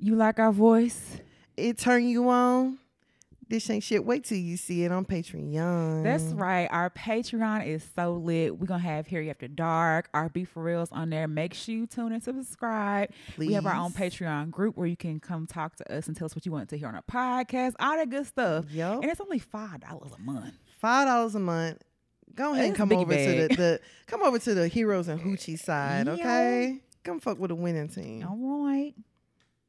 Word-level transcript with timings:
You 0.00 0.16
like 0.16 0.38
our 0.38 0.52
voice? 0.52 1.18
It 1.56 1.78
turn 1.78 2.08
you 2.08 2.28
on. 2.30 2.78
This 3.50 3.68
ain't 3.68 3.82
shit. 3.82 4.04
Wait 4.04 4.24
till 4.24 4.38
you 4.38 4.56
see 4.56 4.84
it 4.84 4.92
on 4.92 5.04
Patreon. 5.04 6.04
That's 6.04 6.22
right. 6.22 6.68
Our 6.70 6.88
Patreon 6.88 7.66
is 7.66 7.84
so 7.96 8.12
lit. 8.14 8.56
We're 8.58 8.66
gonna 8.66 8.78
have 8.82 9.08
Harry 9.08 9.28
After 9.28 9.48
Dark, 9.48 10.08
our 10.14 10.28
Be 10.28 10.44
For 10.44 10.62
Reals 10.62 10.88
on 10.92 11.10
there. 11.10 11.26
Make 11.26 11.54
sure 11.54 11.74
you 11.74 11.86
tune 11.88 12.12
in, 12.12 12.20
subscribe. 12.20 13.10
Please. 13.34 13.48
We 13.48 13.54
have 13.54 13.66
our 13.66 13.74
own 13.74 13.90
Patreon 13.90 14.52
group 14.52 14.76
where 14.76 14.86
you 14.86 14.96
can 14.96 15.18
come 15.18 15.48
talk 15.48 15.74
to 15.76 15.92
us 15.94 16.06
and 16.06 16.16
tell 16.16 16.26
us 16.26 16.36
what 16.36 16.46
you 16.46 16.52
want 16.52 16.68
to 16.68 16.78
hear 16.78 16.86
on 16.88 16.94
our 16.94 17.02
podcast, 17.02 17.74
all 17.80 17.96
that 17.96 18.08
good 18.08 18.26
stuff. 18.26 18.70
Yup. 18.70 19.02
And 19.02 19.10
it's 19.10 19.20
only 19.20 19.40
five 19.40 19.80
dollars 19.80 20.12
a 20.16 20.20
month. 20.22 20.54
Five 20.78 21.08
dollars 21.08 21.34
a 21.34 21.40
month. 21.40 21.82
Go 22.36 22.52
ahead 22.54 22.66
and 22.66 22.76
come 22.76 22.92
over 22.92 23.12
to 23.12 23.48
the, 23.48 23.54
the 23.56 23.80
come 24.06 24.22
over 24.22 24.38
to 24.38 24.54
the 24.54 24.68
heroes 24.68 25.08
and 25.08 25.20
hoochie 25.20 25.58
side, 25.58 26.06
Yo. 26.06 26.12
okay? 26.12 26.80
Come 27.02 27.18
fuck 27.18 27.38
with 27.40 27.48
the 27.48 27.56
winning 27.56 27.88
team. 27.88 28.24
All 28.24 28.64
right. 28.64 28.94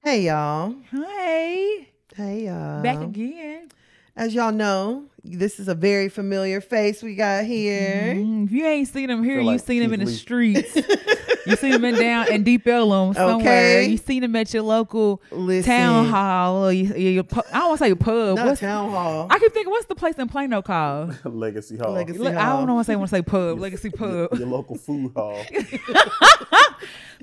Hey 0.04 0.24
y'all. 0.24 0.74
Hey. 0.90 1.90
Hey 2.16 2.46
y'all. 2.46 2.82
Back 2.82 3.02
again. 3.02 3.70
As 4.16 4.34
y'all 4.34 4.52
know, 4.52 5.06
this 5.24 5.60
is 5.60 5.68
a 5.68 5.76
very 5.76 6.10
familiar 6.10 6.62
face 6.62 7.04
we 7.04 7.16
got 7.16 7.46
here. 7.46 8.14
Mm, 8.16 8.46
if 8.46 8.52
you 8.52 8.66
ain't 8.66 8.88
seen 8.88 9.10
him 9.10 9.24
here, 9.24 9.36
Feel 9.36 9.44
you 9.44 9.52
like 9.52 9.60
seen 9.62 9.82
him 9.84 9.94
in 9.94 10.00
Keith 10.00 10.08
the 10.08 10.12
Lee. 10.36 10.62
streets. 10.64 10.76
you 11.46 11.56
seen 11.56 11.74
him 11.74 11.86
in 11.86 11.96
down 11.96 12.32
in 12.32 12.44
Deep 12.44 12.66
Ellum 12.68 13.14
somewhere. 13.14 13.36
Okay. 13.36 13.86
You 13.88 13.98
seen 13.98 14.24
him 14.24 14.36
at 14.36 14.52
your 14.54 14.64
local 14.64 15.22
Listen. 15.32 15.72
town 15.72 16.06
hall 16.08 16.66
or 16.66 16.72
you, 16.74 16.86
your, 16.96 17.24
pu- 17.24 17.42
I 17.54 17.60
don't 17.60 17.68
want 17.70 17.80
to 17.80 17.86
say 17.86 17.96
pub. 17.96 18.38
Not 18.38 18.46
What's, 18.48 18.62
town 18.62 18.90
hall. 18.90 19.28
I 19.30 19.38
keep 19.40 19.54
thinking, 19.54 19.70
what's 19.72 19.86
the 19.86 19.96
place 19.96 20.16
in 20.18 20.28
Plano 20.28 20.62
called? 20.64 21.16
Legacy 21.26 21.78
Hall. 21.78 21.92
Legacy 21.94 22.18
Look, 22.20 22.36
I 22.36 22.50
don't 22.54 22.66
know 22.68 22.74
what 22.76 22.82
to 22.82 22.86
say. 22.88 22.96
Want 22.96 23.10
to 23.10 23.16
say 23.18 23.22
pub, 23.22 23.60
Legacy 23.60 23.90
Pub, 23.92 24.30
Your 24.38 24.48
local 24.48 24.76
food 24.76 25.12
hall. 25.16 25.40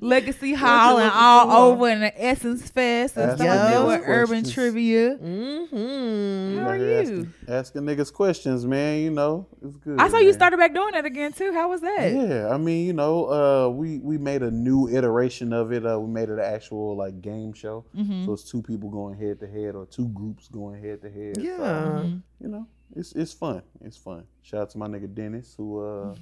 Legacy 0.01 0.55
Hall, 0.55 0.99
and 0.99 1.11
all 1.11 1.49
hall? 1.51 1.73
over 1.73 1.89
in 1.89 1.99
the 2.01 2.25
Essence 2.25 2.71
Fest 2.71 3.17
and 3.17 3.31
Ask 3.33 3.39
stuff 3.43 3.49
like 3.49 3.59
that 3.73 3.87
with 3.87 4.03
urban 4.07 4.27
questions. 4.43 4.53
trivia. 4.53 5.17
Mm-hmm. 5.17 6.59
How 6.61 6.69
are 6.69 6.77
you? 6.77 6.93
Asking, 7.01 7.35
asking 7.49 7.85
niggas 7.89 8.13
questions, 8.13 8.65
man. 8.67 9.01
You 9.01 9.11
know, 9.11 9.47
it's 9.63 9.77
good. 9.77 9.99
I 9.99 10.09
saw 10.09 10.19
you 10.19 10.33
started 10.33 10.57
back 10.59 10.75
doing 10.75 10.93
that 10.93 11.05
again 11.05 11.33
too. 11.33 11.53
How 11.53 11.69
was 11.69 11.81
that? 11.81 12.13
Yeah, 12.13 12.49
I 12.53 12.57
mean, 12.59 12.87
you 12.87 12.93
know, 12.93 13.27
uh, 13.27 13.69
we 13.71 13.99
we 13.99 14.19
made 14.19 14.43
a 14.43 14.51
new 14.51 14.89
iteration 14.89 15.53
of 15.53 15.73
it. 15.73 15.87
Uh, 15.87 15.99
we 15.99 16.09
made 16.13 16.29
it 16.29 16.35
an 16.35 16.41
actual 16.41 16.97
like 16.97 17.21
game 17.21 17.53
show. 17.53 17.85
Mm-hmm. 17.97 18.25
So 18.27 18.33
it's 18.35 18.45
two 18.51 18.63
people 18.63 18.91
going 18.91 19.19
head 19.19 19.41
to 19.41 19.47
head, 19.49 19.75
or 19.75 19.87
two 19.87 20.09
groups 20.09 20.49
going 20.49 20.83
head 20.83 21.03
to 21.03 21.11
head. 21.11 21.37
So, 21.37 21.43
Yeah. 21.43 21.57
Mm-hmm. 21.59 22.17
you 22.41 22.49
know, 22.49 22.67
it's 22.95 23.13
it's 23.13 23.33
fun. 23.33 23.63
It's 23.85 23.97
fun. 23.97 24.25
Shout 24.43 24.63
out 24.63 24.71
to 24.71 24.79
my 24.79 24.87
nigga 24.89 25.13
Dennis, 25.15 25.55
who 25.57 25.81
uh, 25.85 26.15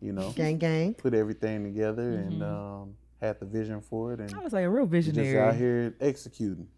you 0.00 0.12
know, 0.12 0.30
Gang 0.30 0.58
gang. 0.58 0.94
put 0.94 1.14
everything 1.14 1.64
together 1.64 2.02
and 2.12 2.40
Mm-hmm. 2.40 2.42
um, 2.42 2.94
had 3.20 3.40
the 3.40 3.46
vision 3.46 3.80
for 3.80 4.12
it, 4.12 4.20
and 4.20 4.32
I 4.32 4.38
was 4.38 4.52
like 4.52 4.64
a 4.64 4.70
real 4.70 4.86
visionary. 4.86 5.32
just 5.32 5.42
out 5.42 5.56
here 5.56 5.94
executing. 6.00 6.68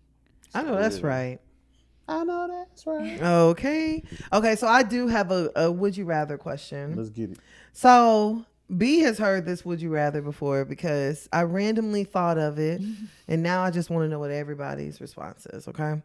I 0.55 0.63
know 0.63 0.75
that's 0.81 1.01
yeah. 1.01 1.07
right. 1.07 1.41
I 2.11 2.25
know 2.25 2.49
that's 2.49 2.87
right. 2.87 3.23
Okay. 3.23 4.03
Okay, 4.33 4.57
so 4.57 4.67
I 4.67 4.83
do 4.83 5.07
have 5.07 5.31
a, 5.31 5.51
a 5.55 5.71
would 5.71 5.97
you 5.97 6.05
rather 6.05 6.37
question. 6.37 6.97
Let's 6.97 7.09
get 7.11 7.31
it. 7.31 7.39
So 7.73 8.45
B 8.77 9.01
has 9.01 9.19
heard 9.19 9.47
this 9.47 9.65
would 9.65 9.81
you 9.81 9.91
rather 9.91 10.21
before 10.21 10.65
because 10.65 11.29
I 11.33 11.43
randomly 11.43 12.03
thought 12.05 12.37
of 12.37 12.59
it 12.59 12.83
and 13.29 13.43
now 13.43 13.63
I 13.63 13.71
just 13.71 13.91
want 13.91 14.05
to 14.05 14.09
know 14.09 14.19
what 14.19 14.33
everybody's 14.33 15.01
response 15.01 15.47
is, 15.47 15.69
okay? 15.69 16.03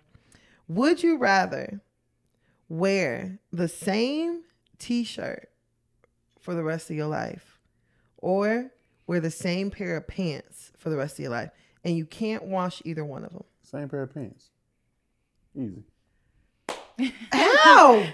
Would 0.68 1.02
you 1.02 1.18
rather 1.18 1.82
wear 2.70 3.40
the 3.52 3.68
same 3.68 4.44
t-shirt 4.78 5.50
for 6.40 6.54
the 6.54 6.64
rest 6.64 6.90
of 6.92 6.96
your 6.96 7.08
life 7.08 7.60
or 8.18 8.72
wear 9.08 9.20
the 9.20 9.32
same 9.32 9.72
pair 9.72 9.98
of 9.98 10.08
pants 10.08 10.72
for 10.78 10.90
the 10.90 10.98
rest 10.98 11.18
of 11.18 11.24
your 11.24 11.32
life 11.32 11.50
and 11.84 11.98
you 11.98 12.06
can't 12.06 12.44
wash 12.44 12.82
either 12.86 13.04
one 13.04 13.26
of 13.26 13.32
them? 13.32 13.44
Same 13.64 13.90
pair 13.90 14.04
of 14.04 14.14
pants. 14.14 14.50
Easy. 15.56 15.84
How? 17.32 18.08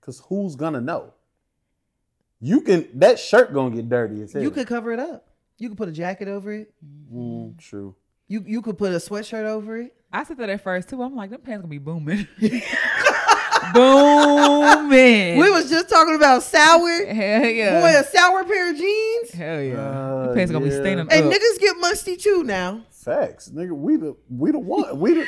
Cause 0.00 0.22
who's 0.28 0.54
gonna 0.56 0.80
know? 0.80 1.12
You 2.40 2.60
can 2.60 2.88
that 2.94 3.18
shirt 3.18 3.52
gonna 3.54 3.74
get 3.74 3.88
dirty 3.88 4.22
as 4.22 4.32
hell. 4.32 4.42
you 4.42 4.50
could 4.50 4.66
cover 4.66 4.92
it 4.92 4.98
up. 4.98 5.26
You 5.58 5.68
could 5.68 5.78
put 5.78 5.88
a 5.88 5.92
jacket 5.92 6.28
over 6.28 6.52
it. 6.52 6.74
Mm, 7.12 7.58
true. 7.58 7.94
You 8.28 8.44
you 8.46 8.60
could 8.62 8.76
put 8.76 8.92
a 8.92 8.96
sweatshirt 8.96 9.44
over 9.44 9.78
it. 9.78 9.94
I 10.12 10.24
said 10.24 10.36
that 10.38 10.50
at 10.50 10.62
first 10.62 10.88
too. 10.88 11.02
I'm 11.02 11.14
like, 11.16 11.30
them 11.30 11.40
pants 11.40 11.62
gonna 11.62 11.70
be 11.70 11.78
booming. 11.78 12.28
booming. 13.72 15.38
We 15.38 15.50
was 15.50 15.70
just 15.70 15.88
talking 15.88 16.14
about 16.14 16.42
sour. 16.42 17.06
Hell 17.06 17.46
yeah. 17.46 17.80
Boy, 17.80 17.98
a 17.98 18.04
sour 18.04 18.44
pair 18.44 18.70
of 18.70 18.76
jeans. 18.76 19.30
Hell 19.32 19.62
yeah. 19.62 19.74
Uh, 19.74 20.26
them 20.26 20.34
pants 20.34 20.52
gonna 20.52 20.64
be 20.64 20.70
yeah. 20.70 20.80
staining 20.80 21.06
And 21.10 21.26
up. 21.26 21.32
niggas 21.32 21.60
get 21.60 21.76
musty 21.80 22.16
too 22.16 22.42
now. 22.44 22.82
Facts, 22.90 23.50
nigga. 23.50 23.72
We 23.72 23.96
the 23.96 24.16
we 24.30 24.50
the 24.50 24.58
one. 24.58 24.98
We 24.98 25.14
the 25.14 25.26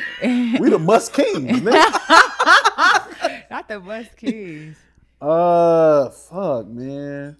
we 0.60 0.70
the 0.70 0.78
must 0.78 1.12
kings. 1.12 1.60
Nigga. 1.60 3.50
Not 3.50 3.68
the 3.68 3.80
must 3.80 4.16
kids. 4.16 4.78
Uh, 5.20 6.08
fuck, 6.10 6.66
man. 6.68 7.36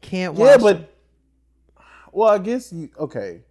Can't 0.00 0.34
wash. 0.34 0.48
Yeah, 0.48 0.56
them. 0.56 0.62
but 0.62 0.94
well, 2.12 2.28
I 2.28 2.38
guess 2.38 2.72
you 2.72 2.90
okay. 2.98 3.42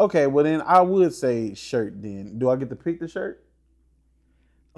Okay, 0.00 0.26
well 0.26 0.44
then 0.44 0.62
I 0.62 0.80
would 0.80 1.12
say 1.14 1.54
shirt. 1.54 2.00
Then 2.02 2.38
do 2.38 2.48
I 2.48 2.56
get 2.56 2.70
to 2.70 2.76
pick 2.76 2.98
the 2.98 3.06
shirt? 3.06 3.41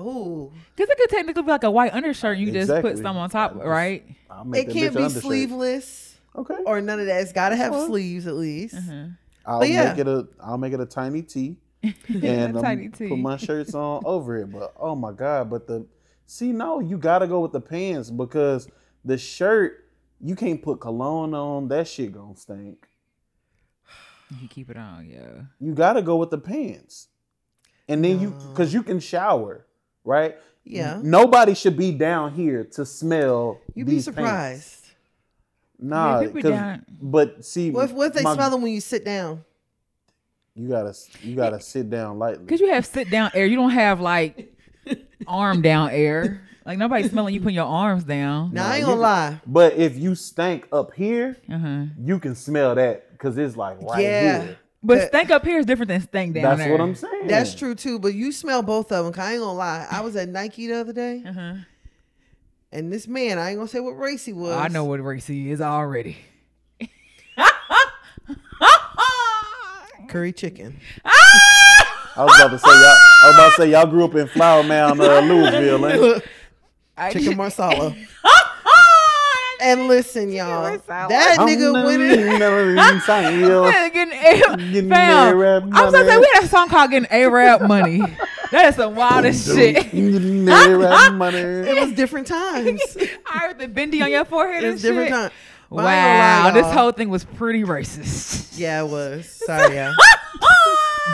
Ooh, 0.00 0.52
Because 0.74 0.90
it 0.90 0.98
could 0.98 1.10
technically 1.10 1.42
be 1.44 1.48
like 1.50 1.62
a 1.64 1.70
white 1.70 1.92
undershirt. 1.94 2.38
You 2.38 2.50
just 2.50 2.70
put 2.82 2.98
some 2.98 3.16
on 3.16 3.30
top, 3.30 3.54
Just- 3.54 3.64
right? 3.66 4.04
It 4.52 4.64
can't 4.70 4.94
be 4.94 5.02
undershirt. 5.02 5.22
sleeveless 5.22 6.16
Okay, 6.36 6.56
or 6.66 6.80
none 6.80 6.98
of 6.98 7.06
that. 7.06 7.22
It's 7.22 7.32
got 7.32 7.50
to 7.50 7.56
have 7.56 7.72
fine. 7.72 7.86
sleeves 7.86 8.26
at 8.26 8.34
least. 8.34 8.74
Uh-huh. 8.74 9.04
I'll 9.46 9.64
yeah. 9.64 9.90
make 9.90 9.98
it 9.98 10.08
a 10.08 10.26
I'll 10.40 10.58
make 10.58 10.72
it 10.72 10.80
a 10.80 10.86
tiny 10.86 11.22
tee 11.22 11.58
and 12.08 12.56
um, 12.56 12.62
Tiny 12.62 12.88
tee. 12.88 13.08
put 13.08 13.18
my 13.18 13.36
shirts 13.36 13.72
on 13.74 14.02
over 14.06 14.38
it. 14.38 14.50
But 14.50 14.72
oh 14.80 14.96
my 14.96 15.12
god! 15.12 15.48
But 15.50 15.66
the 15.68 15.86
see 16.26 16.50
no, 16.50 16.80
you 16.80 16.98
gotta 16.98 17.28
go 17.28 17.38
with 17.40 17.52
the 17.52 17.60
pants 17.60 18.10
because 18.10 18.68
the 19.04 19.16
shirt 19.16 19.84
you 20.20 20.34
can't 20.34 20.60
put 20.60 20.80
cologne 20.80 21.34
on. 21.34 21.68
That 21.68 21.86
shit 21.86 22.10
gonna 22.12 22.34
stink. 22.36 22.88
You 24.40 24.48
keep 24.48 24.70
it 24.70 24.76
on, 24.76 25.06
yeah. 25.08 25.42
You 25.60 25.72
gotta 25.74 26.02
go 26.02 26.16
with 26.16 26.30
the 26.30 26.38
pants, 26.38 27.08
and 27.88 28.02
then 28.04 28.18
you 28.20 28.30
because 28.50 28.72
you 28.74 28.82
can 28.82 28.98
shower, 28.98 29.66
right? 30.04 30.36
Yeah, 30.64 31.00
Nobody 31.02 31.54
should 31.54 31.76
be 31.76 31.92
down 31.92 32.32
here 32.32 32.64
to 32.72 32.86
smell. 32.86 33.60
you'd 33.74 33.86
be 33.86 33.92
these 33.96 34.06
pants. 34.06 34.16
surprised. 34.16 34.80
Nah, 35.78 36.20
Yeah, 36.20 36.40
down- 36.40 36.86
but 37.02 37.44
see, 37.44 37.70
What 37.70 37.90
if, 37.90 37.92
what 37.92 38.06
if 38.08 38.12
they 38.14 38.22
my- 38.22 38.34
smell 38.34 38.50
them 38.50 38.62
when 38.62 38.72
you 38.72 38.80
sit 38.80 39.04
down? 39.04 39.44
You 40.54 40.68
gotta 40.68 40.94
you 41.22 41.34
gotta 41.34 41.60
sit 41.60 41.90
down 41.90 42.18
lightly. 42.18 42.44
Because 42.44 42.60
you 42.60 42.68
have 42.72 42.86
sit 42.86 43.10
down 43.10 43.30
air. 43.34 43.44
You 43.44 43.56
don't 43.56 43.70
have 43.72 44.00
like 44.00 44.54
arm 45.26 45.60
down 45.62 45.90
air. 45.90 46.42
Like 46.64 46.78
nobody 46.78 47.06
smelling 47.08 47.34
you 47.34 47.40
putting 47.40 47.56
your 47.56 47.66
arms 47.66 48.04
down. 48.04 48.54
Now 48.54 48.68
I 48.68 48.74
ain't 48.76 48.80
you 48.80 48.86
gonna 48.86 49.00
lie. 49.00 49.40
But 49.46 49.74
if 49.74 49.98
you 49.98 50.14
stank 50.14 50.66
up 50.72 50.94
here, 50.94 51.36
Uh-huh. 51.52 51.86
you 52.00 52.18
can 52.20 52.34
smell 52.36 52.74
that 52.76 53.10
because 53.12 53.36
it's 53.36 53.56
like 53.56 53.82
right 53.82 54.02
Yeah. 54.02 54.42
here. 54.44 54.56
But 54.86 54.96
That- 54.98 55.08
stank 55.08 55.30
up 55.30 55.44
here 55.46 55.58
is 55.58 55.64
different 55.66 55.88
than 55.88 56.02
stank 56.02 56.34
down 56.34 56.42
That's 56.42 56.58
there. 56.58 56.68
That's 56.68 56.78
what 56.78 56.84
I'm 56.88 56.94
saying. 56.94 57.26
That's 57.26 57.54
true 57.54 57.74
too, 57.74 57.98
but 57.98 58.12
you 58.14 58.30
smell 58.32 58.62
both 58.62 58.92
of 58.92 59.04
them. 59.04 59.14
Cause 59.14 59.24
I 59.24 59.32
ain't 59.32 59.40
gonna 59.40 59.54
lie. 59.54 59.86
I 59.90 60.02
was 60.02 60.14
at 60.14 60.28
Nike 60.28 60.66
the 60.66 60.74
other 60.78 60.92
day, 60.92 61.22
Uh-huh. 61.26 61.54
and 62.70 62.92
this 62.92 63.08
man, 63.08 63.38
I 63.38 63.48
ain't 63.50 63.58
gonna 63.58 63.66
say 63.68 63.80
what 63.80 63.92
race 63.98 64.24
he 64.26 64.34
was. 64.34 64.52
I 64.56 64.68
know 64.68 64.84
what 64.84 65.02
race 65.02 65.26
he 65.26 65.50
is 65.50 65.60
already. 65.62 66.18
curry 70.08 70.32
chicken. 70.32 70.78
I 71.04 72.24
was 72.24 72.38
about 72.38 72.50
to 72.50 72.58
say 72.58 72.68
y'all. 72.70 72.96
I 73.22 73.22
was 73.24 73.34
about 73.34 73.46
to 73.46 73.62
say 73.62 73.70
y'all 73.70 73.86
grew 73.86 74.04
up 74.04 74.14
in 74.14 74.28
Flower 74.28 74.62
Mound, 74.62 75.00
uh, 75.00 75.04
Lewisville. 75.22 76.22
ain't 76.98 77.12
chicken 77.12 77.36
marsala. 77.38 77.96
And 79.60 79.88
listen, 79.88 80.30
y'all, 80.32 80.62
that 80.86 81.36
nigga 81.40 81.84
went 81.84 82.02
in. 82.02 82.18
in. 82.20 82.40
Yeah, 83.72 83.88
getting 83.88 84.14
A- 84.14 84.56
Getting 84.72 84.90
fam. 84.90 85.34
A-Rap 85.36 85.62
I 85.72 85.84
was 85.84 85.92
gonna 85.94 86.04
say 86.06 86.14
money. 86.14 86.20
we 86.20 86.30
had 86.34 86.44
a 86.44 86.48
song 86.48 86.68
called 86.68 86.90
"Getting 86.90 87.08
A-Rap 87.10 87.62
Money." 87.62 88.02
That 88.50 88.66
is 88.68 88.76
some 88.76 88.94
wildest 88.94 89.46
shit. 89.52 89.74
Getting 89.90 90.48
A-Rap 90.48 91.12
money. 91.14 91.38
It 91.38 91.80
was 91.80 91.92
different 91.92 92.26
times. 92.28 92.80
I 93.26 93.38
heard 93.38 93.58
the 93.58 93.66
bendy 93.66 94.00
on 94.00 94.10
your 94.12 94.24
forehead. 94.24 94.62
It 94.62 94.70
was 94.72 94.82
different 94.82 95.10
times. 95.10 95.32
But 95.70 95.86
I 95.86 95.94
ain't 95.94 96.04
gonna 96.04 96.18
lie, 96.44 96.44
Wow, 96.62 96.62
this 96.68 96.72
whole 96.72 96.92
thing 96.92 97.08
was 97.08 97.24
pretty 97.24 97.64
racist. 97.64 98.56
Yeah, 98.58 98.82
it 98.84 98.88
was. 98.88 99.26
Sorry, 99.28 99.74
yeah. 99.74 99.92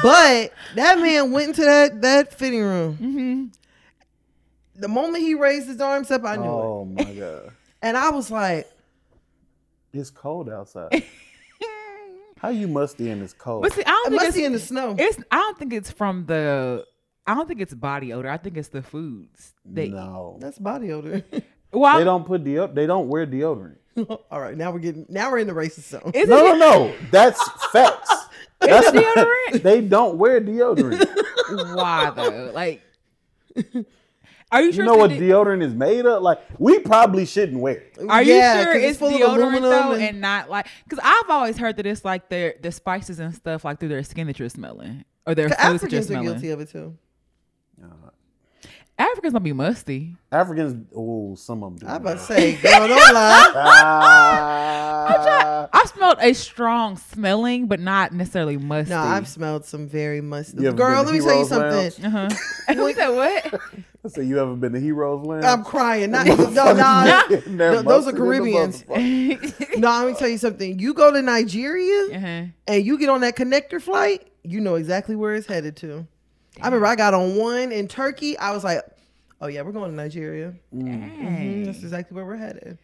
But 0.02 0.52
that 0.74 0.98
man 0.98 1.30
went 1.32 1.48
into 1.48 1.62
that 1.62 2.02
that 2.02 2.34
fitting 2.34 2.62
room. 2.62 2.96
Mm-hmm. 2.96 4.80
The 4.80 4.88
moment 4.88 5.22
he 5.24 5.34
raised 5.34 5.66
his 5.68 5.80
arms 5.80 6.10
up, 6.10 6.24
I 6.24 6.36
knew 6.36 6.42
it, 6.44 6.46
Oh 6.46 6.84
my 6.84 7.04
god, 7.04 7.49
and 7.82 7.96
I 7.96 8.10
was 8.10 8.30
like, 8.30 8.70
it's 9.92 10.10
cold 10.10 10.48
outside. 10.48 11.02
How 12.38 12.48
you 12.48 12.68
musty 12.68 13.10
in 13.10 13.20
this 13.20 13.34
cold? 13.34 13.62
But 13.62 13.72
see, 13.74 13.82
I 13.84 13.90
don't 13.90 14.10
think 14.10 14.14
must 14.22 14.28
it's, 14.28 14.36
be 14.38 14.44
in 14.44 14.52
the 14.52 14.58
snow." 14.58 14.94
it's. 14.98 15.18
I 15.30 15.36
don't 15.36 15.58
think 15.58 15.72
it's 15.74 15.90
from 15.90 16.24
the. 16.26 16.86
I 17.26 17.34
don't 17.34 17.46
think 17.46 17.60
it's 17.60 17.74
body 17.74 18.12
odor. 18.14 18.30
I 18.30 18.38
think 18.38 18.56
it's 18.56 18.68
the 18.68 18.80
foods. 18.82 19.52
They, 19.64 19.88
no, 19.88 20.38
That's 20.40 20.58
body 20.58 20.92
odor. 20.92 21.22
Well, 21.72 21.92
they 21.92 21.98
I'm- 21.98 22.04
don't 22.06 22.26
put 22.26 22.42
deodorant. 22.42 22.74
They 22.74 22.86
don't 22.88 23.06
wear 23.08 23.24
deodorant. 23.28 23.76
All 24.30 24.40
right, 24.40 24.56
now 24.56 24.72
we're 24.72 24.80
getting 24.80 25.06
now 25.08 25.30
we're 25.30 25.38
in 25.38 25.46
the 25.46 25.52
racist 25.52 25.88
zone. 25.90 26.10
is 26.14 26.28
No, 26.28 26.46
it- 26.54 26.58
no, 26.58 26.86
no. 26.88 26.94
That's 27.12 27.40
facts. 27.70 28.10
That's 28.58 28.90
deodorant? 28.90 29.62
They 29.62 29.80
don't 29.80 30.18
wear 30.18 30.40
deodorant. 30.40 31.06
Why 31.76 32.10
though? 32.10 32.50
Like, 32.52 32.82
are 34.52 34.62
you 34.62 34.72
sure? 34.72 34.84
you 34.84 34.90
know 34.90 34.96
what 34.96 35.10
the- 35.10 35.18
deodorant 35.20 35.62
is 35.62 35.74
made 35.74 36.06
of? 36.06 36.22
Like 36.22 36.40
we 36.58 36.78
probably 36.80 37.24
shouldn't 37.26 37.60
wear 37.60 37.74
it. 37.76 37.98
Are 38.08 38.22
Yeah, 38.22 38.58
you 38.58 38.64
sure 38.64 38.72
'cause 38.74 38.82
it's, 38.82 38.98
full 38.98 39.08
of 39.08 39.14
deodorant 39.14 39.36
aluminum 39.36 39.62
though, 39.62 39.92
and- 39.92 40.02
and, 40.02 40.20
not 40.20 40.50
like? 40.50 40.66
Because 40.84 40.98
I've 41.04 41.30
always 41.30 41.56
heard 41.58 41.76
that 41.76 41.86
it's 41.86 42.04
like 42.04 42.28
their 42.28 42.54
the 42.60 42.72
spices 42.72 43.20
and 43.20 43.34
stuff 43.34 43.64
like 43.64 43.78
through 43.80 43.88
their 43.90 44.02
skin 44.02 44.26
that 44.26 44.38
you're 44.38 44.48
smelling, 44.48 45.04
or 45.26 45.34
their 45.34 45.48
The 45.48 45.54
foods 45.54 45.82
that 45.82 45.92
you're 45.92 46.00
Africans 46.00 46.10
are 46.10 46.22
guilty 46.22 46.50
of 46.50 46.60
it 46.60 46.70
too. 46.70 46.96
Uh, 47.82 47.86
Africans 49.00 49.32
don't 49.32 49.42
be 49.42 49.54
musty. 49.54 50.14
Africans, 50.30 50.86
oh, 50.94 51.34
some 51.34 51.64
of 51.64 51.78
them. 51.78 51.88
Do 51.88 51.92
I 51.92 51.96
about 51.96 52.18
to 52.18 52.18
say, 52.18 52.56
girl, 52.56 52.86
don't 52.86 53.14
lie. 53.14 53.52
Ah. 55.12 55.68
I've 55.72 55.88
smelled 55.88 56.18
a 56.20 56.34
strong 56.34 56.96
smelling, 56.96 57.66
but 57.66 57.80
not 57.80 58.12
necessarily 58.12 58.58
musty. 58.58 58.90
No, 58.90 59.00
I've 59.00 59.26
smelled 59.26 59.64
some 59.64 59.88
very 59.88 60.20
musty. 60.20 60.62
You 60.62 60.72
Girl, 60.72 61.02
let 61.02 61.12
me 61.12 61.20
tell 61.20 61.38
you 61.38 61.46
Heroes 61.46 61.48
something. 61.48 62.04
Uh 62.04 62.10
huh. 62.10 62.28
Who 62.74 62.92
said 62.92 63.08
what? 63.08 63.60
I 64.04 64.08
said, 64.08 64.26
you 64.26 64.36
have 64.36 64.48
ever 64.48 64.56
been 64.56 64.72
to 64.72 64.80
Heroes 64.80 65.26
Land? 65.26 65.44
I'm 65.44 65.64
crying. 65.64 66.10
Not, 66.10 66.26
no, 66.26 66.34
no, 66.36 67.22
They're 67.28 67.48
no, 67.48 67.82
those 67.82 68.06
are 68.06 68.12
busted 68.12 68.16
Caribbeans. 68.16 68.84
no. 68.88 69.88
Let 69.88 70.06
me 70.06 70.14
tell 70.14 70.28
you 70.28 70.38
something. 70.38 70.78
You 70.78 70.94
go 70.94 71.10
to 71.10 71.22
Nigeria 71.22 72.16
uh-huh. 72.16 72.44
and 72.68 72.86
you 72.86 72.98
get 72.98 73.08
on 73.08 73.22
that 73.22 73.36
connector 73.36 73.80
flight, 73.80 74.30
you 74.42 74.60
know 74.60 74.74
exactly 74.76 75.16
where 75.16 75.34
it's 75.34 75.46
headed 75.46 75.76
to. 75.78 76.06
I 76.62 76.66
remember 76.66 76.86
I 76.86 76.96
got 76.96 77.14
on 77.14 77.36
one 77.36 77.72
in 77.72 77.88
Turkey. 77.88 78.36
I 78.38 78.52
was 78.52 78.64
like, 78.64 78.82
"Oh 79.40 79.46
yeah, 79.48 79.62
we're 79.62 79.72
going 79.72 79.90
to 79.90 79.96
Nigeria. 79.96 80.54
Mhm, 80.74 81.64
That's 81.66 81.78
exactly 81.82 82.14
where 82.14 82.24
we're 82.24 82.36
headed." 82.36 82.78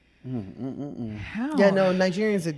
How? 1.20 1.56
Yeah, 1.56 1.70
no, 1.70 1.93
Nigerians 1.93 2.46
are. 2.52 2.56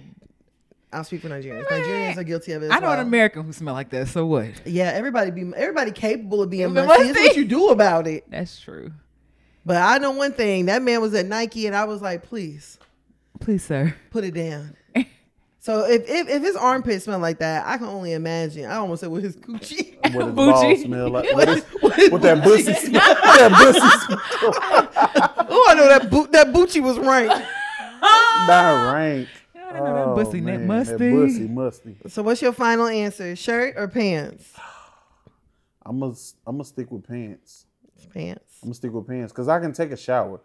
I'll 0.90 1.04
speak 1.04 1.20
for 1.20 1.28
Nigerians. 1.28 1.66
Nigerians 1.66 2.16
are 2.16 2.24
guilty 2.24 2.52
of 2.52 2.62
it. 2.62 2.70
I 2.70 2.78
know 2.78 2.86
well. 2.88 3.00
an 3.00 3.06
American 3.06 3.42
who 3.44 3.52
smell 3.52 3.74
like 3.74 3.90
that. 3.90 4.08
So 4.08 4.24
what? 4.24 4.66
Yeah, 4.66 4.90
everybody 4.94 5.30
be 5.30 5.52
everybody 5.54 5.90
capable 5.90 6.40
of 6.42 6.48
being 6.50 6.72
musty. 6.72 7.08
It's 7.08 7.18
what 7.18 7.36
you 7.36 7.44
do 7.44 7.68
about 7.68 8.06
it. 8.06 8.24
That's 8.30 8.58
true. 8.58 8.92
But 9.66 9.76
I 9.76 9.98
know 9.98 10.12
one 10.12 10.32
thing. 10.32 10.66
That 10.66 10.80
man 10.82 11.02
was 11.02 11.12
at 11.12 11.26
Nike, 11.26 11.66
and 11.66 11.76
I 11.76 11.84
was 11.84 12.00
like, 12.00 12.22
"Please 12.22 12.78
Please, 13.40 13.62
sir. 13.62 13.94
put 14.10 14.24
it 14.24 14.32
down." 14.32 14.74
So 15.60 15.84
if, 15.87 16.08
if 16.08 16.28
if 16.28 16.43
his 16.43 16.55
armpit 16.56 17.02
smell 17.02 17.19
like 17.19 17.38
that, 17.40 17.66
I 17.66 17.78
can 17.78 17.88
only 17.88 18.12
imagine. 18.12 18.64
I 18.66 18.76
almost 18.76 19.00
said 19.00 19.10
with 19.10 19.25
his 19.25 19.37
coochie. 19.37 19.96
What 19.96 20.12
does 20.12 20.32
Bougie. 20.34 20.34
balls 20.34 20.82
smell 20.82 21.10
like? 21.10 21.28
What, 21.34 21.49
is, 21.49 21.64
What 21.81 21.94
his 21.94 22.10
what 22.10 22.22
that 22.22 22.44
booty 22.44 22.64
pussy 22.64 22.87
smell? 22.87 23.14
that 23.14 23.52
pussy 23.52 24.06
smell. 24.06 25.46
Oh, 25.50 25.66
I 25.69 25.75
know 25.75 25.88
that 25.88 26.10
boot 26.10 26.32
that 26.32 26.49
Bucci 26.49 26.82
was 26.82 26.99
rank. 26.99 27.28
Not 28.00 28.94
rank. 28.94 29.28
I 29.56 29.72
don't 29.72 29.84
know 29.84 29.94
that 29.94 30.05
oh, 30.06 30.14
bussy 30.14 30.40
neck 30.40 30.60
man, 30.60 30.66
musty. 30.66 30.93
That 30.93 31.10
pussy 31.10 31.49
musty. 31.49 31.96
So 32.06 32.22
what's 32.22 32.40
your 32.40 32.52
final 32.52 32.87
answer? 32.87 33.34
Shirt 33.37 33.75
or 33.76 33.88
pants? 33.88 34.54
I'm 35.84 35.99
gonna 36.00 36.14
I'm 36.46 36.56
gonna 36.56 36.64
stick 36.64 36.90
with 36.90 37.06
pants. 37.06 37.66
Pants. 38.14 38.58
I'm 38.62 38.69
gonna 38.69 38.75
stick 38.75 38.93
with 38.93 39.06
pants 39.06 39.32
because 39.32 39.49
I 39.49 39.58
can 39.61 39.72
take 39.72 39.90
a 39.90 39.96
shower, 39.96 40.40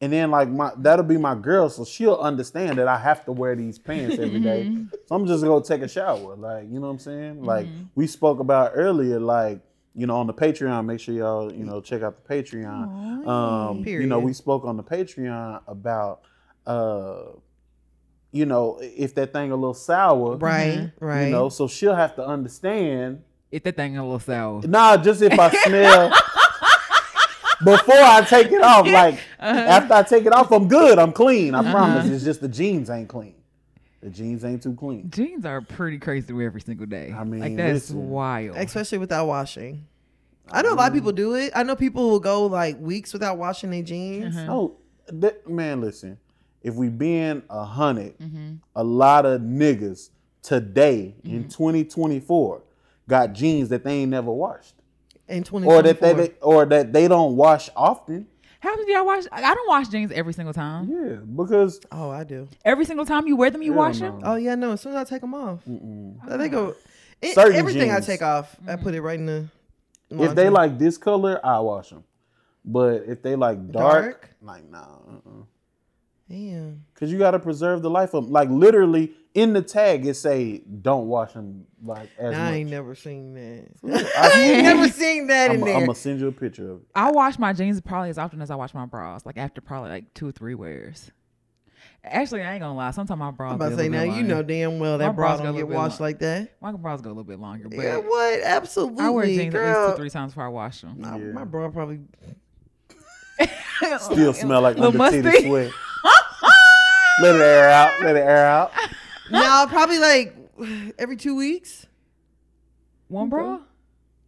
and 0.00 0.12
then 0.12 0.30
like 0.30 0.48
my 0.48 0.72
that'll 0.76 1.04
be 1.04 1.16
my 1.16 1.34
girl, 1.34 1.68
so 1.70 1.84
she'll 1.84 2.16
understand 2.16 2.78
that 2.78 2.88
I 2.88 2.98
have 2.98 3.24
to 3.24 3.32
wear 3.32 3.54
these 3.54 3.78
pants 3.78 4.18
every 4.20 4.40
day. 4.40 4.72
So 5.06 5.14
I'm 5.14 5.26
just 5.26 5.42
gonna 5.42 5.64
take 5.64 5.82
a 5.82 5.88
shower, 5.88 6.36
like 6.36 6.64
you 6.64 6.74
know 6.80 6.86
what 6.86 6.92
I'm 6.92 6.98
saying. 6.98 7.42
Like 7.42 7.66
we 7.94 8.06
spoke 8.06 8.40
about 8.40 8.72
earlier, 8.74 9.18
like 9.18 9.60
you 9.94 10.06
know 10.06 10.16
on 10.18 10.26
the 10.26 10.34
Patreon. 10.34 10.84
Make 10.84 11.00
sure 11.00 11.14
y'all 11.14 11.52
you 11.52 11.64
know 11.64 11.80
check 11.80 12.02
out 12.02 12.22
the 12.22 12.34
Patreon. 12.34 13.26
Um, 13.26 13.84
you 13.86 14.06
know 14.06 14.18
we 14.18 14.32
spoke 14.34 14.64
on 14.64 14.76
the 14.76 14.84
Patreon 14.84 15.62
about 15.66 16.20
uh, 16.66 17.22
you 18.32 18.44
know 18.44 18.78
if 18.82 19.14
that 19.14 19.32
thing 19.32 19.50
a 19.50 19.56
little 19.56 19.72
sour, 19.74 20.36
Right, 20.36 20.90
right. 21.00 21.24
You 21.26 21.30
know, 21.30 21.48
so 21.48 21.68
she'll 21.68 21.94
have 21.94 22.14
to 22.16 22.26
understand. 22.26 23.22
If 23.50 23.62
that 23.62 23.76
thing 23.76 23.96
a 23.96 24.02
little 24.02 24.18
sour. 24.18 24.60
Nah, 24.62 24.96
just 24.98 25.22
if 25.22 25.38
I 25.38 25.48
smell 25.64 26.12
before 27.64 27.94
I 27.96 28.22
take 28.28 28.50
it 28.52 28.62
off. 28.62 28.86
Like 28.90 29.14
Uh-huh. 29.38 29.58
after 29.58 29.94
I 29.94 30.02
take 30.02 30.26
it 30.26 30.32
off, 30.32 30.50
I'm 30.52 30.68
good. 30.68 30.98
I'm 30.98 31.12
clean. 31.12 31.54
I 31.54 31.70
promise. 31.70 32.06
It's 32.06 32.24
just 32.24 32.40
the 32.40 32.48
jeans 32.48 32.90
ain't 32.90 33.08
clean. 33.08 33.34
The 34.02 34.10
jeans 34.10 34.44
ain't 34.44 34.62
too 34.62 34.74
clean. 34.74 35.10
Jeans 35.10 35.44
are 35.44 35.60
pretty 35.60 35.98
crazy 35.98 36.28
to 36.28 36.32
wear 36.34 36.46
every 36.46 36.60
single 36.60 36.86
day. 36.86 37.12
I 37.16 37.24
mean, 37.24 37.40
like 37.40 37.56
that's 37.56 37.90
listen. 37.90 38.10
wild. 38.10 38.56
Especially 38.56 38.98
without 38.98 39.26
washing. 39.26 39.86
I 40.52 40.62
know 40.62 40.72
a 40.72 40.76
lot 40.76 40.88
of 40.88 40.94
people 40.94 41.10
do 41.12 41.34
it. 41.34 41.50
I 41.56 41.64
know 41.64 41.74
people 41.74 42.08
will 42.10 42.20
go 42.20 42.46
like 42.46 42.78
weeks 42.78 43.12
without 43.12 43.36
washing 43.36 43.70
their 43.70 43.82
jeans. 43.82 44.36
Oh 44.48 44.76
that, 45.08 45.48
man, 45.48 45.80
listen. 45.80 46.18
If 46.62 46.74
we 46.74 46.88
being 46.88 47.42
a 47.50 47.58
100 47.58 48.18
Mm-hmm. 48.18 48.52
a 48.76 48.84
lot 48.84 49.26
of 49.26 49.40
niggas 49.40 50.10
today 50.42 51.16
in 51.24 51.48
2024 51.48 52.62
got 53.08 53.32
jeans 53.32 53.68
that 53.70 53.82
they 53.82 53.94
ain't 54.02 54.10
never 54.10 54.30
washed, 54.30 54.74
In 55.28 55.42
or 55.64 55.82
that 55.82 55.98
2024. 55.98 56.14
they 56.14 56.32
or 56.40 56.66
that 56.66 56.92
they 56.92 57.08
don't 57.08 57.36
wash 57.36 57.68
often. 57.76 58.26
How 58.60 58.74
did 58.76 58.88
y'all 58.88 59.04
wash? 59.06 59.24
I 59.32 59.54
don't 59.54 59.68
wash 59.68 59.88
jeans 59.88 60.10
every 60.12 60.32
single 60.32 60.54
time. 60.54 60.88
Yeah, 60.88 61.16
because 61.16 61.80
Oh, 61.92 62.10
I 62.10 62.24
do. 62.24 62.48
Every 62.64 62.84
single 62.84 63.04
time 63.06 63.26
you 63.26 63.36
wear 63.36 63.50
them, 63.50 63.62
you 63.62 63.72
Hell 63.72 63.82
wash 63.82 64.00
no. 64.00 64.12
them. 64.12 64.20
Oh 64.24 64.36
yeah, 64.36 64.54
no. 64.54 64.72
As 64.72 64.80
soon 64.80 64.92
as 64.92 64.98
I 64.98 65.04
take 65.04 65.20
them 65.20 65.34
off, 65.34 65.60
I 65.66 66.36
think 66.38 66.52
go. 66.52 66.74
It, 67.22 67.34
Certain 67.34 67.54
everything 67.56 67.90
I 67.90 67.96
jeans. 67.96 68.06
take 68.06 68.22
off, 68.22 68.56
I 68.66 68.72
mm-hmm. 68.72 68.82
put 68.82 68.94
it 68.94 69.00
right 69.00 69.18
in 69.18 69.26
the. 69.26 69.48
if 70.10 70.34
they 70.34 70.48
like 70.48 70.78
this 70.78 70.98
color, 70.98 71.40
I 71.44 71.58
wash 71.60 71.90
them. 71.90 72.04
But 72.64 73.04
if 73.06 73.22
they 73.22 73.36
like 73.36 73.70
dark, 73.70 74.04
Dark? 74.04 74.30
like 74.42 74.68
nah, 74.70 74.78
uh-uh. 74.80 75.44
damn. 76.28 76.84
Cause 76.94 77.10
you 77.12 77.18
gotta 77.18 77.38
preserve 77.38 77.82
the 77.82 77.90
life 77.90 78.14
of 78.14 78.24
'em. 78.24 78.30
Like 78.32 78.48
literally 78.50 79.14
in 79.36 79.52
the 79.52 79.60
tag, 79.60 80.06
it 80.06 80.14
say 80.14 80.62
don't 80.80 81.08
wash 81.08 81.34
them 81.34 81.66
like 81.84 82.08
as 82.18 82.34
I 82.34 82.54
ain't 82.54 82.70
never 82.70 82.94
seen 82.94 83.34
that. 83.34 84.10
I 84.18 84.40
ain't 84.40 84.62
never 84.62 84.88
seen 84.88 85.26
that 85.26 85.50
in 85.50 85.58
I'm, 85.58 85.66
there. 85.66 85.74
I'm 85.74 85.80
gonna 85.82 85.94
send 85.94 86.20
you 86.20 86.28
a 86.28 86.32
picture 86.32 86.70
of 86.70 86.76
it. 86.78 86.86
I 86.94 87.10
wash 87.10 87.38
my 87.38 87.52
jeans 87.52 87.78
probably 87.82 88.08
as 88.08 88.16
often 88.16 88.40
as 88.40 88.50
I 88.50 88.54
wash 88.54 88.72
my 88.72 88.86
bras. 88.86 89.26
Like 89.26 89.36
after 89.36 89.60
probably 89.60 89.90
like 89.90 90.14
two 90.14 90.26
or 90.26 90.32
three 90.32 90.54
wears. 90.54 91.10
Actually, 92.02 92.44
I 92.44 92.54
ain't 92.54 92.62
gonna 92.62 92.74
lie. 92.74 92.92
Sometimes 92.92 93.18
my 93.18 93.30
bras. 93.30 93.50
I'm 93.50 93.56
about 93.56 93.68
to 93.70 93.76
say 93.76 93.90
now 93.90 94.04
you 94.04 94.22
know 94.22 94.42
damn 94.42 94.78
well 94.78 94.96
that 94.96 95.14
bras 95.14 95.36
bra 95.36 95.36
go 95.36 95.42
a 95.42 95.46
don't 95.48 95.56
get 95.56 95.68
washed 95.68 96.00
long. 96.00 96.08
like 96.08 96.18
that. 96.20 96.54
My 96.62 96.72
bras 96.72 97.02
go 97.02 97.10
a 97.10 97.12
little 97.12 97.24
bit 97.24 97.38
longer, 97.38 97.68
but 97.68 97.78
Yeah, 97.78 97.98
what? 97.98 98.40
Absolutely. 98.40 99.04
I 99.04 99.10
wear 99.10 99.26
jeans 99.26 99.38
at 99.38 99.44
least 99.44 99.52
girl. 99.52 99.90
two, 99.90 99.96
three 99.98 100.10
times 100.10 100.32
before 100.32 100.44
I 100.44 100.48
wash 100.48 100.80
them. 100.80 100.94
My, 100.98 101.18
Yeah. 101.18 101.32
my 101.32 101.44
bra 101.44 101.68
probably. 101.68 102.00
Still 104.00 104.32
smell 104.32 104.62
like 104.62 104.76
Little 104.78 104.98
under 105.02 105.22
titty 105.30 105.46
sweat. 105.46 105.70
Let 107.20 107.34
it 107.34 107.42
air 107.42 107.68
out. 107.68 108.02
Let 108.02 108.16
it 108.16 108.20
air 108.20 108.46
out. 108.46 108.72
no, 109.30 109.66
probably 109.68 109.98
like 109.98 110.36
every 110.98 111.16
two 111.16 111.36
weeks. 111.36 111.86
One 113.08 113.28
bra. 113.28 113.60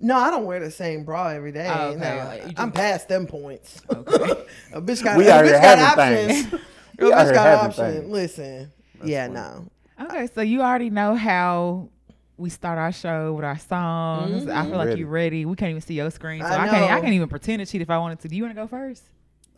No, 0.01 0.17
I 0.17 0.31
don't 0.31 0.45
wear 0.45 0.61
the 0.61 0.71
same 0.71 1.05
bra 1.05 1.29
every 1.29 1.51
day. 1.51 1.69
Oh, 1.69 1.89
okay. 1.89 1.99
No, 1.99 2.45
Like, 2.47 2.61
I'm 2.61 2.71
past 2.71 3.09
them 3.09 3.27
points. 3.27 3.83
Okay. 3.91 4.15
a 4.73 4.81
bitch 4.81 5.03
got, 5.03 5.19
We 5.19 5.27
a 5.27 5.33
bitch 5.33 5.61
got 5.61 5.79
options. 5.99 6.49
things. 6.49 6.63
A 6.99 7.03
bitch 7.03 7.25
here 7.25 7.33
got 7.33 7.65
options. 7.65 7.95
things. 7.95 8.11
Listen, 8.11 8.73
yeah, 9.05 9.27
funny. 9.27 9.35
no. 9.35 10.07
Okay, 10.07 10.29
so 10.33 10.41
you 10.43 10.63
already 10.63 10.91
know 10.91 11.17
how 11.17 11.89
we 12.37 12.51
start 12.51 12.79
our 12.79 12.93
show 12.93 13.33
with 13.33 13.45
our 13.45 13.59
songs. 13.59 14.47
I 14.47 14.51
mm-hmm. 14.51 14.69
feel 14.69 14.79
like 14.79 14.89
Ready. 14.89 15.01
you're 15.01 15.09
ready. 15.09 15.45
We 15.45 15.57
can't 15.57 15.71
even 15.71 15.83
see 15.83 15.95
your 15.95 16.11
screen, 16.11 16.41
so 16.43 16.47
I 16.47 16.63
I, 16.63 16.69
can't. 16.69 16.93
I 16.93 17.01
can't 17.01 17.13
even 17.13 17.29
pretend 17.29 17.59
to 17.59 17.67
cheat 17.67 17.83
if 17.83 17.91
I 17.91 17.99
wanted 17.99 18.21
to. 18.21 18.29
Do 18.29 18.37
you 18.37 18.45
want 18.45 18.55
to 18.55 18.61
go 18.63 18.69
first? 18.69 19.03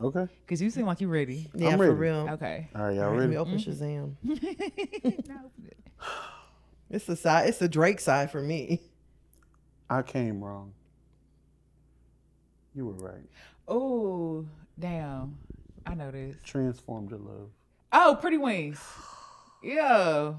Okay. 0.03 0.27
Because 0.47 0.63
you 0.63 0.71
seem 0.71 0.87
like 0.87 1.01
you're 1.01 1.11
ready. 1.11 1.51
Yeah, 1.55 1.69
I'm 1.69 1.79
for 1.79 1.85
ready. 1.85 1.95
real. 1.95 2.29
Okay. 2.33 2.69
All 2.75 2.83
right, 2.85 2.95
y'all 2.95 3.11
ready? 3.11 3.21
Let 3.21 3.29
me 3.31 3.37
ready? 3.37 3.37
open 3.37 3.59
Shazam. 3.59 4.15
It's 6.93 7.05
the 7.05 7.15
side. 7.15 7.49
It's 7.49 7.59
the 7.59 7.69
Drake 7.69 8.01
side 8.01 8.33
for 8.33 8.43
me. 8.43 8.81
I 9.89 10.03
came 10.03 10.43
wrong. 10.43 10.73
You 12.75 12.87
were 12.87 12.95
right. 12.95 13.29
Oh, 13.69 14.45
damn. 14.77 15.37
I 15.87 15.95
know 15.95 16.11
this. 16.11 16.35
Transform 16.43 17.09
to 17.11 17.17
love. 17.17 17.51
Oh, 17.93 18.19
Pretty 18.21 18.39
Wings. 18.39 18.81
Yeah. 19.63 20.33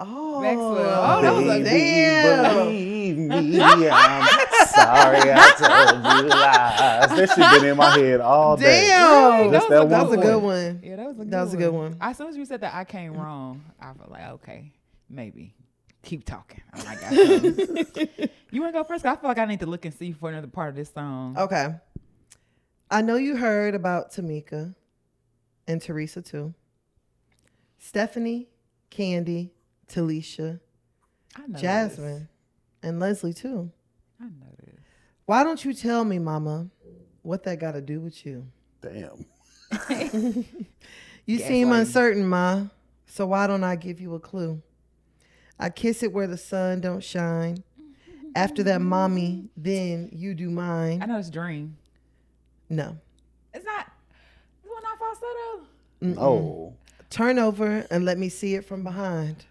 Oh, 0.00 0.40
Maxwell. 0.40 0.76
Oh, 0.78 1.22
that 1.22 1.34
was 1.34 1.44
a- 1.44 1.48
Baby, 1.48 1.64
damn. 1.64 2.54
Believe 2.66 3.16
me, 3.18 3.60
I'm 3.60 4.22
sorry 4.68 5.32
I 5.34 5.52
told 5.58 6.24
you 6.24 6.28
lies. 6.28 7.08
That 7.16 7.28
shit 7.34 7.60
been 7.60 7.70
in 7.72 7.76
my 7.76 7.90
head 7.98 8.20
all 8.20 8.56
day. 8.56 8.86
Damn, 8.88 9.50
That's 9.50 9.66
that 9.66 9.70
that 9.70 9.80
was 9.82 9.90
that 9.90 9.98
one 9.98 10.08
was 10.08 10.18
a 10.18 10.22
good 10.22 10.32
point. 10.34 10.44
one. 10.44 10.80
Yeah, 10.84 10.96
that 10.96 11.06
was 11.06 11.14
a 11.14 11.18
good 11.18 11.30
That 11.32 11.40
was 11.42 11.54
a 11.54 11.56
good 11.56 11.72
one. 11.72 11.96
As 12.00 12.16
soon 12.16 12.28
as 12.28 12.36
you 12.36 12.44
said 12.44 12.60
that 12.60 12.74
I 12.74 12.84
came 12.84 13.14
wrong, 13.14 13.64
I 13.80 13.92
felt 13.94 14.10
like, 14.10 14.28
okay, 14.34 14.72
maybe. 15.10 15.54
Keep 16.04 16.24
talking. 16.26 16.62
I 16.72 16.84
might 16.84 17.00
got 17.00 17.12
something. 17.12 18.28
you 18.52 18.60
want 18.62 18.72
to 18.72 18.78
go 18.78 18.84
first? 18.84 19.04
I 19.04 19.16
feel 19.16 19.28
like 19.28 19.38
I 19.38 19.46
need 19.46 19.60
to 19.60 19.66
look 19.66 19.84
and 19.84 19.92
see 19.92 20.12
for 20.12 20.28
another 20.30 20.46
part 20.46 20.68
of 20.68 20.76
this 20.76 20.92
song. 20.92 21.36
Okay. 21.36 21.74
I 22.90 23.02
know 23.02 23.16
you 23.16 23.36
heard 23.36 23.74
about 23.74 24.12
Tamika 24.12 24.74
and 25.66 25.82
Teresa 25.82 26.22
too. 26.22 26.54
Stephanie, 27.78 28.48
Candy, 28.90 29.52
Talisha, 29.88 30.60
I 31.36 31.42
Jasmine, 31.58 32.28
and 32.82 33.00
Leslie 33.00 33.32
too. 33.34 33.70
I 34.20 34.24
know 34.24 34.54
this. 34.64 34.74
Why 35.26 35.44
don't 35.44 35.64
you 35.64 35.72
tell 35.74 36.04
me, 36.04 36.18
Mama, 36.18 36.68
what 37.22 37.44
that 37.44 37.58
got 37.60 37.72
to 37.72 37.80
do 37.80 38.00
with 38.00 38.24
you? 38.24 38.46
Damn. 38.80 39.24
You 41.28 41.38
seem 41.38 41.72
uncertain, 41.72 42.26
Ma. 42.26 42.68
So 43.04 43.26
why 43.26 43.46
don't 43.46 43.62
I 43.62 43.76
give 43.76 44.00
you 44.00 44.14
a 44.14 44.18
clue? 44.18 44.62
I 45.58 45.68
kiss 45.68 46.02
it 46.02 46.10
where 46.10 46.26
the 46.26 46.38
sun 46.38 46.80
don't 46.80 47.04
shine. 47.04 47.62
After 48.34 48.62
that, 48.62 48.80
mommy, 48.80 49.50
then 49.54 50.08
you 50.10 50.32
do 50.32 50.48
mine. 50.48 51.02
I 51.02 51.06
know 51.06 51.18
it's 51.18 51.28
Dream. 51.28 51.76
No. 52.70 52.96
It's 53.52 53.62
not. 53.62 53.92
It's 54.64 54.72
not 54.82 54.98
falsetto. 54.98 56.18
Oh, 56.18 56.72
Turn 57.10 57.38
over 57.38 57.86
and 57.90 58.06
let 58.06 58.16
me 58.16 58.30
see 58.30 58.54
it 58.54 58.64
from 58.64 58.82
behind. 58.82 59.44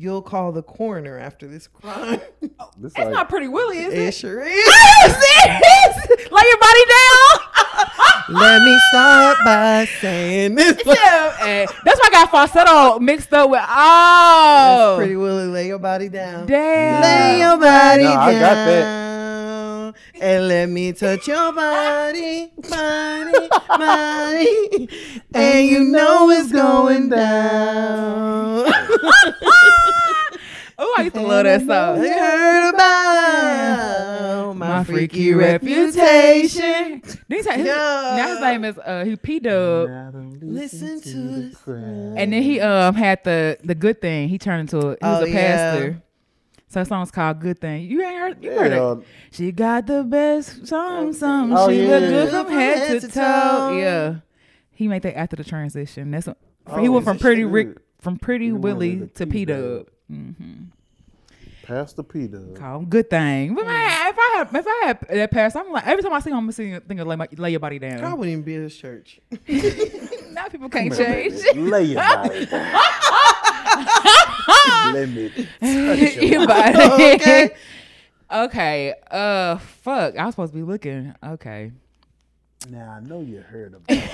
You'll 0.00 0.22
call 0.22 0.52
the 0.52 0.62
coroner 0.62 1.18
after 1.18 1.48
this 1.48 1.66
crime. 1.66 2.20
this 2.40 2.50
It's 2.84 2.98
like 2.98 3.10
not 3.10 3.28
Pretty 3.28 3.48
Willie, 3.48 3.78
is 3.78 3.92
it 3.92 3.98
it? 3.98 4.14
sure 4.14 4.40
is. 4.42 4.48
you 4.54 4.62
serious? 4.62 6.30
Lay 6.30 6.42
your 6.46 6.58
body 6.58 6.84
down. 6.88 7.40
Let 8.30 8.62
me 8.62 8.78
start 8.90 9.38
by 9.44 9.88
saying 10.00 10.54
this. 10.54 10.76
yeah, 10.86 11.66
that's 11.84 11.98
why 12.00 12.08
I 12.08 12.10
got 12.12 12.30
falsetto 12.30 12.98
mixed 13.00 13.32
up 13.32 13.50
with. 13.50 13.58
That's 13.58 13.72
Oh, 13.76 14.94
pretty 14.98 15.16
Willie. 15.16 15.46
Lay 15.48 15.66
your 15.66 15.78
body 15.80 16.08
down. 16.08 16.46
damn. 16.46 17.02
Lay 17.02 17.40
your 17.40 17.56
body 17.58 18.04
No, 18.04 18.10
down. 18.10 18.18
I 18.20 18.32
got 18.34 18.54
that. 18.54 19.94
And 20.20 20.48
let 20.48 20.68
me 20.68 20.92
touch 20.92 21.26
your 21.26 21.52
body, 21.52 22.52
body, 22.68 23.48
body. 23.68 24.88
And 25.34 25.66
you 25.68 25.84
know 25.84 26.28
it's 26.30 26.52
going 26.52 27.08
down. 27.08 28.66
Oh, 30.80 30.94
I 30.96 31.02
used 31.02 31.14
to 31.16 31.22
love 31.22 31.44
that 31.44 31.60
I 31.62 31.66
song. 31.66 31.98
heard 32.04 32.68
about 32.74 34.56
my, 34.56 34.68
My 34.68 34.84
freaky, 34.84 35.32
freaky 35.32 35.34
reputation. 35.34 36.00
reputation. 36.00 37.02
He 37.28 37.42
said 37.42 37.56
his, 37.56 37.66
Yeah. 37.66 38.14
now 38.16 38.28
his 38.28 38.40
name 38.40 38.64
is 38.64 38.78
uh, 38.78 39.04
he 39.04 39.16
P 39.16 39.40
Dub, 39.40 39.88
Listen 40.40 41.00
to 41.00 41.16
the 41.50 41.56
crowd. 41.56 42.14
and 42.16 42.32
then 42.32 42.42
he 42.42 42.60
um 42.60 42.94
had 42.94 43.24
the 43.24 43.58
the 43.64 43.74
good 43.74 44.00
thing. 44.00 44.28
He 44.28 44.38
turned 44.38 44.60
into 44.60 44.78
a, 44.78 44.82
he 44.90 44.98
was 45.02 45.22
Oh, 45.22 45.24
a 45.24 45.28
yeah. 45.28 45.34
pastor. 45.34 46.02
So 46.70 46.80
the 46.80 46.84
song's 46.86 47.10
called 47.10 47.40
Good 47.40 47.60
Thing. 47.60 47.90
You 47.90 48.02
ain't 48.04 48.18
heard 48.18 48.44
you 48.44 48.50
heard 48.52 48.72
it. 48.72 49.06
She 49.32 49.50
got 49.52 49.86
the 49.86 50.04
best 50.04 50.66
some 50.66 51.12
some. 51.12 51.52
Oh, 51.52 51.68
she 51.70 51.82
yeah. 51.82 51.88
look 51.88 52.00
good 52.00 52.28
from 52.30 52.44
From 52.46 52.54
head, 52.54 52.78
head 52.78 53.00
to 53.00 53.08
to 53.08 53.14
toe. 53.14 53.20
toe. 53.70 53.78
Yeah. 53.78 54.14
He 54.70 54.86
made 54.86 55.02
that 55.02 55.16
after 55.18 55.34
the 55.36 55.44
transition. 55.44 56.10
That's 56.12 56.26
what, 56.28 56.36
Oh, 56.68 56.80
he 56.80 56.88
went 56.88 57.04
from 57.04 57.18
Pretty 57.18 57.44
Rick 57.44 57.78
from 58.00 58.16
Pretty 58.18 58.46
He 58.46 58.52
Willie 58.52 59.08
to 59.14 59.24
the 59.24 59.26
P 59.26 59.44
Dub. 59.44 59.88
Mm-hmm. 60.10 60.64
Pastor 61.62 62.02
Peter. 62.02 62.40
Call 62.54 62.78
him 62.78 62.86
Good 62.86 63.10
Thing. 63.10 63.54
But 63.54 63.66
man, 63.66 64.08
if 64.08 64.16
I 64.18 64.34
had 64.38 64.48
if 64.56 64.66
I 64.66 64.86
had 64.86 65.00
that 65.10 65.30
pass, 65.30 65.54
I'm 65.54 65.70
like 65.70 65.86
every 65.86 66.02
time 66.02 66.14
I 66.14 66.20
see 66.20 66.30
him, 66.30 66.38
I'm 66.38 66.50
sing 66.52 66.80
think 66.80 67.00
of 67.00 67.06
lay, 67.06 67.16
my, 67.16 67.28
lay 67.36 67.50
your 67.50 67.60
body 67.60 67.78
down. 67.78 68.02
I 68.02 68.14
wouldn't 68.14 68.32
even 68.32 68.42
be 68.42 68.54
in 68.54 68.62
his 68.62 68.76
church. 68.76 69.20
now 70.32 70.48
people 70.48 70.70
can't 70.70 70.90
Come 70.90 71.04
change. 71.04 71.42
baby. 71.42 71.60
Lay 71.60 71.84
your 71.84 72.02
body 72.02 72.46
down. 72.46 72.72
Let 74.94 75.08
me 75.10 75.28
touch 75.28 76.16
your 76.16 76.24
your 76.24 76.46
body. 76.46 76.72
body. 76.72 77.04
Okay. 77.14 77.50
okay. 78.32 78.94
Uh, 79.10 79.58
fuck. 79.58 80.16
I 80.16 80.24
was 80.24 80.34
supposed 80.34 80.52
to 80.52 80.56
be 80.58 80.62
looking. 80.62 81.14
Okay. 81.22 81.72
Now 82.70 82.96
I 82.96 83.00
know 83.06 83.20
you 83.20 83.40
heard 83.42 83.74
about 83.74 84.08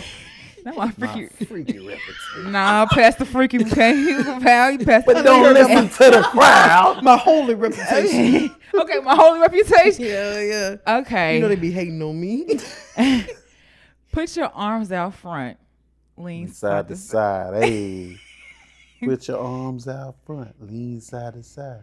That 0.75 0.77
my 0.77 0.87
my 0.97 1.13
freaky. 1.13 1.45
freaky 1.45 1.79
reputation. 1.79 2.53
Nah, 2.53 2.87
pass 2.87 3.17
the 3.17 3.27
freaky 3.27 3.59
okay, 3.67 4.23
pal. 4.41 4.71
You 4.71 4.79
pass 4.79 5.03
But 5.05 5.17
the 5.17 5.23
don't 5.23 5.53
listen 5.53 5.91
to 5.91 6.17
the 6.17 6.23
crowd. 6.23 7.01
My 7.03 7.19
holy 7.19 7.55
reputation. 7.55 8.57
okay, 8.75 8.99
my 9.01 9.15
holy 9.15 9.41
reputation. 9.41 10.07
yeah, 10.07 10.41
yeah. 10.41 11.01
Okay. 11.01 11.35
You 11.35 11.43
know 11.43 11.49
they 11.49 11.57
be 11.57 11.71
hating 11.71 12.01
on 12.01 12.19
me. 12.19 12.59
Put 14.11 14.35
your 14.37 14.51
arms 14.55 14.91
out 14.91 15.15
front. 15.15 15.59
Lean 16.17 16.49
Side 16.49 16.89
to 16.89 16.97
side. 16.97 17.63
Hey. 17.63 18.17
Put 19.05 19.29
your 19.29 19.41
arms 19.41 19.87
out 19.87 20.15
front. 20.25 20.55
Lean 20.61 20.99
side 21.03 21.35
to 21.35 21.43
side. 21.43 21.83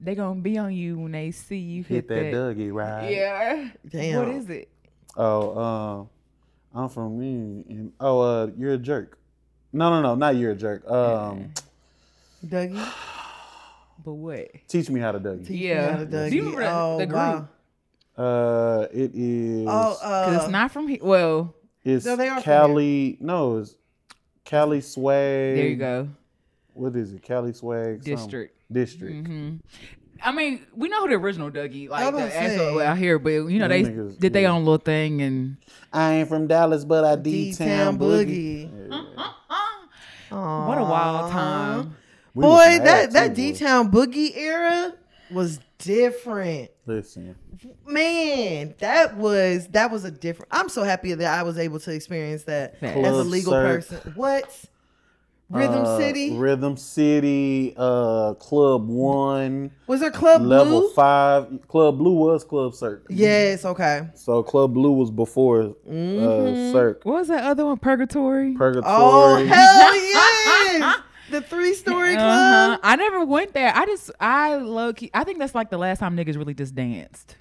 They 0.00 0.14
gonna 0.14 0.40
be 0.40 0.56
on 0.56 0.72
you 0.72 0.98
when 0.98 1.10
they 1.12 1.32
see 1.32 1.58
you 1.58 1.82
Hit 1.82 2.08
hit, 2.08 2.08
that 2.08 2.32
Dougie 2.32 2.72
right. 2.72 3.10
Yeah. 3.10 3.70
Damn. 3.88 4.18
What 4.20 4.28
is 4.36 4.50
it? 4.50 4.68
Oh, 5.16 5.58
um, 5.58 6.08
I'm 6.74 6.88
from 6.88 7.18
me. 7.18 7.64
And, 7.68 7.92
oh, 8.00 8.20
uh, 8.20 8.46
you're 8.58 8.72
a 8.72 8.78
jerk. 8.78 9.18
No, 9.72 9.90
no, 9.90 10.02
no, 10.02 10.14
not 10.14 10.36
you're 10.36 10.52
a 10.52 10.56
jerk. 10.56 10.88
Um, 10.90 11.52
Dougie? 12.44 12.76
But 14.04 14.12
what? 14.14 14.48
teach 14.68 14.90
me 14.90 15.00
how 15.00 15.12
to 15.12 15.20
Dougie. 15.20 15.46
Teach 15.46 15.50
me 15.50 15.68
Yeah. 15.68 15.92
how 15.92 15.98
to 15.98 16.06
Dougie. 16.06 16.30
Do 16.30 16.36
you 16.36 16.42
remember 16.56 16.62
the- 16.62 16.70
oh, 16.74 16.98
the 16.98 17.06
group? 17.06 17.16
wow. 17.16 17.48
Uh, 18.16 18.86
it 18.92 19.10
is. 19.14 19.66
Oh, 19.68 19.96
Because 20.00 20.36
uh, 20.36 20.40
it's 20.42 20.50
not 20.52 20.70
from 20.72 20.88
here. 20.88 20.98
Well, 21.00 21.54
it's 21.84 22.04
No, 22.04 22.16
they 22.16 22.28
are 22.28 22.40
Cali. 22.42 23.16
No, 23.20 23.58
it's 23.58 23.74
Cali 24.44 24.80
Swag. 24.82 25.56
there 25.56 25.66
you 25.68 25.76
go. 25.76 26.08
What 26.74 26.94
is 26.96 27.12
it? 27.12 27.22
Cali 27.22 27.52
Swag 27.52 27.96
something. 28.04 28.14
District. 28.16 28.60
District. 28.70 29.28
I 30.22 30.32
mean, 30.32 30.64
we 30.74 30.88
know 30.88 31.02
who 31.02 31.08
the 31.08 31.14
original 31.14 31.50
Dougie, 31.50 31.88
like 31.88 32.04
was 32.12 32.22
the 32.22 32.28
gonna 32.28 32.34
actual 32.40 32.78
say. 32.78 32.86
out 32.86 32.98
here, 32.98 33.18
but 33.18 33.30
you 33.30 33.58
know 33.58 33.68
Them 33.68 33.82
they 33.82 33.82
niggas, 33.90 34.18
did 34.18 34.32
their 34.32 34.42
yeah. 34.42 34.52
own 34.52 34.64
little 34.64 34.78
thing 34.78 35.20
and 35.22 35.56
I 35.92 36.14
ain't 36.14 36.28
from 36.28 36.46
Dallas, 36.46 36.84
but 36.84 37.04
I 37.04 37.16
D-Town 37.16 37.96
D-Town 37.96 37.98
Boogie. 37.98 38.70
Boogie. 38.70 38.92
Uh, 38.92 39.04
yeah. 39.16 39.32
Uh, 40.32 40.34
uh. 40.36 40.66
what 40.66 40.78
a 40.78 40.82
wild 40.82 41.30
time. 41.30 41.96
We 42.34 42.44
was 42.44 42.52
Boy, 42.52 42.78
mad 42.78 42.86
that 42.86 43.06
too, 43.06 43.12
that 43.12 43.28
boy. 43.28 43.34
D 43.34 43.52
Town 43.52 43.92
Boogie 43.92 44.36
era 44.36 44.94
was 45.30 45.60
different. 45.78 46.70
Listen, 46.86 47.36
Man, 47.86 48.74
that 48.78 49.16
was 49.16 49.68
that 49.68 49.90
was 49.90 50.04
a 50.04 50.10
different. 50.10 50.48
I'm 50.52 50.68
so 50.68 50.82
happy 50.82 51.14
that 51.14 51.38
I 51.38 51.42
was 51.44 51.58
able 51.58 51.78
to 51.80 51.92
experience 51.92 52.42
that 52.44 52.80
Facts. 52.80 52.96
as 52.98 53.12
a 53.16 53.22
legal 53.24 53.52
Cirque. 53.52 53.88
person. 53.88 54.12
What? 54.16 54.64
Rhythm 55.54 55.84
uh, 55.84 55.96
City 55.98 56.32
Rhythm 56.36 56.76
City, 56.76 57.74
uh, 57.76 58.34
Club 58.34 58.88
One, 58.88 59.70
was 59.86 60.00
there 60.00 60.10
Club 60.10 60.42
Level 60.42 60.80
Blue? 60.80 60.90
Five. 60.90 61.66
Club 61.68 61.98
Blue 61.98 62.14
was 62.14 62.44
Club 62.44 62.74
Cirque. 62.74 63.06
Yes. 63.08 63.64
Okay. 63.64 64.08
So 64.14 64.42
Club 64.42 64.74
Blue 64.74 64.92
was 64.92 65.10
before 65.10 65.74
Mhm. 65.88 66.18
uh, 66.18 66.72
Cirque. 66.72 67.04
What 67.04 67.14
was 67.14 67.28
that 67.28 67.44
other 67.44 67.64
one? 67.66 67.78
Purgatory. 67.78 68.54
Purgatory. 68.54 68.84
Oh 68.92 69.44
hell 69.46 69.94
yes! 69.94 70.96
the 71.30 71.40
three 71.40 71.74
story 71.74 72.14
Uh-huh. 72.16 72.22
club. 72.76 72.80
I 72.82 72.96
never 72.96 73.24
went 73.24 73.52
there. 73.54 73.72
I 73.74 73.86
just 73.86 74.10
I 74.20 74.56
low 74.56 74.92
key. 74.92 75.10
I 75.14 75.24
think 75.24 75.38
that's 75.38 75.54
like 75.54 75.70
the 75.70 75.78
last 75.78 75.98
time 76.00 76.16
niggas 76.16 76.36
really 76.36 76.54
just 76.54 76.74
danced. 76.74 77.36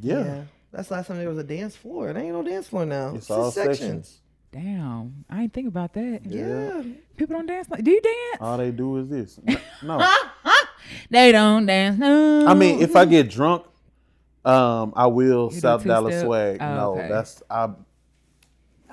yeah. 0.00 0.44
That's 0.70 0.88
the 0.88 0.94
last 0.96 1.06
time 1.06 1.16
there 1.16 1.28
was 1.30 1.38
a 1.38 1.44
dance 1.44 1.74
floor. 1.74 2.12
There 2.12 2.22
ain't 2.22 2.34
no 2.34 2.42
dance 2.42 2.68
floor 2.68 2.84
now. 2.84 3.14
It's 3.14 3.28
just 3.28 3.30
all 3.30 3.50
sections. 3.50 4.20
Damn, 4.50 5.24
I 5.28 5.40
didn't 5.42 5.52
think 5.52 5.68
about 5.68 5.92
that. 5.94 6.20
Yeah. 6.24 6.82
People 7.16 7.36
don't 7.36 7.46
dance 7.46 7.68
like. 7.68 7.84
Do 7.84 7.90
you 7.90 8.00
dance? 8.00 8.38
All 8.40 8.56
they 8.56 8.70
do 8.70 8.96
is 8.98 9.08
this. 9.08 9.40
No. 9.82 9.98
They 11.10 11.32
don't 11.32 11.66
dance. 11.66 11.98
No. 11.98 12.46
I 12.46 12.54
mean, 12.54 12.80
if 12.80 12.96
I 12.96 13.04
get 13.04 13.28
drunk, 13.28 13.64
um, 14.44 14.92
I 14.96 15.06
will 15.06 15.50
You 15.52 15.60
South 15.60 15.84
Dallas 15.84 16.12
two-step? 16.14 16.26
swag. 16.26 16.58
Oh, 16.62 16.74
no, 16.74 16.92
okay. 16.92 17.08
that's 17.08 17.42
I 17.50 17.68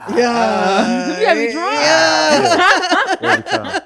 Yeah. 0.09 1.19
you 1.19 1.25
gotta 1.25 1.39
be 1.39 1.51
drunk. 1.53 1.73
Yeah. 1.73 3.15
every 3.21 3.43
time. 3.43 3.81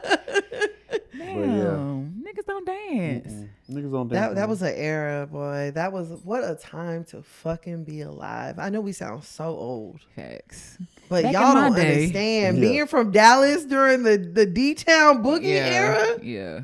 Damn, 1.17 2.23
niggas 2.25 2.45
don't 2.47 2.65
dance. 2.65 3.31
Mm. 3.33 3.49
Niggas 3.69 3.91
don't 3.91 4.09
That 4.09 4.35
that 4.35 4.49
was 4.49 4.61
an 4.63 4.73
era, 4.75 5.27
boy. 5.27 5.71
That 5.75 5.91
was 5.93 6.09
what 6.23 6.43
a 6.43 6.55
time 6.55 7.03
to 7.05 7.21
fucking 7.21 7.83
be 7.83 8.01
alive. 8.01 8.57
I 8.57 8.69
know 8.69 8.81
we 8.81 8.91
sound 8.93 9.23
so 9.23 9.45
old, 9.45 9.99
Facts. 10.15 10.77
but 11.07 11.23
Back 11.23 11.33
y'all 11.33 11.53
don't 11.53 11.75
day. 11.75 11.93
understand. 12.05 12.57
Yeah. 12.57 12.61
Being 12.61 12.88
from 12.88 13.11
Dallas 13.11 13.65
during 13.65 14.03
the 14.03 14.17
the 14.17 14.45
D 14.47 14.73
Town 14.73 15.23
Boogie 15.23 15.43
Yeah. 15.43 15.65
era. 15.65 16.19
Yeah. 16.23 16.61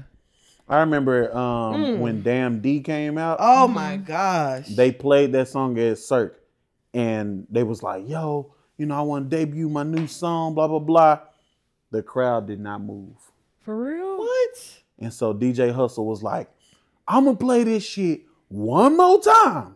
I 0.68 0.80
remember 0.80 1.32
um, 1.38 1.76
Mm. 1.76 2.00
when 2.00 2.24
Damn 2.24 2.60
D 2.60 2.80
came 2.82 3.20
out. 3.20 3.38
Oh 3.40 3.68
my 3.68 3.98
gosh. 3.98 4.68
They 4.68 4.92
played 4.92 5.32
that 5.34 5.48
song 5.48 5.78
at 5.78 6.00
Cirque, 6.00 6.42
and 6.94 7.46
they 7.52 7.62
was 7.64 7.84
like, 7.84 8.10
"Yo, 8.10 8.52
you 8.78 8.88
know, 8.88 8.96
I 8.98 9.02
want 9.02 9.30
to 9.30 9.38
debut 9.38 9.70
my 9.70 9.84
new 9.84 10.08
song." 10.08 10.56
Blah 10.56 10.68
blah 10.68 10.80
blah. 10.80 11.20
The 11.92 12.02
crowd 12.02 12.48
did 12.48 12.60
not 12.60 12.82
move, 12.82 13.16
For 13.62 13.78
real? 13.78 14.18
what? 14.18 14.80
and 14.98 15.14
so 15.14 15.34
DJ 15.34 15.72
Hustle 15.74 16.06
was 16.06 16.24
like, 16.24 16.50
"I'm 17.08 17.26
gonna 17.26 17.38
play 17.38 17.64
this 17.64 17.84
shit 17.84 18.22
one 18.48 18.98
more 18.98 19.22
time, 19.22 19.76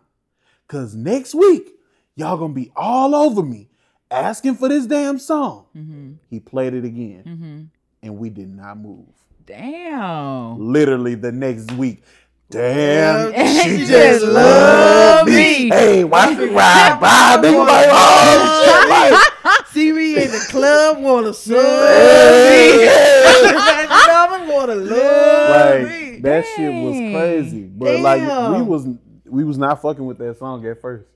cause 0.68 0.94
next 0.94 1.34
week 1.34 1.70
y'all 2.16 2.36
gonna 2.36 2.52
be 2.54 2.70
all 2.76 3.14
over 3.14 3.42
me 3.42 3.68
asking 4.10 4.56
for 4.56 4.68
this 4.68 4.86
damn 4.86 5.18
song." 5.18 5.66
Mm-hmm. 5.76 6.12
He 6.28 6.40
played 6.40 6.74
it 6.74 6.84
again, 6.84 7.22
Mm-hmm. 7.26 7.60
and 8.06 8.18
we 8.18 8.30
did 8.30 8.48
not 8.54 8.78
move. 8.78 9.06
Damn. 9.46 10.58
Literally 10.60 11.14
the 11.16 11.32
next 11.32 11.72
week. 11.72 12.02
Damn, 12.50 13.32
she 13.32 13.78
she 13.78 13.86
just 13.86 14.24
love 14.24 15.26
me. 15.26 15.34
me. 15.34 15.68
Hey, 15.68 16.02
watch 16.04 16.36
me 16.36 16.46
ride 16.46 16.98
by. 17.00 17.36
Nigga 17.42 17.64
like, 17.66 17.88
oh 17.90 18.64
shit, 18.64 18.88
like, 18.90 19.66
See 19.68 19.92
me 19.92 20.20
in 20.22 20.30
the 20.32 20.46
club, 20.50 21.00
wanna 21.00 21.32
hey, 21.32 22.74
me. 22.76 22.84
yeah. 22.84 24.48
wanna 24.48 24.74
love 24.74 25.82
me. 25.88 25.99
Like 26.22 26.44
that 26.44 26.46
shit 26.56 26.72
was 26.72 26.96
crazy. 26.96 27.62
But 27.64 28.00
like 28.00 28.20
we 28.56 28.62
was 28.62 28.86
we 29.24 29.44
was 29.44 29.58
not 29.58 29.80
fucking 29.82 30.04
with 30.04 30.18
that 30.18 30.38
song 30.38 30.66
at 30.66 30.80
first. 30.80 31.06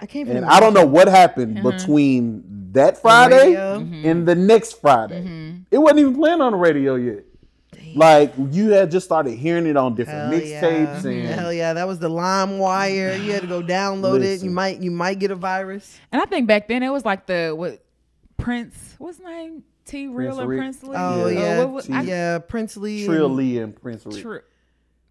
I 0.00 0.06
can't 0.06 0.28
And. 0.28 0.44
I 0.44 0.60
don't 0.60 0.74
know 0.74 0.86
what 0.86 1.08
happened 1.08 1.58
uh-huh. 1.58 1.70
between 1.70 2.44
that 2.72 3.00
Friday 3.00 3.54
radio. 3.54 3.76
and 3.76 3.92
mm-hmm. 3.92 4.24
the 4.24 4.34
next 4.34 4.80
Friday. 4.80 5.22
Mm-hmm. 5.22 5.60
It 5.70 5.78
wasn't 5.78 6.00
even 6.00 6.14
playing 6.14 6.40
on 6.40 6.52
the 6.52 6.58
radio 6.58 6.96
yet. 6.96 7.24
Like 7.94 8.34
you 8.50 8.70
had 8.70 8.90
just 8.90 9.06
started 9.06 9.34
hearing 9.34 9.66
it 9.66 9.76
on 9.76 9.94
different 9.94 10.32
Hell 10.32 10.40
mixtapes 10.40 11.04
yeah. 11.04 11.10
and 11.10 11.28
Hell 11.28 11.52
yeah, 11.52 11.72
that 11.72 11.86
was 11.86 11.98
the 11.98 12.08
lime 12.08 12.58
wire. 12.58 13.14
You 13.14 13.32
had 13.32 13.42
to 13.42 13.48
go 13.48 13.62
download 13.62 14.22
it. 14.22 14.42
You 14.42 14.50
might 14.50 14.80
you 14.80 14.90
might 14.90 15.18
get 15.18 15.30
a 15.30 15.34
virus. 15.34 15.98
And 16.12 16.20
I 16.20 16.26
think 16.26 16.46
back 16.46 16.68
then 16.68 16.82
it 16.82 16.90
was 16.90 17.04
like 17.04 17.26
the 17.26 17.54
what 17.56 17.82
Prince, 18.36 18.94
what's 18.98 19.18
his 19.18 19.26
name? 19.26 19.64
T 19.88 20.06
Real 20.06 20.36
Prince 20.36 20.38
or 20.38 20.46
Rick. 20.46 20.58
Prince 20.60 20.82
Lee? 20.84 20.96
Oh 20.96 21.26
Yeah. 21.28 21.38
yeah, 21.40 21.54
oh, 21.56 21.58
what 21.66 21.70
was- 21.74 21.86
T- 21.86 21.92
I- 21.92 22.02
yeah. 22.02 22.38
Princely. 22.38 23.04
Trill 23.04 23.26
and- 23.26 23.36
Lee 23.36 23.58
and 23.58 23.74
Prince 23.74 24.06
Rick. 24.06 24.22
Tri- 24.22 24.40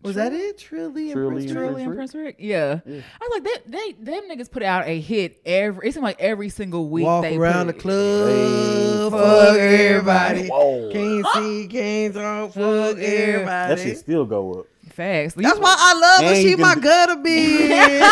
Was 0.03 0.15
that 0.15 0.31
it? 0.31 0.57
Trilly 0.59 1.05
and 1.05 1.13
Trill 1.13 1.29
Prince 1.31 1.41
Lee 1.43 1.49
and 1.49 1.57
Trill 1.57 1.71
Lee 1.73 1.83
and 1.83 1.95
Prince 1.95 2.11
Prince 2.13 2.15
Rick? 2.25 2.35
Yeah. 2.39 2.79
Yeah. 2.85 3.01
I 3.19 3.27
was 3.29 3.41
like, 3.41 3.63
they, 3.65 3.93
they, 3.97 4.11
them 4.11 4.23
niggas 4.29 4.49
put 4.51 4.61
out 4.63 4.87
a 4.87 4.99
hit 5.01 5.41
every, 5.45 5.89
it 5.89 5.93
seemed 5.93 6.03
like 6.03 6.19
every 6.21 6.49
single 6.49 6.87
week. 6.87 7.03
Walk 7.05 7.23
they 7.23 7.35
around 7.35 7.67
the 7.67 7.73
club, 7.73 8.29
Hey, 8.29 9.09
fuck 9.09 9.57
everybody. 9.57 10.47
Whoa. 10.47 10.89
Can't 10.93 11.25
see, 11.33 11.67
can't 11.67 12.13
talk, 12.13 12.53
fuck 12.53 12.63
everybody. 12.97 13.01
That 13.01 13.71
everybody. 13.71 13.81
shit 13.81 13.97
still 13.97 14.25
go 14.25 14.59
up. 14.59 14.65
Facts. 14.93 15.33
That's 15.35 15.59
why 15.59 15.75
I 15.77 15.99
love 16.21 16.29
her. 16.29 16.35
She 16.41 16.51
you 16.51 16.57
my 16.57 16.73
can- 16.73 16.81
gutter 16.81 17.15
bitch. 17.15 18.09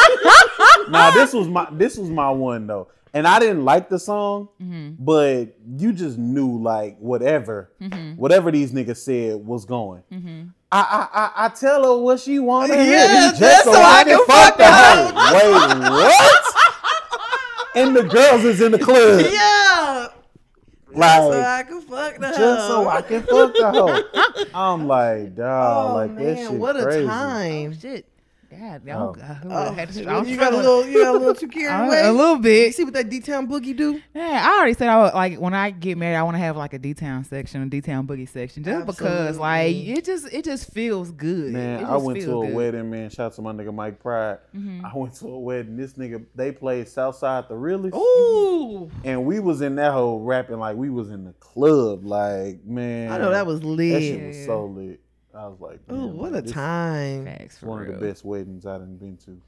Now 0.89 1.11
this 1.11 1.33
was 1.33 1.47
my 1.47 1.67
this 1.71 1.97
was 1.97 2.09
my 2.09 2.29
one 2.29 2.67
though, 2.67 2.87
and 3.15 3.25
I 3.27 3.39
didn't 3.39 3.65
like 3.65 3.89
the 3.89 3.97
song, 3.97 4.49
Mm-hmm. 4.61 5.03
but 5.03 5.55
you 5.77 5.91
just 5.93 6.17
knew 6.19 6.61
like 6.61 6.97
whatever, 6.99 7.71
whatever 8.17 8.51
these 8.51 8.71
niggas 8.71 8.97
said 8.97 9.37
was 9.37 9.65
going. 9.65 10.03
Mm-hmm. 10.11 10.49
I, 10.71 10.79
I 10.81 11.19
I 11.21 11.45
I 11.45 11.49
tell 11.49 11.83
her 11.85 11.97
what 12.03 12.19
she 12.19 12.37
wanted, 12.39 12.75
Yeah, 12.75 13.29
just, 13.29 13.39
just 13.39 13.63
so, 13.65 13.73
so 13.73 13.79
I 13.81 13.99
I 13.99 14.03
can 14.03 14.17
can 14.17 14.25
fuck 14.27 14.45
fuck 14.45 14.57
the 14.57 14.65
hoe. 14.67 15.33
Wait, 15.33 15.89
what? 15.89 16.45
and 17.75 17.95
the 17.95 18.03
girls 18.03 18.43
is 18.43 18.61
in 18.61 18.71
the 18.71 18.79
club, 18.79 19.21
yeah. 19.21 20.07
like 20.93 21.21
so 21.21 21.41
I 21.41 21.63
can 21.63 21.81
fuck 21.81 22.17
the 22.19 22.27
hoe. 22.27 22.37
Just 22.37 22.67
so 22.67 22.87
I 22.89 23.01
can 23.01 23.21
fuck 23.23 23.53
the 23.53 23.71
hoe. 23.71 24.45
I'm 24.53 24.87
like, 24.87 25.35
dog, 25.35 25.91
Oh 25.91 25.95
like 25.95 26.15
that 26.15 26.23
man, 26.23 26.37
shit 26.49 26.51
what 26.59 26.75
a 26.77 26.83
crazy. 26.83 27.05
time! 27.07 27.77
Shit. 27.79 28.05
God, 28.59 28.81
Oh. 28.85 28.87
y'all, 28.87 29.15
uh, 29.21 29.33
who 29.35 29.49
Oh, 29.51 29.71
had 29.73 29.89
to- 29.89 30.01
you 30.03 30.07
I 30.09 30.19
was 30.19 30.35
got 30.37 30.53
a 30.53 30.57
little, 30.57 30.85
you 30.85 31.01
got 31.03 31.15
a 31.15 31.17
little 31.17 31.35
too 31.35 31.47
carried 31.47 31.87
away. 31.87 32.01
a 32.05 32.11
little 32.11 32.35
You 32.37 32.41
bit. 32.41 32.75
see 32.75 32.83
what 32.83 32.93
that 32.93 33.09
D-Town 33.09 33.47
boogie 33.47 33.75
do? 33.75 34.01
Yeah, 34.13 34.41
I 34.49 34.57
already 34.57 34.73
said 34.73 34.87
I 34.89 35.03
would 35.03 35.13
like 35.13 35.39
when 35.39 35.53
I 35.53 35.71
get 35.71 35.97
married, 35.97 36.15
I 36.15 36.23
want 36.23 36.35
to 36.35 36.39
have 36.39 36.55
like 36.57 36.73
a 36.73 36.79
D 36.79 36.93
town 36.93 37.23
section, 37.23 37.61
a 37.61 37.65
D 37.67 37.81
town 37.81 38.07
boogie 38.07 38.27
section, 38.29 38.63
just 38.63 38.85
because 38.85 39.37
like 39.37 39.75
it 39.75 40.05
just 40.05 40.31
it 40.33 40.45
just 40.45 40.71
feels 40.71 41.11
good. 41.11 41.53
Man, 41.53 41.81
It 41.81 41.85
I 41.85 41.93
just 41.93 42.05
went 42.05 42.21
to 42.21 42.41
a 42.41 42.45
good. 42.47 42.55
wedding, 42.55 42.89
man. 42.89 43.09
Shout 43.09 43.27
out 43.27 43.33
to 43.33 43.41
my 43.41 43.51
nigga 43.53 43.73
Mike 43.73 43.99
Pride. 43.99 44.39
Mm-hmm. 44.55 44.85
I 44.85 44.91
went 44.95 45.13
to 45.15 45.27
a 45.27 45.39
wedding. 45.39 45.77
This 45.77 45.93
nigga, 45.93 46.23
they 46.35 46.51
played 46.51 46.87
Southside 46.87 47.47
the 47.49 47.55
realest. 47.55 47.95
Ooh, 47.95 48.89
And 49.03 49.25
we 49.25 49.39
was 49.39 49.61
in 49.61 49.75
that 49.75 49.91
whole 49.93 50.21
rapping 50.21 50.59
like 50.59 50.75
we 50.77 50.89
was 50.89 51.09
in 51.09 51.25
the 51.25 51.33
club. 51.33 52.05
Like, 52.05 52.63
man. 52.65 53.11
I 53.11 53.17
know 53.17 53.31
that 53.31 53.45
was 53.45 53.63
lit. 53.63 53.93
That 53.93 54.01
shit 54.01 54.27
was 54.27 54.45
so 54.45 54.65
lit. 54.65 54.99
I 55.37 55.47
was 55.47 55.59
like, 55.59 55.79
Oh, 55.89 55.95
man, 55.95 56.17
what 56.17 56.31
like, 56.33 56.45
a 56.45 56.47
time! 56.47 57.25
facts 57.25 57.53
is 57.55 57.59
for 57.59 57.65
One 57.67 57.79
real. 57.81 57.93
of 57.93 57.99
the 57.99 58.07
best 58.07 58.23
weddings 58.25 58.65
I 58.65 58.77
done 58.77 58.95
been 58.97 59.17
to. 59.25 59.41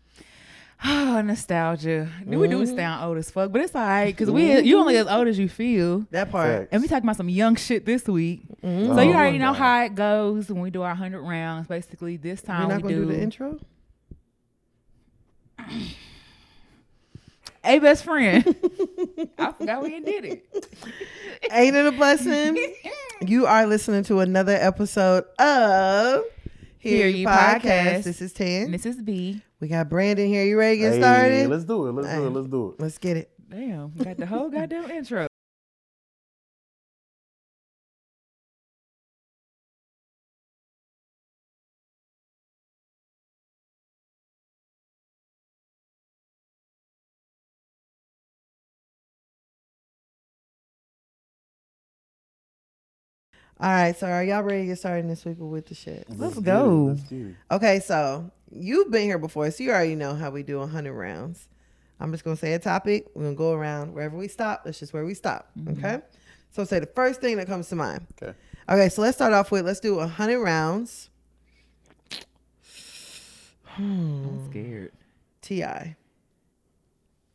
Oh, 0.85 1.21
nostalgia. 1.21 2.07
We 2.25 2.35
Mm-hmm. 2.35 2.51
do 2.51 2.65
sound 2.77 3.03
old 3.03 3.17
as 3.17 3.31
fuck, 3.31 3.51
but 3.51 3.61
it's 3.61 3.73
alright 3.73 4.15
because 4.15 4.29
we 4.29 4.59
you 4.61 4.77
only 4.77 4.97
as 4.97 5.07
old 5.07 5.27
as 5.27 5.39
you 5.39 5.49
feel. 5.49 6.05
That 6.11 6.29
part. 6.29 6.47
Facts. 6.49 6.69
And 6.71 6.81
we 6.83 6.87
talking 6.87 7.03
about 7.05 7.15
some 7.17 7.29
young 7.29 7.55
shit 7.55 7.85
this 7.85 8.05
week, 8.07 8.43
Mhm. 8.63 8.93
so 8.93 9.01
you 9.01 9.11
Oh, 9.11 9.15
already 9.15 9.39
know 9.39 9.53
God. 9.53 9.57
how 9.57 9.83
it 9.85 9.95
goes 9.95 10.49
when 10.49 10.61
we 10.61 10.69
do 10.69 10.83
our 10.83 10.93
hundred 10.93 11.21
rounds. 11.23 11.67
Basically, 11.67 12.17
this 12.17 12.41
time 12.43 12.67
We're 12.67 12.73
not 12.75 12.83
we 12.83 12.93
gonna 12.93 12.95
do, 12.95 13.05
do 13.07 13.11
the 13.13 13.21
intro. 13.21 13.59
a 17.63 17.79
best 17.79 18.03
friend. 18.03 18.43
I 19.37 19.51
forgot 19.53 19.83
we 19.83 19.99
did 19.99 20.25
it. 20.25 20.45
Ain't 21.51 21.75
it 21.75 21.85
a 21.85 21.91
blessing? 21.91 22.57
You 23.19 23.47
are 23.47 23.65
listening 23.65 24.03
to 24.03 24.19
another 24.19 24.51
episode 24.53 25.23
of 25.39 26.23
Hear 26.77 26.97
Hear 26.97 27.07
You 27.07 27.17
You 27.21 27.27
Podcast. 27.27 27.61
Podcast. 27.61 28.03
This 28.03 28.21
is 28.21 28.31
And 28.31 28.35
Tan. 28.37 28.71
this 28.71 28.85
is 28.85 29.01
B. 29.01 29.41
We 29.59 29.67
got 29.69 29.89
Brandon 29.89 30.27
here. 30.27 30.43
You 30.45 30.55
ready 30.59 30.75
to 30.77 30.81
get 30.83 30.93
Hey, 30.93 30.99
started? 30.99 31.49
let's 31.49 31.63
do 31.63 31.87
it. 31.87 31.93
Let's 31.93 32.07
do 32.15 32.27
it. 32.27 32.29
Let's 32.29 32.47
do 32.47 32.69
it. 32.69 32.79
Let's 32.79 32.97
get 32.99 33.17
it. 33.17 33.31
Damn, 33.49 33.91
We 33.95 34.05
got 34.05 34.17
the 34.17 34.25
whole 34.27 34.49
goddamn 34.51 34.91
intro. 34.91 35.26
All 53.59 53.69
right, 53.69 53.97
so 53.97 54.07
are 54.07 54.23
y'all 54.23 54.43
ready 54.43 54.61
to 54.61 54.67
get 54.67 54.77
started 54.77 55.09
this 55.09 55.25
week 55.25 55.37
with 55.39 55.65
the 55.65 55.73
shit? 55.73 56.05
Let's 56.09 56.35
get 56.35 56.41
it. 56.41 56.45
go. 56.45 56.85
Let's 56.89 57.01
get 57.03 57.19
it. 57.19 57.35
Okay, 57.49 57.79
so 57.79 58.29
you've 58.51 58.91
been 58.91 59.03
here 59.03 59.17
before, 59.17 59.49
so 59.49 59.63
you 59.63 59.71
already 59.71 59.95
know 59.95 60.13
how 60.13 60.29
we 60.29 60.43
do 60.43 60.59
100 60.59 60.93
rounds. 60.93 61.47
I'm 61.99 62.11
just 62.11 62.23
gonna 62.23 62.37
say 62.37 62.53
a 62.53 62.59
topic. 62.59 63.07
We're 63.15 63.23
gonna 63.23 63.35
go 63.35 63.53
around 63.53 63.95
wherever 63.95 64.15
we 64.15 64.27
stop. 64.27 64.63
That's 64.63 64.79
just 64.79 64.93
where 64.93 65.05
we 65.05 65.15
stop. 65.15 65.49
Okay. 65.69 66.01
So 66.51 66.63
say 66.65 66.79
the 66.79 66.85
first 66.85 67.19
thing 67.19 67.37
that 67.37 67.47
comes 67.47 67.67
to 67.69 67.75
mind. 67.75 68.05
Okay. 68.21 68.37
Okay, 68.69 68.89
so 68.89 69.01
let's 69.01 69.17
start 69.17 69.33
off 69.33 69.49
with 69.49 69.65
let's 69.65 69.79
do 69.79 69.95
100 69.95 70.39
rounds. 70.39 71.09
I'm 73.77 74.49
scared. 74.49 74.91
T.I. 75.41 75.95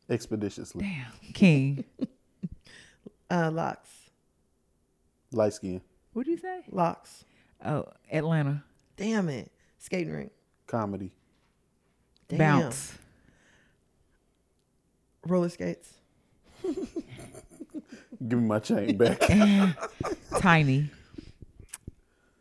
Expeditiously. 0.09 0.83
Damn, 0.83 1.33
King. 1.35 1.85
uh, 3.31 3.51
locks 3.51 3.89
Light 5.33 5.55
skin. 5.55 5.81
What'd 6.13 6.31
you 6.31 6.39
say? 6.39 6.61
locks. 6.71 7.25
Oh, 7.65 7.87
Atlanta. 8.11 8.65
Damn 8.97 9.29
it, 9.29 9.51
skating 9.79 10.13
rink. 10.13 10.33
Comedy. 10.67 11.13
Damn. 12.29 12.39
Bounce. 12.39 12.93
Roller 15.27 15.49
skates. 15.49 15.95
Give 16.65 18.39
me 18.39 18.47
my 18.47 18.59
chain 18.59 18.97
back. 18.97 19.21
Tiny. 20.39 20.91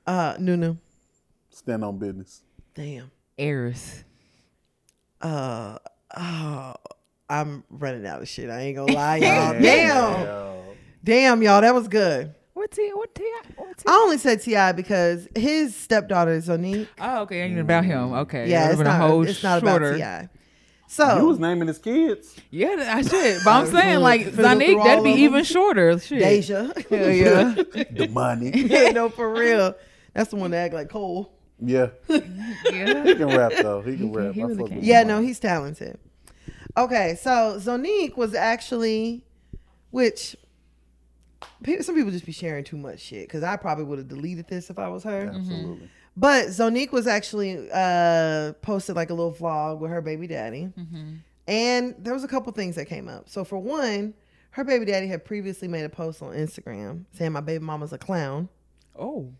Uh, 0.05 0.35
Nunu. 0.39 0.77
Stand 1.49 1.83
on 1.83 1.97
business. 1.97 2.41
Damn. 2.73 3.11
Eris. 3.37 4.03
Uh, 5.21 5.77
oh, 6.17 6.73
I'm 7.29 7.63
running 7.69 8.05
out 8.05 8.21
of 8.21 8.27
shit. 8.27 8.49
I 8.49 8.61
ain't 8.61 8.75
gonna 8.77 8.93
lie, 8.95 9.17
y'all. 9.17 9.61
Damn. 9.61 10.59
Damn, 11.03 11.41
y'all. 11.41 11.61
That 11.61 11.73
was 11.73 11.87
good. 11.87 12.33
What 12.71 12.77
T? 12.77 12.91
What 12.93 13.15
T? 13.15 13.31
What 13.57 13.77
T? 13.79 13.83
I 13.85 13.91
only 13.95 14.17
said 14.17 14.41
T.I. 14.41 14.71
because 14.71 15.27
his 15.35 15.75
stepdaughter 15.75 16.31
is 16.31 16.47
Zonnique. 16.47 16.87
Oh, 17.01 17.23
okay. 17.23 17.41
Ain't 17.41 17.51
even 17.51 17.65
about 17.65 17.83
him. 17.83 18.13
Okay. 18.13 18.49
Yeah, 18.49 18.69
it's 18.69 18.79
not. 18.79 18.87
a 18.87 19.07
whole 19.07 19.27
It's 19.27 19.43
not 19.43 19.59
shorter. 19.61 19.95
about 19.95 20.21
Ti. 20.21 20.29
So 20.87 21.17
You 21.19 21.25
was 21.27 21.37
naming 21.39 21.67
his 21.67 21.79
kids. 21.79 22.33
Yeah, 22.49 22.93
I 22.95 23.01
should. 23.01 23.41
But 23.43 23.49
I'm 23.51 23.67
saying, 23.71 23.99
like, 23.99 24.21
finna 24.21 24.55
Zanique, 24.57 24.83
that'd 24.85 25.03
be 25.03 25.11
even 25.11 25.43
shorter. 25.43 25.99
Shit. 25.99 26.19
Deja. 26.19 26.71
Hell 26.89 27.09
yeah. 27.11 27.53
The 27.91 28.07
money. 28.09 28.51
Yeah, 28.53 28.91
no, 28.91 29.09
for 29.09 29.33
real. 29.33 29.75
That's 30.13 30.29
the 30.29 30.37
one 30.37 30.51
that 30.51 30.65
act 30.65 30.73
like 30.73 30.87
Cole. 30.89 31.33
Yeah. 31.59 31.89
yeah. 32.09 33.03
He 33.03 33.15
can 33.15 33.27
rap 33.27 33.51
though. 33.61 33.81
He 33.81 33.97
can 33.97 34.13
rap. 34.13 34.33
he 34.33 34.43
really 34.43 34.55
fuck 34.57 34.67
can. 34.67 34.77
with 34.77 34.85
Yeah, 34.85 35.03
no, 35.03 35.19
he's 35.21 35.39
talented. 35.39 35.99
Okay, 36.77 37.17
so 37.21 37.57
Zonnique 37.59 38.15
was 38.15 38.33
actually, 38.33 39.23
which 39.91 40.35
pe- 40.35 40.39
some 41.81 41.95
people 41.95 42.11
just 42.11 42.25
be 42.25 42.31
sharing 42.31 42.63
too 42.63 42.77
much 42.77 42.99
shit 42.99 43.27
because 43.27 43.43
I 43.43 43.55
probably 43.55 43.83
would 43.85 43.99
have 43.99 44.07
deleted 44.07 44.47
this 44.47 44.69
if 44.69 44.79
I 44.79 44.87
was 44.87 45.03
her. 45.03 45.31
Absolutely. 45.33 45.89
But 46.17 46.47
Zonnique 46.47 46.91
was 46.91 47.07
actually 47.07 47.69
uh 47.71 48.53
posted 48.61 48.95
like 48.95 49.09
a 49.09 49.13
little 49.13 49.33
vlog 49.33 49.79
with 49.79 49.91
her 49.91 50.01
baby 50.01 50.27
daddy. 50.27 50.71
And 51.47 51.95
there 51.97 52.13
was 52.13 52.23
a 52.23 52.27
couple 52.27 52.51
things 52.53 52.75
that 52.75 52.85
came 52.85 53.07
up. 53.07 53.27
So 53.27 53.43
for 53.43 53.57
one, 53.57 54.13
her 54.51 54.63
baby 54.63 54.85
daddy 54.85 55.07
had 55.07 55.25
previously 55.25 55.67
made 55.67 55.83
a 55.83 55.89
post 55.89 56.21
on 56.21 56.33
Instagram 56.33 57.05
saying 57.13 57.31
my 57.31 57.41
baby 57.41 57.63
mama's 57.63 57.93
a 57.93 57.97
clown. 57.97 58.49
Oh. 58.97 59.31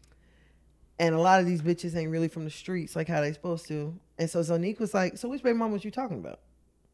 And 1.00 1.16
a 1.16 1.20
lot 1.20 1.40
of 1.40 1.46
these 1.46 1.62
bitches 1.62 1.96
ain't 1.96 2.12
really 2.12 2.28
from 2.28 2.44
the 2.44 2.52
streets 2.52 2.96
like 2.96 3.08
how 3.08 3.22
they 3.22 3.34
supposed 3.34 3.68
to. 3.68 3.98
And 4.18 4.30
so 4.30 4.40
Zonnique 4.40 4.80
was 4.80 4.94
like, 4.94 5.18
So 5.18 5.30
which 5.30 5.44
baby 5.44 5.58
mama 5.58 5.74
was 5.74 5.84
you 5.86 5.92
talking 5.92 6.18
about? 6.20 6.40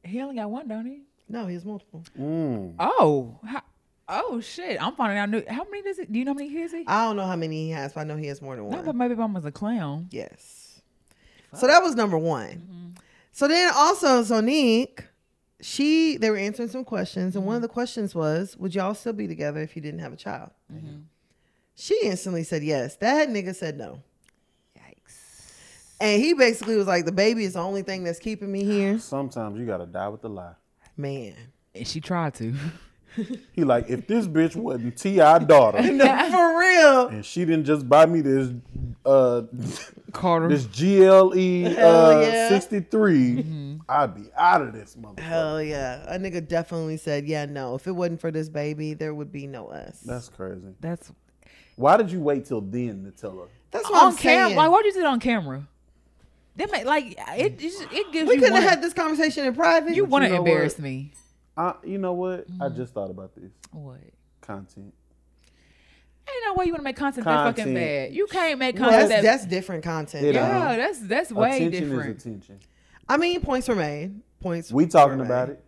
He 0.04 0.22
only 0.22 0.36
got 0.36 0.50
one, 0.50 0.68
don't 0.68 0.86
he? 0.86 1.02
No, 1.30 1.46
he 1.46 1.54
has 1.56 1.66
multiple. 1.66 2.04
Mm. 2.18 2.76
Oh. 2.80 3.40
How, 3.46 3.62
oh, 4.10 4.40
shit. 4.42 4.82
I'm 4.82 4.94
finding 4.96 5.18
out 5.18 5.30
new. 5.30 5.44
How 5.48 5.64
many 5.66 5.84
does 5.84 6.00
it? 6.00 6.12
Do 6.12 6.20
you 6.20 6.26
know 6.26 6.32
how 6.32 6.38
many 6.38 6.50
kids 6.52 6.74
he? 6.74 6.84
I 6.88 7.06
don't 7.06 7.16
know 7.16 7.26
how 7.26 7.36
many 7.36 7.66
he 7.66 7.70
has, 7.72 7.94
but 7.94 8.02
I 8.02 8.04
know 8.06 8.16
he 8.18 8.28
has 8.28 8.42
more 8.42 8.56
than 8.56 8.70
No, 8.70 8.78
one. 8.78 8.86
but 8.86 8.96
maybe 8.96 9.16
mom 9.16 9.34
was 9.34 9.46
a 9.46 9.52
clown. 9.52 10.08
Yes. 10.12 10.82
So 11.54 11.66
that 11.68 11.82
was 11.82 11.96
number 11.96 12.18
one. 12.18 12.48
Mm-hmm. 12.50 12.88
So 13.32 13.48
then 13.48 13.72
also 13.76 14.22
Zonnique, 14.24 15.00
she 15.62 16.18
they 16.18 16.30
were 16.30 16.38
answering 16.38 16.70
some 16.70 16.84
questions, 16.84 17.36
and 17.36 17.46
one 17.46 17.56
of 17.56 17.62
the 17.62 17.68
questions 17.68 18.14
was, 18.14 18.56
"Would 18.58 18.76
y'all 18.76 18.94
still 18.94 19.14
be 19.14 19.28
together 19.28 19.62
if 19.62 19.76
you 19.76 19.82
didn't 19.82 20.00
have 20.02 20.14
a 20.14 20.18
child?" 20.18 20.52
Mm-hmm. 20.74 21.00
She 21.76 22.00
instantly 22.04 22.44
said 22.44 22.64
yes. 22.64 22.96
That 22.98 23.30
nigga 23.30 23.56
said 23.56 23.78
no, 23.78 24.02
Yikes. 24.78 25.96
and 26.02 26.22
he 26.22 26.34
basically 26.34 26.76
was 26.76 26.88
like, 26.88 27.06
"The 27.06 27.12
baby 27.12 27.44
is 27.46 27.54
the 27.54 27.60
only 27.60 27.82
thing 27.82 28.04
that's 28.04 28.20
keeping 28.20 28.52
me 28.52 28.64
here." 28.64 29.00
Sometimes 29.00 29.58
you 29.60 29.66
gotta 29.66 29.86
die 29.86 30.10
with 30.10 30.22
the 30.22 30.30
lie. 30.30 30.54
Man, 30.96 31.36
And 31.76 31.88
she 31.88 32.02
tried 32.02 32.34
to. 32.36 32.54
He 33.54 33.64
like, 33.64 33.90
if 33.90 34.06
this 34.08 34.28
bitch 34.28 34.56
wasn't 34.56 34.96
T.I. 34.98 35.40
daughter 35.40 35.82
No, 35.92 36.06
for 36.32 36.60
real. 36.60 37.08
and 37.08 37.26
she 37.26 37.46
didn't 37.46 37.66
just 37.66 37.88
buy 37.90 38.06
me 38.06 38.22
this 38.22 38.52
uh 39.06 39.44
Carter. 40.14 40.50
this 40.50 40.66
GLE 40.66 41.72
Hell 41.74 42.18
uh 42.18 42.22
yeah. 42.22 42.50
63, 42.50 43.80
I'd 43.90 44.16
be 44.16 44.30
out 44.36 44.62
of 44.62 44.74
this 44.74 44.96
motherfucker. 44.96 45.20
Hell 45.20 45.62
yeah. 45.64 46.04
A 46.14 46.20
nigga 46.20 46.48
definitely 46.48 46.98
said, 46.98 47.28
yeah, 47.28 47.46
no. 47.46 47.76
If 47.76 47.88
it 47.88 47.92
wasn't 47.94 48.22
for 48.22 48.32
this 48.32 48.50
baby, 48.50 48.94
there 48.94 49.14
would 49.14 49.32
be 49.32 49.48
no 49.48 49.68
us. 49.68 50.00
That's 50.02 50.30
crazy. 50.30 50.76
That's 50.80 51.12
Why 51.76 51.98
did 51.98 52.12
you 52.12 52.20
wait 52.20 52.46
till 52.46 52.62
then 52.62 53.04
to 53.06 53.12
tell 53.12 53.38
her? 53.38 53.48
That's 53.72 53.90
what 53.90 54.02
on 54.04 54.12
I'm 54.12 54.18
camera. 54.18 54.46
saying. 54.48 54.58
Like, 54.58 54.72
why'd 54.72 54.86
you 54.86 54.94
do 54.94 55.00
it 55.00 55.06
on 55.06 55.20
camera? 55.20 55.68
That 56.58 56.72
make 56.72 56.86
like 56.86 57.06
it. 57.12 57.18
It, 57.38 57.60
just- 57.60 57.84
it 57.92 58.12
gives 58.12 58.28
we 58.28 58.36
you. 58.36 58.40
couldn't 58.42 58.54
Wanna, 58.54 58.62
have 58.64 58.70
had 58.76 58.82
this 58.82 58.94
conversation 58.94 59.46
in 59.46 59.54
private. 59.56 59.96
you 59.96 60.06
want 60.06 60.24
to 60.24 60.28
you 60.30 60.34
know 60.36 60.40
embarrass 60.40 60.74
what? 60.76 60.84
me? 60.84 61.12
I, 61.58 61.74
you 61.84 61.98
know 61.98 62.14
what? 62.14 62.46
I 62.62 62.66
mm-hmm. 62.68 62.78
just 62.78 62.94
thought 62.94 63.10
about 63.10 63.36
this 63.36 63.52
What? 63.72 64.00
content. 64.42 64.94
Ain't 66.30 66.44
no 66.46 66.54
way 66.56 66.66
you 66.66 66.74
want 66.74 66.82
to 66.82 66.84
make 66.84 66.98
content, 66.98 67.26
that 67.26 67.56
fucking 67.56 67.74
bad. 67.74 68.14
You 68.14 68.28
can't 68.28 68.60
make 68.60 68.76
Well, 68.78 68.90
content 68.90 69.10
that's, 69.10 69.22
that. 69.24 69.38
that's 69.40 69.46
different 69.46 69.84
content. 69.84 70.26
It 70.26 70.36
yeah, 70.36 70.72
is. 70.72 70.78
that's 70.78 71.00
that's 71.08 71.32
way 71.32 71.56
attention 71.58 71.90
different. 71.90 72.18
is 72.18 72.26
attention. 72.26 72.60
I 73.08 73.18
mean, 73.18 73.40
points 73.42 73.68
were 73.70 73.76
made. 73.76 74.20
Points. 74.42 74.72
We 74.72 74.88
talking 74.88 75.20
were 75.20 75.26
about 75.26 75.50
it. 75.50 75.64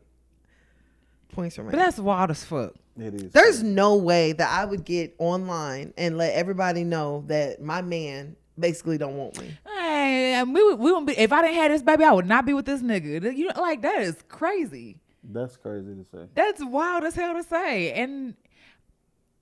Points 1.32 1.58
were 1.58 1.64
made. 1.64 1.72
But 1.72 1.78
that's 1.78 1.98
wild 1.98 2.32
as 2.32 2.44
fuck. 2.44 2.74
It 3.00 3.14
is. 3.14 3.32
There's 3.32 3.64
no 3.64 3.96
way 3.96 4.34
that 4.34 4.50
I 4.50 4.66
would 4.66 4.84
get 4.84 5.16
online 5.18 5.94
and 5.98 6.18
let 6.18 6.34
everybody 6.34 6.84
know 6.84 7.24
that 7.28 7.62
my 7.62 7.82
man 7.82 8.36
basically 8.60 8.98
don't 8.98 9.16
want 9.16 9.40
me. 9.40 9.58
Hey, 9.66 10.44
we 10.44 10.62
would- 10.62 10.80
we 10.80 10.92
wouldn't 10.92 11.08
be. 11.08 11.18
If 11.18 11.32
I 11.32 11.42
didn't 11.42 11.56
have 11.56 11.72
this 11.72 11.82
baby, 11.82 12.04
I 12.04 12.12
would 12.12 12.28
not 12.28 12.46
be 12.46 12.54
with 12.54 12.66
this 12.66 12.82
nigga. 12.82 13.36
You 13.36 13.48
know, 13.48 13.62
like 13.62 13.82
that 13.84 14.02
is 14.02 14.18
crazy. 14.28 14.98
That's 15.24 15.58
crazy 15.58 15.94
to 15.96 16.06
say. 16.12 16.26
That's 16.34 16.64
wild 16.64 17.04
as 17.04 17.16
hell 17.16 17.34
to 17.34 17.44
say. 17.44 17.92
And 17.94 18.36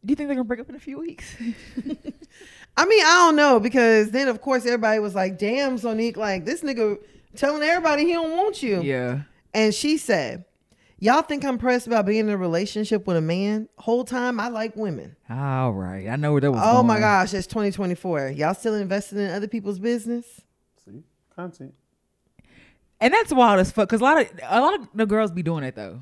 do 0.06 0.12
you 0.12 0.16
think 0.16 0.28
they're 0.28 0.36
gonna 0.36 0.46
break 0.46 0.60
up 0.60 0.70
in 0.70 0.76
a 0.76 0.80
few 0.80 1.00
weeks? 1.00 1.36
I 2.78 2.86
mean, 2.86 3.04
I 3.04 3.26
don't 3.26 3.36
know 3.36 3.60
because 3.60 4.12
then 4.12 4.28
of 4.28 4.42
course 4.42 4.66
everybody 4.66 5.00
was 5.00 5.16
like, 5.16 5.38
"Damn, 5.38 5.78
Zonnique, 5.78 6.18
like 6.18 6.46
this 6.46 6.62
nigga 6.62 6.98
telling 7.36 7.62
everybody 7.64 8.06
he 8.06 8.14
don't 8.14 8.32
want 8.38 8.62
you." 8.64 8.82
yeah. 8.82 9.22
And 9.54 9.74
she 9.74 9.98
said, 9.98 10.46
"Y'all 11.00 11.24
think 11.24 11.44
I'm 11.44 11.58
pressed 11.58 11.88
about 11.88 12.06
being 12.06 12.20
in 12.20 12.30
a 12.30 12.38
relationship 12.38 13.08
with 13.08 13.18
a 13.18 13.22
man? 13.22 13.70
Whole 13.80 14.04
time 14.04 14.40
I 14.40 14.50
like 14.50 14.76
women. 14.76 15.16
All 15.30 15.74
right. 15.74 16.08
I 16.08 16.16
know 16.16 16.32
where 16.32 16.42
that 16.42 16.52
was. 16.52 16.62
Oh 16.64 16.84
my 16.84 17.00
gosh, 17.00 17.34
it's 17.34 17.48
2024. 17.48 18.30
Y'all 18.30 18.54
still 18.54 18.76
invested 18.76 19.18
in 19.18 19.32
other 19.32 19.48
people's 19.48 19.80
business? 19.80 20.42
See, 20.86 21.04
content. 21.36 21.74
And 23.00 23.14
that's 23.14 23.32
wild 23.32 23.60
as 23.60 23.72
fuck. 23.72 23.90
Cause 23.90 24.02
a 24.02 24.04
lot 24.04 24.22
of 24.22 24.32
a 24.44 24.62
lot 24.62 24.80
of 24.80 24.88
the 24.94 25.06
girls 25.06 25.32
be 25.32 25.44
doing 25.44 25.64
it 25.64 25.76
though. 25.76 26.02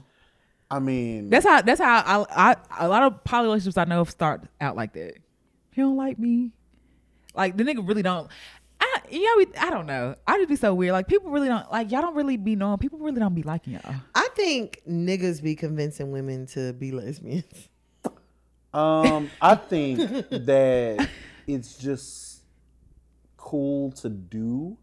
I 0.70 0.80
mean, 0.80 1.30
That's 1.30 1.46
how. 1.46 1.62
That's 1.62 1.80
how. 1.80 2.26
I. 2.30 2.56
I 2.80 2.86
a 2.86 2.88
lot 2.88 3.04
of 3.04 3.24
poly 3.24 3.46
relationships 3.46 3.78
I 3.78 3.86
know 3.86 4.04
start 4.06 4.44
out 4.60 4.76
like 4.76 4.94
that. 4.94 5.16
He 5.72 5.82
don't 5.82 5.98
like 5.98 6.18
me. 6.18 6.52
Like 7.36 7.58
the 7.58 7.64
nigga 7.64 7.88
really 7.88 8.02
don't. 8.02 8.30
I 8.80 8.98
yeah. 9.10 9.30
We, 9.38 9.48
I 9.60 9.70
don't 9.70 9.86
know. 9.86 10.16
I 10.26 10.38
just 10.38 10.50
be 10.50 10.56
so 10.56 10.74
weird. 10.74 10.94
Like 10.94 11.08
people 11.08 11.32
really 11.32 11.48
don't 11.48 11.70
like 11.72 11.92
y'all. 11.92 12.02
Don't 12.02 12.16
really 12.16 12.38
be 12.38 12.56
knowing. 12.56 12.78
People 12.78 13.00
really 13.00 13.20
don't 13.20 13.36
be 13.36 13.44
liking 13.44 13.74
y'all. 13.74 13.96
I 14.16 14.28
think 14.36 14.82
niggas 14.90 15.44
be 15.44 15.56
convincing 15.56 16.12
women 16.12 16.48
to 16.48 16.74
be 16.74 16.92
lesbians. 16.92 17.70
Um, 18.74 19.30
I 19.42 19.56
think 19.56 20.00
that 20.30 21.10
it's 21.48 21.78
just 21.78 22.42
cool 23.38 23.92
to 23.94 24.10
do. 24.10 24.78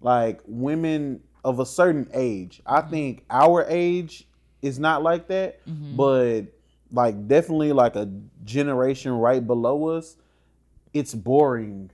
Like 0.00 0.40
women 0.46 1.22
of 1.44 1.60
a 1.60 1.66
certain 1.66 2.08
age. 2.12 2.62
I 2.66 2.80
mm-hmm. 2.80 2.90
think 2.90 3.24
our 3.30 3.64
age 3.68 4.26
is 4.60 4.78
not 4.78 5.02
like 5.02 5.28
that, 5.28 5.64
mm-hmm. 5.66 5.96
but 5.96 6.42
like 6.92 7.26
definitely 7.26 7.72
like 7.72 7.96
a 7.96 8.08
generation 8.44 9.12
right 9.12 9.44
below 9.44 9.88
us, 9.88 10.16
it's 10.92 11.14
boring 11.14 11.90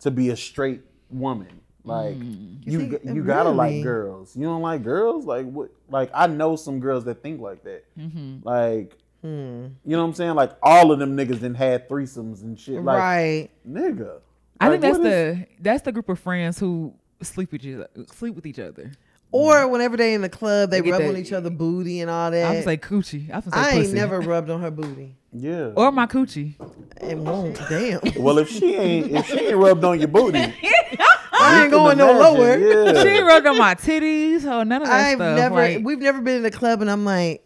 to 0.00 0.10
be 0.10 0.30
a 0.30 0.36
straight 0.36 0.82
woman. 1.10 1.60
Like 1.84 2.16
mm. 2.16 2.58
you, 2.64 2.88
think- 2.88 3.04
you 3.04 3.22
gotta 3.24 3.50
really? 3.50 3.76
like 3.76 3.82
girls. 3.82 4.36
You 4.36 4.44
don't 4.44 4.62
like 4.62 4.82
girls? 4.82 5.26
Like 5.26 5.46
what? 5.46 5.70
Like 5.88 6.10
I 6.14 6.26
know 6.26 6.56
some 6.56 6.80
girls 6.80 7.04
that 7.04 7.22
think 7.22 7.40
like 7.40 7.62
that. 7.64 7.84
Mm-hmm. 7.98 8.46
Like 8.46 8.98
Hmm. 9.24 9.68
you 9.86 9.96
know 9.96 10.02
what 10.02 10.08
I'm 10.08 10.14
saying? 10.14 10.34
Like 10.34 10.52
all 10.62 10.92
of 10.92 10.98
them 10.98 11.16
niggas 11.16 11.40
then 11.40 11.54
had 11.54 11.88
threesomes 11.88 12.42
and 12.42 12.60
shit. 12.60 12.82
Like 12.82 12.98
right. 12.98 13.50
nigga. 13.66 14.20
I 14.60 14.68
Like, 14.68 14.72
think 14.72 14.82
that's 14.82 14.98
what 14.98 15.06
is- 15.06 15.38
the 15.38 15.46
that's 15.60 15.82
the 15.82 15.92
group 15.92 16.08
of 16.10 16.18
friends 16.18 16.58
who 16.58 16.92
sleep 17.22 17.52
with 17.52 17.64
each 17.64 17.74
other, 17.74 17.88
sleep 18.12 18.34
with 18.34 18.46
each 18.46 18.58
other. 18.58 18.92
Or 19.32 19.66
whenever 19.66 19.96
they 19.96 20.14
in 20.14 20.20
the 20.20 20.28
club, 20.28 20.70
they 20.70 20.78
They 20.80 20.84
get 20.84 20.90
rub 20.92 21.00
that- 21.02 21.08
on 21.08 21.16
each 21.16 21.32
other 21.32 21.50
booty 21.50 22.00
and 22.00 22.08
all 22.08 22.30
that. 22.30 22.44
I 22.52 22.56
was 22.56 22.66
like 22.66 22.86
coochie. 22.86 23.30
I 23.32 23.36
was 23.36 23.44
say 23.46 23.50
I 23.52 23.70
ain't 23.70 23.82
pussy. 23.86 23.94
never 23.94 24.20
rubbed 24.20 24.48
on 24.48 24.60
her 24.60 24.70
booty. 24.70 25.16
yeah. 25.32 25.72
or 25.74 25.90
my 25.90 26.06
coochie. 26.06 26.54
It 27.02 27.18
won't. 27.18 27.58
Damn. 27.68 28.00
well, 28.22 28.38
if 28.38 28.48
she 28.48 28.76
ain't 28.76 29.10
if 29.10 29.26
she 29.26 29.40
ain't 29.40 29.56
rubbed 29.56 29.82
on 29.84 29.98
your 29.98 30.06
booty, 30.08 30.38
I 31.36 31.62
ain't 31.62 31.62
can 31.62 31.70
going 31.70 31.98
no 31.98 32.12
lower. 32.12 32.56
Yeah. 32.56 33.02
She 33.02 33.08
ain't 33.08 33.26
rubbed 33.26 33.46
on 33.48 33.58
my 33.58 33.74
titties 33.74 34.44
or 34.44 34.64
none 34.64 34.82
of 34.82 34.88
that 34.88 34.92
I've 35.08 35.16
stuff. 35.18 35.36
never. 35.36 35.54
like, 35.56 35.80
we've 35.82 35.98
never 35.98 36.20
been 36.20 36.36
in 36.38 36.44
a 36.44 36.50
club, 36.52 36.80
and 36.80 36.88
I'm 36.88 37.04
like, 37.04 37.42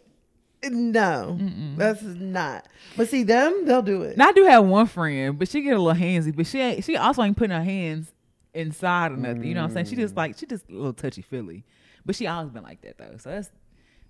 no, 0.63 1.39
that's 1.75 2.03
not. 2.03 2.67
But 2.97 3.09
see 3.09 3.23
them, 3.23 3.65
they'll 3.65 3.81
do 3.81 4.03
it. 4.03 4.15
Now 4.17 4.27
I 4.27 4.31
do 4.33 4.43
have 4.45 4.65
one 4.65 4.85
friend, 4.85 5.39
but 5.39 5.47
she 5.49 5.61
get 5.61 5.75
a 5.75 5.81
little 5.81 5.99
handsy. 5.99 6.35
But 6.35 6.45
she 6.45 6.59
ain't. 6.59 6.83
She 6.83 6.97
also 6.97 7.23
ain't 7.23 7.35
putting 7.37 7.55
her 7.55 7.63
hands 7.63 8.11
inside 8.53 9.11
or 9.11 9.17
nothing. 9.17 9.43
You 9.43 9.53
know 9.55 9.61
what 9.61 9.67
I'm 9.69 9.73
saying? 9.73 9.85
She 9.87 9.95
just 9.95 10.15
like 10.15 10.37
she 10.37 10.45
just 10.45 10.69
a 10.69 10.73
little 10.73 10.93
touchy 10.93 11.21
feely. 11.21 11.63
But 12.05 12.15
she 12.15 12.27
always 12.27 12.49
been 12.51 12.63
like 12.63 12.81
that 12.81 12.97
though. 12.97 13.15
So 13.17 13.29
that's 13.29 13.49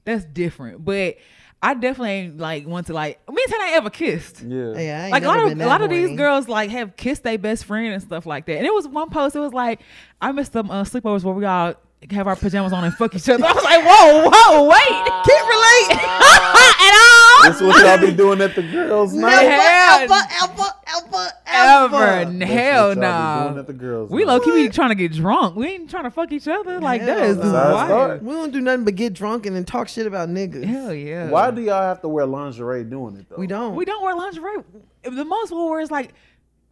that's 0.06 0.26
different. 0.26 0.86
But 0.86 1.18
I 1.62 1.74
definitely 1.74 2.12
ain't 2.12 2.38
like 2.38 2.66
want 2.66 2.88
to 2.88 2.94
like 2.94 3.20
me 3.30 3.42
and 3.44 3.52
Tana 3.52 3.64
ain't 3.66 3.76
ever 3.76 3.90
kissed. 3.90 4.42
Yeah. 4.44 4.78
yeah, 4.78 5.10
Like 5.12 5.24
a 5.24 5.28
lot 5.28 5.40
of 5.40 5.52
a 5.52 5.56
that 5.56 5.68
lot 5.68 5.82
of 5.82 5.90
these 5.90 6.16
girls 6.18 6.48
like 6.48 6.70
have 6.70 6.96
kissed 6.96 7.24
their 7.24 7.38
best 7.38 7.66
friend 7.66 7.88
and 7.94 8.02
stuff 8.02 8.26
like 8.26 8.46
that. 8.46 8.58
And 8.58 8.66
it 8.66 8.74
was 8.74 8.88
one 8.88 9.10
post. 9.10 9.36
It 9.36 9.40
was 9.40 9.54
like 9.54 9.82
I 10.22 10.32
missed 10.32 10.54
some 10.54 10.72
uh, 10.72 10.84
sleepovers 10.84 11.24
where 11.24 11.34
we 11.36 11.44
all 11.46 11.74
have 12.12 12.28
our 12.28 12.36
pajamas 12.38 12.72
on 12.72 12.86
and 12.86 12.94
fuck 12.94 13.14
each 13.14 13.28
other. 13.28 13.44
I 13.46 13.52
was 13.52 13.64
like, 13.64 13.84
whoa, 13.84 14.30
whoa, 14.32 14.70
wait, 14.70 14.88
can't 15.28 15.48
relate 15.50 16.00
at 16.00 16.94
all. 16.96 17.09
This 17.50 17.62
what 17.62 17.84
y'all 17.84 18.06
be 18.08 18.16
doing 18.16 18.42
at 18.42 18.56
the 18.56 18.62
girls' 18.62 19.14
night. 19.14 19.32
Hell- 19.32 20.02
ever, 20.02 20.14
ever, 20.44 20.70
ever, 20.88 21.32
ever. 21.48 21.96
Ever, 22.32 22.46
hell 22.46 22.90
what 22.90 22.98
y'all 22.98 23.44
be 23.44 23.44
doing 23.44 23.56
no. 23.56 23.60
at 23.60 23.68
the 23.68 23.74
girls' 23.74 24.12
We 24.12 24.24
night. 24.24 24.34
low 24.34 24.40
key 24.40 24.52
be 24.52 24.70
trying 24.70 24.90
to 24.90 24.96
get 24.96 25.14
drunk. 25.14 25.56
We 25.56 25.68
ain't 25.68 25.90
trying 25.90 26.04
to 26.04 26.12
fuck 26.12 26.32
each 26.32 26.48
other. 26.48 26.80
Like 26.80 27.06
that 27.06 27.18
Hell. 27.18 27.36
That's 27.36 27.50
how 27.50 27.74
wild. 27.74 28.22
We 28.24 28.34
don't 28.34 28.52
do 28.52 28.62
nothing 28.62 28.86
but 28.86 28.96
get 28.96 29.14
drunk 29.14 29.46
and 29.46 29.56
then 29.56 29.66
talk 29.66 29.88
shit 29.88 30.06
about 30.06 30.30
niggas. 30.30 30.64
Hell 30.64 30.94
yeah. 30.94 31.30
Why 31.30 31.52
do 31.52 31.62
y'all 31.62 31.82
have 31.82 32.02
to 32.02 32.08
wear 32.08 32.26
lingerie 32.26 32.84
doing 32.84 33.18
it 33.18 33.30
though? 33.30 33.38
We 33.38 33.48
don't. 33.48 33.76
we 33.76 33.86
don't 33.86 34.04
wear 34.04 34.16
lingerie? 34.16 34.64
The 35.04 35.26
most 35.26 35.52
we'll 35.52 35.70
wear 35.70 35.80
is 35.80 35.90
like 35.92 36.14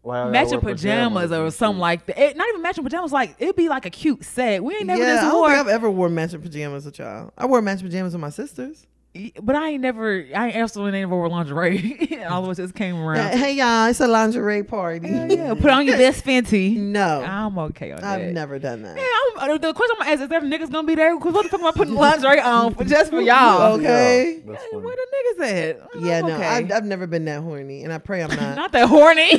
Why 0.04 0.30
matching 0.30 0.62
wear 0.62 0.74
pajamas, 0.76 1.32
or 1.32 1.50
something 1.52 1.80
like 1.80 2.06
that. 2.06 2.20
It, 2.20 2.38
not 2.38 2.48
even 2.50 2.62
matching 2.62 2.84
pajamas. 2.84 3.12
Like 3.12 3.36
it'd 3.40 3.56
be 3.56 3.68
like 3.70 3.86
a 3.86 3.90
cute 3.90 4.24
set. 4.24 4.64
We 4.64 4.76
ain't 4.76 4.86
never 4.86 5.02
yeah, 5.02 5.20
I 5.20 5.22
don't 5.22 5.34
wore. 5.34 5.50
think 5.50 5.60
I've 5.60 5.68
ever 5.68 5.90
wore 5.90 6.10
matching 6.10 6.42
pajamas 6.42 6.86
as 6.86 6.94
a 6.94 6.96
child. 6.96 7.32
I 7.38 7.46
wore 7.46 7.62
matching 7.62 7.88
pajamas 7.88 8.14
with 8.14 8.22
my 8.22 8.30
sisters. 8.30 8.86
But 9.42 9.56
I 9.56 9.70
ain't 9.70 9.82
never. 9.82 10.26
I 10.36 10.48
ain't 10.48 10.56
absolutely 10.56 11.00
never 11.00 11.16
wore 11.16 11.30
lingerie. 11.30 12.26
All 12.30 12.44
of 12.44 12.50
us 12.50 12.58
just 12.58 12.76
came 12.76 12.98
around. 12.98 13.38
Hey 13.38 13.54
y'all, 13.56 13.88
it's 13.88 14.00
a 14.00 14.08
lingerie 14.08 14.64
party. 14.64 15.08
Yeah, 15.08 15.26
yeah. 15.28 15.54
Put 15.54 15.72
on 15.72 15.86
your 15.86 15.98
best 16.04 16.26
Fenty. 16.26 16.76
No, 16.78 17.22
I'm 17.22 17.58
okay 17.60 17.92
on 17.92 18.02
that. 18.02 18.22
I've 18.22 18.34
never 18.34 18.60
done 18.60 18.82
that. 18.84 18.98
Yeah, 18.98 19.44
I'm, 19.44 19.52
uh, 19.52 19.58
the 19.58 19.74
question 19.74 19.96
I'm 20.00 20.04
gonna 20.04 20.12
ask 20.12 20.22
is: 20.24 20.30
there 20.30 20.42
niggas 20.42 20.72
gonna 20.72 20.88
be 20.88 20.96
there? 20.96 21.18
Cause 21.20 21.34
what 21.34 21.44
the 21.44 21.50
fuck 21.50 21.60
am 21.62 21.66
I 21.68 21.72
putting 21.72 21.96
lingerie 21.96 22.40
on 22.40 22.74
for 22.76 22.84
just 22.84 23.12
for 23.12 23.22
y'all? 23.22 23.74
Okay. 23.74 24.42
Yeah, 24.46 24.52
that's 24.54 24.64
Hey. 24.64 24.78
Where 24.78 24.96
the 24.96 25.44
niggas 25.44 25.70
at? 25.70 25.88
I'm 25.96 26.06
Yeah, 26.06 26.22
no, 26.22 26.36
okay. 26.36 26.46
I've, 26.46 26.72
I've 26.72 26.86
never 26.86 27.08
been 27.08 27.26
that 27.26 27.42
horny, 27.42 27.84
and 27.84 27.94
I 27.94 27.98
pray 27.98 28.24
I'm 28.24 28.30
not. 28.36 28.56
not 28.56 28.72
that 28.74 28.88
horny. 28.88 29.30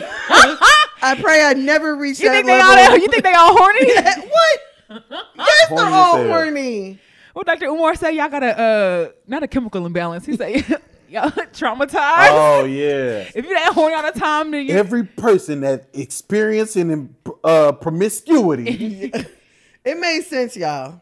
I 1.00 1.16
pray 1.20 1.42
I 1.44 1.54
never 1.54 1.94
reach 1.96 2.18
that 2.18 2.32
think 2.32 2.46
they 2.46 2.60
all? 2.60 2.96
You 2.98 3.08
think 3.08 3.22
they 3.22 3.34
all 3.34 3.56
horny? 3.56 3.86
what? 3.94 4.60
Yes, 4.90 5.68
they're 5.68 5.78
Horny 5.78 5.92
all 5.94 6.16
as 6.16 6.26
hell. 6.26 6.28
horny. 6.28 6.98
Well, 7.38 7.44
Dr. 7.44 7.66
Umar 7.66 7.94
say 7.94 8.16
y'all 8.16 8.28
got 8.28 8.42
a 8.42 8.58
uh, 8.60 9.08
not 9.28 9.44
a 9.44 9.46
chemical 9.46 9.86
imbalance. 9.86 10.26
He 10.26 10.36
say 10.36 10.54
y'all 11.08 11.30
traumatized. 11.30 12.30
Oh 12.32 12.64
yeah. 12.64 13.30
If 13.32 13.44
you 13.44 13.54
that 13.54 13.74
horny 13.74 13.94
all 13.94 14.02
the 14.12 14.18
time, 14.18 14.50
then 14.50 14.66
you 14.66 14.74
Every 14.74 15.04
person 15.04 15.60
that 15.60 15.88
experiencing 15.92 17.14
uh, 17.44 17.70
promiscuity, 17.70 19.12
It 19.84 19.98
made 20.00 20.22
sense, 20.22 20.56
y'all. 20.56 21.00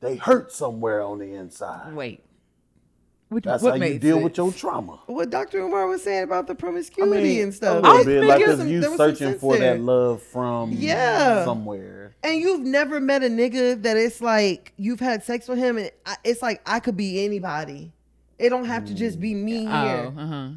they 0.00 0.16
hurt 0.16 0.52
somewhere 0.52 1.02
on 1.02 1.18
the 1.18 1.34
inside. 1.34 1.92
wait. 1.94 2.24
Which, 3.32 3.44
That's 3.44 3.62
what 3.62 3.70
how 3.70 3.74
you 3.76 3.80
made 3.80 4.00
deal 4.00 4.16
sense? 4.16 4.24
with 4.24 4.36
your 4.36 4.52
trauma. 4.52 5.00
What 5.06 5.30
Dr. 5.30 5.58
Umar 5.60 5.86
was 5.86 6.02
saying 6.02 6.24
about 6.24 6.46
the 6.46 6.54
promiscuity 6.54 7.40
and 7.40 7.50
a 7.52 7.54
stuff. 7.56 7.82
little 7.82 8.00
I 8.00 8.04
bit, 8.04 8.24
like 8.24 8.38
there 8.38 8.48
because 8.56 8.70
you 8.70 8.80
there 8.80 8.90
was 8.90 8.98
some 8.98 9.14
searching 9.16 9.38
for 9.38 9.56
there. 9.56 9.74
that 9.74 9.82
love 9.82 10.22
from 10.22 10.72
Yeah. 10.72 11.44
somewhere. 11.44 12.12
And 12.22 12.40
you've 12.40 12.60
never 12.60 13.00
met 13.00 13.22
a 13.22 13.28
nigga 13.28 13.82
that 13.82 13.96
it's 13.96 14.20
like 14.20 14.72
you've 14.76 15.00
had 15.00 15.24
sex 15.24 15.48
with 15.48 15.58
him, 15.58 15.78
and 15.78 15.90
it's 16.24 16.42
like 16.42 16.60
I 16.66 16.78
could 16.80 16.96
be 16.96 17.24
anybody. 17.24 17.92
It 18.38 18.50
don't 18.50 18.64
have 18.66 18.84
to 18.86 18.94
just 18.94 19.18
be 19.20 19.34
me 19.34 19.66
Oh, 19.66 19.70
here. 19.86 20.12
uh 20.16 20.26
huh. 20.26 20.48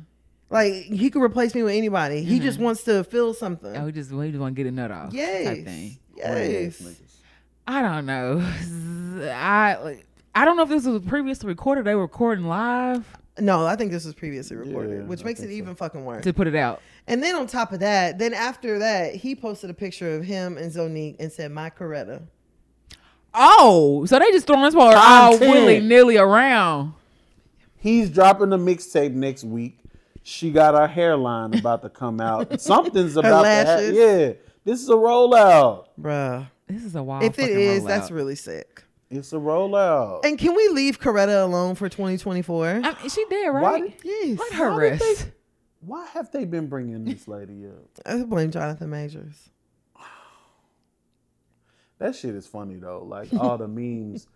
Like 0.49 0.73
he 0.73 1.09
could 1.09 1.21
replace 1.23 1.55
me 1.55 1.63
with 1.63 1.73
anybody. 1.73 2.23
He 2.23 2.39
just 2.39 2.59
wants 2.59 2.83
to 2.83 3.03
feel 3.03 3.33
something. 3.33 3.75
Oh, 3.75 3.85
we 3.85 3.91
just 3.91 4.11
we 4.11 4.27
just 4.29 4.39
want 4.39 4.55
to 4.55 4.63
get 4.63 4.69
a 4.69 4.71
nut 4.71 4.91
off. 4.91 5.13
yes. 5.13 5.45
Type 5.45 5.65
thing. 5.65 5.97
Yes. 6.15 6.79
Niggas. 6.81 7.01
I 7.67 7.81
don't 7.81 8.05
know. 8.05 8.41
I 9.31 9.77
like, 9.83 10.05
I 10.35 10.43
don't 10.45 10.57
know 10.57 10.63
if 10.63 10.69
this 10.69 10.85
was 10.85 11.01
previously 11.03 11.47
recorded. 11.47 11.85
They 11.85 11.95
were 11.95 12.01
recording 12.03 12.45
live. 12.45 13.05
No, 13.39 13.65
I 13.65 13.75
think 13.75 13.91
this 13.91 14.05
was 14.05 14.13
previously 14.13 14.55
recorded, 14.55 14.99
Yeah, 14.99 15.03
which 15.05 15.21
I 15.21 15.25
makes 15.25 15.39
it 15.39 15.43
think 15.43 15.53
so. 15.53 15.57
even 15.57 15.75
fucking 15.75 16.05
worse. 16.05 16.23
to 16.23 16.33
put 16.33 16.47
it 16.47 16.55
out. 16.55 16.81
And 17.07 17.21
then 17.23 17.35
on 17.35 17.47
top 17.47 17.71
of 17.73 17.79
that, 17.81 18.17
then 18.17 18.33
after 18.33 18.79
that, 18.79 19.15
he 19.15 19.35
posted 19.35 19.69
a 19.69 19.73
picture 19.73 20.15
of 20.15 20.23
him 20.23 20.57
and 20.57 20.71
Zonnique 20.71 21.17
and 21.19 21.31
said, 21.31 21.51
"My 21.51 21.69
Coretta." 21.69 22.21
Oh, 23.33 24.05
so 24.05 24.17
they 24.19 24.31
just 24.31 24.47
throwing 24.47 24.63
this 24.63 24.73
boy 24.73 24.93
all 24.95 25.31
Content. 25.31 25.51
willy 25.51 25.79
nilly 25.81 26.17
around. 26.17 26.93
He's 27.77 28.09
dropping 28.09 28.53
a 28.53 28.57
mixtape 28.57 29.11
next 29.13 29.43
week. 29.43 29.77
She 30.23 30.49
got 30.51 30.73
her 30.73 30.87
hairline 30.87 31.53
about 31.57 31.81
to 31.83 31.89
come 31.89 32.19
out. 32.21 32.59
Something's 32.61 33.15
about 33.17 33.43
to 33.43 33.47
happen. 33.49 33.93
Yeah, 33.95 34.33
this 34.63 34.81
is 34.81 34.89
a 34.89 34.93
rollout. 34.93 35.87
Bruh. 35.99 36.47
This 36.67 36.83
is 36.83 36.95
a 36.95 37.03
wild. 37.03 37.23
if 37.23 37.37
it 37.37 37.41
fucking 37.43 37.59
is, 37.59 37.83
rollout. 37.83 37.87
that's 37.87 38.09
really 38.11 38.35
sick. 38.35 38.83
It's 39.09 39.31
a 39.33 39.37
rollout. 39.37 40.25
And 40.25 40.37
can 40.37 40.55
we 40.55 40.67
leave 40.69 40.99
Coretta 40.99 41.43
alone 41.43 41.75
for 41.75 41.87
2024? 41.89 42.67
I 42.67 42.79
mean, 42.79 43.09
she 43.09 43.23
did 43.29 43.53
Why 43.53 43.61
right. 43.61 44.01
did- 44.01 44.05
yes. 44.29 44.39
Let 44.39 44.53
her 44.53 44.71
Why 44.71 44.77
rest. 44.77 44.99
they- 45.25 45.31
Why 45.81 46.05
have 46.07 46.31
they 46.31 46.45
been 46.45 46.67
bringing 46.67 47.03
this 47.05 47.27
lady 47.27 47.67
up? 47.67 47.85
I 48.05 48.23
blame 48.23 48.49
Jonathan 48.51 48.89
Majors. 48.89 49.49
That 51.97 52.15
shit 52.15 52.35
is 52.35 52.45
funny 52.47 52.75
though. 52.75 53.03
Like 53.03 53.33
all 53.33 53.57
the 53.57 53.67
memes, 53.67 54.27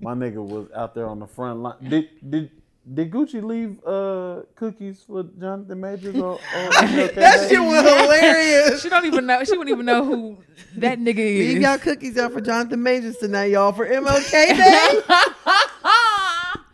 my 0.00 0.14
nigga 0.14 0.36
was 0.44 0.68
out 0.74 0.94
there 0.94 1.08
on 1.08 1.18
the 1.18 1.26
front 1.26 1.60
line. 1.60 1.74
Did 1.88 2.08
did 2.30 2.50
did 2.94 3.10
Gucci 3.10 3.42
leave 3.42 3.78
uh 3.84 4.42
cookies 4.54 5.02
for 5.06 5.22
Jonathan 5.22 5.80
Majors 5.80 6.16
or, 6.16 6.34
or 6.34 6.38
MLK 6.40 7.14
That 7.14 7.48
shit 7.48 7.60
was 7.60 7.82
hilarious. 7.82 8.82
She 8.88 8.88
don't 8.88 9.04
even 9.06 9.26
know. 9.26 9.42
She 9.44 9.56
wouldn't 9.56 9.74
even 9.74 9.86
know 9.86 10.04
who 10.04 10.38
that 10.76 10.98
nigga 10.98 11.18
is. 11.18 11.54
Leave 11.54 11.62
y'all 11.62 11.78
cookies 11.78 12.16
out 12.16 12.32
for 12.32 12.40
Jonathan 12.40 12.82
Majors 12.82 13.16
tonight, 13.16 13.46
y'all, 13.46 13.72
for 13.72 13.86
MLK 13.86 14.30
Day. 14.30 15.02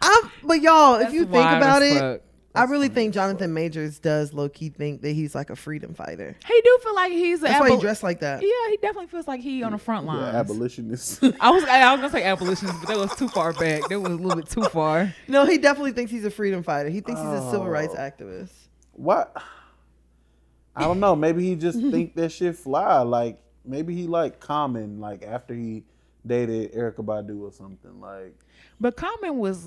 I'm, 0.03 0.31
but 0.43 0.61
y'all, 0.61 0.97
if 0.97 1.13
you 1.13 1.25
think 1.25 1.51
about 1.51 1.83
it, 1.83 1.99
fuck. 1.99 2.21
I 2.57 2.65
really 2.65 2.89
think 2.89 3.13
Jonathan 3.15 3.53
Majors 3.53 3.99
does 3.99 4.33
low 4.33 4.49
key 4.49 4.69
think 4.69 5.03
that 5.03 5.11
he's 5.13 5.35
like 5.35 5.51
a 5.51 5.57
freedom 5.57 5.93
fighter. 5.93 6.37
he 6.47 6.61
do 6.61 6.79
feel 6.85 6.95
like 6.95 7.11
he's. 7.13 7.41
That's 7.41 7.55
an 7.55 7.61
why 7.61 7.71
he 7.71 7.77
abol- 7.77 7.81
dressed 7.81 8.03
like 8.05 8.21
that. 8.21 8.43
Yeah, 8.43 8.71
he 8.71 8.77
definitely 8.77 9.09
feels 9.09 9.27
like 9.27 9.41
he 9.41 9.63
on 9.65 9.73
the 9.73 9.79
front 9.79 10.07
Yeah, 10.07 10.13
line. 10.13 10.35
abolitionist. 10.37 11.23
I 11.41 11.51
was 11.51 11.65
I 11.65 11.91
was 11.93 12.01
gonna 12.01 12.11
say 12.13 12.23
abolitionist, 12.25 12.79
but 12.81 12.89
that 12.89 12.97
was 12.97 13.15
too 13.17 13.29
far 13.29 13.53
back. 13.55 13.89
That 13.89 13.99
was 13.99 14.13
a 14.13 14.17
little 14.17 14.37
bit 14.37 14.49
too 14.49 14.63
far. 14.65 15.13
No, 15.27 15.45
he 15.47 15.59
definitely 15.59 15.93
thinks 15.93 16.13
he's 16.13 16.25
a 16.25 16.31
freedom 16.31 16.63
fighter. 16.63 16.91
He 16.91 17.01
thinks 17.01 17.21
he's 17.21 17.31
a 17.31 17.51
civil 17.51 17.67
oh. 17.67 17.71
rights 17.71 17.95
Oh. 17.97 18.01
activist. 18.01 18.53
what? 18.93 19.37
I 20.77 20.83
don't 20.85 21.01
know. 21.01 21.15
Maybe 21.17 21.45
he 21.45 21.57
just 21.57 21.81
think 21.91 22.15
that 22.17 22.31
shit 22.33 22.57
fly. 22.57 23.01
Like 23.03 23.39
maybe 23.65 23.95
he 23.95 24.07
like 24.07 24.41
Common. 24.41 25.01
Like 25.01 25.23
after 25.25 25.55
he 25.55 25.85
dated 26.27 26.73
Erykah 26.73 27.05
Badu 27.05 27.41
or 27.43 27.53
something. 27.53 28.01
Like 28.01 28.35
But 28.81 28.97
Common 28.97 29.39
was 29.39 29.67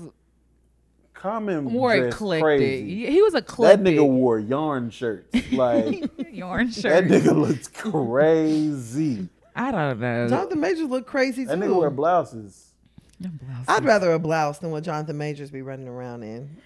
Common 1.18 1.64
more 1.64 1.96
dressed 1.96 2.16
eclectic. 2.16 2.42
Crazy. 2.44 2.94
He, 3.06 3.12
he 3.12 3.22
was 3.22 3.32
That 3.32 3.42
eclectic. 3.44 3.84
That 3.84 3.90
nigga 3.90 4.08
wore 4.08 4.38
yarn 4.38 4.90
shirts. 4.90 5.36
Like 5.52 6.08
yarn 6.32 6.70
shirts. 6.70 6.82
that 6.82 7.04
nigga 7.04 7.34
looks 7.34 7.66
crazy. 7.68 9.28
I 9.56 9.72
don't 9.72 9.98
know. 9.98 10.28
Jonathan 10.28 10.60
Majors 10.60 10.88
look 10.88 11.06
crazy 11.06 11.44
That 11.44 11.58
nigga 11.58 11.76
wear 11.76 11.90
too. 11.90 11.96
blouses. 11.96 12.64
I'd 13.66 13.84
rather 13.84 14.12
a 14.12 14.18
blouse 14.20 14.60
than 14.60 14.70
what 14.70 14.84
Jonathan 14.84 15.18
Majors 15.18 15.50
be 15.50 15.60
running 15.62 15.88
around 15.88 16.22
in. 16.22 16.56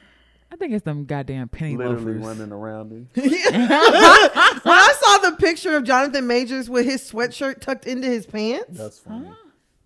I 0.52 0.56
think 0.56 0.74
it's 0.74 0.84
them 0.84 1.06
goddamn 1.06 1.48
penny 1.48 1.78
Literally 1.78 2.18
loafers. 2.20 2.26
running 2.38 2.52
around 2.52 2.92
in. 2.92 3.08
when 3.14 3.30
I 3.70 4.94
saw 5.00 5.30
the 5.30 5.36
picture 5.38 5.74
of 5.78 5.84
Jonathan 5.84 6.26
Majors 6.26 6.68
with 6.68 6.84
his 6.84 7.00
sweatshirt 7.10 7.60
tucked 7.62 7.86
into 7.86 8.06
his 8.06 8.26
pants, 8.26 8.66
That's 8.76 8.98
funny. 8.98 9.30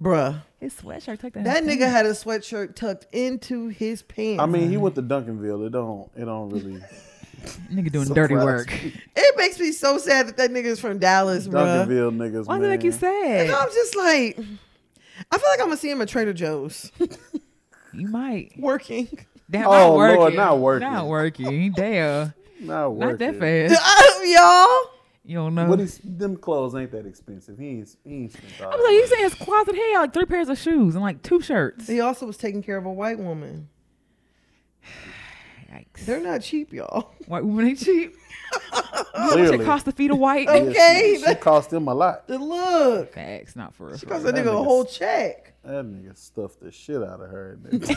Bruh, 0.01 0.43
His 0.61 0.75
sweatshirt. 0.75 1.21
Take 1.21 1.35
that. 1.35 1.45
that 1.45 1.65
nigga 1.65 1.91
had 1.91 2.07
a 2.07 2.11
sweatshirt 2.11 2.75
tucked 2.75 3.07
into 3.13 3.69
his 3.69 4.03
pants. 4.03 4.43
I 4.43 4.47
mean, 4.47 4.71
he 4.71 4.77
went 4.77 4.95
to 4.97 5.03
Duncanville. 5.03 5.67
It 5.67 5.71
don't. 5.71 6.11
It 6.17 6.25
don't 6.25 6.51
really. 6.51 6.81
nigga 7.73 7.93
doing 7.93 8.07
So 8.07 8.15
dirty 8.15 8.35
proud. 8.35 8.45
work. 8.47 8.73
it 9.17 9.37
makes 9.37 9.61
me 9.61 9.71
so 9.73 9.99
sad 9.99 10.29
that 10.29 10.37
that 10.39 10.51
nigga 10.51 10.65
is 10.65 10.81
from 10.81 10.99
Dallas, 10.99 11.47
bruh. 11.47 11.87
Duncanville 11.87 12.17
niggas. 12.17 12.47
Why 12.47 12.55
does 12.59 12.63
man. 12.63 12.65
it 12.65 12.69
make 12.69 12.85
you 12.85 12.93
sad? 12.93 13.47
And 13.47 13.55
I'm 13.55 13.69
just 13.69 13.95
like, 13.97 14.39
I 15.31 15.39
feel 15.39 15.49
like 15.51 15.61
I'm 15.61 15.67
gonna 15.67 15.77
see 15.77 15.91
him 15.91 16.01
at 16.01 16.09
Trader 16.09 16.33
Joe's 16.33 16.91
You 17.93 18.09
might. 18.09 18.53
working. 18.59 19.09
Damn, 19.51 19.67
Oh, 19.69 19.71
not 19.71 19.87
Lord, 19.91 20.19
working. 20.19 20.37
not 20.37 20.59
working. 20.59 20.89
Not 20.93 21.07
working. 21.07 21.73
Damn. 21.73 22.35
Not, 22.61 22.89
working. 22.95 23.09
Not 23.11 23.19
that 23.19 23.35
working. 23.41 23.69
fast. 23.69 23.83
Uh, 24.21 24.23
y'all, 24.25 24.96
You 25.27 25.39
don't 25.39 25.55
know. 25.57 25.67
But 25.69 25.81
he's, 25.81 25.99
them 26.05 26.37
clothes 26.37 26.75
ain't 26.77 26.93
that 26.93 27.05
expensive. 27.05 27.59
He 27.59 27.69
ain't. 27.71 27.97
He 28.05 28.15
ain't 28.15 28.33
spent 28.33 28.61
all 28.61 28.73
I 28.73 28.77
was 28.77 28.85
like, 28.85 28.93
you 28.93 28.99
money. 29.01 29.07
saying 29.09 29.25
his 29.25 29.35
closet 29.35 29.75
he 29.75 29.93
had 29.93 30.01
like 30.01 30.15
three 30.15 30.25
pairs 30.25 30.49
of 30.49 30.57
shoes 30.59 30.95
and 30.95 31.03
like 31.03 31.23
two 31.23 31.41
shirts. 31.41 31.89
he 31.89 32.01
also 32.01 32.27
was 32.27 32.37
taking 32.37 32.63
care 32.63 32.77
of 32.77 32.87
a 32.87 32.93
white 32.93 33.19
woman. 33.19 33.69
Yikes. 35.73 36.07
They're 36.07 36.21
not 36.21 36.43
cheap, 36.43 36.73
y'all. 36.73 37.13
White 37.27 37.45
women 37.45 37.67
ain't 37.69 37.79
cheap. 37.81 38.15
What 39.17 39.33
Clearly. 39.33 39.59
it 39.61 39.65
cost 39.65 39.87
to 39.87 39.93
feed 39.93 40.11
a 40.11 40.15
white? 40.15 40.47
Okay. 40.47 40.73
Yeah, 40.73 41.17
she, 41.19 41.25
she 41.25 41.35
cost 41.37 41.73
him 41.73 41.89
a 41.89 41.95
lot. 41.95 42.29
The 42.29 42.39
look. 42.39 43.15
Facts, 43.15 43.57
not 43.57 43.75
for 43.75 43.87
real. 43.89 43.97
She 43.97 44.05
for 44.05 44.13
cost 44.13 44.25
real. 44.25 44.33
that 44.33 44.45
That 44.45 44.51
nigga 44.51 44.61
a 44.61 44.63
whole 44.63 44.85
check. 44.85 45.55
That 45.65 45.85
nigga 45.87 46.17
stuffed 46.17 46.61
the 46.61 46.71
shit 46.71 46.97
out 47.03 47.21
of 47.21 47.31
her. 47.31 47.59
Nigga. 47.65 47.97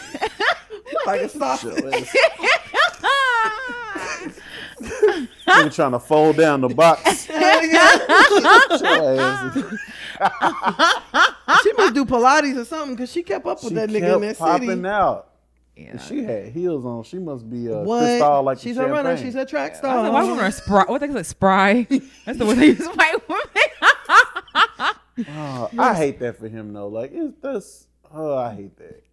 Like 1.05 1.21
a 1.21 1.29
sausage. 1.29 1.83
Your 4.81 5.27
ass- 5.47 5.75
trying 5.75 5.91
to 5.91 5.99
fold 5.99 6.37
down 6.37 6.61
the 6.61 6.69
box. 6.69 7.27
She 11.63 11.73
must 11.73 11.93
do 11.93 12.05
Pilates 12.05 12.57
or 12.57 12.65
something 12.65 12.95
because 12.95 13.11
she 13.11 13.23
kept 13.23 13.45
up 13.45 13.61
with 13.63 13.71
she 13.71 13.75
that 13.75 13.89
nigga 13.89 14.15
in 14.15 14.21
kept 14.21 14.23
that 14.23 14.37
popping 14.37 14.69
city. 14.69 14.87
out. 14.87 15.29
Yeah. 15.75 15.89
And 15.91 16.01
she 16.01 16.23
had 16.23 16.49
heels 16.49 16.85
on. 16.85 17.03
She 17.03 17.17
must 17.19 17.49
be 17.49 17.67
a 17.67 17.79
What? 17.81 17.99
crystal 18.01 18.43
like 18.43 18.59
She's 18.59 18.77
a 18.77 18.87
runner. 18.87 19.17
She's 19.17 19.35
a 19.35 19.45
track 19.45 19.73
I 19.73 19.77
star. 19.77 20.05
said, 20.05 20.13
white 20.13 20.23
women 20.27 20.45
are 20.45 20.51
spry. 20.51 20.83
What 20.87 21.01
they 21.01 21.07
call 21.07 21.17
it? 21.17 21.25
Spry. 21.25 21.87
That's 22.25 22.37
the 22.37 22.45
word 22.45 22.57
they 22.57 22.67
use. 22.67 22.85
White 22.87 23.27
women. 23.27 25.27
Oh, 25.29 25.69
I 25.79 25.93
hate 25.95 26.19
that 26.19 26.37
for 26.37 26.47
him 26.47 26.73
though. 26.73 26.87
Like 26.87 27.11
it's 27.13 27.33
that's. 27.41 27.87
Oh, 28.13 28.37
I 28.37 28.53
hate 28.53 28.77
that. 28.77 29.03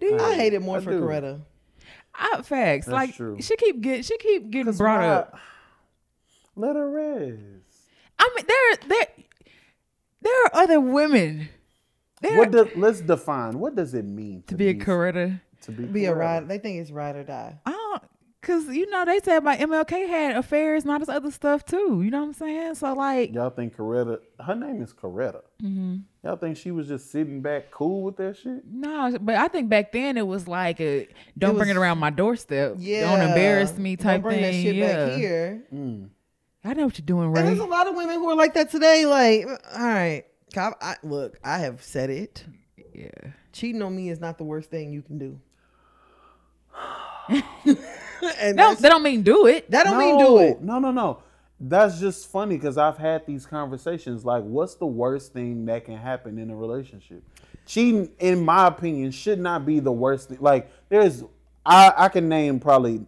Dude, 0.00 0.20
I 0.20 0.34
hate 0.34 0.52
it 0.54 0.62
more 0.62 0.78
I 0.78 0.80
for 0.80 0.90
do. 0.92 1.00
Coretta. 1.00 1.40
I, 2.14 2.42
facts. 2.42 2.86
That's 2.86 2.92
like 2.94 3.14
true. 3.14 3.38
she 3.40 3.56
keep 3.56 3.80
get 3.80 4.04
she 4.04 4.16
keep 4.18 4.50
getting 4.50 4.72
brought 4.74 5.02
up. 5.04 5.38
Let 6.56 6.76
her 6.76 6.90
rest. 6.90 7.40
I 8.18 8.30
mean, 8.36 8.44
there 8.46 8.88
there 8.88 9.06
there 10.22 10.44
are 10.44 10.50
other 10.54 10.80
women. 10.80 11.48
There 12.20 12.36
What 12.36 12.50
does 12.50 12.68
let's 12.76 13.00
define? 13.00 13.58
What 13.58 13.74
does 13.74 13.94
it 13.94 14.04
mean 14.04 14.42
to 14.48 14.54
be 14.54 14.68
a 14.68 14.74
Coretta. 14.74 15.40
To 15.62 15.72
be, 15.72 15.84
Be 15.84 16.04
a 16.06 16.12
Coretta? 16.12 16.18
ride. 16.18 16.48
They 16.48 16.58
think 16.58 16.80
it's 16.80 16.90
ride 16.90 17.16
or 17.16 17.22
die. 17.24 17.58
I 17.66 17.70
don't, 17.70 17.79
cause 18.42 18.66
you 18.68 18.88
know 18.90 19.04
they 19.04 19.18
said 19.20 19.44
my 19.44 19.56
MLK 19.56 20.08
had 20.08 20.36
affairs, 20.36 20.84
not 20.84 21.00
this 21.00 21.08
other 21.08 21.30
stuff 21.30 21.64
too. 21.64 22.02
You 22.02 22.10
know 22.10 22.20
what 22.20 22.26
I'm 22.28 22.32
saying? 22.32 22.74
So 22.76 22.92
like, 22.94 23.32
Y'all 23.34 23.50
think 23.50 23.76
Coretta? 23.76 24.18
Her 24.44 24.54
name 24.54 24.82
is 24.82 24.92
Coretta. 24.92 25.42
Mm-hmm. 25.62 25.96
Y'all 26.24 26.36
think 26.36 26.56
she 26.56 26.70
was 26.70 26.88
just 26.88 27.10
sitting 27.10 27.40
back, 27.40 27.70
cool 27.70 28.02
with 28.02 28.16
that 28.16 28.36
shit? 28.36 28.62
no, 28.70 29.16
but 29.20 29.36
I 29.36 29.48
think 29.48 29.68
back 29.68 29.92
then 29.92 30.16
it 30.16 30.26
was 30.26 30.46
like 30.48 30.80
a 30.80 31.08
don't 31.38 31.56
bring 31.56 31.68
was- 31.68 31.76
it 31.76 31.80
around 31.80 31.98
my 31.98 32.10
doorstep. 32.10 32.74
Yeah. 32.78 33.02
Don't 33.16 33.28
embarrass 33.28 33.76
me 33.76 33.96
Don't 33.96 34.04
type 34.04 34.22
bring 34.22 34.40
thing. 34.40 34.42
that 34.42 34.52
shit 34.62 34.74
yeah. 34.76 35.06
back 35.06 35.18
here. 35.18 35.64
Mm. 35.72 36.08
I 36.62 36.74
know 36.74 36.84
what 36.84 36.98
you're 36.98 37.06
doing, 37.06 37.28
right? 37.28 37.38
And 37.40 37.48
there's 37.48 37.58
a 37.58 37.64
lot 37.64 37.86
of 37.86 37.94
women 37.94 38.16
who 38.16 38.28
are 38.28 38.36
like 38.36 38.52
that 38.54 38.70
today. 38.70 39.06
Like, 39.06 39.46
all 39.74 39.86
right, 39.86 40.24
I, 40.56 40.72
I, 40.80 40.96
look, 41.02 41.38
I 41.42 41.58
have 41.58 41.82
said 41.82 42.10
it. 42.10 42.44
Yeah. 42.94 43.08
Cheating 43.52 43.80
on 43.80 43.96
me 43.96 44.10
is 44.10 44.20
not 44.20 44.36
the 44.36 44.44
worst 44.44 44.68
thing 44.70 44.92
you 44.92 45.00
can 45.00 45.18
do. 45.18 45.40
and 48.40 48.56
No, 48.56 48.62
that's- 48.64 48.80
that 48.82 48.88
don't 48.90 49.02
mean 49.02 49.22
do 49.22 49.46
it. 49.46 49.70
that 49.70 49.84
don't 49.84 49.98
mean 49.98 50.18
do 50.18 50.38
it. 50.38 50.60
No, 50.62 50.78
no, 50.78 50.90
no. 50.90 51.22
That's 51.62 52.00
just 52.00 52.28
funny 52.30 52.56
because 52.56 52.78
I've 52.78 52.96
had 52.96 53.26
these 53.26 53.44
conversations. 53.44 54.24
Like, 54.24 54.42
what's 54.44 54.76
the 54.76 54.86
worst 54.86 55.32
thing 55.34 55.66
that 55.66 55.84
can 55.84 55.96
happen 55.98 56.38
in 56.38 56.50
a 56.50 56.56
relationship? 56.56 57.22
Cheating, 57.66 58.10
in 58.18 58.42
my 58.44 58.66
opinion, 58.68 59.10
should 59.10 59.38
not 59.38 59.66
be 59.66 59.78
the 59.78 59.92
worst 59.92 60.30
thing. 60.30 60.38
Like, 60.40 60.70
there's, 60.88 61.22
I, 61.66 61.92
I 61.96 62.08
can 62.08 62.28
name 62.30 62.60
probably 62.60 63.04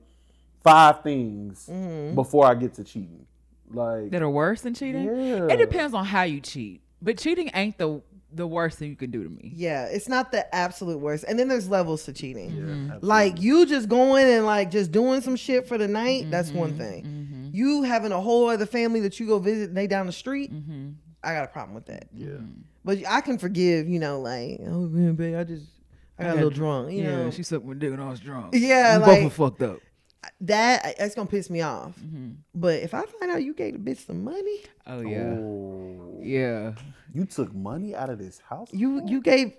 five 0.63 1.03
things 1.03 1.67
Mm-hmm. 1.71 2.15
before 2.15 2.45
I 2.47 2.55
get 2.55 2.75
to 2.75 2.85
cheating. 2.85 3.27
Like, 3.71 4.11
That 4.11 4.21
are 4.21 4.29
worse 4.31 4.61
than 4.61 4.75
cheating. 4.75 5.05
Yeah. 5.05 5.47
It 5.49 5.57
depends 5.57 5.95
on 5.95 6.05
how 6.05 6.25
you 6.25 6.41
cheat, 6.41 6.83
but 7.01 7.17
cheating 7.17 7.51
ain't 7.55 7.79
the 7.79 8.03
the 8.35 8.47
worst 8.47 8.79
thing 8.79 8.91
you 8.91 8.97
can 8.97 9.11
do 9.11 9.23
to 9.25 9.31
me. 9.31 9.53
Yeah, 9.55 9.85
it's 9.87 10.09
not 10.09 10.33
the 10.33 10.53
absolute 10.55 10.99
worst. 10.99 11.25
And 11.29 11.39
then 11.39 11.49
there's 11.49 11.69
levels 11.69 12.05
to 12.05 12.13
cheating. 12.13 12.51
absolutely. 12.51 12.99
Like 13.09 13.41
you 13.41 13.67
just 13.67 13.89
going 13.89 14.27
and 14.27 14.47
like 14.47 14.71
just 14.71 14.91
doing 14.93 15.21
some 15.21 15.37
shit 15.37 15.67
for 15.69 15.79
the 15.79 15.89
night, 15.89 16.31
that's 16.31 16.49
Mm-hmm, 16.51 16.59
one 16.59 16.77
thing. 16.79 17.51
You 17.55 17.83
having 17.83 18.13
a 18.13 18.21
whole 18.21 18.49
other 18.49 18.65
family 18.67 19.01
that 19.01 19.21
you 19.21 19.27
go 19.27 19.39
visit 19.39 19.69
and 19.69 19.77
they 19.77 19.87
down 19.87 20.07
the 20.07 20.13
street, 20.13 20.53
Mm-hmm. 20.53 20.91
I 21.25 21.35
got 21.35 21.45
a 21.45 21.49
problem 21.49 21.75
with 21.75 21.87
that. 21.87 22.07
yeah. 22.15 22.39
But 22.85 22.99
I 23.09 23.21
can 23.21 23.39
forgive, 23.39 23.87
you 23.89 24.01
know, 24.01 24.21
like, 24.21 24.59
oh 24.67 24.89
man, 24.89 25.15
babe, 25.15 25.37
I 25.37 25.45
just 25.45 25.67
I 26.19 26.25
got 26.25 26.33
a 26.33 26.35
little 26.35 26.51
drunk, 26.51 26.93
you 26.93 27.03
yeah, 27.05 27.17
know. 27.25 27.31
she 27.31 27.43
sucked 27.45 27.65
my 27.65 27.75
dick 27.75 27.91
when 27.93 28.01
I 28.01 28.09
was 28.11 28.19
drunk. 28.21 28.55
Yeah, 28.55 28.99
we 28.99 29.05
like- 29.05 29.21
both 29.23 29.39
were 29.39 29.49
fucked 29.51 29.63
up. 29.63 29.79
that 30.43 30.97
that's 30.99 31.15
gonna 31.15 31.29
piss 31.29 31.51
me 31.51 31.61
off. 31.63 31.95
Mm-hmm. 32.01 32.31
But 32.55 32.81
if 32.83 32.95
I 32.95 33.03
find 33.03 33.31
out 33.33 33.43
you 33.43 33.55
gave 33.55 33.73
the 33.75 33.79
bitch 33.91 34.07
some 34.07 34.25
money, 34.25 34.63
Oh 34.87 35.01
yeah, 35.01 35.35
Oh. 35.35 36.19
yeah. 36.23 36.73
You 37.13 37.27
took 37.27 37.55
money 37.55 37.95
out 37.95 38.11
of 38.11 38.19
this 38.19 38.39
house? 38.41 38.69
you 38.73 39.03
you 39.07 39.21
gave 39.21 39.55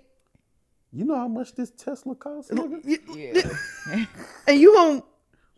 You 0.92 1.04
know 1.04 1.16
how 1.16 1.28
much 1.28 1.54
this 1.54 1.70
Tesla 1.70 2.14
costs? 2.14 2.50
nigga? 2.50 2.98
Yeah. 3.14 4.04
and 4.46 4.60
you 4.60 4.74
won't 4.74 5.04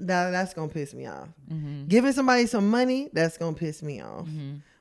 that 0.01 0.31
that's 0.31 0.53
gonna 0.55 0.69
piss 0.69 0.93
me 0.95 1.07
off. 1.07 1.29
Mm-hmm. 1.51 1.87
Giving 1.87 2.13
somebody 2.13 2.47
some 2.47 2.71
money, 2.71 3.09
that's 3.13 3.39
gonna 3.39 3.57
piss 3.57 3.83
me 3.83 4.03
off. 4.03 4.29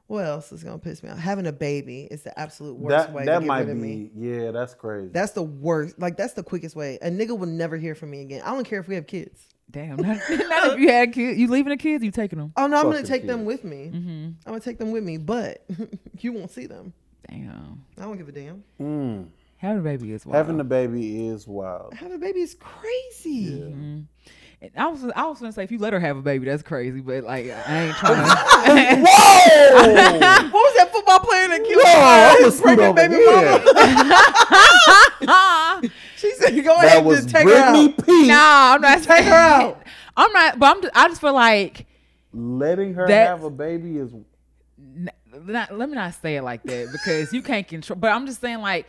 What 0.08 0.26
else 0.26 0.52
is 0.52 0.64
gonna 0.64 0.78
piss 0.78 1.02
me 1.02 1.10
off? 1.10 1.18
Having 1.18 1.48
a 1.48 1.52
baby 1.52 2.02
is 2.12 2.22
the 2.24 2.38
absolute 2.38 2.78
worst 2.78 3.08
that 3.08 3.14
way 3.14 3.26
that 3.26 3.36
to 3.36 3.40
get 3.40 3.48
might 3.48 3.60
rid 3.62 3.70
of 3.70 3.76
be 3.76 3.82
me. 3.82 4.12
yeah, 4.14 4.52
that's 4.52 4.74
crazy. 4.76 5.10
That's 5.12 5.32
the 5.32 5.42
worst. 5.42 5.98
Like 5.98 6.16
that's 6.18 6.34
the 6.34 6.44
quickest 6.44 6.76
way. 6.76 7.00
A 7.02 7.10
nigga 7.10 7.38
will 7.38 7.48
never 7.48 7.78
hear 7.78 7.96
from 7.96 8.12
me 8.12 8.22
again. 8.22 8.42
I 8.44 8.52
don't 8.54 8.66
care 8.66 8.80
if 8.80 8.88
we 8.88 8.96
have 8.96 9.08
kids. 9.08 9.48
Damn. 9.72 9.96
Not, 9.98 10.18
not 10.30 10.74
if 10.74 10.80
you 10.80 10.90
had 10.90 11.12
kids. 11.12 11.40
You 11.40 11.48
leaving 11.48 11.72
the 11.72 11.78
kids? 11.78 12.04
You 12.04 12.12
taking 12.12 12.38
them? 12.38 12.54
Oh 12.56 12.68
no, 12.68 12.78
I'm 12.78 12.84
gonna 12.84 12.98
them 12.98 13.06
take 13.06 13.26
them 13.26 13.46
with 13.46 13.64
me. 13.64 13.90
Mm-hmm. 13.94 14.26
I'm 14.46 14.52
gonna 14.52 14.60
take 14.60 14.78
them 14.78 14.92
with 14.92 15.04
me, 15.04 15.18
but 15.18 15.66
you 16.20 16.34
won't 16.34 16.52
see 16.52 16.68
them. 16.68 16.94
Damn. 17.30 17.84
I 17.98 18.02
don't 18.02 18.18
give 18.18 18.28
a 18.28 18.32
damn. 18.32 18.64
Mm. 18.80 19.28
Having 19.58 19.80
a 19.80 19.82
baby 19.84 20.12
is 20.14 20.26
wild. 20.26 20.36
Having 20.36 20.60
a 20.60 20.64
baby 20.64 21.28
is 21.28 21.48
wild. 21.48 21.94
Having 21.94 22.16
a 22.16 22.20
baby 22.20 22.42
is 22.42 22.56
crazy. 22.60 23.52
Mm-hmm. 23.52 24.00
And 24.62 24.72
I 24.78 24.88
was 24.88 25.04
I 25.16 25.26
was 25.26 25.40
gonna 25.40 25.52
say 25.52 25.64
if 25.64 25.72
you 25.72 25.78
let 25.80 25.92
her 25.94 26.00
have 26.00 26.18
a 26.18 26.22
baby, 26.22 26.46
that's 26.46 26.64
crazy. 26.64 27.00
But 27.02 27.24
like 27.24 27.46
I 27.50 27.84
ain't 27.86 27.96
trying. 27.98 28.16
to. 28.16 29.06
Whoa! 29.08 30.50
What 30.56 30.64
was 30.64 30.76
that 30.78 30.92
football 30.94 31.20
player 31.20 31.48
that 31.50 31.64
killed 31.66 31.82
Whoa, 31.84 31.92
I'ma 31.92 32.46
his 32.46 32.58
scoot 32.58 32.78
pregnant 32.78 32.96
baby 32.96 33.16
here. 33.16 33.60
mama? 35.26 35.82
She 36.18 36.32
said, 36.36 36.56
"Go 36.64 36.76
That 36.76 36.86
ahead 36.86 36.98
and 37.00 37.06
was 37.08 37.18
just 37.24 37.30
take 37.30 37.44
her 37.44 37.50
Brittany 37.72 37.94
out." 38.00 38.06
P. 38.06 38.28
nah, 38.28 38.74
I'm 38.76 38.82
not 38.82 39.04
Take 39.04 39.26
her 39.26 39.34
out. 39.34 39.84
I'm 40.18 40.32
not. 40.32 40.58
But 40.60 40.76
I'm. 40.78 40.82
Just, 40.82 40.96
I 40.98 41.08
just 41.10 41.22
feel 41.22 41.34
like. 41.34 41.86
Letting 42.34 42.94
her 42.96 43.08
have 43.08 43.44
a 43.44 43.50
baby 43.50 43.98
is 43.98 44.14
n- 44.14 44.26
Not, 45.44 45.78
let 45.78 45.90
me 45.90 45.96
not 45.96 46.14
say 46.16 46.38
it 46.38 46.44
like 46.44 46.64
that 46.64 46.90
because 46.92 47.34
you 47.34 47.42
can't 47.42 47.68
control. 47.68 47.98
But 48.00 48.12
I'm 48.12 48.26
just 48.26 48.42
saying 48.42 48.62
like. 48.62 48.88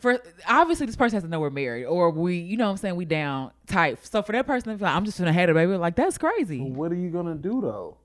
For 0.00 0.20
obviously 0.46 0.84
this 0.84 0.96
person 0.96 1.16
has 1.16 1.22
to 1.22 1.30
know 1.30 1.40
we're 1.40 1.48
married 1.48 1.86
or 1.86 2.10
we 2.10 2.36
you 2.36 2.58
know 2.58 2.66
what 2.66 2.72
I'm 2.72 2.76
saying 2.76 2.96
we 2.96 3.06
down 3.06 3.52
tight. 3.66 4.04
So 4.04 4.20
for 4.20 4.32
that 4.32 4.46
person 4.46 4.70
to 4.70 4.76
be 4.76 4.84
like 4.84 4.94
I'm 4.94 5.06
just 5.06 5.16
gonna 5.16 5.32
have 5.32 5.48
a 5.48 5.54
baby 5.54 5.76
like 5.76 5.94
that's 5.94 6.18
crazy. 6.18 6.60
what 6.60 6.92
are 6.92 6.96
you 6.96 7.08
gonna 7.08 7.36
do 7.36 7.62
though? 7.62 7.96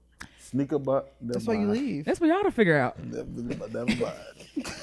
Sneak 0.49 0.71
a 0.71 0.79
butt. 0.79 1.13
That's 1.21 1.45
why 1.45 1.53
you 1.53 1.67
leave. 1.67 2.05
That's 2.05 2.17
for 2.17 2.25
y'all 2.25 2.41
to 2.41 2.49
figure 2.49 2.75
out. 2.75 2.97
Never, 3.05 3.67
never 3.67 3.85
mind. 3.85 4.15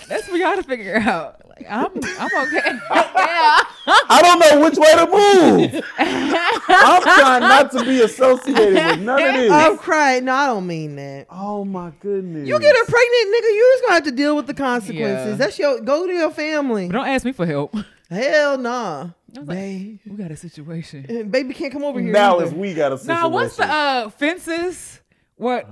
That's 0.06 0.28
for 0.28 0.36
y'all 0.36 0.54
to 0.54 0.62
figure 0.62 0.96
out. 0.96 1.42
Like 1.48 1.66
I'm 1.68 1.90
I'm 2.20 2.46
okay. 2.46 2.60
yeah. 2.90 3.62
I 4.08 4.20
don't 4.22 4.38
know 4.38 4.64
which 4.64 4.78
way 4.78 4.94
to 4.94 5.06
move. 5.10 5.84
I'm 5.98 7.02
trying 7.02 7.40
not 7.40 7.72
to 7.72 7.84
be 7.84 8.00
associated 8.00 8.74
with 8.74 9.00
none 9.00 9.20
of 9.20 9.34
this. 9.34 9.50
I'm 9.50 9.76
crying. 9.76 10.26
No, 10.26 10.34
I 10.34 10.46
don't 10.46 10.68
mean 10.68 10.94
that. 10.96 11.26
oh 11.30 11.64
my 11.64 11.90
goodness. 11.98 12.46
You 12.46 12.60
get 12.60 12.72
a 12.72 12.84
pregnant 12.88 13.34
nigga, 13.34 13.50
you 13.50 13.72
just 13.74 13.82
gonna 13.82 13.94
have 13.94 14.04
to 14.04 14.12
deal 14.12 14.36
with 14.36 14.46
the 14.46 14.54
consequences. 14.54 15.30
Yeah. 15.30 15.34
That's 15.34 15.58
your 15.58 15.80
go 15.80 16.06
to 16.06 16.12
your 16.12 16.30
family. 16.30 16.86
But 16.86 16.92
don't 16.92 17.08
ask 17.08 17.24
me 17.24 17.32
for 17.32 17.44
help. 17.44 17.74
Hell 18.08 18.56
nah. 18.56 19.08
I 19.36 19.40
was 19.40 19.48
like, 19.48 19.58
we 19.58 20.16
got 20.16 20.30
a 20.30 20.36
situation. 20.36 21.06
And 21.08 21.32
baby 21.32 21.54
can't 21.54 21.72
come 21.72 21.82
over 21.82 22.00
here. 22.00 22.12
now 22.12 22.36
either. 22.36 22.46
is 22.46 22.54
we 22.54 22.72
got 22.72 22.92
a 22.92 22.98
situation. 22.98 23.22
Nah, 23.22 23.28
what's 23.28 23.56
the 23.56 23.64
uh 23.64 24.10
fences? 24.10 25.00
What 25.38 25.66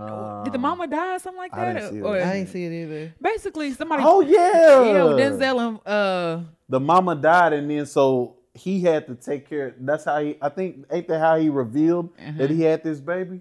did 0.44 0.52
the 0.52 0.56
Um, 0.58 0.60
mama 0.60 0.86
die 0.86 1.16
or 1.16 1.18
something 1.18 1.38
like 1.38 1.52
that? 1.52 1.58
I 1.68 1.72
that? 1.72 1.80
didn't 1.80 1.92
see 1.94 2.02
Or- 2.02 2.16
that. 2.18 2.26
I 2.26 2.34
ain't 2.36 2.48
see 2.48 2.64
it 2.64 2.72
either. 2.72 3.14
basically 3.20 3.72
somebody 3.72 4.02
Oh 4.06 4.20
yeah. 4.20 4.82
yeah, 4.84 4.98
Denzel 5.18 5.58
and 5.68 5.80
uh 5.86 6.40
The 6.68 6.80
mama 6.80 7.14
died, 7.14 7.52
and 7.54 7.70
then 7.70 7.86
so 7.86 8.36
he 8.54 8.80
had 8.82 9.06
to 9.06 9.14
take 9.14 9.48
care. 9.48 9.74
That's 9.80 10.04
how 10.04 10.20
he. 10.22 10.36
I 10.40 10.48
think 10.50 10.84
ain't 10.90 11.08
that 11.08 11.18
how 11.18 11.38
he 11.38 11.48
revealed 11.48 12.10
that 12.38 12.50
he 12.50 12.60
had 12.62 12.82
this 12.84 13.00
baby. 13.00 13.40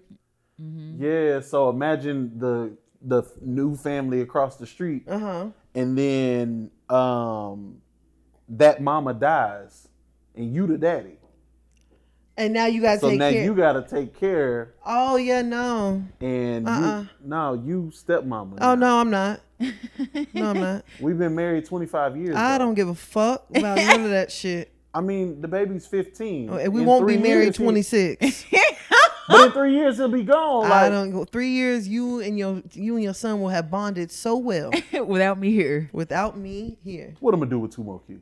Yeah. 0.57 1.41
So 1.41 1.69
imagine 1.69 2.39
the 2.39 2.77
the 3.01 3.23
new 3.41 3.75
family 3.75 4.21
across 4.21 4.55
the 4.55 4.65
street, 4.65 5.03
Uh 5.09 5.19
huh. 5.19 5.45
and 5.75 5.97
then 5.97 6.71
um 6.89 7.81
that 8.47 8.81
mama 8.81 9.13
dies, 9.13 9.87
and 10.35 10.53
you 10.53 10.67
the 10.67 10.77
daddy. 10.77 11.17
And 12.35 12.51
now 12.53 12.65
you 12.65 12.81
gotta 12.81 12.99
So 12.99 13.09
take 13.09 13.19
now 13.19 13.29
care. 13.29 13.43
you 13.43 13.53
gotta 13.53 13.83
take 13.83 14.19
care, 14.19 14.73
oh 14.85 15.17
yeah, 15.17 15.43
no. 15.43 16.03
and 16.19 16.67
Uh-uh. 16.67 17.01
you 17.01 17.07
no, 17.23 17.53
you 17.53 17.91
stepmama. 17.93 18.57
Oh 18.59 18.73
now. 18.73 18.75
no, 18.75 18.97
I'm 18.99 19.09
not. 19.11 19.41
No, 20.33 20.49
I'm 20.49 20.59
not. 20.59 20.85
We've 20.99 21.17
been 21.17 21.35
married 21.35 21.65
twenty 21.65 21.85
five 21.85 22.17
years. 22.17 22.35
I 22.35 22.53
though. 22.57 22.65
don't 22.65 22.73
give 22.73 22.89
a 22.89 22.95
fuck 22.95 23.45
about 23.55 23.77
none 23.77 24.01
of 24.03 24.09
that 24.09 24.31
shit. 24.31 24.71
I 24.95 25.01
mean, 25.01 25.41
the 25.41 25.47
baby's 25.47 25.85
fifteen. 25.87 26.49
Oh, 26.49 26.55
And 26.57 26.73
we 26.73 26.81
In 26.81 26.87
won't 26.87 27.05
be 27.07 27.17
married 27.17 27.43
years, 27.45 27.57
he- 27.57 27.63
26. 27.63 28.45
But 29.29 29.45
in 29.45 29.51
three 29.53 29.73
years 29.75 29.95
he'll 29.97 30.09
be 30.09 30.23
gone. 30.23 30.69
I 30.69 30.89
don't. 30.89 31.25
Three 31.31 31.51
years, 31.51 31.87
you 31.87 32.19
and 32.19 32.37
your 32.37 32.61
you 32.73 32.95
and 32.95 33.03
your 33.03 33.13
son 33.13 33.39
will 33.41 33.47
have 33.49 33.71
bonded 33.71 34.11
so 34.11 34.35
well 34.37 34.69
without 35.07 35.39
me 35.39 35.51
here. 35.51 35.89
without 35.93 36.37
me 36.37 36.77
here. 36.83 37.13
what 37.21 37.33
am 37.33 37.39
I 37.39 37.45
gonna 37.45 37.51
do 37.51 37.59
with 37.59 37.71
two 37.73 37.83
more 37.85 38.01
kids? 38.05 38.21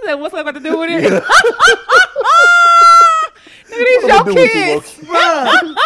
What's 0.00 0.06
that? 0.06 0.18
What's 0.20 0.34
that 0.34 0.44
got 0.44 0.54
to 0.54 0.60
do 0.60 0.78
with 0.78 0.90
it? 0.90 1.22
Nigga, 3.70 3.70
these 3.86 4.02
What 4.02 4.12
I'ma 4.12 4.24
your 4.24 4.34
do 4.34 4.34
with 4.34 4.52
two 4.52 4.64
more 4.66 4.80
kids. 4.80 4.94
Bruh. 5.00 5.76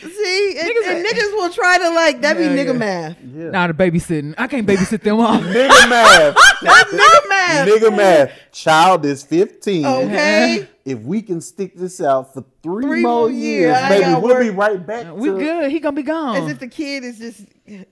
See, 0.00 0.56
and, 0.58 0.68
Niggas 0.68 0.86
and 0.96 1.06
niggas 1.06 1.32
will 1.32 1.50
try 1.50 1.78
to 1.78 1.90
like 1.90 2.20
that. 2.22 2.36
Be 2.36 2.44
Yeah, 2.44 2.50
nigga 2.50 2.66
yeah. 2.66 2.72
math. 2.72 3.16
Yeah. 3.34 3.50
Nah, 3.50 3.66
the 3.66 3.74
babysitting. 3.74 4.34
I 4.38 4.46
can't 4.46 4.66
babysit 4.66 5.02
them 5.02 5.18
all. 5.20 5.38
Nigga 5.38 5.88
math. 5.90 6.36
Nigga 6.60 7.28
math. 7.28 7.68
Nigga 7.68 7.96
math. 7.96 8.32
Child 8.52 9.04
is 9.06 9.22
15. 9.24 9.84
Okay. 9.86 10.68
If 10.84 11.00
we 11.00 11.20
can 11.20 11.40
stick 11.40 11.74
this 11.76 12.00
out 12.00 12.32
for 12.32 12.44
three, 12.62 12.82
Three 12.84 13.02
more 13.02 13.22
more 13.22 13.30
years, 13.30 13.76
years, 13.76 13.88
baby, 13.88 14.20
we'll 14.20 14.38
be 14.40 14.50
right 14.50 14.84
back. 14.86 15.12
We 15.14 15.28
good. 15.28 15.70
He 15.70 15.80
gonna 15.80 15.94
be 15.96 16.02
gone. 16.02 16.36
As 16.36 16.42
gone 16.42 16.50
if 16.50 16.60
the 16.60 16.68
kid 16.68 17.04
is 17.04 17.18
just 17.18 17.42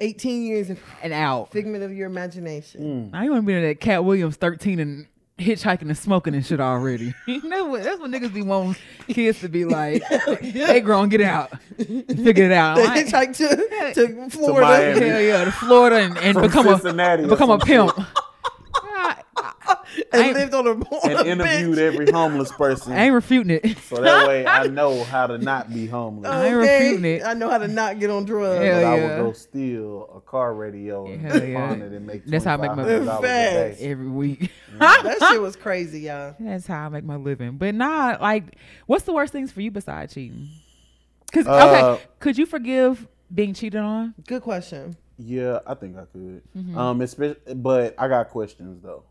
18 0.01 0.43
years 0.45 0.71
of 0.71 0.81
and 1.03 1.13
out. 1.13 1.51
figment 1.51 1.85
of 1.85 1.93
your 1.93 2.07
imagination. 2.07 3.11
I 3.13 3.25
ain't 3.25 3.33
want 3.33 3.43
to 3.43 3.47
be 3.47 3.53
in 3.55 3.63
that 3.63 3.81
Katt 3.81 4.05
Williams 4.05 4.37
13 4.37 4.79
and 4.81 5.07
hitchhiking 5.39 5.83
and 5.83 5.97
smoking 5.99 6.35
and 6.35 6.45
shit 6.45 6.61
already. 6.61 7.15
that's, 7.27 7.43
what, 7.45 7.83
that's 7.85 8.01
what 8.01 8.11
niggas 8.11 8.33
be 8.33 8.43
wanting 8.43 8.77
kids 9.09 9.41
to 9.41 9.49
be 9.49 9.65
like. 9.67 10.03
hey, 10.05 10.81
grown, 10.81 11.09
get 11.09 11.21
out. 11.21 11.51
Figure 11.79 12.45
it 12.45 12.53
out. 12.53 12.79
I 12.79 12.99
ain't- 12.99 13.09
Hitchhike 13.09 13.37
to, 13.37 13.95
to 13.95 14.31
Florida. 14.31 14.67
Miami. 14.67 15.07
Hell 15.09 15.21
yeah, 15.21 15.45
to 15.45 15.53
Florida 15.53 15.97
and, 15.97 16.19
and 16.19 16.35
From 16.35 16.43
become 16.47 16.67
a 16.67 16.73
or 16.75 17.29
become 17.29 17.51
a 17.51 17.61
some 17.61 17.67
pimp. 17.69 17.93
shit. 19.97 20.09
I, 20.13 20.27
and 20.29 20.35
lived 20.35 20.55
on 20.55 20.67
a, 20.67 20.71
on 20.95 21.11
and 21.11 21.21
a 21.21 21.27
interviewed 21.31 21.77
bench. 21.77 21.95
every 21.95 22.11
homeless 22.13 22.53
person. 22.53 22.93
I 22.93 23.05
ain't 23.07 23.15
refuting 23.15 23.59
it. 23.63 23.79
so 23.79 23.97
that 24.01 24.29
way 24.29 24.47
I 24.47 24.67
know 24.69 25.03
how 25.05 25.27
to 25.27 25.39
not 25.39 25.73
be 25.73 25.87
homeless. 25.87 26.31
I 26.31 26.47
ain't 26.47 26.57
refuting 26.57 27.05
it. 27.05 27.23
I 27.25 27.35
know 27.35 27.49
how 27.51 27.59
to 27.59 27.69
not 27.69 27.99
get 27.99 28.11
on 28.11 28.25
drugs. 28.25 28.65
Hell 28.65 28.81
but 28.81 28.87
I 28.87 28.95
would 29.19 29.25
go 29.25 29.33
steal 29.33 30.11
a 30.17 30.21
car 30.21 30.55
radio 30.55 31.07
and 31.07 31.21
Hell 31.23 31.43
yeah. 31.45 31.67
pawn 31.69 31.83
it 31.83 31.93
and 31.93 32.07
make 32.07 32.25
That's 32.27 32.45
how 32.45 32.55
I 32.55 32.57
make 32.59 32.77
my- 32.77 32.85
$2,500 32.85 33.19
a 33.19 33.23
day. 33.23 33.69
Facts. 33.71 33.83
Every 33.83 34.09
week. 34.09 34.51
that 34.79 35.29
shit 35.31 35.41
was 35.41 35.57
crazy, 35.57 36.01
y'all. 36.01 36.35
That's 36.39 36.67
how 36.67 36.87
I 36.87 36.89
make 36.91 37.05
my 37.05 37.17
living. 37.17 37.57
But 37.57 37.75
nah, 37.75 38.17
like, 38.21 38.57
what's 38.87 39.05
the 39.05 39.13
worst 39.13 39.33
things 39.33 39.51
for 39.51 39.61
you 39.61 39.71
besides 39.71 40.15
cheating? 40.15 40.49
Cause 41.33 41.47
Uh, 41.47 41.95
okay, 41.97 42.05
could 42.21 42.39
you 42.39 42.47
forgive 42.47 43.07
being 43.35 43.53
cheated 43.55 43.81
on? 43.81 44.15
Good 44.27 44.43
question. 44.43 44.97
Yeah, 45.19 45.61
I 45.67 45.75
think 45.75 45.97
I 45.97 46.05
could. 46.13 46.43
Mm-hmm. 46.57 46.77
Um, 46.79 47.01
especially, 47.01 47.55
but 47.55 47.95
I 47.99 48.07
got 48.07 48.29
questions 48.29 48.83
though. 48.83 49.03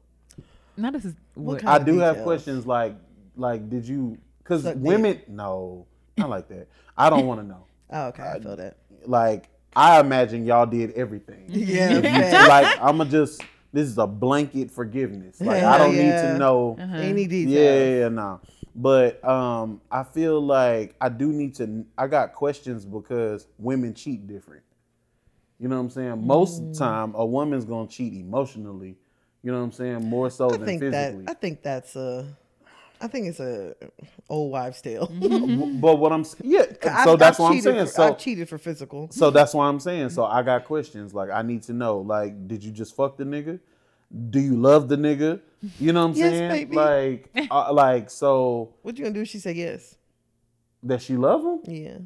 Now 0.78 0.92
this 0.92 1.06
is 1.06 1.14
what, 1.36 1.60
kind- 1.60 1.70
I 1.70 1.78
of 1.78 1.86
do 1.86 2.00
have 2.00 2.24
questions 2.24 2.66
like, 2.66 2.96
like, 3.36 3.70
did 3.70 3.88
you? 3.88 4.18
Because 4.40 4.64
Suck 4.64 4.76
dick. 4.76 4.84
women, 4.84 5.22
no, 5.28 5.88
not 6.18 6.30
like 6.30 6.48
that. 6.50 6.68
I 6.98 7.10
don't 7.10 7.26
want 7.28 7.42
to 7.42 7.48
know. 7.48 7.66
Oh, 7.92 8.08
okay, 8.08 8.24
I 8.24 8.40
feel 8.40 8.56
that. 8.56 8.78
Like, 9.06 9.48
I 9.76 10.00
imagine 10.00 10.44
y'all 10.44 10.66
did 10.66 10.92
everything. 10.94 11.46
Yeah, 11.50 12.02
facts. 12.02 12.50
like, 12.50 12.82
I'ma 12.82 13.06
just. 13.06 13.44
This 13.72 13.88
is 13.88 13.98
a 14.00 14.08
blanket 14.08 14.72
forgiveness. 14.72 15.40
Like, 15.40 15.64
I 15.64 15.78
don't 15.78 15.96
need 15.96 16.10
to 16.10 16.38
know. 16.40 16.78
Uh-huh. 16.80 16.96
Any 16.96 17.28
details? 17.28 17.54
Yeah, 17.54 17.62
yeah, 17.86 18.00
yeah, 18.00 18.08
no. 18.08 18.40
But 18.74 19.24
um, 19.24 19.82
I 19.92 20.04
feel 20.04 20.42
like 20.42 20.96
I 21.00 21.10
do 21.10 21.32
need 21.32 21.56
to. 21.56 21.86
I 21.98 22.08
got 22.08 22.34
questions 22.34 22.86
because 22.86 23.48
women 23.60 23.94
cheat 23.94 24.26
different. 24.26 24.64
You 25.60 25.68
know 25.68 25.76
what 25.76 25.82
I'm 25.84 25.90
saying? 25.92 26.26
Most 26.26 26.62
of 26.62 26.70
the 26.70 26.76
time, 26.80 27.14
a 27.16 27.26
woman's 27.26 27.66
gonna 27.66 27.88
cheat 27.88 28.14
emotionally. 28.14 28.98
You 29.46 29.52
know 29.52 29.60
what 29.60 29.66
I'm 29.66 29.72
saying? 29.74 30.04
More 30.10 30.32
so 30.32 30.48
I 30.50 30.58
than 30.58 30.66
think 30.66 30.82
that 30.82 31.12
physically. 31.14 31.26
I 31.28 31.34
think 31.36 31.62
that's 31.62 31.96
a 31.96 32.26
I 33.00 33.08
think 33.08 33.28
it's 33.28 33.40
a 33.40 33.76
old 34.28 34.52
wives' 34.52 34.82
tale. 34.82 35.06
W- 35.22 35.74
But 35.80 35.98
what 35.98 36.12
I'm 36.12 36.22
s- 36.22 36.36
yeah, 36.44 36.62
I've- 36.84 37.04
so 37.04 37.16
that's 37.16 37.38
I've 37.40 37.44
what 37.44 37.52
I'm 37.52 37.62
saying. 37.62 37.86
For, 37.86 37.92
So 37.92 38.04
I've 38.08 38.18
cheated 38.18 38.50
for 38.50 38.58
physical. 38.58 39.08
so 39.12 39.30
that's 39.30 39.54
why 39.54 39.68
I'm 39.68 39.80
saying. 39.80 40.10
So 40.10 40.26
I 40.26 40.41
got 40.41 40.66
questions. 40.66 41.14
Like 41.14 41.30
I 41.30 41.43
need 41.43 41.62
to 41.64 41.74
know. 41.74 42.00
Like, 42.00 42.48
did 42.48 42.64
you 42.64 42.72
just 42.72 42.96
fuck 42.96 43.18
the 43.18 43.24
nigga? 43.24 43.60
Do 44.32 44.39
you 44.39 44.56
love 44.56 44.88
the 44.88 44.96
nigga? 44.96 45.41
You 45.80 45.93
know 45.93 46.02
what 46.08 46.12
I'm 46.14 46.16
Yes, 46.18 46.32
saying? 46.32 46.50
baby. 46.52 46.76
Like, 46.76 47.30
uh, 47.52 47.72
like 47.72 48.10
so 48.10 48.74
What 48.82 48.98
you 48.98 49.04
gonna 49.06 49.14
do? 49.14 49.22
If 49.22 49.28
She 49.28 49.38
said 49.38 49.56
yes. 49.56 49.96
that 50.82 51.04
she 51.04 51.18
love 51.18 51.41
him. 51.43 51.60
Yeah. 51.72 51.98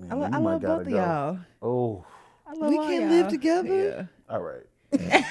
Man, 0.00 0.10
I, 0.10 0.14
lo- 0.14 0.20
you 0.20 0.26
I 0.26 0.38
might 0.40 0.40
love 0.40 0.62
gotta 0.62 0.78
both 0.78 0.86
of 0.86 0.92
y'all. 0.92 1.38
Oh, 1.62 2.04
I 2.44 2.54
love 2.54 2.70
We 2.70 2.78
all 2.78 2.86
can 2.88 3.00
y'all. 3.02 3.10
live 3.10 3.28
together? 3.28 4.08
Yeah. 4.28 4.34
all 4.34 4.40
right. 4.42 4.66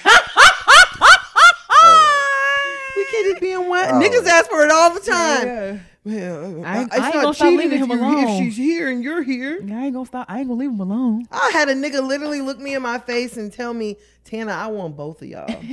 We 3.11 3.17
can't 3.17 3.27
just 3.31 3.41
be 3.41 3.51
in 3.51 3.67
one. 3.67 3.85
Oh. 3.89 3.93
Niggas 3.93 4.25
ask 4.27 4.49
for 4.49 4.61
it 4.63 4.71
all 4.71 4.93
the 4.93 4.99
time. 4.99 5.45
Yeah. 5.45 5.77
Well, 6.05 6.65
I 6.65 6.79
ain't- 6.79 6.93
it's 6.93 6.99
I 7.01 7.05
ain't 7.07 7.13
gonna 7.13 7.33
stop 7.33 7.35
cheating 7.47 7.57
leaving 7.59 7.79
if, 7.81 7.83
him 7.83 7.91
alone. 7.91 8.17
if 8.29 8.37
she's 8.39 8.55
here 8.57 8.89
and 8.89 9.03
you're 9.03 9.21
here. 9.21 9.59
Yeah, 9.61 9.79
I 9.79 9.85
ain't 9.85 9.93
gonna 9.93 10.05
stop. 10.05 10.25
I 10.29 10.39
ain't 10.39 10.47
gonna 10.47 10.59
leave 10.59 10.69
him 10.71 10.79
alone. 10.79 11.27
I 11.31 11.49
had 11.53 11.67
a 11.69 11.73
nigga 11.75 12.01
literally 12.05 12.41
look 12.41 12.57
me 12.57 12.73
in 12.73 12.81
my 12.81 12.99
face 12.99 13.35
and 13.37 13.51
tell 13.51 13.73
me, 13.73 13.97
Tana, 14.23 14.51
I 14.53 14.67
want 14.67 14.95
both 14.95 15.21
of 15.21 15.27
y'all. 15.27 15.45
I 15.49 15.67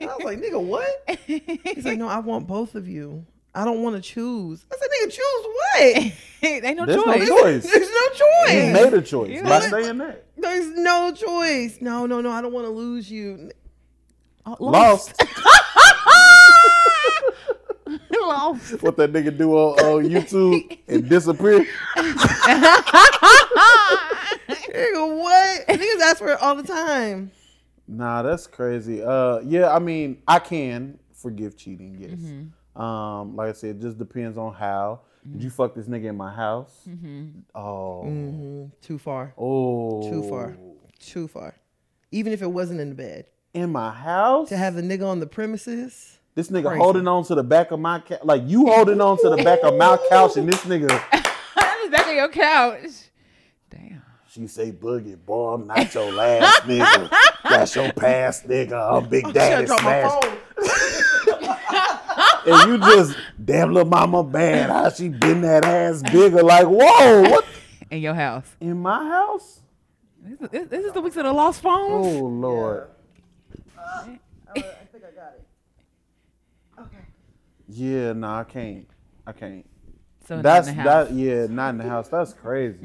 was 0.00 0.22
like, 0.24 0.38
nigga, 0.40 0.62
what? 0.62 0.86
He's 1.26 1.84
like, 1.84 1.98
no, 1.98 2.06
I 2.08 2.20
want 2.20 2.46
both 2.46 2.74
of 2.74 2.88
you. 2.88 3.26
I 3.54 3.64
don't 3.64 3.82
want 3.82 3.96
to 3.96 4.02
choose. 4.02 4.64
I 4.72 4.76
said, 4.76 4.88
nigga, 4.88 5.12
choose 5.12 6.12
what? 6.12 6.12
Ain't 6.64 6.76
no 6.76 6.86
choice. 6.86 6.94
There's 6.94 7.28
no 7.28 7.36
choice. 7.36 7.64
choice. 7.64 7.72
There's 7.72 7.88
no 7.88 7.96
You 7.96 8.10
choice. 8.46 8.72
made 8.72 8.94
a 8.94 9.02
choice 9.02 9.30
Yeah. 9.30 9.42
by 9.42 9.60
saying 9.60 9.98
that. 9.98 10.26
There's 10.36 10.68
no 10.70 11.12
choice. 11.12 11.78
No, 11.80 12.06
no, 12.06 12.20
no. 12.20 12.30
I 12.30 12.40
don't 12.42 12.52
want 12.52 12.66
to 12.66 12.70
lose 12.70 13.10
you. 13.10 13.50
Oh, 14.46 14.56
Lost. 14.60 15.20
Lost. 18.10 18.82
what 18.82 18.96
that 18.96 19.12
nigga 19.12 19.36
do 19.36 19.52
on, 19.52 19.78
on 19.80 20.04
YouTube 20.10 20.78
and 20.88 21.08
disappear. 21.08 21.64
Nigga, 24.48 25.16
what? 25.18 25.66
Niggas 25.68 26.00
ask 26.02 26.18
for 26.18 26.28
it 26.32 26.40
all 26.42 26.54
the 26.54 26.62
time. 26.62 27.30
Nah, 27.88 28.22
that's 28.22 28.46
crazy. 28.46 29.02
Uh, 29.02 29.38
yeah, 29.40 29.72
I 29.72 29.78
mean, 29.78 30.22
I 30.26 30.38
can 30.38 30.98
forgive 31.14 31.56
cheating. 31.56 31.96
Yes. 32.00 32.18
Um, 32.80 33.36
like 33.36 33.50
I 33.50 33.52
said, 33.52 33.76
it 33.76 33.80
just 33.80 33.98
depends 33.98 34.36
on 34.36 34.52
how. 34.54 35.00
Did 35.30 35.42
you 35.42 35.50
fuck 35.50 35.74
this 35.74 35.86
nigga 35.86 36.04
in 36.06 36.16
my 36.16 36.32
house? 36.32 36.88
Oh, 37.54 38.02
hmm 38.02 38.66
Too 38.80 38.98
far. 38.98 39.34
oh, 39.36 40.08
Too 40.08 40.22
far. 40.28 40.56
Too 41.00 41.26
far. 41.26 41.54
Even 42.12 42.32
if 42.32 42.42
it 42.42 42.46
wasn't 42.50 42.80
in 42.80 42.90
the 42.90 42.94
bed. 42.94 43.26
In 43.52 43.72
my 43.72 43.90
house? 43.92 44.48
To 44.50 44.56
have 44.56 44.74
the 44.74 44.82
nigga 44.82 45.04
on 45.06 45.18
the 45.20 45.26
premises. 45.26 46.18
This 46.36 46.48
nigga 46.50 46.66
crazy. 46.68 46.78
holding 46.80 47.08
on 47.08 47.24
to 47.24 47.34
the 47.34 47.42
back 47.42 47.72
of 47.72 47.80
my 47.80 47.98
couch, 47.98 48.20
like 48.22 48.42
you 48.46 48.66
holding 48.66 49.00
on 49.00 49.18
to 49.18 49.30
the 49.30 49.42
back 49.42 49.58
of 49.64 49.74
my 49.76 49.98
couch, 50.08 50.36
and 50.36 50.48
this 50.48 50.60
nigga, 50.64 50.86
the 50.86 51.88
Back 51.90 52.06
on 52.06 52.14
your 52.16 52.28
couch. 52.28 53.10
Damn. 53.70 54.02
she 54.28 54.46
say, 54.46 54.70
"Boogie, 54.70 55.16
boy, 55.16 55.54
I'm 55.54 55.66
not 55.66 55.92
your 55.94 56.12
last 56.12 56.62
nigga. 56.62 57.10
That's 57.42 57.74
your 57.74 57.92
past 57.92 58.46
nigga. 58.48 58.96
I'm 59.02 59.08
Big 59.08 59.32
Daddy 59.32 59.66
Drop 59.66 59.80
Smash." 59.80 60.12
and 62.46 62.70
you 62.70 62.78
just 62.78 63.16
damn 63.44 63.72
little 63.72 63.88
mama 63.88 64.22
bad 64.22 64.70
how 64.70 64.88
she 64.90 65.08
been 65.08 65.40
that 65.42 65.64
ass 65.64 66.02
bigger 66.12 66.42
like 66.42 66.66
whoa 66.66 67.22
what 67.30 67.44
In 67.90 68.00
your 68.00 68.14
house. 68.14 68.46
in 68.60 68.78
my 68.78 69.04
house 69.08 69.60
This 70.22 70.40
is, 70.40 70.48
this- 70.50 70.68
this 70.68 70.84
is 70.86 70.92
the 70.92 71.00
weeks 71.00 71.16
of 71.16 71.24
the 71.24 71.32
lost 71.32 71.60
phones. 71.62 72.06
oh 72.06 72.26
lord 72.26 72.88
I 73.78 73.82
uh, 73.82 74.04
think 74.04 75.04
I 75.04 75.10
got 75.14 75.34
it. 75.34 75.44
Okay. 76.80 77.04
Yeah 77.68 78.12
no 78.12 78.28
i 78.28 78.44
can't. 78.44 78.86
I 79.26 79.32
can't. 79.32 79.68
So 80.28 80.40
that's 80.42 80.68
in 80.68 80.76
the 80.76 80.82
house. 80.82 81.08
Mm-hmm. 81.08 81.16
that 81.16 81.22
yeah 81.22 81.46
not 81.48 81.70
in 81.70 81.78
the 81.78 81.84
house. 81.84 82.08
That's 82.08 82.32
crazy. 82.32 82.78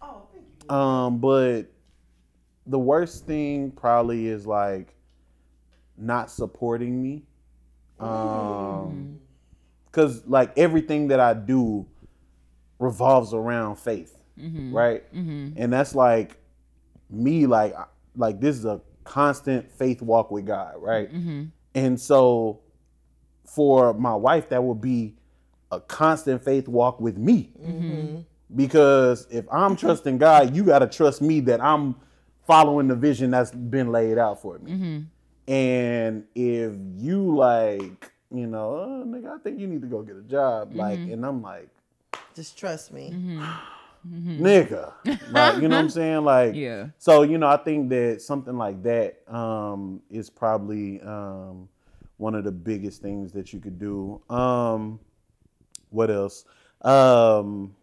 Oh, 0.00 0.22
thank 0.32 0.44
you. 0.68 0.74
um 0.74 1.18
but 1.18 1.62
the 2.66 2.78
worst 2.78 3.26
thing 3.26 3.70
probably 3.72 4.26
is 4.28 4.46
like 4.46 4.94
not 5.96 6.30
supporting 6.30 7.02
me. 7.02 7.24
Um 7.98 9.18
because 9.86 10.24
like 10.26 10.56
everything 10.56 11.08
that 11.08 11.18
i 11.18 11.32
do 11.34 11.84
revolves 12.78 13.34
around 13.34 13.76
faith 13.76 14.14
right? 14.36 15.02
And 15.12 15.72
that's 15.72 15.94
like 15.96 16.36
me 17.10 17.46
like 17.46 17.74
like 18.14 18.38
this 18.40 18.54
is 18.56 18.64
a 18.64 18.80
constant 19.02 19.68
faith 19.72 20.00
walk 20.02 20.30
with 20.30 20.46
god 20.46 20.74
right? 20.78 21.10
And 21.74 21.98
so 22.00 22.60
for 23.48 23.94
my 23.94 24.14
wife 24.14 24.48
that 24.48 24.62
would 24.62 24.80
be 24.80 25.14
a 25.70 25.80
constant 25.80 26.42
faith 26.42 26.68
walk 26.68 27.00
with 27.00 27.16
me 27.16 27.50
mm-hmm. 27.60 28.20
because 28.54 29.26
if 29.30 29.44
i'm 29.52 29.76
trusting 29.76 30.18
god 30.18 30.54
you 30.54 30.64
got 30.64 30.80
to 30.80 30.86
trust 30.86 31.20
me 31.20 31.40
that 31.40 31.60
i'm 31.60 31.94
following 32.46 32.88
the 32.88 32.96
vision 32.96 33.30
that's 33.30 33.50
been 33.50 33.92
laid 33.92 34.18
out 34.18 34.40
for 34.40 34.58
me 34.58 34.72
mm-hmm. 34.72 35.52
and 35.52 36.24
if 36.34 36.72
you 36.96 37.36
like 37.36 38.10
you 38.30 38.46
know 38.46 38.76
oh, 38.76 39.04
nigga 39.06 39.34
i 39.34 39.38
think 39.42 39.58
you 39.58 39.66
need 39.66 39.80
to 39.80 39.86
go 39.88 40.02
get 40.02 40.16
a 40.16 40.22
job 40.22 40.68
mm-hmm. 40.68 40.78
like 40.78 40.98
and 40.98 41.24
i'm 41.24 41.42
like 41.42 41.68
Just 42.34 42.56
trust 42.56 42.92
me. 42.92 43.10
nigga. 44.08 44.92
Like, 45.30 45.56
you 45.56 45.68
know 45.68 45.76
what 45.76 45.84
I'm 45.84 45.90
saying? 46.00 46.24
Like, 46.24 46.54
Yeah. 46.54 46.86
So, 46.98 47.22
you 47.22 47.36
know, 47.36 47.48
I 47.48 47.56
think 47.56 47.88
that 47.90 48.22
something 48.22 48.56
like 48.56 48.82
that 48.84 49.22
um, 49.26 50.00
is 50.08 50.30
probably 50.30 51.00
um, 51.00 51.68
one 52.18 52.34
of 52.34 52.44
the 52.44 52.52
biggest 52.52 53.00
things 53.00 53.32
that 53.32 53.52
you 53.52 53.60
could 53.60 53.78
do. 53.78 54.20
Um, 54.28 55.00
what 55.90 56.10
else? 56.10 56.44
Um, 56.82 57.74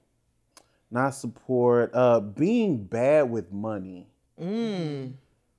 not 0.91 1.15
support. 1.15 1.91
Uh, 1.93 2.19
being 2.19 2.83
bad 2.83 3.29
with 3.29 3.51
money. 3.51 4.07
Mm. 4.39 5.13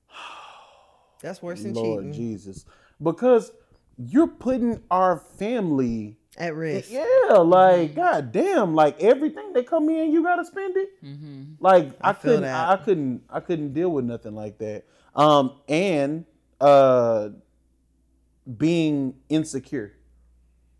That's 1.21 1.41
worse 1.41 1.63
than 1.63 1.73
Lord 1.73 2.05
cheating. 2.05 2.13
Jesus. 2.13 2.65
Because 3.01 3.51
you're 3.97 4.27
putting 4.27 4.81
our 4.91 5.17
family 5.17 6.17
At 6.37 6.55
risk. 6.55 6.91
Yeah, 6.91 7.37
like 7.37 7.95
god 7.95 8.31
damn, 8.31 8.75
like 8.75 9.01
everything 9.01 9.53
that 9.53 9.67
come 9.67 9.89
in, 9.89 10.11
you 10.11 10.23
gotta 10.23 10.45
spend 10.45 10.77
it. 10.77 11.03
Mm-hmm. 11.03 11.43
Like 11.59 11.89
I, 11.99 12.09
I 12.09 12.13
couldn't, 12.13 12.41
that. 12.41 12.69
I, 12.69 12.73
I 12.73 12.77
couldn't, 12.77 13.23
I 13.29 13.39
couldn't 13.39 13.73
deal 13.73 13.89
with 13.89 14.05
nothing 14.05 14.35
like 14.35 14.59
that. 14.59 14.85
Um, 15.15 15.53
and 15.67 16.25
uh, 16.61 17.29
being 18.57 19.15
insecure, 19.29 19.93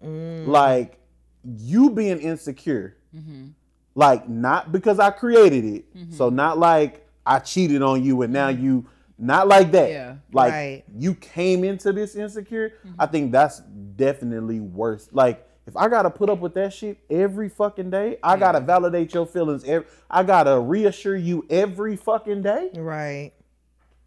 Mm. 0.03 0.47
like 0.47 0.99
you 1.43 1.89
being 1.89 2.19
insecure, 2.19 2.97
mm-hmm. 3.15 3.47
like 3.95 4.29
not 4.29 4.71
because 4.71 4.99
I 4.99 5.09
created 5.09 5.65
it, 5.65 5.85
so 6.11 6.27
mm-hmm. 6.27 6.35
not 6.35 6.57
like 6.59 7.07
I 7.25 7.39
cheated 7.39 7.81
on 7.81 8.03
you 8.03 8.21
and 8.21 8.31
now 8.31 8.51
mm-hmm. 8.51 8.63
you, 8.63 8.85
not 9.17 9.47
like 9.47 9.71
that. 9.71 9.89
Yeah. 9.89 10.15
Like 10.31 10.51
Right. 10.51 10.83
you 10.95 11.15
came 11.15 11.63
into 11.63 11.91
this 11.91 12.15
insecure, 12.15 12.73
I 12.99 13.07
think 13.07 13.31
that's 13.31 13.59
definitely 13.95 14.59
worse. 14.59 15.09
Like 15.11 15.47
if 15.65 15.75
I 15.75 15.89
gotta 15.89 16.09
put 16.09 16.29
up 16.29 16.39
with 16.39 16.53
that 16.53 16.73
shit 16.73 16.97
every 17.09 17.49
fucking 17.49 17.89
day, 17.89 18.17
I 18.23 18.37
gotta 18.37 18.61
validate 18.61 19.13
your 19.13 19.25
feelings. 19.25 19.63
Every, 19.65 19.87
I 20.09 20.23
gotta 20.23 20.59
reassure 20.59 21.17
you 21.17 21.45
every 21.49 21.97
fucking 21.97 22.41
day. 22.41 22.69
Right. 22.75 23.33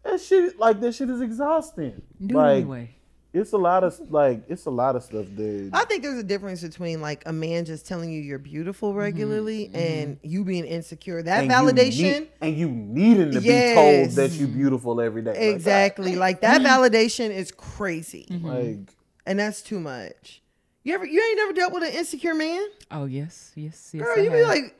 That 0.03 0.19
shit, 0.19 0.57
like 0.57 0.79
that 0.81 0.95
shit 0.95 1.09
is 1.09 1.21
exhausting. 1.21 2.01
Do 2.25 2.35
it 2.35 2.37
like 2.37 2.57
anyway. 2.57 2.95
It's 3.33 3.53
a 3.53 3.57
lot 3.57 3.83
of 3.83 3.97
like 4.11 4.43
it's 4.49 4.65
a 4.65 4.69
lot 4.69 4.95
of 4.95 5.03
stuff, 5.03 5.25
dude. 5.35 5.73
I 5.73 5.85
think 5.85 6.03
there's 6.03 6.19
a 6.19 6.23
difference 6.23 6.61
between 6.61 7.01
like 7.01 7.23
a 7.25 7.31
man 7.31 7.63
just 7.63 7.87
telling 7.87 8.11
you 8.11 8.21
you're 8.21 8.39
beautiful 8.39 8.89
mm-hmm. 8.89 8.99
regularly 8.99 9.67
mm-hmm. 9.67 9.77
and 9.77 10.19
you 10.21 10.43
being 10.43 10.65
insecure. 10.65 11.23
That 11.23 11.43
And 11.43 11.51
you 11.51 11.57
validation. 11.57 12.01
need- 12.19 12.27
and 12.41 12.57
you 12.57 12.69
needing 12.69 13.31
to 13.31 13.39
be 13.39 13.73
told 13.73 14.11
that 14.11 14.31
you're 14.33 14.49
beautiful 14.49 14.99
every 14.99 15.21
day. 15.21 15.31
Like, 15.31 15.55
Exactly. 15.55 16.15
Like 16.15 16.41
that 16.41 16.61
mm-hmm. 16.61 16.83
validation 16.83 17.29
is 17.29 17.51
crazy. 17.51 18.27
Like, 18.29 18.93
And 19.25 19.39
that's 19.39 19.61
too 19.61 19.79
much. 19.79 20.41
You 20.83 20.95
ever 20.95 21.05
you 21.05 21.21
ain't 21.21 21.37
never 21.37 21.53
dealt 21.53 21.73
with 21.73 21.83
an 21.83 21.91
insecure 21.91 22.33
man? 22.33 22.65
Oh 22.89 23.05
yes, 23.05 23.51
yes, 23.55 23.91
yes. 23.93 24.03
Girl, 24.03 24.15
I 24.17 24.21
you 24.21 24.31
be 24.31 24.41
like, 24.43 24.75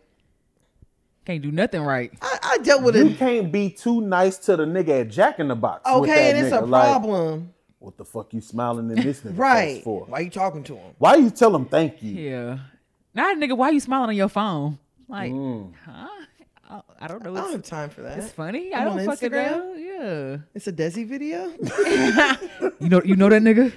can't 1.26 1.44
do 1.44 1.52
nothing 1.52 1.84
right. 1.84 2.12
I, 2.22 2.40
I 2.44 2.58
dealt 2.58 2.82
with 2.82 2.96
it. 2.96 3.06
you 3.06 3.14
a 3.14 3.18
can't 3.18 3.52
be 3.52 3.70
too 3.70 4.02
nice 4.02 4.38
to 4.40 4.58
the 4.58 4.66
nigga 4.66 5.02
at 5.02 5.10
Jack 5.10 5.40
in 5.40 5.48
the 5.48 5.56
Box. 5.56 5.84
with 5.86 6.10
okay, 6.10 6.32
that 6.32 6.36
and 6.36 6.46
it's 6.48 6.56
nigga. 6.56 6.64
a 6.64 6.66
Like, 6.66 6.84
problem. 6.90 7.54
What 7.82 7.98
the 7.98 8.06
fuck 8.06 8.34
you 8.34 8.42
smiling 8.42 8.90
in 8.90 8.96
this 8.96 9.22
nigga 9.22 9.38
right. 9.38 9.76
face 9.76 9.84
for? 9.84 10.06
Why 10.06 10.20
you 10.20 10.30
talking 10.30 10.64
to 10.66 10.76
him? 10.76 10.94
Why 10.98 11.16
you 11.16 11.30
tell 11.30 11.56
him 11.56 11.66
thank 11.66 12.02
you? 12.02 12.12
Yeah. 12.12 12.60
Now, 13.14 13.34
nigga, 13.34 13.58
why 13.58 13.72
you 13.72 13.80
smiling 13.80 14.10
on 14.10 14.16
your 14.16 14.30
phone? 14.30 14.78
Like, 15.08 15.32
Mm. 15.32 15.74
huh? 15.86 16.08
I, 16.70 16.82
I 17.02 17.08
don't 17.10 17.22
know. 17.22 17.34
I 17.36 17.42
don't 17.42 17.52
have 17.52 17.64
time 17.64 17.90
for 17.90 18.02
that. 18.04 18.18
it's 18.18 18.32
funny. 18.32 18.74
I'm 18.74 18.82
I 18.82 18.86
don't 18.86 19.00
on 19.02 19.06
fucking 19.06 19.30
Instagram? 19.32 19.52
know. 19.52 19.74
Yeah. 19.74 20.38
It's 20.56 20.68
a 20.68 20.72
Desi 20.74 21.06
video. 21.06 21.52
You 22.82 22.90
know, 22.90 23.02
you 23.06 23.16
know 23.16 23.30
that 23.30 23.44
nigga. 23.44 23.72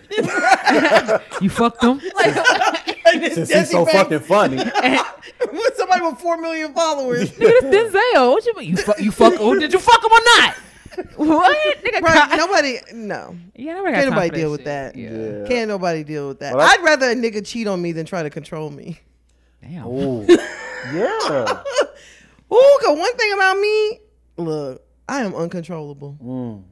you 1.42 1.50
fucked 1.50 1.82
him. 1.82 2.00
Like, 2.16 3.34
Since 3.34 3.50
he's 3.52 3.70
so 3.70 3.84
Desi 3.84 3.92
fucking 3.92 4.20
funny. 4.20 4.56
with 4.56 5.76
somebody 5.76 6.00
with 6.06 6.18
four 6.18 6.38
million 6.38 6.72
followers. 6.72 7.30
nigga, 7.32 7.70
this 7.70 7.92
Denzel. 7.92 8.30
What 8.32 8.46
you 8.46 8.54
mean? 8.56 8.70
You 8.70 8.76
fuck? 8.78 8.98
You 9.00 9.10
fuck? 9.10 9.34
Oh, 9.38 9.58
did 9.58 9.72
you 9.74 9.78
fuck 9.78 10.02
him 10.02 10.10
or 10.12 10.20
not? 10.38 10.54
What? 11.16 11.56
Nigga, 11.84 12.00
right, 12.00 12.30
ca- 12.30 12.36
nobody, 12.36 12.78
no. 12.92 13.36
yeah, 13.54 13.74
nobody 13.74 13.94
Can't 13.94 14.10
nobody 14.10 14.28
for 14.30 14.34
deal 14.36 14.50
with 14.50 14.60
shit. 14.60 14.64
that. 14.66 14.96
Yeah. 14.96 15.10
Yeah. 15.10 15.46
Can't 15.48 15.68
nobody 15.68 16.04
deal 16.04 16.28
with 16.28 16.40
that. 16.40 16.54
Well, 16.56 16.66
I- 16.66 16.72
I'd 16.74 16.82
rather 16.84 17.10
a 17.10 17.14
nigga 17.14 17.44
cheat 17.46 17.66
on 17.66 17.80
me 17.82 17.92
than 17.92 18.06
try 18.06 18.22
to 18.22 18.30
control 18.30 18.70
me. 18.70 19.00
Damn. 19.62 19.84
Oh, 19.86 20.22
yeah. 20.94 21.62
Ooh, 22.52 22.78
cause 22.84 22.98
one 22.98 23.16
thing 23.16 23.32
about 23.32 23.58
me, 23.58 24.00
look, 24.36 24.82
I 25.08 25.22
am 25.22 25.34
uncontrollable. 25.34 26.16
Mm. 26.22 26.62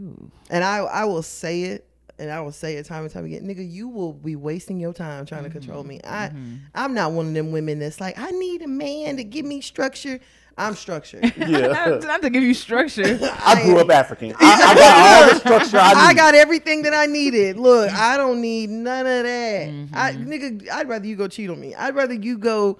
Ooh. 0.00 0.30
And 0.50 0.64
I 0.64 0.78
I 0.78 1.04
will 1.04 1.22
say 1.22 1.62
it 1.64 1.86
and 2.18 2.30
I 2.30 2.40
will 2.40 2.52
say 2.52 2.76
it 2.76 2.86
time 2.86 3.04
and 3.04 3.12
time 3.12 3.24
again. 3.24 3.42
Nigga, 3.46 3.68
you 3.70 3.88
will 3.88 4.12
be 4.12 4.36
wasting 4.36 4.80
your 4.80 4.92
time 4.92 5.24
trying 5.26 5.44
to 5.44 5.50
control 5.50 5.84
me. 5.84 6.00
I 6.04 6.30
I'm 6.74 6.94
not 6.94 7.12
one 7.12 7.28
of 7.28 7.34
them 7.34 7.52
women 7.52 7.78
that's 7.78 8.00
like, 8.00 8.18
I 8.18 8.30
need 8.32 8.62
a 8.62 8.68
man 8.68 9.16
to 9.18 9.24
give 9.24 9.46
me 9.46 9.60
structure. 9.60 10.18
I'm 10.58 10.74
structured. 10.74 11.22
Not, 11.38 11.48
Yeah. 11.50 11.98
not 12.02 12.22
to 12.22 12.30
give 12.30 12.42
you 12.42 12.54
structure. 12.54 13.18
I 13.44 13.62
grew 13.62 13.78
up 13.78 13.90
African. 13.90 14.34
I, 14.40 14.44
I 14.54 14.74
got 14.74 14.96
all 15.22 15.28
the 15.34 15.40
structure 15.40 15.78
I 15.78 15.88
need. 15.92 16.00
I 16.00 16.14
got 16.14 16.34
everything 16.34 16.82
that 16.82 16.94
I 16.94 17.06
needed. 17.06 17.58
Look, 17.58 17.90
I 17.92 18.16
don't 18.16 18.40
need 18.40 18.70
none 18.70 19.06
of 19.06 19.24
that. 19.24 19.68
I 19.92 20.12
nigga, 20.12 20.68
I'd 20.70 20.88
rather 20.88 21.06
you 21.06 21.16
go 21.16 21.28
cheat 21.28 21.50
on 21.50 21.60
me. 21.60 21.74
I'd 21.74 21.94
rather 21.94 22.14
you 22.14 22.38
go 22.38 22.78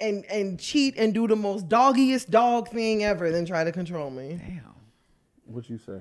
and 0.00 0.24
and 0.26 0.58
cheat 0.58 0.94
and 0.96 1.12
do 1.12 1.28
the 1.28 1.36
most 1.36 1.68
doggiest 1.68 2.30
dog 2.30 2.68
thing 2.68 3.04
ever 3.04 3.30
than 3.30 3.44
try 3.44 3.64
to 3.64 3.72
control 3.72 4.10
me. 4.10 4.40
Damn. 4.40 4.74
What 5.44 5.68
you 5.68 5.78
say? 5.78 6.00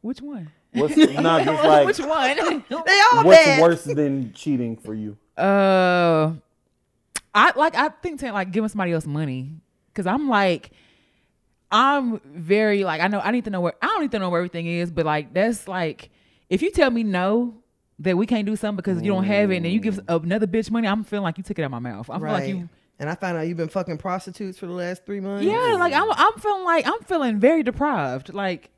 Which 0.00 0.22
one? 0.22 0.50
What's 0.72 0.96
not 0.96 1.44
just 1.44 1.64
like 1.64 1.86
Which 1.86 1.98
one? 1.98 2.36
They 2.36 3.00
all 3.12 3.24
what's 3.24 3.44
bad. 3.44 3.60
worse 3.62 3.84
than 3.84 4.32
cheating 4.32 4.76
for 4.76 4.94
you? 4.94 5.16
Uh, 5.36 6.32
I 7.34 7.52
like. 7.56 7.74
I 7.74 7.88
think 7.88 8.20
saying 8.20 8.32
like 8.32 8.50
giving 8.50 8.68
somebody 8.68 8.92
else 8.92 9.06
money 9.06 9.52
because 9.92 10.06
I'm 10.06 10.28
like, 10.28 10.70
I'm 11.70 12.20
very 12.24 12.84
like 12.84 13.00
I 13.00 13.08
know 13.08 13.20
I 13.20 13.30
need 13.30 13.44
to 13.44 13.50
know 13.50 13.60
where 13.60 13.74
I 13.82 13.86
don't 13.86 14.02
need 14.02 14.12
to 14.12 14.18
know 14.18 14.30
where 14.30 14.40
everything 14.40 14.66
is, 14.66 14.90
but 14.90 15.04
like 15.04 15.34
that's 15.34 15.68
like 15.68 16.10
if 16.48 16.62
you 16.62 16.70
tell 16.70 16.90
me 16.90 17.02
no 17.02 17.54
that 18.00 18.16
we 18.16 18.26
can't 18.26 18.46
do 18.46 18.56
something 18.56 18.76
because 18.76 19.02
you 19.02 19.12
don't 19.12 19.24
have 19.24 19.50
it, 19.50 19.56
and 19.56 19.64
then 19.64 19.72
you 19.72 19.80
give 19.80 19.96
mm. 19.96 20.22
another 20.24 20.46
bitch 20.46 20.70
money, 20.70 20.86
I'm 20.86 21.04
feeling 21.04 21.24
like 21.24 21.36
you 21.36 21.44
took 21.44 21.58
it 21.58 21.62
out 21.62 21.70
my 21.70 21.78
mouth. 21.78 22.08
I 22.08 22.14
feel 22.14 22.22
right. 22.22 22.32
like 22.32 22.48
you. 22.48 22.68
and 22.98 23.10
I 23.10 23.14
found 23.14 23.36
out 23.36 23.46
you've 23.46 23.56
been 23.56 23.68
fucking 23.68 23.98
prostitutes 23.98 24.58
for 24.58 24.66
the 24.66 24.72
last 24.72 25.04
three 25.04 25.20
months. 25.20 25.44
Yeah, 25.44 25.76
like 25.78 25.92
I'm. 25.92 26.10
I'm 26.10 26.34
feeling 26.38 26.64
like 26.64 26.86
I'm 26.86 27.00
feeling 27.00 27.38
very 27.38 27.62
deprived. 27.62 28.32
Like, 28.32 28.70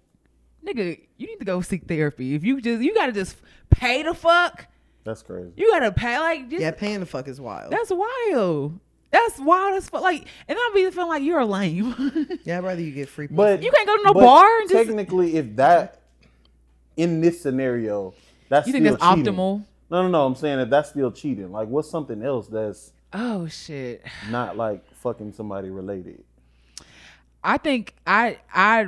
nigga, 0.65 1.01
you 1.17 1.27
need 1.27 1.39
to 1.39 1.45
go 1.45 1.61
seek 1.61 1.87
therapy. 1.87 2.35
If 2.35 2.45
you 2.45 2.61
just 2.61 2.83
you 2.83 2.95
gotta 2.95 3.13
just 3.13 3.37
pay 3.71 4.03
the 4.03 4.15
fuck. 4.15 4.67
That's 5.05 5.23
crazy. 5.23 5.53
You 5.57 5.71
gotta 5.71 5.93
pay 5.93 6.19
like 6.19 6.49
just 6.51 6.61
Yeah, 6.61 6.73
paying 6.73 7.01
the 7.01 7.07
fuck 7.07 7.29
is 7.29 7.41
wild. 7.41 7.73
That's 7.73 7.91
wild. 7.91 8.81
That's 9.11 9.39
wild 9.41 9.75
as 9.75 9.89
fuck. 9.89 10.03
Like, 10.03 10.27
and 10.47 10.57
I'll 10.59 10.73
be 10.75 10.89
feeling 10.91 11.09
like 11.09 11.23
you're 11.23 11.41
a 11.41 11.47
lame. 11.47 11.95
yeah, 12.45 12.59
I'd 12.59 12.65
rather 12.65 12.81
you 12.81 12.93
get 12.93 13.09
free. 13.09 13.27
But 13.29 13.63
You 13.63 13.71
can't 13.73 13.87
go 13.87 13.97
to 13.97 14.03
no 14.05 14.15
but 14.15 14.21
bar 14.21 14.61
and 14.61 14.71
just- 14.71 14.87
technically, 14.87 15.37
if 15.37 15.57
that 15.57 16.01
in 16.97 17.21
this 17.21 17.41
scenario, 17.41 18.15
that's 18.49 18.67
you 18.67 18.73
think 18.73 18.85
still 18.87 18.97
that's 18.99 19.15
cheating. 19.17 19.35
optimal? 19.35 19.65
No, 19.91 20.03
no, 20.03 20.09
no. 20.09 20.27
I'm 20.27 20.37
saying 20.37 20.59
that 20.59 20.71
that's 20.71 20.91
still 20.91 21.11
cheating. 21.11 21.51
Like, 21.51 21.67
what's 21.69 21.91
something 21.91 22.23
else 22.23 22.47
that's 22.47 22.93
Oh 23.13 23.49
shit. 23.49 24.05
not 24.31 24.57
like 24.57 24.89
fucking 24.97 25.33
somebody 25.33 25.71
related? 25.71 26.23
I 27.43 27.59
think 27.59 27.95
I 28.07 28.39
I. 28.55 28.87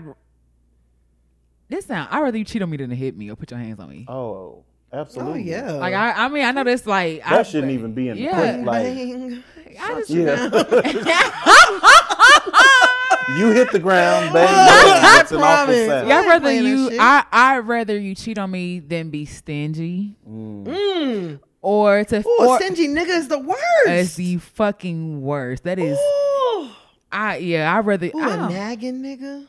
This 1.68 1.86
sound. 1.86 2.08
I 2.12 2.18
would 2.18 2.24
rather 2.26 2.38
you 2.38 2.44
cheat 2.44 2.62
on 2.62 2.70
me 2.70 2.76
than 2.76 2.90
to 2.90 2.96
hit 2.96 3.16
me 3.16 3.30
or 3.30 3.34
put 3.36 3.50
your 3.50 3.58
hands 3.58 3.80
on 3.80 3.88
me. 3.88 4.04
Oh, 4.06 4.62
oh 4.92 5.34
yeah. 5.34 5.72
Like 5.72 5.94
I, 5.94 6.12
I 6.12 6.28
mean, 6.28 6.44
I 6.44 6.50
know 6.52 6.64
this. 6.64 6.86
Like 6.86 7.20
That 7.22 7.32
I, 7.32 7.42
shouldn't 7.42 7.72
even 7.72 7.92
be 7.94 8.08
in 8.08 8.16
the 8.16 8.22
Yeah. 8.22 8.34
play. 8.34 8.62
Like, 8.64 8.84
Bang. 8.84 9.44
I 9.80 9.94
just, 10.00 10.10
yeah. 10.10 10.48
you 13.38 13.50
hit 13.52 13.70
the 13.72 13.78
ground, 13.78 14.32
bang. 14.32 14.48
I 14.48 14.68
bang. 14.68 15.20
It's 15.22 15.32
an 15.32 15.38
promise. 15.38 15.86
sound. 15.86 16.08
Yeah, 16.08 16.16
I 16.16 16.18
I'd 16.18 16.24
ain't 16.24 16.28
rather 16.28 16.52
you. 16.52 16.90
I 17.00 17.24
I 17.32 17.58
rather 17.58 17.98
you 17.98 18.14
cheat 18.14 18.38
on 18.38 18.50
me 18.50 18.80
than 18.80 19.10
be 19.10 19.24
stingy 19.24 20.16
Mm. 20.28 21.40
or 21.62 22.04
to 22.04 22.18
Ooh, 22.26 22.36
or 22.46 22.56
stingy 22.60 22.88
nigga 22.88 23.08
is 23.08 23.28
the 23.28 23.38
worst. 23.38 23.88
is 23.88 24.16
the 24.16 24.36
fucking 24.38 25.22
worst. 25.22 25.64
That 25.64 25.78
is. 25.78 25.96
Ooh, 25.98 26.68
I 27.10 27.36
yeah. 27.38 27.74
I 27.74 27.80
rather. 27.80 28.08
Ooh, 28.14 28.20
I 28.20 28.34
a 28.34 28.48
nagging 28.50 29.02
nigga. 29.02 29.46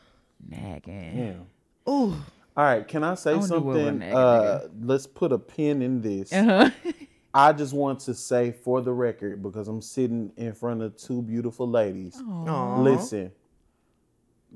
nagging. 0.48 1.46
Yeah. 1.86 1.92
Ooh. 1.92 2.16
All 2.56 2.64
right, 2.64 2.86
can 2.86 3.02
I 3.02 3.14
say 3.14 3.34
I 3.34 3.40
something? 3.40 4.02
Uh, 4.02 4.68
let's 4.80 5.08
put 5.08 5.32
a 5.32 5.38
pin 5.38 5.82
in 5.82 6.00
this. 6.00 6.32
Uh-huh. 6.32 6.70
I 7.34 7.52
just 7.52 7.72
want 7.72 7.98
to 8.00 8.14
say 8.14 8.52
for 8.52 8.80
the 8.80 8.92
record, 8.92 9.42
because 9.42 9.66
I'm 9.66 9.82
sitting 9.82 10.30
in 10.36 10.52
front 10.52 10.80
of 10.82 10.96
two 10.96 11.20
beautiful 11.20 11.68
ladies. 11.68 12.22
Aw. 12.24 12.80
Listen, 12.80 13.32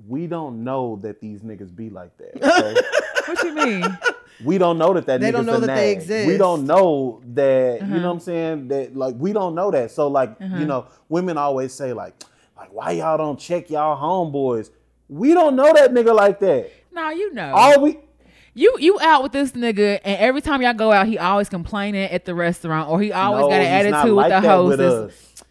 we 0.07 0.29
don't 0.29 0.63
know 0.63 0.97
that 1.03 1.21
these 1.21 1.41
niggas 1.41 1.75
be 1.75 1.91
like 1.91 2.17
that. 2.19 2.37
okay? 2.37 2.81
what 3.27 3.43
you 3.43 3.55
mean? 3.55 3.99
we 4.45 4.59
don't 4.59 4.79
know 4.79 4.95
that 4.95 5.07
that 5.07 5.21
They 5.21 5.31
niggas 5.31 5.33
don't 5.33 5.47
know 5.47 5.55
a 5.57 5.61
that 5.63 5.75
they 5.75 5.91
exist. 5.91 6.29
We 6.29 6.37
don't 6.37 6.67
know 6.67 7.21
that. 7.35 7.83
Uh-huh. 7.83 7.95
You 7.95 8.01
know 8.01 8.07
what 8.07 8.15
I'm 8.15 8.21
saying? 8.21 8.69
That 8.69 8.95
like 8.95 9.17
we 9.19 9.33
don't 9.33 9.57
know 9.57 9.73
that. 9.73 9.91
So 9.91 10.07
like 10.07 10.37
you 10.41 10.67
know, 10.67 10.87
women 11.09 11.37
always 11.37 11.73
say 11.73 11.93
like, 11.93 12.15
like 12.57 12.73
why 12.73 12.93
y'all 12.93 13.19
don't 13.19 13.41
check 13.41 13.71
y'all 13.71 14.01
homeboys? 14.01 14.71
We 15.09 15.35
don't 15.35 15.57
know 15.57 15.73
that 15.73 15.93
nigga 15.93 16.15
like 16.15 16.39
that. 16.41 16.71
Nah, 16.99 17.11
you 17.11 17.33
know. 17.33 17.55
All 17.55 17.81
we 17.83 17.99
You 18.55 18.77
you 18.81 18.99
out 19.01 19.23
with 19.23 19.31
this 19.33 19.53
nigga, 19.53 20.01
and 20.05 20.19
every 20.21 20.41
time 20.41 20.63
y'all 20.63 20.75
go 20.75 20.91
out, 20.91 21.07
he 21.07 21.17
always 21.17 21.49
complaining 21.49 22.11
at 22.11 22.25
the 22.25 22.35
restaurant, 22.35 22.89
or 22.91 23.01
he 23.01 23.13
always 23.13 23.43
No, 23.43 23.49
got 23.51 23.61
an 23.61 23.73
he's 23.85 23.91
not 23.91 24.01
attitude 24.01 24.15
like 24.17 24.33
with 24.33 24.43
the 24.43 24.49
that 24.49 24.65
with 24.65 24.81
hostess. 24.81 25.15
us. 25.43 25.45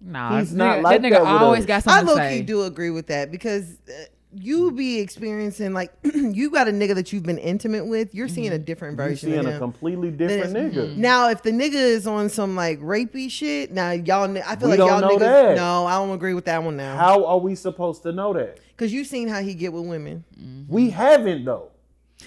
Nah, 0.00 0.38
He's 0.38 0.52
nigga, 0.52 0.56
not 0.56 0.80
like 0.82 1.02
that 1.02 1.06
nigga 1.06 1.10
that 1.10 1.20
with 1.22 1.28
always 1.42 1.60
us. 1.60 1.66
got 1.66 1.74
I 1.76 1.80
something 1.80 2.06
low 2.06 2.14
to 2.16 2.20
say. 2.22 2.38
key 2.38 2.42
do 2.44 2.62
agree 2.62 2.90
with 2.90 3.08
that 3.08 3.30
because 3.30 3.76
uh, 3.88 3.92
you 4.38 4.72
be 4.72 4.98
experiencing 4.98 5.72
like 5.72 5.92
you 6.02 6.50
got 6.50 6.68
a 6.68 6.70
nigga 6.70 6.94
that 6.94 7.12
you've 7.12 7.22
been 7.22 7.38
intimate 7.38 7.86
with. 7.86 8.14
You're 8.14 8.28
seeing 8.28 8.48
a 8.48 8.56
mm-hmm. 8.56 8.64
different 8.64 8.92
You 8.92 9.04
version 9.04 9.30
seeing 9.30 9.46
of 9.46 9.54
a 9.54 9.58
completely 9.58 10.10
different 10.10 10.52
Then 10.52 10.70
nigga. 10.70 10.74
Mm-hmm. 10.74 10.92
Mm-hmm. 10.92 11.00
Now, 11.00 11.30
if 11.30 11.42
the 11.42 11.50
nigga 11.50 11.74
is 11.74 12.06
on 12.06 12.28
some 12.28 12.56
like 12.56 12.78
rapey 12.80 13.30
shit, 13.30 13.72
now 13.72 13.90
y'all, 13.92 14.24
I 14.38 14.56
feel 14.56 14.68
We 14.68 14.76
like 14.76 14.78
y'all 14.78 15.00
know 15.00 15.16
niggas. 15.16 15.20
that. 15.20 15.56
No, 15.56 15.86
I 15.86 15.94
don't 15.94 16.14
agree 16.14 16.34
with 16.34 16.44
that 16.46 16.62
one 16.62 16.76
now. 16.76 16.96
How 16.96 17.24
are 17.24 17.38
we 17.38 17.54
supposed 17.54 18.02
to 18.04 18.12
know 18.12 18.32
that? 18.32 18.60
Because 18.68 18.92
you've 18.92 19.06
seen 19.06 19.28
how 19.28 19.40
he 19.40 19.54
get 19.54 19.72
with 19.72 19.86
women. 19.86 20.24
We 20.68 20.90
haven't 20.90 21.44
though. 21.44 21.70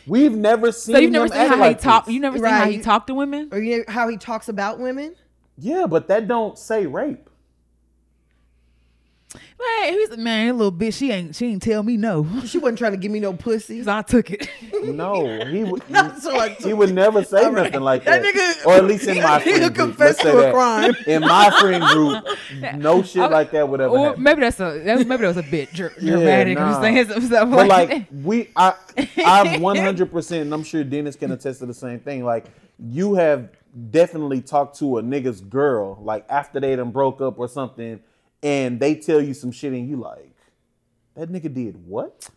We've 0.05 0.35
never 0.35 0.71
seen. 0.71 0.95
so 0.95 0.99
you've 0.99 1.11
never 1.11 1.25
him 1.25 1.31
seen 1.31 1.39
act 1.39 1.49
how 1.49 1.55
he 1.55 1.61
like 1.61 1.81
talk. 1.81 2.05
this. 2.05 2.13
You 2.13 2.19
never 2.19 2.37
seen 2.37 2.45
how 2.45 2.63
Right. 2.63 2.73
he 2.73 2.79
talk 2.79 3.07
to 3.07 3.13
women. 3.13 3.49
Or 3.51 3.59
you 3.59 3.77
know 3.77 3.83
how 3.87 4.07
he 4.07 4.17
talks 4.17 4.49
about 4.49 4.79
women. 4.79 5.15
Yeah, 5.57 5.87
but 5.87 6.07
that 6.07 6.27
don't 6.27 6.57
say 6.57 6.85
rape. 6.85 7.28
Man, 9.35 9.93
he's 9.93 10.09
a 10.09 10.17
man, 10.17 10.57
little 10.57 10.71
bitch. 10.71 10.95
She 10.95 11.11
ain't 11.11 11.35
she 11.35 11.45
ain't 11.47 11.61
tell 11.61 11.83
me 11.83 11.97
no. 11.97 12.25
She 12.45 12.57
wasn't 12.57 12.79
trying 12.79 12.93
to 12.93 12.97
give 12.97 13.11
me 13.11 13.19
no 13.19 13.33
pussy. 13.33 13.83
So 13.83 13.91
I 13.95 14.01
took 14.01 14.31
it. 14.31 14.49
No, 14.83 15.45
he 15.45 15.63
would. 15.63 15.83
So 16.19 16.35
I 16.39 16.49
he 16.59 16.73
would 16.73 16.93
never 16.95 17.23
say 17.23 17.43
All 17.43 17.51
right. 17.51 17.65
nothing 17.65 17.81
like 17.81 18.05
That 18.05 18.23
that. 18.23 18.33
nigga- 18.33 18.65
or 18.65 18.73
at 18.73 18.85
least 18.85 19.07
in 19.07 19.17
my 19.17 19.37
that 19.37 19.41
nigga 19.41 19.43
friend 19.43 19.61
group. 19.61 19.75
confessed 19.75 20.23
Let's 20.23 20.23
say 20.23 20.31
to 20.31 20.37
a 20.37 20.41
that. 20.41 20.53
crime. 20.53 20.95
In 21.05 21.21
my 21.21 21.51
friend 21.59 21.83
group, 21.83 22.23
no 22.81 23.03
shit 23.03 23.29
like 23.29 23.51
that 23.51 23.69
would 23.69 23.81
ever 23.81 23.95
or 23.95 24.05
happen. 24.07 24.23
maybe 24.23 24.41
that's 24.41 24.59
a 24.59 24.79
that, 24.83 24.97
maybe 25.07 25.21
that 25.21 25.27
was 25.27 25.37
a 25.37 25.43
bit 25.43 25.71
dr- 25.73 25.95
dramatic. 25.99 26.57
nah. 26.57 26.75
I'm 26.77 26.81
saying 26.81 27.07
some 27.09 27.21
stuff 27.21 27.49
But 27.51 27.67
like, 27.67 27.89
like 27.89 28.07
we, 28.23 28.49
I, 28.55 28.73
I've 29.23 29.61
one 29.61 29.75
hundred 29.77 30.11
percent, 30.11 30.41
and 30.43 30.53
I'm 30.53 30.63
sure 30.63 30.83
Dennis 30.83 31.15
can 31.15 31.31
attest 31.31 31.59
to 31.59 31.67
the 31.67 31.73
same 31.73 31.99
thing. 31.99 32.23
Like 32.25 32.45
you 32.79 33.13
have 33.15 33.49
definitely 33.91 34.41
talked 34.41 34.79
to 34.79 34.97
a 34.97 35.03
nigga's 35.03 35.41
girl, 35.41 35.99
like 36.01 36.25
after 36.29 36.59
they 36.59 36.75
done 36.75 36.89
broke 36.91 37.21
up 37.21 37.37
or 37.37 37.47
something, 37.47 37.99
and 38.41 38.79
they 38.79 38.95
tell 38.95 39.21
you 39.21 39.33
some 39.33 39.51
shit, 39.51 39.73
and 39.73 39.89
you 39.89 39.97
like, 39.97 40.35
that 41.15 41.31
nigga 41.31 41.53
did 41.53 41.75
what? 41.85 42.29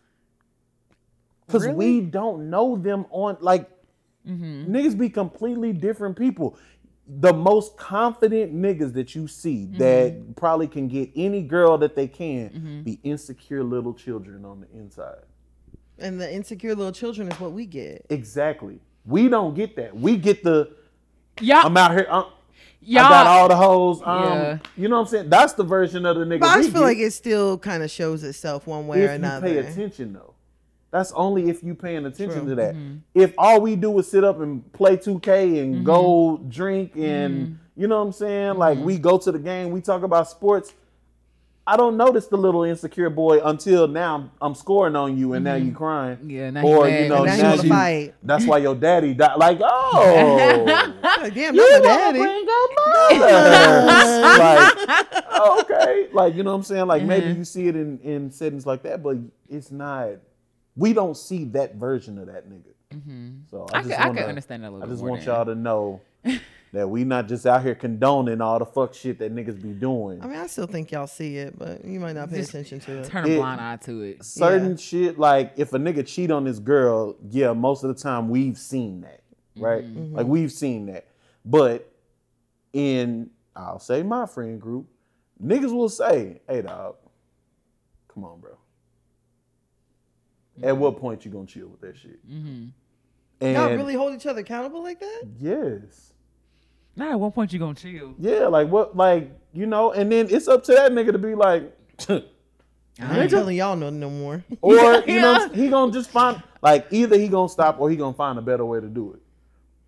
Because 1.46 1.68
we 1.68 2.00
don't 2.00 2.48
know 2.50 2.76
them 2.76 3.06
on 3.10 3.36
like 3.40 3.68
mm-hmm. 4.26 4.74
niggas 4.74 4.96
be 4.96 5.08
completely 5.08 5.72
different 5.72 6.16
people. 6.16 6.56
The 7.06 7.32
most 7.32 7.76
confident 7.76 8.54
niggas 8.54 8.94
that 8.94 9.14
you 9.14 9.28
see 9.28 9.66
that 9.72 10.12
mm-hmm. 10.14 10.32
probably 10.32 10.68
can 10.68 10.88
get 10.88 11.10
any 11.14 11.42
girl 11.42 11.76
that 11.78 11.94
they 11.94 12.08
can 12.08 12.48
mm-hmm. 12.50 12.82
be 12.82 13.00
insecure 13.02 13.62
little 13.62 13.92
children 13.92 14.44
on 14.44 14.60
the 14.60 14.68
inside. 14.78 15.24
And 15.98 16.20
the 16.20 16.32
insecure 16.32 16.74
little 16.74 16.92
children 16.92 17.28
is 17.28 17.38
what 17.38 17.52
we 17.52 17.66
get. 17.66 18.06
Exactly. 18.08 18.80
We 19.04 19.28
don't 19.28 19.54
get 19.54 19.76
that. 19.76 19.94
We 19.94 20.16
get 20.16 20.42
the 20.42 20.70
y'all, 21.40 21.66
I'm 21.66 21.76
out 21.76 21.90
here. 21.90 22.06
Uh, 22.08 22.24
Um, 22.82 22.88
I 22.88 23.00
y'all, 23.00 23.08
got 23.10 23.26
all 23.26 23.48
the 23.48 23.56
hoes. 23.56 24.00
Um, 24.04 24.22
Yeah. 24.24 24.58
You 24.76 24.88
know 24.88 24.96
what 24.96 25.02
I'm 25.02 25.08
saying? 25.08 25.30
That's 25.30 25.52
the 25.54 25.64
version 25.64 26.04
of 26.04 26.16
the 26.16 26.24
nigga. 26.24 26.40
But 26.40 26.48
I 26.48 26.56
we 26.56 26.62
just 26.62 26.72
feel 26.72 26.82
get. 26.82 26.86
like 26.88 26.98
it 26.98 27.10
still 27.12 27.58
kind 27.58 27.82
of 27.82 27.90
shows 27.90 28.24
itself 28.24 28.66
one 28.66 28.86
way 28.86 29.04
or 29.06 29.10
another. 29.10 29.46
if 29.46 29.52
you 29.52 29.58
another. 29.58 29.74
pay 29.74 29.82
attention 29.82 30.12
though. 30.12 30.34
That's 30.90 31.12
only 31.12 31.48
if 31.48 31.62
you 31.62 31.74
paying 31.74 32.04
attention 32.04 32.40
True. 32.40 32.48
to 32.50 32.54
that. 32.56 32.74
Mm-hmm. 32.74 32.96
If 33.14 33.32
all 33.38 33.60
we 33.62 33.76
do 33.76 33.98
is 33.98 34.10
sit 34.10 34.24
up 34.24 34.40
and 34.40 34.70
play 34.72 34.96
2K 34.96 35.60
and 35.62 35.74
Mm-hmm. 35.76 35.84
go 35.84 36.36
drink 36.48 36.92
and 36.96 37.58
you 37.76 37.86
know 37.86 37.98
what 38.00 38.06
I'm 38.08 38.12
saying? 38.12 38.54
Like 38.56 38.78
we 38.78 38.98
go 38.98 39.16
to 39.16 39.32
the 39.32 39.38
game, 39.38 39.70
we 39.70 39.80
talk 39.80 40.02
about 40.02 40.28
sports. 40.28 40.74
I 41.64 41.76
don't 41.76 41.96
notice 41.96 42.26
the 42.26 42.36
little 42.36 42.64
insecure 42.64 43.08
boy 43.08 43.40
until 43.40 43.86
now 43.86 44.30
I'm 44.40 44.54
scoring 44.56 44.96
on 44.96 45.16
you 45.16 45.34
and 45.34 45.44
now 45.44 45.54
you 45.54 45.70
crying. 45.70 46.16
Mm-hmm. 46.16 46.30
Yeah, 46.30 46.50
now 46.50 46.62
or 46.62 46.88
you 46.88 47.08
know 47.08 47.22
Now 47.24 47.36
now 47.36 47.54
you, 47.54 47.68
fight. 47.68 48.14
that's 48.22 48.44
why 48.46 48.58
your 48.58 48.74
daddy 48.74 49.14
died. 49.14 49.36
Like 49.38 49.60
oh, 49.62 50.64
Like, 51.20 51.34
damn, 51.34 51.54
you 51.54 51.62
wanna 51.62 51.82
daddy. 51.84 52.18
bring 52.18 52.46
up 52.48 52.70
like 54.38 55.60
okay, 55.60 56.08
like 56.12 56.34
you 56.34 56.42
know 56.42 56.50
what 56.50 56.56
I'm 56.56 56.62
saying. 56.64 56.86
Like 56.86 57.04
maybe 57.04 57.28
you 57.38 57.44
see 57.44 57.68
it 57.68 57.76
in 57.76 57.98
in 58.00 58.30
settings 58.30 58.66
like 58.66 58.82
that, 58.82 59.02
but 59.02 59.18
it's 59.48 59.70
not. 59.70 60.10
We 60.74 60.92
don't 60.94 61.16
see 61.16 61.44
that 61.46 61.76
version 61.76 62.18
of 62.18 62.26
that 62.26 62.48
nigga. 62.48 62.72
So 63.50 63.66
I, 63.72 63.78
I 63.78 63.82
just 63.82 63.90
could, 63.90 64.00
I 64.00 64.06
wanna, 64.08 64.20
could 64.20 64.28
understand 64.28 64.64
that 64.64 64.68
a 64.68 64.72
little 64.72 64.86
I 64.86 64.90
just 64.90 65.02
want 65.02 65.22
y'all 65.24 65.44
to 65.44 65.54
know 65.54 66.00
that 66.72 66.88
we 66.88 67.04
not 67.04 67.28
just 67.28 67.46
out 67.46 67.62
here 67.62 67.74
condoning 67.74 68.40
all 68.40 68.58
the 68.58 68.64
fuck 68.64 68.94
shit 68.94 69.18
that 69.18 69.34
niggas 69.34 69.60
be 69.62 69.72
doing. 69.72 70.22
I 70.22 70.26
mean, 70.26 70.38
I 70.38 70.46
still 70.46 70.66
think 70.66 70.90
y'all 70.90 71.06
see 71.06 71.36
it, 71.36 71.58
but 71.58 71.84
you 71.84 72.00
might 72.00 72.14
not 72.14 72.30
pay 72.30 72.40
attention 72.40 72.80
to 72.80 72.98
it. 73.00 73.04
Turn 73.04 73.24
a 73.26 73.28
It- 73.28 73.36
blind 73.36 73.60
eye 73.60 73.76
to 73.84 74.02
it. 74.02 74.24
Certain 74.24 74.70
Yeah. 74.70 74.76
shit, 74.76 75.18
like 75.18 75.52
if 75.56 75.72
a 75.74 75.78
nigga 75.78 76.06
cheat 76.06 76.30
on 76.30 76.46
his 76.46 76.60
girl, 76.60 77.16
yeah, 77.28 77.52
most 77.52 77.84
of 77.84 77.94
the 77.94 78.02
time 78.02 78.30
we've 78.30 78.56
seen 78.56 79.02
that, 79.02 79.20
right? 79.56 79.84
Mm-hmm. 79.84 80.16
Like 80.16 80.26
we've 80.26 80.50
seen 80.52 80.86
that. 80.86 81.06
But 81.44 81.92
in 82.72 83.30
I'll 83.54 83.78
say 83.78 84.02
my 84.02 84.24
friend 84.24 84.58
group, 84.58 84.86
niggas 85.42 85.74
will 85.74 85.90
say, 85.90 86.40
"Hey, 86.48 86.62
dog, 86.62 86.96
come 88.08 88.24
on, 88.24 88.40
bro." 88.40 88.52
At 90.62 90.76
what 90.76 90.98
point 90.98 91.24
you 91.26 91.30
gonna 91.30 91.46
chill 91.46 91.68
with 91.68 91.80
that 91.82 91.96
shit? 91.98 92.26
Mm-hmm. 92.26 92.66
And 93.42 93.56
Y'all 93.56 93.70
really 93.74 93.94
hold 93.94 94.14
each 94.14 94.24
other 94.26 94.40
accountable 94.40 94.82
like 94.82 95.00
that? 95.00 95.24
yes, 95.38 96.11
Not 96.96 97.12
at 97.12 97.20
one 97.20 97.32
point 97.32 97.52
you 97.52 97.58
gonna 97.58 97.74
chill. 97.74 98.14
yeah, 98.18 98.46
like 98.46 98.68
what, 98.68 98.96
like 98.96 99.30
you 99.52 99.66
know, 99.66 99.92
and 99.92 100.10
then 100.10 100.28
it's 100.30 100.48
up 100.48 100.64
to 100.64 100.72
that 100.72 100.92
nigga 100.92 101.12
to 101.12 101.18
be 101.18 101.34
like, 101.34 101.76
I 103.00 103.20
ain't 103.20 103.30
telling 103.30 103.56
y'all 103.56 103.76
nothing 103.76 104.00
no 104.00 104.10
more. 104.10 104.44
or 104.60 104.74
you 105.06 105.20
know, 105.20 105.48
he 105.54 105.68
gonna 105.68 105.92
just 105.92 106.10
find 106.10 106.42
like 106.60 106.86
either 106.90 107.18
he 107.18 107.28
gonna 107.28 107.48
stop 107.48 107.80
or 107.80 107.90
he 107.90 107.96
gonna 107.96 108.12
find 108.12 108.38
a 108.38 108.42
better 108.42 108.64
way 108.64 108.80
to 108.80 108.88
do 108.88 109.14
it. 109.14 109.20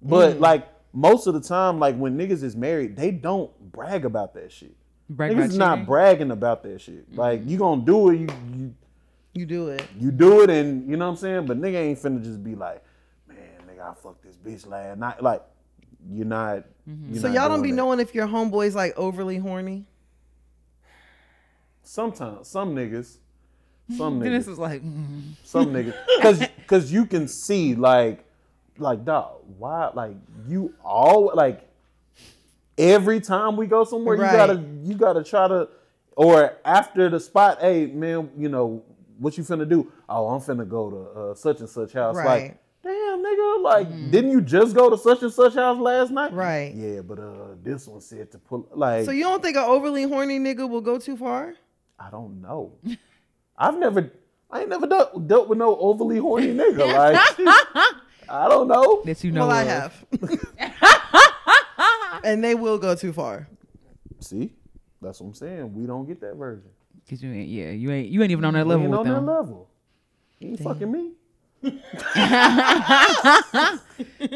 But 0.00 0.36
mm. 0.36 0.40
like 0.40 0.68
most 0.92 1.26
of 1.26 1.34
the 1.34 1.40
time, 1.40 1.78
like 1.78 1.96
when 1.96 2.16
niggas 2.16 2.42
is 2.42 2.56
married, 2.56 2.96
they 2.96 3.10
don't 3.10 3.50
brag 3.72 4.04
about 4.04 4.34
that 4.34 4.52
shit. 4.52 4.74
Brag 5.10 5.32
niggas 5.32 5.34
about 5.34 5.50
is 5.50 5.58
not 5.58 5.74
cheating? 5.74 5.86
bragging 5.86 6.30
about 6.30 6.62
that 6.62 6.80
shit. 6.80 7.10
Mm-hmm. 7.10 7.20
Like 7.20 7.42
you 7.44 7.58
gonna 7.58 7.82
do 7.82 8.10
it, 8.10 8.20
you, 8.20 8.28
you 8.54 8.74
You 9.34 9.46
do 9.46 9.68
it. 9.68 9.86
you 9.98 10.10
do 10.10 10.42
it, 10.42 10.50
and 10.50 10.88
you 10.88 10.96
know 10.96 11.06
what 11.06 11.12
I'm 11.12 11.16
saying. 11.16 11.46
But 11.46 11.60
nigga 11.60 11.76
ain't 11.76 11.98
finna 11.98 12.22
just 12.22 12.42
be 12.42 12.54
like, 12.54 12.82
man, 13.28 13.36
nigga, 13.68 13.90
I 13.90 13.94
fucked 13.94 14.22
this 14.22 14.36
bitch 14.36 14.66
last 14.66 14.98
night. 14.98 15.22
Like 15.22 15.42
you're 16.10 16.26
not. 16.26 16.64
you're 16.86 17.20
So 17.20 17.28
not 17.28 17.34
y'all 17.34 17.48
don't 17.48 17.62
be 17.62 17.70
that. 17.70 17.76
knowing 17.76 18.00
if 18.00 18.14
your 18.14 18.26
homeboy's 18.26 18.74
like 18.74 18.94
overly 18.96 19.38
horny. 19.38 19.86
Sometimes 21.82 22.48
some 22.48 22.74
niggas, 22.74 23.18
some 23.96 24.20
Dennis 24.20 24.44
niggas, 24.46 24.48
was 24.48 24.58
like, 24.58 24.82
mm. 24.82 25.22
some 25.44 25.66
niggas, 25.66 25.94
because 26.16 26.38
because 26.56 26.92
you 26.92 27.04
can 27.06 27.28
see 27.28 27.74
like 27.74 28.24
like 28.78 29.04
dog, 29.04 29.40
why 29.58 29.90
like 29.94 30.16
you 30.48 30.74
all 30.84 31.30
like 31.34 31.68
every 32.78 33.20
time 33.20 33.56
we 33.56 33.66
go 33.66 33.84
somewhere 33.84 34.16
Right. 34.16 34.32
you 34.32 34.36
gotta 34.36 34.64
you 34.82 34.94
gotta 34.94 35.22
try 35.22 35.46
to 35.46 35.68
or 36.16 36.56
after 36.64 37.08
the 37.08 37.20
spot, 37.20 37.60
hey 37.60 37.86
man, 37.86 38.30
you 38.36 38.48
know 38.48 38.82
what 39.18 39.36
you 39.36 39.44
finna 39.44 39.68
do? 39.68 39.92
Oh, 40.08 40.28
I'm 40.28 40.40
finna 40.40 40.68
go 40.68 40.90
to 40.90 41.20
uh, 41.20 41.34
such 41.34 41.60
and 41.60 41.68
such 41.68 41.92
house. 41.92 42.16
Right. 42.16 42.26
Like, 42.26 42.42
damn 42.42 42.58
nigga, 43.24 43.62
like 43.62 44.10
didn't 44.10 44.32
you 44.32 44.40
just 44.40 44.74
go 44.74 44.90
to 44.90 44.98
such 44.98 45.22
and 45.22 45.32
such 45.32 45.54
house 45.54 45.78
last 45.78 46.10
night? 46.10 46.32
Right. 46.32 46.74
Yeah, 46.74 47.00
but 47.00 47.18
uh, 47.18 47.54
this 47.62 47.86
one 47.86 48.00
said 48.00 48.30
to 48.32 48.38
pull 48.38 48.68
like 48.72 49.04
So 49.04 49.10
you 49.10 49.24
don't 49.24 49.42
think 49.42 49.56
an 49.56 49.64
overly 49.64 50.04
horny 50.04 50.38
nigga 50.38 50.68
will 50.68 50.80
go 50.80 50.98
too 50.98 51.16
far? 51.16 51.54
I 51.98 52.10
don't 52.10 52.40
know. 52.40 52.72
I've 53.56 53.78
never, 53.78 54.10
I 54.50 54.60
ain't 54.60 54.68
never 54.68 54.86
dealt, 54.86 55.28
dealt 55.28 55.48
with 55.48 55.58
no 55.58 55.76
overly 55.76 56.18
horny 56.18 56.54
nigga. 56.54 56.84
Like, 56.94 57.16
I 58.28 58.48
don't 58.48 58.68
know. 58.68 59.02
that 59.04 59.22
you 59.22 59.32
know. 59.32 59.46
well, 59.46 59.56
I 59.56 59.64
have. 59.64 60.04
and 62.24 62.42
they 62.42 62.54
will 62.54 62.78
go 62.78 62.94
too 62.94 63.12
far. 63.12 63.48
See, 64.20 64.52
that's 65.02 65.20
what 65.20 65.28
I'm 65.28 65.34
saying. 65.34 65.74
We 65.74 65.86
don't 65.86 66.06
get 66.06 66.20
that 66.22 66.34
version. 66.34 66.70
Cause 67.08 67.22
you 67.22 67.30
ain't, 67.30 67.50
yeah, 67.50 67.70
you 67.70 67.90
ain't, 67.90 68.08
you 68.08 68.22
ain't 68.22 68.32
even 68.32 68.46
on 68.46 68.54
that 68.54 68.64
We 68.64 68.70
level 68.70 68.84
ain't 68.84 68.90
with 68.92 69.00
on 69.00 69.26
that 69.26 69.30
level. 69.32 69.68
You 70.38 70.48
ain't 70.48 70.60
fucking 70.60 70.90
me. 70.90 71.12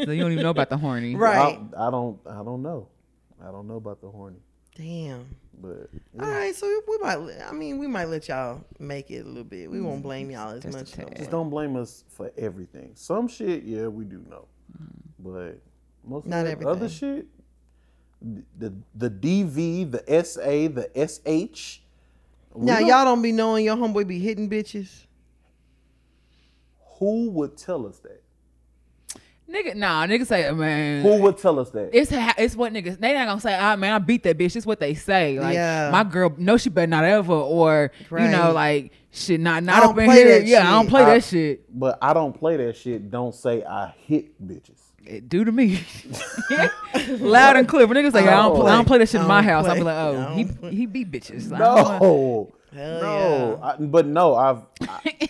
So 0.05 0.11
you 0.11 0.21
don't 0.21 0.31
even 0.31 0.43
know 0.43 0.49
about 0.49 0.69
the 0.69 0.77
horny. 0.77 1.15
Right. 1.15 1.59
I, 1.77 1.87
I 1.87 1.91
don't. 1.91 2.19
I 2.25 2.43
don't 2.43 2.61
know. 2.61 2.87
I 3.41 3.51
don't 3.51 3.67
know 3.67 3.75
about 3.75 4.01
the 4.01 4.09
horny. 4.09 4.39
Damn. 4.75 5.35
But 5.61 5.89
All 6.19 6.29
right, 6.29 6.55
so 6.55 6.67
we 6.87 6.97
might. 6.99 7.17
I 7.47 7.51
mean, 7.51 7.79
we 7.79 7.87
might 7.87 8.05
let 8.05 8.27
y'all 8.29 8.63
make 8.79 9.11
it 9.11 9.25
a 9.25 9.27
little 9.27 9.43
bit. 9.43 9.69
We 9.69 9.81
won't 9.81 9.99
mm, 9.99 10.03
blame 10.03 10.31
y'all 10.31 10.51
as 10.51 10.63
Just 10.63 10.77
much. 10.77 10.97
no 10.97 11.09
just 11.17 11.31
don't 11.31 11.49
blame 11.49 11.75
us 11.75 12.05
for 12.07 12.31
everything. 12.37 12.91
Some 12.95 13.27
shit, 13.27 13.63
yeah, 13.63 13.87
we 13.87 14.05
do 14.05 14.23
know. 14.29 14.47
Mm. 14.81 14.87
But 15.19 15.59
most 16.05 16.25
Not 16.27 16.47
of 16.47 16.59
the 16.59 16.67
other 16.69 16.87
shit, 16.87 17.27
the 18.57 18.73
the 18.95 19.09
DV, 19.09 19.91
the 19.91 20.23
SA, 20.23 20.41
the 20.69 20.89
SH. 20.95 21.81
Now 22.55 22.79
don't- 22.79 22.87
y'all 22.87 23.05
don't 23.05 23.21
be 23.21 23.33
knowing 23.33 23.65
your 23.65 23.75
homeboy 23.75 24.07
be 24.07 24.19
hitting 24.19 24.49
bitches. 24.49 25.07
Who 26.99 27.29
would 27.31 27.57
tell 27.57 27.85
us 27.87 27.99
that? 27.99 28.21
Nigga, 29.49 29.73
nah, 29.73 30.05
nigga 30.05 30.27
say, 30.27 30.51
man. 30.51 31.01
Who 31.01 31.23
would 31.23 31.39
tell 31.39 31.57
us 31.59 31.71
that? 31.71 31.89
It's 31.91 32.11
ha- 32.11 32.35
it's 32.37 32.55
what 32.55 32.71
niggas 32.71 32.99
they 32.99 33.15
not 33.15 33.25
gonna 33.27 33.41
say. 33.41 33.57
Ah 33.59 33.75
man, 33.75 33.93
I 33.93 33.97
beat 33.97 34.21
that 34.23 34.37
bitch. 34.37 34.55
It's 34.55 34.65
what 34.65 34.79
they 34.79 34.93
say. 34.93 35.39
Like 35.39 35.55
Yeah. 35.55 35.89
my 35.91 36.03
girl, 36.03 36.31
no, 36.37 36.55
she 36.57 36.69
better 36.69 36.85
not 36.85 37.03
ever. 37.03 37.33
Or 37.33 37.91
you 38.11 38.27
know, 38.27 38.51
like 38.53 38.91
shit, 39.11 39.39
not 39.39 39.55
I 39.55 39.59
not 39.61 39.81
don't 39.81 39.89
up 39.93 39.97
in 39.97 40.05
play 40.05 40.15
here. 40.17 40.39
that 40.39 40.45
Yeah, 40.45 40.67
I 40.69 40.71
don't 40.73 40.83
shit. 40.83 40.89
play 40.91 41.01
I- 41.01 41.13
that 41.15 41.23
shit. 41.23 41.79
But 41.79 41.97
I 41.99 42.13
don't 42.13 42.33
play 42.37 42.57
that 42.57 42.77
shit. 42.77 43.09
Don't 43.09 43.33
say 43.33 43.63
I 43.63 43.91
hit 44.05 44.39
bitches. 44.47 44.81
It 45.03 45.27
do 45.27 45.43
to 45.43 45.51
me, 45.51 45.79
loud 47.19 47.55
and 47.57 47.67
clear. 47.67 47.87
But 47.87 47.97
niggas 47.97 48.11
say, 48.11 48.27
I 48.27 48.35
don't, 48.35 48.53
No. 48.53 48.61
play, 48.61 48.71
I 48.71 48.75
don't 48.75 48.85
play 48.85 48.97
that 48.99 49.09
shit 49.09 49.19
I 49.21 49.23
in 49.23 49.27
my 49.27 49.41
don't 49.41 49.49
house. 49.49 49.65
I'll 49.65 49.75
be 49.75 49.81
like, 49.81 49.95
oh, 49.97 50.33
he 50.35 50.45
play. 50.45 50.75
he 50.75 50.85
beat 50.85 51.11
bitches. 51.11 51.49
Like, 51.49 51.61
I 51.61 51.63
No, 51.99 52.53
Hell 52.71 53.01
no. 53.01 53.59
I, 53.63 53.75
but 53.77 54.05
no, 54.05 54.35
I've 54.35 54.61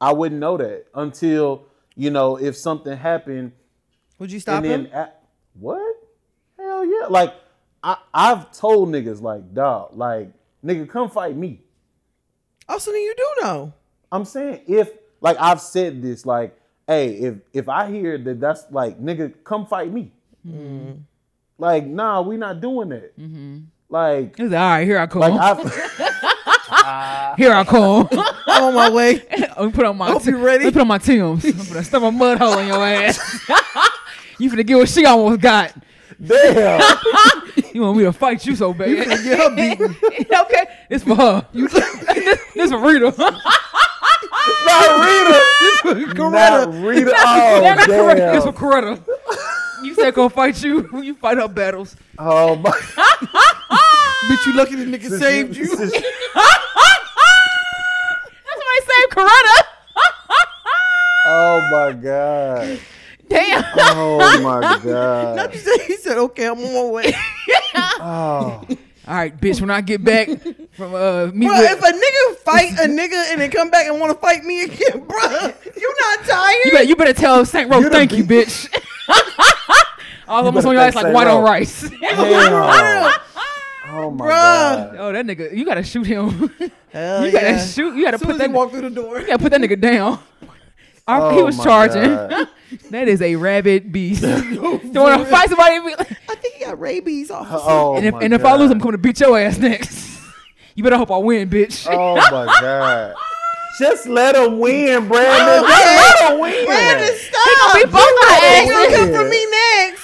I, 0.00 0.12
wouldn't 0.12 0.40
know 0.40 0.56
that 0.56 0.86
until 0.94 1.66
you 1.96 2.10
know 2.10 2.36
if 2.36 2.56
something 2.56 2.96
happened 2.96 3.52
Would 4.18 4.32
you 4.32 4.40
stop 4.40 4.56
and 4.56 4.64
then 4.64 4.84
him? 4.86 4.92
a- 4.94 5.12
what? 5.54 5.96
Hell 6.58 6.84
yeah! 6.84 7.06
Like 7.08 7.34
I 7.82 7.96
I've 8.14 8.52
told 8.52 8.88
niggas 8.90 9.20
like 9.20 9.52
dog 9.54 9.90
like 9.96 10.30
nigga 10.64 10.88
come 10.88 11.10
fight 11.10 11.36
me. 11.36 11.60
Oh, 12.68 12.78
so 12.78 12.92
then 12.92 13.00
you 13.00 13.14
do 13.16 13.42
know. 13.42 13.72
I'm 14.12 14.24
saying 14.24 14.62
if 14.68 14.90
like 15.20 15.36
I've 15.40 15.60
said 15.60 16.02
this 16.02 16.24
like 16.26 16.56
hey 16.86 17.14
if 17.14 17.34
if 17.52 17.68
I 17.68 17.90
hear 17.90 18.16
that 18.18 18.40
that's 18.40 18.64
like 18.70 19.00
nigga 19.00 19.32
come 19.44 19.66
fight 19.66 19.92
me. 19.92 20.12
Mm-hmm. 20.46 20.92
Like 21.58 21.86
nah 21.86 22.20
we 22.22 22.36
not 22.36 22.60
doing 22.60 22.90
that. 22.90 23.18
Mm-hmm. 23.18 23.58
Like 23.88 24.36
He's 24.36 24.50
like, 24.50 24.60
all 24.60 24.70
right, 24.70 24.84
here 24.86 24.98
I 24.98 25.06
come. 25.06 25.20
like 25.22 25.58
I've 26.90 27.36
here 27.38 27.52
I 27.52 27.64
come. 27.64 28.08
I'm 28.46 28.64
on 28.64 28.74
my 28.74 28.90
way. 28.90 29.22
Let 29.30 29.60
me 29.60 29.70
put 29.72 29.86
on 29.86 29.96
my. 29.96 30.10
Hope 30.10 30.24
you 30.26 30.36
ready. 30.36 30.64
Let 30.64 30.70
me 30.70 30.72
put 30.72 30.82
on 30.82 30.88
my 30.88 30.98
Tim's. 30.98 31.44
I'm 31.44 31.52
gonna 31.52 31.84
stuff 31.84 32.02
a 32.02 32.10
mud 32.10 32.38
hole 32.38 32.58
in 32.58 32.68
your 32.68 32.84
ass. 32.84 33.18
you 34.38 34.50
finna 34.50 34.66
get 34.66 34.76
what 34.76 34.88
she 34.88 35.04
almost 35.04 35.40
got. 35.40 35.74
damn. 36.24 36.80
You 37.72 37.82
want 37.82 37.98
me 37.98 38.04
to 38.04 38.12
fight 38.12 38.44
you 38.44 38.56
so 38.56 38.74
bad? 38.74 38.90
You 38.90 38.96
finna 38.96 39.22
get 39.22 39.38
her 39.38 39.54
beaten. 39.54 39.96
okay, 40.40 40.64
it's 40.88 41.04
for 41.04 41.14
her. 41.14 41.46
this, 41.52 41.72
this 42.54 42.70
for 42.70 42.80
Rita. 42.80 43.14
not 43.16 43.30
Rita. 45.86 46.20
Not 46.30 46.74
Rita. 46.84 47.12
Oh 47.16 47.60
Yeah, 47.62 47.74
not 47.74 47.88
Coretta. 47.88 48.34
It's 48.34 48.44
for 48.44 48.66
oh, 48.66 48.82
damn. 48.82 48.96
Coretta. 48.96 49.06
You 49.82 49.94
said 49.94 50.14
gonna 50.14 50.30
fight 50.30 50.62
you. 50.62 50.82
When 50.82 51.04
you 51.04 51.14
fight 51.14 51.38
her 51.38 51.48
battles. 51.48 51.96
Oh 52.18 52.56
my. 52.56 52.70
Bitch, 52.70 54.46
you 54.46 54.54
lucky 54.54 54.76
the 54.76 54.84
nigga 54.84 55.18
saved 55.18 55.56
you. 55.56 55.74
That's 55.74 55.92
why 55.92 56.00
I 56.34 56.69
saved 58.80 59.12
Coretta. 59.12 59.62
oh 61.26 61.60
my 61.70 61.92
god. 61.92 62.80
Damn. 63.28 63.64
Oh 63.76 64.40
my 64.42 64.78
god. 64.82 65.52
He 65.52 65.58
said- 65.58 65.80
he 65.86 65.96
said, 65.96 66.18
"Okay, 66.18 66.46
I'm 66.46 66.58
on 66.58 66.74
my 66.74 66.90
way." 66.92 67.12
Oh. 68.02 68.64
All 69.08 69.16
right, 69.16 69.38
bitch. 69.38 69.60
When 69.60 69.70
I 69.70 69.80
get 69.82 70.02
back 70.04 70.28
from 70.72 70.94
uh 70.94 71.26
me 71.26 71.46
Bro, 71.46 71.58
with, 71.58 71.70
if 71.72 71.82
a 71.82 71.92
nigga 71.92 72.36
fight 72.38 72.72
a 72.78 72.88
nigga 72.88 73.30
and 73.32 73.40
then 73.40 73.50
come 73.50 73.70
back 73.70 73.86
and 73.86 74.00
want 74.00 74.12
to 74.12 74.18
fight 74.18 74.42
me 74.44 74.62
again, 74.64 75.00
bro, 75.08 75.20
you 75.76 75.94
not 76.00 76.24
tired? 76.26 76.56
you 76.64 76.70
better 76.72 76.84
you 76.84 76.96
better 76.96 77.12
tell 77.12 77.44
Saint 77.44 77.70
Rose 77.70 77.82
You 77.82 77.90
the 77.90 77.94
thank 77.96 78.12
you, 78.12 78.24
beat- 78.24 78.48
bitch. 78.48 78.82
All 80.28 80.44
almost 80.46 80.66
on 80.66 80.72
your 80.74 80.82
ass 80.82 80.94
like 80.94 81.12
white 81.14 81.26
on 81.26 81.42
Rose. 81.42 81.50
rice. 81.50 81.82
Damn. 83.90 83.98
Oh 84.04 84.10
my 84.10 84.24
Bruh. 84.26 84.28
god. 84.28 84.96
oh, 84.98 85.12
that 85.12 85.26
nigga, 85.26 85.56
you 85.56 85.64
gotta 85.64 85.82
shoot 85.82 86.06
him. 86.06 86.28
Hell 86.92 87.26
you 87.26 87.32
gotta 87.32 87.46
yeah. 87.50 87.64
shoot. 87.66 87.94
You 87.94 88.04
gotta 88.04 88.14
As 88.14 88.20
soon 88.20 88.26
put 88.28 88.32
as 88.34 88.38
that. 88.38 88.48
he 88.50 88.54
walked 88.54 88.72
through 88.72 88.82
the 88.82 88.90
door, 88.90 89.20
You 89.20 89.26
gotta 89.26 89.38
put 89.42 89.50
that 89.52 89.60
nigga 89.60 89.80
down. 89.80 90.18
Our- 91.08 91.32
he 91.32 91.40
Oh 91.40 91.44
was 91.46 91.58
charging. 91.62 92.46
That 92.90 93.08
is 93.08 93.20
a 93.20 93.34
rabid 93.34 93.90
beast. 93.90 94.22
Do 94.22 94.28
you 94.54 94.60
want 94.62 95.22
to 95.22 95.26
fight 95.26 95.48
somebody? 95.48 95.74
and 95.76 95.84
be 95.86 95.90
like- 95.96 96.12
I 96.28 96.34
think 96.36 96.54
he 96.54 96.64
got 96.64 96.78
rabies 96.78 97.28
off. 97.32 97.50
Uh, 97.50 97.58
oh 97.60 97.96
and 97.96 98.06
if, 98.06 98.14
my 98.14 98.20
and 98.22 98.32
if 98.32 98.44
I 98.44 98.54
lose, 98.54 98.70
I'm 98.70 98.78
coming 98.78 98.92
to 98.92 98.98
beat 98.98 99.18
your 99.18 99.36
ass 99.36 99.58
next. 99.58 100.20
you 100.76 100.84
better 100.84 100.96
hope 100.96 101.10
I 101.10 101.16
win, 101.16 101.50
bitch. 101.50 101.88
Oh 101.90 102.14
my 102.14 102.46
god. 102.60 103.14
Just 103.80 104.06
let 104.06 104.36
him 104.36 104.60
win, 104.60 105.08
Brandon. 105.08 105.64
Oh, 105.64 105.66
Just 105.66 106.20
let 106.20 106.32
him 106.32 106.38
win. 106.40 106.64
Brandon, 106.66 107.16
stop! 107.16 107.74
we 107.74 107.84
both 107.84 107.92
gonna 107.94 108.34
He 108.36 108.46
ask 108.46 108.70
gonna 108.70 108.96
come 108.96 109.12
for 109.14 109.28
me 109.28 109.46
next, 109.50 109.99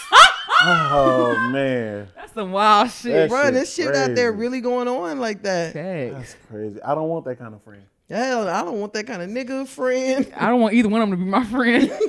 Oh 0.68 1.48
man. 1.52 2.08
That's 2.16 2.32
some 2.34 2.52
wild 2.52 2.90
shit. 2.90 3.12
That 3.12 3.28
bro. 3.28 3.44
shit 3.44 3.54
This 3.54 3.74
shit 3.74 3.94
out 3.94 4.14
there 4.14 4.32
really 4.32 4.60
going 4.60 4.88
on 4.88 5.20
like 5.20 5.42
that. 5.42 5.72
Facts. 5.72 6.14
That's 6.14 6.36
crazy. 6.50 6.82
I 6.82 6.94
don't 6.94 7.08
want 7.08 7.24
that 7.26 7.38
kind 7.38 7.54
of 7.54 7.62
friend. 7.62 7.82
Hell, 8.08 8.48
I 8.48 8.62
don't 8.62 8.78
want 8.80 8.92
that 8.94 9.06
kind 9.06 9.22
of 9.22 9.28
nigga 9.30 9.66
friend. 9.66 10.32
I 10.36 10.48
don't 10.48 10.60
want 10.60 10.74
either 10.74 10.88
one 10.88 11.02
of 11.02 11.08
them 11.10 11.18
to 11.18 11.24
be 11.24 11.30
my 11.30 11.44
friend. 11.44 11.90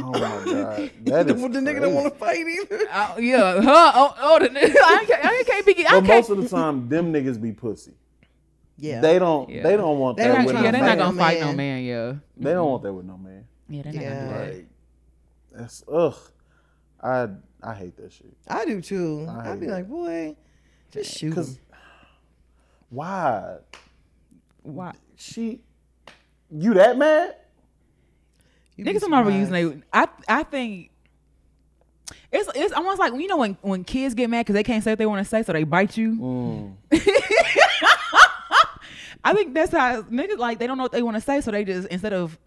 Oh 0.00 0.10
my 0.10 0.18
god. 0.20 0.90
That 1.04 1.26
the 1.26 1.34
is 1.34 1.42
nigga 1.42 1.64
crazy. 1.64 1.80
don't 1.80 1.94
want 1.94 2.14
to 2.14 2.18
fight 2.18 2.38
either. 2.46 2.78
Uh, 2.90 3.14
yeah, 3.18 3.60
huh? 3.60 3.92
Oh, 3.94 4.14
oh 4.22 4.38
the, 4.38 4.48
nigga, 4.48 4.74
I, 4.82 5.04
can't, 5.06 5.22
I 5.26 5.42
can't 5.46 5.66
be. 5.66 5.86
I 5.86 6.00
But 6.00 6.06
can't. 6.06 6.08
most 6.08 6.30
of 6.30 6.42
the 6.42 6.48
time, 6.48 6.88
them 6.88 7.12
niggas 7.12 7.38
be 7.38 7.52
pussy. 7.52 7.92
Yeah, 8.78 9.02
They 9.02 9.18
don't. 9.18 9.50
Yeah. 9.50 9.62
They 9.62 9.76
don't 9.76 9.98
want 9.98 10.16
They 10.16 10.22
that 10.28 10.38
not 10.38 10.46
with 10.46 10.54
yeah, 10.56 10.62
no 10.62 10.62
they're 10.62 10.72
tryna 10.72 10.86
not 10.86 10.86
man. 10.86 10.98
gonna 10.98 11.18
fight 11.18 11.40
no 11.40 11.52
man. 11.52 11.84
Yeah, 11.84 12.14
They 12.38 12.52
don't 12.54 12.70
want 12.70 12.82
that 12.84 12.92
with 12.94 13.04
no 13.04 13.18
man. 13.18 13.44
yeah, 13.68 13.82
they're 13.82 13.92
not 13.92 14.02
gonna 14.02 14.22
do 14.22 14.28
that. 14.32 14.54
Like, 14.54 14.66
that's 15.52 15.84
ugh. 15.92 16.16
I 17.02 17.28
I 17.62 17.74
hate 17.74 17.96
that 17.96 18.12
shit. 18.12 18.34
I 18.48 18.64
do 18.64 18.80
too. 18.80 19.26
I 19.28 19.52
I'd 19.52 19.60
be 19.60 19.66
hate 19.66 19.72
like, 19.72 19.88
boy, 19.88 20.36
just 20.90 21.16
shoot 21.16 21.34
Cause 21.34 21.50
him. 21.50 21.58
why 22.90 23.58
Why? 24.62 24.92
she? 25.16 25.60
You 26.50 26.74
that 26.74 26.98
mad? 26.98 27.36
You'd 28.76 28.84
be 28.84 28.92
Niggas 28.92 29.00
don't 29.00 29.10
know 29.10 29.28
using 29.28 29.52
they. 29.52 29.82
I 29.92 30.08
I 30.28 30.42
think 30.42 30.90
it's 32.30 32.48
it's 32.54 32.72
almost 32.72 32.98
like 32.98 33.12
you 33.12 33.26
know 33.28 33.36
when 33.36 33.56
when 33.62 33.84
kids 33.84 34.14
get 34.14 34.28
mad 34.28 34.40
because 34.40 34.54
they 34.54 34.62
can't 34.62 34.82
say 34.82 34.92
what 34.92 34.98
they 34.98 35.06
want 35.06 35.24
to 35.24 35.28
say, 35.28 35.42
so 35.42 35.52
they 35.52 35.64
bite 35.64 35.96
you. 35.96 36.12
Mm. 36.12 36.76
I 39.24 39.34
think 39.34 39.54
that's 39.54 39.70
how 39.70 40.02
niggas 40.02 40.38
like 40.38 40.58
they 40.58 40.66
don't 40.66 40.76
know 40.76 40.82
what 40.84 40.92
they 40.92 41.02
want 41.02 41.16
to 41.16 41.20
say, 41.20 41.40
so 41.40 41.50
they 41.50 41.64
just 41.64 41.88
instead 41.88 42.12
of 42.12 42.38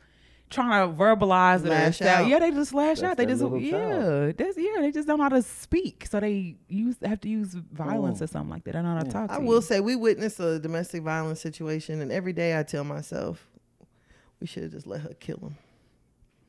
trying 0.49 0.89
to 0.89 0.95
verbalize 0.95 1.61
it. 1.61 1.67
or 1.67 1.69
Lash 1.69 1.95
style- 1.95 2.23
out. 2.23 2.27
Yeah, 2.29 2.39
they 2.39 2.51
just 2.51 2.73
lash 2.73 2.99
That's 2.99 3.11
out. 3.11 3.17
They 3.17 3.25
just 3.25 3.41
yeah, 3.61 4.31
that's 4.37 4.57
yeah. 4.57 4.81
They 4.81 4.91
just 4.91 5.07
don't 5.07 5.17
know 5.17 5.23
how 5.23 5.29
to 5.29 5.41
speak, 5.41 6.05
so 6.09 6.19
they 6.19 6.55
use 6.69 6.95
have 7.03 7.19
to 7.21 7.29
use 7.29 7.53
violence 7.53 8.19
Mm. 8.19 8.23
or 8.23 8.27
something 8.27 8.49
like 8.51 8.63
that. 8.65 8.71
They 8.73 8.77
don't 8.79 8.85
know 8.85 8.95
how 8.95 9.03
to 9.03 9.09
talk. 9.09 9.27
To 9.29 9.33
I 9.35 9.39
you. 9.39 9.45
will 9.45 9.61
say 9.61 9.79
we 9.79 9.95
witnessed 9.95 10.39
a 10.39 10.59
domestic 10.59 11.03
violence 11.03 11.41
situation, 11.41 12.01
and 12.01 12.11
every 12.11 12.33
day 12.33 12.57
I 12.57 12.63
tell 12.63 12.83
myself 12.83 13.47
we 14.39 14.47
should 14.47 14.63
have 14.63 14.71
just 14.71 14.87
let 14.87 15.01
her 15.01 15.13
kill 15.19 15.37
him. 15.37 15.55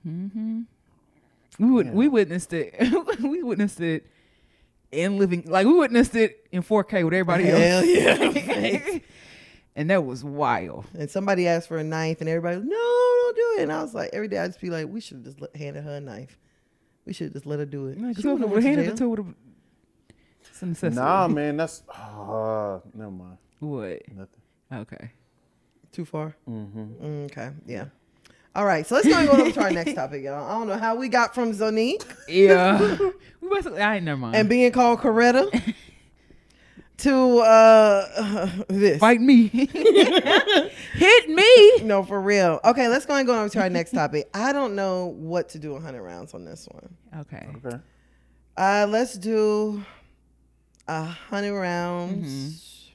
Mm-hmm. 0.06 0.60
We 1.64 1.70
would, 1.72 1.94
we 1.94 2.08
witnessed 2.08 2.52
it. 2.52 2.74
we 3.22 3.42
witnessed 3.42 3.80
it 3.80 4.06
in 4.92 5.18
living 5.18 5.42
like 5.46 5.66
we 5.66 5.74
witnessed 5.74 6.14
it 6.14 6.46
in 6.52 6.62
4K 6.62 7.04
with 7.04 7.12
everybody 7.14 7.44
Hell 7.44 7.78
else. 7.78 7.86
yeah. 7.86 8.98
and 9.76 9.88
that 9.90 10.04
was 10.04 10.24
wild. 10.24 10.86
And 10.98 11.08
somebody 11.08 11.46
asked 11.46 11.68
for 11.68 11.78
a 11.78 11.84
knife, 11.84 12.20
and 12.20 12.28
everybody, 12.28 12.56
was, 12.56 12.66
no, 12.66 12.76
don't 12.76 13.36
do 13.36 13.54
it. 13.58 13.62
And 13.62 13.72
I 13.72 13.82
was 13.82 13.94
like, 13.94 14.10
every 14.12 14.26
day 14.28 14.38
I 14.38 14.46
just 14.48 14.60
be 14.60 14.70
like, 14.70 14.88
we 14.88 15.00
should 15.00 15.18
have 15.24 15.36
just 15.36 15.56
handed 15.56 15.84
her 15.84 15.96
a 15.96 16.00
knife. 16.00 16.38
We 17.04 17.12
should 17.12 17.32
just 17.32 17.46
let 17.46 17.60
her 17.60 17.66
do 17.66 17.86
it. 17.86 18.00
Like, 18.00 18.16
She 18.16 18.22
whoever 18.22 18.46
wouldn't 18.46 18.50
would 18.54 18.62
have 18.64 18.74
hand 18.74 18.76
went 18.78 18.88
it 18.88 18.96
to 18.96 19.04
to 19.04 19.08
would 19.10 19.18
have. 19.20 19.34
It's 20.50 20.62
a 20.62 20.66
necessity. 20.66 20.96
Nah, 21.00 21.28
man, 21.28 21.56
that's 21.56 21.82
uh, 21.88 22.80
never 22.94 23.10
mind. 23.10 23.38
What? 23.60 24.02
Nothing. 24.08 24.42
Okay. 24.72 25.10
Too 25.92 26.04
far. 26.04 26.34
Mm-hmm. 26.50 27.24
Okay, 27.26 27.50
yeah. 27.66 27.86
All 28.54 28.64
right, 28.64 28.86
so 28.86 28.94
let's 28.96 29.06
go 29.06 29.14
and 29.18 29.28
go 29.28 29.44
on 29.44 29.52
to 29.52 29.60
our 29.60 29.70
next 29.70 29.92
topic, 29.94 30.24
y'all. 30.24 30.44
I 30.50 30.58
don't 30.58 30.66
know 30.66 30.78
how 30.78 30.94
we 30.96 31.08
got 31.10 31.34
from 31.34 31.52
Zonnique 31.52 32.04
Yeah. 32.26 32.96
we 33.40 33.48
basically. 33.50 33.80
I 33.82 33.96
ain't 33.96 34.04
never 34.06 34.16
mind. 34.18 34.34
and 34.34 34.48
being 34.48 34.72
called 34.72 35.00
Coretta 35.00 35.74
to 36.98 37.38
uh 37.38 38.50
this. 38.68 38.98
fight 38.98 39.20
me. 39.20 39.48
Hit 39.48 41.28
me. 41.28 41.82
No, 41.82 42.02
for 42.02 42.20
real. 42.20 42.60
Okay, 42.64 42.88
let's 42.88 43.06
go 43.06 43.14
and 43.14 43.26
go 43.26 43.34
on 43.34 43.50
to 43.50 43.60
our 43.60 43.68
next 43.70 43.90
topic. 43.94 44.28
I 44.34 44.52
don't 44.52 44.74
know 44.74 45.06
what 45.06 45.48
to 45.50 45.58
do 45.58 45.72
100 45.72 46.02
rounds 46.02 46.34
on 46.34 46.44
this 46.44 46.66
one. 46.70 46.96
Okay. 47.20 47.46
Okay. 47.64 47.76
Uh, 48.56 48.86
let's 48.88 49.18
do 49.18 49.84
a 50.88 51.04
hundred 51.04 51.54
rounds. 51.58 52.90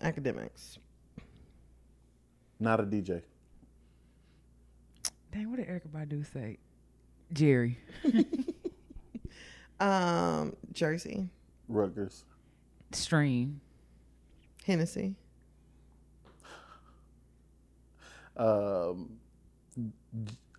Akademiks. 0.00 0.78
Not 2.60 2.80
a 2.80 2.84
DJ. 2.84 3.22
Dang, 5.32 5.50
what 5.50 5.56
did 5.56 5.68
Erykah 5.68 5.88
Badu 5.92 6.24
say? 6.32 6.58
Jerry. 7.32 7.78
Um, 9.80 10.54
Jersey. 10.72 11.28
Rutgers. 11.68 12.24
Stream. 12.92 13.60
Hennessy. 14.64 15.14
Um. 18.36 19.18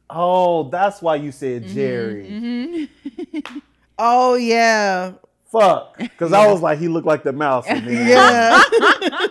Oh, 0.10 0.70
that's 0.70 1.02
why 1.02 1.16
you 1.16 1.32
said 1.32 1.64
Mm-hmm. 1.64 1.74
Jerry. 1.74 2.90
Oh 3.98 4.36
yeah, 4.36 5.14
Fuck, 5.50 5.98
because 5.98 6.34
I 6.34 6.52
was 6.52 6.62
like, 6.62 6.80
he 6.80 6.90
looked 6.90 7.08
like 7.08 7.24
the 7.24 7.32
mouse. 7.32 7.64
And 7.66 7.88
then 7.88 8.08
yeah. 8.10 8.62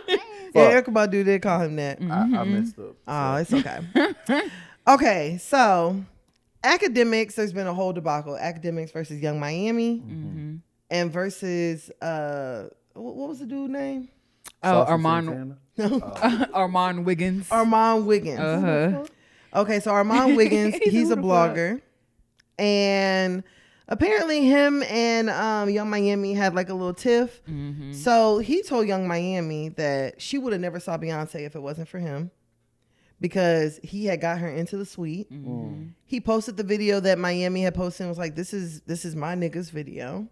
yeah, 0.09 0.17
Fuck. 0.55 0.87
Erykah 0.87 0.87
Badu 0.87 1.23
did 1.23 1.43
call 1.43 1.61
him 1.61 1.77
that. 1.77 1.99
I, 2.01 2.05
I 2.23 2.45
messed 2.45 2.79
up. 2.79 2.95
Oh, 3.07 3.35
it's 3.37 3.53
okay. 3.53 4.49
okay, 4.89 5.37
so 5.39 6.03
Akademiks. 6.65 7.35
There's 7.35 7.53
been 7.53 7.67
a 7.67 7.75
whole 7.75 7.93
debacle. 7.93 8.39
Akademiks 8.41 8.91
versus 8.91 9.21
Yung 9.21 9.39
Miami, 9.39 9.99
Mm-hmm. 10.01 10.55
And 10.95 11.11
versus 11.11 11.91
uh, 12.01 12.69
what, 12.93 13.17
what 13.17 13.29
was 13.29 13.41
the 13.41 13.47
dude 13.47 13.71
name? 13.73 14.09
Oh, 14.63 14.85
Saucy 14.85 14.91
Armand. 14.93 15.27
Santana? 15.27 15.59
No, 15.77 16.01
Armon 16.55 17.05
Wiggins. 17.05 17.49
Armon 17.49 18.05
Wiggins. 18.05 18.39
Uh-huh. 18.39 19.05
Okay, 19.61 19.81
so 19.81 19.91
Armon 19.91 20.37
Wiggins, 20.41 20.77
He's 20.77 20.93
he's 20.93 21.11
a 21.11 21.17
who 21.17 21.23
the 21.23 21.29
fuck? 21.29 21.57
blogger. 21.57 21.81
And 22.61 23.43
apparently 23.89 24.45
him 24.45 24.85
and 24.85 25.29
um, 25.31 25.69
Yung 25.69 25.91
Miami 25.91 26.33
had 26.35 26.55
like 26.55 26.69
a 26.69 26.75
little 26.75 26.95
tiff. 26.95 27.43
Mm-hmm. 27.47 27.93
So 27.95 28.39
he 28.39 28.63
told 28.63 28.87
Yung 28.87 29.09
Miami 29.09 29.71
that 29.71 30.23
she 30.23 30.39
would 30.39 30.53
have 30.53 30.63
never 30.63 30.79
saw 30.79 30.97
Beyonce 30.97 31.41
if 31.41 31.57
it 31.57 31.61
wasn't 31.61 31.89
for 31.89 31.99
him. 31.99 32.31
Because 33.21 33.81
he 33.83 34.07
had 34.07 34.21
got 34.21 34.39
her 34.39 34.49
into 34.49 34.77
the 34.77 34.85
suite. 34.87 35.33
Mm-hmm. 35.33 35.87
He 36.05 36.21
posted 36.21 36.57
the 36.57 36.63
video 36.63 37.01
that 37.01 37.19
Miami 37.19 37.63
had 37.63 37.75
posted 37.75 38.03
and 38.03 38.11
was 38.11 38.19
like, 38.19 38.37
This 38.37 38.53
is 38.53 38.83
this 38.83 39.05
is 39.05 39.17
my 39.17 39.35
nigga's 39.35 39.71
video. 39.71 40.29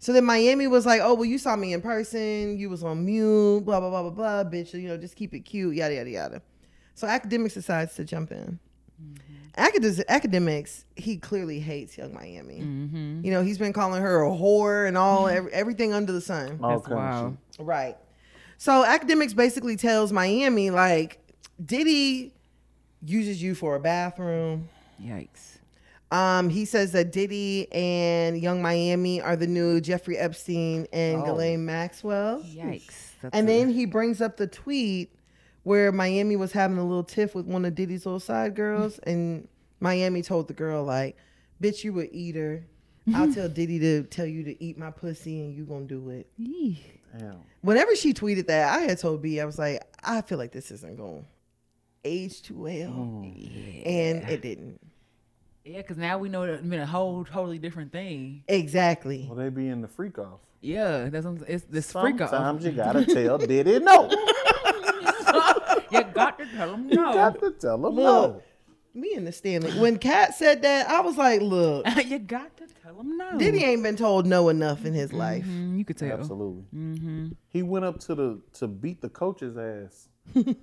So 0.00 0.12
then 0.12 0.24
Miami 0.24 0.66
was 0.66 0.86
like, 0.86 1.00
Oh, 1.02 1.14
well, 1.14 1.26
you 1.26 1.38
saw 1.38 1.54
me 1.56 1.72
in 1.72 1.82
person, 1.82 2.58
you 2.58 2.68
was 2.68 2.82
on 2.82 3.04
mute, 3.04 3.64
blah, 3.64 3.78
blah, 3.80 3.90
blah, 3.90 4.02
blah, 4.02 4.10
blah, 4.10 4.50
bitch, 4.50 4.74
you 4.74 4.88
know, 4.88 4.96
just 4.96 5.14
keep 5.14 5.34
it 5.34 5.40
cute, 5.40 5.76
yada, 5.76 5.94
yada, 5.94 6.10
yada. 6.10 6.42
So 6.94 7.06
Akademiks 7.06 7.54
decides 7.54 7.94
to 7.94 8.04
jump 8.04 8.32
in. 8.32 8.58
Acad- 9.56 10.06
Akademiks, 10.08 10.84
he 10.96 11.16
clearly 11.16 11.60
hates 11.60 11.98
Yung 11.98 12.14
Miami. 12.14 12.60
Mm-hmm. 12.60 13.24
You 13.24 13.30
know, 13.30 13.42
he's 13.42 13.58
been 13.58 13.72
calling 13.72 14.00
her 14.00 14.22
a 14.22 14.30
whore 14.30 14.88
and 14.88 14.96
all 14.96 15.28
every, 15.28 15.52
everything 15.52 15.92
under 15.92 16.12
the 16.12 16.20
sun. 16.20 16.58
All 16.62 16.78
That's 16.78 16.88
kind 16.88 17.36
of 17.58 17.66
Right. 17.66 17.96
So 18.58 18.84
Akademiks 18.84 19.34
basically 19.34 19.76
tells 19.76 20.12
Miami 20.12 20.70
like 20.70 21.18
Diddy 21.64 22.32
uses 23.04 23.42
you 23.42 23.54
for 23.54 23.76
a 23.76 23.80
bathroom. 23.80 24.68
Yikes. 25.02 25.49
Um, 26.12 26.48
he 26.48 26.64
says 26.64 26.90
that 26.92 27.12
Diddy 27.12 27.70
and 27.72 28.36
Yung 28.40 28.60
Miami 28.60 29.20
are 29.20 29.36
the 29.36 29.46
new 29.46 29.80
Jeffrey 29.80 30.18
Epstein 30.18 30.86
and 30.92 31.22
Oh. 31.22 31.24
Ghislaine 31.26 31.64
Maxwell. 31.64 32.40
Yikes. 32.42 33.12
That's 33.22 33.32
And 33.34 33.48
a- 33.48 33.52
then 33.52 33.70
he 33.70 33.84
brings 33.86 34.20
up 34.20 34.36
the 34.36 34.46
tweet 34.48 35.14
where 35.62 35.92
Miami 35.92 36.34
was 36.36 36.52
having 36.52 36.78
a 36.78 36.84
little 36.84 37.04
tiff 37.04 37.34
with 37.34 37.46
one 37.46 37.64
of 37.64 37.74
Diddy's 37.74 38.06
little 38.06 38.18
side 38.18 38.56
girls, 38.56 38.98
and 39.04 39.46
Miami 39.78 40.22
told 40.22 40.48
the 40.48 40.54
girl 40.54 40.82
like, 40.84 41.16
"Bitch, 41.62 41.84
you 41.84 42.00
a 42.00 42.08
eater. 42.10 42.64
I'll 43.14 43.32
tell 43.32 43.48
Diddy 43.48 43.78
to 43.78 44.02
tell 44.04 44.26
you 44.26 44.42
to 44.44 44.62
eat 44.62 44.78
my 44.78 44.90
pussy, 44.90 45.40
and 45.40 45.54
you 45.54 45.64
gonna 45.64 45.84
do 45.84 46.08
it." 46.10 46.26
Damn. 47.18 47.36
Whenever 47.60 47.94
she 47.94 48.14
tweeted 48.14 48.46
that, 48.48 48.74
I 48.78 48.82
had 48.82 48.98
told 48.98 49.20
B, 49.22 49.40
I 49.40 49.44
was 49.44 49.58
like, 49.58 49.82
I 50.02 50.22
feel 50.22 50.38
like 50.38 50.52
this 50.52 50.70
isn't 50.70 50.96
going 50.96 51.22
to 51.22 51.26
age 52.04 52.42
too 52.42 52.54
well, 52.54 53.22
and 53.24 54.28
it 54.28 54.42
didn't. 54.42 54.80
Yeah, 55.64 55.78
because 55.78 55.96
now 55.98 56.18
we 56.18 56.28
know 56.28 56.42
it's 56.44 56.62
been 56.62 56.80
a 56.80 56.86
whole 56.86 57.24
totally 57.24 57.58
different 57.58 57.92
thing. 57.92 58.44
Exactly. 58.48 59.26
Well, 59.28 59.36
they 59.36 59.48
be 59.50 59.68
in 59.68 59.82
the 59.82 59.88
freak 59.88 60.18
off. 60.18 60.40
Yeah, 60.62 61.08
that's 61.10 61.24
what 61.24 61.38
I'm- 61.38 61.44
it's 61.48 61.64
this 61.64 61.92
freak 61.92 62.20
off. 62.20 62.30
Sometimes 62.30 62.64
you 62.64 62.72
gotta 62.72 63.04
tell 63.06 63.38
Diddy 63.38 63.78
no. 63.78 64.10
you 65.90 66.02
got 66.14 66.38
to 66.38 66.46
tell 66.56 66.74
him 66.74 66.86
no. 66.88 67.08
You 67.08 67.14
got 67.14 67.40
to 67.40 67.50
tell 67.52 67.86
him 67.86 67.94
no. 67.94 68.42
Me 68.92 69.14
and 69.14 69.26
the 69.26 69.32
Stanley. 69.32 69.70
When 69.78 69.98
Kat 69.98 70.34
said 70.34 70.62
that, 70.62 70.88
I 70.90 71.00
was 71.00 71.16
like, 71.16 71.40
look, 71.40 71.86
you 72.06 72.18
got 72.18 72.56
to 72.56 72.66
tell 72.82 72.98
him 73.00 73.16
no. 73.16 73.38
Diddy 73.38 73.62
ain't 73.64 73.82
been 73.82 73.96
told 73.96 74.26
no 74.26 74.48
enough 74.48 74.84
in 74.84 74.94
his 74.94 75.12
life. 75.12 75.44
Mm, 75.46 75.78
you 75.78 75.84
could 75.84 75.96
tell. 75.96 76.10
Absolutely. 76.18 76.64
Mm-hmm. 76.74 77.28
He 77.48 77.62
went 77.62 77.84
up 77.84 78.00
to 78.00 78.14
the 78.14 78.40
to 78.54 78.66
beat 78.66 79.00
the 79.00 79.08
coach's 79.08 79.56
ass. 79.56 80.08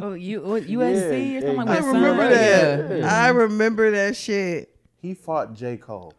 Oh, 0.00 0.12
you 0.14 0.40
what, 0.42 0.62
oh, 0.62 0.66
USC 0.66 1.32
Yeah, 1.32 1.38
or 1.38 1.40
something 1.42 1.56
like 1.56 1.66
yeah, 1.66 1.72
I 1.72 1.74
that. 1.76 1.82
son? 1.82 1.94
remember 1.94 2.28
that. 2.30 2.98
Yeah. 2.98 3.14
I 3.24 3.28
remember 3.28 3.90
that 3.92 4.16
shit. 4.16 4.74
He 5.00 5.14
fought 5.14 5.54
J. 5.54 5.76
Cole. 5.76 6.14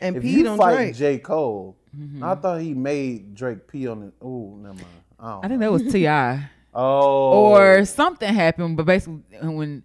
And 0.00 0.16
If 0.16 0.22
peed 0.22 0.30
you 0.30 0.48
on 0.48 0.58
fight 0.58 0.74
Drake. 0.76 0.94
J. 0.94 1.18
Cole, 1.18 1.76
mm-hmm. 1.96 2.22
I 2.22 2.34
thought 2.36 2.60
he 2.60 2.74
made 2.74 3.34
Drake 3.34 3.66
pee 3.66 3.88
on 3.88 4.02
it. 4.04 4.12
Oh, 4.22 4.54
never 4.56 4.74
mind. 4.74 4.86
I, 5.18 5.30
don't 5.32 5.44
I 5.44 5.48
think 5.48 5.60
that 5.60 5.72
was 5.72 5.92
T.I. 5.92 6.50
Oh. 6.74 7.50
Or 7.56 7.84
something 7.86 8.32
happened, 8.32 8.76
but 8.76 8.84
basically 8.86 9.22
when 9.40 9.82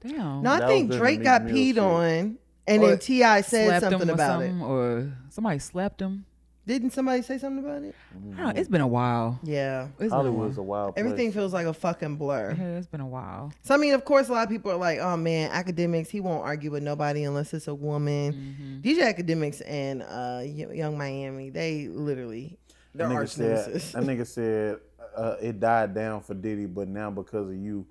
damn 0.00 0.42
no, 0.42 0.50
I 0.50 0.58
That 0.60 0.68
think 0.68 0.90
Drake 0.90 1.22
got 1.22 1.44
Meek 1.44 1.54
peed 1.54 1.74
shit. 1.74 1.78
on, 1.78 2.38
and 2.66 2.82
Or 2.82 2.88
then 2.88 2.98
T.I 2.98 3.40
said 3.42 3.68
slapped 3.68 3.84
him 3.84 3.90
something 4.00 4.10
about 4.10 4.42
it. 4.42 4.52
or 4.60 5.12
somebody 5.28 5.58
slapped 5.60 6.00
him. 6.00 6.24
Didn't 6.66 6.92
somebody 6.92 7.20
say 7.20 7.36
something 7.36 7.62
about 7.62 7.82
it? 7.82 7.94
I 8.12 8.14
don't 8.18 8.36
know, 8.36 8.60
it's 8.60 8.68
been 8.70 8.80
a 8.80 8.86
while. 8.86 9.38
Yeah. 9.42 9.88
It's 9.88 9.98
been 9.98 10.06
a 10.06 10.10
Hollywood's 10.14 10.56
while. 10.56 10.64
a 10.64 10.68
wild 10.68 10.94
place. 10.94 11.04
Everything 11.04 11.32
feels 11.32 11.52
like 11.52 11.66
a 11.66 11.74
fucking 11.74 12.16
blur. 12.16 12.54
Yeah, 12.58 12.78
it's 12.78 12.86
been 12.86 13.02
a 13.02 13.06
while. 13.06 13.52
So 13.62 13.74
I 13.74 13.76
mean, 13.76 13.92
of 13.92 14.04
course, 14.06 14.28
a 14.30 14.32
lot 14.32 14.44
of 14.44 14.48
people 14.48 14.70
are 14.72 14.76
like, 14.76 14.98
"Oh 14.98 15.16
man, 15.16 15.50
Akademiks. 15.50 16.08
He 16.08 16.20
won't 16.20 16.42
argue 16.42 16.70
with 16.70 16.82
nobody 16.82 17.24
unless 17.24 17.52
it's 17.52 17.68
a 17.68 17.74
woman." 17.74 18.32
Mm-hmm. 18.32 18.80
DJ 18.80 19.14
Akademiks 19.14 19.60
and 19.66 20.02
uh, 20.02 20.40
Y- 20.42 20.74
Yung 20.76 20.96
Miami, 20.96 21.50
they 21.50 21.88
literally 21.88 22.56
they're 22.94 23.08
That 23.08 23.12
nigga 23.14 23.18
arch 23.18 23.28
said, 23.30 23.66
nemesis. 23.68 23.92
that 23.92 24.02
nigga 24.04 24.26
said 24.26 24.78
uh, 25.16 25.36
it 25.42 25.60
died 25.60 25.94
down 25.94 26.22
for 26.22 26.32
Diddy, 26.34 26.64
but 26.66 26.88
now 26.88 27.10
because 27.10 27.48
of 27.50 27.56
you, 27.56 27.84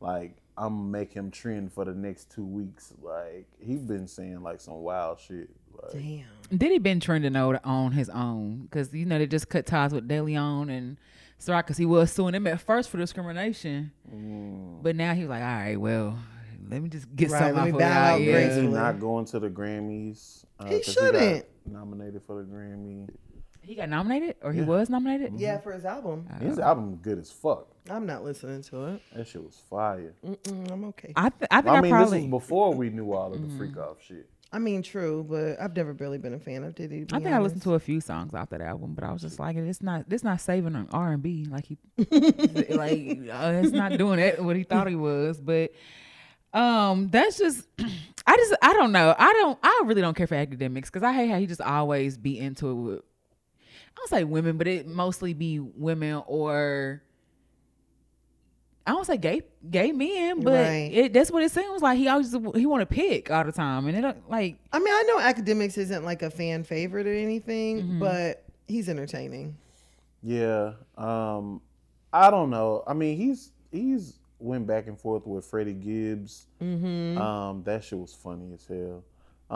like 0.00 0.36
I'm 0.56 0.76
gonna 0.76 0.88
make 0.88 1.12
him 1.12 1.32
trend 1.32 1.72
for 1.72 1.84
the 1.84 1.94
next 1.94 2.30
two 2.30 2.44
weeks. 2.44 2.92
Like 3.02 3.46
he's 3.58 3.80
been 3.80 4.06
saying 4.06 4.40
like 4.42 4.60
some 4.60 4.74
wild 4.74 5.18
shit. 5.18 5.48
Like, 5.82 5.92
Damn. 5.94 6.24
Did 6.50 6.72
he 6.72 6.78
been 6.78 7.00
trending 7.00 7.36
on, 7.36 7.58
on 7.64 7.92
his 7.92 8.08
own? 8.10 8.62
Because 8.62 8.92
you 8.92 9.06
know 9.06 9.18
they 9.18 9.26
just 9.26 9.48
cut 9.48 9.66
ties 9.66 9.92
with 9.92 10.08
DeLeon 10.08 10.70
and 10.70 10.96
Ciroc 11.40 11.58
because 11.60 11.76
he 11.76 11.86
was 11.86 12.10
suing 12.12 12.32
them 12.32 12.46
at 12.46 12.60
first 12.60 12.90
for 12.90 12.98
discrimination, 12.98 13.92
mm. 14.12 14.82
but 14.82 14.96
now 14.96 15.14
he's 15.14 15.28
like, 15.28 15.42
all 15.42 15.48
right, 15.48 15.76
well, 15.80 16.18
let 16.68 16.82
me 16.82 16.88
just 16.88 17.14
get 17.16 17.30
Right, 17.30 17.38
something 17.38 17.54
let 17.56 17.60
off 17.62 17.66
me 17.66 17.72
of 17.72 17.78
bow 17.78 18.16
it. 18.16 18.34
out 18.52 18.60
he 18.60 18.66
not 18.68 19.00
going 19.00 19.24
to 19.26 19.38
the 19.38 19.48
Grammys? 19.48 20.44
Uh, 20.58 20.66
He 20.66 20.80
'cause 20.82 20.92
shouldn't. 20.92 21.46
got 21.64 21.72
nominated 21.72 22.22
for 22.26 22.42
the 22.42 22.48
Grammy. 22.48 23.08
He 23.62 23.74
got 23.74 23.88
nominated, 23.88 24.36
or 24.42 24.52
he 24.52 24.60
Yeah. 24.60 24.66
was 24.66 24.90
nominated. 24.90 25.34
Yeah, 25.38 25.58
for 25.58 25.72
his 25.72 25.84
album. 25.84 26.26
His 26.40 26.58
album 26.58 26.96
good 27.02 27.18
as 27.18 27.30
fuck. 27.30 27.68
I'm 27.88 28.04
not 28.06 28.24
listening 28.24 28.62
to 28.64 28.86
it. 28.86 29.02
That 29.14 29.26
shit 29.26 29.42
was 29.42 29.56
fire. 29.70 30.14
Mm-mm, 30.24 30.70
I'm 30.70 30.84
okay. 30.86 31.12
I, 31.16 31.30
th- 31.30 31.48
I 31.50 31.60
think 31.62 31.74
I 31.74 31.78
I, 31.78 31.80
mean, 31.80 31.90
probably. 31.90 32.18
this 32.18 32.30
was 32.30 32.42
before 32.42 32.74
we 32.74 32.90
knew 32.90 33.12
all 33.12 33.32
of 33.32 33.40
the 33.40 33.56
freak 33.56 33.76
off 33.76 33.96
shit. 34.02 34.28
I 34.52 34.58
mean, 34.58 34.82
true, 34.82 35.24
but 35.28 35.60
I've 35.60 35.76
never 35.76 35.92
really 35.92 36.18
been 36.18 36.34
a 36.34 36.38
fan 36.40 36.64
of 36.64 36.74
Diddy. 36.74 37.06
I 37.12 37.20
think 37.20 37.30
I 37.30 37.38
listened 37.38 37.62
to 37.62 37.74
a 37.74 37.78
few 37.78 38.00
songs 38.00 38.34
off 38.34 38.50
that 38.50 38.60
album, 38.60 38.94
but 38.94 39.04
I 39.04 39.12
was 39.12 39.22
just 39.22 39.38
like, 39.38 39.56
it's 39.56 39.80
not, 39.80 40.06
it's 40.10 40.24
not 40.24 40.40
saving 40.40 40.74
on 40.74 40.88
R 40.90 41.12
and 41.12 41.22
B 41.22 41.46
like 41.48 41.66
he, 41.66 41.78
like 42.74 43.30
uh, 43.32 43.60
it's 43.62 43.70
not 43.70 43.96
doing 43.96 44.18
it 44.18 44.42
what 44.42 44.56
he 44.56 44.64
thought 44.64 44.88
he 44.88 44.96
was. 44.96 45.40
But 45.40 45.72
um, 46.52 47.10
that's 47.10 47.38
just, 47.38 47.64
I 48.26 48.36
just, 48.36 48.54
I 48.60 48.72
don't 48.72 48.90
know. 48.90 49.14
I 49.16 49.32
don't, 49.34 49.58
I 49.62 49.82
really 49.84 50.00
don't 50.00 50.16
care 50.16 50.26
for 50.26 50.34
Akademiks 50.34 50.86
because 50.86 51.04
I 51.04 51.12
hate 51.12 51.28
how 51.30 51.38
he 51.38 51.46
just 51.46 51.60
always 51.60 52.18
be 52.18 52.36
into 52.36 52.70
it 52.70 52.74
with, 52.74 53.00
I 53.00 53.98
don't 53.98 54.08
say 54.08 54.24
women, 54.24 54.56
but 54.58 54.66
it 54.66 54.88
mostly 54.88 55.32
be 55.32 55.60
women 55.60 56.22
or. 56.26 57.02
I 58.86 58.92
don't 58.92 59.04
say 59.04 59.18
gay 59.18 59.42
gay 59.70 59.92
men, 59.92 60.40
but 60.40 60.52
Right. 60.54 60.90
it, 60.92 61.12
that's 61.12 61.30
what 61.30 61.42
it 61.42 61.50
seems 61.52 61.82
like. 61.82 61.98
He 61.98 62.08
always 62.08 62.32
he 62.54 62.66
want 62.66 62.80
to 62.80 62.86
pick 62.86 63.30
all 63.30 63.44
the 63.44 63.52
time, 63.52 63.86
and 63.86 64.04
it 64.04 64.16
like 64.28 64.56
I 64.72 64.78
mean, 64.78 64.92
I 64.92 65.02
know 65.06 65.18
Akademiks 65.18 65.76
isn't 65.78 66.04
like 66.04 66.22
a 66.22 66.30
fan 66.30 66.64
favorite 66.64 67.06
or 67.06 67.12
anything, 67.14 67.82
Mm-hmm. 67.82 67.98
but 68.00 68.42
he's 68.66 68.88
entertaining. 68.88 69.56
Yeah. 70.22 70.72
Um, 70.96 71.60
I 72.12 72.30
don't 72.30 72.50
know. 72.50 72.82
I 72.86 72.94
mean, 72.94 73.16
he's 73.16 73.52
he's 73.70 74.18
went 74.38 74.66
back 74.66 74.86
and 74.86 74.98
forth 74.98 75.26
with 75.26 75.44
Freddie 75.44 75.74
Gibbs. 75.74 76.46
Mm-hmm. 76.62 77.18
Um, 77.20 77.62
that 77.64 77.84
shit 77.84 77.98
was 77.98 78.14
funny 78.14 78.52
as 78.54 78.66
hell. 78.66 79.04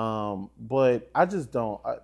Um, 0.01 0.51
but 0.61 1.09
I 1.15 1.25
just 1.25 1.51
don't. 1.51 1.81
I, 1.85 1.97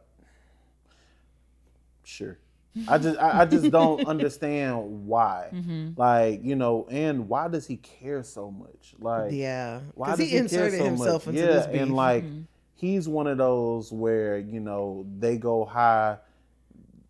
sure. 2.05 2.39
I 2.87 2.99
just 2.99 3.19
I, 3.19 3.41
I 3.41 3.45
just 3.47 3.71
don't 3.71 4.05
understand 4.07 5.07
why. 5.07 5.49
Mm-hmm. 5.53 5.91
Like 5.97 6.45
you 6.45 6.55
know, 6.57 6.87
and 6.91 7.29
why 7.29 7.49
does 7.49 7.67
he 7.67 7.77
care 7.77 8.23
so 8.23 8.51
much? 8.51 8.95
Like 8.99 9.33
Yeah, 9.33 9.81
why 9.95 10.11
does 10.11 10.19
he 10.21 10.31
care 10.31 10.39
inserted 10.43 10.79
so 10.79 10.85
himself 10.85 11.27
much? 11.27 11.35
into 11.35 11.47
yeah, 11.47 11.53
this 11.55 11.67
beef. 11.67 11.81
and 11.83 11.95
like 11.97 12.25
Mm-hmm. 12.25 12.41
he's 12.77 13.09
one 13.09 13.27
of 13.27 13.39
those 13.39 13.93
where 13.93 14.39
you 14.39 14.61
know 14.61 15.07
they 15.19 15.37
go 15.37 15.65
high. 15.65 16.19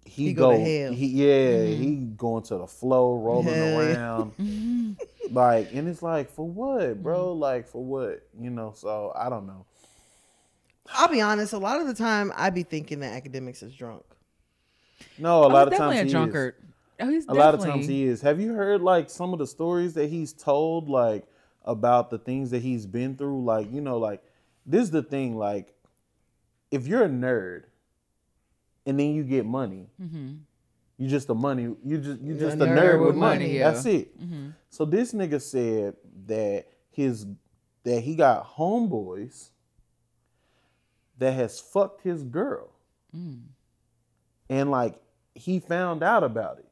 He, 0.06 0.28
He 0.28 0.32
go 0.32 0.50
go. 0.52 0.64
He, 0.64 1.06
yeah, 1.06 1.64
he 1.66 1.94
going 2.16 2.42
to 2.44 2.56
the 2.56 2.66
flow, 2.66 3.16
rolling 3.18 3.54
Yeah. 3.54 3.78
around, 3.94 4.96
like, 5.30 5.72
and 5.72 5.86
it's 5.88 6.02
like 6.02 6.30
for 6.30 6.48
what, 6.48 7.00
bro? 7.02 7.28
Mm-hmm. 7.32 7.40
Like 7.40 7.68
for 7.68 7.84
what? 7.84 8.26
You 8.40 8.50
know? 8.50 8.72
So 8.74 9.12
I 9.14 9.28
don't 9.28 9.46
know. 9.46 9.66
I'll 10.94 11.06
be 11.08 11.20
honest. 11.20 11.52
A 11.52 11.58
lot 11.58 11.80
of 11.80 11.86
the 11.86 11.94
time, 11.94 12.32
I 12.34 12.50
be 12.50 12.64
thinking 12.64 13.00
that 13.00 13.22
Akademiks 13.22 13.62
is 13.62 13.72
drunk. 13.74 14.02
No, 15.18 15.42
a 15.42 15.46
Oh, 15.46 15.48
lot 15.48 15.68
of 15.72 15.76
times 15.78 15.96
a 15.96 16.00
he 16.00 16.06
is. 16.06 16.12
drunkard. 16.12 16.54
Oh, 17.00 17.08
he's 17.08 17.26
A 17.28 17.34
lot 17.34 17.54
of 17.54 17.60
times 17.62 17.86
he 17.86 18.04
is. 18.04 18.20
Have 18.22 18.40
you 18.40 18.52
heard 18.54 18.80
like 18.82 19.08
some 19.10 19.32
of 19.32 19.38
the 19.38 19.46
stories 19.46 19.94
that 19.94 20.08
he's 20.10 20.32
told, 20.32 20.88
like 20.88 21.24
about 21.64 22.10
the 22.10 22.18
things 22.18 22.50
that 22.50 22.62
he's 22.62 22.86
been 22.86 23.16
through? 23.16 23.42
Like, 23.44 23.72
you 23.72 23.80
know, 23.80 23.98
like 23.98 24.22
this 24.66 24.82
is 24.82 24.90
the 24.90 25.02
thing. 25.02 25.36
Like, 25.36 25.74
if 26.70 26.86
you're 26.86 27.04
a 27.04 27.08
nerd 27.08 27.64
and 28.86 28.98
then 29.00 29.14
you 29.14 29.24
get 29.24 29.46
money, 29.46 29.88
Mm-hmm. 30.00 30.32
you 30.98 31.08
just 31.08 31.28
a 31.30 31.34
money. 31.34 31.62
You 31.84 31.98
just 31.98 32.20
you 32.20 32.34
You're 32.34 32.38
just 32.50 32.58
a 32.60 32.64
a 32.64 32.66
nerd, 32.66 32.98
with 32.98 33.08
with 33.08 33.16
money. 33.16 33.44
money, 33.46 33.58
yeah. 33.58 33.70
That's 33.70 33.86
it. 33.86 34.14
So 34.68 34.84
this 34.84 35.12
nigga 35.14 35.40
said 35.40 35.96
that 36.26 36.66
his 36.90 37.26
that 37.84 38.00
he 38.00 38.14
got 38.14 38.46
homeboys 38.56 39.48
that 41.18 41.32
has 41.32 41.58
fucked 41.60 42.02
his 42.02 42.22
girl, 42.22 42.68
and 44.50 44.70
like 44.70 45.00
he 45.34 45.58
found 45.60 46.02
out 46.02 46.22
about 46.24 46.58
it. 46.58 46.66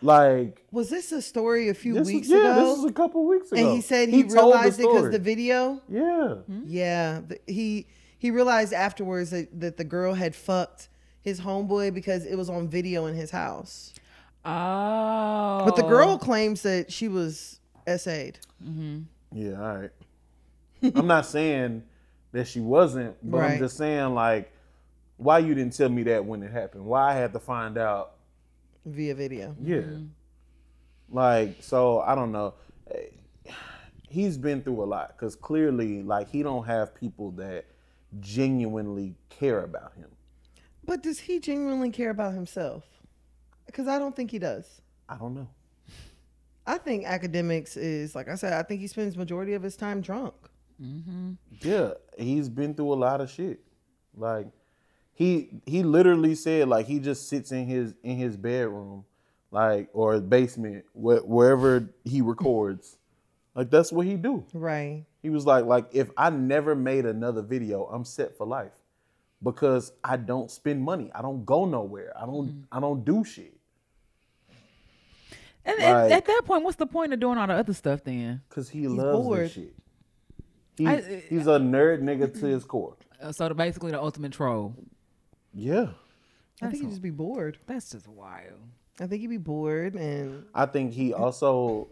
Like 0.00 0.64
Was 0.70 0.88
this 0.90 1.10
a 1.10 1.20
story 1.20 1.68
a 1.68 1.74
few 1.74 1.94
this 1.94 2.06
weeks 2.06 2.28
was, 2.28 2.40
yeah, 2.40 2.52
ago? 2.52 2.68
this 2.70 2.78
was 2.82 2.90
a 2.90 2.94
couple 2.94 3.26
weeks 3.26 3.50
ago. 3.50 3.60
and 3.60 3.74
he 3.74 3.80
said 3.80 4.08
he, 4.08 4.22
told 4.22 4.32
realized 4.32 4.78
it 4.78 4.84
because 4.84 5.10
the 5.10 5.18
video. 5.18 5.82
yeah. 5.88 6.34
Hmm? 6.46 6.62
Yeah, 6.66 7.20
he 7.48 7.86
he 8.16 8.30
realized 8.30 8.72
afterwards 8.72 9.30
that, 9.30 9.60
that 9.60 9.76
the 9.76 9.84
girl 9.84 10.14
had 10.14 10.34
fucked 10.36 10.88
his 11.20 11.40
homeboy 11.40 11.92
because 11.92 12.24
it 12.24 12.36
was 12.36 12.48
on 12.48 12.68
video 12.68 13.06
in 13.06 13.14
his 13.16 13.30
house. 13.32 13.92
Oh, 14.44 15.62
But 15.64 15.74
the 15.76 15.82
girl 15.82 16.16
claims 16.16 16.62
that 16.62 16.92
she 16.92 17.08
was 17.08 17.58
SA'd. 17.86 18.38
Mm-hmm. 18.64 19.00
Yeah, 19.32 19.60
all 19.60 19.76
right. 19.78 19.90
I'm 20.94 21.06
not 21.08 21.26
saying 21.26 21.82
that 22.32 22.46
she 22.46 22.60
wasn't, 22.60 23.16
but 23.28 23.38
Right. 23.38 23.50
I'm 23.52 23.58
just 23.58 23.76
saying 23.76 24.14
like 24.14 24.52
why 25.18 25.40
you 25.40 25.54
didn't 25.54 25.76
tell 25.76 25.88
me 25.90 26.04
that 26.04 26.24
when 26.24 26.42
it 26.42 26.50
happened. 26.50 26.84
Why 26.84 27.10
I 27.10 27.14
had 27.14 27.32
to 27.34 27.38
find 27.40 27.76
out. 27.76 28.14
via 28.86 29.14
video. 29.14 29.54
Yeah. 29.60 29.76
Mm-hmm. 29.78 30.06
Like 31.10 31.56
so 31.60 32.00
I 32.00 32.14
don't 32.14 32.32
know. 32.32 32.54
He's 34.08 34.38
been 34.38 34.62
through 34.62 34.82
a 34.82 34.86
lot 34.86 35.14
cuz 35.18 35.36
clearly 35.36 36.02
like 36.02 36.30
he 36.30 36.42
don't 36.42 36.64
have 36.64 36.94
people 36.94 37.32
that 37.32 37.66
genuinely 38.20 39.16
care 39.28 39.64
about 39.64 39.92
him. 39.94 40.08
But 40.84 41.02
does 41.02 41.18
he 41.18 41.38
genuinely 41.40 41.90
care 41.90 42.08
about 42.10 42.32
himself? 42.32 42.84
Because 43.66 43.86
I 43.86 43.98
don't 43.98 44.16
think 44.16 44.30
he 44.30 44.38
does. 44.38 44.80
I 45.08 45.16
don't 45.18 45.34
know. 45.34 45.48
I 46.66 46.78
think 46.78 47.04
Akademiks 47.06 47.76
is 47.76 48.14
like 48.14 48.28
I 48.28 48.34
said. 48.36 48.52
I 48.52 48.62
think 48.62 48.80
he 48.80 48.86
spends 48.86 49.16
majority 49.16 49.54
of 49.54 49.62
his 49.62 49.76
time 49.76 50.00
drunk. 50.00 50.34
Mm-hmm. 50.82 51.32
Yeah, 51.60 51.92
he's 52.16 52.48
been 52.48 52.72
through 52.74 52.92
a 52.92 52.94
lot 52.94 53.20
of 53.20 53.30
shit. 53.30 53.60
Like 54.14 54.46
he 55.18 55.48
he 55.66 55.82
literally 55.82 56.36
said 56.36 56.68
like 56.68 56.86
he 56.86 57.00
just 57.00 57.28
sits 57.28 57.50
in 57.50 57.66
his 57.66 57.92
in 58.04 58.16
his 58.16 58.36
bedroom, 58.36 59.04
like 59.50 59.88
or 59.92 60.20
basement, 60.20 60.84
wh- 60.92 61.26
wherever 61.28 61.88
he 62.04 62.20
records. 62.20 62.96
Like 63.56 63.68
that's 63.68 63.90
what 63.90 64.06
he 64.06 64.14
do. 64.14 64.44
Right. 64.54 65.06
He 65.20 65.28
was 65.30 65.44
like 65.44 65.64
like 65.64 65.86
if 65.90 66.08
I 66.16 66.30
never 66.30 66.76
made 66.76 67.04
another 67.04 67.42
video, 67.42 67.86
I'm 67.86 68.04
set 68.04 68.36
for 68.38 68.46
life. 68.46 68.70
Because 69.42 69.90
I 70.04 70.16
don't 70.18 70.52
spend 70.52 70.82
money. 70.82 71.10
I 71.12 71.20
don't 71.20 71.44
go 71.44 71.64
nowhere. 71.64 72.12
I 72.16 72.24
don't 72.24 72.48
mm-hmm. 72.48 72.60
I 72.70 72.78
don't 72.78 73.04
do 73.04 73.24
shit. 73.24 73.54
And 75.64 75.80
at- 75.80 76.02
Like- 76.04 76.12
at 76.12 76.26
that 76.26 76.42
point, 76.44 76.62
what's 76.62 76.76
the 76.76 76.86
point 76.86 77.12
of 77.12 77.18
doing 77.18 77.38
all 77.38 77.46
the 77.48 77.54
other 77.54 77.74
stuff 77.74 78.04
then? 78.04 78.40
Cause 78.50 78.68
he 78.68 78.86
loves 78.86 79.18
bored. 79.26 79.40
this 79.46 79.52
shit. 79.52 79.74
He, 80.76 80.86
I- 80.86 81.22
he's 81.28 81.48
a 81.48 81.58
nerd 81.58 82.02
nigga 82.02 82.32
to 82.38 82.46
his 82.46 82.62
core. 82.64 82.94
So 83.32 83.52
basically, 83.52 83.90
the 83.90 84.00
ultimate 84.00 84.30
troll. 84.30 84.76
Yeah. 85.54 85.88
I 86.60 86.68
think 86.68 86.82
he'd 86.82 86.90
just 86.90 87.02
be 87.02 87.10
bored. 87.10 87.58
That's 87.66 87.90
just 87.90 88.08
wild. 88.08 88.58
I 89.00 89.06
think 89.06 89.20
he'd 89.20 89.28
be 89.28 89.36
bored 89.36 89.94
and 89.94 90.44
I 90.54 90.66
think 90.66 90.92
he 90.92 91.14
also, 91.14 91.88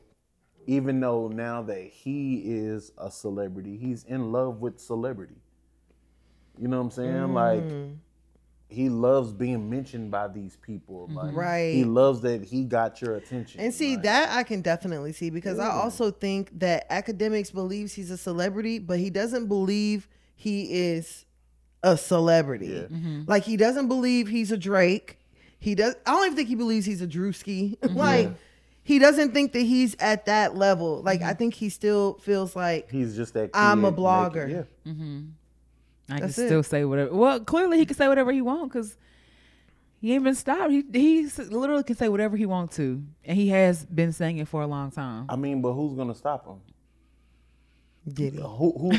even 0.67 0.99
though 0.99 1.29
now 1.29 1.63
that 1.63 1.83
he 1.83 2.43
is 2.45 2.91
a 2.99 3.11
celebrity, 3.11 3.77
he's 3.77 4.03
in 4.05 4.33
love 4.33 4.61
with 4.61 4.81
celebrity. 4.81 5.37
You 6.59 6.69
know 6.69 6.79
what 6.79 6.85
I'm 6.85 6.91
saying? 6.91 7.35
Like 7.35 7.63
mm. 7.63 7.97
he 8.69 8.89
loves 8.89 9.33
being 9.33 9.71
mentioned 9.71 10.11
by 10.11 10.27
these 10.27 10.57
people. 10.57 11.07
Mm-hmm. 11.07 11.17
Like 11.17 11.37
Right. 11.37 11.75
he 11.75 11.85
loves 11.85 12.23
that 12.23 12.43
he 12.43 12.65
got 12.65 13.01
your 13.01 13.17
attention. 13.17 13.61
And 13.61 13.73
see 13.73 13.95
Like, 13.95 14.05
that 14.05 14.37
I 14.37 14.43
can 14.43 14.63
definitely 14.63 15.13
see 15.13 15.31
because 15.31 15.61
I 15.61 15.69
also 15.69 16.11
think 16.11 16.59
that 16.59 16.91
Akademiks 16.91 17.53
believes 17.53 17.93
he's 17.93 18.11
a 18.11 18.19
celebrity, 18.19 18.81
but 18.81 18.99
he 18.99 19.11
doesn't 19.11 19.47
believe 19.47 20.09
he 20.35 20.65
is 20.65 21.26
a 21.87 21.97
celebrity. 21.97 22.67
Yeah. 22.67 22.81
Mm-hmm. 22.83 23.23
Like 23.27 23.45
he 23.45 23.57
doesn't 23.57 23.89
believe 23.89 24.29
he's 24.29 24.51
a 24.51 24.57
Drake. 24.57 25.19
He 25.59 25.75
does. 25.75 25.95
I 26.05 26.11
don't 26.13 26.25
even 26.27 26.37
think 26.37 26.49
he 26.49 26.57
believes 26.57 26.85
he's 26.85 27.01
a 27.01 27.07
Drewski. 27.07 27.79
Mm-hmm. 27.87 27.97
like 27.97 28.31
he 28.83 28.99
doesn't 28.99 29.33
think 29.33 29.53
that 29.53 29.63
he's 29.63 29.97
at 30.01 30.27
that 30.27 30.57
level. 30.57 31.03
Like 31.03 31.23
I 31.23 31.27
mm-hmm. 31.27 31.39
think 31.39 31.55
he 31.55 31.69
still 31.69 32.15
feels 32.15 32.57
like 32.57 32.91
he's 32.91 33.17
just 33.17 33.35
that. 33.35 33.51
I'm 33.55 33.85
a 33.85 33.91
kid 33.91 34.01
blogger. 34.01 34.47
making- 34.49 35.35
yeah. 36.09 36.15
I 36.15 36.21
That's 36.21 36.35
can 36.37 36.45
it. 36.45 36.47
still 36.49 36.63
say 36.63 36.85
whatever. 36.85 37.15
Well, 37.15 37.41
clearly 37.41 37.79
he 37.79 37.87
can 37.87 37.97
say 37.97 38.07
whatever 38.07 38.33
he 38.33 38.41
wants 38.41 38.73
because 38.73 38.97
he 40.01 40.13
ain't 40.13 40.25
been 40.25 40.35
stopped. 40.35 40.71
He 40.71 40.85
he 40.93 41.29
literally 41.49 41.83
can 41.85 41.97
say 41.97 42.09
whatever 42.09 42.37
he 42.37 42.47
wants 42.47 42.77
to, 42.77 43.03
and 43.25 43.37
he 43.37 43.49
has 43.49 43.85
been 43.87 44.13
saying 44.13 44.39
it 44.39 44.49
for 44.49 44.63
a 44.63 44.67
long 44.67 44.91
time. 44.91 45.27
I 45.29 45.37
mean, 45.37 45.63
but 45.63 45.73
who's 45.73 45.95
gonna 45.95 46.15
stop 46.15 46.47
him? 46.47 46.61
Diddy. 48.13 48.39
Who? 48.39 48.73
who 48.79 48.93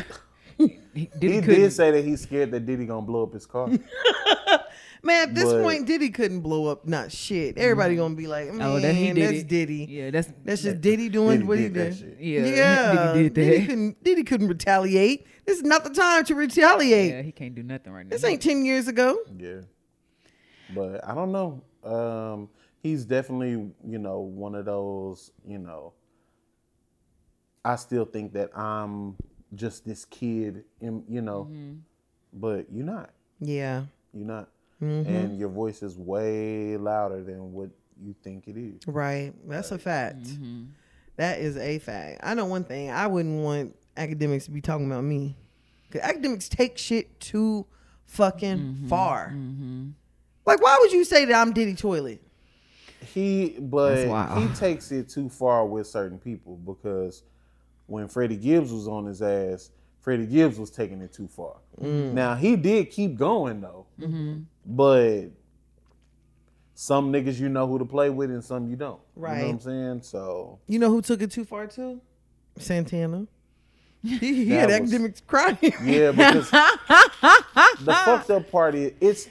He, 0.57 0.79
he 0.93 1.05
couldn't- 1.07 1.45
did 1.45 1.73
say 1.73 1.91
that 1.91 2.03
he's 2.03 2.21
scared 2.21 2.51
that 2.51 2.65
Diddy 2.65 2.85
gonna 2.85 3.05
blow 3.05 3.23
up 3.23 3.33
his 3.33 3.45
car. 3.45 3.69
Man, 5.03 5.29
at 5.29 5.35
this 5.35 5.43
But- 5.45 5.61
point, 5.61 5.85
Diddy 5.85 6.09
couldn't 6.09 6.41
blow 6.41 6.65
up 6.67 6.87
not 6.87 7.11
shit. 7.11 7.57
Everybody 7.57 7.95
gonna 7.95 8.15
be 8.15 8.25
like, 8.27 8.51
man, 8.51 8.61
Oh, 8.67 8.79
that 8.79 8.95
he 8.95 9.13
did 9.13 9.17
that's 9.27 9.37
it. 9.43 9.47
Diddy. 9.47 9.85
Yeah, 9.89 10.09
that's 10.09 10.33
That's 10.43 10.63
just 10.63 10.81
Diddy 10.81 11.07
doing 11.09 11.37
Diddy 11.37 11.43
what 11.47 11.57
he 11.59 11.63
did 11.65 11.73
that 11.75 11.89
did. 11.91 11.97
shit. 11.99 12.17
yeah. 12.19 12.45
Yeah, 12.45 13.13
Diddy 13.13 13.23
did 13.29 13.33
Diddy 13.35 13.57
that. 13.59 13.65
couldn't. 13.67 14.03
Diddy 14.03 14.23
couldn't 14.23 14.47
retaliate. 14.47 15.27
This 15.45 15.57
is 15.57 15.63
not 15.63 15.83
the 15.83 15.91
time 15.91 16.25
to 16.25 16.35
retaliate. 16.35 17.11
Yeah, 17.11 17.21
he 17.21 17.31
can't 17.31 17.53
do 17.53 17.61
nothing 17.63 17.93
right 17.93 18.05
now. 18.05 18.09
This 18.09 18.23
ain't 18.23 18.41
ten 18.41 18.65
years 18.65 18.87
ago. 18.87 19.17
Yeah. 19.37 19.61
But 20.73 21.07
I 21.07 21.13
don't 21.13 21.31
know. 21.31 21.61
Um, 21.83 22.49
he's 22.81 23.05
definitely, 23.05 23.51
you 23.87 23.99
know, 23.99 24.19
one 24.19 24.55
of 24.55 24.65
those, 24.65 25.31
you 25.47 25.59
know, 25.59 25.93
I 27.63 27.75
still 27.75 28.05
think 28.05 28.33
that 28.33 28.57
I'm 28.57 29.15
just 29.55 29.85
this 29.85 30.05
kid, 30.05 30.63
in, 30.81 31.03
you 31.07 31.21
know, 31.21 31.45
mm-hmm. 31.51 31.75
but 32.33 32.65
you're 32.71 32.85
not. 32.85 33.11
Yeah, 33.39 33.83
You're 34.13 34.25
not. 34.25 34.49
Mm-hmm. 34.81 35.09
and 35.09 35.39
your 35.39 35.49
voice 35.49 35.81
is 35.81 35.97
way 35.97 36.77
louder 36.77 37.23
than 37.23 37.51
what 37.51 37.71
you 37.99 38.13
think 38.23 38.47
it 38.47 38.57
is. 38.57 38.85
Right. 38.85 39.33
That's 39.47 39.71
a 39.71 39.79
fact. 39.79 40.23
Mm-hmm. 40.23 40.65
That 41.15 41.39
is 41.39 41.57
a 41.57 41.79
fact. 41.79 42.19
I 42.23 42.35
know 42.35 42.45
one 42.45 42.63
thing. 42.63 42.91
I 42.91 43.07
wouldn't 43.07 43.41
want 43.41 43.75
Akademiks 43.95 44.45
to 44.45 44.51
be 44.51 44.61
talking 44.61 44.85
about 44.85 45.03
me. 45.03 45.35
Cause 45.91 46.01
Akademiks 46.01 46.47
take 46.47 46.77
shit 46.77 47.19
too 47.19 47.65
fucking 48.05 48.85
far. 48.87 49.35
Like, 50.45 50.61
why 50.61 50.77
would 50.79 50.91
you 50.91 51.03
say 51.03 51.25
that 51.25 51.33
I'm 51.33 51.53
Diddy 51.53 51.75
Toilet? 51.75 52.21
He, 53.13 53.55
but 53.59 54.05
he 54.37 54.47
takes 54.55 54.91
it 54.91 55.09
too 55.09 55.29
far 55.29 55.65
with 55.65 55.87
certain 55.87 56.19
people 56.19 56.57
because 56.57 57.23
when 57.87 58.07
Freddie 58.07 58.35
Gibbs 58.35 58.71
was 58.71 58.87
on 58.87 59.05
his 59.05 59.21
ass, 59.21 59.71
Freddie 60.01 60.25
Gibbs 60.25 60.59
was 60.59 60.69
taking 60.69 61.01
it 61.01 61.11
too 61.11 61.27
far. 61.27 61.55
Mm. 61.81 62.13
Now 62.13 62.35
he 62.35 62.55
did 62.55 62.91
keep 62.91 63.17
going 63.17 63.61
though, 63.61 63.87
mm-hmm. 63.99 64.41
but 64.65 65.25
some 66.75 67.11
niggas 67.11 67.39
you 67.39 67.49
know 67.49 67.67
who 67.67 67.79
to 67.79 67.85
play 67.85 68.09
with 68.09 68.29
and 68.29 68.43
some 68.43 68.67
you 68.69 68.75
don't. 68.75 69.01
You 69.15 69.21
know 69.21 69.27
what 69.29 69.41
I'm 69.41 69.59
saying? 69.59 70.01
So 70.03 70.59
You 70.67 70.79
know 70.79 70.89
who 70.89 71.01
took 71.01 71.21
it 71.21 71.31
too 71.31 71.43
far 71.43 71.67
too? 71.67 71.99
Santana. 72.57 73.27
He, 74.03 74.45
he 74.45 74.49
had 74.51 74.69
was- 74.69 74.93
Akademiks 74.93 75.25
crying. 75.25 75.57
yeah, 75.83 76.11
because 76.11 76.49
the 77.81 77.93
fucked 78.05 78.29
up 78.29 78.49
part 78.51 78.75
is 78.75 78.93
it's. 79.01 79.27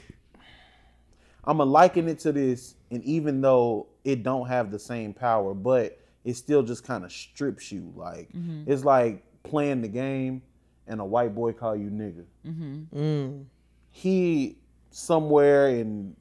I'ma 1.45 1.63
liken 1.63 2.09
it 2.09 2.19
to 2.19 2.33
this, 2.33 2.75
and 2.91 3.01
even 3.05 3.39
though 3.39 3.87
it 4.03 4.21
don't 4.23 4.45
have 4.47 4.69
the 4.69 4.77
same 4.77 5.13
power, 5.13 5.53
but 5.53 5.97
it 6.27 6.35
still 6.35 6.61
just 6.61 6.83
kind 6.83 7.05
of 7.05 7.11
strips 7.11 7.71
you. 7.71 7.93
Like 7.95 8.29
mm-hmm. 8.33 8.69
it's 8.69 8.83
like 8.83 9.23
playing 9.43 9.81
the 9.81 9.87
game, 9.87 10.41
and 10.85 10.99
a 10.99 11.05
white 11.05 11.33
boy 11.33 11.53
call 11.53 11.75
you 11.75 11.89
nigga. 11.89 12.25
Mm-hmm. 12.45 12.99
Mm. 12.99 13.45
He 13.89 14.57
somewhere 14.91 15.69
in, 15.69 16.17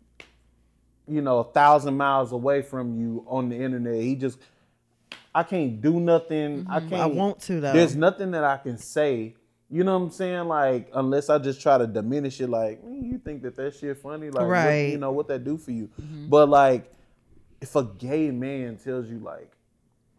you 1.08 1.20
know, 1.20 1.40
a 1.40 1.44
thousand 1.44 1.96
miles 1.96 2.30
away 2.30 2.62
from 2.62 2.94
you 2.94 3.24
on 3.26 3.48
the 3.48 3.56
internet. 3.56 4.00
He 4.00 4.14
just, 4.14 4.38
I 5.34 5.42
can't 5.42 5.80
do 5.82 5.98
nothing. 5.98 6.66
I 6.70 6.78
mm-hmm. 6.78 6.88
can't. 6.88 7.02
I 7.02 7.06
want 7.06 7.40
to 7.40 7.60
though. 7.60 7.72
There's 7.72 7.96
nothing 7.96 8.30
that 8.30 8.44
I 8.44 8.58
can 8.58 8.78
say. 8.78 9.34
You 9.68 9.82
know 9.82 9.98
what 9.98 10.04
I'm 10.04 10.10
saying? 10.12 10.46
Like, 10.46 10.88
unless 10.94 11.28
I 11.28 11.38
just 11.38 11.60
try 11.60 11.78
to 11.78 11.88
diminish 11.88 12.40
it, 12.40 12.48
like, 12.48 12.84
"Man, 12.84 13.02
you 13.02 13.18
think 13.18 13.42
that 13.42 13.56
that 13.56 13.74
shit 13.74 13.98
funny? 13.98 14.30
Like, 14.30 14.46
what- 14.46 14.70
you 14.70 14.98
know, 14.98 15.10
what 15.10 15.26
that 15.26 15.42
do 15.42 15.58
for 15.58 15.72
you? 15.72 15.90
But, 16.28 16.48
like, 16.48 16.92
if 17.60 17.74
a 17.74 17.82
gay 17.82 18.30
man 18.30 18.76
tells 18.76 19.08
you, 19.08 19.18
like, 19.18 19.55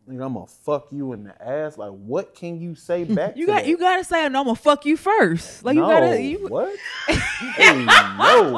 nigga, 0.08 0.26
I'm 0.26 0.34
gonna 0.34 0.48
fuck 0.48 0.88
you 0.92 1.14
in 1.14 1.24
the 1.26 1.42
ass, 1.46 1.78
like, 1.78 1.92
what 1.92 2.34
can 2.36 2.60
you 2.60 2.74
say 2.76 3.04
back 3.04 3.36
You 3.38 3.46
to 3.46 3.52
got 3.52 3.56
that? 3.64 3.68
you 3.68 3.78
gotta 3.78 4.04
say 4.04 4.28
no, 4.30 4.40
I'm 4.40 4.46
gonna 4.46 4.56
fuck 4.56 4.86
you 4.86 4.98
first. 4.98 5.64
Like 5.66 5.76
you 5.76 5.82
no, 5.82 5.90
gotta 5.90 6.22
you 6.22 6.48
what? 6.48 6.76
hey, 7.08 7.86
no. 7.86 8.52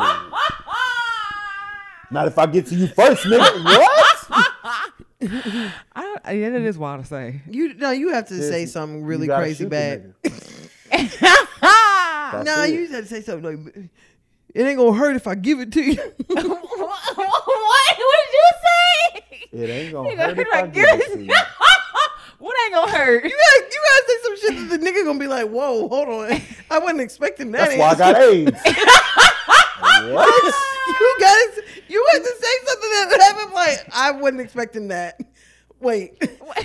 Not 2.12 2.28
if 2.28 2.38
I 2.40 2.46
get 2.48 2.66
to 2.68 2.76
you 2.76 2.88
first, 2.88 3.24
nigga. 3.26 3.64
what? 3.82 4.06
I, 5.22 5.72
don't, 5.96 6.26
yeah, 6.40 6.50
that 6.50 6.62
is 6.62 6.78
wild 6.78 7.02
to 7.04 7.08
say. 7.08 7.42
you 7.50 7.74
no, 7.76 7.92
you 7.92 8.14
have 8.14 8.28
to 8.30 8.42
say 8.42 8.66
something 8.66 9.04
really 9.04 9.28
gotta 9.28 9.44
crazy 9.44 9.64
shoot 9.66 9.66
the 9.66 9.70
bad. 9.70 10.14
nigga. 10.24 12.46
No, 12.46 12.64
it. 12.64 12.74
you 12.74 12.88
have 12.88 13.04
to 13.04 13.10
say 13.10 13.22
something 13.22 13.44
like, 13.66 13.76
"It 14.56 14.62
ain't 14.64 14.78
gonna 14.78 14.98
hurt 14.98 15.16
if 15.16 15.28
I 15.28 15.36
give 15.36 15.60
it 15.60 15.72
to 15.74 15.82
you." 15.82 15.96
what? 15.96 16.38
What 16.38 17.98
did 17.98 18.34
you 18.34 18.50
say? 18.64 19.39
It 19.52 19.70
ain't 19.70 19.92
gonna 19.94 20.10
Nigga, 20.10 20.18
hurt 20.18 20.40
if 20.40 20.48
I 20.54 20.68
give 20.68 20.86
it 20.88 21.14
to 21.14 21.20
you. 21.24 21.34
what 22.40 22.56
ain't 22.66 22.74
gonna 22.74 22.92
hurt? 22.92 23.24
You 23.24 23.30
gotta, 23.32 23.64
you 23.72 23.82
gotta 23.84 24.04
say 24.08 24.18
some 24.24 24.38
shit 24.38 24.56
that 24.70 24.80
the 24.80 24.86
nigga 24.86 25.04
gonna 25.06 25.20
be 25.20 25.28
like, 25.28 25.48
"Whoa, 25.50 25.88
hold 25.88 26.08
on, 26.08 26.42
I 26.70 26.78
wasn't 26.80 27.02
expecting 27.02 27.52
that." 27.54 27.70
That's 27.70 27.80
why 27.80 27.90
I 27.90 27.96
got 27.96 28.18
AIDS. 28.22 28.52
what? 30.14 30.54
you 31.00 31.16
gotta, 31.20 31.64
you 31.88 32.06
had 32.12 32.20
to 32.20 32.34
say 32.40 32.58
something 32.66 32.90
that 32.92 33.18
happened. 33.22 33.54
Like, 33.54 33.88
I 33.94 34.12
wasn't 34.12 34.42
expecting 34.42 34.88
that. 34.90 35.20
Wait, 35.80 36.18
Wait, 36.22 36.40
what 36.46 36.64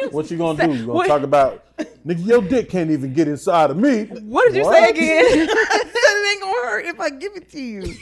you? 0.00 0.08
What 0.10 0.30
you 0.30 0.38
gonna 0.38 0.58
say? 0.58 0.66
do? 0.66 0.72
You 0.72 0.78
gonna 0.80 0.92
What- 0.92 1.06
talk 1.06 1.22
about 1.22 1.64
nigga? 2.04 2.26
Your 2.26 2.42
dick 2.42 2.68
can't 2.68 2.90
even 2.90 3.12
get 3.14 3.28
inside 3.28 3.70
of 3.70 3.76
me. 3.76 4.04
What 4.04 4.52
did 4.52 4.56
you 4.56 4.64
say 4.70 4.90
again? 4.90 5.24
I 5.24 5.46
said 5.46 5.94
it 5.94 6.32
ain't 6.32 6.40
gonna 6.42 6.52
hurt 6.68 6.84
if 6.86 6.98
I 7.00 7.10
give 7.10 7.36
it 7.36 7.48
to 7.52 7.60
you. 7.60 7.94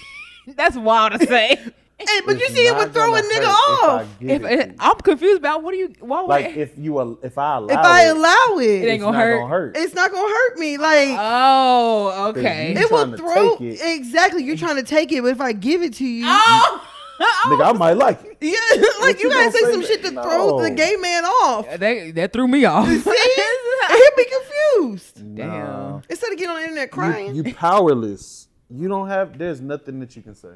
That's 0.56 0.76
wild 0.76 1.12
to 1.20 1.26
say. 1.26 1.58
Hey, 2.00 2.20
but 2.26 2.38
you 2.40 2.48
see, 2.48 2.66
it 2.66 2.74
would 2.76 2.92
throw 2.92 3.14
a 3.14 3.20
nigga 3.20 3.22
hurt 3.22 3.42
if 3.42 3.48
off 3.48 4.06
If 4.20 4.28
it 4.30 4.32
eh, 4.32 4.38
to 4.38 4.60
it, 4.62 4.66
you. 4.68 4.74
I'm 4.80 4.96
confused 4.96 5.38
about 5.38 5.62
what 5.62 5.72
do 5.72 5.76
you? 5.78 5.92
Why 6.00 6.20
would 6.22 6.28
like 6.28 6.56
if 6.56 6.76
you 6.78 6.98
al- 6.98 7.18
if 7.22 7.36
I 7.38 7.56
allow 7.58 7.66
if 7.68 7.76
I 7.78 8.06
it, 8.06 8.16
allow 8.16 8.58
it. 8.58 8.64
It 8.64 8.68
ain't 8.68 8.88
it's 8.94 9.02
gonna 9.04 9.16
not 9.18 9.22
hurt. 9.24 9.36
gonna 9.38 9.48
hurt. 9.48 9.76
it's 9.76 9.94
not 9.94 10.10
gonna 10.10 10.28
hurt 10.28 10.58
me. 10.58 10.78
Like 10.78 11.08
Oh, 11.18 12.32
okay. 12.36 12.74
it 12.76 12.90
will 12.90 13.16
throw 13.16 13.56
it. 13.60 13.80
exactly. 13.82 14.42
You're 14.44 14.56
trying 14.56 14.76
to 14.76 14.82
take 14.82 15.12
it, 15.12 15.22
but 15.22 15.28
if 15.32 15.40
I 15.40 15.52
give 15.52 15.82
it 15.82 15.94
to 15.94 16.06
you, 16.06 16.24
Oh, 16.26 16.86
nigga, 17.46 17.66
I 17.68 17.72
might 17.74 17.98
like 17.98 18.24
it. 18.24 18.38
yeah, 18.40 18.80
like 18.82 19.00
What 19.00 19.18
you 19.20 19.28
you 19.28 19.34
gotta 19.34 19.52
say 19.52 19.58
say 19.60 19.70
some 19.72 19.80
that- 19.82 19.86
shit 19.86 20.02
to 20.04 20.10
throw 20.12 20.62
the 20.62 20.70
No. 20.70 20.74
gay 20.74 20.96
man 20.96 21.24
off. 21.26 21.66
They 21.78 22.10
that 22.12 22.32
threw 22.32 22.48
me 22.48 22.64
off. 22.64 22.88
See, 22.88 22.94
he'll 23.88 24.16
be 24.16 24.24
confused 24.24 25.36
Damn. 25.36 25.48
Nah. 25.48 26.00
instead 26.08 26.32
of 26.32 26.38
getting 26.38 26.50
on 26.50 26.56
the 26.56 26.62
internet 26.62 26.86
You, 26.88 26.92
crying. 26.92 27.34
you 27.34 27.54
powerless. 27.54 28.48
You 28.70 28.88
don't 28.88 29.08
have. 29.08 29.36
There's 29.36 29.60
nothing 29.60 30.00
that 30.00 30.14
you 30.16 30.22
can 30.22 30.34
say. 30.34 30.54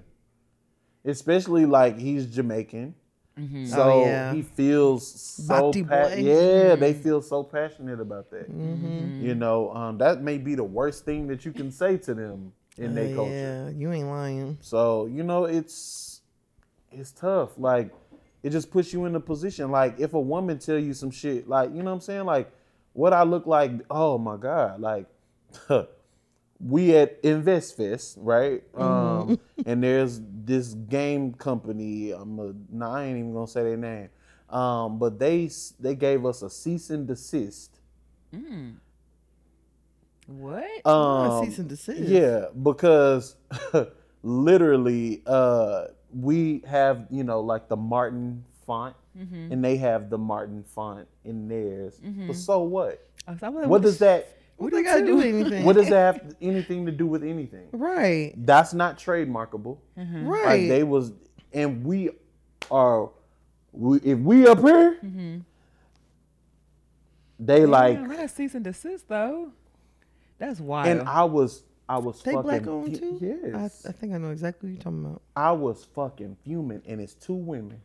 Especially 1.05 1.67
like 1.67 1.99
he's 1.99 2.27
Jamaican, 2.27 2.95
so 3.67 3.83
Oh, 3.83 4.05
yeah. 4.05 4.33
he 4.33 4.43
feels 4.43 5.07
so. 5.07 5.49
Bati 5.67 5.83
Pa- 5.83 6.09
boy. 6.09 6.15
yeah, 6.17 6.77
they 6.77 6.95
feel 6.95 7.21
so 7.21 7.43
passionate 7.43 8.01
about 8.01 8.31
that. 8.31 8.51
Mm-hmm. 8.51 9.21
You 9.25 9.35
know, 9.35 9.71
um, 9.75 9.99
that 9.99 10.23
may 10.23 10.39
be 10.39 10.55
the 10.55 10.65
worst 10.65 11.05
thing 11.05 11.27
that 11.27 11.45
you 11.45 11.53
can 11.53 11.71
say 11.71 11.97
to 11.99 12.15
them 12.15 12.53
in 12.79 12.95
their 12.95 13.13
Uh, 13.13 13.17
culture. 13.17 13.33
yeah, 13.33 13.69
you 13.71 13.93
ain't 13.93 14.09
lying. 14.09 14.57
So 14.61 15.07
you 15.07 15.23
know, 15.25 15.45
it's 15.45 16.21
it's 16.91 17.11
tough. 17.13 17.59
Like 17.59 17.91
it 18.43 18.51
just 18.51 18.71
puts 18.71 18.93
you 18.93 19.05
in 19.05 19.15
a 19.15 19.21
position. 19.21 19.71
Like 19.71 19.99
if 20.01 20.15
a 20.15 20.21
woman 20.21 20.59
tell 20.59 20.79
you 20.79 20.95
some 20.95 21.11
shit, 21.11 21.49
like 21.49 21.71
you 21.75 21.79
know 21.83 21.91
what 21.91 21.97
I'm 21.97 22.01
saying, 22.01 22.25
like 22.25 22.51
what 22.95 23.13
I 23.13 23.25
look 23.25 23.47
like. 23.47 23.73
Oh 23.91 24.17
my 24.17 24.37
god, 24.37 24.81
like 24.81 25.07
we 26.61 26.97
at 26.97 27.23
InvestFest, 27.23 28.17
right? 28.21 28.63
Um, 28.75 29.39
and 29.67 29.83
there's 29.83 30.21
this 30.45 30.75
game 30.75 31.33
company. 31.35 32.11
I'm 32.13 32.39
a, 32.39 32.53
no, 32.71 32.87
I 32.91 33.05
ain't 33.05 33.19
even 33.19 33.33
gonna 33.33 33.47
say 33.47 33.63
their 33.63 33.77
name. 33.77 34.09
Um, 34.51 34.99
but 34.99 35.19
they 35.19 35.51
they 35.81 35.95
gave 35.95 36.25
us 36.27 36.43
a 36.43 36.51
cease 36.51 36.91
and 36.91 37.07
desist. 37.07 37.79
What? 40.27 40.87
Um, 40.87 41.45
cease 41.45 41.59
and 41.59 41.69
desist. 41.69 42.01
Yeah, 42.01 42.47
because 42.63 43.37
literally, 44.23 45.23
uh, 45.27 45.87
we 46.19 46.63
have 46.67 47.07
you 47.11 47.25
know 47.25 47.41
like 47.41 47.69
the 47.69 47.77
Martin 47.77 48.45
font, 48.67 48.97
and 49.53 49.65
they 49.65 49.77
have 49.77 50.11
the 50.11 50.19
Martin 50.19 50.63
font 50.65 51.07
in 51.25 51.49
theirs. 51.49 52.01
But 52.27 52.37
so 52.37 52.63
what? 52.63 53.07
So 53.39 53.47
I 53.47 53.49
was 53.49 53.63
like, 53.63 53.71
What 53.71 53.83
does 53.83 53.99
that? 53.99 54.29
What 54.57 54.71
do 54.71 54.77
they 54.77 54.83
gotta 54.83 55.05
do 55.05 55.17
with 55.17 55.27
anything? 55.27 55.65
What 55.65 55.75
does 55.77 55.89
that 55.89 56.15
have 56.21 56.35
anything 56.41 56.87
to 56.87 56.93
do 56.93 57.07
with 57.07 57.25
anything? 57.25 57.67
Right, 57.73 58.33
That's 58.37 58.73
not 58.73 58.99
trademarkable. 58.99 59.79
right. 59.97 60.45
Like 60.45 60.69
they 60.69 60.83
was, 60.85 61.13
and 61.53 61.85
we 61.85 62.11
are. 62.71 63.11
We, 63.73 63.99
if 63.99 64.19
we 64.21 64.47
up 64.47 64.61
here, 64.61 64.99
they 67.39 67.67
like, 67.67 67.97
Damn, 67.99 68.09
that's 68.09 68.35
cease 68.35 68.55
and 68.55 68.65
desist 68.65 69.09
though. 69.09 69.51
That's 70.39 70.61
wild. 70.61 70.89
and 70.89 71.09
I 71.09 71.25
was, 71.25 71.63
I 71.89 71.99
was 71.99 72.23
they 72.23 72.33
fucking. 72.33 72.43
black 72.49 72.67
owned 72.67 72.97
too. 72.99 73.19
Yes. 73.21 73.85
I, 73.85 73.89
I 73.89 73.93
think 73.93 74.13
I 74.15 74.19
know 74.19 74.31
exactly 74.31 74.69
what 74.71 74.75
you're 74.75 74.83
talking 74.83 75.05
about. 75.05 75.23
I 75.37 75.53
was 75.53 75.85
fucking 75.95 76.37
fuming, 76.45 76.83
and 76.87 77.01
it's 77.01 77.15
two 77.15 77.35
women. 77.35 77.81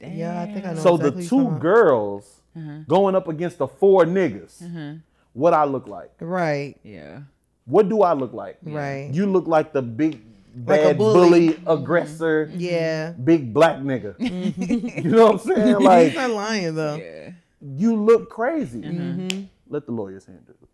Yeah, 0.00 0.40
I 0.40 0.46
think 0.50 0.64
I 0.64 0.72
know. 0.72 0.80
So 0.80 0.94
exactly 0.94 1.22
the 1.22 1.28
two 1.28 1.36
talking 1.36 1.46
about. 1.48 1.60
girls 1.60 2.40
going 2.88 3.14
up 3.14 3.28
against 3.28 3.58
the 3.58 3.68
four 3.68 4.04
niggas, 4.06 5.00
what 5.32 5.54
I 5.54 5.64
look 5.64 5.86
like? 5.86 6.12
Right, 6.20 6.76
yeah. 6.82 7.20
What 7.66 7.88
do 7.88 8.02
I 8.02 8.12
look 8.14 8.32
like? 8.32 8.58
right. 8.62 9.10
You 9.12 9.26
look 9.26 9.46
like 9.46 9.72
the 9.72 9.82
big 9.82 10.20
Like 10.54 10.66
bad 10.82 10.98
bully. 10.98 11.14
bully, 11.48 11.60
aggressor, 11.66 12.46
mm-hmm. 12.46 12.58
yeah. 12.58 13.12
big 13.12 13.54
black 13.54 13.76
nigga. 13.78 14.16
Mm-hmm. 14.18 14.98
you 15.06 15.10
know 15.10 15.32
what 15.32 15.46
I'm 15.46 15.54
saying? 15.54 15.76
Like 15.80 16.06
He's 16.08 16.16
not 16.16 16.30
lying 16.30 16.74
though. 16.74 16.96
Yeah. 16.96 17.30
you 17.60 17.94
look 17.96 18.30
crazy. 18.30 18.80
Mm-hmm. 18.80 19.20
mm-hmm. 19.20 19.44
Let 19.68 19.86
the 19.86 19.92
lawyers 19.92 20.26
handle 20.26 20.54
it. 20.60 20.68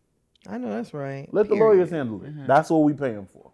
I 0.49 0.57
know 0.57 0.71
that's 0.71 0.95
right. 0.95 1.29
Let 1.33 1.49
the 1.49 1.55
lawyers 1.55 1.91
handle 1.91 2.25
it. 2.25 2.47
That's 2.47 2.71
what 2.71 2.79
we 2.79 2.95
pay 2.95 3.13
them 3.13 3.27
for. 3.27 3.51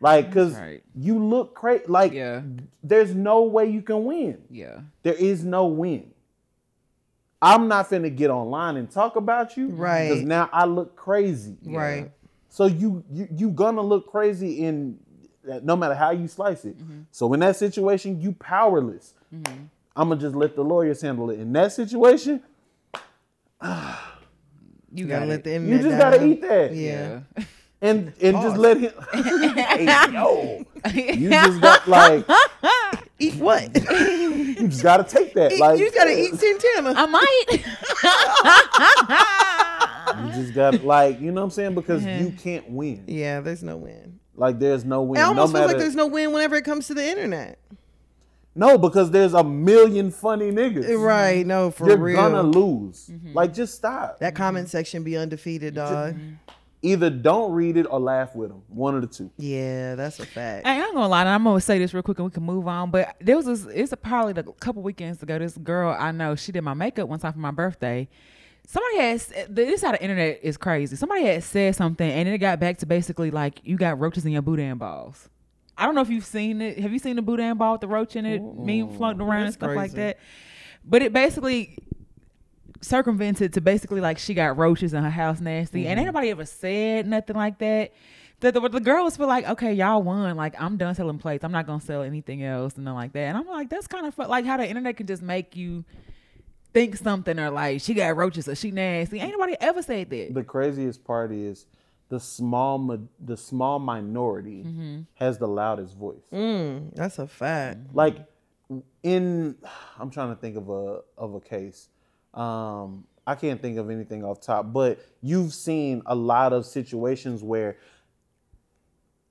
Like, 0.00 0.32
cause 0.32 0.54
right. 0.54 0.82
you 0.94 1.18
look 1.24 1.54
crazy. 1.54 1.84
Like, 1.86 2.12
Yeah. 2.12 2.42
there's 2.82 3.14
no 3.14 3.44
way 3.44 3.66
you 3.66 3.82
can 3.82 4.04
win. 4.04 4.42
Yeah. 4.50 4.80
There 5.02 5.14
is 5.14 5.44
no 5.44 5.66
win. 5.66 6.10
I'm 7.44 7.68
not 7.68 7.90
finna 7.90 8.14
get 8.14 8.30
online 8.30 8.76
and 8.76 8.90
talk 8.90 9.16
about 9.16 9.56
you, 9.56 9.68
Right. 9.68 10.08
Because 10.08 10.24
now 10.24 10.48
I 10.52 10.64
look 10.64 10.96
crazy, 10.96 11.56
Right. 11.64 12.10
So 12.48 12.66
you 12.66 13.04
you 13.12 13.28
you 13.36 13.50
gonna 13.50 13.82
look 13.82 14.10
crazy 14.10 14.64
in 14.64 14.98
no 15.62 15.76
matter 15.76 15.94
how 15.94 16.10
you 16.10 16.26
slice 16.28 16.64
it. 16.64 16.78
Mm-hmm. 16.78 17.00
So 17.10 17.32
in 17.34 17.40
that 17.40 17.56
situation, 17.56 18.20
you 18.20 18.32
powerless. 18.32 19.12
Mm-hmm. 19.34 19.64
I'm 19.96 20.08
gonna 20.08 20.20
just 20.20 20.34
let 20.34 20.56
the 20.56 20.62
lawyers 20.64 21.02
handle 21.02 21.30
it. 21.30 21.38
In 21.40 21.52
that 21.52 21.72
situation, 21.72 22.40
You, 24.96 25.06
You 25.06 25.06
gotta 25.08 25.20
got 25.26 25.28
let 25.28 25.38
it. 25.40 25.44
the 25.44 25.50
you 25.50 25.56
internet. 25.56 25.82
just 25.82 25.98
gotta 25.98 26.18
down. 26.18 26.28
eat 26.30 26.40
that. 26.42 26.74
Yeah. 26.74 27.20
Yeah. 27.36 27.44
and 27.82 28.12
and 28.22 28.36
just 28.40 28.56
let 28.56 28.76
him. 28.78 28.92
hey, 29.12 30.12
yo, 30.12 30.64
you 30.94 31.30
just 31.30 31.60
got 31.60 31.88
like 31.88 32.24
Eat 33.18 33.34
what? 33.36 33.62
you 33.90 34.68
just 34.68 34.82
gotta 34.82 35.04
take 35.04 35.34
that. 35.34 35.52
Eat- 35.52 35.60
Like 35.60 35.78
you 35.78 35.90
gotta 35.92 36.10
eat 36.18 36.34
Santana. 36.34 36.94
I 36.96 37.06
might. 37.06 37.64
You 40.16 40.30
just 40.42 40.54
gotta 40.54 40.78
like 40.78 41.20
you 41.20 41.32
know 41.32 41.40
what 41.40 41.44
I'm 41.46 41.50
saying 41.50 41.74
because 41.74 42.02
Mm-hmm. 42.02 42.24
you 42.24 42.32
can't 42.32 42.70
win. 42.70 43.04
yeah, 43.06 43.40
there's 43.40 43.62
no 43.62 43.76
win. 43.76 44.20
Like 44.36 44.58
there's 44.58 44.84
no 44.84 45.02
win. 45.02 45.20
It 45.20 45.24
almost 45.24 45.36
no 45.36 45.42
feels 45.46 45.52
matter 45.52 45.66
like 45.68 45.78
there's 45.78 45.94
no 45.96 46.06
win 46.06 46.32
whenever 46.32 46.56
it 46.56 46.64
comes 46.64 46.86
to 46.88 46.94
the 46.94 47.04
internet. 47.04 47.58
no 48.54 48.76
because 48.78 49.10
there's 49.10 49.34
a 49.34 49.42
million 49.42 50.10
funny 50.10 50.50
niggas. 50.52 50.98
Right? 51.02 51.44
No, 51.46 51.70
for 51.70 51.84
real. 51.84 51.98
You're 51.98 52.14
gonna 52.14 52.42
lose. 52.42 53.08
Mm-hmm. 53.10 53.32
Like 53.32 53.54
just 53.54 53.74
stop. 53.74 54.18
that 54.20 54.34
comment 54.34 54.68
section 54.68 55.02
be 55.02 55.16
undefeated, 55.16 55.74
dog. 55.74 56.16
Either 56.84 57.08
don't 57.08 57.52
read 57.52 57.78
it 57.78 57.86
or 57.88 57.98
laugh 57.98 58.36
with 58.36 58.50
them. 58.50 58.62
One 58.68 58.94
of 58.94 59.00
the 59.00 59.06
two. 59.06 59.30
Yeah, 59.38 59.94
that's 59.94 60.20
a 60.20 60.26
fact. 60.26 60.66
I 60.66 60.74
ain't 60.84 60.94
gonna 60.94 61.08
lie, 61.08 61.20
and 61.20 61.30
I'm 61.30 61.42
gonna 61.42 61.58
say 61.60 61.78
this 61.78 61.94
real 61.94 62.02
quick 62.02 62.18
and 62.18 62.26
we 62.26 62.30
can 62.30 62.42
move 62.42 62.68
on. 62.68 62.90
But 62.90 63.16
there 63.20 63.36
was 63.36 63.46
this, 63.46 63.64
it's 63.64 63.92
a, 63.92 63.96
probably 63.96 64.34
a 64.38 64.42
couple 64.60 64.82
weekends 64.82 65.22
ago. 65.22 65.38
This 65.38 65.56
girl 65.56 65.96
I 65.98 66.12
know, 66.12 66.36
she 66.36 66.52
did 66.52 66.60
my 66.60 66.74
makeup 66.74 67.08
one 67.08 67.18
time 67.18 67.32
for 67.32 67.38
my 67.38 67.52
birthday. 67.52 68.06
Somebody 68.66 68.98
has 68.98 69.32
this 69.48 69.80
how 69.80 69.92
the 69.92 70.02
internet 70.02 70.40
is 70.42 70.58
crazy. 70.58 70.96
Somebody 70.96 71.24
had 71.24 71.42
said 71.42 71.74
something, 71.74 72.08
and 72.08 72.28
it 72.28 72.36
got 72.36 72.60
back 72.60 72.76
to 72.78 72.86
basically 72.86 73.30
like 73.30 73.60
you 73.64 73.78
got 73.78 73.98
roaches 73.98 74.26
in 74.26 74.32
your 74.32 74.42
boudin 74.42 74.76
balls. 74.76 75.30
I 75.78 75.86
don't 75.86 75.94
know 75.94 76.02
if 76.02 76.10
you've 76.10 76.26
seen 76.26 76.60
it. 76.60 76.78
Have 76.80 76.92
you 76.92 76.98
seen 76.98 77.16
the 77.16 77.22
boudin 77.22 77.56
ball 77.56 77.72
with 77.72 77.80
the 77.80 77.88
roach 77.88 78.14
in 78.14 78.26
it, 78.26 78.42
meme 78.42 78.94
floating 78.96 79.22
around 79.22 79.38
and 79.38 79.46
that's 79.46 79.56
stuff 79.56 79.74
like 79.74 79.92
that? 79.92 80.18
But 80.84 81.00
it 81.00 81.14
basically 81.14 81.78
circumvented 82.84 83.52
to 83.54 83.60
basically 83.60 84.00
like 84.00 84.18
she 84.18 84.34
got 84.34 84.56
roaches 84.56 84.92
in 84.94 85.02
her 85.02 85.10
house 85.10 85.40
nasty 85.40 85.86
and 85.86 85.98
ain't 85.98 86.06
nobody 86.06 86.30
ever 86.30 86.44
said 86.44 87.06
nothing 87.06 87.34
like 87.36 87.58
that 87.58 87.92
the, 88.40 88.52
the, 88.52 88.68
the 88.68 88.80
girls 88.80 89.16
feel 89.16 89.26
like 89.26 89.48
okay 89.48 89.72
y'all 89.72 90.02
won 90.02 90.36
like 90.36 90.54
i'm 90.60 90.76
done 90.76 90.94
selling 90.94 91.18
plates 91.18 91.42
i'm 91.44 91.52
not 91.52 91.66
gonna 91.66 91.80
sell 91.80 92.02
anything 92.02 92.42
else 92.44 92.74
and 92.76 92.84
nothing 92.84 92.96
like 92.96 93.12
that 93.14 93.20
and 93.28 93.38
i'm 93.38 93.46
like 93.46 93.70
that's 93.70 93.86
kind 93.86 94.06
of 94.06 94.14
fu- 94.14 94.24
like 94.26 94.44
how 94.44 94.56
the 94.56 94.68
internet 94.68 94.96
can 94.96 95.06
just 95.06 95.22
make 95.22 95.56
you 95.56 95.84
think 96.74 96.96
something 96.96 97.38
or 97.38 97.50
like 97.50 97.80
she 97.80 97.94
got 97.94 98.14
roaches 98.16 98.48
or 98.48 98.54
she 98.54 98.70
nasty 98.70 99.18
ain't 99.18 99.32
nobody 99.32 99.56
ever 99.60 99.80
said 99.82 100.10
that 100.10 100.34
The 100.34 100.42
craziest 100.44 101.04
part 101.04 101.32
is 101.32 101.66
the 102.10 102.20
small 102.20 102.98
the 103.18 103.36
small 103.36 103.78
minority 103.78 104.62
Mm-hmm. 104.64 105.00
has 105.14 105.38
the 105.38 105.48
loudest 105.48 105.96
voice. 105.96 106.20
Mm, 106.32 106.94
that's 106.94 107.18
a 107.18 107.26
fact. 107.26 107.78
Like 107.94 108.18
in 109.02 109.56
I'm 109.98 110.10
trying 110.10 110.34
to 110.34 110.40
think 110.40 110.56
of 110.56 110.68
a 110.68 111.00
of 111.16 111.34
a 111.34 111.40
case. 111.40 111.88
Um 112.34 113.04
I 113.26 113.34
can't 113.34 113.60
think 113.60 113.78
of 113.78 113.90
anything 113.90 114.22
off 114.24 114.40
top, 114.40 114.72
but 114.72 114.98
you've 115.22 115.54
seen 115.54 116.02
a 116.06 116.14
lot 116.14 116.52
of 116.52 116.66
situations 116.66 117.42
where 117.42 117.78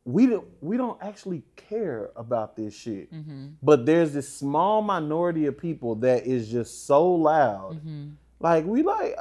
we 0.06 0.26
don't 0.26 0.48
we 0.62 0.76
don't 0.78 1.02
actually 1.02 1.44
care 1.56 2.10
about 2.16 2.56
this 2.56 2.76
shit. 2.76 3.10
But 3.62 3.86
there's 3.86 4.14
this 4.14 4.28
small 4.28 4.82
minority 4.82 5.46
of 5.46 5.58
people 5.58 5.96
that 5.96 6.26
is 6.26 6.50
just 6.50 6.86
so 6.86 7.10
loud. 7.10 7.80
Like 8.40 8.66
we 8.66 8.84
like 8.84 9.16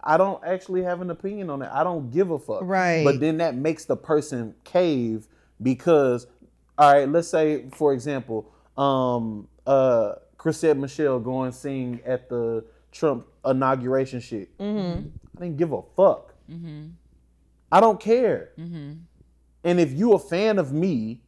I 0.00 0.16
don't 0.16 0.42
actually 0.44 0.82
have 0.82 1.00
an 1.00 1.10
opinion 1.10 1.50
on 1.50 1.62
it. 1.62 1.68
I 1.72 1.84
don't 1.84 2.10
give 2.10 2.30
a 2.30 2.38
fuck. 2.38 2.60
Right. 2.62 3.04
But 3.04 3.20
then 3.20 3.38
that 3.38 3.54
makes 3.54 3.84
the 3.84 3.96
person 3.96 4.54
cave 4.64 5.28
because 5.62 6.26
all 6.78 6.92
right, 6.92 7.08
let's 7.08 7.28
say 7.28 7.68
for 7.72 7.92
example, 7.92 8.50
um 8.76 9.46
uh 9.66 10.14
Chrisette 10.38 10.76
Michelle 10.76 11.18
go 11.18 11.42
and 11.42 11.54
sing 11.54 12.00
at 12.06 12.28
the 12.28 12.64
Trump 12.92 13.26
inauguration 13.44 14.20
shit. 14.20 14.56
Mm-hmm. 14.58 15.08
I 15.36 15.40
didn't 15.40 15.56
give 15.56 15.72
a 15.72 15.82
fuck. 15.96 16.32
Mm-hmm. 16.50 16.86
I 17.70 17.80
don't 17.80 18.00
care. 18.00 18.50
Mm-hmm. 18.58 18.92
And 19.64 19.80
if 19.80 19.92
you 19.92 20.12
a 20.14 20.18
fan 20.18 20.58
of 20.58 20.72
me, 20.72 21.20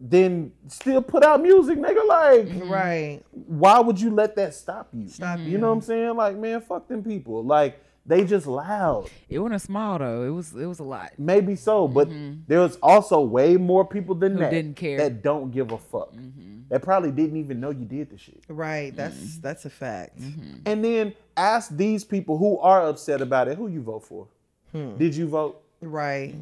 then 0.00 0.52
still 0.68 1.02
put 1.02 1.24
out 1.24 1.42
music, 1.42 1.76
nigga. 1.78 2.06
Like, 2.06 2.70
Right. 2.70 3.20
why 3.32 3.80
would 3.80 4.00
you 4.00 4.10
let 4.10 4.36
that 4.36 4.54
stop 4.54 4.88
you? 4.92 5.08
Stop 5.08 5.40
you. 5.40 5.46
You 5.46 5.58
know 5.58 5.66
what 5.68 5.74
I'm 5.74 5.80
saying? 5.82 6.16
Like, 6.16 6.36
man, 6.36 6.60
fuck 6.60 6.86
them 6.88 7.02
people. 7.02 7.44
Like, 7.44 7.82
they 8.08 8.24
just 8.24 8.46
loud. 8.46 9.08
it 9.28 9.38
wasn't 9.38 9.62
small 9.62 9.98
though 9.98 10.22
it 10.24 10.30
was 10.30 10.52
it 10.54 10.66
was 10.66 10.80
a 10.80 10.84
lot 10.84 11.12
Maybe 11.18 11.54
so, 11.54 11.86
but 11.86 12.08
mm-hmm. 12.08 12.40
there 12.48 12.60
was 12.60 12.76
also 12.82 13.20
way 13.20 13.56
more 13.56 13.84
people 13.86 14.14
than 14.16 14.32
Who 14.32 14.38
that 14.40 14.50
didn't 14.50 14.74
care. 14.74 14.98
that 14.98 15.22
don't 15.22 15.50
give 15.52 15.70
a 15.70 15.78
fuck. 15.78 16.12
Mm-hmm. 16.14 16.62
That 16.70 16.82
probably 16.82 17.10
didn't 17.12 17.36
even 17.38 17.60
know 17.60 17.70
you 17.70 17.84
did 17.86 18.10
the 18.10 18.18
shit. 18.18 18.42
Right. 18.48 18.94
That's 18.94 19.16
mm-hmm. 19.16 19.40
that's 19.40 19.64
a 19.64 19.70
fact. 19.70 20.18
And 20.66 20.84
then 20.84 21.14
ask 21.36 21.70
these 21.74 22.04
people 22.04 22.36
who 22.38 22.58
are 22.58 22.86
upset 22.86 23.20
about 23.20 23.48
it, 23.48 23.56
who 23.56 23.68
you 23.68 23.80
vote 23.82 24.04
for? 24.04 24.26
Hmm. 24.72 24.96
Did 24.96 25.14
you 25.14 25.26
vote? 25.28 25.62
Right. 25.80 26.34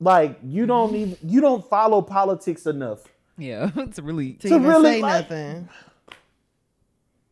Like, 0.00 0.38
you 0.44 0.66
don't 0.66 0.94
even 0.94 1.16
you 1.22 1.40
don't 1.40 1.64
follow 1.68 2.02
politics 2.02 2.66
enough. 2.66 3.00
yeah 3.38 3.70
it's 3.76 3.98
really 3.98 4.32
To, 4.34 4.48
To 4.48 4.54
even 4.56 4.66
really, 4.66 4.92
say 4.96 5.02
like- 5.02 5.30
nothing. 5.30 5.68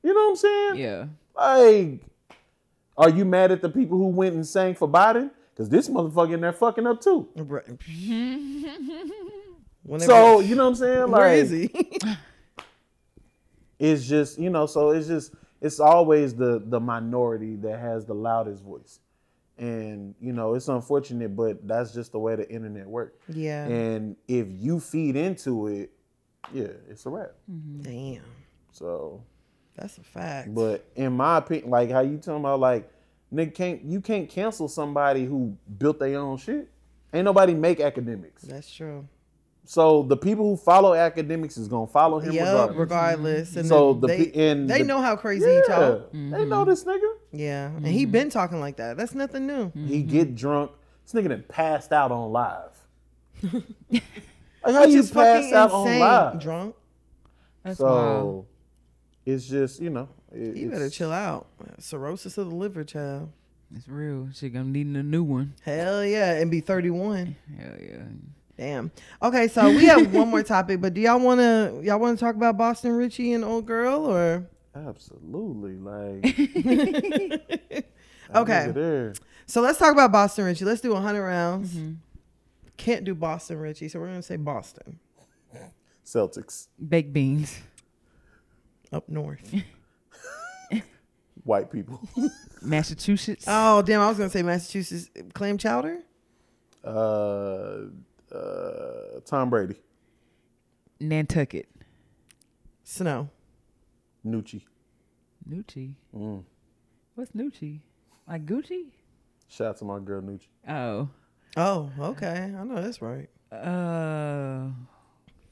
You 0.03 0.15
know 0.15 0.21
what 0.21 0.31
I'm 0.31 0.37
saying? 0.37 0.75
yeah 0.77 1.07
Like, 1.37 2.01
are 3.01 3.11
you 3.11 3.25
mad 3.25 3.51
at 3.53 3.63
the 3.63 3.69
people 3.69 3.99
who 3.99 4.07
went 4.09 4.35
and 4.35 4.47
sang 4.47 4.75
for 4.75 4.87
Biden? 4.89 5.31
Because 5.55 5.69
this 5.69 5.89
motherfucker 5.89 6.35
in 6.35 6.41
there 6.41 6.53
fucking 6.53 6.87
up 6.87 7.01
too. 7.01 7.29
Right. 7.37 7.65
Whenever- 9.83 10.11
So 10.11 10.41
you 10.41 10.55
know 10.55 10.65
what 10.65 10.69
I'm 10.71 10.75
saying? 10.77 11.11
Like, 11.11 11.19
where 11.21 11.35
is 11.35 11.51
he? 11.51 11.71
it's 13.79 14.07
just 14.07 14.39
you 14.39 14.51
know, 14.51 14.67
so 14.67 14.91
it's 14.91 15.07
just 15.09 15.33
it's 15.61 15.81
always 15.81 16.35
the 16.35 16.63
the 16.65 16.81
minority 16.81 17.57
that 17.57 17.79
has 17.81 18.05
the 18.07 18.15
loudest 18.15 18.63
voice, 18.63 19.01
and 19.59 20.15
you 20.21 20.33
know 20.33 20.55
it's 20.55 20.69
unfortunate, 20.69 21.35
but 21.35 21.67
that's 21.67 21.93
just 21.93 22.13
the 22.13 22.19
way 22.19 22.37
the 22.37 22.49
internet 22.51 22.87
works. 22.87 23.17
yeah. 23.29 23.67
And 23.67 24.17
if 24.29 24.47
you 24.51 24.81
feed 24.81 25.17
into 25.17 25.67
it, 25.69 25.91
yeah, 26.53 26.69
it's 26.89 27.05
a 27.07 27.11
wrap. 27.11 27.33
Damn. 27.83 28.23
So, 28.73 29.23
That's 29.77 29.99
a 29.99 30.03
fact. 30.03 30.55
but 30.55 30.85
in 30.97 31.13
my 31.15 31.39
opinion, 31.39 31.71
like 31.71 31.91
how 31.91 32.01
you 32.01 32.19
talking 32.19 32.41
about, 32.41 32.61
like 32.61 32.91
nigga 33.33 33.55
can't 33.55 33.85
you 33.85 34.01
can't 34.01 34.29
cancel 34.29 34.69
somebody 34.69 35.25
who 35.25 35.57
built 35.79 35.99
their 35.99 36.19
own 36.19 36.37
shit. 36.37 36.71
Ain't 37.13 37.25
nobody 37.25 37.55
make 37.55 37.79
Akademiks. 37.79 38.43
That's 38.43 38.73
true. 38.73 39.09
So 39.65 40.03
the 40.03 40.17
people 40.17 40.45
who 40.49 40.57
follow 40.57 40.93
Akademiks 40.93 41.59
is 41.59 41.69
gonna 41.69 41.87
follow 41.87 42.19
him 42.19 42.33
Yep, 42.33 42.45
regardless. 42.45 42.77
regardless. 42.79 43.57
And 43.57 43.69
So 43.69 43.95
then 43.95 44.01
the 44.01 44.07
they, 44.31 44.51
and 44.51 44.69
they 44.69 44.79
the- 44.79 44.85
know 44.85 45.01
how 45.01 45.17
crazy 45.17 45.47
Yeah, 45.47 45.61
he 45.61 45.67
talk. 45.67 46.13
they 46.13 46.19
know 46.19 46.63
mm-hmm. 46.63 46.71
this 46.71 46.85
nigga. 46.85 47.13
Yeah. 47.33 47.67
And 47.67 47.87
he 47.87 48.03
mm-hmm. 48.03 48.13
been 48.13 48.31
talking 48.31 48.61
like 48.61 48.77
that. 48.77 48.97
That's 48.97 49.15
nothing 49.15 49.47
new. 49.47 49.71
He 49.75 50.01
mm-hmm. 50.01 50.11
get 50.11 50.35
drunk. 50.35 50.73
This 51.05 51.13
nigga 51.13 51.29
done 51.29 51.45
passed 51.49 51.93
out 51.93 52.11
on 52.11 52.33
live. 52.33 52.77
like 53.53 54.03
how 54.65 54.81
Which 54.83 54.91
you 54.91 55.01
is 55.01 55.11
pass 55.11 55.45
fucking 55.45 55.55
out 55.55 55.71
on 55.71 55.87
insane. 55.87 56.01
live? 56.01 56.41
Drunk. 56.41 56.75
that's 57.63 57.79
so 57.79 57.85
wild 57.85 58.47
it's 59.27 59.47
just 59.47 59.81
you 59.81 59.91
know. 59.91 60.09
It, 60.33 60.57
You 60.57 60.71
better 60.71 60.91
chill 60.91 61.13
out. 61.13 61.47
Cirrhosis 61.79 62.39
of 62.39 62.49
the 62.51 62.55
liver, 62.55 62.85
child. 62.85 63.31
it's 63.75 63.89
real 63.89 64.29
she 64.33 64.49
gonna 64.49 64.67
need 64.67 64.87
a 64.87 65.03
new 65.03 65.23
one 65.23 65.55
Hell 65.63 66.05
yeah. 66.05 66.33
And 66.35 66.51
be 66.51 66.61
31. 66.61 67.37
hell 67.59 67.75
yeah 67.81 67.97
Damn. 68.57 68.91
Okay, 69.23 69.49
so 69.49 69.71
we 69.71 69.87
have 69.87 70.13
one 70.13 70.29
more 70.29 70.43
topic, 70.43 70.81
but 70.83 70.93
do 70.95 71.01
y'all 71.01 71.19
wanna 71.19 71.81
y'all 71.83 71.99
wanna 71.99 72.17
talk 72.17 72.35
about 72.35 72.57
Boston 72.59 72.93
Richey 72.93 73.33
and 73.33 73.45
old 73.45 73.67
girl 73.67 74.05
or 74.07 74.47
Absolutely, 74.75 75.77
like 75.79 76.25
Okay. 78.35 79.13
so 79.47 79.61
let's 79.63 79.79
talk 79.79 79.93
about 79.93 80.13
Boston 80.13 80.45
Richey. 80.45 80.65
Let's 80.65 80.81
do 80.81 80.95
hundred 80.95 81.25
rounds. 81.25 81.75
Mm-hmm. 81.75 81.93
Can't 82.77 83.05
do 83.05 83.15
Boston 83.15 83.59
Richey, 83.59 83.89
so 83.89 83.99
we're 83.99 84.07
gonna 84.07 84.23
say 84.23 84.37
Boston. 84.37 84.99
Celtics, 86.05 86.69
baked 86.89 87.13
beans 87.13 87.57
Up 88.93 89.09
north. 89.09 89.55
white 91.45 91.71
people. 91.71 92.01
massachusetts 92.63 93.45
oh 93.49 93.81
damn, 93.83 94.01
I 94.01 94.09
was 94.09 94.19
gonna 94.19 94.31
say 94.31 94.43
Massachusetts 94.43 95.11
clam 95.33 95.57
chowder. 95.59 95.99
uh, 96.85 97.85
uh, 98.35 99.21
Tom 99.25 99.49
Brady, 99.51 99.77
nantucket 101.01 101.69
Snow. 102.85 103.31
Nucci. 104.27 104.63
Nucci. 105.49 105.95
Mm. 106.15 106.43
What's 107.15 107.31
Nucci? 107.33 107.81
Like 108.29 108.45
Gucci? 108.45 108.87
Shout 109.49 109.69
out 109.69 109.77
to 109.79 109.85
my 109.85 109.99
girl 110.01 110.21
Nucci. 110.23 110.49
Oh. 110.69 111.09
Oh, 111.57 111.91
okay. 111.99 112.53
I 112.57 112.65
know 112.65 112.83
that's 112.83 113.01
right. 113.01 113.29
Uh 113.51 114.69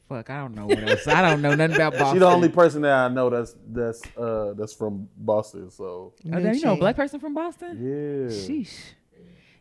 fuck, 0.09 0.31
I 0.31 0.39
don't 0.39 0.55
know 0.55 0.67
what 0.67 0.83
else. 0.83 1.07
I 1.07 1.23
don't 1.23 1.43
know 1.43 1.55
nothing 1.55 1.77
about 1.77 1.93
Boston. 1.99 2.15
She's 2.15 2.21
the 2.21 2.27
only 2.27 2.49
person 2.49 2.83
that 2.83 2.93
I 2.93 3.09
know 3.09 3.31
that's 3.31 3.55
that's 3.69 4.03
uh 4.17 4.55
that's 4.57 4.73
from 4.75 5.09
Boston. 5.17 5.71
So 5.71 6.15
Oh, 6.33 6.41
then 6.41 6.55
you 6.55 6.65
know 6.65 6.75
a 6.75 6.77
black 6.77 6.97
person 6.97 7.21
from 7.21 7.35
Boston? 7.35 7.79
yeah, 7.81 8.29
Sheesh. 8.35 8.75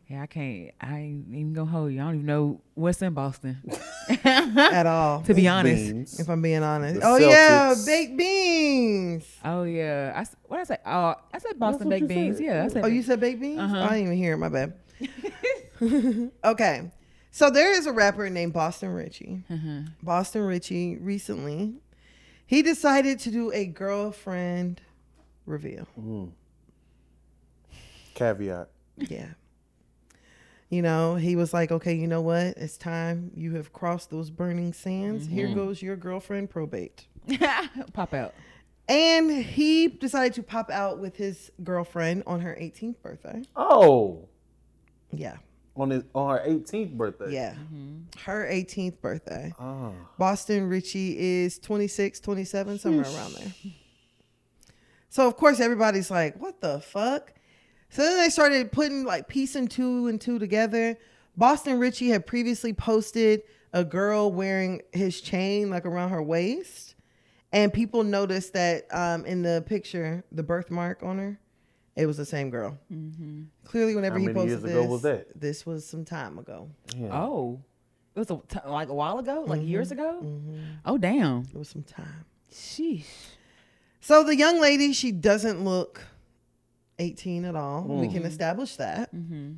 Yeah, 0.10 0.22
I 0.22 0.26
can't 0.28 0.72
I 0.80 1.00
ain't 1.00 1.28
even 1.36 1.52
gonna 1.54 1.70
hold 1.70 1.92
you. 1.92 2.00
I 2.00 2.06
don't 2.06 2.16
even 2.16 2.26
know 2.26 2.62
what's 2.76 3.02
in 3.02 3.14
Boston. 3.14 3.58
At 4.24 4.86
all. 4.86 5.22
to 5.24 5.34
be 5.34 5.50
honest. 5.50 5.84
Beans. 5.94 6.20
If 6.22 6.30
I'm 6.30 6.42
being 6.42 6.64
honest. 6.64 7.02
The 7.02 7.06
Oh 7.06 7.18
yeah, 7.18 7.76
baked 7.86 8.16
beans. 8.18 9.26
Oh 9.44 9.64
yeah. 9.64 10.14
I 10.16 10.22
s- 10.22 10.36
what 10.46 10.58
did 10.58 10.62
I 10.62 10.64
say? 10.64 10.78
Oh 10.86 11.16
I 11.34 11.38
said 11.40 11.60
Boston 11.60 11.90
baked 11.90 12.08
beans. 12.08 12.38
said. 12.38 12.46
Yeah, 12.46 12.64
I 12.64 12.68
said 12.70 12.86
Oh, 12.86 12.88
you 12.88 13.02
said 13.04 13.20
baked 13.20 13.42
beans? 13.42 13.60
Uh-huh. 13.60 13.78
I 13.80 13.90
didn't 13.98 14.04
even 14.06 14.18
hear 14.18 14.34
it. 14.34 14.38
My 14.38 14.48
bad. 14.50 14.74
Okay. 16.44 16.90
So 17.32 17.50
there 17.50 17.72
is 17.72 17.86
a 17.86 17.92
rapper 17.92 18.30
named 18.30 18.54
Boston 18.54 18.94
Richey. 18.94 19.44
Mm-hmm. 19.50 19.86
Boston 20.02 20.42
Richey 20.44 20.98
recently, 20.98 21.76
he 22.46 22.62
decided 22.62 23.20
to 23.20 23.32
do 23.32 23.52
a 23.52 23.66
girlfriend 23.66 24.82
reveal. 25.46 25.88
Mm. 26.00 26.32
Caveat. 28.16 28.70
Yeah. 28.98 29.28
You 30.70 30.82
know, 30.82 31.16
he 31.16 31.36
was 31.36 31.54
like, 31.54 31.72
okay, 31.72 31.94
you 31.94 32.08
know 32.08 32.22
what? 32.22 32.58
It's 32.58 32.78
time. 32.78 33.32
You 33.36 33.56
have 33.56 33.72
crossed 33.72 34.10
those 34.10 34.30
burning 34.30 34.74
sands. 34.74 35.26
Mm-hmm. 35.26 35.36
Here 35.36 35.54
goes 35.54 35.82
your 35.82 35.96
girlfriend 35.96 36.50
probate. 36.50 37.08
Pop 37.94 38.14
out. 38.14 38.34
And 38.90 39.30
he 39.32 39.88
decided 39.88 40.34
to 40.36 40.44
pop 40.44 40.70
out 40.72 41.00
with 41.00 41.18
his 41.18 41.52
girlfriend 41.62 42.24
on 42.26 42.40
her 42.40 42.58
18th 42.60 43.02
birthday. 43.02 43.44
Oh, 43.56 44.28
Yeah. 45.12 45.36
On 45.78 45.90
his 45.90 46.04
on 46.16 46.38
her 46.38 46.44
18th 46.46 46.98
birthday. 46.98 47.34
Yeah. 47.34 47.56
Her 48.24 48.48
18th 48.52 49.00
birthday. 49.00 49.54
Oh. 49.60 49.94
Boston 50.18 50.68
Richey 50.68 51.18
is 51.18 51.60
26, 51.60 52.20
27, 52.20 52.80
somewhere 52.80 53.06
around 53.06 53.34
there. 53.36 53.54
So, 55.10 55.28
of 55.28 55.38
course, 55.38 55.60
everybody's 55.60 56.12
like, 56.12 56.40
what 56.42 56.62
the 56.62 56.80
fuck? 56.80 57.34
So 57.90 58.02
then 58.02 58.18
they 58.18 58.30
started 58.30 58.72
putting 58.72 59.06
like 59.06 59.28
piecing 59.28 59.68
two 59.68 60.08
and 60.08 60.20
two 60.20 60.40
together. 60.40 60.98
Boston 61.36 61.80
Richey 61.80 62.10
had 62.10 62.26
previously 62.26 62.74
posted 62.74 63.44
a 63.74 63.84
girl 63.84 64.32
wearing 64.32 64.82
his 64.92 65.22
chain 65.22 65.70
like 65.70 65.86
around 65.86 66.10
her 66.10 66.22
waist. 66.22 66.96
And 67.52 67.72
people 67.72 68.04
noticed 68.04 68.54
that 68.54 68.86
um, 68.92 69.26
in 69.26 69.42
the 69.42 69.64
picture, 69.66 70.24
the 70.32 70.44
birthmark 70.44 71.02
on 71.02 71.18
her, 71.18 71.40
it 71.98 72.06
was 72.06 72.16
the 72.18 72.26
same 72.26 72.50
girl. 72.50 72.78
Clearly, 73.66 73.96
whenever 73.96 74.16
How 74.16 74.20
he 74.20 74.26
many 74.28 74.34
posted 74.36 74.50
years 74.52 74.62
this, 74.62 74.72
ago 74.72 74.86
was 74.86 75.02
that? 75.02 75.28
this 75.40 75.66
was 75.66 75.86
some 75.86 76.06
time 76.06 76.38
ago. 76.40 76.70
Yeah. 76.96 77.10
Oh, 77.12 77.60
it 78.16 78.20
was 78.20 78.32
a 78.32 78.40
t- 78.48 78.60
like 78.68 78.90
a 78.90 78.94
while 78.94 79.20
ago, 79.20 79.44
like 79.46 79.60
Mm-hmm. 79.60 79.68
years 79.70 79.92
ago. 79.92 80.42
Oh 80.86 80.98
damn. 80.98 81.44
It 81.54 81.58
was 81.58 81.70
some 81.70 81.84
time. 81.84 82.26
Sheesh. 82.52 83.06
So 84.00 84.24
the 84.24 84.36
young 84.36 84.62
lady, 84.62 84.94
she 84.94 85.12
doesn't 85.12 85.64
look 85.66 86.02
18 87.00 87.44
at 87.46 87.56
all. 87.56 87.84
We 87.84 88.08
can 88.08 88.24
establish 88.24 88.78
that. 88.78 89.14
Mm-hmm. 89.14 89.52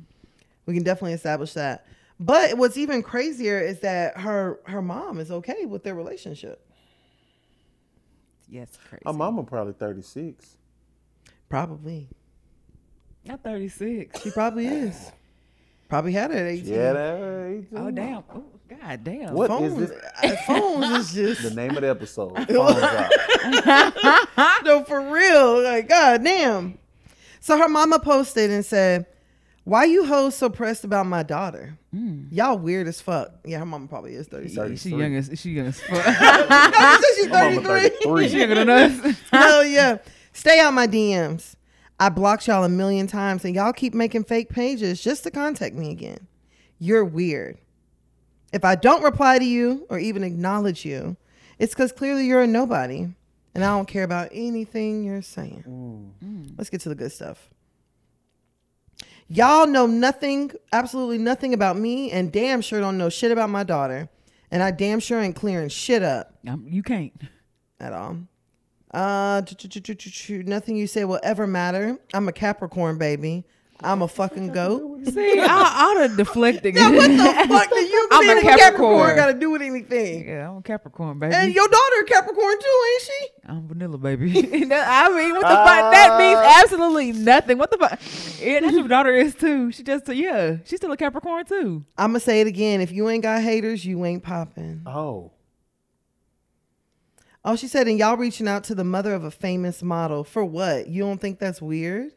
We 0.66 0.74
can 0.74 0.82
definitely 0.82 1.12
establish 1.14 1.52
that. 1.54 1.86
But 2.18 2.58
what's 2.58 2.76
even 2.76 3.02
crazier 3.02 3.58
is 3.60 3.80
that 3.80 4.18
her 4.18 4.60
her 4.66 4.82
mom 4.82 5.18
is 5.20 5.30
okay 5.30 5.64
with 5.64 5.84
their 5.84 5.94
relationship. 5.94 6.66
Yes, 8.48 8.76
crazy. 8.88 9.02
Her 9.06 9.12
mama 9.12 9.44
probably 9.44 9.72
36. 9.74 10.56
Probably. 11.48 12.08
Not 13.24 13.42
thirty 13.42 13.68
six. 13.68 14.22
She 14.22 14.30
probably 14.30 14.66
is. 14.66 15.10
Probably 15.90 16.12
had 16.12 16.30
it 16.30 16.36
at 16.36 16.46
18. 16.46 16.72
Yeah, 16.72 16.92
that 16.92 17.64
18. 17.72 17.76
Oh 17.76 17.90
damn. 17.90 18.22
Oh 18.32 18.44
god 18.68 19.02
damn. 19.02 19.34
What 19.34 19.48
phones, 19.48 19.82
is 19.82 19.90
this? 19.90 20.40
phones 20.46 20.86
is 20.86 21.12
just. 21.14 21.42
The 21.42 21.50
name 21.54 21.76
of 21.76 21.82
the 21.82 21.90
episode. 21.90 22.36
Phones 22.48 22.50
no 24.64 24.84
for 24.84 25.00
real. 25.00 25.62
Like 25.62 25.88
god 25.88 26.22
damn. 26.22 26.78
So 27.40 27.58
her 27.58 27.68
mama 27.68 27.98
posted 27.98 28.52
and 28.52 28.64
said, 28.64 29.06
"Why 29.64 29.84
you 29.84 30.04
hoes 30.04 30.36
so 30.36 30.48
pressed 30.48 30.84
about 30.84 31.06
my 31.06 31.24
daughter? 31.24 31.76
Hmm. 31.92 32.26
Y'all 32.30 32.56
weird 32.56 32.86
as 32.86 33.00
fuck." 33.00 33.32
Yeah, 33.44 33.58
her 33.58 33.66
mama 33.66 33.88
probably 33.88 34.14
is 34.14 34.28
36. 34.28 34.80
She 34.80 34.90
young 34.90 35.16
as 35.16 35.28
she 35.34 35.50
young 35.50 35.66
as 35.66 35.80
fuck. 35.80 36.06
No, 36.06 36.12
she 36.12 37.02
said 37.02 37.14
she's 37.16 37.28
My 37.28 37.56
33. 37.56 37.88
33. 37.88 38.28
she 38.28 38.38
younger 38.38 38.54
than 38.54 38.70
us. 38.70 39.18
Hell 39.32 39.64
yeah. 39.64 39.98
Stay 40.32 40.60
out 40.60 40.72
my 40.72 40.86
DMs. 40.86 41.56
I 42.00 42.08
blocked 42.08 42.48
y'all 42.48 42.64
a 42.64 42.68
million 42.68 43.06
times 43.06 43.44
and 43.44 43.54
y'all 43.54 43.74
keep 43.74 43.92
making 43.94 44.24
fake 44.24 44.48
pages 44.48 45.02
just 45.02 45.22
to 45.24 45.30
contact 45.30 45.74
me 45.76 45.90
again. 45.92 46.26
You're 46.78 47.04
weird. 47.04 47.58
If 48.52 48.64
I 48.64 48.74
don't 48.74 49.02
reply 49.04 49.38
to 49.38 49.44
you 49.44 49.86
or 49.90 49.98
even 49.98 50.24
acknowledge 50.24 50.84
you, 50.86 51.16
it's 51.58 51.74
because 51.74 51.92
clearly 51.92 52.26
you're 52.26 52.40
a 52.40 52.46
nobody 52.46 53.06
and 53.54 53.64
I 53.64 53.76
don't 53.76 53.86
care 53.86 54.04
about 54.04 54.30
anything 54.32 55.04
you're 55.04 55.20
saying. 55.20 56.54
Let's 56.56 56.70
get 56.70 56.80
to 56.82 56.88
the 56.88 56.94
good 56.94 57.12
stuff. 57.12 57.50
Y'all 59.28 59.66
know 59.66 59.86
nothing, 59.86 60.50
absolutely 60.72 61.18
nothing 61.18 61.54
about 61.54 61.76
me, 61.76 62.10
and 62.10 62.32
damn 62.32 62.60
sure 62.60 62.80
don't 62.80 62.98
know 62.98 63.08
shit 63.08 63.30
about 63.30 63.48
my 63.50 63.62
daughter. 63.62 64.08
And 64.50 64.60
I 64.62 64.72
damn 64.72 64.98
sure 64.98 65.20
ain't 65.20 65.36
clearing 65.36 65.68
shit 65.68 66.02
up 66.02 66.34
Um, 66.48 66.64
you 66.68 66.82
can't. 66.82 67.12
at 67.78 67.92
all. 67.92 68.16
Uh, 68.92 69.42
nothing 70.46 70.76
you 70.76 70.86
say 70.86 71.04
will 71.04 71.20
ever 71.22 71.46
matter. 71.46 71.98
I'm 72.12 72.28
a 72.28 72.32
Capricorn 72.32 72.98
baby. 72.98 73.44
I'm 73.82 74.02
a 74.02 74.08
fucking 74.08 74.48
goat. 74.48 75.06
See, 75.06 75.40
I, 75.40 75.94
I'd 75.96 76.02
have 76.02 76.16
deflected. 76.16 76.74
Yeah, 76.74 76.90
what 76.90 77.08
the 77.08 77.48
fuck 77.48 77.70
do 77.70 77.76
you 77.76 78.08
I'm 78.12 78.20
being 78.20 78.36
a 78.36 78.40
a 78.40 78.42
Capricorn. 78.42 78.58
Capricorn. 78.58 79.16
got 79.16 79.26
to 79.28 79.34
do 79.34 79.50
with 79.50 79.62
anything? 79.62 80.28
Yeah, 80.28 80.50
I'm 80.50 80.58
a 80.58 80.62
Capricorn, 80.62 81.18
baby. 81.18 81.34
And 81.34 81.54
your 81.54 81.66
daughter 81.66 82.00
a 82.02 82.04
Capricorn 82.04 82.58
too, 82.60 82.84
ain't 82.92 83.02
she? 83.02 83.26
I'm 83.46 83.68
vanilla, 83.68 83.98
baby. 83.98 84.32
That- 84.70 84.86
I 84.86 85.16
mean, 85.16 85.32
what 85.32 85.42
the 85.42 85.48
fuck? 85.48 85.92
That 85.92 86.18
means 86.18 86.38
absolutely 86.62 87.12
nothing. 87.12 87.58
What 87.58 87.70
the 87.70 87.78
fuck? 87.78 87.98
Yeah, 88.40 88.60
that's 88.60 88.74
your 88.74 88.86
daughter 88.88 89.14
is 89.14 89.34
too. 89.34 89.72
She 89.72 89.82
just, 89.82 90.08
yeah, 90.08 90.58
she's 90.64 90.78
still 90.78 90.92
a 90.92 90.96
Capricorn 90.96 91.46
too. 91.46 91.84
I'm 91.96 92.10
gonna 92.10 92.20
say 92.20 92.40
it 92.42 92.46
again. 92.46 92.80
If 92.82 92.92
you 92.92 93.08
ain't 93.08 93.22
got 93.22 93.42
haters, 93.42 93.84
you 93.84 94.04
ain't 94.04 94.22
popping. 94.22 94.82
Oh. 94.86 95.30
Oh, 97.44 97.56
she 97.56 97.68
said, 97.68 97.88
and 97.88 97.98
y'all 97.98 98.16
reaching 98.16 98.46
out 98.46 98.64
to 98.64 98.74
the 98.74 98.84
mother 98.84 99.14
of 99.14 99.24
a 99.24 99.30
famous 99.30 99.82
model 99.82 100.24
for 100.24 100.44
what? 100.44 100.88
You 100.88 101.02
don't 101.02 101.20
think 101.20 101.38
that's 101.38 101.62
weird? 101.62 102.12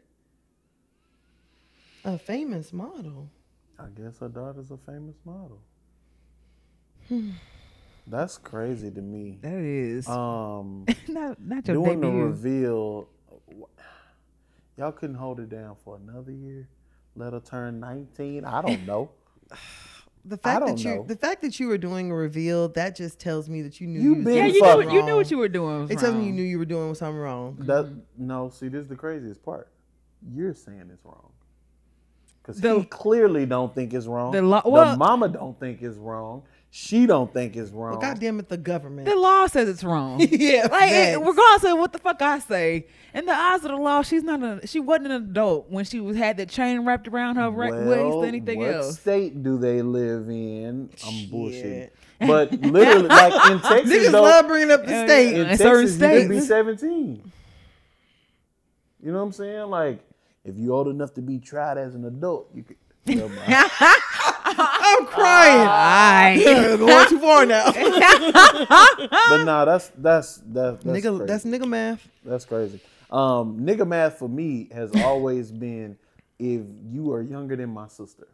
A 2.03 2.17
famous 2.17 2.73
model. 2.73 3.29
I 3.79 3.85
guess 3.95 4.19
her 4.19 4.27
daughter's 4.27 4.71
a 4.71 4.77
famous 4.77 5.15
model. 5.23 5.59
That's 8.05 8.37
crazy 8.37 8.91
to 8.91 9.01
me. 9.01 9.37
That 9.41 9.53
is 9.53 10.07
Um, 10.09 10.85
not 11.07 11.39
not 11.39 11.65
your 11.67 11.77
doing 11.77 12.01
the 12.01 12.09
reveal, 12.09 13.07
y'all 14.77 14.91
couldn't 14.91 15.15
hold 15.15 15.39
it 15.39 15.49
down 15.49 15.77
for 15.85 15.95
another 15.95 16.31
year. 16.31 16.67
Let 17.15 17.31
her 17.31 17.39
turn 17.39 17.79
19. 17.79 18.43
I 18.43 18.61
don't 18.61 18.85
know. 18.85 19.11
The 20.25 20.37
fact 20.37 20.61
don't 20.65 20.75
that 20.77 20.83
you 20.83 20.95
know. 20.95 21.03
the 21.03 21.15
fact 21.17 21.41
that 21.41 21.59
you 21.59 21.67
were 21.67 21.77
doing 21.77 22.09
a 22.09 22.15
reveal 22.15 22.69
that 22.69 22.95
just 22.95 23.19
tells 23.19 23.49
me 23.49 23.61
that 23.63 23.81
you 23.81 23.87
knew 23.87 23.99
You 23.99 24.09
you 24.11 24.15
was 24.15 24.25
been 24.25 24.35
yeah, 24.37 24.45
you 24.45 24.53
knew 24.53 24.59
fuck 24.61 24.77
what, 24.77 24.91
you 24.93 25.01
knew 25.03 25.15
what 25.17 25.29
you 25.29 25.37
were 25.37 25.49
doing. 25.49 25.81
Was 25.81 25.91
It 25.91 25.99
tells 25.99 26.15
me 26.15 26.25
you 26.25 26.31
knew 26.31 26.43
you 26.43 26.57
were 26.59 26.65
doing 26.65 26.95
something 26.95 27.17
wrong. 27.17 27.57
That 27.59 27.91
no, 28.17 28.49
see, 28.49 28.69
this 28.69 28.83
is 28.83 28.87
the 28.87 28.95
craziest 28.95 29.43
part. 29.43 29.67
You're 30.33 30.53
saying 30.53 30.89
it's 30.93 31.03
wrong. 31.03 31.31
Because 32.41 32.59
he 32.61 32.83
clearly 32.85 33.45
don't 33.45 33.73
think 33.73 33.93
it's 33.93 34.05
wrong. 34.05 34.31
The 34.31 34.41
The, 34.41 34.47
lo- 34.47 34.61
well- 34.65 34.97
mama 34.97 35.27
don't 35.29 35.59
think 35.59 35.81
it's 35.81 35.97
wrong. 35.97 36.43
She 36.75 37.05
don't 37.05 37.31
think 37.31 37.55
it's 37.55 37.69
wrong. 37.69 37.91
Well, 37.91 38.01
God 38.01 38.19
damn 38.19 38.39
it, 38.39 38.49
the 38.49 38.57
government. 38.57 39.07
The 39.07 39.15
law 39.15 39.45
says 39.45 39.69
it's 39.69 39.83
wrong. 39.83 40.19
yeah, 40.31 40.67
Like 40.71 40.89
it- 40.91 41.13
facts. 41.13 41.17
regardless 41.19 41.71
of 41.71 41.77
what 41.77 41.93
the 41.93 41.99
fuck 41.99 42.19
I 42.19 42.39
say, 42.39 42.87
in 43.13 43.27
the 43.27 43.31
eyes 43.31 43.57
of 43.63 43.69
the 43.69 43.75
law, 43.77 44.01
she's 44.01 44.23
not 44.23 44.41
a 44.41 44.65
she 44.65 44.79
wasn't 44.79 45.05
an 45.05 45.11
adult 45.11 45.69
when 45.69 45.85
she 45.85 45.99
was 45.99 46.17
had 46.17 46.37
that 46.37 46.49
chain 46.49 46.83
wrapped 46.83 47.07
around 47.07 47.35
her 47.35 47.51
ra- 47.51 47.69
waist 47.69 48.15
or 48.15 48.25
anything 48.25 48.57
what 48.57 48.71
else. 48.73 48.99
state 48.99 49.43
do 49.43 49.59
they 49.59 49.83
live 49.83 50.27
in? 50.29 50.89
I'm 51.05 51.11
Shit. 51.11 51.31
bullshitting. 51.31 51.89
But 52.25 52.53
literally, 52.53 53.07
like 53.07 53.51
in 53.51 53.59
Texas, 53.59 53.91
Niggas 53.91 54.11
though, 54.11 54.21
love 54.23 54.47
bringing 54.47 54.71
up 54.71 54.81
the 54.85 55.05
state. 55.05 55.33
in 55.35 55.41
in 55.41 55.57
Texas, 55.57 55.95
certain 55.97 56.13
you 56.15 56.19
can 56.21 56.29
be 56.29 56.39
17. 56.39 57.31
You 59.03 59.11
know 59.11 59.17
what 59.19 59.23
I'm 59.25 59.31
saying? 59.33 59.69
Like, 59.69 59.99
if 60.43 60.55
you're 60.57 60.73
old 60.73 60.87
enough 60.87 61.13
to 61.15 61.21
be 61.21 61.37
tried 61.37 61.77
as 61.77 61.93
an 61.93 62.05
adult, 62.05 62.49
you 62.55 62.63
could. 62.63 62.77
Never 64.99 65.01
mind. 65.01 65.09
I'm 65.09 65.13
crying. 65.13 65.67
Aye. 66.47 66.77
Going 66.77 67.09
too 67.09 67.19
far 67.19 67.45
now. 67.45 67.71
but 69.29 69.43
nah, 69.43 69.65
that's 69.65 69.91
that's 69.97 70.41
that's 70.45 70.83
that's 70.83 70.85
nigga, 70.85 71.17
crazy. 71.17 71.25
that's 71.25 71.45
nigga 71.45 71.67
math. 71.67 72.07
That's 72.23 72.45
crazy. 72.45 72.79
Um, 73.11 73.59
nigga 73.59 73.87
math 73.87 74.17
for 74.19 74.27
me 74.29 74.69
has 74.73 74.91
always 75.03 75.51
been 75.51 75.97
if 76.39 76.61
you 76.91 77.11
are 77.13 77.21
younger 77.21 77.55
than 77.55 77.69
my 77.69 77.87
sister. 77.87 78.27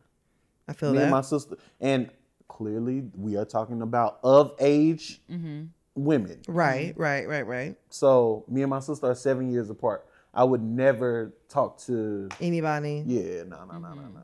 I 0.67 0.73
feel 0.73 0.93
me 0.93 1.01
and 1.01 1.11
my 1.11 1.21
sister, 1.21 1.57
and 1.81 2.09
clearly 2.47 3.03
we 3.17 3.35
are 3.37 3.45
talking 3.45 3.81
about 3.81 4.19
of 4.23 4.53
age 4.59 5.19
Mm-hmm. 5.29 5.63
women. 5.95 6.39
Right, 6.47 6.93
right, 6.95 7.27
right, 7.27 7.45
right. 7.45 7.75
So 7.89 8.45
me 8.47 8.61
and 8.61 8.69
my 8.69 8.79
sister 8.79 9.07
are 9.07 9.15
seven 9.15 9.51
years 9.51 9.69
apart. 9.69 10.05
I 10.33 10.43
would 10.43 10.61
never 10.63 11.33
talk 11.49 11.79
to 11.87 12.29
Anybody? 12.39 13.03
yeah, 13.05 13.43
no, 13.43 13.65
no, 13.65 13.79
no, 13.79 13.89
no, 13.89 13.95
no. 13.95 14.21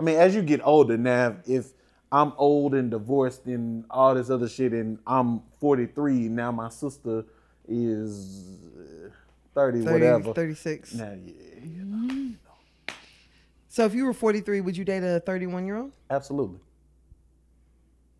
I 0.00 0.02
mean, 0.02 0.16
as 0.16 0.34
you 0.34 0.40
get 0.40 0.62
older 0.64 0.96
now, 0.96 1.36
if 1.46 1.66
I'm 2.10 2.32
old 2.38 2.74
and 2.74 2.90
divorced 2.90 3.44
and 3.44 3.84
all 3.90 4.14
this 4.14 4.30
other 4.30 4.48
shit, 4.48 4.72
and 4.72 4.98
I'm 5.06 5.42
43 5.60 6.20
now, 6.30 6.50
my 6.52 6.70
sister 6.70 7.22
is 7.68 8.56
uh, 8.78 9.10
30, 9.54 9.82
30, 9.82 9.92
whatever. 9.92 10.32
36. 10.32 10.94
Now, 10.94 11.12
yeah, 11.22 11.32
you 11.62 11.84
know, 11.84 12.34
So 13.68 13.84
if 13.84 13.94
you 13.94 14.06
were 14.06 14.14
43, 14.14 14.62
would 14.62 14.74
you 14.74 14.86
date 14.86 15.02
a 15.02 15.20
31 15.20 15.66
year 15.66 15.76
old? 15.76 15.92
absolutely. 16.08 16.60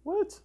What? 0.03 0.39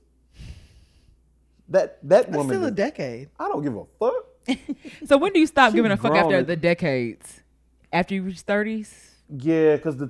That 1.67 1.99
that 2.03 2.27
That's 2.27 2.27
woman. 2.37 2.47
still 2.55 2.63
a 2.63 2.67
is- 2.69 2.75
decade. 2.75 3.27
I 3.37 3.49
don't 3.49 3.61
give 3.61 3.75
a 3.75 3.83
fuck. 3.99 4.25
So 5.05 5.17
when 5.17 5.33
do 5.33 5.39
you 5.41 5.47
stop 5.47 5.71
She 5.71 5.75
giving 5.75 5.91
a 5.91 5.97
fuck 5.97 6.13
after 6.13 6.29
grown. 6.29 6.45
the 6.45 6.55
decades? 6.55 7.41
After 7.91 8.13
you 8.15 8.23
reach 8.23 8.39
thirties? 8.41 9.15
Yeah, 9.29 9.75
because 9.75 9.97
the 9.97 10.09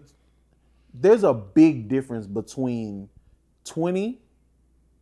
there's 0.99 1.23
a 1.23 1.33
big 1.33 1.87
difference 1.87 2.27
between 2.27 3.09
20 3.65 4.21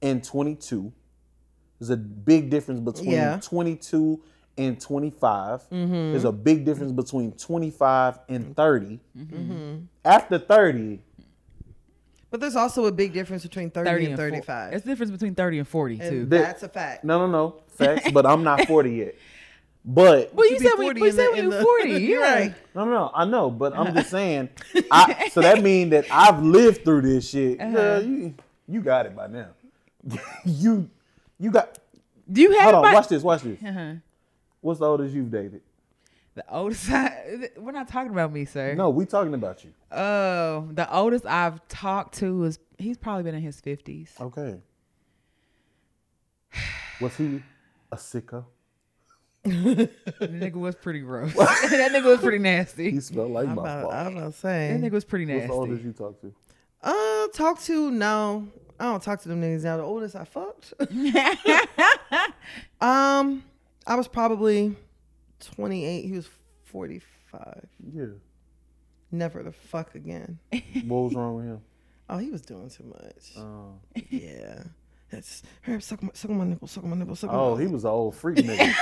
and 0.01 0.23
22. 0.23 0.91
There's 1.79 1.89
a 1.89 1.97
big 1.97 2.49
difference 2.49 2.79
between 2.79 3.11
Yeah. 3.11 3.39
22 3.41 4.21
and 4.57 4.79
25. 4.79 5.61
Mm-hmm. 5.69 5.91
There's 6.11 6.23
a 6.25 6.31
big 6.31 6.65
difference 6.65 6.91
between 6.91 7.31
25 7.33 8.19
and 8.29 8.43
mm-hmm. 8.45 8.53
30. 8.53 8.99
Mm-hmm. 9.17 9.75
After 10.05 10.37
30, 10.39 10.99
But 12.29 12.39
there's 12.39 12.55
also 12.55 12.85
a 12.85 12.91
big 12.91 13.13
difference 13.13 13.43
between 13.43 13.69
30, 13.69 13.89
30 13.89 14.03
and 14.05 14.11
and 14.13 14.17
35. 14.19 14.45
35. 14.45 14.73
It's 14.73 14.83
the 14.85 14.91
difference 14.91 15.11
between 15.11 15.35
30 15.35 15.59
and 15.59 15.67
40 15.67 15.97
too. 15.97 16.03
and 16.03 16.29
The- 16.29 16.37
that's 16.37 16.63
a 16.63 16.69
fact. 16.69 17.03
no, 17.03 17.19
no, 17.19 17.31
no, 17.31 17.61
facts, 17.67 18.11
but 18.11 18.25
I'm 18.25 18.43
not 18.43 18.65
40 18.67 18.91
yet. 18.91 19.15
But 19.85 20.34
well, 20.34 20.49
you 20.49 20.57
be 20.60 20.65
said 20.65 20.76
when 20.77 20.95
you 20.95 21.11
said 21.11 21.27
when 21.31 21.35
you 21.43 21.49
the- 21.51 21.57
were 21.57 21.61
40. 21.64 21.89
You're 21.89 22.22
yeah. 22.22 22.34
right. 22.34 22.55
No, 22.73 22.85
no, 22.85 22.91
no, 22.91 23.11
I 23.14 23.26
know, 23.26 23.49
but 23.51 23.77
I'm 23.77 23.93
just 23.93 24.10
saying. 24.10 24.49
I, 24.91 25.30
so 25.30 25.41
that 25.41 25.61
means 25.61 25.91
that 25.91 26.05
I've 26.10 26.41
lived 26.41 26.85
through 26.85 27.01
this 27.01 27.30
shit. 27.30 27.60
Uh-huh. 27.60 27.72
Girl, 27.72 28.03
you, 28.03 28.34
you 28.68 28.81
got 28.81 29.05
it 29.05 29.15
by 29.15 29.27
now. 29.27 29.49
you, 30.45 30.89
you 31.39 31.51
got. 31.51 31.77
Do 32.31 32.41
you 32.41 32.51
have 32.53 32.64
Hold 32.72 32.76
on, 32.76 32.81
my- 32.84 32.93
watch 32.93 33.10
this. 33.10 33.23
Watch 33.23 33.41
this. 33.41 33.61
Uh-huh. 33.61 33.93
What's 34.61 34.80
the 34.80 34.85
oldest 34.85 35.14
you've 35.14 35.30
dated? 35.30 35.61
The 36.35 36.45
oldest 36.49 36.89
I, 36.89 37.49
we're 37.57 37.73
not 37.73 37.88
talking 37.89 38.11
about 38.11 38.31
me, 38.31 38.45
sir. 38.45 38.73
No, 38.73 38.89
we 38.89 39.05
talking 39.05 39.34
about 39.35 39.64
you. 39.64 39.72
Oh, 39.91 40.68
the 40.72 40.91
oldest 40.91 41.26
I've 41.27 41.68
talked 41.68 42.15
to 42.19 42.45
is 42.45 42.57
he's 42.80 42.97
probably 42.97 43.23
been 43.23 43.35
in 43.35 43.41
his 43.41 43.61
50s. 43.61 44.19
Okay. 44.19 44.60
Was 47.01 47.15
he 47.18 47.43
a 47.91 47.97
sicko? 47.97 48.45
The 49.43 49.89
nigga 50.21 50.53
was 50.53 50.75
pretty 50.75 51.01
gross. 51.01 51.33
that 51.35 51.91
nigga 51.91 52.05
was 52.05 52.19
pretty 52.19 52.39
nasty. 52.39 52.91
He 52.91 52.99
smelled 53.01 53.31
like 53.31 53.47
I'm 53.47 53.55
my 53.55 53.61
about, 53.61 53.81
fault. 53.83 53.93
I'm 53.93 54.17
about 54.17 54.35
to 54.35 54.41
That 54.41 54.79
nigga 54.79 54.91
was 54.91 55.03
pretty 55.03 55.25
nasty. 55.25 55.47
What's 55.47 55.49
the 55.49 55.53
oldest 55.53 55.83
you 55.83 55.91
talk 55.91 56.21
to? 56.21 56.33
Uh, 56.81 57.27
talk 57.33 57.61
to 57.63 57.91
no. 57.91 58.47
I 58.79 58.85
don't 58.85 59.03
talk 59.03 59.21
to 59.21 59.29
them 59.29 59.41
niggas 59.41 59.63
now. 59.63 59.77
The 59.77 59.83
oldest 59.83 60.15
I 60.15 60.23
fucked. 60.23 60.73
um, 62.81 63.43
I 63.85 63.95
was 63.95 64.07
probably 64.07 64.75
28. 65.41 66.05
He 66.05 66.11
was 66.13 66.29
45. 66.65 67.67
Yeah. 67.93 68.05
Never 69.11 69.43
the 69.43 69.51
fuck 69.51 69.95
again. 69.95 70.39
What 70.85 71.03
was 71.03 71.15
wrong 71.15 71.35
with 71.35 71.45
him? 71.45 71.61
Oh, 72.09 72.17
he 72.17 72.29
was 72.29 72.41
doing 72.41 72.69
too 72.69 72.83
much. 72.83 73.31
Uh, 73.37 74.01
yeah. 74.09 74.63
That's 75.09 75.41
her 75.61 75.79
suck 75.79 76.03
my 76.03 76.09
suck 76.13 76.31
on 76.31 76.37
my 76.37 76.43
nipple, 76.43 76.67
suck 76.67 76.83
my 76.83 76.97
nipple, 76.97 77.15
suck 77.15 77.29
on 77.29 77.35
oh, 77.35 77.55
my 77.55 77.61
he 77.61 77.67
was 77.67 77.85
an 77.85 77.91
old 77.91 78.13
freak 78.13 78.39
nigga. 78.39 78.73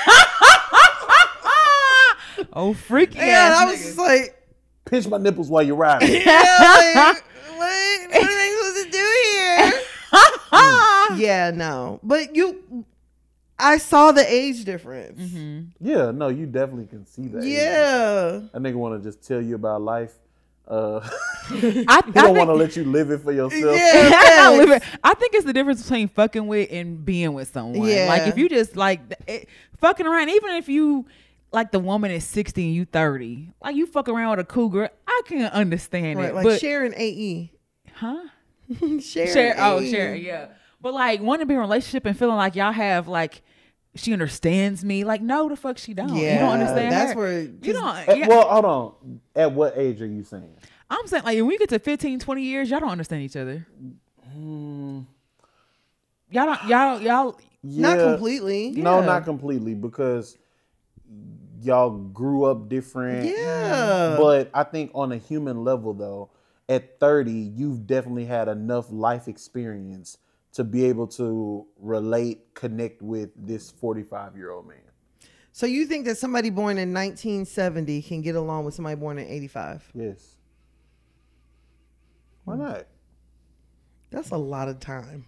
Oh, 2.54 2.74
freaky 2.74 3.18
Yeah, 3.18 3.24
ass 3.24 3.62
I 3.62 3.66
was 3.66 3.80
nigga. 3.80 3.84
just 3.84 3.98
like, 3.98 4.38
Pinch 4.86 5.08
my 5.08 5.18
nipples 5.18 5.50
while 5.50 5.64
you're 5.64 5.76
riding. 5.76 6.10
yeah, 6.12 6.94
like, 6.96 6.96
what, 6.96 7.24
what 7.58 7.60
am 7.60 8.12
I 8.14 8.56
supposed 8.58 8.86
to 8.86 8.92
do 8.92 9.08
here? 11.18 11.28
yeah, 11.28 11.52
no. 11.52 12.00
But 12.04 12.36
you, 12.36 12.86
I 13.60 13.78
saw 13.78 14.12
the 14.12 14.26
age 14.32 14.66
difference. 14.66 15.20
Mm-hmm. 15.22 15.88
Yeah, 15.88 16.12
no, 16.12 16.30
you 16.30 16.46
definitely 16.48 16.88
can 16.88 17.06
see 17.06 17.28
that. 17.28 17.44
Yeah. 17.44 18.42
That 18.52 18.62
nigga 18.62 18.76
want 18.76 19.02
to 19.02 19.08
just 19.08 19.26
tell 19.26 19.42
you 19.42 19.56
about 19.56 19.82
life. 19.82 20.14
Uh, 20.68 21.00
I, 21.50 21.56
he 21.56 21.86
I 21.88 22.02
don't 22.02 22.36
want 22.38 22.50
to 22.50 22.54
let 22.54 22.76
you 22.76 22.84
live 22.86 23.12
it 23.12 23.22
for 23.22 23.32
yourself. 23.32 23.76
Yeah. 23.78 24.12
I 24.40 24.58
live 24.58 24.70
it- 24.72 24.84
I 25.04 25.14
think 25.14 25.36
it's 25.36 25.46
the 25.46 25.54
difference 25.54 25.84
between 25.84 26.08
fucking 26.08 26.48
with 26.48 26.70
and 26.72 27.06
being 27.06 27.34
with 27.34 27.52
someone. 27.52 27.88
Yeah. 27.88 28.08
Like 28.08 28.28
if 28.28 28.38
you 28.38 28.50
just 28.50 28.76
like 28.76 29.00
it, 29.28 29.48
fucking 29.80 30.08
around, 30.08 30.30
even 30.30 30.56
if 30.56 30.68
you 30.70 31.06
like 31.52 31.72
the 31.72 31.80
woman 31.80 32.12
is 32.12 32.24
sixty 32.26 32.66
and 32.66 32.74
you 32.76 32.86
thirty, 32.86 33.52
like 33.64 33.76
you 33.76 33.86
fuck 33.86 34.08
around 34.10 34.32
with 34.32 34.40
a 34.40 34.44
cougar, 34.46 34.90
I 35.08 35.22
can't 35.26 35.54
understand 35.54 36.20
Right, 36.20 36.30
it. 36.30 36.36
like 36.36 36.44
but 36.46 36.60
Sharon 36.60 36.94
AE. 36.96 37.52
huh? 37.96 38.22
Sharon. 38.80 39.00
Share, 39.02 39.56
oh, 39.58 39.80
AE. 39.80 39.92
share, 39.92 40.16
yeah. 40.16 40.48
But 40.80 40.94
like 40.94 41.22
wanting 41.22 41.42
to 41.42 41.46
be 41.48 41.54
in 41.54 41.58
a 41.60 41.62
relationship 41.62 42.06
and 42.06 42.18
feeling 42.18 42.38
like 42.38 42.56
y'all 42.56 42.72
have 42.72 43.08
like 43.08 43.42
she 43.96 44.14
understands 44.14 44.86
me. 44.86 45.04
Like 45.04 45.22
no, 45.22 45.50
the 45.50 45.56
fuck 45.58 45.78
she 45.78 45.94
don't. 45.94 46.16
Yeah, 46.16 46.34
you 46.36 46.40
don't 46.40 46.54
understand. 46.54 46.92
that's 46.92 47.12
her. 47.14 47.18
where- 47.20 47.42
you 47.42 47.74
don't. 47.74 47.96
At- 48.08 48.18
yeah. 48.18 48.28
Well, 48.28 48.48
hold 48.48 48.66
on. 48.66 49.20
At 49.36 49.52
what 49.52 49.78
age 49.78 50.02
are 50.02 50.08
you 50.08 50.24
saying? 50.24 50.56
I'm 50.90 51.06
saying 51.08 51.24
like 51.24 51.36
when 51.36 51.48
we 51.48 51.58
get 51.58 51.70
to 51.70 51.80
15, 51.80 52.20
20 52.20 52.42
years, 52.42 52.70
y'all 52.70 52.80
don't 52.80 52.90
understand 52.90 53.24
each 53.24 53.36
other. 53.36 53.68
Hmm. 54.32 55.02
Y'all 56.32 56.46
don't. 56.46 56.64
Y'all 56.68 57.02
y'all. 57.02 57.40
Not 57.64 58.00
Yeah. 58.00 58.06
completely. 58.06 58.72
No, 58.72 59.02
not 59.02 59.24
completely 59.26 59.76
because 59.76 60.38
y'all 61.62 61.92
grew 61.92 62.46
up 62.46 62.70
different. 62.70 63.26
Yeah. 63.26 64.16
But 64.18 64.50
I 64.54 64.64
think 64.64 64.92
on 64.94 65.12
a 65.12 65.18
human 65.18 65.64
level, 65.64 65.94
though, 65.94 66.30
at 66.70 67.00
30, 67.00 67.32
you've 67.32 67.86
definitely 67.86 68.26
had 68.26 68.48
enough 68.48 68.92
life 68.92 69.28
experience 69.28 70.18
to 70.54 70.64
be 70.64 70.86
able 70.86 71.08
to 71.08 71.66
relate, 71.80 72.54
connect 72.54 73.02
with 73.02 73.30
this 73.36 73.72
45 73.72 74.36
year 74.36 74.52
old 74.52 74.68
man. 74.68 74.78
So 75.54 75.66
you 75.66 75.86
think 75.86 76.06
that 76.06 76.18
somebody 76.18 76.50
born 76.50 76.78
in 76.78 76.94
1970 76.94 78.02
can 78.04 78.22
get 78.22 78.36
along 78.36 78.66
with 78.66 78.74
somebody 78.74 78.96
born 78.96 79.18
in 79.18 79.28
85? 79.28 79.92
Yes. 79.94 80.38
Why 82.46 82.56
hmm. 82.56 82.62
not? 82.62 82.88
That's 84.10 84.32
a 84.32 84.38
lot 84.38 84.68
of 84.68 84.80
time. 84.80 85.26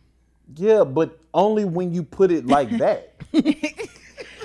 Yeah, 0.55 0.84
but 0.84 1.19
only 1.34 1.65
when 1.65 1.93
you 1.93 2.03
put 2.03 2.31
it 2.31 2.45
like 2.45 2.69
that. 2.77 3.14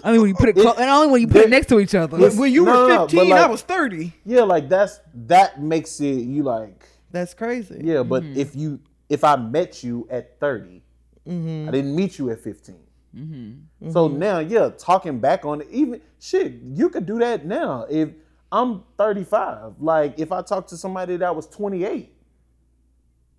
Only 0.04 0.18
when 0.18 0.28
you 0.28 0.34
put 0.34 0.48
it, 0.50 0.56
clo- 0.56 0.74
and 0.78 0.90
only 0.90 1.08
when 1.12 1.20
you 1.20 1.26
put 1.26 1.36
it 1.36 1.40
There- 1.40 1.48
next 1.50 1.68
to 1.68 1.80
each 1.80 1.94
other. 1.94 2.18
Yes. 2.18 2.36
When 2.36 2.52
you 2.52 2.64
No, 2.64 2.70
were 2.72 2.88
no, 2.88 2.88
no, 2.88 2.98
but 3.06 3.10
15, 3.10 3.32
I 3.32 3.46
was 3.46 3.62
30. 3.62 4.12
yeah, 4.24 4.42
like 4.42 4.68
that's 4.68 5.00
that 5.26 5.60
makes 5.62 6.00
it 6.00 6.22
you 6.22 6.42
like 6.42 6.84
That's 7.10 7.34
crazy. 7.34 7.80
Yeah, 7.82 8.02
but 8.02 8.22
mm-hmm. 8.22 8.38
if 8.38 8.54
you 8.54 8.80
if 9.08 9.24
I 9.24 9.36
met 9.36 9.82
you 9.82 10.06
at 10.10 10.38
30, 10.40 10.82
Mm-hmm. 11.26 11.68
I 11.68 11.72
didn't 11.72 11.94
meet 11.94 12.18
you 12.18 12.30
at 12.30 12.40
15. 12.40 12.76
Mm-hmm. 13.14 13.90
So 13.90 14.08
mm-hmm. 14.08 14.18
now, 14.18 14.38
yeah, 14.38 14.70
talking 14.78 15.18
back 15.18 15.44
on 15.44 15.60
it, 15.60 15.68
even 15.70 16.00
shit, 16.18 16.54
you 16.62 16.88
could 16.88 17.04
do 17.04 17.18
that 17.18 17.44
now. 17.44 17.86
If 17.90 18.10
I'm 18.50 18.82
35, 18.96 19.74
like 19.78 20.18
if 20.18 20.32
I 20.32 20.40
talk 20.42 20.66
to 20.68 20.76
somebody 20.76 21.16
that 21.18 21.34
was 21.36 21.46
28, 21.48 22.10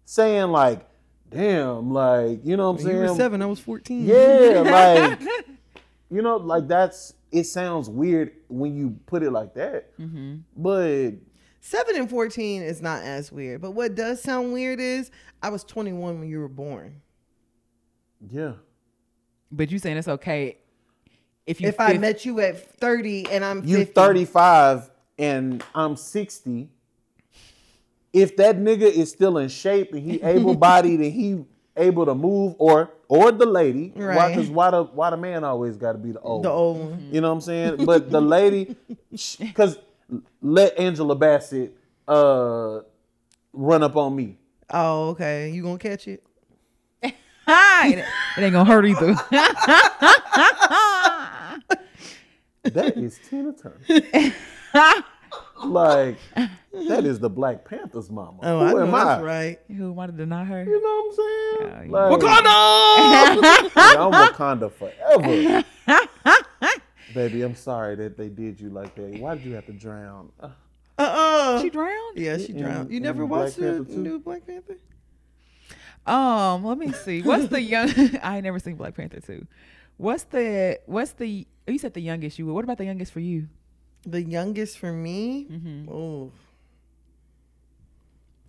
saying 0.06 0.50
like, 0.52 0.86
damn, 1.32 1.92
like, 1.92 2.42
you 2.44 2.58
know 2.58 2.72
what 2.72 2.80
I'm 2.80 2.86
When 2.86 2.96
you 2.96 3.02
were 3.02 3.08
saying? 3.08 3.18
seven, 3.18 3.42
I 3.42 3.46
was 3.48 3.60
14. 3.60 4.06
Yeah, 4.06 4.62
like, 4.66 5.20
you 6.10 6.22
know, 6.22 6.38
like 6.38 6.68
that's, 6.68 7.14
it 7.32 7.44
sounds 7.46 7.90
weird 7.90 8.32
when 8.48 8.76
you 8.76 8.98
put 9.06 9.24
it 9.24 9.32
like 9.32 9.54
that. 9.56 9.98
Mm-hmm. 10.00 10.38
But 10.58 11.12
Seven 11.62 11.96
and 11.98 12.10
14 12.10 12.62
is 12.62 12.82
not 12.82 13.04
as 13.04 13.32
weird. 13.32 13.62
But 13.62 13.72
what 13.72 13.96
does 13.96 14.22
sound 14.22 14.54
weird 14.54 14.80
is 14.80 15.12
I 15.42 15.50
was 15.50 15.64
21 15.64 16.20
when 16.20 16.30
you 16.30 16.40
were 16.40 16.48
born. 16.48 17.02
yeah. 18.30 18.54
But 19.52 19.72
you 19.72 19.80
saying 19.80 19.98
it's 19.98 20.08
okay 20.08 20.60
if 21.50 21.60
you 21.60 21.68
If 21.68 21.80
I 21.80 21.98
met 21.98 22.26
you 22.26 22.40
at 22.42 22.80
30 22.80 23.32
and 23.32 23.44
I'm 23.44 23.66
you 23.66 23.78
50, 23.78 23.94
35 23.94 24.92
and 25.18 25.64
I'm 25.74 25.96
60, 25.96 26.70
if 28.14 28.38
that 28.38 28.60
nigga 28.60 28.84
is 28.84 29.10
still 29.10 29.40
in 29.40 29.50
shape 29.50 29.92
and 29.94 30.04
he 30.04 30.22
able 30.24 30.54
bodied 30.54 31.00
and 31.00 31.12
he 31.12 31.44
able 31.80 32.06
to 32.06 32.14
move 32.16 32.56
or 32.60 32.92
or 33.08 33.32
the 33.32 33.46
lady, 33.46 33.92
why 33.96 34.06
Right. 34.06 34.36
cause 34.36 34.50
why 34.50 34.70
the 34.72 34.84
why 34.84 35.10
the 35.10 35.18
man 35.18 35.44
always 35.44 35.78
gotta 35.78 35.98
be 35.98 36.12
the 36.12 36.20
old 36.22 36.44
the 36.44 36.50
one? 36.50 36.58
old 36.58 36.80
one. 36.92 37.10
You 37.12 37.22
know 37.22 37.30
what 37.30 37.34
I'm 37.36 37.42
saying? 37.42 37.86
But 37.86 38.12
the 38.12 38.22
lady 38.22 38.76
cause 39.56 39.80
let 40.42 40.78
Angela 40.80 41.16
Bassett 41.16 41.76
uh 42.08 42.82
run 43.54 43.82
up 43.84 43.96
on 43.96 44.16
me. 44.16 44.38
Oh, 44.72 45.10
okay. 45.10 45.50
You 45.50 45.64
gonna 45.64 45.78
catch 45.80 46.08
it? 46.08 46.24
It, 47.52 47.98
it 47.98 48.42
ain't 48.44 48.54
gonna 48.54 48.64
hurt 48.64 48.86
either. 48.86 49.16
That 52.64 52.98
is 52.98 53.20
Tina 53.28 53.54
Turner. 53.54 53.80
Like 55.66 56.18
that 56.74 57.06
is 57.06 57.20
the 57.20 57.30
Black 57.30 57.66
Panther's 57.66 58.10
mama. 58.10 58.40
Oh, 58.44 58.60
Who 58.60 58.66
I 58.66 58.72
know 58.74 58.82
am 58.86 58.92
that's 58.92 59.06
I? 59.06 59.22
right. 59.22 59.60
Who 59.76 59.92
wanted 59.92 60.14
to 60.14 60.18
deny 60.20 60.44
her? 60.46 60.64
You 60.64 60.82
know 60.82 60.90
what 60.90 61.06
I'm 61.06 61.16
saying? 61.16 61.72
Yeah, 61.72 61.84
you- 61.84 61.92
Like, 61.92 62.20
Wakanda! 62.20 63.72
I'm 63.98 64.12
Wakanda 64.34 64.72
forever. 64.72 65.64
Baby, 67.14 67.42
I'm 67.42 67.56
sorry 67.56 67.96
that 67.96 68.18
they 68.18 68.30
did 68.30 68.60
you 68.62 68.70
like 68.70 68.94
that. 68.96 69.20
Why 69.20 69.36
did 69.36 69.44
you 69.46 69.54
have 69.54 69.66
to 69.66 69.74
drown? 69.74 70.32
Uh, 70.40 70.50
Uh-uh. 71.00 71.62
She 71.62 71.70
drowned. 71.72 72.18
yeah, 72.18 72.38
she 72.38 72.54
In- 72.54 72.62
drowned. 72.62 72.92
You 72.92 72.98
in 72.98 73.04
never 73.04 73.26
Black 73.26 73.42
watched 73.46 73.56
the 73.58 73.72
Panther 73.72 73.94
too? 73.94 73.98
new 74.00 74.20
Black 74.20 74.46
Panther? 74.46 74.78
Um, 76.06 76.64
let 76.66 76.78
me 76.78 76.92
see. 76.92 77.22
What's 77.22 77.48
the 77.48 77.62
young? 77.62 77.90
I 78.24 78.36
ain't 78.38 78.44
never 78.44 78.60
seen 78.60 78.76
Black 78.76 78.96
Panther 78.96 79.20
two. 79.20 79.46
What's 79.98 80.24
the? 80.24 80.80
What's 80.86 81.12
the? 81.14 81.46
You 81.68 81.78
said 81.78 81.94
the 81.94 82.02
youngest 82.02 82.38
you 82.40 82.46
were. 82.46 82.54
What 82.54 82.64
about 82.64 82.78
the 82.78 82.86
youngest 82.86 83.12
for 83.12 83.20
you? 83.20 83.48
The 84.06 84.22
youngest 84.22 84.78
for 84.78 84.92
me? 84.92 85.48
Mm-hmm. 85.52 85.90
Oh. 85.92 86.32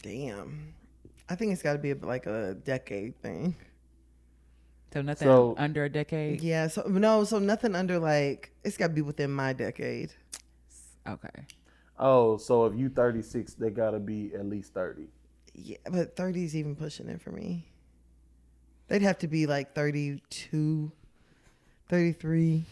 Damn. 0.03 0.75
I 1.29 1.35
think 1.35 1.53
it's 1.53 1.63
got 1.63 1.73
to 1.75 1.79
be 1.79 1.91
a, 1.93 1.95
like 1.97 2.27
a 2.27 2.55
decade 2.65 3.21
thing. 3.23 3.55
So 4.93 5.03
nothing 5.03 5.29
So- 5.29 5.55
under 5.57 5.85
a 5.85 5.89
decade. 5.89 6.41
Yeah, 6.41 6.67
so 6.69 6.83
no, 6.83 7.23
so 7.25 7.39
nothing 7.39 7.75
under 7.77 7.99
like 7.99 8.51
it's 8.65 8.77
got 8.77 8.89
to 8.89 8.93
be 8.93 9.03
within 9.03 9.31
my 9.31 9.53
decade. 9.53 10.13
Okay. 11.09 11.47
oh, 11.99 12.37
so 12.37 12.67
if 12.67 12.77
you 12.77 12.89
36, 12.89 13.55
they 13.55 13.71
gotta 13.71 13.99
be 13.99 14.33
at 14.35 14.45
least 14.47 14.75
30. 14.75 15.05
Yeah, 15.55 15.77
but 15.91 16.15
30 16.17 16.45
is 16.45 16.57
even 16.57 16.77
pushing 16.77 17.09
it 17.09 17.21
for 17.23 17.31
me. 17.31 17.67
They'd 18.89 19.03
have 19.03 19.19
to 19.19 19.29
be 19.29 19.47
like 19.47 19.75
32, 19.75 20.91
33. 21.89 22.65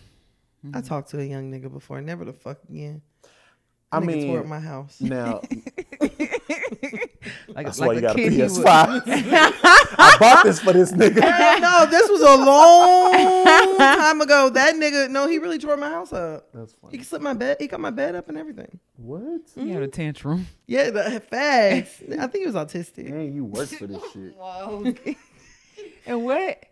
I 0.64 0.66
mm-hmm. 0.66 0.80
talked 0.80 1.10
to 1.10 1.20
a 1.20 1.24
young 1.24 1.52
nigga 1.52 1.72
before. 1.72 2.00
Never 2.00 2.24
the 2.24 2.32
fuck 2.32 2.58
again. 2.68 3.02
I 3.90 4.00
Nigga 4.00 4.06
mean, 4.06 4.26
tore 4.26 4.40
up 4.40 4.46
my 4.46 4.60
house. 4.60 5.00
now 5.00 5.40
Like, 7.48 7.66
that's 7.66 7.78
like 7.80 7.88
why 7.88 7.94
you 7.94 8.00
got 8.00 8.14
a 8.14 8.18
kid 8.18 8.32
he 8.32 8.42
would. 8.42 8.50
PS5. 8.50 9.02
I 9.06 10.16
bought 10.20 10.44
this 10.44 10.60
for 10.60 10.72
this 10.72 10.92
nigga. 10.92 11.20
Hell 11.20 11.60
no, 11.60 11.86
this 11.90 12.08
was 12.08 12.20
a 12.20 12.36
long 12.36 13.78
time 13.78 14.20
ago. 14.20 14.50
That 14.50 14.74
nigga, 14.74 15.10
no, 15.10 15.26
he 15.26 15.38
really 15.38 15.58
tore 15.58 15.76
my 15.76 15.88
house 15.88 16.12
up. 16.12 16.48
That's 16.52 16.72
funny. 16.74 16.90
He 16.92 16.98
funny. 16.98 17.04
slipped 17.04 17.24
my 17.24 17.32
bed. 17.32 17.56
He 17.58 17.66
got 17.66 17.80
my 17.80 17.90
bed 17.90 18.14
up 18.14 18.28
and 18.28 18.38
everything. 18.38 18.78
What? 18.96 19.42
He 19.54 19.70
had 19.70 19.82
a 19.82 19.86
mm-hmm. 19.86 19.90
tantrum. 19.90 20.46
Yeah, 20.66 20.90
the 20.90 21.20
facts. 21.20 22.02
I 22.02 22.26
think 22.26 22.44
he 22.44 22.46
was 22.46 22.54
autistic. 22.54 23.08
Man, 23.08 23.34
you 23.34 23.44
work 23.44 23.68
for 23.68 23.86
this 23.86 24.02
shit. 24.12 24.34
Whoa. 24.36 24.94
And 26.06 26.24
what? 26.24 26.64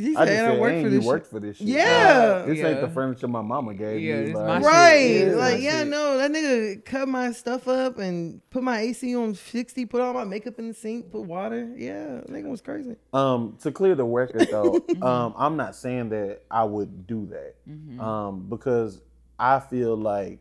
He 0.00 0.16
I 0.16 0.24
just 0.24 0.32
I 0.32 0.36
said, 0.50 0.60
work 0.60 0.72
for 0.72 0.78
you 0.80 0.90
this 0.90 1.04
work 1.04 1.26
for 1.26 1.40
this 1.40 1.56
shit. 1.58 1.66
Yeah. 1.68 2.44
This 2.46 2.58
ain't 2.60 2.80
the 2.80 2.88
furniture 2.88 3.28
my 3.28 3.42
mama 3.42 3.74
gave 3.74 4.00
Yeah, 4.00 4.16
me. 4.16 4.20
it's 4.30 4.34
like, 4.34 4.46
my 4.46 4.58
shit. 4.60 4.66
Right. 4.66 4.96
Yeah, 5.28 5.34
like, 5.34 5.52
my 5.54 5.58
yeah, 5.58 5.78
shit. 5.80 5.88
no, 5.88 6.18
that 6.18 6.30
nigga 6.32 6.84
cut 6.84 7.08
my 7.08 7.32
stuff 7.32 7.68
up 7.68 7.98
and 7.98 8.40
put 8.50 8.62
my 8.62 8.80
AC 8.80 9.14
on 9.16 9.34
60, 9.34 9.86
put 9.86 10.00
all 10.00 10.12
my 10.14 10.24
makeup 10.24 10.58
in 10.58 10.68
the 10.68 10.74
sink, 10.74 11.10
put 11.12 11.22
water. 11.22 11.72
Yeah, 11.76 12.20
nigga 12.28 12.48
was 12.48 12.60
crazy. 12.60 12.96
Um, 13.12 13.56
to 13.62 13.70
clear 13.70 13.94
the 13.94 14.04
record 14.04 14.48
though, 14.50 14.80
um, 15.02 15.34
I'm 15.36 15.56
not 15.56 15.76
saying 15.76 16.08
that 16.10 16.42
I 16.50 16.64
would 16.64 17.06
do 17.06 17.26
that. 17.26 17.54
Mm-hmm. 17.68 18.00
Um, 18.00 18.46
because 18.48 19.00
I 19.38 19.60
feel 19.60 19.96
like 19.96 20.40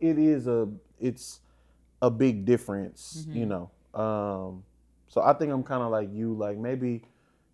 it 0.00 0.18
is 0.18 0.46
a 0.46 0.68
it's 0.98 1.40
a 2.00 2.10
big 2.10 2.44
difference, 2.44 3.24
Mm-hmm. 3.28 3.38
you 3.38 3.46
know. 3.46 3.70
Um, 3.94 4.64
so 5.08 5.20
I 5.20 5.32
think 5.34 5.52
I'm 5.52 5.62
kind 5.62 5.82
of 5.82 5.90
like 5.90 6.08
you, 6.12 6.32
like 6.34 6.56
maybe, 6.56 7.02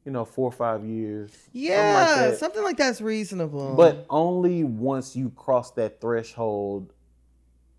you 0.08 0.12
know, 0.14 0.24
four 0.24 0.48
or 0.48 0.52
five 0.52 0.86
years. 0.86 1.30
something 1.32 1.52
like 1.52 1.70
Yeah, 1.70 2.28
that. 2.30 2.38
something 2.38 2.62
like 2.62 2.78
that's 2.78 3.02
reasonable. 3.02 3.74
But 3.76 4.06
only 4.08 4.64
once 4.64 5.14
you 5.14 5.28
cross 5.36 5.70
that 5.72 6.00
threshold, 6.00 6.94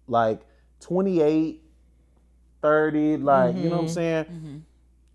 like 0.08 0.42
28, 0.82 1.60
30, 2.62 3.18
like, 3.18 3.56
you 3.56 3.64
know 3.64 3.70
Mm-hmm. 3.70 3.70
what 3.72 3.80
I'm 3.80 3.86
mm-hmm. 3.86 3.94
saying? 3.94 4.26
Mm-hmm. 4.26 4.58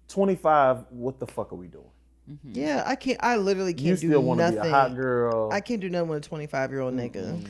25, 0.09 0.85
what 0.91 1.21
the 1.21 1.27
fuck 1.29 1.53
are 1.53 1.57
we 1.57 1.69
doing? 1.69 1.85
Mm-hmm. 2.29 2.51
yeah, 2.59 2.83
I 2.85 2.97
can't. 2.97 3.19
I 3.23 3.37
literally 3.37 3.75
can't 3.75 3.85
you 3.87 3.91
do 3.97 4.09
still 4.09 4.23
want 4.23 4.41
to 4.41 4.47
nothing. 4.51 4.63
be 4.63 4.69
a 4.69 4.71
hot 4.73 4.97
girl. 4.97 5.51
I 5.53 5.61
can't 5.61 5.81
do 5.81 5.89
nothing 5.89 6.09
with 6.09 6.25
a 6.25 6.29
25 6.29 6.71
year 6.73 6.81
old 6.81 6.95
nigga. 6.95 7.47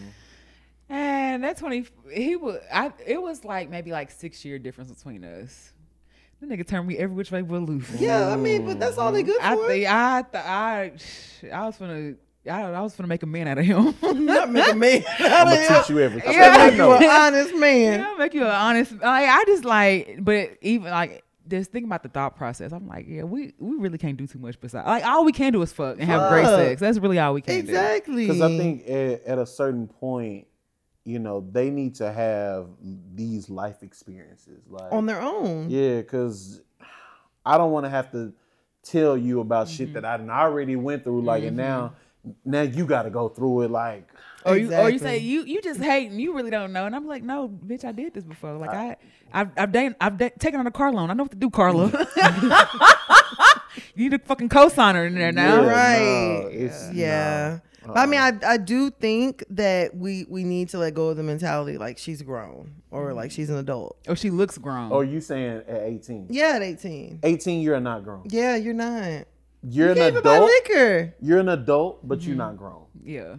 And 0.91 1.43
that 1.45 1.57
twenty, 1.57 1.87
he 2.13 2.37
was. 2.37 2.59
I. 2.73 2.93
It 3.07 3.23
was 3.23 3.45
like 3.45 3.71
maybe 3.71 3.93
like 3.93 4.11
six 4.11 4.45
year 4.45 4.59
difference 4.59 4.91
between 4.93 5.25
us. 5.25 5.73
The 6.41 6.47
nigga 6.47 6.67
turned 6.67 6.87
me 6.87 6.99
every 6.99 7.15
which 7.15 7.31
way 7.31 7.43
but 7.43 7.63
loose. 7.63 7.91
Yeah, 7.99 8.29
I 8.29 8.37
mean, 8.37 8.67
but 8.67 8.79
that's 8.79 8.99
all 8.99 9.13
they 9.13 9.23
mm-hmm. 9.23 9.33
good 9.33 9.41
for. 9.41 9.47
I 9.47 9.69
think 9.69 9.87
I. 9.89 10.23
Th- 10.23 10.45
I. 10.45 10.93
I 11.53 11.67
was 11.67 11.77
gonna. 11.77 12.15
I, 12.51 12.63
I 12.63 12.81
was 12.83 12.95
gonna 12.95 13.09
make 13.09 13.23
a 13.23 13.27
man 13.27 13.49
out 13.49 13.59
of 13.59 13.65
him. 13.65 13.95
Not 14.27 14.51
make 14.51 14.73
a 14.73 14.77
man. 14.77 15.03
I'm 15.19 15.47
gonna 15.47 15.81
teach 15.81 15.89
you 15.89 16.01
everything. 16.01 16.33
Yeah. 16.33 16.55
I 16.59 16.69
You 16.69 16.93
an 16.93 17.05
honest 17.05 17.55
man. 17.55 18.01
Yeah, 18.01 18.15
make 18.19 18.35
you 18.35 18.43
an 18.43 18.51
honest. 18.51 18.93
Like 18.93 19.29
I 19.29 19.45
just 19.47 19.65
like, 19.65 20.19
but 20.21 20.59
even 20.61 20.91
like 20.91 21.25
just 21.49 21.71
think 21.71 21.87
about 21.87 22.03
the 22.03 22.09
thought 22.09 22.37
process. 22.37 22.73
I'm 22.73 22.87
like, 22.87 23.07
yeah, 23.09 23.23
we 23.23 23.55
we 23.59 23.77
really 23.77 23.99
can't 23.99 24.17
do 24.17 24.27
too 24.27 24.39
much 24.39 24.61
besides. 24.61 24.87
Like 24.87 25.05
all 25.05 25.25
we 25.25 25.33
can 25.33 25.53
do 25.53 25.63
is 25.63 25.73
fuck 25.73 25.97
and 25.99 26.05
have 26.05 26.31
great 26.31 26.47
sex. 26.47 26.81
That's 26.81 26.99
really 26.99 27.19
all 27.19 27.35
we 27.35 27.41
can 27.41 27.55
do. 27.55 27.61
Exactly. 27.61 28.27
Because 28.27 28.41
I 28.41 28.57
think 28.57 28.89
at, 28.89 29.25
at 29.25 29.39
a 29.39 29.47
certain 29.47 29.87
point, 29.87 30.47
you 31.05 31.19
know, 31.19 31.47
they 31.53 31.71
need 31.71 31.95
to 31.97 32.13
have 32.13 32.67
these 33.15 33.51
life 33.51 33.83
experiences. 33.83 34.63
Like 34.69 34.93
on 34.93 35.07
their 35.07 35.21
own. 35.21 35.69
Yeah, 35.71 35.99
because 35.99 36.61
I 37.45 37.59
don't 37.59 37.73
want 37.73 37.85
to 37.87 37.91
have 37.91 38.11
to 38.13 38.33
tell 38.83 39.17
you 39.17 39.41
about 39.41 39.69
shit 39.69 39.89
Mm-hmm. 39.93 40.01
that 40.01 40.05
I 40.31 40.41
already 40.43 40.77
went 40.77 41.05
through. 41.05 41.23
Like, 41.23 41.45
and 41.45 41.57
now, 41.57 41.95
now 42.45 42.63
you 42.63 42.87
got 42.87 43.03
to 43.03 43.11
go 43.11 43.29
through 43.29 43.63
it. 43.63 43.71
Like, 43.71 44.09
Or 44.47 44.57
you, 44.57 44.73
or 44.75 44.91
you 44.91 44.99
say 44.99 45.19
you 45.19 45.45
you 45.45 45.61
just 45.63 45.81
hate 45.81 46.11
and 46.11 46.21
you 46.21 46.35
really 46.35 46.51
don't 46.51 46.73
know, 46.73 46.87
and 46.87 46.95
I'm 46.97 47.07
like, 47.07 47.23
no, 47.23 47.49
bitch, 47.49 47.85
I 47.85 47.93
did 47.93 48.15
this 48.15 48.25
before. 48.25 48.57
Like 48.57 48.71
I, 48.71 48.97
I've 49.33 49.51
I've, 49.57 49.73
done, 49.73 49.95
I've 50.01 50.17
da- 50.19 50.31
taken 50.39 50.61
on 50.61 50.67
a 50.67 50.71
car 50.71 50.93
loan. 50.93 51.11
I 51.11 51.15
know 51.15 51.25
what 51.25 51.33
to 51.33 51.37
do, 51.39 51.51
Carla. 51.51 51.87
you 53.95 54.09
need 54.11 54.15
a 54.15 54.19
fucking 54.19 54.49
cosigner 54.49 55.07
in 55.07 55.15
there 55.15 55.33
now. 55.33 55.63
Yeah, 55.63 55.69
Right. 55.69 56.43
nah, 56.45 56.49
it's- 56.51 56.91
Yeah. 56.93 57.59
nah. 57.63 57.71
But 57.87 57.97
I 57.99 58.07
mean, 58.07 58.21
I, 58.21 58.33
I 58.47 58.57
do 58.57 58.91
think 58.91 59.45
that 59.51 59.97
we, 59.97 60.25
we 60.29 60.45
need 60.45 60.69
to 60.71 60.79
let 60.79 60.95
go 60.95 61.09
of 61.09 61.17
the 61.17 61.23
mentality 61.23 61.77
like 61.79 61.99
she's 61.99 62.23
grown 62.23 62.73
or 62.91 63.13
like 63.13 63.31
she's 63.31 63.51
an 63.51 63.57
adult. 63.57 63.97
Oh, 64.09 64.15
she 64.15 64.31
looks 64.31 64.57
grown. 64.59 64.91
Or 64.93 65.05
you 65.05 65.21
saying 65.21 65.63
at 65.69 65.83
18? 65.83 66.29
Yeah, 66.31 66.53
at 66.57 66.63
18. 66.63 67.21
18, 67.23 67.61
you're 67.61 67.79
not 67.81 68.05
grown. 68.05 68.23
Yeah, 68.29 68.57
you're 68.57 68.75
not. 68.75 69.27
You're 69.67 69.87
You 69.87 69.93
an 69.93 69.97
can't 69.99 70.13
even 70.13 70.23
buy 70.23 70.35
adult. 70.37 70.51
liquor. 70.51 71.15
You're 71.21 71.39
an 71.41 71.49
adult, 71.49 72.07
but 72.07 72.19
Mm-hmm. 72.19 72.29
you're 72.29 72.37
not 72.37 72.57
grown. 72.57 72.85
yeah. 73.03 73.37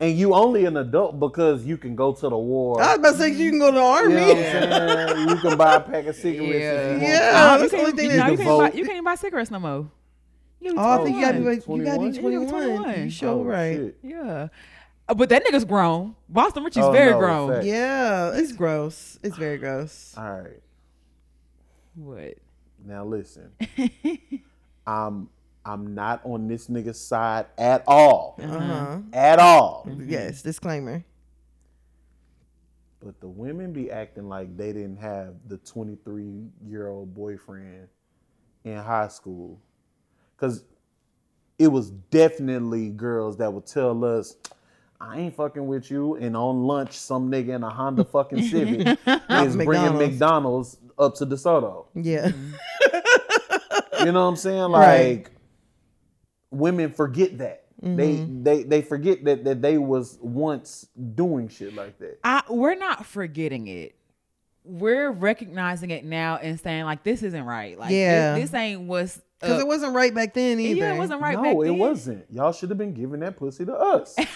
And 0.00 0.18
you 0.18 0.34
only 0.34 0.64
an 0.64 0.76
adult 0.78 1.20
because 1.20 1.64
you 1.64 1.76
can 1.76 1.94
go 1.94 2.12
to 2.12 2.28
the 2.28 2.36
war. 2.36 2.82
I 2.82 2.96
was 2.96 2.98
about 2.98 3.12
to 3.12 3.18
say 3.18 3.28
you 3.30 3.50
can 3.50 3.60
go 3.60 3.70
to 3.70 3.74
the 3.76 3.80
you 3.80 3.86
army. 3.86 4.14
know 4.14 4.26
what 4.34 5.16
I'm? 5.16 5.28
You 5.28 5.36
can 5.36 5.56
buy 5.56 5.74
a 5.76 5.80
pack 5.80 6.06
of 6.06 6.16
cigarettes 6.16 6.50
if 6.56 6.82
you 6.84 6.98
want. 6.98 7.02
Yeah. 7.02 7.30
Uh, 7.32 7.58
that's 7.58 7.62
you 7.62 7.68
the 7.68 7.76
only 7.76 7.84
can't, 7.92 7.96
thing 7.96 8.10
you, 8.10 8.16
that 8.16 8.18
no, 8.18 8.24
you 8.26 8.30
you, 8.32 8.36
can 8.38 8.46
can't 8.46 8.58
buy, 8.58 8.66
you 8.78 8.84
can't 8.84 8.94
even 8.96 9.04
buy 9.04 9.14
cigarettes 9.14 9.50
no 9.52 9.60
more. 9.60 9.88
You 10.62 10.74
Oh, 10.76 11.00
I 11.00 11.04
think 11.04 11.16
you 11.16 11.22
gotta 11.22 11.38
be, 11.38 11.56
21. 11.58 11.78
like, 11.78 11.78
you 11.78 11.84
gotta 11.84 12.12
be 12.12 12.18
21? 12.20 12.48
21. 12.48 12.76
21. 12.82 13.04
You 13.04 13.10
sure 13.10 13.28
Oh, 13.30 13.42
right. 13.44 13.76
shit. 13.76 13.98
Yeah. 14.02 14.48
Uh, 15.08 15.14
But 15.14 15.28
that 15.30 15.44
nigga's 15.44 15.64
grown. 15.64 16.14
Boston 16.28 16.62
Richey's 16.62 16.84
Oh, 16.84 16.92
very 16.92 17.10
no, 17.10 17.18
grown. 17.18 17.52
fact. 17.52 17.64
Yeah, 17.66 18.30
it's 18.34 18.52
gross. 18.52 19.18
It's 19.24 19.36
very 19.36 19.58
gross. 19.58 20.14
All 20.16 20.40
right. 20.40 20.62
What? 21.96 22.34
Now 22.84 23.04
listen. 23.04 23.50
I'm 24.86 25.28
I'm 25.64 25.94
not 25.94 26.20
on 26.24 26.48
this 26.48 26.68
nigga's 26.68 26.98
side 27.00 27.46
at 27.58 27.82
all. 27.86 28.36
Uh 28.42 28.46
huh. 28.46 28.98
At 29.12 29.38
all. 29.40 29.86
Yes, 30.06 30.42
disclaimer. 30.42 31.04
But 33.04 33.20
the 33.20 33.28
women 33.28 33.72
be 33.72 33.90
acting 33.90 34.28
like 34.28 34.56
they 34.56 34.72
didn't 34.72 34.98
have 34.98 35.34
the 35.48 35.58
23 35.58 36.46
year 36.64 36.88
old 36.88 37.12
boyfriend 37.14 37.88
in 38.64 38.76
high 38.78 39.08
school. 39.08 39.60
Cause 40.42 40.64
it 41.56 41.68
was 41.68 41.90
definitely 41.90 42.88
girls 42.88 43.36
that 43.36 43.52
would 43.52 43.64
tell 43.66 44.04
us, 44.04 44.34
I 45.00 45.20
ain't 45.20 45.36
fucking 45.36 45.64
with 45.68 45.88
you. 45.88 46.16
And 46.16 46.36
on 46.36 46.64
lunch, 46.64 46.94
some 46.94 47.30
nigga 47.30 47.50
in 47.54 47.62
a 47.62 47.70
Honda 47.70 48.02
fucking 48.04 48.42
Civic 48.48 48.80
is 49.06 49.54
bringing 49.54 49.96
McDonald's. 49.96 49.98
McDonald's 50.10 50.76
up 50.98 51.14
to 51.16 51.26
DeSoto. 51.26 51.86
Yeah. 51.94 52.32
You 54.04 54.10
know 54.10 54.24
what 54.24 54.30
I'm 54.30 54.36
saying? 54.36 54.62
Like 54.70 54.82
Right. 54.88 55.26
women 56.50 56.90
forget 56.92 57.38
that. 57.38 57.66
Mm-hmm. 57.82 57.96
They 57.96 58.56
they 58.56 58.62
they 58.64 58.82
forget 58.82 59.24
that 59.24 59.44
that 59.44 59.62
they 59.62 59.78
was 59.78 60.18
once 60.20 60.86
doing 61.14 61.48
shit 61.48 61.74
like 61.74 61.98
that. 62.00 62.18
I 62.24 62.42
we're 62.48 62.74
not 62.74 63.06
forgetting 63.06 63.68
it. 63.68 63.94
We're 64.64 65.10
recognizing 65.10 65.90
it 65.90 66.04
now 66.04 66.36
and 66.36 66.58
saying 66.60 66.84
like 66.84 67.02
this 67.02 67.22
isn't 67.22 67.44
right. 67.44 67.78
Like 67.78 67.90
Yeah. 67.90 68.34
this, 68.34 68.50
this 68.50 68.54
ain't 68.58 68.82
what's 68.82 69.20
Because 69.40 69.60
it 69.60 69.66
wasn't 69.66 69.94
right 69.94 70.14
back 70.14 70.34
then 70.34 70.60
either. 70.60 70.78
yeah, 70.78 70.94
it 70.94 70.98
wasn't 70.98 71.20
right 71.20 71.36
back 71.36 71.54
no, 71.54 71.62
it 71.62 71.70
wasn't. 71.70 72.24
Y'all 72.30 72.52
should 72.52 72.68
have 72.70 72.78
been 72.78 72.94
giving 72.94 73.20
that 73.20 73.36
pussy 73.36 73.64
to 73.64 73.74
us. 73.74 74.14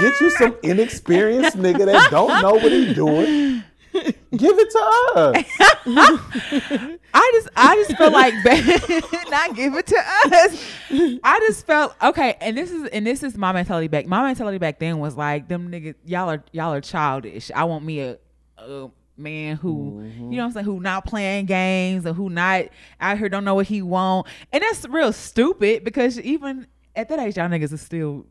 Get 0.00 0.20
you 0.20 0.30
some 0.30 0.56
inexperienced 0.62 1.56
nigga 1.58 1.84
that 1.86 2.10
don't 2.10 2.42
know 2.42 2.52
what 2.54 2.70
he 2.72 2.94
doing. 2.94 3.62
Give 3.92 4.56
it 4.58 4.70
to 4.70 5.44
us. 5.86 6.90
I 7.12 7.30
just 7.34 7.48
I 7.56 7.76
just 7.76 7.96
feel 7.98 8.10
like 8.12 8.34
not 9.30 9.54
give 9.56 9.74
it 9.74 9.86
to 9.88 9.98
us. 9.98 10.64
I 11.22 11.38
just 11.46 11.66
felt 11.66 11.94
okay, 12.02 12.36
and 12.40 12.56
this 12.56 12.70
is 12.70 12.88
and 12.88 13.06
this 13.06 13.22
is 13.22 13.36
my 13.36 13.52
mentality 13.52 13.88
back. 13.88 14.06
My 14.06 14.22
mentality 14.22 14.58
back 14.58 14.78
then 14.78 14.98
was 14.98 15.16
like 15.16 15.48
them 15.48 15.70
niggas 15.70 15.94
y'all 16.04 16.30
are 16.30 16.44
y'all 16.52 16.72
are 16.72 16.80
childish. 16.80 17.50
I 17.54 17.64
want 17.64 17.84
me 17.84 18.00
a, 18.00 18.18
a 18.58 18.90
man 19.16 19.56
who 19.56 20.02
you 20.16 20.30
know 20.30 20.36
what 20.38 20.44
I'm 20.44 20.52
saying 20.52 20.66
who 20.66 20.80
not 20.80 21.04
playing 21.04 21.46
games 21.46 22.06
and 22.06 22.16
who 22.16 22.30
not 22.30 22.66
out 23.00 23.18
here 23.18 23.28
don't 23.28 23.44
know 23.44 23.54
what 23.54 23.66
he 23.66 23.82
want. 23.82 24.26
And 24.52 24.62
that's 24.62 24.86
real 24.88 25.12
stupid 25.12 25.84
because 25.84 26.18
even 26.20 26.66
at 26.96 27.08
that 27.08 27.18
age 27.18 27.36
y'all 27.36 27.48
niggas 27.48 27.72
are 27.72 27.76
still 27.76 28.26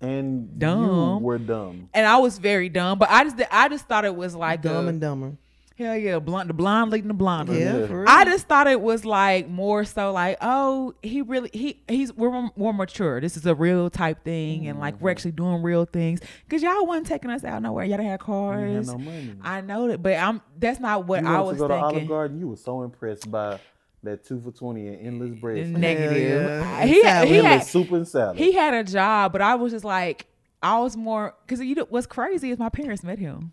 And 0.00 0.48
you 0.54 0.58
Dumb. 0.58 1.22
were 1.22 1.38
dumb. 1.38 1.88
and 1.92 2.06
I 2.06 2.18
was 2.18 2.38
very 2.38 2.68
dumb, 2.68 2.98
but 2.98 3.10
I 3.10 3.24
just 3.24 3.40
I 3.50 3.68
just 3.68 3.86
thought 3.86 4.04
it 4.04 4.14
was 4.16 4.34
like 4.34 4.62
Dumb 4.62 4.86
a, 4.86 4.88
and 4.88 5.00
dumber. 5.00 5.32
Hell 5.78 5.96
yeah, 5.96 6.18
blonde 6.18 6.48
the 6.50 6.54
blonde 6.54 6.90
leading 6.90 7.08
the 7.08 7.14
blonde. 7.14 7.48
Yeah, 7.48 7.78
Yeah. 7.78 7.86
for 7.86 7.98
real. 8.00 8.08
I 8.08 8.24
just 8.24 8.46
thought 8.48 8.66
it 8.66 8.80
was 8.80 9.04
like 9.04 9.48
more 9.48 9.84
so 9.84 10.12
like, 10.12 10.38
oh, 10.40 10.94
he 11.02 11.22
really 11.22 11.50
he 11.52 11.80
he's 11.88 12.12
we're 12.12 12.30
more- 12.30 12.50
more 12.56 12.72
mature. 12.74 13.20
This 13.20 13.36
is 13.36 13.46
a 13.46 13.54
real 13.54 13.90
type 13.90 14.24
thing, 14.24 14.66
and 14.68 14.78
like 14.78 14.94
we're 14.94 14.98
Mm-hmm. 14.98 15.08
actually 15.08 15.32
doing 15.32 15.62
real 15.62 15.84
things. 15.84 16.20
Cause 16.48 16.62
y'all 16.62 16.86
wasn't 16.86 17.06
taking 17.06 17.30
us 17.30 17.44
out 17.44 17.62
nowhere. 17.62 17.84
Y'all 17.84 17.98
didn't 17.98 18.10
have 18.10 18.20
You 18.26 18.34
had 18.34 18.84
cars. 18.84 18.86
no 18.88 18.98
money. 18.98 19.34
I 19.42 19.60
know 19.60 19.88
that, 19.88 20.02
but 20.02 20.14
I'm 20.16 20.40
that's 20.58 20.80
not 20.80 21.06
what 21.06 21.22
you 21.22 21.28
I 21.28 21.40
wanted 21.40 21.44
was 21.46 21.56
to 21.56 21.60
go 21.62 21.68
to 21.68 21.74
Olive. 21.74 22.08
Garden. 22.08 22.38
You 22.40 22.48
were 22.48 22.56
so 22.56 22.82
impressed 22.82 23.30
by 23.30 23.58
that 24.04 24.24
two 24.24 24.40
for 24.40 24.50
twenty 24.50 24.88
and 24.88 25.06
endless 25.06 25.38
bread. 25.40 25.68
Negative. 25.68 26.60
yeah. 26.60 26.84
He 26.84 27.02
had, 27.04 27.28
he 27.28 27.36
had 27.36 27.64
soup 27.64 27.92
and 27.92 28.06
salad. 28.06 28.36
he 28.36 28.52
had 28.52 28.74
a 28.74 28.82
job, 28.84 29.32
but 29.32 29.40
I 29.40 29.54
was 29.54 29.72
just 29.72 29.84
like 29.84 30.26
I 30.62 30.78
was 30.80 30.96
more 30.96 31.34
because 31.46 31.60
you 31.64 31.74
know 31.74 31.86
what's 31.88 32.06
crazy 32.06 32.50
is 32.50 32.58
my 32.58 32.68
parents 32.68 33.02
met 33.04 33.18
him. 33.18 33.52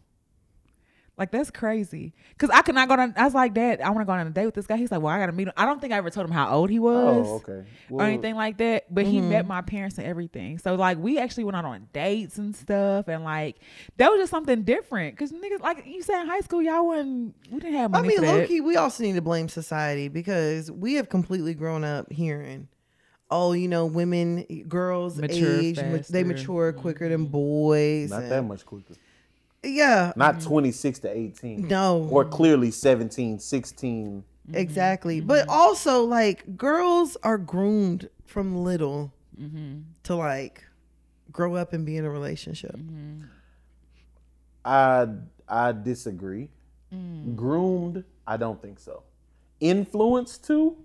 Like 1.20 1.32
that's 1.32 1.52
crazy. 1.52 2.14
Cause 2.38 2.50
I 2.50 2.62
could 2.62 2.76
not 2.76 2.88
go 2.88 2.94
on. 2.94 3.14
I 3.18 3.26
was 3.26 3.34
like, 3.34 3.54
Dad, 3.54 3.82
I 3.82 3.90
want 3.90 4.00
to 4.00 4.06
go 4.06 4.14
on 4.14 4.26
a 4.26 4.30
date 4.30 4.46
with 4.46 4.56
this 4.56 4.66
guy. 4.66 4.78
He's 4.78 4.90
like, 4.90 5.02
Well, 5.02 5.14
I 5.14 5.20
gotta 5.20 5.34
meet 5.34 5.50
him. 5.50 5.54
I 5.58 5.66
don't 5.66 5.82
think 5.82 5.92
I 5.92 5.98
ever 5.98 6.10
told 6.10 6.26
him 6.26 6.32
how 6.32 6.50
old 6.56 6.70
he 6.70 6.80
oh, 6.80 6.84
was. 6.84 7.28
Oh, 7.28 7.36
okay. 7.36 7.68
Or 7.90 8.04
anything 8.04 8.36
like 8.36 8.58
that, 8.60 8.86
but 8.90 9.06
he 9.06 9.20
met 9.20 9.42
mm-hmm. 9.42 9.50
my 9.50 9.62
parents 9.62 9.98
and 9.98 10.08
everything. 10.08 10.60
So 10.60 10.76
like 10.76 10.98
we 10.98 11.20
actually 11.20 11.44
went 11.44 11.58
out 11.58 11.66
on 11.66 11.90
dates 11.92 12.38
and 12.38 12.56
stuff, 12.56 13.10
and 13.10 13.26
like 13.26 13.58
that 13.98 14.10
was 14.10 14.22
just 14.22 14.32
something 14.32 14.64
different. 14.64 15.18
Cause 15.18 15.34
niggas, 15.34 15.60
like 15.60 15.86
you 15.86 16.02
said 16.02 16.22
in 16.22 16.28
high 16.28 16.40
school, 16.40 16.62
y'all 16.62 16.88
wasn't 16.88 17.36
we 17.52 17.60
didn't 17.60 17.76
have 17.76 17.94
I 17.94 18.02
mean, 18.02 18.18
for 18.18 18.26
low 18.26 18.48
key, 18.48 18.62
we 18.62 18.78
also 18.78 19.04
need 19.04 19.16
to 19.16 19.22
blame 19.22 19.50
society 19.50 20.08
because 20.08 20.72
we 20.72 20.94
have 20.94 21.10
completely 21.10 21.54
grown 21.54 21.84
up 21.84 22.10
hearing, 22.10 22.70
oh, 23.30 23.52
you 23.52 23.68
know, 23.68 23.88
women, 23.88 24.46
girls 24.70 25.18
Mature 25.18 25.60
age, 25.60 25.82
ma- 25.82 25.98
they 26.10 26.24
mature 26.24 26.72
quicker 26.72 27.10
than 27.10 27.24
mm-hmm. 27.24 27.32
boys. 27.32 28.10
Not 28.12 28.22
and- 28.22 28.32
that 28.32 28.44
much 28.44 28.66
quicker. 28.66 28.94
Yeah. 29.64 30.14
Not 30.16 30.36
mm-hmm. 30.36 30.50
26 30.50 31.00
to 31.00 31.18
18. 31.18 31.68
No. 31.68 32.08
Or 32.12 32.26
clearly 32.26 32.72
17, 32.72 33.40
16. 33.40 34.24
Mm-hmm. 34.50 34.56
Exactly. 34.56 35.20
Mm-hmm. 35.20 35.28
But 35.28 35.48
also, 35.50 36.04
like, 36.04 36.58
girls 36.58 37.18
are 37.24 37.38
groomed 37.38 38.10
from 38.26 38.64
little 38.64 39.14
to 40.04 40.16
like 40.16 40.66
grow 41.32 41.56
up 41.56 41.72
and 41.72 41.86
be 41.86 41.96
in 41.96 42.04
a 42.06 42.10
relationship. 42.10 42.76
I 44.66 45.08
I 45.48 45.72
disagree. 45.72 46.50
Mm. 46.94 47.36
Groomed, 47.36 48.04
I 48.28 48.38
don't 48.38 48.62
think 48.62 48.80
so. 48.80 49.04
Influenced 49.60 50.46
too, 50.46 50.76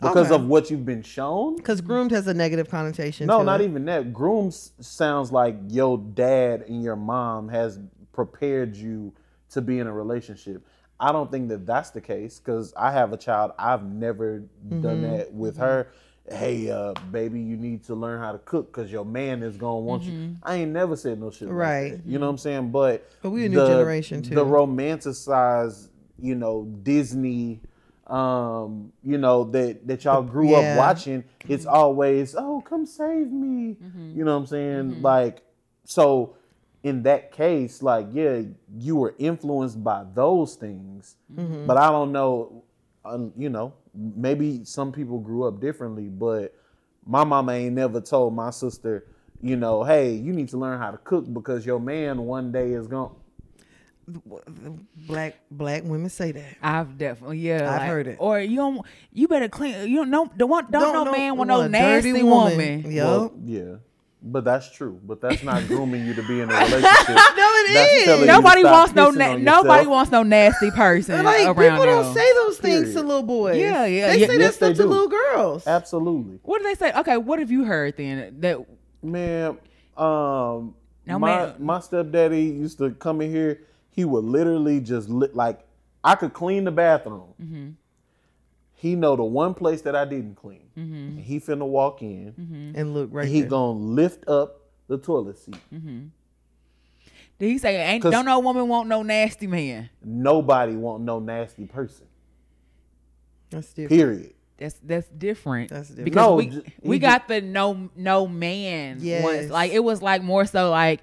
because 0.00 0.30
Okay. 0.30 0.34
of 0.34 0.46
what 0.48 0.70
you've 0.70 0.86
been 0.86 1.02
shown. 1.02 1.56
Because 1.56 1.80
groomed 1.80 2.10
has 2.12 2.26
a 2.26 2.34
negative 2.34 2.68
connotation. 2.70 3.26
No, 3.26 3.38
to 3.38 3.44
not 3.44 3.60
it. 3.60 3.64
even 3.64 3.84
that. 3.86 4.12
Groomed 4.12 4.54
sounds 4.54 5.32
like 5.32 5.56
your 5.68 5.98
dad 5.98 6.62
and 6.62 6.82
your 6.82 6.96
mom 6.96 7.48
has 7.48 7.78
prepared 8.12 8.76
you 8.76 9.12
to 9.50 9.60
be 9.60 9.78
in 9.78 9.86
a 9.86 9.92
relationship. 9.92 10.66
I 10.98 11.12
don't 11.12 11.30
think 11.30 11.48
that 11.48 11.64
that's 11.66 11.90
the 11.90 12.00
case 12.00 12.38
because 12.38 12.74
I 12.76 12.92
have 12.92 13.12
a 13.12 13.16
child. 13.16 13.52
I've 13.58 13.84
never 13.84 14.40
Mm-hmm. 14.64 14.80
done 14.82 15.02
that 15.02 15.32
with 15.32 15.56
her. 15.56 15.88
Hey, 16.30 16.70
uh, 16.70 16.92
baby, 17.10 17.40
you 17.40 17.56
need 17.56 17.82
to 17.84 17.94
learn 17.94 18.20
how 18.20 18.32
to 18.32 18.38
cook 18.38 18.70
because 18.72 18.92
your 18.92 19.04
man 19.06 19.42
is 19.42 19.56
gonna 19.56 19.80
want 19.80 20.04
you. 20.04 20.36
I 20.42 20.56
ain't 20.56 20.70
never 20.70 20.94
said 20.94 21.18
no 21.18 21.30
shit 21.30 21.48
like 21.48 21.50
Mm-hmm. 21.52 21.58
Right. 21.58 21.90
that. 22.04 22.06
You 22.10 22.18
know 22.18 22.26
what 22.26 22.32
I'm 22.32 22.38
saying? 22.38 22.70
But 22.70 23.10
But 23.22 23.30
we 23.30 23.46
a 23.46 23.48
new 23.48 23.66
generation, 23.66 24.22
too. 24.22 24.34
The 24.34 24.44
romanticized, 24.44 25.88
you 26.18 26.34
know, 26.34 26.64
Disney, 26.82 27.60
um, 28.06 28.92
you 29.02 29.18
know 29.18 29.44
that 29.44 29.86
that 29.86 30.04
y'all 30.04 30.22
grew 30.22 30.50
Yeah. 30.50 30.58
up 30.58 30.76
watching. 30.76 31.24
It's 31.48 31.64
always, 31.66 32.34
oh, 32.36 32.60
come 32.60 32.84
save 32.86 33.30
me. 33.32 33.76
You 34.14 34.24
know 34.24 34.34
what 34.34 34.40
I'm 34.40 34.46
saying? 34.46 35.02
Like, 35.02 35.42
so 35.84 36.36
in 36.82 37.02
that 37.02 37.32
case, 37.32 37.82
like, 37.82 38.06
yeah, 38.12 38.42
you 38.78 38.96
were 38.96 39.14
influenced 39.18 39.82
by 39.84 40.04
those 40.14 40.54
things, 40.54 41.16
but 41.28 41.76
I 41.76 41.90
don't 41.90 42.12
know, 42.12 42.64
um, 43.04 43.32
you 43.36 43.50
know, 43.50 43.74
maybe 43.94 44.64
some 44.64 44.90
people 44.92 45.18
grew 45.18 45.44
up 45.44 45.60
differently, 45.60 46.08
but 46.08 46.54
my 47.06 47.24
mama 47.24 47.52
ain't 47.52 47.74
never 47.74 48.00
told 48.00 48.34
my 48.34 48.50
sister, 48.50 49.06
you 49.42 49.56
know, 49.56 49.84
hey, 49.84 50.12
you 50.12 50.32
need 50.32 50.48
to 50.50 50.58
learn 50.58 50.78
how 50.78 50.90
to 50.90 50.98
cook 50.98 51.32
because 51.32 51.64
your 51.66 51.80
man 51.80 52.18
one 52.22 52.52
day 52.52 52.72
is 52.72 52.86
going. 52.86 53.10
black 55.06 55.36
black 55.50 55.84
women 55.84 56.08
say 56.10 56.32
that. 56.32 56.56
I've 56.62 56.98
definitely 56.98 57.38
yeah. 57.38 57.70
I've 57.70 57.80
like- 57.80 57.88
heard 57.88 58.06
it. 58.08 58.16
Or 58.18 58.40
you 58.40 58.56
don't 58.56 58.80
you 59.12 59.28
better 59.28 59.48
clean. 59.48 59.88
You 59.88 59.96
don't 59.98 60.10
know 60.10 60.30
don't 60.36 60.48
want 60.50 60.70
don't, 60.70 60.82
Don't 60.82 60.92
no 60.94 61.04
know- 61.04 61.12
man 61.12 61.36
want 61.36 61.48
want 61.48 61.48
no 61.48 61.60
a 61.60 61.68
dirty 61.68 62.12
nasty 62.12 62.22
woman. 62.24 62.50
woman. 62.82 62.92
Yup. 62.92 63.06
Well, 63.06 63.32
yeah, 63.44 63.74
but 64.22 64.44
that's 64.44 64.70
true. 64.70 65.00
But 65.04 65.20
that's 65.20 65.42
not 65.42 65.66
grooming 65.68 66.06
you 66.06 66.14
to 66.14 66.22
be 66.26 66.40
in 66.40 66.50
a 66.50 66.52
relationship. 66.58 67.08
No, 67.08 67.14
it 67.16 67.74
That's 67.74 67.92
is. 67.92 68.04
telling 68.04 68.20
you 68.20 68.26
to 68.26 68.32
Nobody 68.32 68.64
wants 68.64 68.94
no 68.94 69.10
na- 69.10 69.36
nobody 69.36 69.86
wants 69.86 70.10
no 70.12 70.22
nasty 70.22 70.70
person 70.70 71.24
like 71.24 71.46
around 71.46 71.54
people 71.56 71.76
them. 71.78 71.86
don't 72.04 72.14
say 72.14 72.32
those 72.34 72.58
things 72.58 72.92
to 72.94 73.02
little 73.02 73.22
boys. 73.22 73.56
Yeah, 73.58 73.84
yeah, 73.86 74.08
They 74.12 74.18
yeah. 74.20 74.26
say 74.26 74.38
Yes, 74.38 74.56
that 74.56 74.66
they 74.68 74.74
stuff 74.74 74.84
to 74.84 74.90
little 74.90 75.08
girls. 75.08 75.66
Absolutely, 75.66 76.38
What 76.42 76.58
do 76.58 76.64
they 76.64 76.74
say? 76.74 76.92
Okay, 76.92 77.16
what 77.16 77.38
have 77.38 77.50
you 77.50 77.64
heard 77.64 77.96
then? 77.96 78.36
That 78.40 78.58
man. 79.02 79.58
Um, 79.96 80.74
No, 81.06 81.18
my 81.18 81.46
man. 81.46 81.54
my 81.58 81.80
stepdaddy 81.80 82.42
used 82.44 82.78
to 82.78 82.90
come 82.92 83.20
in 83.20 83.30
here. 83.30 83.62
He 83.90 84.04
would 84.04 84.24
literally 84.24 84.80
just 84.80 85.08
lit 85.08 85.34
like 85.34 85.60
I 86.04 86.14
could 86.14 86.32
clean 86.32 86.64
the 86.64 86.70
bathroom. 86.70 87.34
Mm-hmm. 87.42 87.68
He 88.80 88.94
know 88.96 89.14
the 89.14 89.22
one 89.24 89.52
place 89.52 89.82
that 89.82 89.94
I 89.94 90.06
didn't 90.06 90.36
clean. 90.36 90.70
Mm-hmm. 90.76 90.94
And 90.94 91.18
he 91.20 91.38
finna 91.38 91.66
walk 91.66 92.00
in. 92.00 92.72
And 92.74 92.94
look 92.94 93.10
right 93.12 93.26
and 93.26 93.34
he 93.34 93.42
there. 93.42 93.50
gonna 93.50 93.78
lift 93.78 94.26
up 94.26 94.62
the 94.88 94.96
toilet 94.96 95.36
seat. 95.36 95.56
did 97.38 97.46
he 97.48 97.58
say? 97.58 97.76
Ain't 97.76 98.02
'Cause- 98.02 98.12
don't 98.12 98.24
no 98.24 98.38
woman 98.38 98.68
want 98.68 98.88
no 98.88 99.02
nasty 99.02 99.46
man. 99.46 99.90
Nobody 100.02 100.74
want 100.76 101.02
no 101.02 101.18
nasty 101.20 101.66
person. 101.66 102.06
That's 103.50 103.72
different. 103.72 103.90
Period. 104.00 104.34
That's 104.58 104.74
that's 104.82 105.08
different. 105.08 105.70
That's 105.70 105.88
different. 105.88 106.04
Because 106.06 106.16
No, 106.26 106.34
we 106.36 106.46
j- 106.46 106.62
we 106.82 106.96
he 106.96 107.00
got 107.00 107.28
the 107.28 107.40
no 107.40 107.90
no 107.96 108.26
man 108.26 108.98
Yes. 109.00 109.24
once. 109.24 109.50
Like 109.50 109.72
it 109.72 109.80
was 109.80 110.00
like 110.02 110.22
more 110.22 110.44
so 110.46 110.70
like 110.70 111.00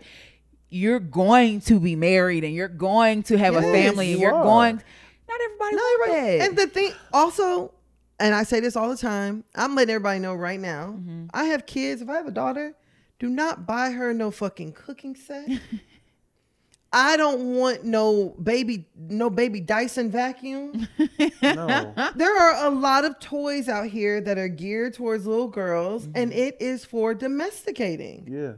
you're 0.70 1.00
going 1.00 1.62
to 1.62 1.80
be 1.80 1.96
married 1.96 2.44
and 2.44 2.54
you're 2.54 2.68
going 2.68 3.24
to 3.24 3.38
have 3.38 3.56
a 3.56 3.62
family 3.62 4.12
and 4.12 4.20
you 4.20 4.26
you're 4.28 4.36
are. 4.36 4.44
going. 4.44 4.82
Not 5.30 5.42
everybody 5.44 5.76
No, 5.76 5.82
want 5.82 6.12
right. 6.12 6.38
that. 6.40 6.50
And 6.50 6.58
the 6.58 6.68
thing 6.68 6.92
also, 7.14 7.74
and 8.20 8.34
I 8.34 8.44
say 8.44 8.60
this 8.60 8.76
all 8.76 8.90
the 8.90 8.98
time, 8.98 9.44
I'm 9.56 9.76
letting 9.76 9.94
everybody 9.96 10.20
know 10.20 10.34
right 10.36 10.60
now. 10.60 10.96
Mm-hmm. 10.98 11.26
I 11.34 11.46
have 11.46 11.66
kids. 11.66 12.02
If 12.02 12.10
I 12.10 12.16
have 12.16 12.28
a 12.28 12.32
daughter, 12.32 12.74
do 13.20 13.30
not 13.30 13.66
buy 13.66 13.92
her 13.92 14.14
no 14.14 14.32
fucking 14.32 14.74
cooking 14.74 15.16
set. 15.16 15.48
I 16.94 17.18
don't 17.18 17.56
want 17.56 17.84
no 17.84 18.30
baby, 18.42 18.86
no 18.98 19.30
baby 19.30 19.60
Dyson 19.60 20.10
vacuum. 20.10 20.88
No. 21.44 21.94
there 22.16 22.36
are 22.38 22.66
a 22.66 22.70
lot 22.70 23.06
of 23.06 23.20
toys 23.20 23.68
out 23.70 23.88
here 23.88 24.20
that 24.22 24.38
are 24.38 24.48
geared 24.48 24.94
towards 24.96 25.26
little 25.28 25.48
girls, 25.48 26.06
and 26.16 26.32
Mm-hmm. 26.32 26.40
it 26.40 26.58
is 26.60 26.84
for 26.86 27.14
domesticating. 27.14 28.26
yeah. 28.28 28.54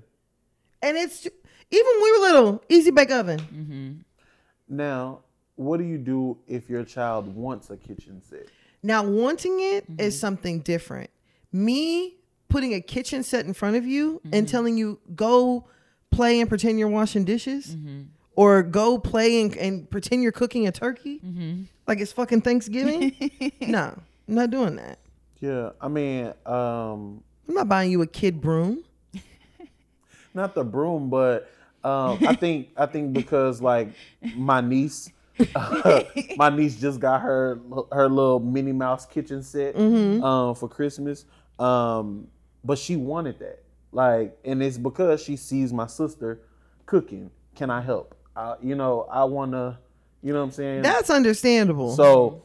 And 0.81 0.97
it's 0.97 1.25
even 1.25 1.85
when 1.85 2.01
we 2.03 2.11
were 2.11 2.17
little, 2.19 2.63
easy 2.69 2.91
bake 2.91 3.11
oven. 3.11 3.39
Mm-hmm. 3.39 4.75
Now, 4.77 5.21
what 5.59 5.77
do 5.79 5.83
you 5.85 5.97
do 5.97 6.37
if 6.47 6.69
your 6.69 6.83
child 6.85 7.27
wants 7.35 7.69
a 7.69 7.75
kitchen 7.77 8.21
set? 8.23 8.47
Now, 8.81 9.03
wanting 9.03 9.59
it 9.59 9.83
is 9.97 10.15
Mm-hmm. 10.15 10.19
something 10.19 10.59
different. 10.61 11.09
Me 11.51 12.15
putting 12.47 12.73
a 12.73 12.79
kitchen 12.81 13.23
set 13.23 13.45
in 13.45 13.53
front 13.53 13.75
of 13.75 13.85
you 13.85 14.21
and 14.23 14.33
Mm-hmm. 14.33 14.45
telling 14.45 14.77
you 14.77 14.99
go 15.15 15.65
play 16.11 16.39
and 16.39 16.47
pretend 16.47 16.79
you're 16.79 16.87
washing 16.87 17.25
dishes, 17.25 17.75
Mm-hmm. 17.75 18.03
or 18.37 18.63
go 18.63 18.97
play 18.97 19.41
and, 19.41 19.55
and 19.57 19.89
pretend 19.89 20.23
you're 20.23 20.31
cooking 20.31 20.65
a 20.65 20.71
turkey, 20.71 21.19
Mm-hmm. 21.19 21.63
like 21.87 21.99
it's 21.99 22.13
fucking 22.13 22.41
Thanksgiving. 22.41 23.11
no, 23.61 23.99
I'm 24.29 24.35
not 24.35 24.49
doing 24.51 24.77
that. 24.77 24.97
Yeah, 25.41 25.71
I 25.81 25.87
mean, 25.89 26.27
um, 26.45 27.21
I'm 27.47 27.53
not 27.55 27.67
buying 27.67 27.91
you 27.91 28.01
a 28.01 28.07
kid 28.07 28.39
broom. 28.39 28.83
not 30.33 30.55
the 30.55 30.63
broom, 30.63 31.09
but 31.09 31.49
um, 31.83 32.19
I 32.25 32.33
think 32.33 32.69
I 32.77 32.85
think 32.85 33.13
because 33.13 33.61
like 33.61 33.89
my 34.35 34.61
niece, 34.61 35.11
my 36.37 36.49
niece 36.49 36.75
just 36.79 36.99
got 36.99 37.21
her 37.21 37.59
her 37.91 38.09
little 38.09 38.39
Minnie 38.39 38.71
Mouse 38.73 39.05
kitchen 39.05 39.41
set 39.41 39.75
um, 40.23 40.55
for 40.55 40.67
Christmas, 40.67 41.25
um, 41.59 42.27
but 42.63 42.77
she 42.77 42.95
wanted 42.95 43.39
that. 43.39 43.63
Like, 43.91 44.37
and 44.45 44.61
it's 44.61 44.77
because 44.77 45.23
she 45.23 45.35
sees 45.35 45.73
my 45.73 45.87
sister 45.87 46.41
cooking. 46.85 47.31
Can 47.55 47.69
I 47.69 47.81
help? 47.81 48.15
I, 48.35 48.55
you 48.61 48.75
know, 48.75 49.07
I 49.11 49.23
wanna. 49.23 49.79
You 50.21 50.33
know 50.33 50.39
what 50.39 50.45
I'm 50.45 50.51
saying? 50.51 50.81
That's 50.81 51.09
understandable. 51.09 51.95
So, 51.95 52.43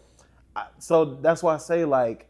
so 0.79 1.05
that's 1.05 1.43
why 1.43 1.55
I 1.55 1.59
say 1.59 1.85
like, 1.85 2.29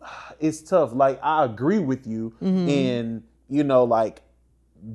it's 0.40 0.62
tough. 0.62 0.92
Like 0.92 1.18
I 1.22 1.44
agree 1.44 1.80
with 1.80 2.06
you, 2.06 2.32
and 2.40 3.22
you 3.48 3.64
know, 3.64 3.84
like, 3.84 4.22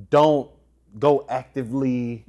don't 0.09 0.49
go 0.97 1.25
actively 1.27 2.23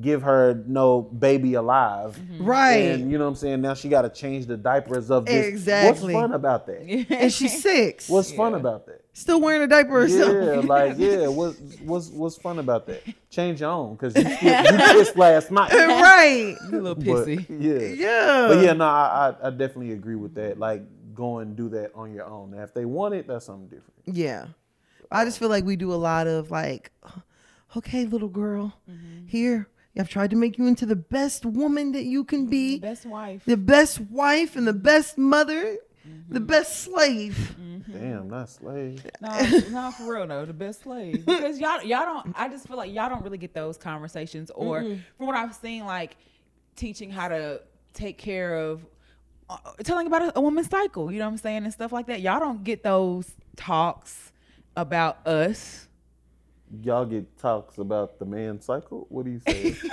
give 0.00 0.22
her 0.22 0.62
no 0.66 1.02
baby 1.02 1.54
alive. 1.54 2.16
Mm-hmm. 2.16 2.44
right. 2.44 2.76
And 2.92 3.10
you 3.10 3.18
know 3.18 3.24
what 3.24 3.30
I'm 3.30 3.36
saying? 3.36 3.60
Now 3.60 3.74
she 3.74 3.88
got 3.88 4.02
to 4.02 4.08
change 4.08 4.46
the 4.46 4.56
diapers 4.56 5.10
of 5.10 5.26
this. 5.26 5.46
Exactly. 5.46 6.14
What's 6.14 6.22
fun 6.22 6.32
about 6.32 6.66
that? 6.66 6.80
and 7.10 7.32
she's 7.32 7.60
six. 7.62 8.08
What's 8.08 8.30
fun 8.32 8.54
about 8.54 8.86
that? 8.86 9.02
Still 9.12 9.40
wearing 9.40 9.62
a 9.62 9.66
diaper 9.66 10.02
herself. 10.02 10.32
Yeah, 10.32 10.60
like 10.68 10.94
yeah. 10.96 11.26
What's 11.38 11.58
what's 11.80 12.08
what's 12.10 12.36
fun 12.36 12.60
about 12.60 12.86
that? 12.86 13.02
Change 13.30 13.60
your 13.60 13.70
own 13.70 13.94
because 13.96 14.14
you, 14.14 14.22
still- 14.36 14.64
you 14.72 14.78
pissed 14.78 15.16
last 15.16 15.50
night. 15.50 15.72
right. 15.72 16.54
You 16.70 16.78
a 16.78 16.80
little 16.80 16.94
But, 16.94 17.26
pissy. 17.26 17.46
yeah. 17.48 18.04
Yeah. 18.06 18.46
But 18.48 18.62
yeah, 18.64 18.72
no, 18.74 18.84
I, 18.84 19.34
I 19.42 19.46
I 19.48 19.50
definitely 19.50 19.90
agree 19.92 20.14
with 20.16 20.34
that. 20.36 20.58
Like 20.58 20.82
go 21.14 21.38
and 21.38 21.56
do 21.56 21.68
that 21.70 21.90
on 21.96 22.12
your 22.14 22.26
own. 22.26 22.52
Now, 22.52 22.62
if 22.62 22.72
they 22.72 22.84
want 22.84 23.14
it, 23.14 23.26
that's 23.26 23.46
something 23.46 23.66
different. 23.66 23.94
Yeah. 24.06 24.46
I 25.10 25.24
just 25.24 25.38
feel 25.40 25.48
like 25.48 25.64
we 25.64 25.74
do 25.74 25.92
a 25.92 25.96
lot 25.96 26.26
of 26.28 26.50
like, 26.52 26.92
okay, 27.76 28.04
little 28.04 28.28
girl, 28.28 28.74
mm-hmm. 28.90 29.26
here, 29.26 29.68
I've 29.98 30.08
tried 30.08 30.30
to 30.30 30.36
make 30.36 30.58
you 30.58 30.66
into 30.66 30.86
the 30.86 30.96
best 30.96 31.44
woman 31.44 31.92
that 31.92 32.04
you 32.04 32.24
can 32.24 32.46
be, 32.46 32.78
Best 32.78 33.04
wife. 33.04 33.44
the 33.44 33.56
best 33.56 34.00
wife 34.00 34.54
and 34.54 34.66
the 34.66 34.72
best 34.72 35.18
mother, 35.18 35.76
mm-hmm. 36.06 36.32
the 36.32 36.40
best 36.40 36.80
slave. 36.80 37.56
Mm-hmm. 37.60 37.92
Damn, 37.92 38.28
not 38.28 38.48
slave. 38.48 39.04
No, 39.20 39.28
no, 39.70 39.90
for 39.90 40.14
real 40.14 40.26
no, 40.26 40.44
the 40.44 40.52
best 40.52 40.82
slave. 40.82 41.26
Because 41.26 41.58
y'all, 41.58 41.82
y'all 41.82 42.04
don't. 42.04 42.34
I 42.36 42.48
just 42.48 42.68
feel 42.68 42.76
like 42.76 42.92
y'all 42.92 43.08
don't 43.08 43.24
really 43.24 43.38
get 43.38 43.54
those 43.54 43.76
conversations. 43.76 44.50
Or 44.54 44.82
from 45.16 45.26
what 45.26 45.34
I've 45.34 45.54
seen, 45.54 45.84
like 45.84 46.16
teaching 46.76 47.10
how 47.10 47.28
to 47.28 47.62
take 47.94 48.18
care 48.18 48.56
of, 48.56 48.84
uh, 49.50 49.56
telling 49.82 50.06
about 50.06 50.22
a, 50.22 50.38
a 50.38 50.40
woman's 50.40 50.68
cycle. 50.68 51.10
You 51.10 51.18
know 51.18 51.24
what 51.24 51.32
I'm 51.32 51.38
saying 51.38 51.64
and 51.64 51.72
stuff 51.72 51.92
like 51.92 52.06
that. 52.06 52.20
Y'all 52.20 52.38
don't 52.38 52.62
get 52.62 52.84
those 52.84 53.32
talks 53.56 54.32
about 54.76 55.26
us. 55.26 55.87
Y'all 56.82 57.06
get 57.06 57.38
talks 57.38 57.78
about 57.78 58.18
the 58.18 58.24
man 58.26 58.60
cycle. 58.60 59.06
What 59.08 59.24
do 59.24 59.30
you 59.30 59.40
say? 59.40 59.74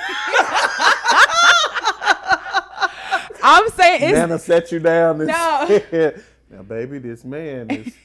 I'm 3.47 3.69
saying 3.69 4.01
it's 4.03 4.13
Nana 4.17 4.39
set 4.39 4.71
you 4.71 4.79
down 4.79 5.21
and 5.21 5.27
No. 5.27 5.65
said, 5.67 6.23
"Now, 6.49 6.63
baby, 6.63 6.99
this 6.99 7.23
man 7.23 7.69
is." 7.71 7.93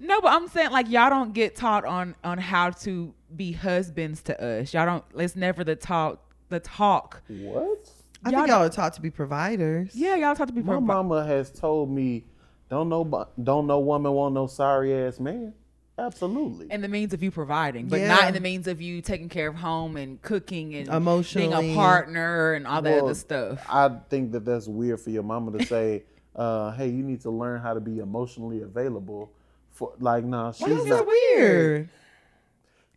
No, 0.00 0.20
but 0.20 0.32
I'm 0.32 0.48
saying 0.48 0.72
like 0.72 0.90
y'all 0.90 1.08
don't 1.10 1.32
get 1.32 1.54
taught 1.54 1.84
on 1.84 2.16
on 2.24 2.36
how 2.38 2.70
to 2.70 3.14
be 3.36 3.52
husbands 3.52 4.20
to 4.22 4.44
us. 4.44 4.74
Y'all 4.74 4.84
don't. 4.86 5.04
It's 5.14 5.36
never 5.36 5.62
the 5.62 5.76
talk. 5.76 6.18
The 6.48 6.58
talk. 6.58 7.22
What? 7.28 7.88
I 8.24 8.30
Y'all 8.30 8.40
think 8.40 8.48
y'all 8.48 8.64
are 8.64 8.68
taught 8.68 8.94
to 8.94 9.00
be 9.00 9.10
providers. 9.10 9.92
Yeah, 9.94 10.16
y'all 10.16 10.34
taught 10.34 10.48
to 10.48 10.54
be. 10.54 10.62
My 10.62 10.72
provi- 10.72 10.86
mama 10.86 11.24
has 11.24 11.52
told 11.52 11.88
me, 11.90 12.24
"Don't 12.68 12.88
no, 12.88 13.04
bu- 13.04 13.26
don't 13.40 13.68
no 13.68 13.78
woman 13.78 14.10
want 14.12 14.34
no 14.34 14.48
sorry 14.48 14.92
ass 14.92 15.20
man." 15.20 15.54
Absolutely. 15.98 16.68
in 16.70 16.80
the 16.80 16.88
means 16.88 17.12
of 17.12 17.22
you 17.22 17.30
providing, 17.30 17.86
but 17.88 18.00
Yeah. 18.00 18.08
not 18.08 18.28
in 18.28 18.34
the 18.34 18.40
means 18.40 18.66
of 18.66 18.80
you 18.80 19.02
taking 19.02 19.28
care 19.28 19.48
of 19.48 19.54
home 19.56 19.96
and 19.96 20.20
cooking 20.22 20.74
and 20.74 20.88
being 21.34 21.52
a 21.52 21.74
partner 21.74 22.54
and 22.54 22.66
all 22.66 22.80
that 22.82 22.90
Well, 22.94 23.04
other 23.06 23.14
stuff. 23.14 23.64
I 23.68 23.88
think 24.08 24.32
that 24.32 24.44
that's 24.44 24.66
weird 24.66 25.00
for 25.00 25.10
your 25.10 25.22
mama 25.22 25.58
to 25.58 25.64
say, 25.66 26.04
uh, 26.34 26.72
"Hey, 26.72 26.88
you 26.88 27.02
need 27.02 27.20
to 27.22 27.30
learn 27.30 27.60
how 27.60 27.74
to 27.74 27.80
be 27.80 27.98
emotionally 27.98 28.62
available." 28.62 29.30
For 29.72 29.92
like, 30.00 30.24
nah, 30.24 30.52
she's 30.52 30.66
Why 30.68 30.74
is 30.74 30.86
not. 30.86 31.06
weird? 31.06 31.88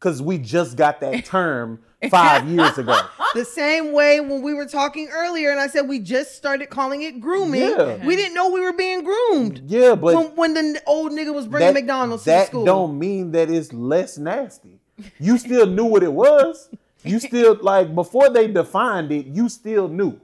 Because 0.05 0.21
we 0.21 0.37
just 0.37 0.77
got 0.77 0.99
that 0.99 1.25
term 1.25 1.79
five 2.11 2.47
years 2.47 2.77
ago. 2.77 2.95
The 3.33 3.43
same 3.43 3.91
way 3.91 4.19
when 4.19 4.43
we 4.43 4.53
were 4.53 4.67
talking 4.67 5.07
earlier, 5.11 5.49
and 5.49 5.59
I 5.59 5.65
said 5.65 5.87
we 5.89 5.97
just 5.97 6.35
started 6.35 6.69
calling 6.69 7.01
it 7.01 7.19
grooming. 7.19 7.61
Yeah. 7.61 8.05
We 8.05 8.15
didn't 8.15 8.35
know 8.35 8.51
we 8.51 8.61
were 8.61 8.73
being 8.73 9.03
groomed. 9.03 9.63
Yeah, 9.65 9.95
but 9.95 10.13
when, 10.13 10.35
when 10.35 10.53
the 10.53 10.79
old 10.85 11.11
nigga 11.11 11.33
was 11.33 11.47
bringing 11.47 11.73
that, 11.73 11.79
McDonald's 11.81 12.21
to 12.25 12.29
that 12.29 12.41
the 12.41 12.45
school. 12.49 12.65
don't 12.65 12.99
mean 12.99 13.31
that 13.31 13.49
it's 13.49 13.73
less 13.73 14.19
nasty. 14.19 14.79
You 15.17 15.39
still 15.39 15.65
knew 15.65 15.85
what 15.85 16.03
it 16.03 16.13
was. 16.13 16.69
You 17.03 17.19
still 17.19 17.57
like 17.59 17.95
before 17.95 18.29
they 18.29 18.47
defined 18.47 19.11
it. 19.11 19.25
You 19.25 19.49
still 19.49 19.87
knew. 19.87 20.21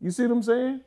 You 0.00 0.12
see 0.12 0.22
what 0.22 0.32
I'm 0.32 0.42
saying? 0.42 0.80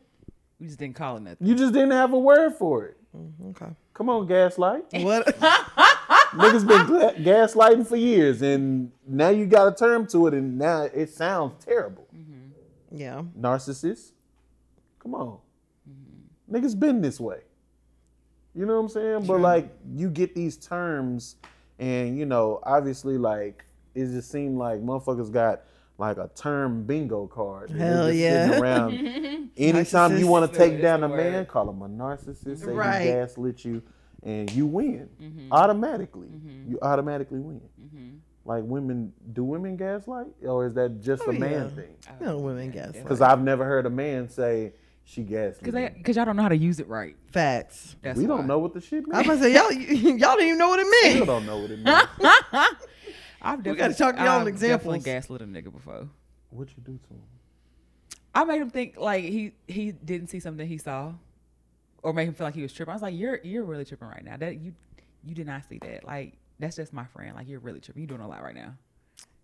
We 0.59 0.65
just 0.65 0.79
didn't 0.79 0.95
call 0.95 1.17
it 1.17 1.19
nothing. 1.19 1.45
You 1.45 1.53
just 1.53 1.71
didn't 1.71 1.91
have 1.91 2.13
a 2.13 2.19
word 2.19 2.55
for 2.55 2.85
it. 2.85 2.97
Mm-hmm, 3.15 3.49
okay. 3.49 3.71
Come 3.93 4.09
on, 4.09 4.25
gaslight. 4.25 4.85
What? 4.91 5.37
Niggas 6.35 6.67
been 6.67 6.85
gla- 6.87 7.13
gaslighting 7.13 7.87
for 7.87 7.95
years, 7.95 8.41
and 8.41 8.91
now 9.07 9.29
you 9.29 9.45
got 9.45 9.67
a 9.67 9.75
term 9.75 10.07
to 10.07 10.27
it, 10.27 10.33
and 10.33 10.57
now 10.57 10.83
it 10.83 11.09
sounds 11.09 11.63
terrible. 11.63 12.07
Mm-hmm. 12.15 12.97
yeah. 12.97 13.21
Narcissist. 13.39 14.11
Come 14.99 15.15
on. 15.15 15.37
Mm-hmm. 15.89 16.55
Niggas 16.55 16.79
been 16.79 17.01
this 17.01 17.19
way. 17.19 17.41
You 18.55 18.65
know 18.65 18.75
what 18.75 18.81
I'm 18.83 18.89
saying? 18.89 19.25
But 19.25 19.39
like 19.41 19.73
you 19.95 20.09
get 20.09 20.35
these 20.35 20.57
terms 20.57 21.37
and 21.79 22.15
you 22.17 22.25
know, 22.25 22.59
obviously 22.63 23.17
like 23.17 23.65
it 23.95 24.05
just 24.05 24.29
seemed 24.31 24.57
like 24.59 24.79
motherfuckers 24.81 25.31
got 25.31 25.61
like 25.97 26.17
a 26.17 26.29
term 26.35 26.83
bingo 26.83 27.25
card. 27.27 27.71
Hell 27.71 28.11
yeah. 28.13 28.45
Sitting 28.47 28.61
around. 28.63 29.49
Anytime 29.57 30.17
you 30.19 30.27
want 30.27 30.51
to 30.51 30.55
take 30.57 30.81
down 30.81 31.03
a 31.03 31.09
man, 31.09 31.45
call 31.47 31.67
him 31.69 31.81
a 31.81 31.89
narcissist, 31.89 32.59
say 32.63 32.71
Right. 32.71 33.01
he 33.01 33.07
gaslit 33.07 33.65
you, 33.65 33.81
and 34.23 34.51
you 34.51 34.65
win. 34.65 35.09
Mm-hmm. 35.21 35.51
Automatically. 35.53 36.27
You 36.67 36.79
automatically 36.81 37.39
win. 37.39 37.61
Like 38.45 38.63
women, 38.65 39.13
do 39.31 39.43
women 39.45 39.77
gaslight? 39.77 40.27
Or 40.45 40.65
is 40.67 40.73
that 40.73 41.01
just 41.01 41.23
Oh, 41.25 41.31
a 41.31 41.33
man 41.33 41.51
yeah. 41.51 41.67
thing? 41.69 41.95
You 42.19 42.25
know, 42.25 42.37
women 42.39 42.71
guess. 42.71 42.91
Because 42.91 43.21
I've 43.21 43.41
never 43.41 43.63
heard 43.63 43.85
a 43.85 43.89
man 43.89 44.27
say 44.29 44.73
she 45.05 45.23
gaslit. 45.23 45.59
Because 45.59 45.73
me. 45.75 45.89
because 45.97 46.15
y'all 46.17 46.25
don't 46.25 46.35
know 46.35 46.43
how 46.43 46.49
to 46.49 46.57
use 46.57 46.79
it 46.81 46.87
right. 46.89 47.15
Facts. 47.31 47.95
That's 48.01 48.17
we 48.17 48.25
why. 48.25 48.35
don't 48.37 48.47
know 48.47 48.59
what 48.59 48.73
the 48.73 48.81
shit 48.81 49.05
I 49.13 49.19
was 49.21 49.27
means. 49.27 49.39
gonna 49.39 49.41
say 49.41 49.53
y'all, 49.53 49.71
y'all 50.17 50.35
didn't 50.35 50.47
even 50.47 50.57
know 50.57 50.67
what 50.69 50.79
it 50.79 50.87
means. 51.03 51.15
Still 51.15 51.25
meant. 51.25 51.27
don't 51.27 51.45
know 51.45 51.57
what 51.59 51.71
it 51.71 51.79
means. 51.79 52.67
I've 53.41 53.65
We 53.65 53.75
gotta 53.75 53.93
talk 53.93 54.15
to 54.17 54.23
y'all 54.23 54.39
I've 54.41 54.47
examples. 54.47 55.03
Definitely 55.03 55.39
gaslit 55.39 55.41
a 55.41 55.45
nigga 55.45 55.71
before. 55.71 56.07
what 56.49 56.67
you 56.69 56.83
do 56.83 56.97
to 57.07 57.13
him? 57.13 57.21
I 58.35 58.43
made 58.45 58.61
him 58.61 58.69
think 58.69 58.97
like 58.97 59.23
he 59.23 59.53
he 59.67 59.91
didn't 59.91 60.27
see 60.27 60.39
something 60.39 60.67
he 60.67 60.77
saw, 60.77 61.13
or 62.03 62.13
make 62.13 62.27
him 62.27 62.33
feel 62.33 62.45
like 62.47 62.55
he 62.55 62.61
was 62.61 62.73
tripping. 62.73 62.91
I 62.91 62.95
was 62.95 63.01
like, 63.01 63.15
"You're 63.17 63.39
you're 63.43 63.63
really 63.63 63.85
tripping 63.85 64.07
right 64.07 64.23
now. 64.23 64.37
That 64.37 64.59
you 64.59 64.73
you 65.25 65.33
did 65.33 65.47
not 65.47 65.63
see 65.67 65.79
that. 65.79 66.03
Like 66.05 66.33
that's 66.59 66.75
just 66.75 66.93
my 66.93 67.05
friend. 67.05 67.35
Like 67.35 67.47
you're 67.47 67.59
really 67.59 67.79
tripping. 67.79 68.03
You're 68.03 68.09
doing 68.17 68.21
a 68.21 68.27
lot 68.27 68.43
right 68.43 68.55
now. 68.55 68.73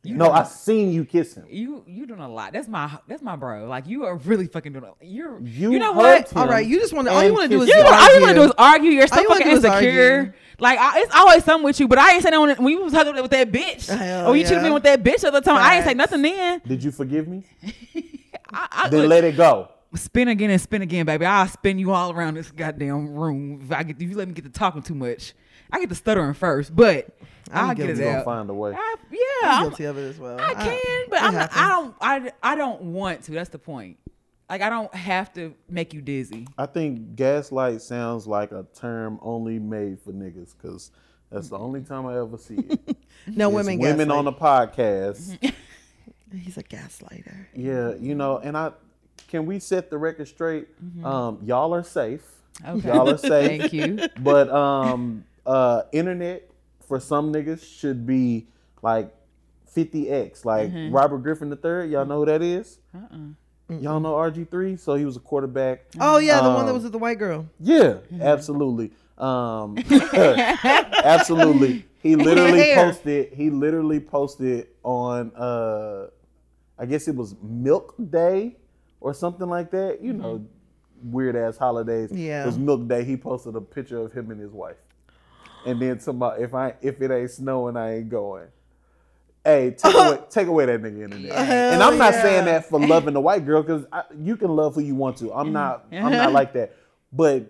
You 0.02 0.16
No, 0.16 0.26
doing 0.28 0.38
I 0.38 0.42
a- 0.44 0.46
seen 0.46 0.92
you 0.94 1.04
kiss 1.04 1.34
him. 1.36 1.46
you 1.50 1.84
you 1.86 2.06
doing 2.06 2.22
a 2.22 2.30
lot. 2.30 2.54
That's 2.54 2.70
my 2.70 2.98
that's 3.08 3.22
my 3.22 3.36
bro. 3.36 3.68
Like 3.68 3.86
you 3.88 4.06
are 4.06 4.16
really 4.16 4.48
fucking 4.48 4.72
doing. 4.72 4.86
A, 4.86 5.06
you're 5.06 5.40
You, 5.42 5.72
you 5.74 5.80
know 5.80 5.92
what? 5.92 6.36
All 6.38 6.48
right, 6.48 6.66
you 6.66 6.80
just 6.80 6.94
want 6.94 7.08
to. 7.10 7.14
All 7.14 7.22
you 7.24 7.34
want 7.34 7.50
to 7.52 7.58
do 7.58 7.62
is 7.64 7.68
kissed 7.70 7.78
You 7.80 7.86
him. 7.86 7.94
all 7.94 8.16
you 8.16 8.22
want 8.22 8.30
to 8.30 8.36
do 8.36 8.42
argue. 8.42 8.50
is 8.50 8.54
argue. 8.58 8.92
You're 8.92 9.08
so 9.08 9.20
you 9.22 9.28
fucking 9.28 9.48
insecure. 9.48 10.36
Like 10.58 10.80
I, 10.80 11.00
it's 11.02 11.14
always 11.16 11.44
something 11.44 11.66
with 11.66 11.80
you, 11.82 11.88
but 11.90 11.98
I 12.00 12.14
ain't 12.14 12.24
saying 12.24 12.32
that 12.32 12.40
when, 12.40 12.56
when 12.64 12.74
you 12.78 12.82
was 12.84 12.94
hugging 12.94 13.16
with 13.22 13.32
that 13.32 13.52
bitch. 13.52 13.88
Hell 13.88 14.28
or 14.30 14.36
you 14.38 14.44
cheated 14.44 14.64
me 14.64 14.72
with 14.72 14.84
that 14.84 15.04
bitch 15.04 15.24
at 15.26 15.34
the 15.34 15.42
time. 15.42 15.58
I 15.58 15.78
ain't 15.78 15.86
say 15.86 15.94
nothing 15.94 16.22
then. 16.22 16.62
Did 16.66 16.82
you 16.84 16.92
forgive 16.92 17.28
me? 17.28 17.44
I, 18.52 18.68
I, 18.72 18.90
Then 18.90 19.08
let 19.10 19.24
it 19.26 19.36
go. 19.38 19.70
Spin 19.96 20.28
again 20.28 20.50
and 20.50 20.62
spin 20.62 20.82
again, 20.82 21.06
baby. 21.06 21.26
I'll 21.26 21.48
spin 21.48 21.80
you 21.80 21.92
all 21.92 22.12
around 22.12 22.36
this 22.36 22.52
goddamn 22.52 23.10
room. 23.10 23.62
If 23.64 23.72
I 23.72 23.84
get 23.84 24.02
if 24.02 24.10
you 24.10 24.16
let 24.16 24.28
me 24.28 24.34
get 24.34 24.46
to 24.46 24.52
talking 24.52 24.82
too 24.82 24.96
much. 24.96 25.34
I 25.72 25.80
get 25.80 25.90
to 25.90 25.96
stuttering 25.96 26.34
first, 26.34 26.76
but 26.76 27.10
I'm 27.52 27.70
I'll 27.70 27.76
get 27.76 27.92
it 27.92 27.98
You 27.98 28.04
gonna 28.06 28.18
out. 28.18 28.26
find 28.26 28.50
a 28.50 28.54
way. 28.56 28.74
I, 28.76 28.96
yeah, 29.12 29.20
I'm 29.44 29.50
I'm- 29.52 29.64
guilty 29.70 29.84
of 29.86 29.98
it 30.00 30.10
as 30.10 30.18
well. 30.20 30.40
I 30.40 30.54
can, 30.56 31.06
but 31.12 31.22
I'm 31.22 31.34
not, 31.36 31.50
I 31.56 31.68
don't. 31.70 31.96
I 32.02 32.32
I 32.42 32.56
don't 32.56 32.82
want 32.94 33.24
to. 33.26 33.32
That's 33.32 33.50
the 33.52 33.60
point. 33.60 33.98
Like 34.50 34.62
I 34.64 34.70
don't 34.70 34.92
have 34.96 35.32
to 35.34 35.54
make 35.70 35.94
you 35.94 36.02
dizzy. 36.02 36.48
I 36.58 36.66
think 36.66 37.16
gaslight 37.16 37.84
sounds 37.84 38.26
like 38.26 38.52
a 38.52 38.66
term 38.74 39.20
only 39.22 39.60
made 39.60 40.00
for 40.02 40.12
niggas 40.12 40.56
because 40.60 40.90
that's 41.32 41.50
the 41.50 41.60
only 41.60 41.82
time 41.82 42.08
I 42.08 42.18
ever 42.18 42.38
see 42.38 42.56
it. 42.56 42.98
No 43.28 43.50
It's 43.50 43.56
women. 43.68 43.80
women 43.80 44.08
gaslight. 44.08 44.18
on 44.18 44.26
the 44.26 44.34
podcast. 44.34 45.54
He's 46.34 46.58
a 46.58 46.64
gaslighter. 46.64 47.46
yeah, 47.56 47.94
you 48.00 48.16
know, 48.16 48.38
and 48.40 48.58
I 48.58 48.72
can 49.30 49.46
we 49.46 49.60
set 49.60 49.90
the 49.90 49.98
record 49.98 50.28
straight? 50.28 50.68
Mm-hmm. 50.84 51.06
Um, 51.06 51.40
y'all 51.46 51.74
are 51.74 51.84
safe. 51.84 52.24
Okay. 52.68 52.88
Y'all 52.90 53.10
are 53.10 53.18
safe. 53.18 53.62
Thank 53.62 53.72
you. 53.74 54.00
but 54.20 54.50
um 54.50 55.24
uh 55.46 55.84
internet 55.94 56.50
for 56.86 57.00
some 57.00 57.32
niggas 57.32 57.64
should 57.64 58.06
be 58.06 58.48
like 58.82 59.14
50x 59.76 60.44
like 60.46 60.70
Mm-hmm. 60.72 60.94
robert 60.94 61.20
griffin 61.20 61.50
III. 61.52 61.88
y'all 61.92 62.06
know 62.06 62.20
who 62.20 62.26
that 62.26 62.42
is 62.42 62.80
Uh-uh. 62.94 63.76
y'all 63.80 64.00
know 64.00 64.14
rg3 64.16 64.78
so 64.80 64.96
he 64.96 65.06
was 65.06 65.16
a 65.16 65.20
quarterback 65.20 65.86
Oh 66.00 66.18
yeah, 66.18 66.42
the 66.42 66.50
one 66.50 66.66
that 66.66 66.72
Um, 66.72 66.76
was 66.76 66.84
with 66.84 66.92
the 66.92 66.98
white 66.98 67.20
girl. 67.20 67.46
yeah 67.60 68.00
Mm-hmm. 68.12 68.22
absolutely 68.22 68.92
um 69.18 69.78
absolutely 71.04 71.86
he 72.02 72.16
literally 72.16 72.74
posted 72.76 73.34
he 73.34 73.50
literally 73.50 74.00
posted 74.00 74.68
on 74.84 75.32
uh 75.36 76.08
i 76.78 76.86
guess 76.86 77.08
it 77.08 77.16
was 77.16 77.36
milk 77.42 77.94
day 78.10 78.56
or 79.02 79.14
something 79.14 79.48
like 79.50 79.72
that 79.72 80.02
you 80.02 80.14
know 80.14 80.46
weird 81.04 81.36
ass 81.36 81.58
holidays 81.58 82.10
Yeah. 82.12 82.44
it 82.44 82.46
was 82.46 82.58
milk 82.58 82.88
day 82.88 83.04
he 83.04 83.16
posted 83.18 83.56
a 83.56 83.62
picture 83.62 84.00
of 84.00 84.12
him 84.12 84.32
and 84.32 84.40
his 84.40 84.52
wife 84.52 84.76
and 85.66 85.82
then 85.82 86.00
somebody 86.00 86.44
if 86.44 86.54
i 86.54 86.74
if 86.82 87.02
it 87.02 87.12
ain't 87.12 87.32
snowing 87.32 87.78
i 87.78 87.98
ain't 87.98 88.10
going 88.10 88.48
Hey, 89.46 89.72
take 89.72 89.96
away, 89.96 90.20
take 90.30 90.48
away 90.48 90.66
that 90.66 90.82
nigga 90.82 91.02
internet. 91.06 91.32
and 91.32 91.82
I'm 91.82 91.98
not 91.98 92.14
yeah. 92.14 92.22
saying 92.22 92.46
that 92.46 92.66
for 92.66 92.78
loving 92.78 93.14
the 93.14 93.22
white 93.22 93.46
girl 93.46 93.64
because 93.64 93.86
you 94.20 94.36
can 94.36 94.50
love 94.54 94.76
who 94.76 94.82
you 94.82 94.96
want 94.96 95.16
to. 95.20 95.32
I'm 95.34 95.54
not. 95.54 95.86
I'm 95.94 96.12
not 96.12 96.34
like 96.40 96.52
that. 96.54 96.76
But 97.14 97.46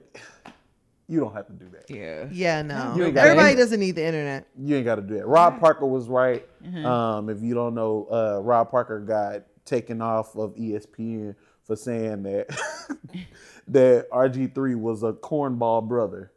you 1.07 1.19
don't 1.19 1.33
have 1.33 1.47
to 1.47 1.53
do 1.53 1.65
that. 1.73 1.89
Yeah. 1.89 2.27
Yeah, 2.31 2.61
no. 2.61 2.93
You 2.95 3.05
ain't 3.05 3.17
Everybody 3.17 3.53
it. 3.53 3.55
doesn't 3.55 3.79
need 3.79 3.95
the 3.95 4.05
internet. 4.05 4.47
You 4.55 4.75
ain't 4.77 4.85
got 4.85 4.95
to 4.95 5.01
do 5.01 5.15
that. 5.15 5.25
Rob 5.25 5.59
Parker 5.59 5.87
was 5.87 6.07
right. 6.07 6.47
Um, 6.85 7.27
if 7.27 7.41
you 7.41 7.55
don't 7.55 7.73
know, 7.73 8.07
uh, 8.11 8.39
Rob 8.43 8.69
Parker 8.69 8.99
got 8.99 9.41
taken 9.69 10.01
off 10.01 10.35
of 10.35 10.55
ESPN 10.55 11.35
for 11.63 11.75
saying 11.75 12.23
that 12.23 12.47
that 13.67 14.09
RG3 14.11 14.75
was 14.75 15.03
a 15.03 15.13
cornball 15.13 15.87
brother. 15.87 16.31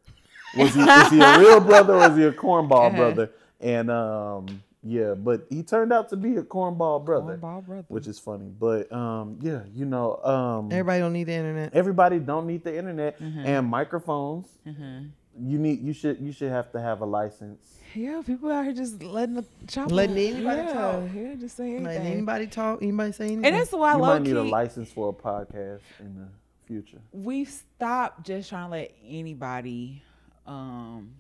Was 0.57 0.75
he? 0.75 0.81
is 0.83 1.11
he 1.11 1.21
a 1.21 1.39
real 1.39 1.61
brother 1.71 1.95
or 1.95 2.11
is 2.11 2.17
he 2.17 2.25
a 2.25 2.33
cornball 2.33 2.89
Uh-huh. 2.89 2.97
brother? 2.97 3.31
And 3.61 3.91
um, 3.91 4.63
yeah, 4.83 5.15
but 5.15 5.47
he 5.49 5.63
turned 5.63 5.93
out 5.93 6.09
to 6.11 6.17
be 6.17 6.37
a 6.37 6.43
cornball 6.43 7.05
brother, 7.05 7.39
Cornball 7.41 7.65
brother. 7.65 7.85
which 7.89 8.07
is 8.07 8.19
funny. 8.19 8.51
But 8.59 8.93
um, 8.93 9.39
yeah, 9.41 9.61
you 9.75 9.85
know, 9.87 10.17
um, 10.25 10.71
Everybody 10.73 11.01
don't 11.01 11.13
need 11.13 11.25
the 11.25 11.33
internet. 11.35 11.73
everybody 11.75 12.19
don't 12.19 12.47
need 12.47 12.65
the 12.65 12.77
internet 12.77 13.19
Mm-hmm. 13.21 13.47
and 13.47 13.67
microphones. 13.69 14.49
You 14.65 15.59
need. 15.59 15.81
You 15.81 15.95
should. 15.95 16.21
You 16.21 16.31
should 16.33 16.51
have 16.51 16.71
to 16.73 16.81
have 16.81 17.01
a 17.01 17.07
license. 17.07 17.79
Yeah, 17.95 18.23
people 18.25 18.51
out 18.51 18.65
here 18.65 18.73
just 18.75 19.03
letting 19.03 19.35
the 19.35 19.45
chop 19.69 19.91
Letting 19.91 20.17
anybody 20.17 20.63
yeah, 20.63 20.73
talk. 20.73 21.03
Yeah, 21.15 21.35
just 21.35 21.57
saying 21.57 21.83
Like 21.85 21.97
anything. 21.97 22.13
anybody 22.15 22.47
talk, 22.47 22.83
anybody 22.83 23.13
say 23.13 23.27
anything. 23.27 23.45
And 23.47 23.55
that's 23.57 23.73
why 23.73 23.93
I 23.93 23.97
love 23.97 24.23
it. 24.25 24.29
you 24.29 24.35
low 24.35 24.41
might 24.43 24.47
need 24.47 24.51
a 24.51 24.53
license 24.53 24.91
for 24.91 25.11
a 25.11 25.13
podcast 25.13 25.81
in 26.01 26.15
the 26.17 26.29
future. 26.67 27.01
we've 27.13 27.49
stopped 27.51 28.25
just 28.27 28.49
trying 28.49 28.67
to 28.67 28.71
let 28.71 28.93
anybody 29.07 30.03
um 30.47 31.13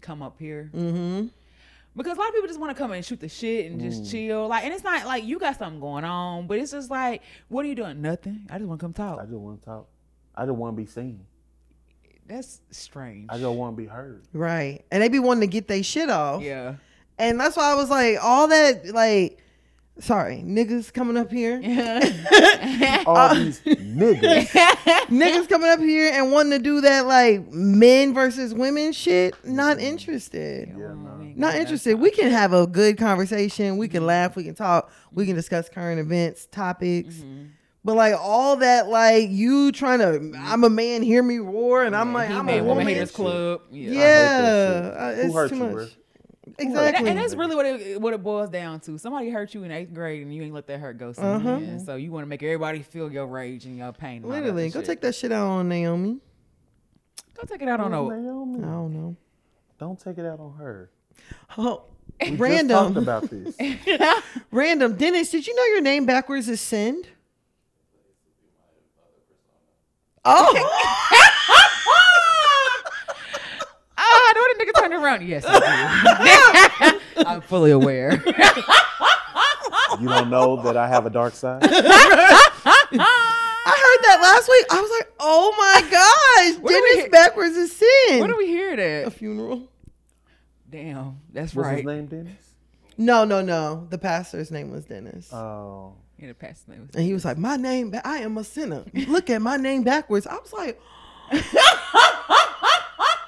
come 0.00 0.22
up 0.22 0.36
here. 0.38 0.70
mm-hmm. 0.74 1.26
Because 1.94 2.16
a 2.16 2.20
lot 2.20 2.28
of 2.30 2.34
people 2.34 2.48
just 2.48 2.58
want 2.60 2.74
to 2.74 2.80
come 2.82 2.92
and 2.92 3.04
shoot 3.04 3.20
the 3.20 3.28
shit 3.28 3.70
and 3.70 3.78
Mm. 3.78 3.84
just 3.84 4.10
chill. 4.10 4.48
Like, 4.48 4.64
and 4.64 4.72
it's 4.72 4.82
not 4.82 5.04
like 5.04 5.24
you 5.24 5.38
got 5.38 5.58
something 5.58 5.78
going 5.80 6.04
on, 6.04 6.46
but 6.46 6.58
it's 6.58 6.72
just 6.72 6.90
like, 6.90 7.20
what 7.48 7.66
are 7.66 7.68
you 7.68 7.74
doing? 7.74 8.00
Nothing. 8.00 8.46
I 8.50 8.56
just 8.56 8.66
want 8.66 8.80
to 8.80 8.84
come 8.86 8.92
talk. 8.94 9.18
I 9.20 9.24
just 9.24 9.34
want 9.36 9.60
to 9.60 9.64
talk. 9.66 9.88
I 10.34 10.46
just 10.46 10.56
want 10.56 10.74
to 10.74 10.82
be 10.82 10.86
seen. 10.86 11.26
That's 12.26 12.60
strange. 12.70 13.26
I 13.30 13.38
just 13.38 13.48
want 13.50 13.76
to 13.76 13.82
be 13.82 13.88
heard. 13.88 14.22
Right. 14.32 14.84
And 14.90 15.02
they 15.02 15.08
be 15.08 15.18
wanting 15.18 15.42
to 15.42 15.46
get 15.52 15.68
their 15.68 15.82
shit 15.82 16.08
off. 16.10 16.42
yeah. 16.42 16.74
And 17.18 17.38
that's 17.38 17.56
why 17.56 17.70
I 17.70 17.74
was 17.74 17.90
like, 17.90 18.16
all 18.22 18.48
that, 18.48 18.86
like, 18.94 19.38
sorry, 20.00 20.42
niggas 20.44 20.92
coming 20.92 21.16
up 21.16 21.30
here. 21.30 21.56
All 23.06 23.34
these 23.34 23.60
niggas. 23.60 24.46
niggas 25.08 25.48
coming 25.48 25.68
up 25.68 25.78
here 25.78 26.10
and 26.12 26.32
wanting 26.32 26.52
to 26.52 26.58
do 26.58 26.80
that, 26.80 27.06
like, 27.06 27.46
men 27.52 28.14
versus 28.14 28.54
women 28.54 28.92
shit. 28.92 29.34
Not 29.44 29.78
interested. 29.78 30.68
Yeah, 30.70 30.74
no. 30.94 31.32
Not 31.36 31.54
interested. 31.54 32.00
We 32.00 32.10
can 32.10 32.30
have 32.30 32.52
a 32.52 32.66
good 32.66 32.96
conversation. 32.98 33.76
We 33.76 33.88
can 33.88 34.04
laugh. 34.06 34.34
We 34.34 34.44
can 34.44 34.54
talk. 34.54 34.90
We 35.12 35.26
can 35.26 35.36
discuss 35.36 35.68
current 35.68 36.00
events, 36.00 36.46
topics. 36.46 37.22
But 37.84 37.96
like 37.96 38.14
all 38.16 38.56
that, 38.56 38.88
like 38.88 39.28
you 39.30 39.72
trying 39.72 39.98
to, 39.98 40.38
I'm 40.38 40.62
a 40.62 40.70
man, 40.70 41.02
hear 41.02 41.22
me 41.22 41.38
roar, 41.38 41.82
and 41.82 41.96
I'm 41.96 42.12
like, 42.12 42.28
he 42.28 42.34
I'm 42.34 42.48
a 42.48 42.52
woman 42.60 42.66
woman. 42.66 42.86
haters 42.86 43.10
club. 43.10 43.62
Yeah. 43.72 43.90
Yeah, 43.90 44.36
shit. 44.84 44.96
uh, 44.96 45.12
Who 45.14 45.20
it's 45.26 45.34
hurt 45.34 45.48
too 45.50 45.56
you, 45.56 45.62
much. 45.64 45.72
bro? 45.72 45.82
And, 46.44 46.54
Exactly. 46.58 47.08
and 47.08 47.18
that's 47.18 47.34
really 47.34 47.56
what 47.56 47.66
it 47.66 48.00
what 48.00 48.12
it 48.14 48.22
boils 48.22 48.50
down 48.50 48.78
to. 48.80 48.98
Somebody 48.98 49.30
hurt 49.30 49.54
you 49.54 49.62
in 49.64 49.70
eighth 49.72 49.94
grade 49.94 50.22
and 50.22 50.34
you 50.34 50.42
ain't 50.42 50.52
let 50.54 50.66
that 50.66 50.80
hurt 50.80 50.98
go. 50.98 51.10
Uh-huh. 51.16 51.78
So 51.80 51.96
you 51.96 52.10
want 52.12 52.24
to 52.24 52.28
make 52.28 52.42
everybody 52.42 52.82
feel 52.82 53.10
your 53.10 53.26
rage 53.26 53.64
and 53.64 53.76
your 53.78 53.92
pain. 53.92 54.22
and 54.22 54.28
Literally, 54.30 54.68
go 54.70 54.80
shit. 54.80 54.86
take 54.86 55.00
that 55.00 55.14
shit 55.14 55.32
out 55.32 55.46
on 55.46 55.68
Naomi. 55.68 56.18
Go 57.34 57.42
take 57.46 57.62
it 57.62 57.68
out 57.68 57.80
on 57.80 57.92
Who's 57.92 58.12
a 58.12 58.20
Naomi? 58.20 58.58
I 58.58 58.66
don't 58.66 58.92
know. 58.92 59.16
Don't 59.78 59.98
take 59.98 60.18
it 60.18 60.26
out 60.26 60.38
on 60.40 60.54
her. 60.58 60.90
Oh, 61.56 61.84
We 62.20 62.26
just 62.26 62.38
talked 62.38 62.40
random, 62.40 62.96
about 62.98 63.30
this. 63.30 63.56
random. 64.50 64.96
Dennis, 64.96 65.30
did 65.30 65.46
you 65.46 65.54
know 65.56 65.64
your 65.64 65.80
name 65.80 66.06
backwards 66.06 66.48
is 66.48 66.60
send? 66.60 67.06
Oh, 70.24 70.54
Ah, 73.96 73.98
I 73.98 74.32
know 74.34 74.44
the 74.54 74.64
nigga 74.64 74.80
turned 74.80 74.94
around. 74.94 75.26
Yes, 75.26 75.44
I 75.46 76.98
do. 77.16 77.24
I'm 77.26 77.40
fully 77.40 77.70
aware. 77.70 78.22
You 80.00 80.08
don't 80.08 80.30
know 80.30 80.62
that 80.62 80.76
I 80.76 80.88
have 80.88 81.06
a 81.06 81.10
dark 81.10 81.34
side. 81.34 81.62
I 81.64 81.68
heard 83.64 84.02
that 84.04 84.20
last 84.20 84.48
week. 84.48 84.66
I 84.70 84.80
was 84.80 84.90
like, 84.98 85.12
oh 85.20 85.54
my 85.58 85.82
gosh, 85.90 86.56
What 86.62 86.70
Dennis 86.70 86.94
hear- 87.02 87.10
backwards 87.10 87.56
is 87.56 87.72
sin. 87.76 88.20
What 88.20 88.28
do 88.28 88.36
we 88.36 88.46
hear 88.46 88.74
that? 88.76 89.06
A 89.06 89.10
funeral? 89.10 89.68
Damn, 90.70 91.20
that's 91.32 91.54
What's 91.54 91.66
right. 91.66 91.76
his 91.78 91.84
name, 91.86 92.06
Dennis? 92.06 92.32
No, 92.98 93.24
no, 93.24 93.40
no. 93.42 93.86
The 93.90 93.98
pastor's 93.98 94.50
name 94.50 94.70
was 94.70 94.84
Dennis. 94.86 95.32
Oh, 95.32 95.94
Yeah, 96.22 96.28
the 96.28 96.34
past 96.34 96.68
name 96.68 96.82
was- 96.86 96.94
and 96.94 97.04
he 97.04 97.12
was 97.12 97.24
like, 97.24 97.36
my 97.36 97.56
name, 97.56 97.90
ba- 97.90 98.06
I 98.06 98.18
am 98.18 98.38
a 98.38 98.44
sinner. 98.44 98.84
Look 99.08 99.28
at 99.28 99.42
my 99.42 99.56
name 99.56 99.82
backwards. 99.82 100.26
I 100.26 100.34
was 100.36 100.52
like, 100.52 100.80
I 101.32 101.38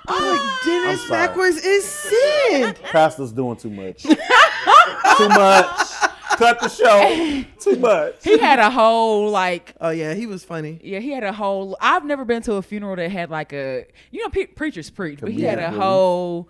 was 0.07 0.39
like, 0.39 0.65
Dennis 0.65 1.01
I'm 1.03 1.09
sorry. 1.09 1.27
backwards 1.27 1.57
is 1.57 1.85
sin. 1.85 2.75
pastor's 2.85 3.33
doing 3.33 3.57
too 3.57 3.71
much. 3.71 4.03
too 4.03 5.29
much. 5.29 5.77
Cut 6.37 6.61
the 6.61 6.69
show. 6.69 7.45
Too 7.61 7.79
much. 7.81 8.25
He 8.25 8.39
had 8.39 8.59
a 8.59 8.71
whole 8.71 9.31
like 9.31 9.75
Oh 9.81 9.91
yeah, 9.91 10.15
he 10.15 10.27
was 10.27 10.45
funny. 10.45 10.81
Yeah, 10.83 10.99
he 10.99 11.11
had 11.13 11.23
a 11.25 11.33
whole. 11.33 11.77
I've 11.81 12.05
never 12.05 12.25
been 12.25 12.43
to 12.43 12.55
a 12.55 12.63
funeral 12.63 12.97
that 12.97 13.11
had 13.11 13.31
like 13.31 13.53
a. 13.53 13.87
You 14.11 14.23
know, 14.23 14.29
pe- 14.31 14.47
preachers 14.47 14.91
preach, 14.91 15.21
but 15.21 15.31
he 15.31 15.43
had 15.43 15.59
a 15.59 15.69
Comedic 15.69 15.77
whole 15.81 16.49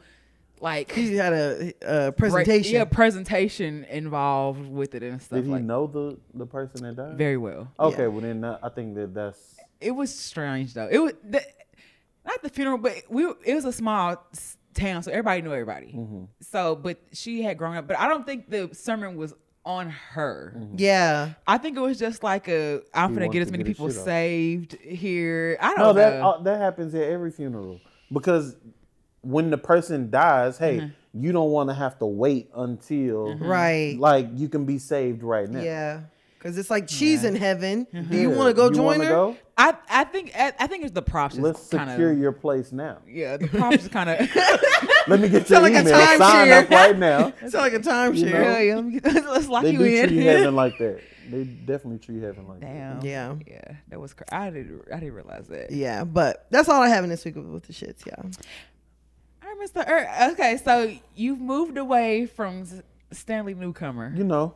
like 0.64 0.90
He 0.92 1.14
had 1.16 1.32
a, 1.32 1.72
a 1.82 2.04
ra- 2.06 2.10
presentation. 2.12 2.74
yeah, 2.74 2.84
presentation 2.84 3.84
involved 3.84 4.66
with 4.68 4.94
it 4.94 5.02
and 5.02 5.20
stuff 5.22 5.36
Did 5.38 5.44
he 5.46 5.52
like. 5.52 5.62
know 5.62 5.86
the 5.86 6.18
the 6.34 6.46
person 6.46 6.82
that 6.84 6.96
died? 6.96 7.16
Very 7.18 7.36
well. 7.36 7.68
Okay, 7.78 8.02
Yeah. 8.02 8.08
well 8.08 8.20
then 8.22 8.42
uh, 8.44 8.58
I 8.62 8.68
think 8.70 8.94
that 8.96 9.14
that's 9.14 9.38
It 9.80 9.92
was 9.92 10.12
strange 10.14 10.74
though. 10.74 10.88
It 10.90 10.98
was 10.98 11.12
the, 11.22 11.42
not 12.26 12.42
the 12.42 12.48
funeral, 12.48 12.78
but 12.78 12.94
we. 13.08 13.24
It 13.44 13.54
was 13.54 13.64
a 13.66 13.72
small 13.72 14.16
town, 14.74 15.02
so 15.02 15.10
everybody 15.12 15.42
knew 15.42 15.52
everybody. 15.52 15.92
Mm-hmm. 15.94 16.24
So, 16.40 16.74
but 16.74 16.96
she 17.12 17.42
had 17.42 17.58
grown 17.58 17.76
up, 17.76 17.86
but 17.86 17.98
I 17.98 18.08
don't 18.08 18.24
think 18.26 18.48
the 18.50 18.70
sermon 18.72 19.16
was 19.16 19.34
on 19.66 19.90
her. 19.90 20.54
yeah. 20.76 21.34
I 21.46 21.58
think 21.58 21.76
it 21.76 21.80
was 21.80 21.98
just 21.98 22.22
like 22.22 22.48
a. 22.48 22.80
I'm 22.94 23.10
He 23.10 23.16
gonna 23.16 23.28
get 23.28 23.42
as 23.42 23.50
many 23.50 23.62
get 23.64 23.70
people 23.70 23.88
shit 23.90 23.98
off. 23.98 24.04
saved 24.04 24.72
here. 24.80 25.58
I 25.60 25.68
don't 25.74 25.78
no 25.78 25.84
know. 25.86 25.92
that 25.94 26.22
uh, 26.22 26.42
that 26.44 26.58
happens 26.60 26.94
at 26.94 27.02
every 27.02 27.30
funeral 27.30 27.78
because 28.12 28.56
when 29.24 29.51
the 29.51 29.59
person 29.59 30.10
dies, 30.10 30.59
hey, 30.59 30.78
Mm-hmm. 30.78 31.22
you 31.24 31.32
don't 31.32 31.51
want 31.51 31.70
to 31.70 31.74
have 31.74 31.98
to 32.01 32.06
wait 32.06 32.51
until 32.55 33.36
Right. 33.38 33.96
like 33.98 34.28
you 34.34 34.48
can 34.48 34.64
be 34.64 34.78
saved 34.78 35.22
right 35.22 35.48
now. 35.48 35.60
Yeah. 35.62 36.01
Because 36.38 36.59
it's 36.59 36.68
like 36.68 36.90
she's 36.90 37.24
in 37.24 37.36
heaven. 37.36 37.86
Mm-hmm. 37.86 38.10
Do 38.12 38.18
you 38.20 38.28
want 38.28 38.48
to 38.48 38.55
go 38.55 38.68
You 38.68 38.74
join 38.74 39.01
her? 39.01 39.09
Go? 39.09 39.36
I 39.56 39.74
I 39.88 40.05
think 40.05 40.32
I, 40.36 40.52
I 40.59 40.66
think 40.66 40.84
it's 40.84 40.92
the 40.92 41.01
props. 41.01 41.38
Let's 41.38 41.68
kind 41.70 41.88
secure 41.88 42.12
of 42.12 42.18
your 42.18 42.32
place 42.32 42.70
now. 42.70 42.98
yeah. 43.09 43.38
The 43.38 43.48
props 43.48 43.76
is 43.84 43.88
kind 43.88 44.10
of 44.10 44.18
Let 45.09 45.20
me 45.20 45.28
get 45.30 45.48
your 45.48 45.60
like 45.60 45.72
a 45.72 45.80
email. 45.80 45.94
Sign 45.96 46.18
timeshare. 46.48 46.62
up 46.64 46.70
right 46.70 46.98
now. 46.98 47.32
It's 47.40 47.55
like 47.55 47.72
a 47.72 47.78
timeshare. 47.78 48.16
You 48.16 48.26
know? 48.26 48.40
yeah, 48.40 48.59
yeah. 48.60 48.74
Let 48.74 48.84
me 48.84 49.01
get, 49.01 49.14
let's 49.24 49.48
lock 49.48 49.62
They 49.62 49.70
you 49.72 49.78
do 49.78 49.84
in. 49.84 50.09
treat 50.09 50.22
heaven 50.24 50.55
like 50.55 50.76
that. 50.78 51.01
They 51.30 51.44
definitely 51.44 52.01
treat 52.01 52.22
heaven 52.22 52.46
like 52.46 52.60
that. 52.60 52.66
Damn. 52.74 53.01
Yeah. 53.01 53.34
Yeah. 53.46 53.76
That 53.88 53.98
was. 54.01 54.12
Cr- 54.12 54.24
I 54.30 54.51
didn't. 54.51 54.82
I 54.92 54.96
didn't 55.01 55.14
realize 55.14 55.48
that. 55.48 55.70
Yeah, 55.70 56.05
but 56.05 56.44
that's 56.51 56.68
all 56.68 56.82
I 56.82 56.88
have 56.88 57.05
in 57.05 57.09
this 57.10 57.24
week 57.24 57.36
with, 57.36 57.46
with 57.46 57.62
the 57.62 57.72
shits, 57.72 58.05
yeah. 58.05 58.16
All 59.55 59.60
right, 59.60 59.68
Mr. 59.72 59.89
Er. 59.89 60.32
Okay, 60.32 60.56
so 60.56 60.93
you've 61.14 61.40
moved 61.40 61.78
away 61.78 62.26
from 62.26 62.64
Stanley 63.12 63.55
Newcomer. 63.55 64.12
You 64.16 64.24
know, 64.24 64.55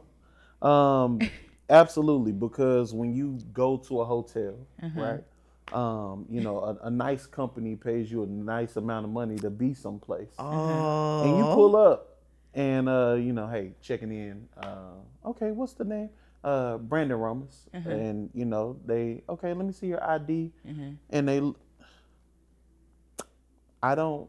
um, 0.66 1.20
absolutely. 1.70 2.33
Because 2.33 2.93
when 2.93 3.12
you 3.15 3.39
go 3.53 3.77
to 3.77 4.01
a 4.01 4.05
hotel, 4.05 4.55
Uh-huh. 4.83 5.01
right? 5.01 5.25
Um, 5.73 6.25
you 6.31 6.41
know, 6.41 6.61
a, 6.61 6.87
a 6.87 6.91
nice 6.91 7.27
company 7.27 7.77
pays 7.77 8.11
you 8.11 8.23
a 8.23 8.27
nice 8.27 8.77
amount 8.77 9.05
of 9.05 9.12
money 9.12 9.37
to 9.37 9.51
be 9.51 9.75
someplace, 9.75 10.33
Oh. 10.39 11.20
and 11.23 11.37
you 11.37 11.45
pull 11.45 11.77
up, 11.77 12.16
and 12.55 12.89
uh, 12.89 13.16
you 13.19 13.33
know, 13.35 13.47
hey, 13.49 13.75
checking 13.83 14.11
in. 14.11 14.49
Uh, 14.57 14.95
okay, 15.27 15.51
what's 15.53 15.75
the 15.75 15.85
name? 15.85 16.09
Uh, 16.43 16.79
Brandon 16.79 17.19
Romas, 17.19 17.69
Uh-huh. 17.75 17.91
and 17.91 18.31
you 18.35 18.47
know, 18.47 18.79
they 18.87 19.23
okay. 19.29 19.53
Let 19.53 19.66
me 19.66 19.73
see 19.73 19.89
your 19.89 20.03
ID, 20.03 20.51
Mhm. 20.66 20.97
and 21.11 21.29
they. 21.29 21.53
I 23.81 23.95
don't, 23.95 24.29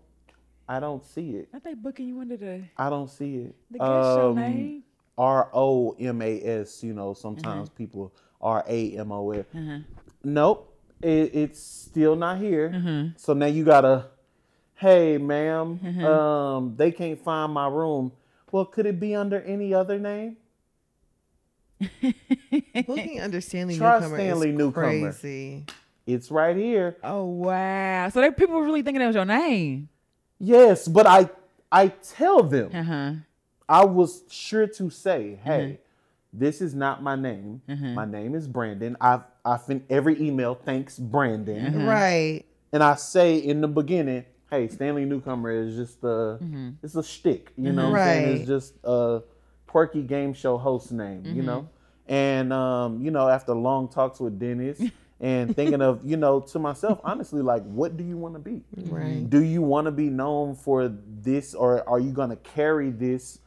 I 0.69 0.79
don't 0.79 1.03
see 1.03 1.31
it. 1.31 1.49
Aren't 1.51 1.63
they 1.65 1.73
booking 1.73 2.07
you 2.07 2.19
under 2.21 2.37
the 2.37 2.61
I 2.77 2.89
don't 2.91 3.09
see 3.09 3.37
it. 3.37 3.55
the 3.71 3.79
guest 3.79 3.89
show 3.89 4.29
Um, 4.29 4.35
name? 4.35 4.83
R 5.17 5.49
O 5.53 5.95
M 5.99 6.21
A 6.21 6.41
S. 6.61 6.83
You 6.83 6.93
know, 6.93 7.13
sometimes 7.13 7.69
Mm-hmm. 7.69 7.75
people 7.77 8.13
R 8.39 8.63
A 8.67 8.91
M 8.97 9.11
O 9.11 9.31
S. 9.31 9.45
Nope, 10.23 10.77
it, 11.01 11.31
it's 11.33 11.59
still 11.61 12.15
not 12.15 12.37
here. 12.37 12.69
Mm-hmm. 12.69 13.07
So 13.17 13.33
now 13.33 13.47
you 13.47 13.63
gotta, 13.65 14.05
hey, 14.75 15.17
madam 15.17 15.79
um, 16.05 16.75
they 16.77 16.91
can't 16.91 17.19
find 17.23 17.51
my 17.53 17.67
room. 17.67 18.11
Well, 18.51 18.65
could 18.65 18.85
it 18.85 18.99
be 18.99 19.15
under 19.15 19.41
any 19.41 19.73
other 19.73 19.97
name? 19.99 20.37
Booking 22.87 23.21
under 23.21 23.39
Stanley 23.41 23.77
Try 23.77 23.99
Newcomer 23.99 24.17
Stanley 24.17 24.49
is 24.49 24.55
Newcomer. 24.57 25.11
crazy. 25.11 25.65
It's 26.05 26.29
right 26.31 26.55
here. 26.55 26.97
Oh 27.03 27.23
wow! 27.25 28.09
So 28.09 28.19
they 28.21 28.31
people 28.31 28.55
were 28.55 28.65
really 28.65 28.81
thinking 28.81 28.99
that 28.99 29.07
was 29.07 29.15
your 29.15 29.25
name. 29.25 29.89
Yes, 30.39 30.87
but 30.87 31.05
I 31.05 31.29
I 31.71 31.87
tell 31.89 32.43
them 32.43 32.71
Uh 32.73 32.83
huh. 32.83 33.11
I 33.67 33.85
was 33.85 34.23
sure 34.29 34.67
to 34.67 34.89
say, 34.89 35.39
hey, 35.43 35.79
Mm-hmm. 36.31 36.39
this 36.39 36.61
is 36.61 36.73
not 36.73 37.03
my 37.03 37.15
name. 37.15 37.61
My 37.67 38.05
name 38.05 38.33
is 38.35 38.47
Brandon. 38.47 38.97
I've 39.01 39.21
I 39.45 39.57
fin 39.57 39.83
every 39.89 40.19
email 40.21 40.55
thanks 40.55 40.97
Brandon. 40.97 41.65
Mm-hmm. 41.65 41.85
Right. 41.85 42.43
and 42.71 42.83
I 42.83 42.95
say 42.95 43.35
in 43.37 43.61
the 43.61 43.67
beginning, 43.67 44.25
hey, 44.49 44.67
Stanley 44.67 45.05
Newcomer 45.05 45.51
is 45.51 45.75
just 45.75 46.03
a 46.03 46.37
Mm-hmm. 46.41 46.69
it's 46.83 46.95
a 46.95 47.03
shtick, 47.03 47.51
you 47.57 47.71
know 47.71 47.89
what 47.91 47.99
I'm 48.01 48.07
saying? 48.07 48.25
Right. 48.29 48.35
It's 48.39 48.47
just 48.47 48.73
a 48.83 49.21
quirky 49.67 50.01
game 50.03 50.33
show 50.33 50.57
host 50.57 50.91
name, 50.91 51.25
you 51.25 51.43
know? 51.43 51.61
Mm-hmm. 51.61 52.13
And 52.13 52.53
um, 52.53 53.01
you 53.01 53.11
know, 53.11 53.27
after 53.29 53.53
long 53.53 53.87
talks 53.87 54.19
with 54.19 54.39
Dennis 54.39 54.81
and 55.19 55.55
thinking 55.55 55.81
of, 55.81 56.05
you 56.05 56.17
know, 56.17 56.39
to 56.39 56.59
myself, 56.59 56.99
honestly, 57.03 57.41
like, 57.41 57.63
what 57.63 57.97
do 57.97 58.03
you 58.03 58.17
want 58.17 58.35
to 58.35 58.39
be? 58.39 58.63
Right. 58.75 59.29
Do 59.29 59.43
you 59.43 59.61
want 59.61 59.85
to 59.85 59.91
be 59.91 60.09
known 60.09 60.55
for 60.55 60.93
this 61.21 61.53
or 61.53 61.87
are 61.87 61.99
you 61.99 62.11
gonna 62.11 62.37
carry 62.37 62.91
this 62.91 63.39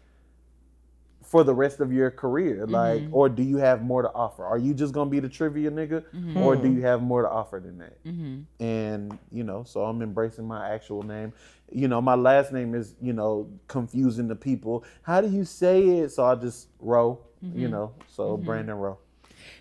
for 1.22 1.44
the 1.44 1.54
rest 1.54 1.80
of 1.80 1.92
your 1.92 2.10
career? 2.10 2.66
Mm-hmm. 2.66 2.72
Like, 2.72 3.02
or 3.10 3.28
do 3.28 3.42
you 3.42 3.56
have 3.56 3.82
more 3.82 4.02
to 4.02 4.12
offer? 4.12 4.44
Are 4.44 4.58
you 4.58 4.74
just 4.74 4.92
gonna 4.92 5.10
be 5.10 5.20
the 5.20 5.28
trivia 5.28 5.70
nigga? 5.70 6.04
Mm-hmm. 6.14 6.36
Or 6.36 6.56
do 6.56 6.70
you 6.70 6.82
have 6.82 7.02
more 7.02 7.22
to 7.22 7.30
offer 7.30 7.58
than 7.58 7.78
that? 7.78 8.04
Mm-hmm. 8.04 8.40
and 8.64 9.18
you 9.30 9.44
know 9.44 9.62
so 9.64 9.84
i'm 9.84 10.02
embracing 10.02 10.46
my 10.46 10.70
actual 10.70 11.02
name 11.02 11.32
you 11.70 11.86
know 11.86 12.00
my 12.00 12.14
last 12.14 12.52
name 12.52 12.74
is 12.74 12.94
you 13.00 13.12
know 13.12 13.48
confusing 13.68 14.26
the 14.26 14.34
people 14.34 14.84
how 15.02 15.20
do 15.20 15.28
you 15.28 15.44
say 15.44 15.82
it 15.98 16.10
so 16.10 16.24
i 16.24 16.34
just 16.34 16.68
row 16.80 17.18
you 17.54 17.68
know 17.68 17.92
so 18.06 18.36
Brandon 18.36 18.76
Ro 18.76 18.98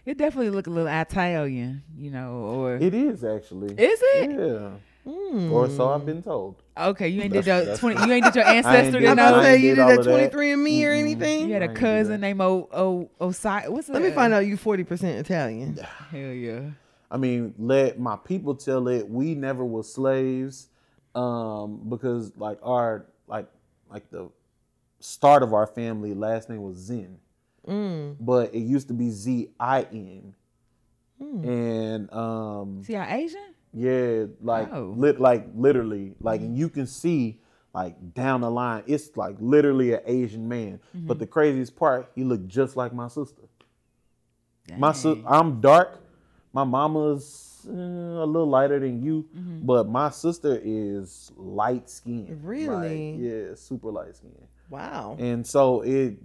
It 0.05 0.17
definitely 0.17 0.49
look 0.49 0.67
a 0.67 0.71
little 0.71 0.87
Italian, 0.91 1.83
you 1.95 2.11
know, 2.11 2.31
or 2.33 2.75
it 2.75 2.93
is 2.93 3.23
actually 3.23 3.73
is 3.75 3.99
it? 4.01 4.31
yeah 4.31 4.71
or 5.05 5.69
so 5.69 5.89
I've 5.89 6.05
been 6.05 6.21
told. 6.21 6.61
Okay, 6.77 7.07
you 7.07 7.21
ain't 7.21 7.33
did 7.33 7.45
your 7.45 7.75
twenty. 7.77 7.99
You 8.05 8.13
ain't 8.13 8.25
did 8.25 8.35
your 8.35 8.45
I 8.45 8.55
ain't 8.55 8.65
ancestor 8.65 8.99
did 8.99 9.05
to 9.05 9.11
I'm 9.11 9.15
that. 9.17 9.29
about 9.29 9.37
know. 9.37 9.41
to 9.43 9.47
I 9.49 9.55
say 9.55 9.61
you 9.61 9.75
did 9.75 9.87
did 9.87 9.99
that 9.99 10.03
23 10.03 10.51
and 10.51 10.63
me 10.63 10.85
or 10.85 10.91
anything. 10.91 11.47
You 11.47 11.53
had 11.53 11.63
I 11.63 11.65
a 11.65 11.69
ain't 11.69 11.75
do 11.75 11.81
cousin 11.81 12.21
named 12.21 12.41
O 12.41 12.69
O 12.71 13.09
Osai. 13.19 13.69
What's 13.69 13.89
Let 13.89 14.01
me 14.01 14.11
find 14.11 14.33
out 14.33 14.45
you 14.45 14.57
40% 14.57 15.03
Italian. 15.19 15.77
Hell 16.11 16.19
yeah. 16.19 16.61
I 17.09 17.17
mean, 17.17 17.53
let 17.57 17.99
my 17.99 18.15
people 18.15 18.55
tell 18.55 18.87
it. 18.87 19.09
We 19.09 19.35
never 19.35 19.65
was 19.65 19.91
slaves, 19.91 20.69
um, 21.13 21.81
because 21.89 22.31
like 22.37 22.59
our 22.63 23.05
like 23.27 23.47
like 23.89 24.09
the 24.11 24.29
start 24.99 25.43
of 25.43 25.53
our 25.53 25.67
family 25.67 26.13
last 26.13 26.47
name 26.47 26.61
was 26.61 26.77
Zen, 26.77 27.17
Mm. 27.67 28.15
but 28.19 28.53
it 28.55 28.59
used 28.61 28.87
to 28.87 28.93
be 28.93 29.09
Z 29.11 29.49
I 29.59 29.83
N, 29.91 30.33
Hmm. 31.21 31.47
and 31.47 32.11
um, 32.13 32.83
See, 32.83 32.93
y'all 32.93 33.05
Asian? 33.07 33.53
yeah, 33.73 34.25
like 34.41 34.69
Oh. 34.73 34.93
lit 34.97 35.19
like 35.21 35.45
literally 35.55 36.15
like, 36.19 36.41
and 36.41 36.57
you 36.57 36.69
can 36.69 36.87
see 36.87 37.39
like 37.73 38.13
down 38.15 38.41
the 38.41 38.49
line, 38.49 38.83
it's 38.87 39.15
like 39.15 39.35
literally 39.39 39.93
an 39.93 40.01
Asian 40.05 40.49
man. 40.49 40.79
Mm-hmm. 40.97 41.07
But 41.07 41.19
the 41.19 41.27
craziest 41.27 41.75
part, 41.75 42.11
he 42.15 42.23
looked 42.23 42.47
just 42.47 42.75
like 42.75 42.93
my 42.93 43.07
sister. 43.07 43.43
My 44.77 44.91
sis, 44.93 45.15
Dang. 45.15 45.25
I'm 45.27 45.61
dark. 45.61 45.99
My 46.53 46.63
mama's 46.63 47.65
uh, 47.69 47.71
a 47.71 48.25
little 48.25 48.47
lighter 48.49 48.79
than 48.79 49.01
you, 49.03 49.27
Mm-hmm. 49.37 49.65
but 49.65 49.87
my 49.87 50.09
sister 50.09 50.59
is 50.63 51.31
light 51.37 51.89
skinned. 51.89 52.43
Really? 52.43 53.13
yeah, 53.15 53.53
super 53.55 53.91
light 53.91 54.15
skinned. 54.15 54.47
Wow. 54.69 55.15
And 55.19 55.45
so 55.45 55.81
it, 55.81 56.17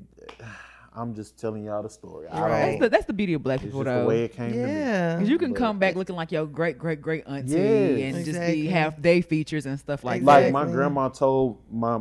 I'm 0.97 1.15
just 1.15 1.39
telling 1.39 1.65
y'all 1.65 1.83
the 1.83 1.91
story. 1.91 2.27
I 2.29 2.41
Right. 2.41 2.49
That's 2.49 2.71
don't. 2.71 2.81
the 2.81 2.89
that's 2.89 3.05
the 3.05 3.13
beauty 3.13 3.35
of 3.35 3.43
black 3.43 3.57
It's 3.57 3.67
people 3.67 3.85
just 3.85 4.01
the 4.01 4.07
way 4.07 4.25
it 4.25 4.33
came 4.33 4.51
to 4.53 4.57
me. 4.57 4.73
Yeah. 4.73 5.19
Cause 5.19 5.29
you 5.29 5.39
can 5.39 5.53
But- 5.53 5.59
come 5.59 5.79
back 5.79 5.95
looking 5.95 6.17
like 6.17 6.33
your 6.33 6.47
great 6.47 6.79
great 6.79 7.03
great 7.03 7.25
auntie 7.27 7.53
Yes. 7.53 8.15
and 8.15 8.25
just 8.25 8.41
be 8.41 8.67
half 8.67 9.01
day 9.01 9.21
features 9.21 9.67
and 9.67 9.79
stuff 9.79 10.03
like 10.05 10.23
Like 10.23 10.45
that. 10.45 10.53
Like 10.53 10.67
my 10.67 10.73
grandma 10.73 11.09
told 11.09 11.59
my 11.71 12.01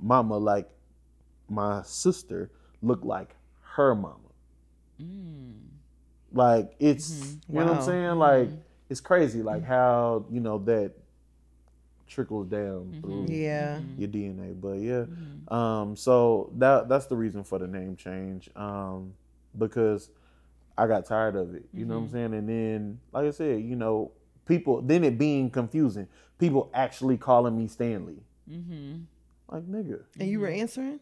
mama, 0.00 0.36
like 0.36 0.68
my 1.48 1.82
sister 1.82 2.50
looked 2.82 3.04
like 3.04 3.36
her 3.76 3.94
mama. 3.94 4.18
Mm. 5.00 5.54
Like 6.32 6.74
it's 6.80 7.10
mm-hmm. 7.10 7.56
you 7.56 7.64
know 7.64 7.72
what 7.72 7.76
I'm 7.78 7.84
saying? 7.84 8.18
Like 8.18 8.48
mm-hmm. 8.48 8.60
it's 8.90 9.00
crazy, 9.00 9.42
like 9.42 9.64
how 9.64 10.26
you 10.28 10.40
know 10.40 10.58
that 10.58 10.92
trickles 12.14 12.46
down 12.48 12.98
through 13.02 13.26
Yeah. 13.28 13.80
your 13.98 14.08
DNA. 14.08 14.54
But 14.60 14.78
yeah, 14.78 15.04
um, 15.48 15.96
so 15.96 16.50
that 16.58 16.88
that's 16.88 17.06
the 17.06 17.16
reason 17.16 17.44
for 17.44 17.58
the 17.58 17.66
name 17.66 17.96
change, 17.96 18.48
um, 18.56 19.12
because 19.58 20.10
I 20.78 20.86
got 20.86 21.04
tired 21.06 21.36
of 21.36 21.54
it. 21.54 21.64
You 21.72 21.84
know 21.84 21.98
what 21.98 22.04
I'm 22.06 22.10
saying? 22.10 22.34
And 22.34 22.48
then, 22.48 23.00
like 23.12 23.26
I 23.26 23.30
said, 23.30 23.62
you 23.62 23.76
know, 23.76 24.12
people 24.46 24.80
then 24.82 25.04
it 25.04 25.18
being 25.18 25.50
confusing. 25.50 26.08
People 26.38 26.70
actually 26.74 27.16
calling 27.16 27.56
me 27.56 27.68
Stanley. 27.68 28.18
Mm-hmm. 28.50 29.02
Like 29.48 29.64
nigga. 29.64 30.02
And 30.18 30.28
you 30.28 30.40
were 30.40 30.48
answering? 30.48 31.00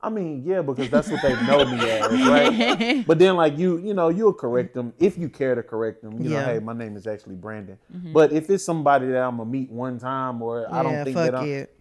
I 0.00 0.10
mean, 0.10 0.44
yeah, 0.44 0.62
because 0.62 0.90
that's 0.90 1.10
what 1.10 1.20
they 1.22 1.34
know 1.44 1.64
me 1.64 1.90
as, 1.90 2.12
right? 2.28 3.04
But 3.06 3.18
then, 3.18 3.34
like 3.36 3.58
you, 3.58 3.78
you 3.78 3.94
know, 3.94 4.10
you'll 4.10 4.32
correct 4.32 4.74
them 4.74 4.92
if 4.98 5.18
you 5.18 5.28
care 5.28 5.56
to 5.56 5.62
correct 5.62 6.02
them. 6.02 6.22
You 6.22 6.30
Yeah. 6.30 6.40
know, 6.40 6.52
hey, 6.52 6.58
my 6.60 6.72
name 6.72 6.96
is 6.96 7.06
actually 7.06 7.34
Brandon. 7.34 7.78
Mm-hmm. 7.94 8.12
But 8.12 8.32
if 8.32 8.48
it's 8.48 8.64
somebody 8.64 9.06
that 9.08 9.22
I'm 9.22 9.38
gonna 9.38 9.50
meet 9.50 9.70
one 9.70 9.98
time, 9.98 10.40
or 10.40 10.72
I 10.72 10.82
don't 10.84 11.04
think 11.04 11.16
that 11.16 11.34
I'm, 11.34 11.48
it. 11.48 11.76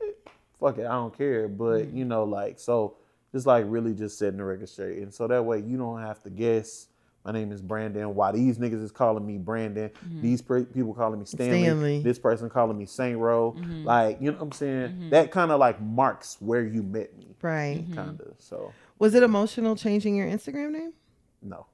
fuck 0.60 0.80
it, 0.80 0.86
I 0.88 0.94
don't 0.94 1.16
care. 1.16 1.48
But 1.48 1.84
mm. 1.84 1.96
you 1.96 2.06
know, 2.06 2.24
like 2.24 2.60
so, 2.60 2.96
just 3.32 3.46
like 3.46 3.66
really 3.68 3.94
just 3.94 4.18
setting 4.18 4.38
the 4.38 4.46
record 4.46 4.70
straight, 4.70 4.98
and 4.98 5.14
so 5.14 5.28
that 5.28 5.46
way 5.46 5.60
you 5.60 5.78
don't 5.78 6.02
have 6.02 6.24
to 6.24 6.32
guess. 6.32 6.88
My 7.26 7.34
name 7.34 7.52
is 7.52 7.62
Brandon. 7.62 8.16
Why 8.16 8.32
these 8.32 8.58
niggas 8.58 8.82
is 8.82 8.92
calling 8.92 9.26
me 9.26 9.38
Brandon? 9.38 9.90
Mm-hmm. 9.90 10.22
These 10.22 10.42
pre- 10.42 10.64
people 10.64 10.94
calling 10.94 11.20
me 11.20 11.26
Stanley. 11.26 11.64
Stanley. 11.64 12.02
This 12.02 12.18
person 12.20 12.50
calling 12.50 12.78
me 12.78 12.86
Saint 12.86 13.18
Row. 13.18 13.54
Mm-hmm. 13.58 13.84
Like 13.84 14.20
you 14.22 14.32
know 14.32 14.38
what 14.38 14.44
I'm 14.46 14.52
saying? 14.54 14.90
Mm-hmm. 14.92 15.10
That 15.10 15.32
kind 15.32 15.52
of 15.52 15.60
like 15.60 15.82
marks 15.82 16.38
where 16.40 16.64
you 16.66 16.84
met 16.84 17.18
me, 17.18 17.36
Right. 17.42 17.84
kind 17.94 18.22
of. 18.22 18.34
So 18.40 18.72
Was 19.00 19.14
it 19.14 19.24
emotional 19.24 19.76
changing 19.76 20.16
your 20.16 20.28
Instagram 20.28 20.72
name? 20.72 20.94
no. 21.42 21.66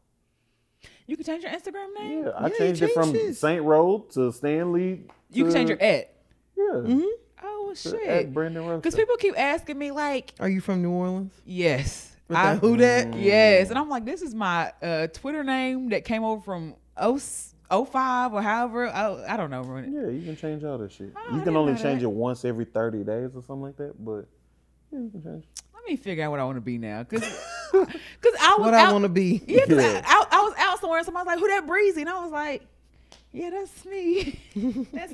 You 1.06 1.18
can 1.18 1.26
change 1.26 1.44
your 1.44 1.52
Instagram 1.52 1.94
name. 2.00 2.24
Yeah, 2.24 2.30
I 2.30 2.48
Yeah, 2.48 2.58
changed 2.58 2.82
it 2.82 2.94
from 2.94 3.14
it. 3.14 3.34
Saint 3.36 3.62
Road 3.64 4.10
to 4.12 4.32
Stanley. 4.32 5.04
You 5.32 5.44
can 5.44 5.54
change 5.54 5.70
your 5.70 5.82
at. 5.82 6.14
Yeah. 6.58 7.02
Oh 7.44 7.74
shit. 7.76 8.08
At 8.08 8.34
Brandon 8.34 8.78
Because 8.78 8.96
people 8.96 9.18
keep 9.18 9.38
asking 9.38 9.78
me 9.78 9.92
like, 9.92 10.34
Are 10.40 10.48
you 10.50 10.62
from 10.62 10.82
New 10.82 10.92
Orleans? 10.92 11.34
yes, 11.46 12.10
With 12.13 12.13
I- 12.30 12.56
who 12.56 12.78
that? 12.78 13.14
yes, 13.16 13.70
and 13.70 13.78
I'm 13.78 13.90
like, 13.90 14.06
this 14.06 14.22
is 14.22 14.34
my 14.34 14.72
uh, 14.82 15.08
Twitter 15.08 15.44
name 15.44 15.90
that 15.90 16.06
came 16.06 16.24
over 16.24 16.42
from 16.42 16.76
0, 17.00 17.18
05 17.86 18.34
or 18.34 18.42
however. 18.42 18.88
I, 18.88 19.34
I 19.34 19.38
don't 19.38 19.50
know. 19.50 19.64
Yeah, 19.78 20.10
you 20.10 20.22
can 20.26 20.36
change 20.38 20.64
all 20.64 20.78
that 20.78 20.92
shit. 20.92 21.12
Oh, 21.16 21.22
I 21.32 21.38
you 21.38 21.44
can 21.44 21.56
only 21.56 21.74
change 21.74 22.02
that. 22.02 22.08
it 22.08 22.12
once 22.12 22.46
every 22.46 22.66
30 22.66 23.04
days 23.04 23.30
or 23.36 23.42
something 23.44 23.62
like 23.62 23.78
that, 23.78 23.94
but 24.04 24.26
yeah, 24.92 25.00
you 25.00 25.10
can 25.10 25.24
change. 25.24 25.44
Let 25.74 25.86
me 25.90 25.96
figure 25.98 26.24
out 26.24 26.32
what 26.32 26.40
I 26.40 26.46
want 26.46 26.56
to 26.58 26.62
be 26.62 26.78
now, 26.78 27.04
because 27.04 27.22
because 27.72 28.36
I 28.42 28.56
was 28.58 28.66
What 28.68 28.74
out, 28.74 28.90
I 28.90 28.92
want 28.94 29.04
to 29.04 29.10
be. 29.10 29.42
Yeah, 29.48 29.66
'cause 29.66 29.78
Yeah. 29.84 30.02
I, 30.06 30.26
I, 30.32 30.38
I 30.40 30.42
was 30.44 30.54
out 30.58 30.80
somewhere 30.80 31.00
and 31.00 31.06
somebody 31.06 31.26
was 31.26 31.34
like, 31.36 31.40
"Who 31.40 31.48
that 31.50 31.68
breezy?" 31.68 32.02
And 32.02 32.10
I 32.10 32.22
was 32.24 32.32
like, 32.32 32.62
"Yeah, 33.34 33.50
that's 33.50 33.86
me." 33.86 34.40
that's 34.94 35.14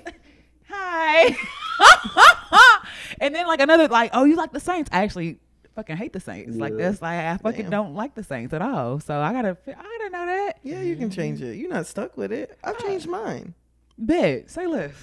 hi. 0.70 1.36
and 3.22 3.34
then 3.34 3.48
like 3.48 3.62
another 3.62 3.88
like, 3.88 4.12
"Oh, 4.14 4.26
you 4.26 4.36
like 4.36 4.52
the 4.52 4.60
Saints?" 4.60 4.90
I 4.94 5.02
actually 5.04 5.40
fucking 5.76 5.98
hate 5.98 6.14
the 6.14 6.20
Saints. 6.20 6.56
Like 6.58 6.72
Yeah. 6.74 6.78
that's 6.90 7.02
like 7.02 7.20
I 7.20 7.38
fucking 7.38 7.64
Damn. 7.64 7.72
don't 7.72 7.96
like 7.96 8.16
the 8.16 8.24
Saints 8.24 8.54
at 8.54 8.62
all. 8.62 9.00
So 9.00 9.20
I 9.20 9.32
gotta 9.34 9.58
I 9.68 9.72
gotta 9.74 10.10
know 10.12 10.26
that. 10.26 10.54
Yeah, 10.64 10.82
you 10.82 10.96
can 10.96 11.10
change 11.10 11.42
it. 11.42 11.56
You're 11.56 11.70
not 11.70 11.86
stuck 11.88 12.18
with 12.18 12.32
it. 12.32 12.58
I've 12.64 12.78
changed 12.80 13.08
mine. 13.08 13.54
Bet 13.98 14.50
say 14.50 14.68
less. 14.68 14.94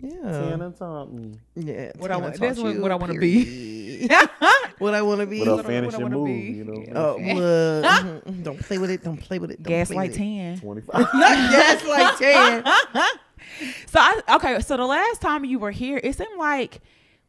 Yeah. 0.00 0.12
Tana 0.22 0.70
taught 0.72 1.10
me. 1.12 1.38
Yeah. 1.54 1.92
What 1.98 2.10
I 2.10 2.16
want- 2.18 2.34
taught 2.34 2.40
that's 2.48 2.58
what- 2.58 2.78
what 2.78 2.90
I 2.90 2.96
wanna 2.96 3.14
be. 3.14 3.44
period. 3.44 4.10
what 4.78 4.92
I 4.92 5.00
want 5.00 5.20
to 5.22 5.26
be. 5.26 5.38
What 5.40 5.48
I- 5.48 5.52
what 5.54 5.64
I 5.64 5.68
finishing 5.68 6.02
wanna 6.02 6.16
move, 6.16 6.26
be. 6.26 6.32
you 6.58 6.64
know. 6.64 6.84
Oh, 6.94 7.16
look. 7.16 7.84
Mhm. 8.26 8.42
don't 8.44 8.58
play 8.60 8.76
with 8.76 8.90
it. 8.90 9.02
Don't 9.02 9.16
play 9.16 9.38
with 9.38 9.50
it. 9.50 9.62
Don't 9.62 9.70
Gaslight 9.72 10.12
play 10.12 10.18
ten. 10.18 10.58
25. 10.60 10.94
Not 11.14 11.50
gaslight 11.50 12.18
ten. 12.18 12.64
So 13.86 13.98
I 13.98 14.20
okay. 14.36 14.60
So 14.60 14.76
the 14.76 14.84
last 14.84 15.22
time 15.22 15.44
you 15.46 15.58
were 15.58 15.70
here, 15.70 15.98
it 16.02 16.14
seemed 16.14 16.38
like 16.38 16.80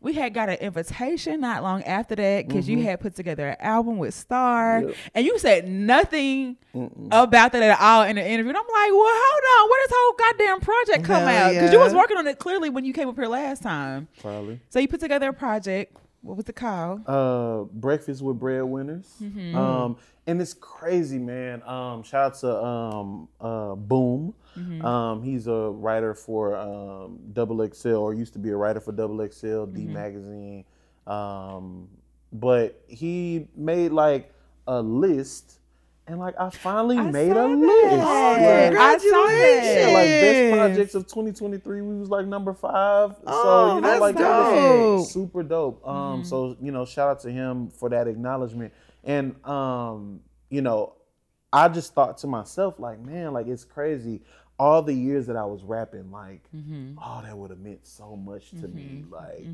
we 0.08 0.14
had 0.14 0.34
got 0.34 0.48
an 0.48 0.56
invitation 0.56 1.42
not 1.42 1.62
long 1.64 1.84
after 1.84 2.16
that 2.16 2.48
because 2.48 2.70
you 2.70 2.78
mm-hmm. 2.78 2.86
had 2.86 3.02
put 3.02 3.14
together 3.14 3.50
an 3.50 3.58
album 3.60 3.98
with 3.98 4.14
Star, 4.14 4.82
Yep. 4.82 4.96
and 5.14 5.26
you 5.26 5.38
said 5.38 5.68
nothing 5.68 6.56
about 6.74 7.52
that 7.52 7.62
at 7.62 7.78
all 7.78 8.04
in 8.04 8.16
the 8.16 8.26
interview. 8.26 8.50
And 8.52 8.58
I'm 8.58 8.64
like, 8.64 8.92
well, 8.92 9.12
hold 9.14 9.44
on, 9.60 9.70
where 9.70 9.82
does 9.84 9.90
this 9.90 9.98
whole 10.00 10.14
goddamn 10.14 10.60
project 10.62 11.04
come 11.04 11.28
Hell 11.28 11.28
out? 11.28 11.54
Because 11.54 11.74
you 11.74 11.80
was 11.80 11.94
working 11.94 12.16
on 12.16 12.26
it 12.26 12.40
clearly 12.40 12.70
when 12.70 12.86
you 12.86 12.94
came 12.94 13.10
up 13.10 13.18
here 13.18 13.28
last 13.28 13.64
time. 13.64 14.08
Probably. 14.22 14.62
So 14.70 14.80
you 14.80 14.88
put 14.88 15.02
together 15.02 15.28
a 15.28 15.34
project. 15.34 15.98
What 16.22 16.38
was 16.38 16.50
it 16.50 16.56
called? 16.56 17.08
Uh, 17.08 17.64
Breakfast 17.72 18.22
with 18.22 18.40
Breadwinners. 18.40 19.16
Mm-hmm. 19.22 19.56
Um, 19.56 19.98
and 20.26 20.42
it's 20.42 20.54
crazy, 20.54 21.20
man. 21.20 21.64
Um, 21.64 22.04
shout 22.04 22.34
out 22.34 22.40
to 22.40 22.64
um, 22.64 23.28
uh, 23.40 23.76
Boom. 23.76 24.34
Mm-hmm. 24.58 24.84
Um, 24.86 25.24
he's 25.24 25.48
a 25.48 25.70
writer 25.70 26.14
for 26.14 26.56
um, 26.56 27.20
Double 27.34 27.66
XL, 27.72 27.96
or 27.96 28.14
used 28.14 28.34
to 28.34 28.40
be 28.40 28.50
a 28.50 28.56
writer 28.58 28.80
for 28.82 28.92
Double 28.92 29.18
XL, 29.30 29.66
D 29.66 29.82
Mm-hmm. 29.82 29.94
Magazine. 29.94 30.66
Um, 31.06 31.88
but 32.34 32.82
he 32.88 33.48
made 33.56 33.92
like 33.92 34.34
a 34.68 34.82
list, 34.82 35.60
and 36.08 36.20
like 36.20 36.36
I 36.40 36.50
finally 36.50 36.98
I 36.98 37.04
made 37.12 37.32
a 37.32 37.34
that. 37.36 37.48
list. 37.48 37.94
Oh, 37.94 38.38
Like, 38.40 38.78
I 38.78 38.98
saw 38.98 39.26
that. 39.28 39.62
yeah, 39.64 39.88
like 39.94 40.08
best 40.08 40.58
projects 40.58 40.96
of 40.96 41.04
2023, 41.08 41.82
we 41.82 42.00
was 42.00 42.10
like 42.10 42.26
number 42.28 42.54
five. 42.54 43.12
so 43.12 43.24
Oh, 43.28 43.76
you 43.76 43.82
know, 43.82 44.00
like 44.00 44.16
that 44.18 44.30
was 44.30 45.04
dope. 45.04 45.08
super 45.12 45.44
dope. 45.44 45.88
Um, 45.88 46.24
so 46.24 46.56
you 46.62 46.72
know, 46.72 46.86
shout 46.86 47.10
out 47.10 47.20
to 47.22 47.32
him 47.32 47.70
for 47.70 47.90
that 47.90 48.08
acknowledgement. 48.08 48.74
And 49.04 49.36
um, 49.46 50.22
you 50.50 50.62
know, 50.62 50.94
I 51.54 51.68
just 51.70 51.94
thought 51.94 52.18
to 52.20 52.28
myself, 52.28 52.80
like, 52.80 53.00
man, 53.00 53.34
like 53.34 53.48
it's 53.48 53.64
crazy. 53.64 54.22
All 54.60 54.82
the 54.82 54.94
years 54.94 55.28
that 55.28 55.36
I 55.36 55.46
was 55.46 55.64
rapping, 55.64 56.10
like, 56.12 56.42
oh, 56.98 57.22
that 57.24 57.38
would 57.38 57.52
have 57.52 57.60
meant 57.60 57.86
so 57.86 58.16
much 58.16 58.50
to 58.52 58.68
me. 58.68 59.04
Like, 59.10 59.46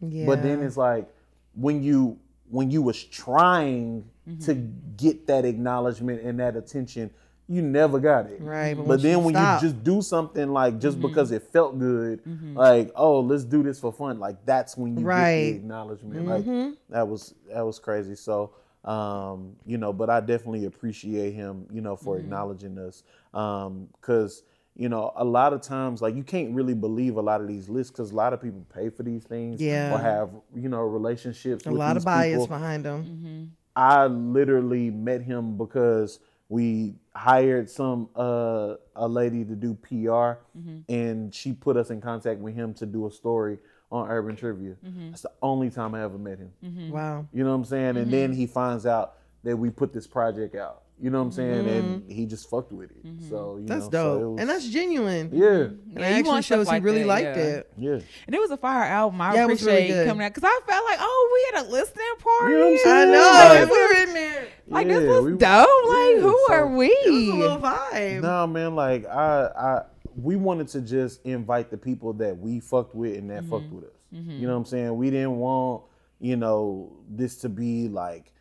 Yeah. 0.00 0.24
but 0.26 0.42
then 0.42 0.62
it's 0.62 0.76
like 0.78 1.06
when 1.54 1.82
you 1.82 2.18
when 2.50 2.70
you 2.70 2.82
was 2.82 3.02
trying 3.02 4.04
mm-hmm. 4.28 4.44
to 4.44 4.54
get 4.96 5.26
that 5.26 5.44
acknowledgement 5.44 6.22
and 6.22 6.40
that 6.40 6.56
attention, 6.56 7.10
you 7.48 7.62
never 7.62 7.98
got 7.98 8.26
it. 8.26 8.40
Right, 8.40 8.76
but 8.76 8.86
But, 8.86 9.02
then 9.02 9.24
when 9.24 9.34
stop- 9.34 9.62
you 9.62 9.68
just 9.68 9.82
do 9.82 10.02
something 10.02 10.52
like 10.52 10.78
just 10.78 10.98
mm-hmm. 10.98 11.08
because 11.08 11.32
it 11.32 11.42
felt 11.44 11.78
good, 11.78 12.22
mm-hmm. 12.24 12.56
like 12.56 12.92
oh 12.94 13.20
let's 13.20 13.44
do 13.44 13.62
this 13.62 13.80
for 13.80 13.92
fun, 13.92 14.18
like 14.18 14.44
that's 14.44 14.76
when 14.76 14.98
you 14.98 15.04
Right. 15.04 15.44
get 15.44 15.50
the 15.50 15.56
acknowledgement. 15.56 16.26
Like 16.26 16.74
that 16.90 17.08
was 17.08 17.34
that 17.52 17.64
was 17.64 17.78
crazy. 17.78 18.14
So 18.14 18.52
um, 18.84 19.56
you 19.66 19.76
know, 19.76 19.92
but 19.92 20.08
I 20.08 20.20
definitely 20.20 20.64
appreciate 20.66 21.34
him, 21.34 21.66
you 21.72 21.80
know, 21.80 21.96
for 21.96 22.18
acknowledging 22.18 22.78
us. 22.78 23.02
Um, 23.34 23.88
cause 24.00 24.42
you 24.78 24.88
know, 24.88 25.12
a 25.16 25.24
lot 25.24 25.52
of 25.52 25.60
times, 25.60 26.00
like 26.00 26.14
you 26.14 26.22
can't 26.22 26.54
really 26.54 26.72
believe 26.74 27.16
a 27.16 27.20
lot 27.20 27.40
of 27.42 27.48
these 27.48 27.68
lists 27.68 27.90
because 27.90 28.12
a 28.12 28.14
lot 28.14 28.32
of 28.32 28.40
people 28.40 28.64
pay 28.74 28.88
for 28.88 29.02
these 29.02 29.24
things, 29.24 29.60
Yeah. 29.60 29.92
or 29.94 29.98
have 29.98 30.30
you 30.54 30.68
know 30.70 30.80
relationships. 30.82 31.66
a 31.66 31.70
with 31.70 31.78
lot 31.78 31.94
these 31.94 32.02
of 32.02 32.06
bias 32.06 32.32
people. 32.34 32.46
behind 32.46 32.84
them. 32.84 33.52
I 33.76 34.06
literally 34.06 34.90
met 34.90 35.20
him 35.22 35.56
because 35.58 36.20
we 36.48 36.94
hired 37.14 37.68
some 37.68 38.08
uh 38.16 38.76
a 38.96 39.06
lady 39.08 39.44
to 39.44 39.54
do 39.54 39.74
PR 39.74 40.38
Mm-hmm. 40.56 40.78
and 40.88 41.34
she 41.34 41.52
put 41.52 41.76
us 41.76 41.90
in 41.90 42.00
contact 42.00 42.40
with 42.40 42.54
him 42.54 42.72
to 42.74 42.86
do 42.86 43.06
a 43.06 43.10
story 43.10 43.58
on 43.90 44.08
urban 44.08 44.36
trivia. 44.36 44.74
Mm-hmm. 44.86 45.10
That's 45.10 45.22
the 45.22 45.32
only 45.42 45.70
time 45.70 45.94
I 45.94 46.02
ever 46.04 46.18
met 46.18 46.38
him. 46.38 46.90
Wow. 46.90 47.26
You 47.32 47.42
know 47.44 47.50
what 47.50 47.56
I'm 47.56 47.64
saying? 47.64 47.96
And 47.96 48.12
then 48.12 48.32
he 48.32 48.46
finds 48.46 48.86
out 48.86 49.14
that 49.44 49.56
we 49.56 49.70
put 49.70 49.92
this 49.92 50.06
project 50.06 50.54
out. 50.54 50.82
You 51.00 51.10
know 51.10 51.18
what 51.18 51.26
I'm 51.26 51.32
saying? 51.32 51.68
And 51.68 52.02
mm-hmm. 52.02 52.10
he 52.10 52.26
just 52.26 52.50
fucked 52.50 52.72
with 52.72 52.90
it. 52.90 53.06
Mm-hmm. 53.06 53.28
So 53.28 53.58
you 53.60 53.66
That's 53.66 53.84
know, 53.84 53.90
dope. 53.90 54.20
so 54.20 54.30
was- 54.30 54.40
and 54.40 54.50
that's 54.50 54.68
genuine. 54.68 55.30
yeah, 55.32 55.46
And 55.48 55.78
Yeah, 55.96 56.08
it 56.08 56.18
actually 56.18 56.42
shows 56.42 56.66
like 56.66 56.82
he 56.82 56.86
really 56.86 57.02
that, 57.02 57.06
liked 57.06 57.36
yeah. 57.36 57.42
it. 57.44 57.72
yeah. 57.78 57.98
And 58.26 58.34
it 58.34 58.40
was 58.40 58.50
a 58.50 58.56
fire 58.56 58.82
album. 58.82 59.20
I 59.20 59.34
Yeah, 59.34 59.44
it 59.44 59.48
was 59.48 59.62
really 59.64 59.76
appreciate 59.84 60.06
coming 60.06 60.24
out 60.26 60.34
because 60.34 60.50
I 60.50 60.60
felt 60.66 60.84
like, 60.84 60.98
oh, 61.00 61.30
we 61.52 61.56
had 61.56 61.66
a 61.66 61.70
listening 61.70 62.04
party. 62.18 62.52
You 62.52 62.58
know 62.58 62.64
what 62.64 62.72
I'm 62.72 62.74
I 62.74 62.82
saying? 62.82 63.12
know. 63.12 63.60
Like- 63.60 63.70
we 63.70 63.78
were 63.86 64.02
in 64.08 64.14
there. 64.14 64.48
Like 64.66 64.86
Yeah, 64.88 64.98
this 64.98 65.08
was 65.08 65.24
we- 65.24 65.30
dope. 65.32 65.38
Like 65.38 66.14
yeah, 66.16 66.20
who 66.20 66.44
so- 66.48 66.52
are 66.54 66.66
we? 66.66 66.86
It 66.88 67.10
was 67.10 67.28
a 67.28 67.34
little 67.34 67.58
vibe. 67.58 68.22
Nah, 68.22 68.46
man, 68.46 68.74
like 68.74 69.06
I, 69.06 69.44
I, 69.56 69.82
we 70.16 70.34
wanted 70.34 70.66
to 70.68 70.80
just 70.80 71.24
invite 71.24 71.70
the 71.70 71.78
people 71.78 72.12
that 72.14 72.36
we 72.36 72.58
fucked 72.58 72.94
with 72.96 73.16
and 73.16 73.30
that 73.30 73.44
fucked 73.44 73.66
mm-hmm. 73.66 73.76
with 73.76 73.84
us. 73.84 73.90
You 74.10 74.46
know 74.46 74.54
what 74.54 74.58
I'm 74.58 74.64
saying? 74.64 74.96
We 74.96 75.10
didn't 75.10 75.36
want, 75.36 75.82
you 76.18 76.36
know, 76.36 76.92
this 77.08 77.36
to 77.42 77.48
be 77.48 77.88
like 77.88 78.32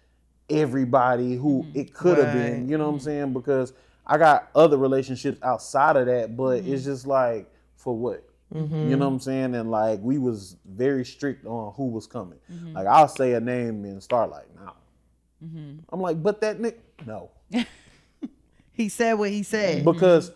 everybody 0.50 1.36
who 1.36 1.64
mm-hmm. 1.64 1.80
it 1.80 1.94
could 1.94 2.18
have 2.18 2.34
been. 2.34 2.68
You 2.68 2.78
know 2.78 2.86
what 2.86 2.92
I'm 2.92 2.96
mm-hmm. 2.98 3.06
saying? 3.06 3.34
Because 3.34 3.74
I 4.06 4.18
got 4.18 4.50
other 4.56 4.78
relationships 4.78 5.40
outside 5.44 5.98
of 5.98 6.06
that, 6.08 6.36
but 6.38 6.60
it's 6.60 6.68
mm-hmm. 6.68 6.92
just 6.92 7.08
like 7.08 7.52
for 7.76 7.96
what? 7.96 8.24
You 8.54 8.96
know 8.96 9.08
what 9.08 9.14
I'm 9.14 9.20
saying? 9.20 9.56
And 9.56 9.70
like 9.70 10.00
we 10.02 10.18
was 10.18 10.56
very 10.66 11.04
strict 11.04 11.46
on 11.46 11.74
who 11.74 11.88
was 11.88 12.08
coming. 12.08 12.40
Like 12.74 12.88
I'll 12.88 13.10
say 13.10 13.34
a 13.34 13.42
name 13.42 13.84
in 13.84 14.00
Starlight 14.00 14.46
now. 14.56 14.74
I'm 15.90 16.00
like, 16.00 16.24
but 16.24 16.40
that 16.42 16.60
Nick, 16.60 16.80
no. 17.06 17.32
He 18.78 18.90
said 18.90 19.14
what 19.14 19.32
he 19.32 19.42
said. 19.42 19.84
because 19.84 20.32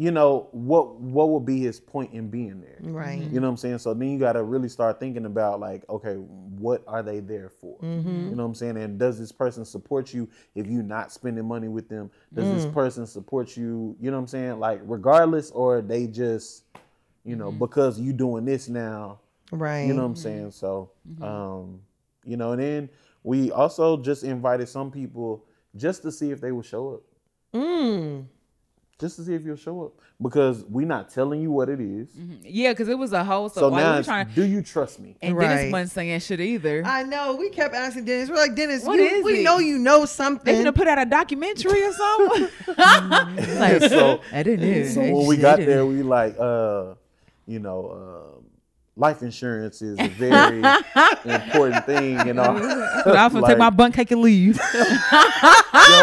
you 0.00 0.12
know 0.12 0.48
what 0.52 0.94
what 1.00 1.28
would 1.28 1.44
be 1.44 1.58
his 1.60 1.80
point 1.80 2.12
in 2.14 2.28
being 2.30 2.60
there 2.60 2.78
Right. 2.80 3.18
you 3.18 3.40
know 3.40 3.48
what 3.48 3.50
i'm 3.50 3.56
saying 3.56 3.78
so 3.78 3.92
then 3.92 4.08
you 4.10 4.18
got 4.18 4.34
to 4.34 4.44
really 4.44 4.68
start 4.68 5.00
thinking 5.00 5.26
about 5.26 5.58
like 5.58 5.82
okay 5.90 6.14
what 6.14 6.84
are 6.86 7.02
they 7.02 7.18
there 7.20 7.48
for 7.50 7.76
Mm-hmm. 7.80 8.28
you 8.30 8.36
know 8.36 8.44
what 8.44 8.48
i'm 8.50 8.54
saying 8.54 8.76
and 8.76 8.96
does 8.98 9.18
this 9.18 9.32
person 9.32 9.64
support 9.64 10.14
you 10.14 10.28
if 10.54 10.66
you're 10.68 10.84
not 10.84 11.10
spending 11.10 11.44
money 11.46 11.66
with 11.68 11.88
them 11.88 12.10
does 12.32 12.46
Mm. 12.46 12.54
this 12.54 12.66
person 12.66 13.06
support 13.06 13.56
you 13.56 13.96
you 14.00 14.10
know 14.12 14.16
what 14.16 14.22
i'm 14.22 14.26
saying 14.28 14.60
like 14.60 14.80
regardless 14.84 15.50
or 15.50 15.80
they 15.82 16.06
just 16.06 16.62
you 17.24 17.34
know 17.36 17.48
Mm-hmm. 17.50 17.58
because 17.58 17.98
you 18.00 18.12
doing 18.12 18.44
this 18.44 18.68
now 18.68 19.18
Right. 19.50 19.84
you 19.86 19.94
know 19.94 20.02
what 20.02 20.08
I'm 20.08 20.16
saying? 20.16 20.50
So, 20.50 20.90
um, 21.22 21.80
you 22.22 22.36
know, 22.36 22.52
and 22.52 22.60
then 22.60 22.88
we 23.24 23.50
also 23.50 23.96
just 23.96 24.22
invited 24.22 24.68
some 24.68 24.90
people 24.90 25.42
just 25.74 26.02
to 26.02 26.12
see 26.12 26.30
if 26.30 26.38
they 26.42 26.52
would 26.52 26.66
show 26.66 26.94
up. 26.96 27.02
Mm. 27.54 28.26
Just 28.98 29.14
to 29.16 29.22
see 29.22 29.34
if 29.34 29.44
you'll 29.44 29.54
show 29.56 29.84
up. 29.84 29.92
Because 30.20 30.64
we're 30.64 30.84
not 30.86 31.08
telling 31.10 31.40
you 31.40 31.52
what 31.52 31.68
it 31.68 31.80
is. 31.80 32.08
Yeah, 32.42 32.72
because 32.72 32.88
it 32.88 32.98
was 32.98 33.12
a 33.12 33.22
whole. 33.22 33.48
So, 33.48 33.60
So 33.60 33.68
like, 33.68 33.76
we 33.76 33.82
now 33.84 33.96
were 33.98 34.02
trying 34.02 34.26
to, 34.28 34.34
do 34.34 34.44
you 34.44 34.60
trust 34.62 34.98
me? 34.98 35.14
and 35.22 35.36
Right. 35.36 35.46
Dennis 35.48 35.72
wasn't 35.72 35.90
saying 35.92 36.18
shit 36.20 36.40
either. 36.40 36.82
I 36.84 37.04
know. 37.04 37.36
We 37.36 37.50
kept 37.50 37.72
asking 37.74 38.06
Dennis. 38.06 38.28
We're 38.28 38.34
like, 38.36 38.56
Dennis, 38.56 38.82
What 38.84 38.98
you, 38.98 39.04
is 39.04 39.24
we 39.24 39.40
it? 39.40 39.44
know 39.44 39.58
you 39.58 39.78
know 39.78 40.04
something. 40.04 40.44
they 40.44 40.52
something. 40.54 40.64
gonna 40.64 40.72
put 40.72 40.88
out 40.88 40.98
a 40.98 41.04
documentary 41.08 41.80
or 41.84 41.92
something. 41.92 42.48
like, 43.60 43.82
so 43.82 44.20
I 44.32 44.42
didn't 44.42 44.68
know. 44.68 44.88
so 44.88 45.00
when 45.00 45.26
we 45.26 45.36
got 45.36 45.58
there, 45.60 45.86
we 45.86 46.02
like, 46.02 46.34
uh, 46.36 46.94
you 47.46 47.60
know, 47.60 47.86
uh, 47.86 48.40
life 48.98 49.22
insurance 49.22 49.80
is 49.80 49.96
a 49.98 50.08
very 50.08 50.58
important 51.24 51.86
thing, 51.86 52.26
you 52.26 52.34
know. 52.34 52.42
I 53.06 53.24
was 53.26 53.32
gonna 53.32 53.46
take 53.46 53.56
my 53.58 53.70
bunk 53.70 53.94
cake 53.94 54.10
and 54.10 54.20
leave. 54.20 54.58
Yo, 54.72 54.82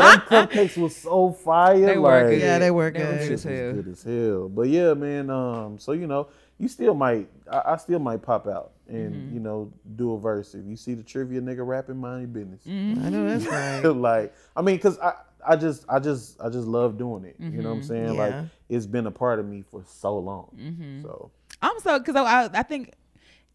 them 0.01 0.21
cupcakes 0.47 0.77
was 0.77 0.95
so 0.95 1.31
fire. 1.31 1.79
They 1.79 1.97
were 1.97 2.29
good. 2.29 2.39
Yeah, 2.41 2.57
they 2.59 2.71
were 2.71 2.89
They 2.91 2.99
were 3.03 3.05
good. 3.11 3.19
good 3.19 3.23
Shit 3.23 3.31
as 3.33 3.43
hell. 3.43 3.73
good 3.73 3.87
as 3.89 4.03
hell. 4.03 4.49
But 4.49 4.69
yeah, 4.69 4.93
man. 4.93 5.29
Um, 5.29 5.77
so 5.77 5.91
you 5.91 6.07
know, 6.07 6.29
you 6.57 6.67
still 6.67 6.93
might, 6.95 7.27
I, 7.51 7.73
I 7.73 7.77
still 7.77 7.99
might 7.99 8.21
pop 8.21 8.47
out 8.47 8.71
and 8.87 9.13
Mm-hmm. 9.15 9.33
you 9.33 9.39
know 9.39 9.73
do 9.95 10.13
a 10.13 10.19
verse 10.19 10.53
if 10.55 10.63
you 10.65 10.75
see 10.75 10.93
the 10.93 11.03
trivia 11.03 11.41
nigga 11.41 11.65
rapping, 11.65 11.97
mind 11.97 12.21
your 12.21 12.27
business. 12.29 12.61
Mm-hmm. 12.65 13.05
I 13.05 13.09
know 13.09 13.37
that's 13.37 13.45
right. 13.47 13.89
like, 13.95 14.33
I 14.55 14.61
mean, 14.61 14.79
cause 14.79 14.97
I, 14.99 15.13
I 15.47 15.55
just, 15.55 15.85
I 15.89 15.99
just, 15.99 16.39
I 16.41 16.49
just 16.49 16.67
love 16.67 16.97
doing 16.97 17.25
it. 17.25 17.35
You 17.39 17.49
know 17.49 17.57
Mm-hmm. 17.57 17.67
what 17.69 17.75
I'm 17.75 17.83
saying? 17.83 18.05
Yeah. 18.05 18.11
Like, 18.11 18.35
it's 18.69 18.85
been 18.87 19.05
a 19.05 19.11
part 19.11 19.39
of 19.39 19.45
me 19.47 19.63
for 19.69 19.83
so 19.85 20.17
long. 20.17 20.49
Mm-hmm. 20.59 21.01
So 21.03 21.31
I'm 21.61 21.79
so 21.79 21.99
because 21.99 22.15
I, 22.15 22.49
I 22.53 22.63
think 22.63 22.93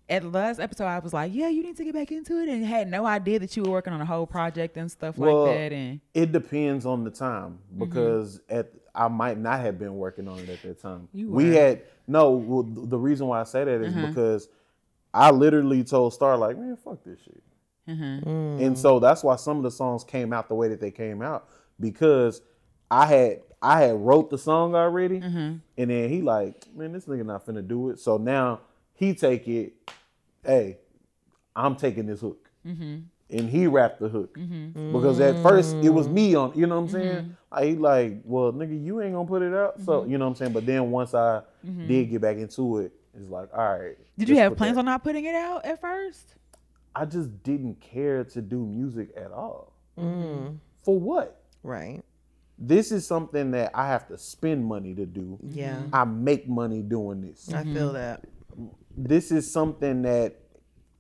at 0.09 0.23
the 0.23 0.29
last 0.29 0.59
episode 0.61 0.87
I 0.87 0.99
was 0.99 1.13
like, 1.13 1.33
yeah, 1.35 1.49
you 1.49 1.63
need 1.63 1.77
to 1.77 1.85
get 1.85 1.95
back 1.95 2.11
into 2.11 2.39
it, 2.41 2.49
and 2.49 2.65
had 2.65 2.89
no 2.91 3.07
idea 3.07 3.39
that 3.39 3.57
you 3.57 3.63
were 3.63 3.71
working 3.71 3.93
on 3.93 4.01
a 4.01 4.07
whole 4.07 4.27
project 4.27 4.77
and 4.77 4.91
stuff 4.91 5.17
Well, 5.17 5.47
like 5.47 5.57
that. 5.57 5.73
And 5.73 6.01
it 6.15 6.33
depends 6.33 6.85
on 6.87 7.05
the 7.05 7.11
time 7.11 7.59
Mm-hmm. 7.73 7.85
because 7.85 8.41
at 8.49 8.73
I 8.95 9.07
might 9.07 9.39
not 9.39 9.61
have 9.61 9.79
been 9.79 9.95
working 9.97 10.27
on 10.27 10.41
it 10.41 10.49
at 10.49 10.63
that 10.63 10.81
time. 10.83 11.09
You 11.13 11.31
we 11.31 11.47
were. 11.47 11.53
Had 11.53 11.83
no. 12.09 12.31
Well, 12.33 12.63
the 12.65 12.99
reason 12.99 13.29
why 13.29 13.41
I 13.41 13.45
say 13.45 13.63
that 13.65 13.81
is 13.83 13.95
because 13.95 14.49
I 15.15 15.31
literally 15.31 15.85
told 15.85 16.13
Star 16.13 16.37
like, 16.37 16.59
man, 16.59 16.77
fuck 16.77 17.05
this 17.05 17.21
shit. 17.25 17.43
Mm-hmm. 17.89 18.63
And 18.63 18.77
so 18.79 18.99
that's 18.99 19.23
why 19.23 19.37
some 19.37 19.57
of 19.59 19.63
the 19.63 19.71
songs 19.71 20.03
came 20.05 20.33
out 20.33 20.49
the 20.49 20.55
way 20.55 20.69
that 20.69 20.81
they 20.81 20.91
came 20.91 21.23
out 21.23 21.49
because 21.79 22.41
I 22.91 23.07
had 23.07 23.41
I 23.63 23.83
had 23.83 23.97
wrote 23.97 24.31
the 24.31 24.39
song 24.39 24.75
already, 24.75 25.21
Mm-hmm. 25.21 25.57
and 25.79 25.91
then 25.91 26.09
he 26.09 26.23
like, 26.23 26.67
man, 26.75 26.93
this 26.93 27.05
nigga 27.07 27.27
not 27.27 27.45
finna 27.47 27.67
do 27.67 27.91
it. 27.91 27.99
So 27.99 28.17
now 28.17 28.61
he 28.95 29.15
take 29.15 29.47
it, 29.49 29.75
hey, 30.45 30.79
I'm 31.55 31.77
taking 31.77 32.07
this 32.07 32.21
hook, 32.21 32.49
Mm-hmm. 32.67 32.99
and 33.31 33.51
he 33.51 33.67
rapped 33.67 34.01
the 34.01 34.09
hook 34.09 34.37
mm-hmm. 34.37 34.93
because 34.93 35.19
at 35.21 35.43
first 35.43 35.75
it 35.77 35.91
was 35.91 36.09
me 36.09 36.35
on, 36.35 36.53
you 36.55 36.67
know 36.67 36.77
what 36.77 36.87
I'm 36.87 36.89
saying? 36.91 37.17
Mm-hmm. 37.17 37.31
Like 37.55 37.65
he 37.65 37.77
like, 37.77 38.21
well, 38.25 38.53
nigga, 38.53 38.83
you 38.85 39.01
ain't 39.03 39.15
gonna 39.15 39.29
put 39.29 39.43
it 39.43 39.53
out, 39.55 39.81
so 39.81 40.01
mm-hmm. 40.01 40.11
you 40.11 40.19
know 40.19 40.25
what 40.27 40.31
I'm 40.31 40.37
saying. 40.37 40.53
But 40.53 40.67
then 40.67 40.91
once 40.91 41.15
I 41.15 41.43
did 41.87 42.11
get 42.11 42.21
back 42.21 42.37
into 42.39 42.79
it, 42.79 42.93
it's 43.15 43.29
like, 43.29 43.49
all 43.55 43.79
right. 43.79 43.97
did 44.17 44.29
you 44.29 44.37
have 44.37 44.57
plans 44.57 44.75
that- 44.75 44.81
on 44.81 44.85
not 44.87 45.03
putting 45.03 45.25
it 45.25 45.35
out 45.35 45.65
at 45.67 45.81
first? 45.81 46.37
I 46.95 47.05
just 47.05 47.43
didn't 47.45 47.81
care 47.81 48.25
to 48.25 48.41
do 48.43 48.65
music 48.67 49.11
at 49.17 49.31
all. 49.33 49.73
For 49.97 50.99
what? 50.99 51.43
Right. 51.63 52.03
This 52.61 52.93
is 52.93 53.07
something 53.07 53.53
that 53.53 53.71
I 53.75 53.87
have 53.87 54.07
to 54.09 54.19
spend 54.19 54.67
money 54.67 54.95
to 54.95 55.07
do. 55.07 55.39
Yeah. 55.43 55.77
Mm-hmm. 55.77 55.95
I 55.95 56.05
make 56.05 56.47
money 56.47 56.83
doing 56.83 57.23
this. 57.23 57.51
I 57.53 57.65
feel 57.65 57.93
mm-hmm. 57.93 57.95
that. 57.95 58.25
This 58.95 59.33
is 59.33 59.51
something 59.51 60.03
that 60.03 60.37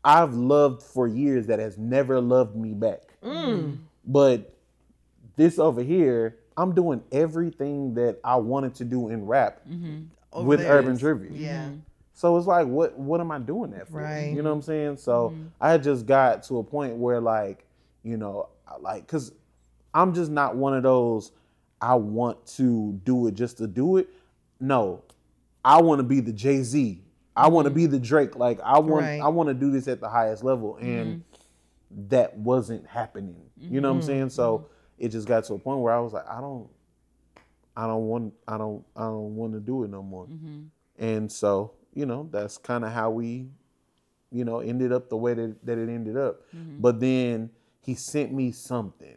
I've 0.02 0.32
loved 0.34 0.82
for 0.82 1.06
years 1.06 1.46
that 1.48 1.58
has 1.58 1.76
never 1.76 2.20
loved 2.20 2.56
me 2.56 2.72
back. 2.72 3.02
Mm. 3.22 3.78
But 4.06 4.54
this 5.36 5.58
over 5.58 5.82
here, 5.82 6.38
I'm 6.56 6.74
doing 6.74 7.02
everything 7.12 7.94
that 7.94 8.18
I 8.24 8.36
wanted 8.36 8.74
to 8.76 8.84
do 8.84 9.10
in 9.10 9.26
rap 9.26 9.60
mm-hmm. 9.68 10.04
Over 10.32 10.46
with 10.46 10.60
there 10.60 10.72
urban 10.72 10.92
is- 10.92 11.00
trivia. 11.00 11.30
Yeah. 11.32 11.70
So 12.14 12.36
it's 12.36 12.46
like, 12.46 12.66
what 12.66 12.98
what 12.98 13.20
am 13.20 13.30
I 13.30 13.38
doing 13.38 13.70
that 13.70 13.88
for? 13.88 14.02
Right. 14.02 14.32
You 14.34 14.42
know 14.42 14.50
what 14.50 14.56
I'm 14.56 14.62
saying? 14.62 14.98
So 14.98 15.34
I 15.58 15.70
had 15.70 15.82
just 15.82 16.04
got 16.04 16.42
to 16.44 16.58
a 16.58 16.62
point 16.62 16.96
where 16.96 17.18
like, 17.18 17.64
you 18.02 18.18
know, 18.18 18.50
like, 18.80 19.06
cause 19.06 19.32
I'm 19.94 20.14
just 20.14 20.30
not 20.30 20.54
one 20.54 20.74
of 20.74 20.82
those. 20.82 21.32
I 21.80 21.94
want 21.94 22.46
to 22.56 23.00
do 23.04 23.26
it 23.26 23.34
just 23.34 23.58
to 23.58 23.66
do 23.66 23.96
it. 23.96 24.08
No, 24.60 25.02
I 25.64 25.80
want 25.80 26.00
to 26.00 26.02
be 26.02 26.20
the 26.20 26.32
Jay 26.32 26.62
Z. 26.62 27.02
I 27.36 27.48
want 27.48 27.66
to 27.66 27.70
be 27.70 27.84
mm-hmm. 27.84 27.92
the 27.92 27.98
Drake. 27.98 28.36
Like 28.36 28.60
I 28.60 28.78
want, 28.78 29.04
Right. 29.04 29.20
I 29.20 29.28
want 29.28 29.48
to 29.48 29.54
do 29.54 29.70
this 29.70 29.88
at 29.88 30.00
the 30.00 30.08
highest 30.08 30.44
level, 30.44 30.76
and 30.76 31.22
mm-hmm. 31.22 32.08
that 32.08 32.36
wasn't 32.36 32.86
happening. 32.86 33.36
You 33.56 33.80
know 33.80 33.88
what 33.88 33.94
I'm 33.94 34.00
mm-hmm. 34.00 34.06
saying? 34.06 34.30
So 34.30 34.68
it 34.98 35.08
just 35.08 35.26
got 35.26 35.44
to 35.44 35.54
a 35.54 35.58
point 35.58 35.80
where 35.80 35.94
I 35.94 36.00
was 36.00 36.12
like, 36.12 36.28
I 36.28 36.40
don't, 36.40 36.68
I 37.76 37.86
don't 37.86 38.06
want, 38.08 38.34
I 38.46 38.58
don't, 38.58 38.84
I 38.94 39.02
don't 39.02 39.36
want 39.36 39.54
to 39.54 39.60
do 39.60 39.84
it 39.84 39.90
no 39.90 40.02
more. 40.02 40.26
And 40.98 41.30
so, 41.30 41.72
you 41.94 42.04
know, 42.04 42.28
that's 42.30 42.58
kind 42.58 42.84
of 42.84 42.92
how 42.92 43.10
we, 43.10 43.48
you 44.30 44.44
know, 44.44 44.60
ended 44.60 44.92
up 44.92 45.08
the 45.08 45.16
way 45.16 45.32
that, 45.34 45.64
that 45.64 45.78
it 45.78 45.88
ended 45.88 46.16
up. 46.16 46.42
But 46.80 47.00
then 47.00 47.50
he 47.80 47.94
sent 47.94 48.32
me 48.32 48.52
something. 48.52 49.16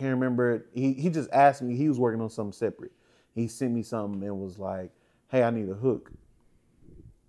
I 0.00 0.02
can't 0.02 0.14
remember. 0.14 0.64
He 0.72 0.94
he 0.94 1.10
just 1.10 1.28
asked 1.30 1.60
me. 1.60 1.76
He 1.76 1.86
was 1.86 1.98
working 1.98 2.22
on 2.22 2.30
something 2.30 2.54
separate. 2.54 2.92
He 3.34 3.48
sent 3.48 3.72
me 3.72 3.82
something 3.82 4.22
and 4.22 4.38
was 4.40 4.58
like, 4.58 4.92
"Hey, 5.28 5.42
I 5.42 5.50
need 5.50 5.68
a 5.68 5.74
hook." 5.74 6.10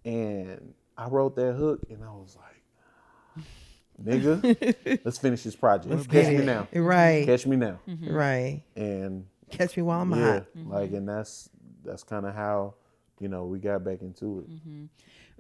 And 0.05 0.73
I 0.97 1.07
wrote 1.09 1.35
that 1.35 1.53
hook, 1.55 1.81
and 1.89 2.01
I 2.01 2.11
was 2.11 2.37
like, 2.37 3.45
"Nigga, 4.01 5.01
let's 5.05 5.17
finish 5.17 5.43
this 5.43 5.53
project. 5.53 5.93
Catch 6.09 6.09
get 6.09 6.33
me 6.39 6.45
now. 6.45 6.69
Right. 6.73 7.25
Catch 7.25 7.45
me 7.45 7.57
now." 7.57 7.77
Mm-hmm. 7.89 8.09
Right. 8.09 8.63
And 8.77 9.25
Catch 9.49 9.75
me 9.75 9.83
while 9.83 10.01
I'm 10.01 10.11
yeah, 10.15 10.33
hot. 10.33 10.45
like, 10.67 10.93
and 10.93 11.09
that's 11.09 11.49
that's 11.83 12.03
kind 12.03 12.25
of 12.25 12.33
how 12.33 12.75
you 13.19 13.27
know 13.27 13.47
we 13.47 13.59
got 13.59 13.83
back 13.83 14.01
into 14.01 14.39
it. 14.39 14.49
Mm-hmm. 14.49 14.85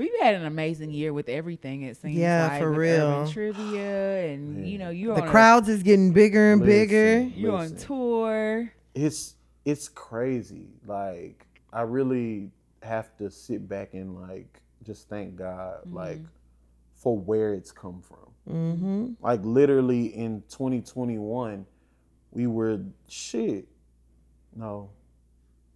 We've 0.01 0.19
had 0.19 0.33
an 0.33 0.45
amazing 0.45 0.89
year 0.89 1.13
with 1.13 1.29
everything. 1.29 1.83
It 1.83 1.95
seems 1.97 2.15
Yeah, 2.15 2.47
like, 2.47 2.59
for 2.59 2.71
with 2.71 2.79
real. 2.79 3.05
urban 3.05 3.31
trivia, 3.31 4.25
and 4.33 4.67
you 4.67 4.79
know, 4.79 4.89
you're 4.89 5.13
The 5.13 5.21
on 5.21 5.29
crowds 5.29 5.69
is 5.69 5.83
getting 5.83 6.11
bigger 6.11 6.53
and 6.53 6.61
Listen. 6.61 6.73
bigger. 6.73 7.19
You're 7.35 7.55
on 7.55 7.75
tour. 7.75 8.71
it's 8.95 9.35
it's 9.63 9.87
crazy. 9.87 10.69
Like 10.87 11.45
I 11.71 11.83
really 11.83 12.49
have 12.81 13.15
to 13.17 13.29
sit 13.29 13.69
back 13.69 13.93
and 13.93 14.19
like 14.19 14.59
just 14.83 15.07
thank 15.07 15.35
God 15.35 15.81
like 15.85 16.21
for 16.95 17.15
where 17.15 17.53
it's 17.53 17.71
come 17.71 18.01
from. 18.01 18.17
Mm-hmm. 18.51 19.05
Like 19.23 19.41
literally 19.43 20.07
in 20.15 20.41
2021, 20.49 21.63
we 22.31 22.47
were 22.47 22.79
shit. 23.07 23.67
no, 24.55 24.89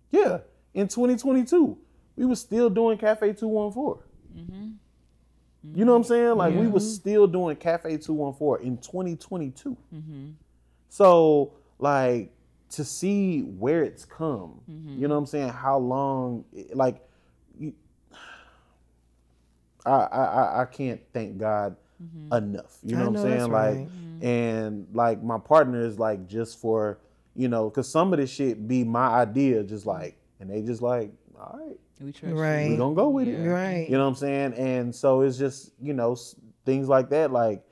yeah, 0.09 0.39
in 0.73 0.87
2022, 0.87 1.77
we 2.15 2.25
were 2.25 2.35
still 2.35 2.71
doing 2.71 2.97
Cafe 2.97 3.33
214. 3.33 4.01
Mm-hmm. 4.35 5.77
You 5.77 5.85
know 5.85 5.93
what 5.93 5.97
I'm 5.99 6.03
saying? 6.03 6.35
Like 6.35 6.55
we 6.55 6.67
was 6.67 6.95
still 6.95 7.27
doing 7.27 7.55
Cafe 7.55 7.97
214 7.97 8.67
in 8.67 8.77
2022. 8.77 9.77
Mm-hmm. 9.93 10.27
So 10.89 11.53
like 11.79 12.31
to 12.71 12.83
see 12.83 13.41
where 13.41 13.83
it's 13.83 14.05
come, 14.05 14.59
mm-hmm. 14.69 15.01
you 15.01 15.07
know 15.07 15.15
what 15.15 15.19
I'm 15.19 15.25
saying? 15.25 15.49
How 15.49 15.77
long, 15.77 16.45
like, 16.73 17.01
you, 17.57 17.73
I, 19.85 19.91
I 19.91 20.23
I- 20.25 20.61
I 20.61 20.65
can't 20.65 21.01
thank 21.13 21.37
God 21.37 21.75
enough. 22.31 22.77
You 22.83 22.97
I 22.97 22.99
know 22.99 23.09
what 23.11 23.19
I'm 23.19 23.29
that's 23.29 23.39
saying? 23.39 23.51
Like, 23.51 23.75
right. 23.75 23.89
and 24.21 24.87
like 24.93 25.23
my 25.23 25.37
partner 25.39 25.85
is 25.85 25.99
like 25.99 26.27
just 26.27 26.59
for 26.59 26.99
you 27.35 27.49
know, 27.49 27.69
cause 27.69 27.89
some 27.89 28.13
of 28.13 28.19
this 28.19 28.29
shit 28.29 28.67
be 28.67 28.83
my 28.83 29.07
idea, 29.07 29.61
just 29.63 29.85
like, 29.85 30.17
and 30.39 30.49
they 30.49 30.61
just 30.61 30.81
like, 30.81 31.11
all 31.37 31.59
right, 31.61 31.77
We 32.01 32.11
trust 32.11 32.35
you. 32.35 32.39
Right. 32.41 32.69
we 32.69 32.77
gonna 32.77 32.95
go 32.95 33.09
with 33.09 33.27
it. 33.27 33.47
Right. 33.47 33.87
You 33.89 33.97
know 33.97 34.03
what 34.03 34.09
I'm 34.09 34.15
saying? 34.15 34.53
And 34.55 34.93
so 34.93 35.21
it's 35.21 35.37
just 35.37 35.71
you 35.81 35.93
know 35.93 36.15
things 36.65 36.87
like 36.89 37.09
that, 37.09 37.31
like, 37.31 37.63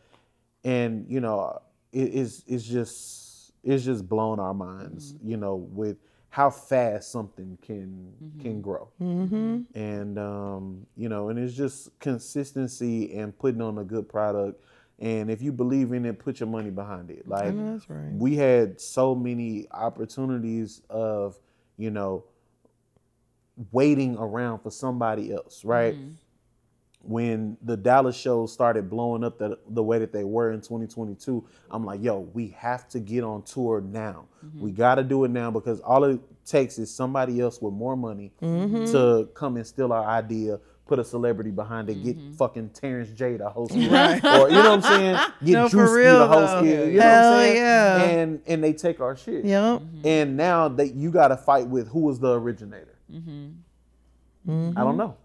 and 0.63 1.05
you 1.09 1.19
know, 1.19 1.59
it 1.91 2.09
is 2.09 2.43
it's 2.47 2.63
just 2.63 3.51
it's 3.63 3.83
just 3.83 4.07
blown 4.07 4.39
our 4.39 4.53
minds, 4.53 5.15
you 5.23 5.37
know, 5.37 5.55
with 5.55 5.97
how 6.29 6.49
fast 6.49 7.11
something 7.11 7.57
can 7.61 8.11
can 8.41 8.61
grow, 8.61 8.89
Mm-hmm. 9.01 9.61
and 9.77 10.17
um, 10.19 10.85
you 10.95 11.07
know, 11.09 11.29
and 11.29 11.37
it's 11.37 11.53
just 11.53 11.97
consistency 11.99 13.15
and 13.17 13.37
putting 13.37 13.61
on 13.61 13.77
a 13.77 13.83
good 13.83 14.07
product. 14.09 14.63
And 14.99 15.29
if 15.29 15.41
you 15.41 15.51
believe 15.51 15.91
in 15.91 16.05
it, 16.05 16.17
put 16.19 16.39
your 16.39 16.47
money 16.47 16.69
behind 16.69 17.09
it. 17.11 17.23
I 17.27 17.29
Like 17.29 17.55
that's 17.57 17.89
right. 17.89 18.11
we 18.13 18.35
had 18.35 18.79
so 18.79 19.13
many 19.15 19.67
opportunities 19.71 20.81
of 20.89 21.37
you 21.77 21.89
know 21.91 22.23
waiting 23.71 24.17
around 24.17 24.59
for 24.59 24.71
somebody 24.71 25.31
else 25.33 25.63
right? 25.63 25.93
Mm-hmm. 25.95 26.11
When 27.05 27.57
the 27.61 27.75
dallas 27.75 28.15
shows 28.15 28.53
started 28.53 28.89
blowing 28.89 29.25
up 29.25 29.37
the, 29.37 29.57
the 29.67 29.83
way 29.83 29.99
that 29.99 30.13
they 30.13 30.23
were 30.23 30.51
in 30.53 30.61
2022 30.61 31.45
i'm 31.69 31.83
like 31.83 32.01
yo 32.01 32.19
we 32.19 32.47
have 32.57 32.87
to 32.89 32.99
get 32.99 33.23
on 33.25 33.43
tour 33.43 33.81
now. 33.81 34.25
Mm-hmm. 34.45 34.61
We 34.61 34.71
got 34.71 34.95
to 34.95 35.03
do 35.03 35.23
it 35.25 35.31
now 35.31 35.51
because 35.51 35.81
all 35.81 36.03
it 36.05 36.19
takes 36.45 36.77
is 36.79 36.93
somebody 36.93 37.39
else 37.41 37.61
with 37.61 37.73
more 37.73 37.95
money 37.97 38.31
Mm-hmm. 38.41 38.85
to 38.93 39.29
come 39.33 39.57
and 39.57 39.67
steal 39.67 39.91
our 39.91 40.05
idea 40.05 40.59
put 40.85 40.99
a 40.99 41.03
celebrity 41.03 41.49
behind 41.51 41.89
it 41.89 41.95
get 42.03 42.17
mm-hmm. 42.17 42.33
fucking 42.33 42.69
terrence 42.69 43.09
j 43.11 43.37
to 43.37 43.49
host 43.49 43.71
it. 43.75 43.79
Or 44.23 44.49
you 44.49 44.55
know 44.55 44.71
what 44.71 44.71
i'm 44.71 44.81
saying? 44.81 45.15
Get 45.43 45.53
No, 45.53 45.69
for 45.69 45.77
Drewski 45.77 45.95
real, 45.95 46.19
to 46.19 46.27
host 46.27 46.51
though. 46.53 46.63
it 46.63 46.93
you 46.93 46.99
know 46.99 47.05
what 47.05 47.15
i'm 47.15 47.39
saying? 47.41 47.55
Yeah. 47.57 48.01
and 48.03 48.41
and 48.47 48.63
they 48.63 48.73
take 48.73 48.99
our 49.01 49.15
shit. 49.17 49.43
Yep. 49.45 49.81
and 50.05 50.37
now 50.37 50.67
that 50.69 50.93
you 50.95 51.11
got 51.11 51.29
to 51.29 51.37
fight 51.37 51.67
with 51.67 51.89
who 51.89 51.99
was 51.99 52.19
the 52.19 52.33
originator. 52.39 52.92
I 54.77 54.83
don't 54.83 54.97
know. 54.97 55.15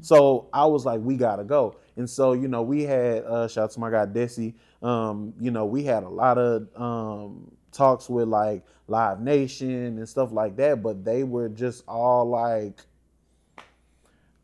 So 0.00 0.48
I 0.52 0.64
was 0.66 0.84
like, 0.84 1.00
we 1.00 1.16
gotta 1.16 1.44
go. 1.44 1.76
And 1.96 2.08
so 2.08 2.32
you 2.34 2.46
know, 2.48 2.62
we 2.62 2.82
had 2.84 3.24
uh, 3.24 3.48
shout 3.48 3.64
out 3.64 3.70
to 3.72 3.80
my 3.80 3.90
guy 3.90 4.06
Desi. 4.06 4.54
Um, 4.82 5.34
you 5.40 5.50
know, 5.50 5.66
we 5.66 5.82
had 5.84 6.04
a 6.04 6.08
lot 6.08 6.38
of 6.38 6.68
um, 6.80 7.50
talks 7.72 8.08
with 8.08 8.28
like 8.28 8.64
Live 8.86 9.20
Nation 9.20 9.98
and 9.98 10.08
stuff 10.08 10.30
like 10.32 10.56
that, 10.56 10.82
but 10.82 11.04
they 11.04 11.24
were 11.24 11.48
just 11.48 11.82
all 11.88 12.28
like, 12.28 12.80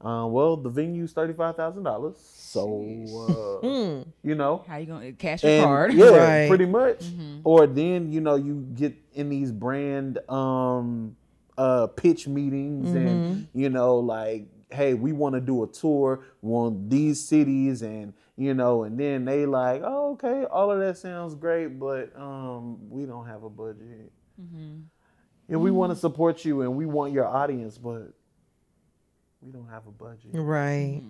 uh, 0.00 0.26
well, 0.28 0.56
the 0.56 0.68
venue's 0.70 1.12
thirty 1.12 1.32
five 1.32 1.56
thousand 1.56 1.84
dollars, 1.84 2.16
so 2.18 3.62
uh, 3.64 3.66
you 4.22 4.34
know, 4.34 4.64
How 4.68 4.76
you 4.76 4.86
gonna 4.86 5.12
cash 5.12 5.42
your 5.42 5.52
and 5.52 5.64
card? 5.64 5.94
yeah, 5.94 6.04
Right. 6.16 6.48
pretty 6.48 6.66
much. 6.66 7.02
Or 7.44 7.66
then 7.66 8.12
you 8.12 8.20
know 8.20 8.34
you 8.34 8.66
get 8.74 8.94
in 9.14 9.28
these 9.30 9.52
brand 9.52 10.18
um 10.28 11.16
uh 11.58 11.86
pitch 11.88 12.28
meetings 12.28 12.90
and 12.92 13.48
you 13.54 13.68
know 13.70 13.96
like 13.98 14.46
hey 14.70 14.94
we 14.94 15.12
want 15.12 15.34
to 15.34 15.40
do 15.40 15.62
a 15.62 15.66
tour 15.66 16.20
we 16.42 16.50
want 16.50 16.90
these 16.90 17.22
cities 17.26 17.82
and 17.82 18.12
you 18.36 18.52
know 18.52 18.82
and 18.84 18.98
then 18.98 19.24
they 19.24 19.46
like 19.46 19.80
oh 19.84 20.12
okay 20.12 20.44
all 20.50 20.70
of 20.70 20.78
that 20.80 20.98
sounds 20.98 21.34
great 21.34 21.78
but 21.78 22.10
um 22.16 22.90
we 22.90 23.04
don't 23.06 23.26
have 23.26 23.42
a 23.44 23.48
budget 23.50 24.12
and 25.48 25.60
we 25.60 25.70
want 25.70 25.92
to 25.92 25.96
support 25.96 26.44
you 26.44 26.60
and 26.62 26.76
we 26.76 26.84
want 26.84 27.12
your 27.12 27.26
audience 27.26 27.78
but 27.78 28.12
we 29.40 29.50
don't 29.52 29.68
have 29.68 29.86
a 29.86 29.92
budget 29.92 30.30
Right. 30.34 31.02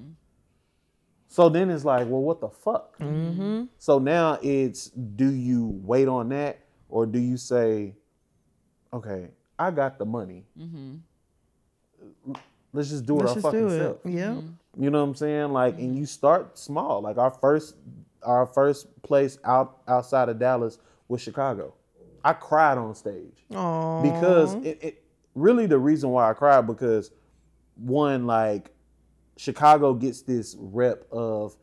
so 1.28 1.48
then 1.48 1.70
it's 1.70 1.84
like, 1.84 2.06
well, 2.08 2.20
what 2.22 2.40
the 2.40 2.48
fuck? 2.50 2.96
Mm-hmm. 2.98 3.64
So 3.78 3.98
now 3.98 4.38
it's 4.42 4.90
do 4.90 5.32
you 5.32 5.80
wait 5.82 6.06
on 6.08 6.28
that 6.28 6.60
or 6.88 7.04
do 7.06 7.18
you 7.18 7.36
say, 7.36 7.94
okay, 8.92 9.28
I 9.58 9.70
got 9.70 9.98
the 9.98 10.04
money. 10.04 10.44
Mm-hmm. 10.58 10.96
Let's 12.72 12.90
just 12.90 13.06
do 13.06 13.18
it 13.18 13.24
Let's 13.24 13.30
our 13.30 13.34
just 13.36 13.44
fucking 13.44 13.68
do 13.68 13.74
it. 13.74 13.78
self. 13.78 13.96
Yep. 14.04 14.28
Mm-hmm. 14.28 14.82
You 14.82 14.90
know 14.90 15.00
what 15.00 15.08
I'm 15.08 15.14
saying? 15.14 15.52
Like, 15.52 15.74
and 15.78 15.90
mm-hmm. 15.90 15.98
you 15.98 16.06
start 16.06 16.58
small. 16.58 17.00
Like 17.00 17.16
our 17.16 17.30
first, 17.30 17.76
our 18.22 18.46
first 18.46 18.86
place 19.02 19.38
out 19.44 19.78
outside 19.88 20.28
of 20.28 20.38
Dallas 20.38 20.78
was 21.08 21.22
Chicago. 21.22 21.74
I 22.24 22.32
cried 22.32 22.76
on 22.76 22.94
stage 22.94 23.44
Aww. 23.52 24.02
because 24.02 24.54
it, 24.54 24.78
it 24.82 25.04
really 25.36 25.66
the 25.66 25.78
reason 25.78 26.10
why 26.10 26.28
I 26.28 26.32
cried 26.32 26.66
because 26.66 27.12
one 27.76 28.26
like 28.26 28.72
Chicago 29.36 29.94
gets 29.94 30.22
this 30.22 30.56
rep 30.58 31.06
of 31.12 31.56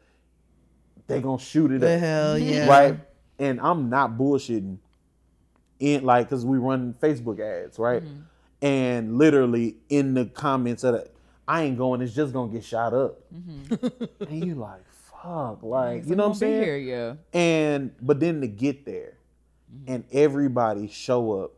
they 1.08 1.22
gonna 1.22 1.38
shoot 1.38 1.72
it 1.72 1.82
the 1.82 1.96
up, 1.96 2.00
hell 2.00 2.38
yeah. 2.40 2.68
right? 2.68 2.98
And 3.40 3.60
I'm 3.60 3.90
not 3.90 4.12
bullshitting. 4.18 4.78
In 5.80 6.04
like, 6.04 6.30
cause 6.30 6.46
we 6.46 6.58
run 6.58 6.94
Facebook 6.94 7.40
ads, 7.40 7.78
right? 7.80 8.04
Mm-hmm. 8.04 8.22
And 8.62 9.18
literally 9.18 9.76
in 9.90 10.14
the 10.14 10.26
comments 10.26 10.84
of 10.84 10.96
I 11.48 11.64
ain't 11.64 11.78
going. 11.78 12.02
It's 12.02 12.14
just 12.14 12.34
gonna 12.34 12.52
get 12.52 12.64
shot 12.64 12.94
up. 12.94 13.20
Mm-hmm. 13.34 14.24
and 14.24 14.46
you 14.46 14.56
like, 14.56 14.84
fuck, 15.22 15.60
like 15.64 16.06
you 16.08 16.16
know 16.16 16.24
what 16.24 16.30
I'm 16.30 16.36
saying? 16.36 16.64
Here, 16.64 16.78
yeah. 16.78 17.14
And 17.34 17.92
but 18.02 18.20
then 18.20 18.42
to 18.42 18.48
get 18.48 18.86
there, 18.86 19.18
mm-hmm. 19.74 19.92
and 19.94 20.04
everybody 20.12 20.88
show 20.88 21.44
up, 21.44 21.52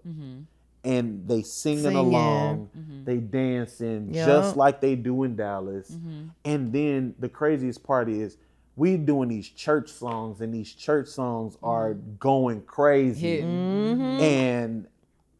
and 0.85 1.27
they 1.27 1.41
singing, 1.41 1.83
Singing. 1.83 1.97
along, 1.97 2.69
they 3.05 3.17
dancing 3.17 4.13
Yup. 4.13 4.27
just 4.27 4.55
like 4.55 4.81
they 4.81 4.95
do 4.95 5.23
in 5.23 5.35
Dallas. 5.35 5.97
And 6.45 6.71
then 6.71 7.15
the 7.19 7.27
craziest 7.27 7.83
part 7.83 8.09
is 8.09 8.37
we 8.75 8.97
doing 8.97 9.29
these 9.29 9.49
church 9.49 9.89
songs, 9.89 10.41
and 10.41 10.53
these 10.53 10.73
church 10.73 11.07
songs 11.07 11.57
are 11.63 11.93
mm-hmm. 11.93 12.15
going 12.19 12.61
crazy, 12.63 13.37
Hitting. 13.37 13.47
Mm-hmm. 13.47 14.23
and 14.23 14.87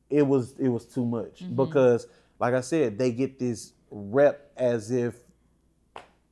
it 0.10 0.26
was 0.26 0.56
it 0.60 0.70
was 0.70 0.86
too 0.86 1.06
much 1.06 1.44
mm-hmm. 1.44 1.56
because, 1.56 2.08
like 2.40 2.54
I 2.54 2.62
said, 2.62 2.98
they 2.98 3.12
get 3.12 3.40
this 3.40 3.74
rep 3.92 4.52
as 4.58 4.92
if. 4.92 5.16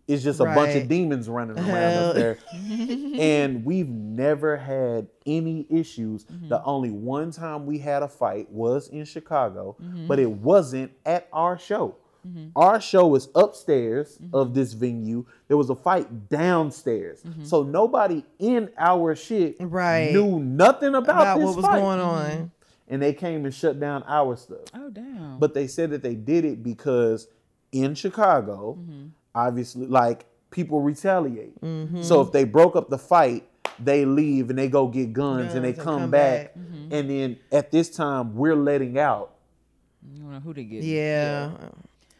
It's 0.06 0.22
just 0.22 0.42
a 0.42 0.44
bunch 0.44 0.76
of 0.76 0.90
demons 0.90 1.30
running 1.30 1.58
around 1.58 1.70
Hell. 1.70 2.10
up 2.10 2.16
there 2.16 2.38
and 2.54 3.64
we've 3.64 3.88
never 3.88 4.58
had 4.58 5.08
any 5.26 5.66
issues. 5.70 6.26
The 6.50 6.62
only 6.64 6.92
one 6.92 7.32
time 7.32 7.66
we 7.66 7.80
had 7.80 8.04
a 8.04 8.10
fight 8.10 8.52
was 8.52 8.90
in 8.90 9.06
Chicago, 9.06 9.78
but 10.06 10.20
it 10.20 10.30
wasn't 10.30 10.92
at 11.06 11.30
our 11.32 11.58
show. 11.58 11.96
Mm-hmm. 12.28 12.50
Our 12.56 12.80
show 12.80 13.08
was 13.08 13.30
upstairs 13.36 14.18
mm-hmm. 14.18 14.36
of 14.36 14.54
this 14.54 14.74
venue. 14.74 15.26
There 15.48 15.58
was 15.58 15.70
a 15.70 15.76
fight 15.76 16.30
downstairs, 16.30 17.22
mm-hmm. 17.24 17.44
so 17.44 17.64
nobody 17.64 18.24
in 18.40 18.70
our 18.78 19.16
shit 19.16 19.58
Right. 19.60 20.12
knew 20.14 20.40
nothing 20.40 20.96
about, 20.96 21.22
About 21.22 21.38
this 21.38 21.46
what 21.46 21.56
was 21.58 21.66
fight. 21.66 21.80
going 21.80 22.00
on. 22.00 22.52
And 22.88 23.02
they 23.02 23.14
came 23.14 23.46
and 23.46 23.54
shut 23.54 23.80
down 23.80 24.04
our 24.08 24.36
stuff. 24.36 24.60
Oh 24.74 24.90
damn. 24.90 25.40
But 25.40 25.54
they 25.54 25.68
said 25.68 25.92
that 25.92 26.04
they 26.04 26.16
did 26.16 26.46
it 26.46 26.62
because 26.64 27.28
in 27.72 27.96
Chicago, 27.96 28.78
obviously, 29.34 29.88
like 29.88 30.26
people 30.52 30.82
retaliate. 30.82 31.60
Mm-hmm. 31.62 32.04
So 32.04 32.22
if 32.22 32.32
they 32.32 32.44
broke 32.44 32.76
up 32.76 32.90
the 32.90 32.98
fight, 32.98 33.48
they 33.80 34.06
leave 34.06 34.50
and 34.50 34.60
they 34.60 34.68
go 34.68 34.88
get 34.88 35.14
guns, 35.14 35.56
and 35.56 35.66
they 35.66 35.74
come, 35.74 36.02
come 36.02 36.12
back. 36.12 36.54
back. 36.54 36.64
And 36.92 37.10
then 37.10 37.38
at 37.52 37.72
this 37.72 37.90
time, 37.90 38.36
we're 38.36 38.56
letting 38.56 39.00
out. 39.00 39.34
you 40.14 40.20
don't 40.22 40.32
know 40.32 40.40
who 40.40 40.54
they 40.54 40.64
get. 40.64 40.84
Yeah. 40.84 41.52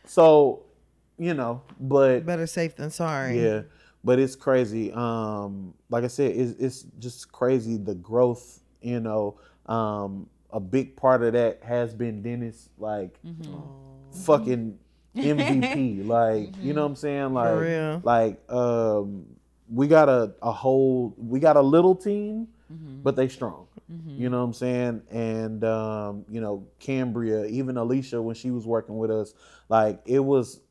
So, 0.06 0.64
you 1.18 1.34
know, 1.34 1.62
but 1.80 2.26
Better 2.26 2.48
safe 2.48 2.76
than 2.76 2.90
sorry. 2.90 3.42
yeah, 3.42 3.62
but 4.04 4.20
it's 4.20 4.36
crazy. 4.36 4.92
Um, 4.92 5.74
like 5.90 6.04
I 6.04 6.08
said, 6.08 6.36
it's, 6.36 6.52
it's 6.60 6.82
just 7.00 7.32
crazy 7.32 7.78
the 7.78 7.96
growth. 7.96 8.60
You 8.82 9.00
know, 9.00 9.40
um, 9.68 10.28
a 10.52 10.60
big 10.60 10.96
part 10.96 11.24
of 11.24 11.34
that 11.34 11.64
has 11.64 11.94
been 11.94 12.22
Dennis, 12.22 12.70
like 12.78 13.18
fucking 14.26 14.78
MVP. 15.16 16.06
like, 16.08 16.50
you 16.60 16.74
know 16.74 16.82
what 16.82 16.88
I'm 16.88 16.96
saying? 16.96 17.34
Like, 17.34 17.60
real. 17.60 18.02
like 18.04 18.52
um, 18.52 19.26
we 19.72 19.88
got 19.88 20.10
a, 20.10 20.34
a 20.42 20.52
whole, 20.52 21.14
we 21.18 21.40
got 21.40 21.56
a 21.56 21.62
little 21.62 21.96
team, 21.96 22.48
but 23.04 23.16
they 23.16 23.28
strong. 23.28 23.68
You 24.20 24.30
know 24.30 24.40
what 24.40 24.46
I'm 24.46 24.54
saying? 24.54 25.02
And 25.12 25.64
um, 25.64 26.26
you 26.30 26.42
know, 26.42 26.68
Cambria, 26.80 27.46
even 27.46 27.78
Alicia 27.78 28.22
when 28.22 28.36
she 28.36 28.52
was 28.52 28.66
working 28.66 28.98
with 28.98 29.12
us, 29.12 29.34
like 29.70 30.02
it 30.06 30.20
was 30.20 30.62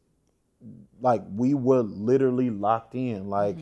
like 1.00 1.22
we 1.34 1.54
were 1.54 1.82
literally 1.82 2.50
locked 2.50 2.94
in, 2.94 3.28
like 3.28 3.56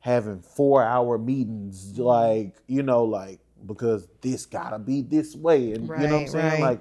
having 0.00 0.40
four 0.42 0.82
hour 0.82 1.16
meetings, 1.16 1.98
like, 1.98 2.54
you 2.66 2.82
know, 2.82 3.04
like 3.04 3.40
because 3.66 4.08
this 4.20 4.46
gotta 4.46 4.78
be 4.78 5.00
this 5.00 5.34
way. 5.34 5.72
And 5.72 5.88
you 5.88 5.96
know 6.08 6.14
what 6.16 6.22
I'm 6.22 6.28
saying? 6.28 6.52
right. 6.52 6.60
Like 6.60 6.80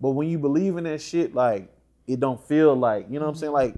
But 0.00 0.10
when 0.10 0.28
you 0.28 0.38
believe 0.38 0.76
in 0.76 0.84
that 0.84 1.00
shit, 1.00 1.34
like 1.34 1.72
it 2.06 2.20
don't 2.20 2.40
feel 2.40 2.74
like 2.74 3.06
you 3.10 3.18
know 3.18 3.26
what 3.26 3.32
I'm 3.32 3.38
saying. 3.38 3.52
Like 3.52 3.74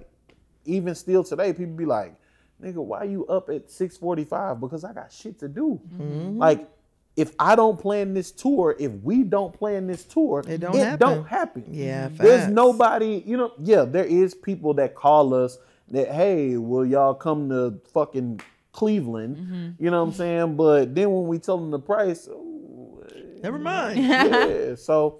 even 0.65 0.95
still 0.95 1.23
today, 1.23 1.53
people 1.53 1.75
be 1.75 1.85
like, 1.85 2.15
"Nigga, 2.61 2.75
why 2.83 3.03
you 3.03 3.25
up 3.27 3.49
at 3.49 3.67
6:45?" 3.67 4.59
Because 4.59 4.83
I 4.83 4.93
got 4.93 5.11
shit 5.11 5.39
to 5.39 5.47
do. 5.47 5.79
Mm-hmm. 5.93 6.37
Like 6.37 6.67
if 7.15 7.33
I 7.39 7.55
don't 7.55 7.79
plan 7.79 8.13
this 8.13 8.31
tour, 8.31 8.75
if 8.79 8.91
we 9.03 9.23
don't 9.23 9.53
plan 9.53 9.87
this 9.87 10.03
tour, 10.03 10.43
It 10.47 10.57
don't 10.59 10.75
it 10.75 10.79
happen. 10.79 10.99
don't 10.99 11.25
happen. 11.25 11.63
Yeah, 11.69 12.09
There's 12.11 12.49
nobody, 12.49 13.23
you 13.25 13.37
know, 13.37 13.53
yeah, 13.61 13.83
there 13.85 14.03
is 14.05 14.33
people 14.35 14.73
that 14.75 14.95
call 14.95 15.33
us 15.33 15.57
that, 15.91 16.11
hey, 16.11 16.57
will 16.57 16.85
y'all 16.85 17.13
come 17.13 17.49
to 17.49 17.79
fucking 17.93 18.41
Cleveland? 18.73 19.37
Mm-hmm. 19.37 19.83
You 19.83 19.91
know 19.91 20.01
what 20.03 20.09
I'm 20.09 20.13
saying? 20.15 20.55
But 20.57 20.93
then 20.93 21.09
when 21.11 21.27
we 21.27 21.39
tell 21.39 21.57
them 21.57 21.71
the 21.71 21.79
price, 21.79 22.27
Never 23.41 23.59
mind. 23.59 24.03
yeah. 24.03 24.75
So, 24.75 25.19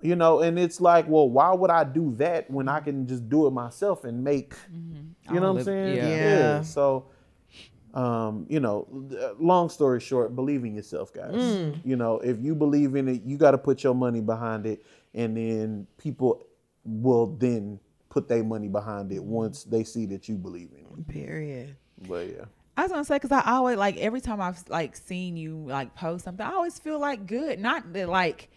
you 0.00 0.16
know, 0.16 0.40
and 0.40 0.58
it's 0.58 0.80
like, 0.80 1.06
well, 1.08 1.28
why 1.30 1.54
would 1.54 1.70
I 1.70 1.84
do 1.84 2.12
that 2.16 2.50
when 2.50 2.68
I 2.68 2.80
can 2.80 3.06
just 3.06 3.28
do 3.28 3.46
it 3.46 3.52
myself 3.52 4.02
and 4.04 4.22
make, 4.24 4.52
you 5.32 5.38
know 5.40 5.52
what 5.52 5.60
I'm 5.60 5.64
saying? 5.64 5.96
yeah. 5.96 6.08
Yeah. 6.08 6.62
So, 6.62 7.06
um, 7.94 8.46
you 8.48 8.60
know, 8.60 8.86
uh, 9.20 9.34
long 9.38 9.68
story 9.68 10.00
short, 10.00 10.34
believe 10.34 10.64
in 10.64 10.74
yourself, 10.74 11.12
guys. 11.12 11.34
Mm. 11.34 11.80
You 11.84 11.96
know, 11.96 12.18
if 12.20 12.40
you 12.40 12.54
believe 12.54 12.96
in 12.96 13.08
it, 13.08 13.22
you 13.24 13.36
got 13.36 13.50
to 13.52 13.58
put 13.58 13.82
your 13.84 13.94
money 13.94 14.20
behind 14.20 14.66
it, 14.66 14.84
and 15.14 15.36
then 15.36 15.86
people 15.98 16.46
will 16.84 17.26
then 17.38 17.78
put 18.08 18.28
their 18.28 18.44
money 18.44 18.68
behind 18.68 19.12
it 19.12 19.22
once 19.22 19.64
they 19.64 19.84
see 19.84 20.06
that 20.06 20.28
you 20.28 20.36
believe 20.36 20.70
in 20.72 20.84
it. 20.84 21.08
Period. 21.08 21.76
But 22.08 22.28
yeah. 22.28 22.44
I 22.76 22.82
was 22.82 22.92
gonna 22.92 23.04
say 23.04 23.16
because 23.16 23.32
I 23.32 23.42
always 23.52 23.76
like 23.76 23.98
every 23.98 24.20
time 24.20 24.40
I've 24.40 24.62
like 24.68 24.96
seen 24.96 25.36
you 25.36 25.64
like 25.68 25.94
post 25.94 26.24
something, 26.24 26.44
I 26.44 26.52
always 26.52 26.78
feel 26.78 26.98
like 26.98 27.26
good. 27.26 27.60
Not 27.60 27.92
that 27.92 28.08
like, 28.08 28.50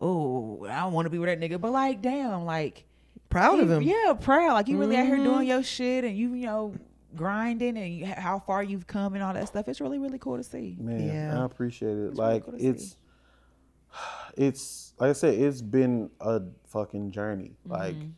oh, 0.00 0.64
I 0.68 0.80
don't 0.80 0.92
want 0.94 1.06
to 1.06 1.10
be 1.10 1.18
with 1.18 1.28
that 1.28 1.38
nigga, 1.40 1.60
but 1.60 1.72
like, 1.72 2.00
damn, 2.02 2.44
like, 2.44 2.84
Proud 3.30 3.60
of 3.60 3.70
him. 3.70 3.82
Yeah, 3.82 4.14
proud. 4.18 4.54
Like 4.54 4.68
you 4.68 4.78
really 4.78 4.96
out 4.96 5.04
here 5.06 5.18
Mhm. 5.18 5.24
doing 5.24 5.48
your 5.48 5.62
shit 5.62 6.02
and 6.04 6.16
you, 6.16 6.32
you 6.32 6.46
know, 6.46 6.74
grinding 7.16 7.76
and 7.78 7.94
you, 7.94 8.06
how 8.06 8.38
far 8.38 8.62
you've 8.62 8.86
come 8.86 9.14
and 9.14 9.22
all 9.22 9.32
that 9.34 9.48
stuff. 9.48 9.68
It's 9.68 9.80
really, 9.80 9.98
really 9.98 10.18
cool 10.18 10.36
to 10.36 10.42
see. 10.44 10.76
Man, 10.78 11.06
Yeah. 11.08 11.40
I 11.40 11.44
appreciate 11.44 11.96
it. 11.96 12.08
It's 12.08 12.18
really 12.18 12.32
like 12.34 12.44
cool 12.44 12.52
to 12.54 12.58
see. 12.60 12.66
it's 12.66 12.96
it's 14.36 14.92
like 14.98 15.10
I 15.10 15.12
said, 15.14 15.34
it's 15.34 15.62
been 15.62 16.10
a 16.20 16.42
fucking 16.66 17.10
journey. 17.10 17.52
Like 17.66 17.96
Mm-hmm. 17.96 18.08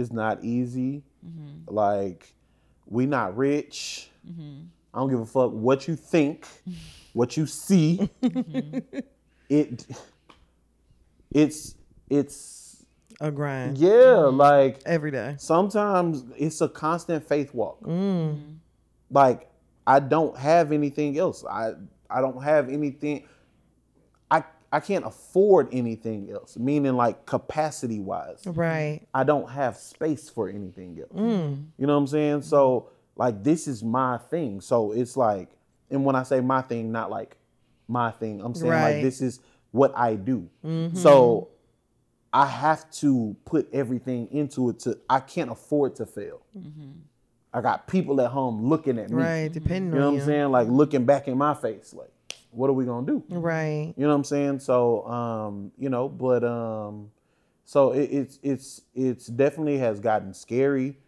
it's 0.00 0.12
not 0.12 0.42
easy. 0.44 1.02
Like 1.66 2.34
we 2.86 3.06
not 3.06 3.36
rich. 3.36 4.10
Mm-hmm. 4.28 4.64
I 4.94 4.98
don't 4.98 5.08
give 5.10 5.20
a 5.20 5.26
fuck 5.26 5.52
what 5.52 5.86
you 5.88 5.96
think, 5.96 6.46
what 7.12 7.36
you 7.36 7.46
see. 7.46 8.10
Mm-hmm. 8.22 8.98
it 9.48 9.86
it's 11.30 11.74
it's 12.10 12.34
A 13.20 13.30
grind. 13.30 13.78
yeah, 13.78 13.88
Mm-hmm. 13.90 14.36
like 14.36 14.80
Every 14.86 15.10
day. 15.10 15.36
sometimes 15.38 16.24
it's 16.36 16.60
a 16.60 16.68
constant 16.68 17.26
faith 17.26 17.52
walk. 17.54 17.80
Mm. 17.82 18.56
Like 19.10 19.48
I 19.86 20.00
don't 20.00 20.36
have 20.38 20.72
anything 20.72 21.18
else. 21.18 21.44
I 21.44 21.72
I 22.10 22.20
don't 22.20 22.42
have 22.42 22.68
anything. 22.68 23.24
I 24.30 24.44
I 24.72 24.80
can't 24.80 25.04
afford 25.04 25.68
anything 25.72 26.30
else. 26.30 26.56
Meaning 26.56 26.94
like 26.96 27.26
capacity 27.26 28.00
wise, 28.00 28.42
Right. 28.46 29.02
I 29.12 29.24
don't 29.24 29.48
have 29.50 29.76
space 29.76 30.28
for 30.30 30.48
anything 30.48 30.98
else. 31.00 31.12
Mm. 31.12 31.66
You 31.78 31.86
know 31.86 31.94
what 31.94 32.00
I'm 32.00 32.06
saying? 32.06 32.42
So 32.42 32.88
like 33.16 33.42
this 33.44 33.68
is 33.68 33.82
my 33.84 34.18
thing. 34.30 34.60
So 34.60 34.92
it's 34.92 35.16
like, 35.16 35.50
and 35.90 36.04
when 36.04 36.16
I 36.16 36.22
say 36.22 36.40
my 36.40 36.62
thing, 36.62 36.90
not 36.92 37.10
like 37.10 37.36
my 37.88 38.10
thing. 38.12 38.40
I'm 38.42 38.54
saying 38.54 38.70
Right. 38.72 38.94
like 38.94 39.02
this 39.02 39.20
is 39.20 39.40
what 39.72 39.92
I 39.96 40.14
do. 40.14 40.48
Mhm. 40.64 40.96
So 40.96 41.48
I 42.32 42.46
have 42.46 42.90
to 42.92 43.36
put 43.44 43.68
everything 43.72 44.28
into 44.30 44.70
it 44.70 44.78
to 44.80 44.98
I 45.08 45.20
can't 45.20 45.50
afford 45.50 45.96
to 45.96 46.06
fail. 46.06 46.40
I 47.52 47.60
got 47.60 47.86
people 47.86 48.20
at 48.22 48.30
home 48.30 48.64
looking 48.68 48.98
at 48.98 49.10
me. 49.10 49.22
Right. 49.22 49.52
Depending 49.52 49.92
on 49.92 49.92
me. 49.92 49.96
You 49.96 50.00
know 50.00 50.06
on 50.08 50.14
what 50.14 50.16
you. 50.16 50.22
I'm 50.22 50.26
saying? 50.26 50.50
Like 50.50 50.68
looking 50.68 51.04
back 51.04 51.28
in 51.28 51.36
my 51.36 51.54
face, 51.54 51.92
like, 51.92 52.10
what 52.50 52.70
are 52.70 52.72
we 52.72 52.84
gonna 52.84 53.06
do? 53.06 53.22
Right. 53.28 53.92
You 53.96 54.04
know 54.04 54.08
what 54.08 54.14
I'm 54.14 54.24
saying? 54.24 54.60
So, 54.60 55.06
um, 55.06 55.72
you 55.78 55.90
know, 55.90 56.08
but 56.08 56.44
um, 56.44 57.10
so 57.64 57.92
it, 57.92 58.04
it's 58.10 58.38
it's 58.42 58.82
it's 58.94 59.26
definitely 59.26 59.78
has 59.78 60.00
gotten 60.00 60.32
scary, 60.34 60.98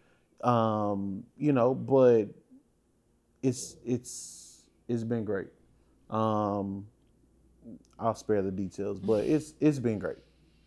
um, 0.43 1.23
you 1.37 1.53
know, 1.53 1.73
but 1.73 2.25
it's 3.41 3.75
it's 3.85 4.63
it's 4.87 5.03
been 5.03 5.25
great. 5.25 5.49
Um, 6.09 6.85
I'll 7.99 8.15
spare 8.15 8.41
the 8.41 8.51
details, 8.51 8.99
but 8.99 9.25
it's 9.25 9.53
it's 9.59 9.79
been 9.79 9.99
great. 9.99 10.17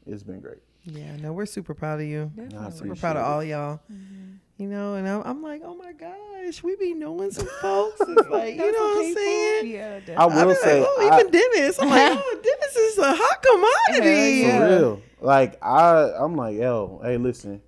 It's 0.08 0.22
been 0.22 0.40
great. 0.40 0.58
Yeah. 0.84 1.16
No, 1.16 1.32
we're 1.32 1.46
super 1.46 1.74
proud 1.74 2.00
of 2.00 2.06
you. 2.06 2.32
Definitely. 2.34 2.70
Super 2.72 2.96
proud 2.96 3.16
of 3.16 3.24
all 3.24 3.44
y'all. 3.44 3.80
Mm-hmm. 3.92 4.24
You 4.56 4.66
know, 4.68 4.94
and 4.94 5.06
I'm, 5.08 5.22
I'm 5.24 5.42
like, 5.42 5.62
oh 5.64 5.74
my 5.76 5.92
gosh, 5.92 6.62
we 6.64 6.74
be 6.76 6.92
knowing 6.94 7.30
some 7.30 7.46
folks. 7.60 8.00
It's 8.00 8.28
like, 8.30 8.56
you 8.56 8.72
know 8.72 8.78
what 8.96 9.06
I'm 9.06 9.14
saying? 9.14 9.66
Yeah, 9.68 9.86
I 9.96 10.00
definitely. 10.00 10.14
Oh, 10.16 10.28
I 10.30 10.44
will 10.44 10.52
be 10.54 10.60
say, 10.60 10.80
like, 10.80 10.88
oh, 10.90 11.08
I- 11.12 11.20
even 11.20 11.30
Dennis. 11.30 11.78
I'm 11.78 11.88
like, 11.88 12.18
oh, 12.20 12.40
Dennis 12.42 12.76
is 12.76 12.98
a 12.98 13.14
hot 13.14 13.42
commodity. 13.42 14.42
Hell 14.42 14.60
For 14.60 14.68
real. 14.68 15.02
Like 15.20 15.58
I, 15.62 16.10
I'm 16.18 16.34
like, 16.36 16.56
yo, 16.56 17.00
hey, 17.04 17.18
listen. 17.18 17.60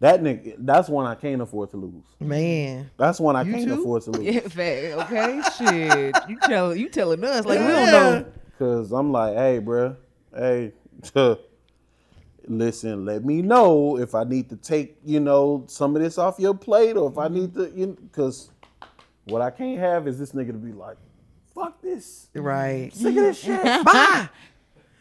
That 0.00 0.20
nigga, 0.22 0.56
that's 0.58 0.88
one 0.88 1.06
I 1.06 1.14
can't 1.14 1.40
afford 1.40 1.70
to 1.70 1.76
lose. 1.78 2.04
Man. 2.20 2.90
That's 2.98 3.18
one 3.18 3.36
I 3.36 3.42
You 3.42 3.54
can't 3.54 3.64
too? 3.68 3.80
afford 3.80 4.02
to 4.02 4.10
lose. 4.10 4.22
Yeah, 4.34 4.40
fact. 4.40 5.10
Okay, 5.10 5.40
shit. 5.58 6.16
You 6.28 6.38
tell 6.42 6.74
you 6.74 6.88
telling 6.90 7.24
us 7.24 7.46
like 7.46 7.58
we 7.60 7.66
don't 7.66 7.90
know. 7.90 8.26
Cause 8.58 8.92
I'm 8.92 9.10
like, 9.12 9.34
hey, 9.34 9.60
bruh, 9.60 9.96
hey, 10.36 10.72
listen, 12.46 13.04
let 13.04 13.24
me 13.24 13.42
know 13.42 13.98
if 13.98 14.14
I 14.14 14.24
need 14.24 14.48
to 14.50 14.56
take, 14.56 14.96
you 15.04 15.20
know, 15.20 15.64
some 15.66 15.96
of 15.96 16.02
this 16.02 16.18
off 16.18 16.38
your 16.38 16.54
plate, 16.54 16.96
or 16.96 17.10
if 17.10 17.18
I 17.18 17.28
need 17.28 17.52
mm-hmm. 17.52 17.74
to, 17.74 17.78
you 17.78 17.86
know, 17.86 17.96
cause 18.12 18.50
what 19.24 19.40
I 19.40 19.50
can't 19.50 19.78
have 19.80 20.06
is 20.06 20.18
this 20.18 20.32
nigga 20.32 20.48
to 20.48 20.52
be 20.54 20.72
like, 20.72 20.96
fuck 21.54 21.80
this, 21.80 22.28
Right. 22.34 22.92
sick 22.92 23.08
of 23.08 23.14
this 23.14 23.38
shit. 23.40 23.62
Bye. 23.84 24.28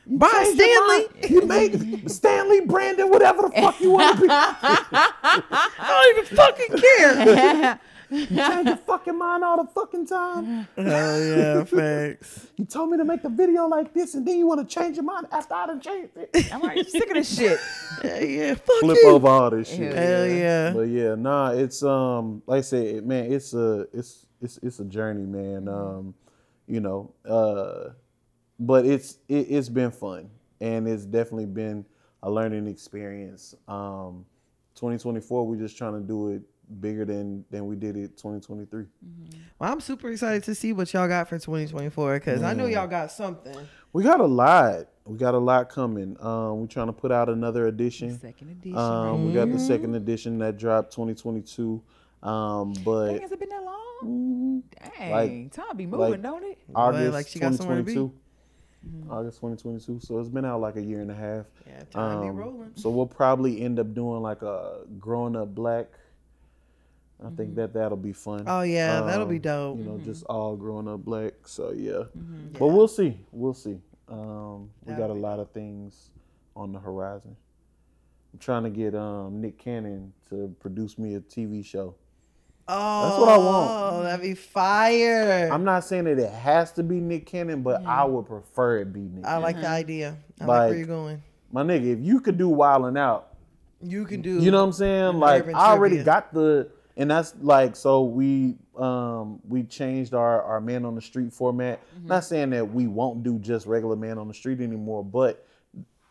Bye, 0.05 0.53
Stanley. 0.53 1.29
You 1.29 1.45
make 1.47 2.09
Stanley, 2.09 2.61
Brandon, 2.61 3.09
whatever 3.09 3.43
the 3.43 3.51
fuck 3.51 3.79
you 3.79 3.91
want 3.91 4.17
to 4.17 4.21
be. 4.21 4.27
I 4.31 5.63
don't 5.87 6.17
even 6.17 6.37
fucking 6.37 6.77
care. 6.77 7.79
You 8.09 8.25
change 8.27 8.67
your 8.67 8.77
fucking 8.77 9.17
mind 9.17 9.43
all 9.43 9.63
the 9.63 9.69
fucking 9.69 10.07
time. 10.07 10.67
Hell 10.75 11.23
yeah, 11.23 11.63
facts. 11.63 12.47
You 12.57 12.65
told 12.65 12.89
me 12.89 12.97
to 12.97 13.05
make 13.05 13.23
a 13.23 13.29
video 13.29 13.67
like 13.67 13.93
this, 13.93 14.15
and 14.15 14.27
then 14.27 14.37
you 14.37 14.47
want 14.47 14.67
to 14.67 14.75
change 14.75 14.95
your 14.97 15.03
mind 15.05 15.27
after 15.31 15.53
I 15.53 15.67
done 15.67 15.81
changed 15.81 16.11
it. 16.15 16.53
I'm 16.53 16.61
like 16.61 16.87
sick 16.87 17.07
of 17.07 17.13
this 17.13 17.35
shit. 17.35 17.59
Yeah, 18.03 18.19
yeah. 18.19 18.53
Fuck 18.55 18.79
Flip 18.79 18.97
you. 19.01 19.09
over 19.09 19.27
all 19.27 19.49
this 19.49 19.69
shit. 19.69 19.93
Hell 19.93 20.27
yeah. 20.27 20.71
But 20.73 20.87
yeah, 20.89 21.15
nah, 21.15 21.51
it's 21.51 21.83
um, 21.83 22.41
like 22.45 22.59
I 22.59 22.61
said, 22.61 23.05
man, 23.05 23.31
it's 23.31 23.53
a 23.53 23.87
it's 23.93 24.25
it's 24.41 24.57
it's 24.61 24.79
a 24.79 24.85
journey, 24.85 25.25
man. 25.25 25.67
Um, 25.67 26.13
you 26.67 26.79
know, 26.79 27.13
uh, 27.27 27.89
but 28.59 28.85
it's 28.85 29.17
it, 29.27 29.47
it's 29.49 29.69
been 29.69 29.91
fun, 29.91 30.29
and 30.61 30.87
it's 30.87 31.05
definitely 31.05 31.45
been 31.45 31.85
a 32.21 32.29
learning 32.31 32.67
experience. 32.67 33.55
Um, 33.67 34.25
2024, 34.75 35.45
we're 35.45 35.55
just 35.57 35.77
trying 35.77 35.93
to 35.93 35.99
do 35.99 36.29
it 36.29 36.41
bigger 36.79 37.05
than 37.05 37.45
than 37.49 37.65
we 37.67 37.75
did 37.75 37.95
it 37.95 38.17
2023. 38.17 38.85
Well, 39.59 39.71
I'm 39.71 39.79
super 39.81 40.09
excited 40.09 40.43
to 40.43 40.55
see 40.55 40.73
what 40.73 40.93
y'all 40.93 41.07
got 41.07 41.29
for 41.29 41.37
2024 41.39 42.15
because 42.15 42.43
I 42.43 42.53
know 42.53 42.65
y'all 42.65 42.87
got 42.87 43.11
something. 43.11 43.55
We 43.91 44.03
got 44.03 44.19
a 44.19 44.25
lot. 44.25 44.87
We 45.05 45.17
got 45.17 45.33
a 45.33 45.39
lot 45.39 45.69
coming. 45.69 46.15
Um, 46.21 46.61
we're 46.61 46.67
trying 46.67 46.87
to 46.87 46.93
put 46.93 47.11
out 47.11 47.29
another 47.29 47.67
edition. 47.67 48.17
Second 48.19 48.49
edition. 48.51 48.77
Um, 48.77 49.27
we 49.27 49.33
got 49.33 49.51
the 49.51 49.59
second 49.59 49.95
edition 49.95 50.37
that 50.39 50.57
dropped 50.57 50.91
2022. 50.93 51.81
Um, 52.23 52.73
but 52.85 53.07
Dang, 53.11 53.21
has 53.21 53.31
it 53.33 53.39
been 53.39 53.49
that 53.49 53.63
long? 53.63 53.83
Mhm. 54.05 54.97
Dang, 54.97 55.11
Like- 55.11 55.51
time 55.51 55.75
be 55.75 55.85
moving, 55.85 56.11
like- 56.11 56.21
don't 56.21 56.43
it? 56.45 56.57
August 56.73 57.11
like 57.13 57.27
she 57.27 57.39
got 57.39 57.53
somewhere 57.55 57.77
to 57.77 57.83
be. 57.83 57.93
2022. 57.93 59.09
August 59.09 59.37
2022. 59.39 59.99
So 59.99 60.19
it's 60.19 60.29
been 60.29 60.45
out 60.45 60.61
like 60.61 60.75
a 60.77 60.81
year 60.81 61.01
and 61.01 61.11
a 61.11 61.13
half. 61.15 61.45
Yeah, 61.67 61.83
time 61.91 62.21
be 62.21 62.27
Um, 62.29 62.35
rolling. 62.35 62.71
So 62.75 62.89
we'll 62.89 63.05
probably 63.07 63.61
end 63.61 63.79
up 63.79 63.93
doing 63.93 64.21
like 64.21 64.41
a 64.41 64.85
growing 64.99 65.35
up 65.35 65.53
black. 65.53 65.87
I 67.25 67.29
think 67.31 67.55
that 67.55 67.73
that'll 67.73 67.97
be 67.97 68.13
fun. 68.13 68.43
Oh 68.47 68.61
yeah, 68.61 69.01
that'll 69.01 69.25
be 69.25 69.35
Um, 69.37 69.41
dope. 69.41 69.77
You 69.79 69.83
know, 69.85 69.97
just 69.99 70.23
all 70.25 70.55
growing 70.55 70.87
up 70.87 71.03
black. 71.05 71.33
So 71.45 71.71
yeah, 71.71 71.91
Yeah. 71.91 72.03
but 72.59 72.67
we'll 72.67 72.87
see. 72.87 73.17
We'll 73.31 73.53
see. 73.53 73.79
Um, 74.09 74.69
we 74.85 74.93
got 74.93 75.09
a 75.09 75.13
lot 75.13 75.39
of 75.39 75.49
things 75.51 76.09
on 76.55 76.71
the 76.73 76.79
horizon. 76.79 77.35
I'm 78.33 78.39
trying 78.39 78.63
to 78.63 78.69
get 78.69 78.93
um, 78.95 79.39
Nick 79.41 79.57
Cannon 79.57 80.11
to 80.29 80.53
produce 80.59 80.97
me 80.97 81.15
a 81.15 81.19
TV 81.21 81.63
show. 81.63 81.95
Oh, 82.67 83.07
that's 83.09 83.19
what 83.19 83.29
I 83.29 83.37
want. 83.37 84.03
That'd 84.05 84.21
be 84.23 84.35
fire. 84.35 85.49
I'm 85.51 85.63
not 85.63 85.83
saying 85.83 86.05
that 86.05 86.17
it 86.17 86.31
has 86.31 86.71
to 86.73 86.83
be 86.83 86.99
Nick 86.99 87.25
Cannon, 87.25 87.61
but 87.61 87.85
I 87.85 88.03
would 88.05 88.25
prefer 88.25 88.77
it 88.79 88.93
be 88.93 89.01
Nick. 89.01 89.25
I 89.25 89.27
Cannon. 89.29 89.41
like 89.43 89.61
the 89.61 89.67
idea. 89.69 90.17
I 90.39 90.45
like, 90.45 90.47
Like- 90.47 90.69
where 90.69 90.77
you're 90.77 90.87
going. 90.87 91.21
My 91.51 91.61
nigga, 91.63 91.93
if 91.93 91.99
you 91.99 92.19
could 92.19 92.37
do 92.37 92.49
Wildin' 92.49 92.97
Out, 92.97 93.35
You 93.83 94.05
can 94.05 94.21
do. 94.21 94.39
you 94.39 94.49
know 94.49 94.59
what 94.61 94.67
I'm 94.67 94.71
saying? 94.73 95.19
Like 95.19 95.47
I 95.53 95.71
already 95.71 96.03
got 96.03 96.33
the, 96.33 96.69
and 96.97 97.09
that's 97.09 97.33
like 97.41 97.75
so 97.75 98.03
we 98.03 98.55
um 98.77 99.39
we 99.47 99.63
changed 99.63 100.13
our 100.13 100.41
our 100.43 100.61
man 100.61 100.85
on 100.85 100.95
the 100.95 101.01
street 101.01 101.33
format. 101.33 101.79
Mm-hmm. 101.95 102.07
Not 102.07 102.25
saying 102.25 102.51
that 102.51 102.71
we 102.71 102.87
won't 102.87 103.23
do 103.23 103.39
just 103.39 103.65
regular 103.65 103.95
man 103.95 104.17
on 104.17 104.27
the 104.27 104.33
street 104.33 104.61
anymore, 104.61 105.03
but 105.03 105.45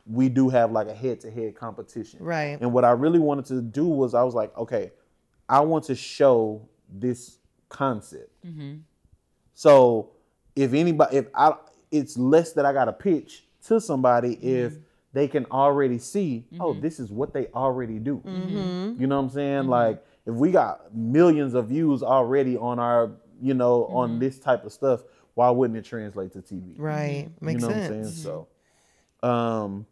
we 0.07 0.29
do 0.29 0.49
have 0.49 0.73
like 0.73 0.89
a 0.89 0.95
head 0.95 1.21
to 1.21 1.31
head 1.31 1.55
competition. 1.55 2.19
Right. 2.23 2.59
And 2.61 2.73
what 2.73 2.85
I 2.85 2.91
really 2.91 3.21
wanted 3.21 3.45
to 3.47 3.63
do 3.63 3.87
was 3.87 4.15
I 4.15 4.23
was 4.23 4.35
like, 4.35 4.57
okay, 4.59 4.91
I 5.49 5.61
want 5.61 5.85
to 5.85 5.95
show 5.95 6.69
this 6.93 7.39
concept. 7.69 8.31
mm-hmm. 8.45 8.79
So 9.55 10.11
if 10.57 10.73
anybody, 10.73 11.19
if 11.19 11.27
I, 11.35 11.55
it's 11.91 12.17
less 12.17 12.53
that 12.55 12.67
I 12.67 12.73
got 12.73 12.87
to 12.87 12.93
pitch 12.93 13.45
to 13.67 13.81
somebody 13.81 14.35
if 14.43 14.75
they 15.13 15.29
can 15.29 15.45
already 15.47 15.99
see, 15.99 16.47
oh, 16.59 16.73
this 16.73 16.99
is 16.99 17.13
what 17.13 17.33
they 17.33 17.47
already 17.49 17.99
do. 17.99 18.23
You 18.27 19.07
know 19.07 19.17
what 19.17 19.25
I'm 19.25 19.31
saying? 19.31 19.69
Like 19.69 20.03
if 20.27 20.35
we 20.35 20.51
got 20.51 20.95
millions 20.95 21.55
of 21.55 21.69
views 21.69 22.03
already 22.03 22.57
on 22.57 22.79
our, 22.79 23.11
you 23.41 23.55
know, 23.55 23.87
on 23.87 24.11
mm-hmm. 24.11 24.19
this 24.21 24.39
type 24.39 24.65
of 24.65 24.73
stuff, 24.73 25.03
why 25.35 25.51
wouldn't 25.51 25.79
it 25.79 25.85
translate 25.85 26.33
to 26.33 26.41
TV? 26.41 26.75
Right. 26.79 27.31
Makes 27.41 27.63
you 27.63 27.69
know 27.69 27.75
sense. 27.75 27.89
what 27.89 27.97
I'm 27.97 28.05
saying? 28.05 28.15
Mm-hmm. 28.15 29.23
So, 29.23 29.29
um, 29.29 29.87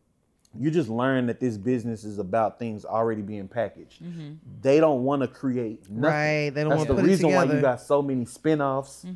you 0.59 0.71
just 0.71 0.89
learn 0.89 1.27
that 1.27 1.39
this 1.39 1.57
business 1.57 2.05
is 2.05 2.19
about 2.19 2.59
things 2.59 2.85
already 2.85 3.23
being 3.23 3.47
packaged. 3.47 4.03
Mm-hmm. 4.03 4.35
They 4.61 4.81
don't 4.81 5.05
want 5.05 5.23
to 5.23 5.29
create 5.29 5.89
nothing. 5.89 6.01
Right, 6.01 6.51
they 6.51 6.63
don't 6.63 6.71
That's 6.71 6.79
wanna 6.79 6.89
the 6.89 6.95
put 6.95 7.05
it 7.05 7.09
reason 7.09 7.33
why 7.33 7.45
you 7.45 7.61
got 7.61 7.81
so 7.81 8.03
many 8.03 8.25
spin-offs, 8.25 9.07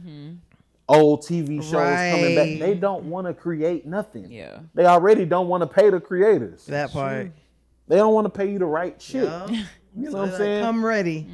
old 0.88 1.22
TV 1.22 1.56
shows 1.56 1.72
coming 1.72 2.34
back. 2.36 2.60
They 2.60 2.74
don't 2.74 3.04
want 3.04 3.26
to 3.26 3.34
create 3.34 3.84
nothing. 3.84 4.30
Yeah. 4.30 4.60
They 4.74 4.86
already 4.86 5.24
don't 5.24 5.48
want 5.48 5.62
to 5.62 5.66
pay 5.66 5.90
the 5.90 6.00
creators. 6.00 6.66
That 6.66 6.92
part. 6.92 7.32
They 7.88 7.96
don't 7.96 8.14
want 8.14 8.26
to 8.26 8.30
pay 8.30 8.50
you 8.50 8.58
the 8.58 8.66
right 8.66 9.00
shit. 9.00 9.24
Yup. 9.24 9.50
You 9.96 10.04
know 10.04 10.10
So 10.10 10.16
what 10.18 10.24
I'm 10.24 10.28
like, 10.30 10.38
saying? 10.38 10.62
Come 10.64 10.84
ready. 10.84 11.26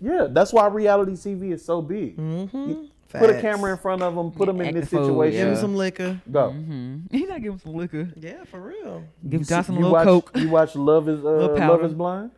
yeah, 0.00 0.26
that's 0.30 0.52
why 0.52 0.66
reality 0.68 1.12
TV 1.12 1.52
is 1.52 1.64
so 1.64 1.80
big. 1.82 2.16
Mm-hmm. 2.16 2.84
Put 3.12 3.28
a 3.30 3.40
camera 3.42 3.72
in 3.72 3.78
front 3.78 4.00
of 4.02 4.14
them. 4.14 4.30
Put 4.30 4.46
them 4.46 4.60
in 4.62 4.74
this 4.74 4.88
the 4.88 4.96
fool, 4.96 5.06
situation. 5.06 5.38
Give 5.38 5.48
them 5.48 5.56
some 5.60 5.76
liquor. 5.76 6.20
Go. 6.30 6.50
Mm-hmm. 6.50 6.98
He 7.16 7.26
not 7.26 7.42
give 7.42 7.52
him 7.52 7.58
some 7.58 7.74
liquor. 7.74 8.10
Yeah, 8.16 8.44
for 8.44 8.58
real. 8.60 9.04
Give 9.28 9.40
You 9.40 9.44
see- 9.44 9.50
Johnson 9.54 9.74
a 9.74 9.78
little 9.78 9.92
watch, 9.92 10.04
coke. 10.04 10.30
You 10.36 10.48
watch 10.48 10.74
Love 10.74 11.08
is 11.10 11.20
uh, 11.24 11.28
Love 11.54 11.84
is 11.84 11.92
Blind? 11.92 12.30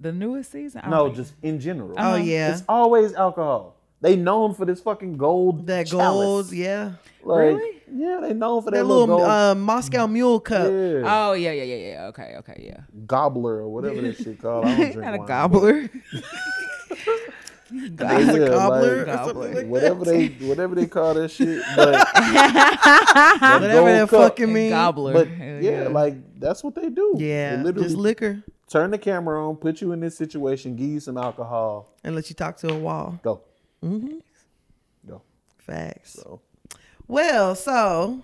The 0.00 0.12
newest 0.12 0.50
season. 0.52 0.80
I 0.84 0.88
No, 0.88 1.04
think- 1.04 1.16
just 1.16 1.34
in 1.42 1.60
general. 1.60 1.92
Oh 1.98 2.00
Uh-huh. 2.02 2.16
yeah. 2.16 2.52
It's 2.52 2.62
always 2.68 3.12
alcohol. 3.12 3.76
They 4.02 4.16
known 4.16 4.54
for 4.54 4.64
this 4.64 4.80
fucking 4.80 5.16
gold. 5.18 5.66
that 5.66 5.86
chalice. 5.88 6.24
gold, 6.48 6.52
yeah. 6.52 6.92
Like, 7.22 7.38
Really? 7.38 7.82
Yeah, 7.92 8.20
they 8.22 8.32
known 8.32 8.62
for 8.62 8.70
that, 8.70 8.78
That 8.78 8.84
little, 8.84 9.02
little 9.02 9.18
gold 9.18 9.28
uh, 9.30 9.54
Moscow 9.54 10.06
Mule 10.06 10.40
cup. 10.40 10.64
yeah, 10.72 11.02
Oh 11.04 11.32
yeah, 11.34 11.52
yeah, 11.52 11.62
yeah, 11.64 11.76
yeah. 11.92 12.04
Okay, 12.06 12.34
okay, 12.38 12.62
yeah. 12.66 12.80
gobbler 13.06 13.56
or 13.56 13.68
whatever 13.68 14.00
that 14.00 14.16
shit 14.16 14.40
called. 14.40 14.64
I 14.64 14.76
don't 14.76 14.92
drink 14.92 15.04
not 15.04 15.14
a 15.14 15.18
wine, 15.18 15.26
gobbler. 15.26 15.90
but 16.90 18.20
It's 18.22 18.28
a 18.34 18.40
yeah, 18.40 18.48
cobbler 18.48 18.96
like, 18.98 19.06
Gobbler. 19.06 19.54
like 19.54 19.66
whatever 19.66 20.04
they 20.04 20.28
whatever 20.28 20.74
they 20.74 20.86
call 20.86 21.14
that 21.14 21.30
shit. 21.30 21.62
But 21.76 21.92
that 22.14 23.58
Whatever 23.60 23.92
that 23.92 24.08
cup. 24.08 24.20
fucking 24.32 24.52
mean. 24.52 24.70
gobbler. 24.70 25.12
But 25.12 25.28
Hell 25.28 25.62
yeah, 25.62 25.88
like 25.88 26.14
that's 26.40 26.64
what 26.64 26.74
they 26.74 26.88
do. 26.90 27.14
Yeah, 27.18 27.56
they 27.56 27.62
literally 27.64 27.86
just 27.88 27.96
liquor 27.98 28.42
turn 28.68 28.90
the 28.92 28.98
camera 28.98 29.46
on, 29.48 29.56
put 29.56 29.80
you 29.80 29.90
in 29.92 29.98
this 30.00 30.16
situation, 30.16 30.76
give 30.76 30.88
you 30.88 31.00
some 31.00 31.16
alcohol, 31.18 31.92
and 32.04 32.14
let 32.14 32.28
you 32.30 32.34
talk 32.36 32.56
to 32.58 32.72
a 32.72 32.78
wall. 32.78 33.18
go, 33.22 33.40
Mm-hmm. 33.84 34.18
go. 35.08 35.22
Facts. 35.58 36.12
So 36.14 36.40
Well, 37.08 37.54
so 37.54 38.22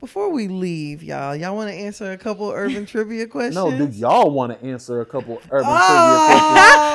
before 0.00 0.30
we 0.30 0.46
leave, 0.46 1.02
y'all, 1.02 1.34
y'all 1.34 1.56
want 1.56 1.70
to 1.70 1.74
answer 1.76 2.12
a 2.12 2.18
couple 2.18 2.50
urban 2.50 2.86
trivia 2.92 3.26
questions? 3.26 3.56
no, 3.56 3.70
do 3.76 3.86
y'all 3.86 4.30
want 4.30 4.52
to 4.58 4.66
answer 4.66 5.00
a 5.00 5.06
couple 5.06 5.40
urban 5.50 5.66
Oh! 5.68 5.74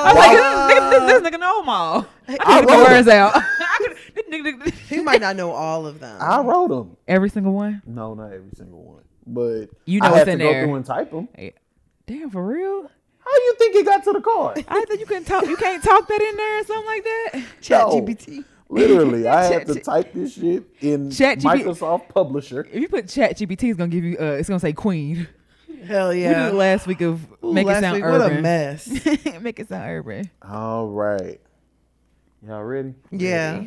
I 0.06 0.12
was 0.12 0.14
like, 0.16 0.30
trivia 0.30 0.40
this, 0.68 0.78
questions? 0.78 0.90
this, 0.90 1.12
this, 1.12 1.22
this 1.22 1.32
nigga 1.34 1.40
know 1.40 1.60
them 1.60 1.68
all. 1.68 2.06
I 2.28 2.32
I 2.32 2.36
couldn't 2.36 2.46
get 2.46 2.66
the 2.66 2.72
wrote 2.72 2.88
words 2.90 3.08
out. 3.08 3.32
I 3.36 3.76
couldn't- 3.78 3.98
this 4.14 4.24
nigga- 4.54 4.72
He 4.88 5.00
might 5.02 5.20
not 5.20 5.36
know 5.36 5.50
all 5.52 5.86
of 5.86 6.00
them. 6.00 6.16
I 6.20 6.40
wrote 6.40 6.68
them. 6.68 6.96
Every 7.06 7.28
single 7.28 7.52
one. 7.52 7.82
No, 7.86 8.14
not 8.14 8.32
every 8.32 8.50
single 8.56 8.82
one, 8.82 9.02
but 9.26 9.66
You 9.84 10.00
know 10.00 10.06
I 10.06 10.10
what's 10.10 10.18
had 10.20 10.24
to 10.26 10.32
in 10.32 10.38
go 10.38 10.44
there. 10.52 10.64
through 10.64 10.74
and 10.76 10.86
type 10.86 11.10
them. 11.10 11.28
Damn, 12.06 12.30
for 12.30 12.44
real? 12.46 12.90
How 13.24 13.32
you 13.32 13.54
think 13.58 13.74
it 13.76 13.86
got 13.86 14.04
to 14.04 14.12
the 14.12 14.20
card? 14.20 14.64
I 14.68 14.84
think 14.84 15.00
you 15.00 15.06
can 15.06 15.24
talk. 15.24 15.46
You 15.46 15.56
can't 15.56 15.82
talk 15.82 16.06
that 16.08 16.20
in 16.20 16.36
there 16.36 16.60
or 16.60 16.64
something 16.64 16.86
like 16.86 17.04
that. 17.04 17.44
Chat 17.60 17.88
No. 17.88 18.00
GPT. 18.00 18.44
Literally, 18.68 19.26
I 19.28 19.44
had 19.44 19.66
to 19.66 19.80
type 19.80 20.12
this 20.12 20.34
shit 20.34 20.64
in 20.80 21.10
Chat 21.10 21.38
GP 21.38 21.62
Microsoft 21.64 22.08
Publisher. 22.08 22.66
If 22.70 22.80
you 22.80 22.88
put 22.88 23.08
Chat 23.08 23.36
GPT, 23.38 23.70
it's 23.70 23.78
gonna 23.78 23.88
give 23.88 24.04
you. 24.04 24.16
Uh, 24.18 24.32
it's 24.32 24.48
gonna 24.48 24.60
say 24.60 24.72
Queen. 24.72 25.28
Hell 25.86 26.14
yeah! 26.14 26.28
We 26.28 26.34
yeah. 26.34 26.44
did 26.44 26.54
it 26.54 26.56
last 26.56 26.86
week 26.86 27.00
of 27.02 27.26
Ooh, 27.44 27.52
make 27.52 27.66
it 27.66 27.80
sound 27.80 27.96
week, 27.96 28.04
What 28.04 28.32
a 28.32 28.40
mess. 28.40 28.88
make 29.40 29.60
it 29.60 29.68
sound 29.68 29.84
urban. 29.90 30.30
All 30.42 30.88
right, 30.88 31.40
y'all 32.46 32.62
ready? 32.62 32.94
Yeah. 33.10 33.64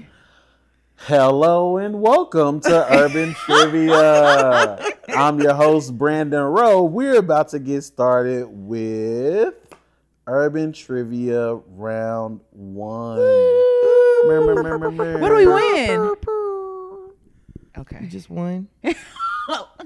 Hello 1.00 1.78
and 1.78 2.02
welcome 2.02 2.60
to 2.62 2.94
Urban 2.94 3.34
Trivia. 3.34 4.78
I'm 5.10 5.40
your 5.40 5.54
host, 5.54 5.98
Brandon 5.98 6.42
Ro. 6.44 6.84
We're 6.84 7.18
about 7.20 7.50
to 7.50 7.60
get 7.60 7.84
started 7.84 8.48
with 8.48 9.54
Urban 10.26 10.74
Trivia 10.74 11.54
Round 11.56 12.42
One. 12.52 13.18
Mer, 14.28 14.42
mer, 14.42 14.64
mer, 14.64 14.78
mer, 14.80 14.92
mer. 14.92 15.18
What 15.20 15.30
do 15.30 15.36
we 15.36 15.48
win? 15.48 15.88
You 15.90 17.14
Okay, 17.78 18.08
just 18.08 18.30
won. 18.30 18.68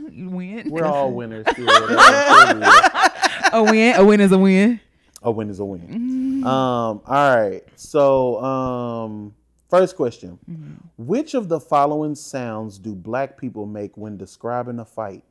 you 0.09 0.29
win. 0.29 0.69
We're 0.71 0.85
all 0.85 1.11
winners 1.11 1.45
here. 1.55 1.67
at 1.69 1.81
Urban 1.83 2.61
Trivia. 2.61 3.49
a 3.53 3.63
win. 3.63 3.95
A 3.97 4.05
win 4.05 4.21
is 4.21 4.31
a 4.31 4.37
win. 4.39 4.79
A 5.21 5.29
win 5.29 5.49
is 5.49 5.59
a 5.59 5.65
win. 5.65 6.43
Um, 6.45 6.47
all 6.47 7.01
right. 7.05 7.61
So, 7.75 8.41
um, 8.43 9.35
first 9.71 9.95
question: 9.95 10.37
mm-hmm. 10.49 10.73
Which 10.97 11.33
of 11.33 11.49
the 11.49 11.59
following 11.59 12.13
sounds 12.15 12.77
do 12.77 12.93
black 12.93 13.37
people 13.39 13.65
make 13.65 13.97
when 13.97 14.17
describing 14.17 14.79
a 14.79 14.85
fight? 14.85 15.23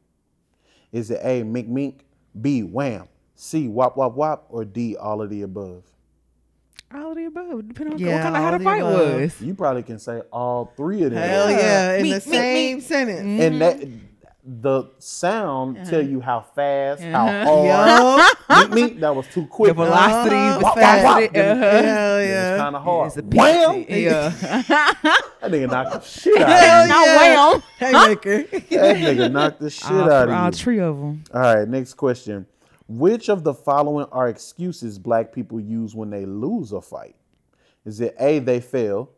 Is 0.92 1.12
it 1.12 1.20
A. 1.22 1.44
Mink 1.44 1.68
mink, 1.68 2.04
B. 2.40 2.62
Wham, 2.64 3.06
C. 3.36 3.68
Wop 3.68 3.96
wop 3.96 4.16
wop, 4.16 4.46
or 4.50 4.64
D. 4.64 4.96
All 4.96 5.22
of 5.22 5.30
the 5.30 5.42
above? 5.42 5.84
All 6.92 7.10
of 7.12 7.16
the 7.16 7.26
above, 7.26 7.68
depending 7.68 7.94
on 7.94 8.00
Yeah, 8.00 8.14
what 8.16 8.22
kind 8.24 8.36
of 8.36 8.42
how 8.42 8.50
the 8.50 8.58
the 8.58 8.64
fight 8.64 8.80
above. 8.80 9.20
was. 9.20 9.40
You 9.40 9.54
probably 9.54 9.84
can 9.84 10.00
say 10.00 10.22
all 10.32 10.72
three 10.76 11.04
of 11.04 11.12
them. 11.12 11.22
Hell 11.28 11.50
yeah. 11.50 11.94
In 11.98 12.02
Meek, 12.02 12.24
the 12.24 12.30
meek, 12.30 12.34
same 12.34 12.76
meek. 12.78 12.84
sentence. 12.86 13.40
And 13.42 13.60
that 13.60 13.78
the 14.42 14.84
sound 14.98 15.84
tell 15.86 16.00
you 16.02 16.20
how 16.20 16.40
fast, 16.40 17.02
Uh-huh. 17.02 17.10
how 17.10 17.44
hard. 17.44 18.32
Yo. 18.48 18.56
Mink 18.60 18.70
mink, 18.74 19.00
that 19.00 19.14
was 19.14 19.26
too 19.28 19.46
quick. 19.46 19.68
The 19.70 19.74
velocity, 19.74 20.34
Uh-huh. 20.34 20.58
the 20.58 20.64
Wop, 20.64 20.76
wop, 20.76 20.78
fast. 20.78 21.36
Uh-huh. 21.36 21.82
Hell 21.82 22.18
It's 22.18 22.60
kind 22.60 22.76
of 22.76 22.82
hard. 22.82 23.06
It's 23.08 23.16
a 23.18 23.22
Wham! 23.22 23.84
Yeah. 23.88 24.32
That 25.40 25.50
nigga 25.52 25.70
knocked 25.70 25.92
the 25.92 26.00
shit 26.00 26.36
out 26.42 26.42
of 26.42 26.48
Hell 26.58 26.82
you. 26.82 26.88
Not 26.88 27.06
yeah. 27.06 27.50
wham. 27.52 27.62
Haymaker. 27.78 28.42
That 28.70 28.96
nigga 28.96 29.32
knocked 29.32 29.60
the 29.60 29.70
shit 29.70 29.90
all, 29.90 30.10
out 30.10 30.28
all 30.28 30.48
of 30.48 30.54
you. 30.54 30.58
three 30.58 30.80
of 30.80 30.96
them. 30.98 31.24
All 31.32 31.40
right, 31.40 31.66
next 31.68 31.94
question. 31.94 32.46
Which 32.88 33.28
of 33.30 33.44
the 33.44 33.54
following 33.54 34.06
are 34.12 34.28
excuses 34.28 34.98
black 34.98 35.32
people 35.32 35.60
use 35.60 35.94
when 35.94 36.10
they 36.10 36.26
lose 36.26 36.72
a 36.72 36.80
fight? 36.80 37.14
Is 37.84 38.00
it 38.00 38.14
A, 38.20 38.38
they 38.40 38.60
fell, 38.60 39.10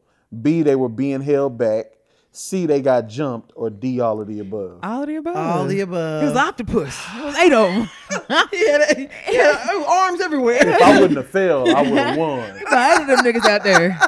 B, 0.43 0.63
they 0.63 0.77
were 0.77 0.89
being 0.89 1.21
held 1.23 1.59
back, 1.59 1.87
C, 2.35 2.65
they 2.65 2.81
got 2.81 3.09
jumped, 3.09 3.53
or 3.55 3.69
D, 3.69 4.01
all 4.01 4.19
of 4.21 4.27
the 4.27 4.39
above? 4.39 4.79
All 4.83 5.03
of 5.03 5.07
the 5.09 5.17
above. 5.17 5.37
All 5.37 5.63
of 5.65 5.69
the 5.69 5.81
above. 5.81 6.23
It 6.23 6.27
was 6.29 6.37
octopus. 6.37 6.99
It 7.15 7.25
was 7.25 7.37
eight 7.37 7.53
of 7.53 7.69
them. 7.69 7.91
yeah, 8.31 8.79
they- 8.95 9.09
yeah, 9.31 9.67
oh, 9.69 9.85
arms 10.09 10.21
everywhere. 10.23 10.57
If 10.67 10.81
I 10.83 10.99
wouldn't 10.99 11.19
have 11.19 11.29
failed, 11.29 11.69
I 11.69 11.83
would 11.83 11.93
have 11.93 12.17
won. 12.19 12.41
eight 12.41 13.01
of 13.03 13.07
them 13.07 13.19
niggas 13.19 13.45
out 13.47 13.63
there. 13.65 14.01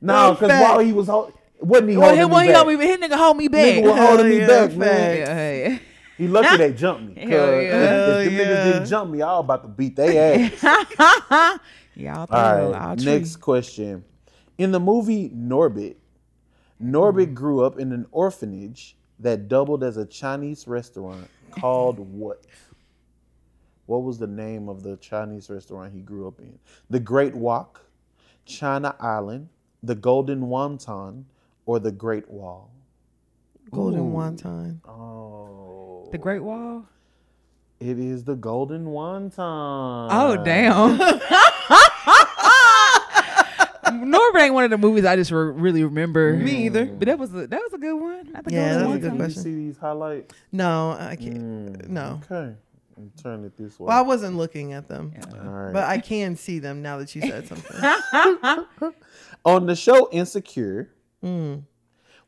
No, 0.00 0.32
because 0.32 0.48
fact. 0.48 0.62
while 0.64 0.78
he 0.80 0.92
was 0.92 1.06
hold, 1.06 1.32
wasn't 1.60 1.90
he 1.90 1.96
Well, 1.96 2.08
holding 2.08 2.22
he, 2.22 2.26
me 2.28 2.32
well, 2.32 2.40
he, 2.40 2.48
back? 2.48 2.56
hold 2.56 2.78
me, 2.80 2.86
his 2.86 2.96
nigga 2.98 3.16
hold 3.16 3.36
me 3.36 3.48
back. 3.48 3.64
Nigga 3.76 3.82
was 3.84 3.92
oh, 3.92 4.06
holding 4.06 4.28
me 4.28 4.38
yeah, 4.40 4.46
back, 4.46 4.76
man. 4.76 5.16
yeah, 5.16 5.34
hey. 5.34 5.80
He 6.18 6.28
lucky 6.28 6.56
they 6.56 6.72
jumped 6.72 7.02
me. 7.02 7.14
'cause 7.14 7.28
Hell 7.30 7.62
yeah. 7.62 7.78
Hell 7.78 8.10
if 8.18 8.24
them 8.24 8.34
niggas 8.34 8.64
didn't 8.72 8.86
jump 8.88 9.10
me, 9.12 9.22
I 9.22 9.26
was 9.32 9.44
about 9.44 9.62
to 9.62 9.68
beat 9.68 9.94
their 9.96 10.50
ass. 10.50 11.60
Yeah, 11.98 12.14
all, 12.18 12.26
All 12.30 12.66
three, 12.66 12.72
right, 12.78 12.98
next 13.04 13.36
question. 13.36 14.04
In 14.58 14.70
the 14.72 14.80
movie 14.80 15.30
Norbit, 15.30 15.94
Norbit 16.82 17.26
mm-hmm. 17.26 17.34
grew 17.34 17.64
up 17.64 17.78
in 17.78 17.92
an 17.92 18.06
orphanage 18.10 18.96
that 19.20 19.48
doubled 19.48 19.82
as 19.82 19.96
a 19.96 20.06
Chinese 20.06 20.66
restaurant 20.66 21.28
called 21.50 21.98
what? 22.12 22.44
What 23.86 24.02
was 24.02 24.18
the 24.18 24.26
name 24.26 24.68
of 24.68 24.82
the 24.82 24.96
Chinese 24.96 25.48
restaurant 25.48 25.92
he 25.92 26.00
grew 26.00 26.26
up 26.26 26.40
in? 26.40 26.58
The 26.90 26.98
Great 26.98 27.34
Wok, 27.34 27.80
China 28.44 28.96
Island, 28.98 29.48
the 29.82 29.94
Golden 29.94 30.42
Wonton, 30.42 31.24
or 31.66 31.78
the 31.78 31.92
Great 31.92 32.28
Wall? 32.28 32.70
Golden 33.70 34.00
Ooh. 34.00 34.16
wonton. 34.16 34.78
Oh, 34.88 36.08
The 36.12 36.18
Great 36.18 36.42
Wall. 36.42 36.86
it 37.80 37.98
is 37.98 38.24
the 38.24 38.36
Golden 38.36 38.86
Wonton. 38.86 40.08
Oh 40.10 40.42
damn. 40.44 41.00
Norbit 44.36 44.42
ain't 44.44 44.54
one 44.54 44.64
of 44.64 44.70
the 44.70 44.78
movies 44.78 45.04
I 45.04 45.16
just 45.16 45.30
re- 45.30 45.50
really 45.52 45.84
remember. 45.84 46.34
Me 46.34 46.66
either. 46.66 46.86
But 46.86 47.06
that 47.06 47.18
was 47.18 47.32
a, 47.34 47.46
that 47.46 47.60
was 47.60 47.72
a 47.72 47.78
good 47.78 47.94
one. 47.94 48.30
I 48.34 48.40
think 48.42 48.50
Yeah, 48.52 48.74
that 48.74 48.78
that 48.80 48.86
was 48.88 48.88
was 48.88 48.96
a 48.96 49.00
good 49.00 49.08
one 49.10 49.18
time. 49.18 49.28
Did 49.28 49.36
you 49.36 49.42
question. 49.42 49.42
see 49.42 49.54
these 49.54 49.76
highlights? 49.78 50.34
No, 50.52 50.90
I 50.98 51.16
can't. 51.16 51.78
Mm, 51.82 51.88
No. 51.88 52.20
Okay. 52.30 52.54
I'm 52.98 53.12
turn 53.22 53.44
it 53.44 53.56
this 53.58 53.78
way. 53.78 53.86
Well, 53.88 53.98
I 53.98 54.00
wasn't 54.00 54.36
looking 54.38 54.72
at 54.72 54.88
them, 54.88 55.12
All 55.44 55.50
right. 55.50 55.72
but 55.72 55.84
I 55.84 55.98
can 55.98 56.34
see 56.34 56.58
them 56.60 56.80
now 56.80 56.96
that 56.98 57.14
you 57.14 57.20
said 57.20 57.46
something. 57.46 57.76
On 59.44 59.66
the 59.66 59.76
show 59.76 60.08
Insecure, 60.12 60.90
Mm. 61.22 61.62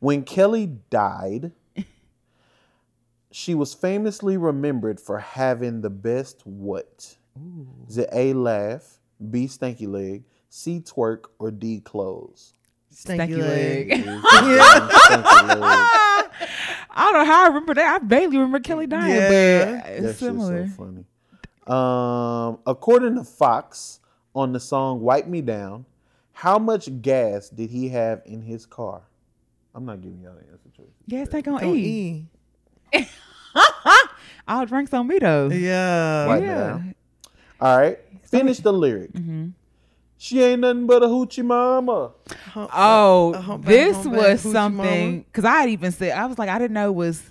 when 0.01 0.24
Kelly 0.24 0.66
died, 0.90 1.52
She 3.30 3.55
was 3.55 3.74
famously 3.74 4.36
remembered 4.39 4.98
for 5.01 5.18
having 5.18 5.80
the 5.82 5.90
best 5.90 6.40
what? 6.47 7.16
Is 7.89 7.98
it 7.98 8.09
A 8.12 8.32
laugh, 8.32 8.98
B 9.30 9.47
stanky 9.47 9.86
leg, 9.86 10.24
C 10.49 10.81
twerk, 10.81 11.25
or 11.39 11.51
D 11.51 11.81
clothes? 11.81 12.55
Stanky, 12.95 13.29
Stanky 13.29 13.39
leg. 13.39 13.89
leg. 13.91 14.01
Stanky 14.01 15.61
leg. 15.61 16.31
I 16.91 17.12
don't 17.12 17.12
know 17.12 17.25
how 17.25 17.45
I 17.45 17.47
remember 17.49 17.75
that. 17.75 18.01
I 18.03 18.05
vaguely 18.05 18.39
remember 18.39 18.61
Kelly 18.61 18.87
dying, 18.87 19.15
Yeah. 19.15 19.81
but 19.83 19.91
it's 19.93 20.07
shit's 20.07 20.19
similar. 20.19 20.66
so 20.69 20.73
funny. 20.75 21.05
Um, 21.66 22.59
according 22.66 23.16
to 23.16 23.25
Foxx, 23.25 24.01
on 24.35 24.53
the 24.53 24.61
song 24.61 25.01
"Wipe 25.01 25.27
Me 25.27 25.41
Down," 25.43 25.85
how 26.33 26.59
much 26.59 26.89
gas 27.03 27.49
did 27.51 27.70
he 27.70 27.89
have 27.91 28.23
in 28.25 28.43
his 28.43 28.65
car? 28.66 29.03
I'm 29.75 29.85
not 29.85 30.01
giving 30.01 30.20
y'all 30.23 30.35
the 30.35 30.51
answer 30.51 30.69
choices. 30.77 30.93
Yes, 31.07 31.29
they 31.29 31.43
gonna 31.43 31.61
Don't 31.61 31.77
eat. 31.77 32.27
E. 32.95 33.07
All 34.49 34.65
drinks 34.66 34.95
on 34.95 35.07
me 35.07 35.19
though. 35.19 35.51
Yeah. 35.51 36.27
Wipe 36.27 36.41
me 36.41 36.47
down. 36.49 36.95
All 37.61 37.77
right, 37.79 37.99
finish 38.25 38.59
the 38.61 38.73
lyric. 38.73 39.12
Mm-hmm. 39.12 39.49
She 40.20 40.43
ain't 40.43 40.61
nothing 40.62 40.86
but 40.86 41.03
a 41.03 41.07
hoochie 41.07 41.45
mama. 41.45 42.11
Hump- 42.53 42.70
Oh, 42.74 43.32
a 43.35 43.40
humpback, 43.40 43.69
this 43.69 43.97
humpback, 43.97 44.20
was 44.20 44.45
hoochie 44.45 44.53
something 44.53 45.20
because 45.23 45.45
I 45.45 45.61
had 45.61 45.69
even 45.70 45.93
said 45.93 46.12
I 46.12 46.27
was 46.27 46.39
like 46.39 46.49
I 46.49 46.59
didn't 46.59 46.74
know 46.74 46.90
was 46.90 47.23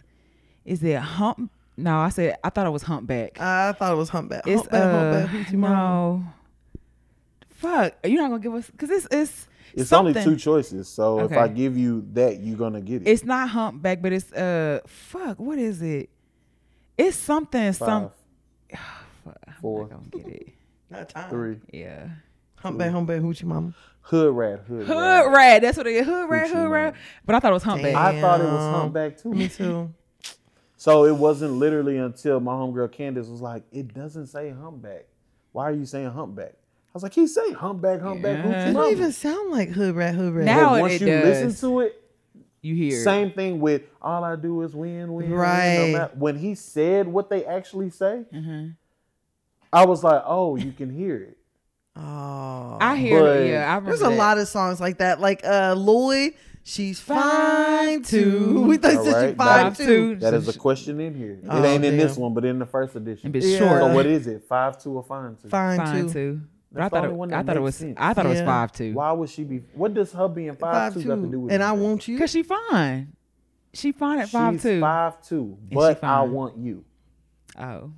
is 0.63 0.81
it 0.83 0.97
hump? 0.97 1.51
No, 1.75 1.97
I 1.97 2.09
said 2.09 2.37
I 2.43 2.49
thought 2.49 2.65
it 2.65 2.69
was 2.71 2.83
humpback. 2.83 3.39
I 3.41 3.73
thought 3.73 3.91
it 3.91 3.97
was 3.97 4.09
humpback. 4.09 4.47
it's 4.47 4.61
humpback, 4.61 4.81
uh 4.81 5.19
humpback, 5.27 5.47
hoochie 5.47 5.53
mama. 5.57 5.75
no. 5.75 6.23
Fuck, 7.49 7.93
you're 8.05 8.21
not 8.21 8.29
gonna 8.29 8.41
give 8.43 8.53
us 8.53 8.69
because 8.69 8.89
it's 8.89 9.07
it's 9.11 9.47
It's 9.73 9.89
something. 9.89 10.15
only 10.15 10.23
two 10.29 10.37
choices, 10.37 10.87
so 10.87 11.19
if 11.21 11.31
I 11.33 11.47
give 11.47 11.75
you 11.77 12.05
that, 12.13 12.39
you're 12.39 12.57
gonna 12.57 12.81
get 12.81 13.01
it. 13.01 13.07
It's 13.07 13.23
not 13.25 13.49
humpback, 13.49 14.01
but 14.01 14.13
it's 14.13 14.31
uh 14.31 14.79
fuck. 14.87 15.39
What 15.39 15.57
is 15.57 15.81
it? 15.81 16.09
It's 16.97 17.17
something. 17.17 17.73
Some. 17.73 18.11
Five, 18.73 18.79
Fuck, 19.25 19.37
I'm 19.63 19.89
not 19.89 19.89
gonna 19.89 20.23
get 20.23 20.27
it. 20.27 20.47
Not 20.89 21.09
time. 21.09 21.29
three. 21.29 21.57
Yeah. 21.73 22.07
Humpback, 22.57 22.91
humpback, 22.91 23.21
hoochie 23.21 23.43
mama. 23.43 23.73
Hood 24.01 24.33
rat, 24.35 24.59
hood, 24.67 24.87
Hood 24.87 24.97
rat. 24.97 25.31
rat. 25.31 25.61
That's 25.61 25.77
what 25.77 25.85
it 25.87 25.95
is. 25.95 26.05
Hood 26.05 26.29
rat. 26.29 26.47
Hoochie 26.47 26.53
Hood 26.53 26.69
rat. 26.69 26.93
mama. 26.93 27.05
But 27.25 27.35
I 27.35 27.39
thought 27.39 27.51
it 27.51 27.53
was 27.53 27.63
humpback. 27.63 27.93
Damn. 27.93 28.05
I 28.15 28.21
thought 28.21 28.41
it 28.41 28.45
was 28.45 28.63
Damn. 28.63 28.73
humpback 28.73 29.17
too. 29.17 29.33
Me 29.33 29.47
too. 29.47 29.93
So 30.79 31.05
it 31.05 31.15
wasn't 31.15 31.53
literally 31.53 31.97
until 31.97 32.39
my 32.39 32.51
homegirl 32.51 32.91
Candace 32.91 33.27
was 33.27 33.41
like, 33.41 33.63
"It 33.71 33.95
doesn't 33.95 34.27
say 34.27 34.51
humpback. 34.51 35.05
Why 35.51 35.63
are 35.69 35.71
you 35.71 35.85
saying 35.87 36.11
humpback?" 36.11 36.53
I 36.53 36.91
was 36.93 37.01
like, 37.01 37.15
"He 37.15 37.25
say 37.25 37.51
humpback, 37.51 37.99
humpback, 37.99 38.37
Yeah. 38.37 38.43
hoochie 38.43 38.67
It 38.69 38.73
mama." 38.73 38.85
don't 38.85 38.91
even 38.91 39.11
sound 39.11 39.51
like 39.51 39.69
hood 39.69 39.95
rat, 39.95 40.13
hood 40.13 40.35
rat. 40.35 40.45
Now 40.45 40.69
but 40.69 40.75
it- 40.77 40.81
once 40.81 40.93
it 40.93 41.01
you 41.01 41.07
does. 41.07 41.23
listen 41.43 41.69
to 41.71 41.79
it, 41.79 42.03
You 42.61 42.75
hear? 42.75 42.93
it. 42.99 43.03
same 43.03 43.31
thing 43.31 43.59
with 43.59 43.81
all 44.03 44.23
I 44.23 44.35
do 44.35 44.61
is 44.61 44.75
win, 44.75 45.13
win, 45.13 45.31
win, 45.31 45.31
Right. 45.31 45.77
no 45.93 45.97
matter- 45.97 46.13
when 46.15 46.35
he 46.37 46.53
said 46.53 47.07
what 47.07 47.31
they 47.31 47.43
actually 47.43 47.89
say, 47.89 48.25
Mhm. 48.31 48.75
I 49.73 49.83
was 49.87 50.03
like, 50.03 50.21
"Oh, 50.27 50.57
you 50.57 50.71
can 50.73 50.91
hear 50.91 51.15
it." 51.15 51.36
Oh. 51.97 52.77
I 52.79 52.95
hear. 52.97 53.19
But- 53.21 53.37
it. 53.41 53.49
Yeah, 53.51 53.63
I 53.71 53.75
remember. 53.75 53.89
There's 53.89 54.01
a 54.01 54.05
that. 54.05 54.17
lot 54.17 54.37
of 54.37 54.47
songs 54.47 54.79
like 54.79 54.99
that. 54.99 55.19
Like 55.19 55.43
uh 55.45 55.73
Lloyd, 55.77 56.33
she's 56.63 56.99
fine 56.99 58.03
too. 58.03 58.61
We 58.67 58.77
thought 58.77 58.97
All 58.97 59.05
she 59.05 59.11
right, 59.11 59.35
fine 59.37 59.73
that- 59.73 59.77
too. 59.77 60.15
That 60.17 60.33
is 60.33 60.47
a 60.47 60.57
question 60.57 60.99
in 60.99 61.15
here. 61.15 61.33
It 61.33 61.45
Oh, 61.49 61.63
ain't 61.63 61.83
in 61.85 61.97
this 61.97 62.15
one, 62.17 62.33
but 62.33 62.45
in 62.45 62.59
the 62.59 62.65
first 62.65 62.95
edition. 62.95 63.27
And 63.27 63.33
bit 63.33 63.43
Yeah. 63.43 63.57
short. 63.59 63.81
So 63.81 63.93
what 63.93 64.05
is 64.05 64.27
it? 64.27 64.43
Five 64.47 64.81
two 64.81 64.91
or 64.97 65.03
five 65.03 65.41
two? 65.41 65.49
Fine, 65.49 65.77
Fine 65.79 66.07
too. 66.07 66.13
too. 66.13 66.41
But 66.71 66.81
I 66.81 66.83
That's 66.83 66.91
the 66.91 66.95
thought 66.97 67.03
only 67.05 67.15
it. 67.15 67.17
one 67.17 67.33
I 67.33 67.37
that 67.37 67.45
thought 67.45 67.55
it 67.55 67.59
makes 67.59 67.65
was. 67.65 67.75
sense. 67.77 67.97
I 67.97 68.13
thought 68.13 68.25
it 68.25 68.29
was 68.29 68.41
five 68.41 68.71
two. 68.73 68.93
Why 68.93 69.11
would 69.13 69.29
she 69.29 69.43
be? 69.43 69.63
What 69.73 69.93
does 69.93 70.11
her 70.11 70.27
being 70.27 70.53
five, 70.55 70.59
Five 70.73 70.93
two 70.95 71.01
two. 71.03 71.07
got 71.07 71.15
to 71.15 71.27
do 71.27 71.39
with 71.39 71.51
it? 71.51 71.55
And 71.55 71.63
I 71.63 71.69
anything? 71.69 71.83
want 71.87 72.07
you. 72.07 72.19
Cause 72.19 72.29
she 72.31 72.43
fine. 72.43 73.13
She 73.73 73.91
fine 73.91 74.19
at 74.19 74.29
five 74.29 74.53
She's 74.55 74.63
two. 74.63 74.79
five 74.81 75.21
two, 75.25 75.57
but 75.71 76.03
I 76.03 76.21
want 76.23 76.57
you. 76.57 76.83
Oh, 77.57 77.91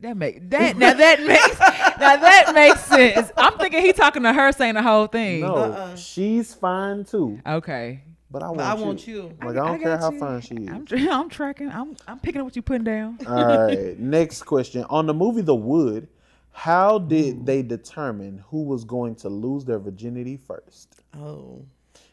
that 0.00 0.16
make 0.16 0.48
that 0.50 0.76
now 0.76 0.94
that 0.94 1.20
makes 1.26 1.58
now 1.60 2.16
that 2.16 2.52
makes 2.54 2.84
sense. 2.84 3.30
I'm 3.36 3.58
thinking 3.58 3.82
he 3.82 3.92
talking 3.92 4.22
to 4.22 4.32
her, 4.32 4.52
saying 4.52 4.74
the 4.74 4.82
whole 4.82 5.06
thing. 5.06 5.40
No, 5.40 5.54
Uh-uh. 5.56 5.96
she's 5.96 6.54
fine 6.54 7.04
too, 7.04 7.38
Okay. 7.46 8.02
but 8.30 8.42
I 8.42 8.46
want 8.46 8.58
But 8.58 8.66
I 8.66 8.76
you. 8.78 8.84
want 8.84 9.06
you. 9.06 9.22
Like 9.40 9.50
I, 9.50 9.52
don't 9.54 9.80
care 9.80 9.96
got 9.96 10.00
how 10.00 10.10
you. 10.12 10.18
fine 10.18 10.40
she 10.40 10.54
is. 10.54 10.68
I'm, 10.68 10.86
I'm 11.10 11.28
tracking. 11.28 11.68
I'm 11.70 11.96
I'm 12.08 12.18
picking 12.18 12.40
up 12.40 12.46
what 12.46 12.56
you 12.56 12.62
putting 12.62 12.84
down. 12.84 13.18
All 13.26 13.66
right, 13.66 13.98
next 13.98 14.42
question. 14.42 14.84
On 14.90 15.06
the 15.06 15.14
movie 15.14 15.42
The 15.42 15.54
Wood, 15.54 16.08
how 16.52 16.98
did 16.98 17.44
they 17.46 17.62
determine 17.62 18.42
who 18.48 18.62
was 18.64 18.84
going 18.84 19.14
to 19.16 19.28
lose 19.28 19.64
their 19.64 19.78
virginity 19.78 20.36
first? 20.36 21.02
Oh. 21.16 21.62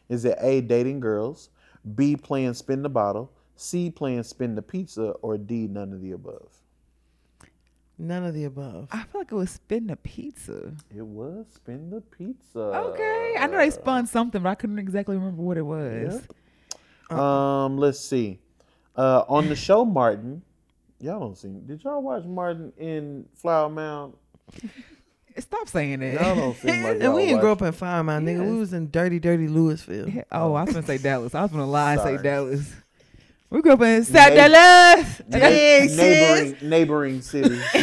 Is 0.08 0.24
it 0.24 0.38
A, 0.40 0.60
dating 0.62 1.00
girls, 1.00 1.50
B, 1.94 2.16
playing 2.16 2.54
spin 2.54 2.82
the 2.82 2.88
bottle, 2.88 3.30
C, 3.56 3.90
playing 3.90 4.22
spin 4.22 4.54
the 4.54 4.62
pizza, 4.62 5.10
or 5.22 5.36
D, 5.36 5.66
none 5.68 5.92
of 5.92 6.00
the 6.00 6.12
above? 6.12 6.48
None 7.98 8.24
of 8.24 8.32
the 8.34 8.44
above. 8.44 8.88
I 8.92 9.02
feel 9.04 9.20
like 9.20 9.32
it 9.32 9.34
was 9.34 9.50
spin 9.50 9.88
the 9.88 9.96
pizza. 9.96 10.72
It 10.96 11.04
was 11.04 11.46
spin 11.54 11.90
the 11.90 12.00
pizza. 12.00 12.60
Okay, 12.60 13.34
I 13.38 13.46
know 13.48 13.58
they 13.58 13.70
spun 13.70 14.06
something, 14.06 14.42
but 14.42 14.48
I 14.48 14.54
couldn't 14.54 14.78
exactly 14.78 15.16
remember 15.16 15.42
what 15.42 15.56
it 15.56 15.62
was. 15.62 16.22
Um, 17.10 17.76
let's 17.76 17.98
see. 17.98 18.38
Uh, 18.94 19.24
on 19.28 19.48
the 19.48 19.56
show 19.56 19.84
Martin, 19.84 20.42
y'all 21.00 21.18
don't 21.18 21.36
see. 21.36 21.48
Did 21.66 21.82
y'all 21.82 22.02
watch 22.02 22.24
Martin 22.24 22.72
in 22.78 23.26
Flower 23.34 23.68
Mound? 23.68 24.14
Stop 25.38 25.68
saying 25.68 26.00
that. 26.00 26.14
Y'all 26.14 26.34
don't 26.34 26.56
seem 26.56 26.82
like 26.82 26.94
And 26.94 27.02
y'all 27.02 27.14
we 27.14 27.26
didn't 27.26 27.40
grow 27.40 27.52
up 27.52 27.62
in 27.62 27.72
Flower 27.72 28.02
Mound, 28.02 28.26
nigga. 28.26 28.48
We 28.48 28.58
was 28.58 28.72
in 28.72 28.90
dirty, 28.90 29.18
dirty 29.18 29.46
Lewisville. 29.46 30.24
Oh, 30.32 30.54
I 30.54 30.64
was 30.64 30.74
gonna 30.74 30.86
say 30.86 30.98
Dallas. 30.98 31.34
I 31.34 31.42
was 31.42 31.50
gonna 31.50 31.66
lie 31.66 31.94
and 31.94 32.02
say 32.02 32.22
Dallas. 32.22 32.72
We 33.50 33.62
grew 33.62 33.72
up 33.72 33.80
in 33.82 34.04
South 34.04 34.28
Neigh- 34.30 34.34
Dallas. 34.36 35.22
Hey, 35.32 35.86
sis. 35.88 35.96
neighboring 35.96 36.56
neighboring 36.70 37.20
cities. 37.22 37.62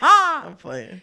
I'm 0.00 0.56
playing. 0.56 1.02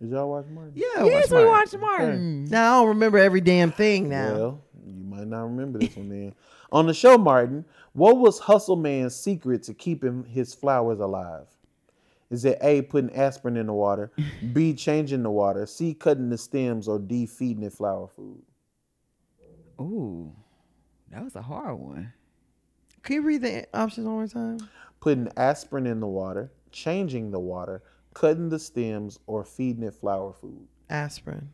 Did 0.00 0.10
y'all 0.10 0.30
watch 0.30 0.46
Martin? 0.50 0.72
Yeah, 0.76 1.04
Yes, 1.04 1.30
watched 1.30 1.30
we 1.30 1.36
Martin. 1.36 1.50
watched 1.50 1.78
Martin. 1.78 2.44
Now 2.46 2.76
I 2.76 2.80
don't 2.80 2.88
remember 2.88 3.18
every 3.18 3.40
damn 3.40 3.72
thing 3.72 4.08
now. 4.08 4.32
Well, 4.34 4.64
you 4.86 4.94
might 5.04 5.26
not 5.26 5.42
remember 5.42 5.78
this 5.80 5.96
one 5.96 6.08
then. 6.08 6.34
On 6.70 6.86
the 6.86 6.94
show, 6.94 7.18
Martin, 7.18 7.64
what 7.94 8.18
was 8.18 8.38
Hustle 8.38 8.76
Man's 8.76 9.16
secret 9.16 9.62
to 9.64 9.74
keeping 9.74 10.24
his 10.24 10.54
flowers 10.54 11.00
alive? 11.00 11.46
Is 12.30 12.44
it 12.44 12.58
A, 12.60 12.82
putting 12.82 13.10
aspirin 13.16 13.56
in 13.56 13.66
the 13.66 13.72
water, 13.72 14.12
B, 14.52 14.74
changing 14.74 15.22
the 15.22 15.30
water, 15.30 15.64
C, 15.66 15.94
cutting 15.94 16.28
the 16.28 16.36
stems, 16.38 16.86
or 16.86 16.98
D, 16.98 17.24
feeding 17.26 17.62
it 17.64 17.72
flower 17.72 18.06
food? 18.06 18.42
Ooh, 19.80 20.32
that 21.10 21.22
was 21.24 21.36
a 21.36 21.42
hard 21.42 21.78
one. 21.78 22.12
Can 23.02 23.14
you 23.16 23.22
read 23.22 23.42
the 23.42 23.66
options 23.74 24.06
one 24.06 24.16
more 24.16 24.26
time? 24.26 24.58
Putting 25.00 25.28
aspirin 25.36 25.86
in 25.86 26.00
the 26.00 26.06
water, 26.06 26.50
changing 26.72 27.30
the 27.30 27.40
water, 27.40 27.82
cutting 28.14 28.48
the 28.48 28.58
stems, 28.58 29.18
or 29.26 29.44
feeding 29.44 29.84
it 29.84 29.94
flower 29.94 30.32
food? 30.32 30.66
Aspirin. 30.90 31.50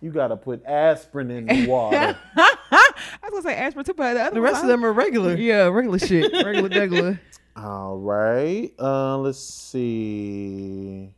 You 0.00 0.10
got 0.10 0.28
to 0.28 0.36
put 0.36 0.64
aspirin 0.66 1.30
in 1.30 1.46
the 1.46 1.66
water. 1.66 2.16
I 2.36 2.92
was 3.30 3.42
gonna 3.42 3.42
say 3.42 3.56
aspirin 3.56 3.84
too, 3.84 3.94
but 3.94 4.14
the, 4.14 4.20
other 4.22 4.34
The 4.34 4.40
one, 4.40 4.50
rest 4.50 4.62
of 4.62 4.68
them 4.68 4.84
are 4.84 4.92
regular. 4.92 5.34
yeah, 5.38 5.64
regular 5.64 5.98
shit, 5.98 6.32
regular, 6.32 6.68
regular. 6.68 7.20
All 7.56 7.96
right. 7.96 8.72
Uh, 8.78 9.18
let's 9.18 9.38
see. 9.38 11.14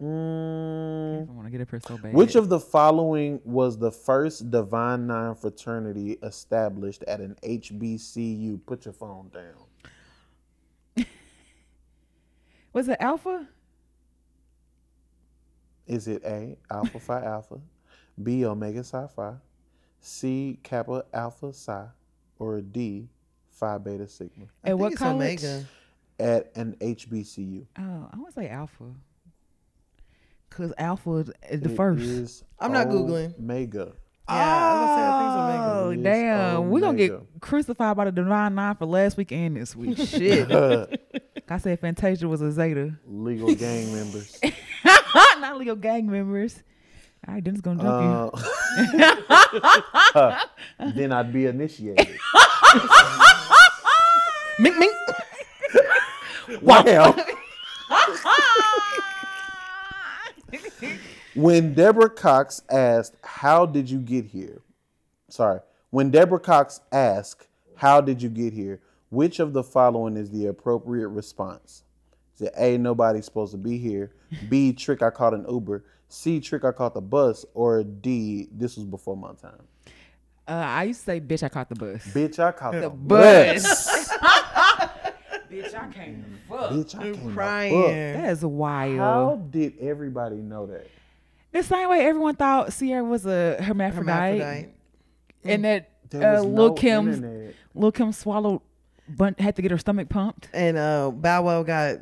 Mm, 0.00 1.28
I 1.28 1.32
want 1.32 1.46
to 1.46 1.50
get 1.50 1.60
up 1.60 1.70
here 1.70 1.80
so 1.80 1.98
bad. 1.98 2.14
Which 2.14 2.36
of 2.36 2.48
the 2.48 2.60
following 2.60 3.40
was 3.44 3.76
the 3.78 3.90
first 3.90 4.48
Divine 4.48 5.08
Nine 5.08 5.34
fraternity 5.34 6.18
established 6.22 7.02
at 7.04 7.20
an 7.20 7.36
HBCU? 7.42 8.60
Put 8.64 8.84
your 8.84 8.94
phone 8.94 9.30
down. 9.34 11.04
was 12.72 12.88
it 12.88 12.96
Alpha? 13.00 13.48
Is 15.88 16.06
it 16.06 16.22
A, 16.24 16.56
Alpha 16.70 17.00
Phi 17.00 17.24
Alpha, 17.24 17.58
B, 18.22 18.44
Omega 18.44 18.84
Psi 18.84 19.06
Phi, 19.08 19.32
C, 20.00 20.60
Kappa 20.62 21.04
Alpha 21.12 21.52
Psi, 21.52 21.86
or 22.38 22.60
D, 22.60 23.08
Phi 23.50 23.78
Beta 23.78 24.06
Sigma? 24.06 24.44
I 24.62 24.70
At 24.70 24.78
what 24.78 24.94
college? 24.94 25.42
Omega. 25.42 25.64
At 26.20 26.52
an 26.56 26.76
HBCU. 26.80 27.64
Oh, 27.78 28.08
I 28.12 28.16
want 28.16 28.28
to 28.28 28.40
say 28.40 28.48
Alpha. 28.48 28.84
Cause 30.50 30.72
Alpha 30.78 31.10
is 31.50 31.60
the 31.60 31.70
It 31.70 31.76
first. 31.76 32.02
is 32.02 32.44
I'm 32.58 32.72
not 32.72 32.88
Googling. 32.88 33.38
Omega. 33.38 33.92
Yeah, 34.28 34.34
I 34.34 34.80
was 34.82 34.88
say, 34.90 35.02
I 35.04 35.10
think 35.18 35.28
it's 35.28 35.38
Omega. 35.38 35.72
Oh 35.72 35.90
It 35.90 35.98
is 35.98 36.02
damn, 36.02 36.70
we 36.70 36.80
gonna 36.80 36.98
get 36.98 37.40
crucified 37.40 37.96
by 37.96 38.04
the 38.06 38.12
Divine 38.12 38.54
Nine 38.56 38.74
for 38.74 38.86
last 38.86 39.16
week 39.16 39.32
and 39.32 39.56
this 39.56 39.74
week. 39.76 39.96
Shit, 40.08 40.50
I 41.48 41.58
said 41.58 41.80
Fantasia 41.80 42.26
was 42.28 42.40
a 42.42 42.50
Zeta, 42.52 42.94
Legal 43.06 43.54
gang 43.54 43.92
members. 43.94 44.38
not 45.38 45.56
legal 45.58 45.76
gang 45.76 46.10
members. 46.10 46.62
All 47.26 47.34
right, 47.34 47.42
Dennis 47.44 47.60
gonna 47.60 47.82
jump 47.82 48.34
Uh, 50.14 50.38
then 50.94 51.12
I'd 51.12 51.32
be 51.32 51.46
initiated. 51.46 52.08
Mink, 54.58 54.76
mink. 54.78 54.92
Wow. 56.62 57.14
When 61.34 61.74
Deborah 61.74 62.10
Cox 62.10 62.62
asked, 62.70 63.16
How 63.22 63.66
did 63.66 63.90
you 63.90 63.98
get 63.98 64.26
here? 64.26 64.62
Sorry. 65.28 65.60
When 65.90 66.10
Deborah 66.10 66.40
Cox 66.40 66.80
asked, 66.92 67.48
How 67.76 68.00
did 68.00 68.22
you 68.22 68.28
get 68.28 68.52
here? 68.52 68.80
Which 69.10 69.40
of 69.40 69.52
the 69.52 69.62
following 69.62 70.16
is 70.16 70.30
the 70.30 70.46
appropriate 70.46 71.08
response? 71.08 71.84
Is 72.36 72.42
it 72.42 72.54
A, 72.56 72.78
nobody's 72.78 73.24
supposed 73.24 73.52
to 73.52 73.58
be 73.58 73.78
here? 73.78 74.12
B, 74.48 74.72
trick, 74.72 75.02
I 75.02 75.10
caught 75.10 75.34
an 75.34 75.44
Uber? 75.48 75.84
C, 76.08 76.40
trick, 76.40 76.64
I 76.64 76.72
caught 76.72 76.94
the 76.94 77.00
bus? 77.00 77.44
Or 77.54 77.82
D, 77.82 78.48
this 78.52 78.76
was 78.76 78.84
before 78.84 79.16
my 79.16 79.32
time? 79.32 79.62
Uh, 80.46 80.52
I 80.52 80.84
used 80.84 81.00
to 81.00 81.04
say, 81.06 81.20
bitch, 81.20 81.42
I 81.42 81.48
caught 81.48 81.68
the 81.68 81.74
bus. 81.74 82.06
Bitch, 82.06 82.38
I 82.38 82.52
caught 82.52 82.72
the, 82.72 82.88
bus. 82.88 83.62
bus. 83.64 84.08
bitch, 85.50 85.74
I 85.74 85.92
came 85.92 86.24
to 86.24 86.54
fuck. 86.56 86.70
Bitch, 86.70 86.94
I 86.98 87.06
I'm 87.08 87.14
came 87.14 87.32
crying. 87.34 87.72
crying. 87.82 88.12
That 88.22 88.30
is 88.32 88.44
wild. 88.44 88.98
How 88.98 89.36
did 89.50 89.78
everybody 89.80 90.36
know 90.36 90.66
that? 90.66 90.86
The 91.52 91.62
same 91.62 91.88
way 91.88 92.00
everyone 92.06 92.36
thought 92.36 92.72
Ciara 92.72 93.02
was 93.02 93.24
a 93.26 93.56
hermaphrodite, 93.62 94.38
Hermaphrodite. 94.38 94.74
and 95.44 95.64
that 95.64 95.90
There 96.10 96.34
uh, 96.34 96.36
was 96.36 96.44
Lil 96.44 96.68
no 96.68 96.72
Kim, 96.74 97.08
internet. 97.08 97.54
Lil 97.74 97.92
Kim 97.92 98.12
swallowed, 98.12 98.60
bun- 99.08 99.34
had 99.38 99.56
to 99.56 99.62
get 99.62 99.70
her 99.70 99.78
stomach 99.78 100.08
pumped. 100.10 100.48
And 100.52 100.76
uh, 100.76 101.10
Bow 101.10 101.42
Wow 101.44 101.62
got 101.62 101.96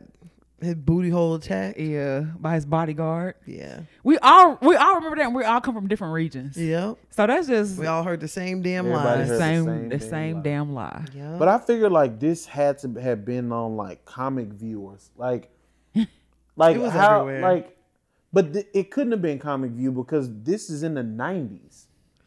his 0.60 0.74
booty 0.74 1.10
hole 1.10 1.34
attack. 1.34 1.76
Yeah, 1.78 2.20
by 2.38 2.54
his 2.54 2.64
bodyguard. 2.64 3.34
Yeah. 3.46 3.80
We 4.02 4.16
all 4.18 4.58
we 4.62 4.74
all 4.76 4.94
remember 4.96 5.16
that, 5.16 5.26
and 5.26 5.34
we 5.34 5.44
all 5.44 5.60
come 5.60 5.74
from 5.74 5.86
different 5.88 6.14
regions. 6.14 6.56
Yep. 6.56 6.96
So 7.10 7.26
that's 7.26 7.46
just 7.46 7.78
We 7.78 7.86
all 7.86 8.02
heard 8.02 8.20
the 8.20 8.28
same 8.28 8.62
damn 8.62 8.86
Everybody 8.86 9.20
lies. 9.20 9.28
the 9.28 9.34
heard- 9.34 9.38
same, 9.40 9.64
same 9.64 9.88
the 9.90 9.98
damn 9.98 10.08
same 10.08 10.36
lie. 10.36 10.42
damn 10.42 10.72
lie. 10.74 11.04
Yep. 11.14 11.38
But 11.38 11.48
I 11.48 11.58
figured 11.58 11.92
like 11.92 12.18
this 12.20 12.46
had 12.46 12.78
to 12.78 12.92
have 13.00 13.24
been 13.24 13.52
on 13.52 13.76
like 13.76 14.04
comic 14.04 14.48
viewers, 14.48 15.10
like, 15.16 15.50
like 16.56 16.76
It 16.76 16.80
was 16.80 16.92
how, 16.92 17.20
everywhere. 17.28 17.42
like, 17.42 17.76
but 18.32 18.52
th- 18.52 18.66
it 18.74 18.90
couldn't 18.90 19.12
have 19.12 19.22
been 19.22 19.38
comic 19.38 19.72
view 19.72 19.92
because 19.92 20.28
this 20.42 20.70
is 20.70 20.82
in 20.82 20.94
the 20.94 21.02
'90s. 21.02 21.84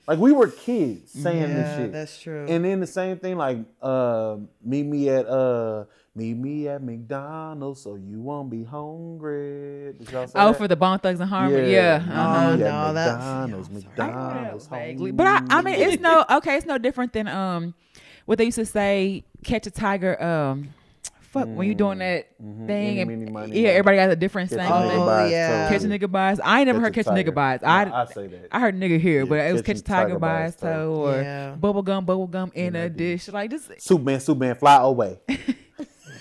Like 0.07 0.18
we 0.18 0.31
were 0.31 0.47
kids 0.47 1.11
saying 1.11 1.53
this 1.53 1.77
shit, 1.77 1.91
that's 1.91 2.19
true. 2.19 2.45
and 2.49 2.65
then 2.65 2.80
the 2.80 2.88
same 2.88 3.18
thing 3.19 3.38
like, 3.38 3.60
uh, 3.80 4.38
meet 4.64 4.84
me 4.88 5.07
at 5.10 5.27
uh, 5.27 5.85
meet 6.20 6.34
me 6.38 6.68
at 6.68 6.84
McDonald's 6.84 7.82
so 7.82 7.96
you 7.96 8.20
won't 8.20 8.50
be 8.50 8.64
hungry. 8.64 9.94
Did 9.98 10.12
y'all 10.12 10.28
say 10.28 10.34
Oh, 10.40 10.48
that? 10.50 10.58
for 10.58 10.68
the 10.68 10.76
Bone 10.76 11.00
Thugs 11.00 11.20
and 11.20 11.30
Harmony. 11.30 11.72
Yeah. 11.72 12.00
meet 12.00 12.08
uh-huh. 12.12 12.50
Oh, 12.54 12.58
me 12.58 12.64
at 12.64 12.72
no, 12.72 12.94
that's- 12.94 13.16
McDonald's, 13.18 13.70
yeah, 13.70 13.78
I'm. 14.04 14.08
McDonald's, 14.08 14.68
Vaguely. 14.68 15.12
But 15.12 15.28
I, 15.28 15.41
I 15.50 15.62
mean, 15.62 15.76
it's 15.76 16.02
no 16.02 16.26
okay. 16.32 16.58
It's 16.58 16.66
no 16.66 16.78
different 16.78 17.14
than 17.14 17.28
um, 17.28 17.74
what 18.26 18.38
they 18.38 18.46
used 18.46 18.58
to 18.58 18.66
say, 18.66 19.24
catch 19.44 19.66
a 19.68 19.72
tiger. 19.72 20.22
Um, 20.22 20.70
fuck 21.32 21.48
when 21.48 21.68
you 21.68 21.76
doing 21.76 22.00
that 22.00 22.26
Mhm. 22.41 22.66
thing, 22.68 22.88
Eeny, 22.98 23.02
and 23.02 23.10
meeny, 23.20 23.32
miny, 23.32 23.60
yeah, 23.62 23.68
moe. 23.68 23.70
everybody 23.74 23.98
got 23.98 24.10
a 24.10 24.16
different 24.16 24.50
Catch 24.50 24.58
saying. 24.60 24.72
nigga 24.72 24.90
thing. 24.90 25.06
by 25.06 25.24
his 25.24 25.32
yeah. 25.32 25.70
Catch 25.70 25.84
a 25.84 25.88
nigga 25.88 26.12
by 26.12 26.30
his. 26.32 26.40
I 26.40 26.60
ain't 26.60 26.66
never 26.68 26.80
heard 26.80 26.94
Catch 26.94 27.06
catch 27.06 27.12
a 27.12 27.16
a 27.16 27.22
nigga 27.22 27.26
tiger. 27.26 27.32
by 27.34 27.52
his. 27.54 27.62
No, 27.62 27.68
I 27.68 28.02
I 28.02 28.06
say 28.06 28.28
that. 28.28 28.48
I 28.52 28.60
heard 28.60 28.76
nigga 28.76 29.00
here, 29.00 29.20
Yeah, 29.24 29.30
but 29.30 29.36
it 29.40 29.54
was 29.54 29.62
catch 29.62 29.76
catch 29.78 29.78
a 29.78 30.02
a 30.02 30.06
tiger 30.06 30.20
by 30.20 30.44
his 30.46 30.56
toe 30.56 30.94
or 31.06 31.22
Yeah. 31.22 31.52
bubble 31.52 31.84
gum, 31.84 32.04
bubble 32.06 32.26
gum 32.28 32.52
in 32.56 32.76
a 32.76 32.86
a 32.86 32.90
dish. 32.90 33.28
Like 33.30 33.52
this. 33.52 33.70
Superman, 33.78 34.20
Superman, 34.20 34.56
fly 34.56 34.78
away. 34.82 35.20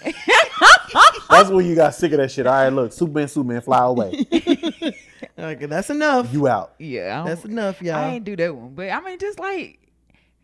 That's 1.31 1.51
when 1.51 1.67
you 1.67 1.75
got 1.75 1.95
sick 1.95 2.13
of 2.13 2.19
that 2.19 2.31
shit. 2.31 2.47
All 2.47 2.53
right, 2.55 2.69
look, 2.71 2.93
Superman, 2.93 3.29
Superman, 3.29 3.61
fly 3.61 3.85
away. 3.85 4.25
Okay, 5.37 5.67
that's 5.67 5.89
enough. 5.91 6.33
You 6.33 6.49
out. 6.49 6.75
Yeah, 6.81 7.23
That's 7.25 7.45
enough, 7.45 7.81
y'all. 7.81 7.95
I 7.97 8.09
ain't 8.15 8.25
do 8.25 8.35
that 8.37 8.55
one, 8.57 8.75
but 8.75 8.89
I 8.91 9.01
mean, 9.01 9.19
just 9.21 9.39
like 9.39 9.79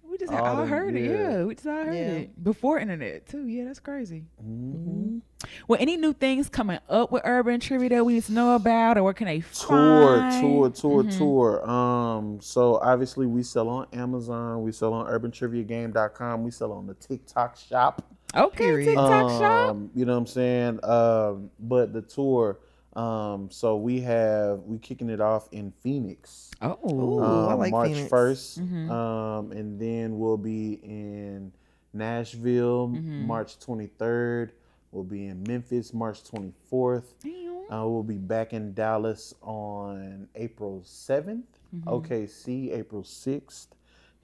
we 0.09 0.17
just 0.19 0.33
All 0.33 0.45
all 0.45 0.57
them- 0.59 0.69
heard 0.69 0.95
it. 0.97 1.05
yeah. 1.11 1.31
Yeah, 1.39 1.45
we 1.45 1.55
just 1.57 1.67
all 1.67 1.75
heard 1.85 1.95
Yeah. 1.95 2.01
it 2.13 2.45
before 2.45 2.79
internet 2.79 3.27
too. 3.29 3.45
Yeah, 3.49 3.65
that's 3.65 3.81
crazy. 3.81 4.23
Mm-hmm. 4.41 5.19
Well, 5.67 5.81
any 5.81 5.97
new 5.97 6.13
things 6.13 6.49
coming 6.49 6.79
up 6.89 7.11
with 7.11 7.23
Urban 7.25 7.59
Trivia 7.59 7.89
that 7.89 8.05
we 8.07 8.15
need 8.15 8.25
to 8.25 8.33
know 8.33 8.55
about, 8.55 8.97
or 8.97 9.03
where 9.03 9.13
can 9.15 9.27
they 9.27 9.41
Tour, 9.53 10.19
find? 10.21 10.41
tour, 10.41 10.71
tour, 10.71 11.03
tour. 11.11 11.69
Um, 11.69 12.41
so 12.41 12.77
obviously 12.77 13.27
we 13.27 13.43
sell 13.43 13.69
on 13.69 13.87
Amazon, 13.93 14.63
we 14.63 14.71
sell 14.71 14.93
on 14.93 15.07
urbantriviagame.com, 15.07 16.45
we 16.45 16.51
sell 16.53 16.71
on 16.73 16.87
the 16.87 16.95
TikTok 16.95 17.57
shop. 17.57 18.14
Okay, 18.35 18.57
Period. 18.65 18.87
TikTok 18.87 19.31
shop. 19.41 19.71
Um, 19.71 19.91
you 19.95 20.05
know 20.05 20.13
what 20.13 20.19
I'm 20.19 20.27
saying? 20.27 20.81
Um, 20.85 21.51
but 21.61 21.93
the 21.93 22.03
tour, 22.03 22.59
um, 22.97 23.49
so 23.51 23.77
we 23.77 24.01
have 24.03 24.61
we 24.65 24.79
kicking 24.79 25.09
it 25.11 25.21
off 25.21 25.49
in 25.53 25.73
Phoenix. 25.81 26.51
Oh, 26.63 26.79
Ooh, 26.93 27.23
um, 27.23 27.49
I 27.49 27.55
like 27.55 27.71
March 27.71 27.91
Phoenix. 27.91 28.09
1st. 28.11 28.61
Mhm. 28.61 28.91
Um, 28.91 29.53
and 29.53 29.79
then 29.81 30.19
we'll 30.19 30.37
be 30.37 30.75
in 30.83 31.53
Nashville 31.93 32.89
Mhm. 32.89 33.27
March 33.27 33.59
23rd. 33.61 34.51
We'll 34.93 35.05
be 35.05 35.27
in 35.27 35.43
Memphis 35.47 35.93
March 35.95 36.23
24th. 36.25 37.15
Uh, 37.73 37.89
we'll 37.89 38.03
be 38.05 38.19
back 38.19 38.53
in 38.53 38.75
Dallas 38.75 39.35
on 39.43 40.29
April 40.35 40.83
7th. 40.85 41.59
Mm-hmm. 41.75 41.89
OKC 41.89 42.71
April 42.73 43.03
6th. 43.03 43.74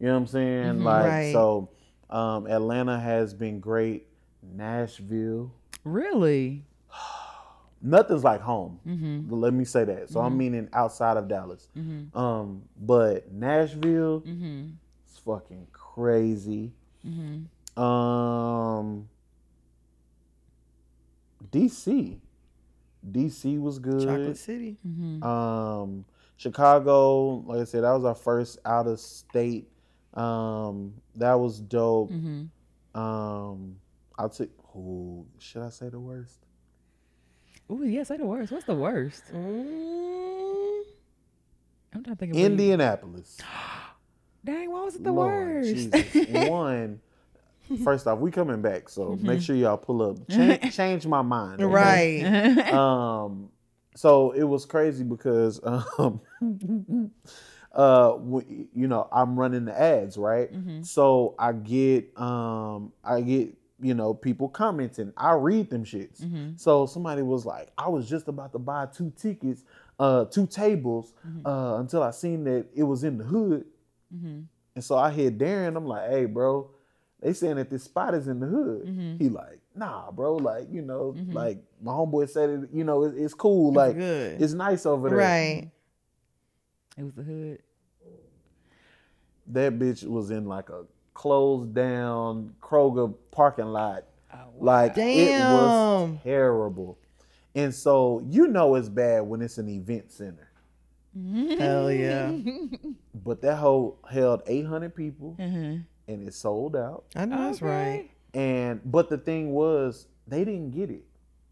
know 0.00 0.12
what 0.12 0.18
I'm 0.20 0.26
saying? 0.28 0.64
Mm-hmm. 0.74 0.84
Like 0.84 1.04
Right. 1.06 1.32
so, 1.32 1.70
um, 2.10 2.46
Atlanta 2.46 2.98
has 2.98 3.34
been 3.34 3.58
great. 3.60 4.06
Nashville, 4.42 5.52
Really? 5.84 6.64
nothing's 7.82 8.22
like 8.24 8.40
home. 8.40 8.78
Mm-hmm. 8.86 9.32
Let 9.34 9.52
me 9.54 9.64
say 9.64 9.84
that. 9.84 10.08
So 10.10 10.20
I'm 10.20 10.36
meaning 10.36 10.68
outside 10.72 11.16
of 11.16 11.28
Dallas. 11.28 11.68
Mm-hmm. 11.76 12.16
Um, 12.16 12.62
but 12.80 13.30
Nashville, 13.32 14.20
Mm-hmm. 14.20 14.68
it's 15.08 15.18
fucking 15.18 15.66
crazy. 15.72 16.72
Mm-hmm. 17.06 17.82
Um, 17.82 19.08
DC, 21.50 22.18
DC 23.10 23.60
was 23.60 23.78
good. 23.78 24.02
Chocolate 24.04 24.36
City. 24.36 24.76
Mm-hmm. 24.86 25.22
Um, 25.22 26.04
Chicago, 26.36 27.42
like 27.46 27.60
I 27.60 27.64
said, 27.64 27.84
that 27.84 27.92
was 27.92 28.04
our 28.04 28.14
first 28.14 28.58
out 28.64 28.86
of 28.86 28.98
state. 29.00 29.68
Um, 30.14 30.94
that 31.16 31.34
was 31.34 31.60
dope. 31.60 32.10
Mm-hmm. 32.10 33.00
Um, 33.00 33.76
I'll 34.18 34.28
take. 34.28 34.50
Who 34.72 35.26
should 35.38 35.62
I 35.62 35.70
say 35.70 35.88
the 35.88 36.00
worst? 36.00 36.38
Oh 37.70 37.82
yeah, 37.82 38.02
say 38.02 38.16
the 38.16 38.26
worst. 38.26 38.50
What's 38.52 38.64
the 38.66 38.74
worst? 38.74 39.24
Mm, 39.32 40.82
I'm 41.94 42.02
trying 42.02 42.16
to 42.16 42.16
think 42.16 42.32
of 42.32 42.36
where 42.36 42.40
you- 42.40 42.46
Indianapolis. 42.46 43.38
Dang, 44.44 44.70
why 44.70 44.82
was 44.82 44.94
it 44.96 45.04
the 45.04 45.12
Lord 45.12 45.54
worst? 45.56 45.72
Jesus. 45.74 46.14
One. 46.28 47.00
First 47.82 48.06
off, 48.06 48.18
we 48.18 48.30
coming 48.30 48.60
back, 48.60 48.88
so 48.90 49.10
Mm-hmm. 49.10 49.26
make 49.26 49.40
sure 49.40 49.56
y'all 49.56 49.78
pull 49.78 50.02
up. 50.02 50.28
Change, 50.28 50.72
change 50.76 51.06
my 51.06 51.22
mind. 51.22 51.62
okay? 51.62 52.22
Right. 52.24 52.72
um 52.72 53.48
so 53.96 54.32
it 54.32 54.42
was 54.42 54.64
crazy 54.66 55.04
because 55.04 55.60
um 55.64 56.20
uh 57.72 58.08
w- 58.12 58.66
you 58.74 58.88
know 58.88 59.08
i'm 59.12 59.38
running 59.38 59.64
the 59.64 59.80
ads 59.80 60.16
right 60.16 60.52
Mm-hmm. 60.52 60.82
so 60.82 61.34
i 61.38 61.52
get 61.52 62.16
um 62.20 62.92
i 63.04 63.20
get 63.20 63.56
you 63.80 63.94
know 63.94 64.12
people 64.14 64.48
commenting 64.48 65.12
i 65.16 65.32
read 65.32 65.70
them 65.70 65.84
shits 65.84 66.22
Mm-hmm. 66.24 66.56
so 66.56 66.86
somebody 66.86 67.22
was 67.22 67.46
like 67.46 67.68
i 67.78 67.88
was 67.88 68.08
just 68.08 68.26
about 68.28 68.52
to 68.52 68.58
buy 68.58 68.86
two 68.86 69.12
tickets 69.16 69.62
uh 70.00 70.24
two 70.24 70.46
tables 70.48 71.12
Mm-hmm. 71.26 71.46
uh 71.46 71.78
until 71.78 72.02
i 72.02 72.10
seen 72.10 72.42
that 72.44 72.66
it 72.74 72.82
was 72.82 73.04
in 73.04 73.18
the 73.18 73.24
hood 73.24 73.64
Mm-hmm. 74.12 74.40
and 74.74 74.84
so 74.84 74.96
i 74.96 75.10
hit 75.10 75.38
darren 75.38 75.76
i'm 75.76 75.86
like 75.86 76.08
hey 76.10 76.24
bro 76.24 76.70
they 77.20 77.32
saying 77.32 77.56
that 77.56 77.70
this 77.70 77.84
spot 77.84 78.14
is 78.14 78.26
in 78.28 78.40
the 78.40 78.46
hood 78.46 78.86
Mhm. 78.86 79.20
he 79.20 79.28
like 79.28 79.60
nah 79.76 80.10
bro 80.10 80.34
like 80.36 80.66
you 80.70 80.82
know 80.82 81.14
Mhm. 81.16 81.32
like 81.32 81.58
my 81.80 81.92
homeboy 81.92 82.28
said 82.28 82.50
it 82.50 82.68
you 82.72 82.84
know 82.84 83.04
it, 83.04 83.14
it's 83.16 83.34
cool 83.34 83.72
like 83.72 83.96
good. 83.96 84.40
it's 84.42 84.52
nice 84.52 84.84
over 84.86 85.08
there. 85.08 85.18
right. 85.18 85.70
It 86.96 87.02
was 87.02 87.14
the 87.14 87.22
hood. 87.24 87.58
That 89.48 89.78
bitch 89.78 90.06
was 90.06 90.30
in 90.30 90.46
like 90.46 90.70
a 90.70 90.84
closed 91.12 91.74
down 91.74 92.54
Kroger 92.62 93.12
parking 93.30 93.66
lot. 93.66 94.04
Oh, 94.32 94.36
Like 94.58 94.96
it 94.96 95.30
was 95.40 96.18
terrible. 96.22 96.98
And 97.54 97.74
so 97.74 98.20
you 98.28 98.46
know 98.48 98.74
it's 98.76 98.88
bad 98.88 99.20
when 99.22 99.42
it's 99.42 99.58
an 99.58 99.68
event 99.68 100.10
center. 100.12 100.43
Hell 101.58 101.92
yeah. 101.92 102.32
But 103.24 103.40
that 103.42 103.56
whole 103.56 103.98
held 104.10 104.42
800 104.46 104.94
people 104.94 105.36
Mm-hmm. 105.38 105.80
and 106.12 106.28
it 106.28 106.34
sold 106.34 106.76
out. 106.76 107.04
I 107.16 107.24
know 107.24 107.38
that's 107.38 107.62
right. 107.62 108.10
And 108.34 108.80
but 108.84 109.08
the 109.08 109.18
thing 109.18 109.52
was 109.52 110.06
they 110.26 110.44
didn't 110.44 110.72
get 110.72 110.90
it. 110.90 111.04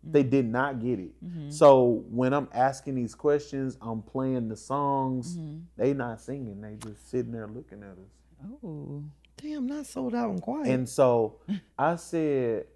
They 0.05 0.23
mm-hmm. 0.23 0.31
did 0.31 0.47
not 0.47 0.81
get 0.81 0.99
it. 0.99 1.25
Mm-hmm. 1.25 1.51
So 1.51 2.05
when 2.11 2.35
I'm 2.35 2.49
asking 2.53 2.97
these 2.97 3.15
questions, 3.15 3.79
I'm 3.81 4.03
playing 4.03 4.49
the 4.49 4.57
songs. 4.57 5.37
Mm-hmm. 5.37 5.59
They 5.77 5.95
not 5.95 6.21
singing. 6.21 6.61
They 6.61 6.75
just 6.77 7.09
sitting 7.11 7.33
there 7.33 7.47
looking 7.47 7.83
at 7.83 7.93
us. 7.93 8.57
Oh. 8.65 9.05
Damn, 9.37 9.67
not 9.67 9.87
sold 9.87 10.15
out 10.15 10.31
and 10.31 10.43
quiet. 10.43 10.69
And 10.69 10.89
so 10.89 11.39
I 11.79 11.97
said, 11.97 12.67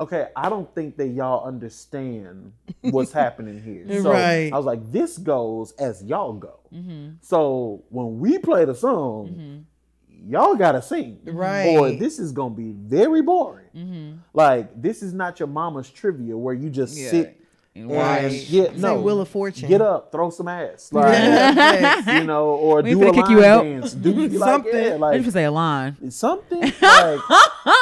okay, 0.00 0.28
I 0.34 0.48
don't 0.48 0.72
think 0.74 0.96
that 0.96 1.08
y'all 1.08 1.46
understand 1.46 2.52
what's 2.80 3.12
happening 3.22 3.62
here. 3.62 4.02
So 4.02 4.10
Right. 4.12 4.50
I 4.52 4.56
was 4.56 4.66
like, 4.66 4.90
this 4.90 5.18
goes 5.18 5.72
as 5.72 6.02
y'all 6.02 6.32
go. 6.32 6.58
Mm-hmm. 6.74 7.10
So 7.20 7.84
when 7.90 8.18
we 8.18 8.38
play 8.38 8.64
the 8.64 8.74
song, 8.74 9.28
mm-hmm. 9.28 10.30
y'all 10.30 10.54
gotta 10.54 10.80
sing. 10.82 11.18
Right. 11.24 11.76
Or 11.76 11.90
this 11.92 12.18
is 12.18 12.32
gonna 12.32 12.54
be 12.54 12.72
very 12.72 13.22
boring. 13.22 13.66
Mm-hmm. 13.76 14.12
Like 14.32 14.80
this 14.80 15.02
is 15.02 15.12
not 15.12 15.38
your 15.38 15.48
mama's 15.48 15.90
trivia 15.90 16.36
where 16.36 16.54
you 16.54 16.70
just 16.70 16.96
Yeah. 16.96 17.10
sit 17.10 17.36
And 17.74 17.90
and 17.90 17.90
watch. 17.90 18.50
get 18.50 18.76
no 18.78 19.00
Wheel 19.00 19.20
of 19.20 19.28
Fortune. 19.28 19.68
Get 19.68 19.80
up, 19.82 20.10
throw 20.12 20.30
some 20.30 20.48
ass. 20.48 20.92
Like 20.92 21.12
Yeah. 21.14 22.20
you 22.20 22.24
know, 22.26 22.46
or 22.50 22.82
We 22.82 22.90
do 22.94 23.02
a 23.08 23.12
kick 23.12 23.24
line 23.26 23.30
you 23.36 23.44
out. 23.44 23.62
dance. 23.64 23.92
Do 23.94 24.12
like, 24.28 24.48
Something. 24.50 24.74
yeah, 24.74 24.90
I 24.92 24.96
like 24.96 25.20
just 25.22 25.32
say 25.34 25.44
a 25.44 25.50
line. 25.50 26.10
something 26.10 26.60
like 26.62 27.20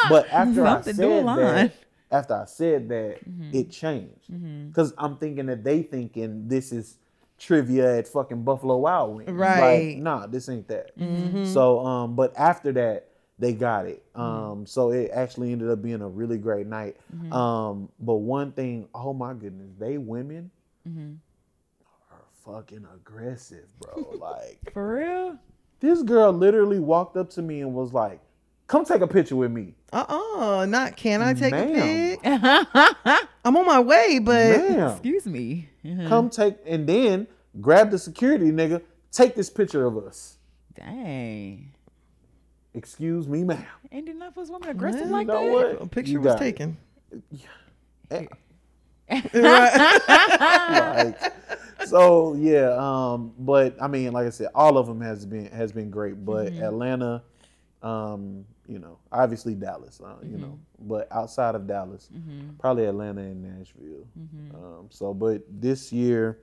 but 0.08 0.28
after 0.30 0.64
I 0.66 0.74
Something, 0.74 0.94
said 0.94 1.02
do 1.02 1.12
a 1.12 1.20
line. 1.20 1.38
that 1.38 1.72
after 2.10 2.34
I 2.34 2.44
said 2.46 2.88
that 2.88 3.18
Mm-hmm. 3.28 3.50
it 3.56 3.70
changed 3.70 4.30
because 4.68 4.92
I'm 4.98 5.16
thinking 5.16 5.46
that 5.46 5.64
they 5.64 5.82
thinking 5.82 6.48
this 6.48 6.72
is 6.72 6.96
trivia 7.38 7.98
at 7.98 8.08
fucking 8.08 8.42
Buffalo 8.42 8.76
Wild 8.78 9.16
Wings 9.16 9.30
Right. 9.30 9.86
like, 9.94 10.02
nah 10.02 10.26
this 10.26 10.48
ain't 10.48 10.68
that 10.68 10.98
Mm-hmm. 10.98 11.44
so 11.44 11.84
um 11.86 12.16
but 12.16 12.32
after 12.36 12.72
that 12.72 13.08
they 13.38 13.52
got 13.52 13.86
it 13.86 14.02
um 14.16 14.66
so 14.66 14.90
it 14.90 15.10
actually 15.14 15.52
ended 15.52 15.70
up 15.70 15.80
being 15.80 16.02
a 16.02 16.08
really 16.08 16.38
great 16.38 16.66
night 16.66 16.96
Mm-hmm. 17.14 17.32
um 17.32 17.88
but 18.00 18.16
one 18.16 18.50
thing 18.52 18.88
oh 18.94 19.12
my 19.12 19.34
goodness 19.34 19.70
they 19.78 19.98
women 19.98 20.50
Mm-hmm. 20.88 21.12
are 22.10 22.24
fucking 22.54 22.86
aggressive 22.94 23.66
bro 23.78 24.16
like 24.20 24.70
For 24.72 24.94
real? 24.96 25.38
this 25.80 26.02
girl 26.02 26.32
literally 26.32 26.80
walked 26.80 27.16
up 27.16 27.30
to 27.30 27.42
me 27.42 27.60
and 27.60 27.72
was 27.74 27.92
like 27.92 28.20
come 28.68 28.84
take 28.84 29.00
a 29.00 29.06
picture 29.08 29.34
with 29.34 29.50
me 29.50 29.74
Uh-uh, 29.92 30.64
not 30.66 30.96
can 30.96 31.20
I 31.22 31.34
take 31.34 31.50
Ma'am. 31.52 31.74
a 31.74 32.16
pic? 32.16 33.18
I'm 33.44 33.56
on 33.56 33.66
my 33.66 33.80
way, 33.80 34.18
but 34.20 34.60
Ma'am. 34.60 34.90
Excuse 34.92 35.26
me. 35.26 35.68
Uh-huh. 35.84 36.08
come 36.08 36.30
take 36.30 36.56
and 36.66 36.86
then 36.86 37.26
grab 37.60 37.90
the 37.90 37.98
security 37.98 38.46
nigga 38.52 38.80
take 39.10 39.34
this 39.34 39.50
picture 39.50 39.84
of 39.86 39.96
us 39.98 40.36
Dang. 40.74 41.72
excuse 42.74 43.26
me 43.26 43.42
ma'am 43.42 43.64
Ain't 43.90 44.08
enough 44.08 44.36
of 44.36 44.42
us 44.44 44.50
women 44.50 44.68
aggressive 44.68 45.02
Well, 45.02 45.10
like 45.10 45.26
you 45.26 45.32
know 45.32 45.46
that? 45.46 45.72
what? 45.78 45.82
a 45.82 45.86
picture 45.88 46.12
You 46.12 46.20
was 46.20 46.34
it. 46.34 46.38
taken. 46.38 46.76
Eh, 48.10 48.26
Right. 49.10 49.32
like, 49.34 51.32
so 51.86 52.34
yeah 52.34 52.76
um 52.78 53.32
but 53.38 53.74
i 53.80 53.86
mean 53.88 54.12
like 54.12 54.26
i 54.26 54.30
said 54.30 54.48
all 54.54 54.76
of 54.76 54.86
them 54.86 55.00
has 55.00 55.24
been 55.24 55.46
has 55.46 55.72
been 55.72 55.88
great 55.90 56.22
but 56.24 56.52
Mm-hmm. 56.52 56.62
atlanta 56.64 57.22
um 57.82 58.44
you 58.68 58.78
know 58.78 58.98
obviously 59.10 59.54
dallas 59.54 60.00
uh, 60.00 60.06
Mm-hmm. 60.08 60.32
you 60.32 60.38
know 60.38 60.58
but 60.80 61.08
outside 61.10 61.54
of 61.54 61.66
dallas 61.66 62.08
probably 62.58 62.84
atlanta 62.86 63.22
and 63.22 63.42
nashville 63.42 64.06
Mm-hmm. 64.18 64.54
um 64.56 64.86
so 64.90 65.14
but 65.14 65.42
this 65.48 65.92
year 65.92 66.38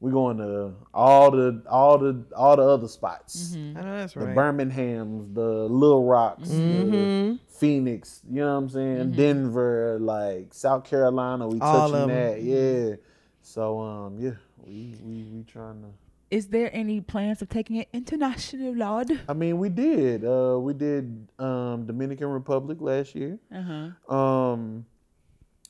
we're 0.00 0.10
going 0.10 0.38
to 0.38 0.74
all 0.92 1.30
the 1.30 1.62
all 1.70 1.96
the 1.98 2.24
all 2.36 2.56
the 2.56 2.62
other 2.62 2.88
spots 2.88 3.54
I 3.54 3.80
know 3.82 3.96
that's 3.98 4.14
the 4.14 4.20
right. 4.26 4.36
Birminghams, 4.36 5.32
the 5.34 5.68
Little 5.68 6.04
Rocks, 6.04 6.48
Mm-hmm. 6.50 6.90
the 6.90 7.38
Phoenix, 7.48 8.20
you 8.28 8.40
know 8.40 8.52
what 8.54 8.58
I'm 8.62 8.68
saying? 8.68 9.12
Denver, 9.12 9.98
like 10.00 10.52
South 10.54 10.82
Carolina, 10.82 11.46
we 11.46 11.60
All 11.60 11.88
touching 11.88 12.08
that. 12.08 12.42
Yeah. 12.42 12.96
So 13.42 13.78
um 13.80 14.18
yeah, 14.18 14.32
we 14.66 14.96
we 15.04 15.22
we 15.22 15.44
trying 15.44 15.82
to 15.82 15.88
Is 16.32 16.48
there 16.48 16.70
any 16.72 17.02
plans 17.02 17.42
of 17.42 17.50
taking 17.50 17.76
it 17.76 17.88
international, 17.92 18.72
Lord? 18.74 19.20
I 19.28 19.34
mean 19.34 19.58
we 19.58 19.68
did. 19.68 20.24
Uh 20.24 20.56
we 20.58 20.72
did 20.72 21.28
um 21.38 21.84
Dominican 21.86 22.28
Republic 22.28 22.78
last 22.80 23.14
year. 23.14 23.38
Uh-huh. 23.54 24.14
Um 24.14 24.86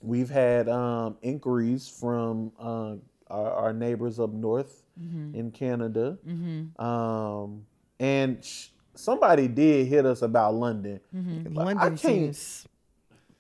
we've 0.00 0.30
had 0.30 0.68
um 0.68 1.16
inquiries 1.22 1.88
from 1.88 2.52
uh 2.60 2.94
our, 3.28 3.50
our 3.62 3.72
neighbors 3.72 4.20
up 4.20 4.30
north 4.30 4.78
Mm-hmm. 5.00 5.34
in 5.34 5.50
Canada. 5.50 6.18
Um 6.78 7.64
and 7.98 8.44
sh- 8.44 8.68
somebody 8.94 9.48
did 9.48 9.86
hit 9.88 10.04
us 10.06 10.20
about 10.22 10.54
London. 10.54 11.00
Mm-hmm. 11.16 11.58
I 11.58 11.64
London 11.64 11.96
can't- 11.96 12.00
seems 12.00 12.68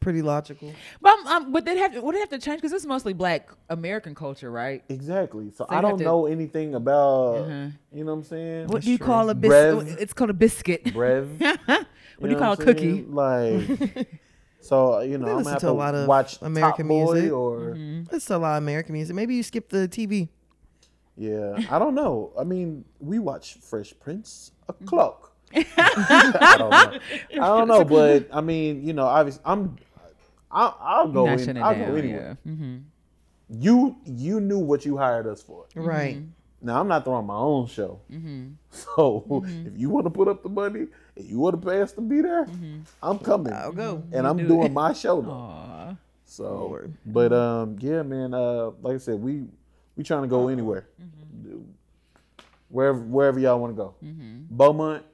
pretty 0.02 0.20
logical. 0.22 0.72
But 1.00 1.14
um, 1.26 1.52
but 1.52 1.64
they 1.64 1.78
have 1.78 1.96
would 2.02 2.14
it 2.14 2.18
have 2.18 2.28
to 2.30 2.38
change 2.38 2.60
because 2.60 2.72
it's 2.72 2.84
mostly 2.86 3.12
Black 3.14 3.50
American 3.70 4.14
culture, 4.14 4.50
right? 4.50 4.82
Exactly. 4.88 5.50
So, 5.50 5.64
So 5.64 5.66
I 5.70 5.80
don't 5.80 5.98
to- 5.98 6.04
know 6.04 6.26
anything 6.26 6.74
about, 6.74 7.36
Uh-huh. 7.36 7.68
you 7.92 8.04
know 8.04 8.12
what 8.12 8.18
I'm 8.18 8.24
saying? 8.24 8.66
What 8.68 8.82
do 8.82 8.90
you 8.90 8.98
true. 8.98 9.06
call 9.06 9.30
a 9.30 9.34
Brev. 9.34 9.78
biscuit? 9.80 10.00
It's 10.02 10.12
called 10.12 10.30
a 10.30 10.34
biscuit. 10.34 10.84
Brev. 10.98 11.40
what 12.18 12.28
do 12.28 12.30
you 12.30 12.36
call 12.36 12.52
a 12.52 12.56
cookie? 12.56 13.04
saying? 13.06 13.12
Like, 13.12 14.08
so 14.60 15.00
you 15.00 15.18
know, 15.18 15.28
I'm 15.28 15.36
listen 15.38 15.44
gonna 15.44 15.50
have 15.50 15.60
to 15.60 15.66
to 15.66 15.70
a 15.70 15.72
lot 15.72 15.94
of 15.94 16.06
watch 16.08 16.38
American 16.42 16.86
Top 16.86 16.88
Boy 16.88 17.12
music. 17.14 17.32
or 17.32 17.58
Mm-hmm. 17.74 18.14
It's 18.14 18.30
a 18.30 18.38
lot 18.38 18.56
of 18.58 18.62
American 18.62 18.92
music. 18.94 19.16
Maybe 19.16 19.34
you 19.34 19.42
skip 19.42 19.68
the 19.68 19.88
TV. 19.88 20.28
yeah. 21.16 21.58
I 21.70 21.78
don't 21.78 21.94
know. 21.94 22.32
I 22.38 22.44
mean, 22.44 22.84
we 23.00 23.18
watch 23.18 23.54
Fresh 23.60 23.94
Prince 24.00 24.50
Mm-hmm. 24.68 24.84
a 24.84 24.88
clock. 24.88 25.28
I 25.54 26.54
don't 26.58 26.70
know. 26.70 26.98
I 27.44 27.58
don't 27.58 27.68
know, 27.68 27.84
but 27.84 28.28
I 28.32 28.40
mean, 28.40 28.86
you 28.86 28.92
know, 28.94 29.04
obviously, 29.06 29.42
I'm. 29.44 29.76
I'll, 30.52 30.76
I'll 30.80 31.08
go 31.08 31.24
Not 31.26 31.40
in. 31.40 31.56
I'll 31.56 31.74
down. 31.74 31.88
go 31.90 31.96
anywhere. 31.96 32.38
Yeah. 32.44 32.52
Mm-hmm. 32.52 32.76
You 33.48 33.96
you 34.04 34.40
knew 34.40 34.58
what 34.58 34.84
you 34.84 34.96
hired 34.96 35.26
us 35.26 35.42
for. 35.42 35.64
Right. 35.74 36.18
Now 36.60 36.78
I'm 36.80 36.86
not 36.88 37.04
throwing 37.04 37.26
my 37.26 37.36
own 37.36 37.66
show. 37.66 38.00
Mm-hmm. 38.10 38.48
So 38.70 39.42
if 39.46 39.76
you 39.78 39.90
want 39.90 40.06
to 40.06 40.10
put 40.10 40.28
up 40.28 40.42
the 40.42 40.48
money 40.48 40.86
and 41.16 41.24
you 41.26 41.38
want 41.38 41.60
to 41.60 41.66
pay 41.68 41.80
us 41.82 41.92
to 41.92 42.00
be 42.00 42.20
there, 42.20 42.46
I'm 43.02 43.18
coming. 43.18 43.52
I'll 43.52 43.72
go. 43.72 44.02
And 44.12 44.26
I'm 44.26 44.36
do 44.36 44.46
doing 44.46 44.66
it. 44.66 44.72
my 44.72 44.92
show 44.92 45.20
though. 45.22 45.96
So, 46.24 46.44
Lord. 46.44 46.94
but 47.04 47.32
um, 47.32 47.76
yeah, 47.80 48.02
man. 48.02 48.32
Uh, 48.32 48.70
like 48.80 48.94
I 48.94 48.98
said, 48.98 49.20
we 49.20 49.44
we 49.96 50.02
trying 50.04 50.22
to 50.22 50.28
go 50.28 50.48
anywhere, 50.48 50.86
wherever 52.68 52.98
wherever 53.00 53.38
y'all 53.38 53.58
want 53.60 53.76
to 53.76 53.76
go. 53.76 53.94
Beaumont, 54.50 55.04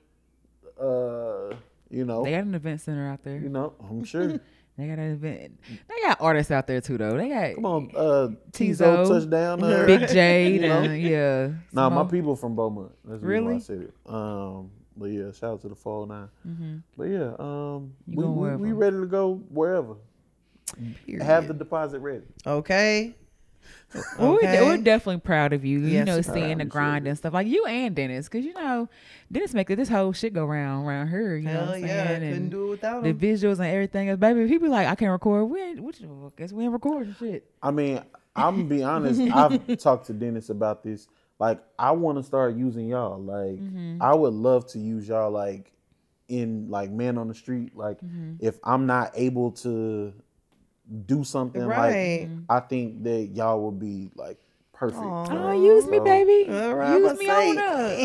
uh, 0.81 1.55
you 1.91 2.05
know, 2.05 2.23
They 2.25 2.33
got 2.33 2.45
an 2.45 2.55
event 2.55 2.81
center 2.83 3.09
out 3.09 3.25
there. 3.25 3.39
you 3.39 3.49
know, 3.49 3.73
I'm 3.81 4.05
sure. 4.05 4.41
They 4.79 4.87
got 4.87 4.99
an 5.01 5.13
event. 5.13 5.61
They 5.69 5.95
got 6.03 6.21
artists 6.21 6.53
out 6.53 6.69
there 6.69 6.81
too, 6.81 6.97
though. 6.99 7.17
They 7.17 7.29
got 7.29 7.55
Come 7.57 7.67
on, 7.67 7.91
uh, 7.97 8.29
Tizo, 8.53 8.79
Tizo 9.05 9.09
touchdown. 9.09 9.63
Uh, 9.65 9.85
Big 9.87 10.09
Jade, 10.09 10.55
you 10.63 10.69
know? 10.69 10.83
and 10.83 11.03
yeah. 11.03 11.49
Nah, 11.73 11.87
some 11.89 11.95
my 11.95 12.05
people 12.05 12.37
from 12.37 12.55
Beaumont. 12.55 12.93
That's 13.05 13.21
the 13.21 13.27
reason 13.27 13.45
why 13.45 13.51
I 13.51 13.55
Really? 13.55 13.61
said 13.61 13.81
it. 13.83 13.95
Um, 14.07 14.71
but 14.97 15.07
yeah, 15.07 15.33
shout 15.33 15.55
out 15.55 15.61
to 15.63 15.69
the 15.69 15.75
fall 15.75 16.07
9 16.07 16.29
Mhm. 16.49 16.83
But 16.97 17.05
yeah, 17.05 17.33
um, 17.41 17.93
we, 18.07 18.25
we, 18.25 18.57
we 18.57 18.73
ready 18.73 18.99
to 18.99 19.07
go 19.07 19.35
wherever. 19.51 19.97
Period. 21.07 21.23
Have 21.25 21.49
the 21.49 21.55
deposit 21.55 21.99
ready. 22.01 22.25
okay. 22.47 23.15
Well, 24.19 24.35
Okay. 24.35 24.61
we're, 24.63 24.67
we're 24.77 24.77
definitely 24.83 25.21
proud 25.21 25.53
of 25.55 25.65
you. 25.65 25.79
you 25.81 25.87
Yes, 25.89 26.07
know, 26.07 26.21
seeing 26.21 26.59
the 26.59 26.65
grind 26.67 27.07
it. 27.07 27.11
and 27.11 27.19
stuff 27.19 27.33
like 27.33 27.47
you 27.47 27.65
and 27.67 27.95
Dennis, 27.97 28.29
because 28.29 28.45
you 28.45 28.53
know, 28.55 28.89
Dennis 29.33 29.55
make 29.55 29.69
this 29.69 29.89
whole 29.89 30.13
shit 30.13 30.35
go 30.35 30.45
round 30.45 30.87
around 30.87 31.07
her. 31.09 31.37
You 31.39 31.45
know 31.47 31.53
Hell 31.53 31.67
what 31.69 31.81
yeah. 31.81 31.87
Saying? 31.87 32.21
couldn't 32.21 32.33
And 32.35 32.51
do 32.51 32.67
it 32.67 32.71
without 32.71 33.03
the 33.03 33.15
visuals 33.15 33.59
and 33.59 33.67
everything 33.69 34.09
else. 34.11 34.19
Baby, 34.21 34.47
people 34.47 34.69
like 34.69 34.87
I 34.87 34.95
can't 34.95 35.11
record. 35.11 35.49
We 35.49 35.63
ain't, 35.63 35.81
what 35.81 35.99
you, 36.01 36.33
guess 36.37 36.53
we 36.53 36.65
ain't 36.65 36.73
recording 36.73 37.15
shit. 37.19 37.51
I 37.63 37.71
mean, 37.71 38.03
I'm 38.37 38.57
gonna 38.57 38.65
be 38.69 38.83
honest. 38.83 39.21
I've 39.21 39.77
talked 39.79 40.07
to 40.09 40.13
Dennis 40.13 40.51
about 40.51 40.85
this. 40.85 41.09
Like, 41.39 41.61
I 41.79 41.93
want 41.93 42.19
to 42.19 42.23
start 42.25 42.57
using 42.57 42.89
y'all. 42.89 43.19
Like, 43.21 43.59
Mm-hmm. 43.61 44.03
I 44.03 44.15
would 44.15 44.35
love 44.35 44.67
to 44.73 44.79
use 44.79 45.09
y'all. 45.09 45.31
Like, 45.31 45.73
in 46.29 46.69
like 46.69 46.91
man 46.91 47.17
on 47.17 47.29
the 47.29 47.35
street. 47.35 47.75
Like, 47.75 48.01
Mm-hmm. 48.03 48.35
if 48.41 48.59
I'm 48.65 48.85
not 48.87 49.13
able 49.15 49.53
to 49.53 50.13
do 51.07 51.25
something, 51.25 51.63
Right. 51.65 52.29
like 52.29 52.31
I 52.49 52.61
think 52.61 53.03
that 53.05 53.31
y'all 53.35 53.61
would 53.67 53.79
be 53.79 54.11
like 54.15 54.39
perfect. 54.73 55.03
Aw. 55.03 55.27
Oh, 55.31 55.53
use 55.63 55.87
me, 55.87 55.99
baby. 55.99 56.51
All 56.51 56.75
right, 56.75 56.97
use 56.99 57.11
I'ma 57.11 57.19
me 57.19 57.27
say, 57.27 57.51
on 57.51 57.59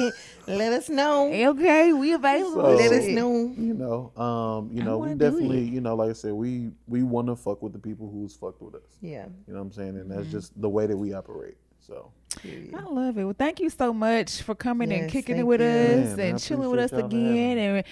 up. 0.07 0.13
Let 0.47 0.73
us 0.73 0.89
know. 0.89 1.31
Okay, 1.31 1.93
we 1.93 2.13
available. 2.13 2.63
So- 2.63 2.75
Let 2.75 2.91
us 2.91 3.05
know. 3.07 3.53
You 3.57 3.73
know, 3.73 4.11
um, 4.21 4.69
you 4.73 4.83
know, 4.83 4.97
we 4.97 5.13
definitely, 5.13 5.61
you 5.61 5.79
know, 5.81 5.95
like 5.95 6.09
I 6.09 6.13
said, 6.13 6.33
we 6.33 6.71
we 6.87 7.03
want 7.03 7.27
to 7.27 7.35
fuck 7.35 7.61
with 7.61 7.73
the 7.73 7.79
people 7.79 8.09
who's 8.09 8.35
fucked 8.35 8.61
with 8.61 8.75
us. 8.75 8.81
Yeah. 9.01 9.25
You 9.47 9.53
know 9.53 9.59
what 9.59 9.65
I'm 9.67 9.71
saying? 9.71 9.89
And 9.89 10.09
Mm-hmm. 10.09 10.15
that's 10.19 10.29
just 10.31 10.59
the 10.59 10.69
way 10.69 10.85
that 10.87 10.97
we 10.97 11.13
operate. 11.13 11.55
So 11.79 12.11
Period. 12.41 12.73
I 12.75 12.81
love 12.83 13.17
it. 13.17 13.23
Well, 13.25 13.35
thank 13.37 13.59
you 13.59 13.69
so 13.69 13.93
much 13.93 14.41
for 14.41 14.55
coming 14.55 14.91
and 14.91 15.09
kicking 15.11 15.37
it 15.37 15.43
with 15.43 15.61
you. 15.61 15.67
us 15.67 16.17
Man, 16.17 16.19
I 16.19 16.23
and 16.29 16.39
chilling 16.41 16.69
with 16.71 16.79
us 16.79 16.91
appreciate 16.91 17.11
having 17.11 17.31
again. 17.31 17.57
And 17.57 17.83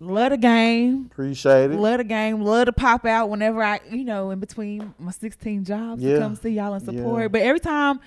love 0.00 0.30
the 0.30 0.36
game. 0.38 1.08
appreciate 1.10 1.70
it. 1.70 1.76
Love 1.78 1.98
the 1.98 2.04
game. 2.04 2.40
Love 2.42 2.66
to 2.66 2.72
pop 2.72 3.04
out 3.04 3.28
whenever 3.30 3.62
I, 3.62 3.80
you 3.90 4.04
know, 4.04 4.30
in 4.30 4.38
between 4.40 4.94
my 4.98 5.10
16 5.12 5.64
jobs 5.64 6.02
Yeah. 6.02 6.14
to 6.14 6.20
come 6.20 6.36
see 6.36 6.50
y'all 6.50 6.74
and 6.74 6.84
support. 6.84 7.22
Yeah. 7.22 7.28
But 7.28 7.42
every 7.42 7.60
time 7.60 8.00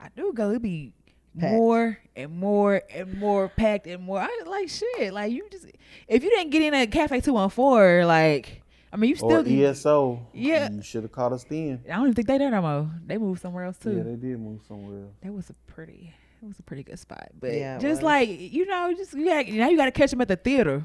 I 0.00 0.08
do 0.16 0.32
go, 0.34 0.50
it 0.50 0.62
be 0.62 0.92
Packed. 1.38 1.52
more 1.52 1.98
and 2.16 2.30
more 2.38 2.82
and 2.94 3.18
more 3.18 3.48
packed 3.48 3.86
and 3.86 4.02
more. 4.04 4.20
I 4.20 4.40
like 4.46 4.68
shit. 4.68 5.12
Like 5.12 5.32
you 5.32 5.46
just, 5.50 5.66
if 6.08 6.22
you 6.22 6.30
didn't 6.30 6.50
get 6.50 6.62
in 6.62 6.74
at 6.74 6.90
Cafe 6.90 7.20
214, 7.20 8.06
like, 8.06 8.62
I 8.92 8.96
mean, 8.96 9.10
you 9.10 9.16
or 9.16 9.42
still. 9.42 9.44
can- 9.44 9.64
ESO. 9.64 10.26
Yeah. 10.32 10.70
you 10.70 10.82
should 10.82 11.02
have 11.02 11.10
caught 11.12 11.32
us 11.32 11.42
then. 11.44 11.80
I 11.90 11.96
don't 11.96 12.02
even 12.04 12.14
think 12.14 12.28
they 12.28 12.38
there 12.38 12.50
no 12.50 12.62
more. 12.62 12.90
They 13.06 13.18
moved 13.18 13.40
somewhere 13.42 13.64
else 13.64 13.76
too. 13.78 13.96
Yeah, 13.96 14.02
they 14.04 14.14
did 14.16 14.38
move 14.38 14.60
somewhere. 14.68 15.02
else. 15.02 15.14
that 15.22 15.32
was 15.32 15.50
a 15.50 15.54
pretty. 15.66 16.14
It 16.42 16.46
was 16.46 16.58
a 16.58 16.62
pretty 16.62 16.82
good 16.82 16.98
spot, 16.98 17.30
but 17.40 17.54
Yeah, 17.54 17.78
just 17.78 18.02
was. 18.02 18.04
like 18.04 18.28
you 18.28 18.66
know, 18.66 18.92
just 18.94 19.14
you 19.14 19.24
got, 19.24 19.48
now 19.48 19.68
you 19.70 19.78
got 19.78 19.86
to 19.86 19.90
catch 19.90 20.10
them 20.10 20.20
at 20.20 20.28
the 20.28 20.36
theater 20.36 20.82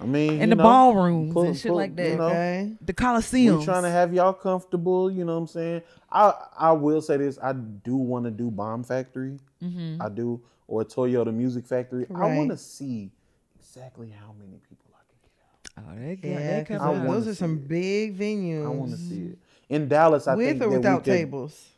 I 0.00 0.06
mean, 0.06 0.40
in 0.40 0.50
the 0.50 0.56
know, 0.56 0.62
ballrooms 0.62 1.32
pull- 1.32 1.44
and 1.44 1.56
shit 1.56 1.68
pull- 1.70 1.76
like 1.76 1.94
that. 1.96 2.08
you 2.10 2.16
know, 2.16 2.26
Okay. 2.28 2.72
the 2.84 2.92
Coliseum. 2.92 3.58
We 3.60 3.64
trying 3.64 3.84
to 3.84 3.90
have 3.90 4.12
y'all 4.12 4.32
comfortable. 4.32 5.10
You 5.10 5.24
know 5.24 5.34
what 5.34 5.40
I'm 5.42 5.46
saying? 5.46 5.82
I 6.10 6.32
I 6.58 6.72
will 6.72 7.00
say 7.00 7.16
this. 7.16 7.38
I 7.42 7.52
do 7.52 7.96
want 7.96 8.24
to 8.24 8.30
do 8.30 8.50
Bomb 8.50 8.82
Factory. 8.84 9.38
mm-hmm. 9.62 10.02
I 10.02 10.08
do 10.08 10.40
or 10.66 10.84
Toyota 10.84 11.32
Music 11.32 11.66
Factory. 11.66 12.06
Right. 12.08 12.32
I 12.32 12.36
want 12.36 12.50
to 12.50 12.56
see 12.56 13.10
exactly 13.58 14.10
how 14.10 14.32
many 14.38 14.58
people 14.68 14.90
I 14.94 15.02
can 15.08 15.18
get 15.22 15.88
out. 15.88 15.96
Oh, 15.96 16.00
they 16.06 16.16
got 16.16 16.28
Yeah, 16.28 16.58
they 16.58 16.64
'cause 16.64 16.78
come 16.78 17.00
out. 17.00 17.06
those 17.12 17.28
are 17.28 17.34
some 17.34 17.54
it. 17.58 17.68
big 17.68 18.18
venues. 18.18 18.64
I 18.64 18.68
want 18.68 18.90
to 18.92 18.96
see 18.96 19.22
it 19.26 19.38
in 19.68 19.88
Dallas. 19.88 20.26
I 20.26 20.34
with 20.34 20.46
think 20.46 20.56
or 20.56 20.64
that 20.64 20.68
we 20.70 20.76
without 20.78 21.04
could- 21.04 21.10
tables. 21.12 21.70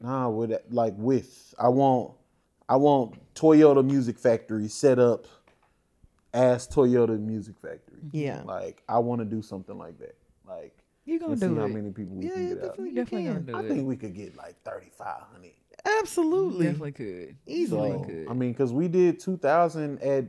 Nah, 0.00 0.28
with 0.28 0.52
like 0.70 0.94
with. 0.96 1.54
I 1.58 1.68
want 1.68 2.12
I 2.68 2.76
want 2.76 3.14
Toyota 3.34 3.84
Music 3.84 4.18
Factory 4.18 4.68
set 4.68 4.98
up 4.98 5.26
as 6.34 6.68
Toyota 6.68 7.18
Music 7.18 7.56
Factory. 7.60 7.98
Yeah. 8.12 8.42
Like 8.44 8.82
I 8.88 8.98
want 8.98 9.20
to 9.20 9.24
do 9.24 9.42
something 9.42 9.76
like 9.78 9.98
that. 9.98 10.16
Like 10.46 10.76
You 11.04 11.18
gonna 11.18 11.30
let's 11.30 11.42
see 11.42 11.48
do 11.48 11.58
how 11.58 11.66
many 11.66 11.90
people 11.90 12.16
we 12.16 12.26
Yeah, 12.26 12.32
can 12.34 12.42
yeah, 12.42 12.48
get 12.48 12.56
out. 12.58 12.62
definitely, 12.70 12.88
you 12.90 12.94
Definitely 12.96 13.26
gonna 13.28 13.36
can. 13.40 13.46
do 13.46 13.56
I 13.56 13.60
it. 13.62 13.68
think 13.68 13.88
we 13.88 13.96
could 13.96 14.14
get 14.14 14.36
like 14.36 14.56
3,500. 14.64 15.52
Absolutely. 16.00 16.66
Definitely 16.66 16.92
could. 16.92 17.36
Easily. 17.46 17.90
So, 17.92 18.00
could. 18.00 18.26
I 18.28 18.32
mean, 18.34 18.52
because 18.52 18.72
we 18.72 18.88
did 18.88 19.20
2,000 19.20 20.02
at 20.02 20.24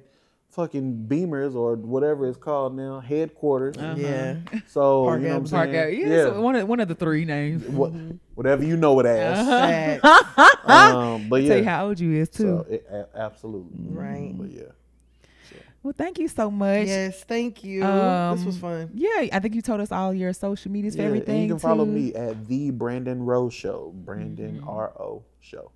fucking 0.49 1.05
Beamers 1.07 1.55
or 1.55 1.75
whatever 1.75 2.27
it's 2.27 2.37
called 2.37 2.75
now, 2.75 2.99
headquarters. 2.99 3.77
Uh-huh. 3.77 3.95
Yeah. 3.97 4.37
So, 4.67 5.05
Park 5.05 5.21
you 5.21 5.27
know 5.27 5.33
what 5.39 5.43
I'm 5.45 5.49
Park 5.49 5.69
saying? 5.71 6.03
out. 6.03 6.07
Yeah, 6.09 6.23
so 6.23 6.41
one 6.41 6.55
of 6.55 6.67
one 6.67 6.79
of 6.79 6.87
the 6.87 6.95
three 6.95 7.25
names. 7.25 7.67
What, 7.67 7.91
whatever 8.35 8.63
you 8.63 8.77
know 8.77 8.99
it 8.99 9.05
as. 9.05 9.99
Facts. 10.01 10.55
Um, 10.69 11.29
but 11.29 11.37
Tell 11.41 11.57
you 11.57 11.63
yeah. 11.63 11.69
how 11.77 11.87
old 11.87 11.99
you 11.99 12.13
is 12.13 12.29
too. 12.29 12.43
So, 12.43 12.65
it, 12.69 12.85
a- 12.91 13.07
absolutely. 13.17 13.79
Right. 13.89 14.33
But 14.37 14.51
yeah. 14.51 14.63
Well, 15.81 15.93
thank 15.97 16.19
you 16.19 16.27
so 16.27 16.51
much. 16.51 16.87
yes, 16.87 17.23
thank 17.23 17.63
you. 17.63 17.79
this 17.81 17.89
Um, 17.89 18.45
was 18.45 18.57
fun. 18.57 18.91
Yeah, 18.93 19.27
I 19.31 19.39
think 19.39 19.55
you 19.55 19.61
told 19.61 19.79
us 19.79 19.91
all 19.91 20.13
your 20.13 20.33
social 20.33 20.71
medias 20.71 20.95
for 20.95 21.01
Yeah, 21.03 21.07
everything. 21.07 21.35
and 21.35 21.43
you 21.43 21.49
can 21.49 21.59
follow 21.59 21.85
me 21.85 22.13
at 22.13 22.47
the 22.47 22.71
Brandon 22.71 23.23
Ro 23.23 23.49
Show. 23.49 23.93
Brandon 23.95 24.57
Mm-hmm. 24.57 24.67
R 24.69 24.89
O 24.99 25.23
Show. 25.39 25.71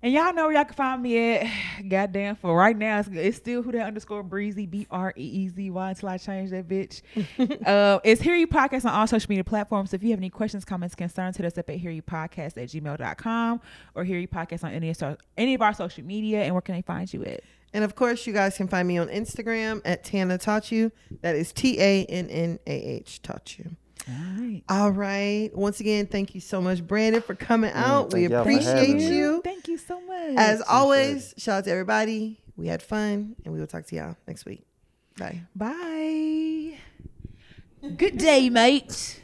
And 0.00 0.12
y'all 0.12 0.32
know 0.32 0.44
where 0.46 0.54
y'all 0.54 0.64
can 0.64 0.74
find 0.74 1.02
me 1.02 1.18
at. 1.18 1.46
Goddamn, 1.88 2.36
for 2.36 2.56
right 2.56 2.76
now, 2.76 3.00
it's, 3.00 3.08
it's 3.12 3.36
still 3.36 3.62
who 3.62 3.72
that 3.72 3.84
underscore 3.86 4.22
breezy, 4.22 4.64
B 4.64 4.86
R 4.90 5.12
E 5.16 5.22
E 5.22 5.48
Z 5.48 5.70
Y 5.70 5.88
until 5.90 6.08
I 6.08 6.16
change 6.18 6.50
that 6.50 6.68
bitch. 6.68 7.02
uh, 7.66 7.98
it's 8.04 8.22
Hear 8.22 8.36
You 8.36 8.46
Podcast 8.46 8.84
on 8.84 8.92
all 8.94 9.06
social 9.08 9.28
media 9.28 9.42
platforms. 9.44 9.92
If 9.92 10.02
you 10.04 10.10
have 10.10 10.20
any 10.20 10.30
questions, 10.30 10.64
comments, 10.64 10.94
concerns, 10.94 11.36
hit 11.36 11.44
us 11.44 11.58
up 11.58 11.68
at 11.68 11.76
Hear 11.76 11.90
You 11.90 12.00
Podcast 12.02 12.56
at 12.56 12.68
gmail.com 12.70 13.60
or 13.96 14.04
Hear 14.04 14.18
You 14.20 14.28
Podcast 14.28 14.62
on 14.64 14.70
any 14.72 14.88
of, 14.90 14.96
so- 14.96 15.16
any 15.36 15.54
of 15.54 15.62
our 15.62 15.74
social 15.74 16.04
media. 16.04 16.42
And 16.44 16.54
where 16.54 16.62
can 16.62 16.76
they 16.76 16.82
find 16.82 17.12
you 17.12 17.24
at? 17.24 17.40
And 17.72 17.84
of 17.84 17.94
course, 17.94 18.26
you 18.26 18.32
guys 18.32 18.56
can 18.56 18.68
find 18.68 18.88
me 18.88 18.98
on 18.98 19.08
Instagram 19.08 19.82
at 19.84 20.04
Tannah 20.04 20.38
Taught 20.38 20.72
You. 20.72 20.90
That 21.20 21.36
is 21.36 21.52
T 21.52 21.78
A 21.80 22.04
N 22.06 22.28
N 22.28 22.58
A 22.66 22.70
H 22.70 23.22
Taught 23.22 23.58
You. 23.58 23.76
All 24.08 24.14
right. 24.38 24.62
All 24.68 24.90
right. 24.90 25.50
Once 25.54 25.80
again, 25.80 26.06
thank 26.06 26.34
you 26.34 26.40
so 26.40 26.62
much, 26.62 26.86
Brandon, 26.86 27.20
for 27.20 27.34
coming 27.34 27.72
out. 27.74 28.12
We 28.12 28.20
thank 28.20 28.30
y'all 28.30 28.40
appreciate 28.40 29.00
you. 29.00 29.42
Thank 29.44 29.68
you 29.68 29.76
so 29.76 30.00
much. 30.00 30.36
As 30.36 30.62
always, 30.62 31.34
shout 31.36 31.58
out 31.58 31.64
to 31.64 31.70
everybody. 31.70 32.40
We 32.56 32.68
had 32.68 32.82
fun, 32.82 33.36
and 33.44 33.52
we 33.52 33.60
will 33.60 33.66
talk 33.66 33.86
to 33.86 33.96
y'all 33.96 34.16
next 34.26 34.46
week. 34.46 34.64
Bye. 35.18 35.42
Bye. 35.54 36.78
Good 37.96 38.18
day, 38.18 38.48
mate. 38.50 39.20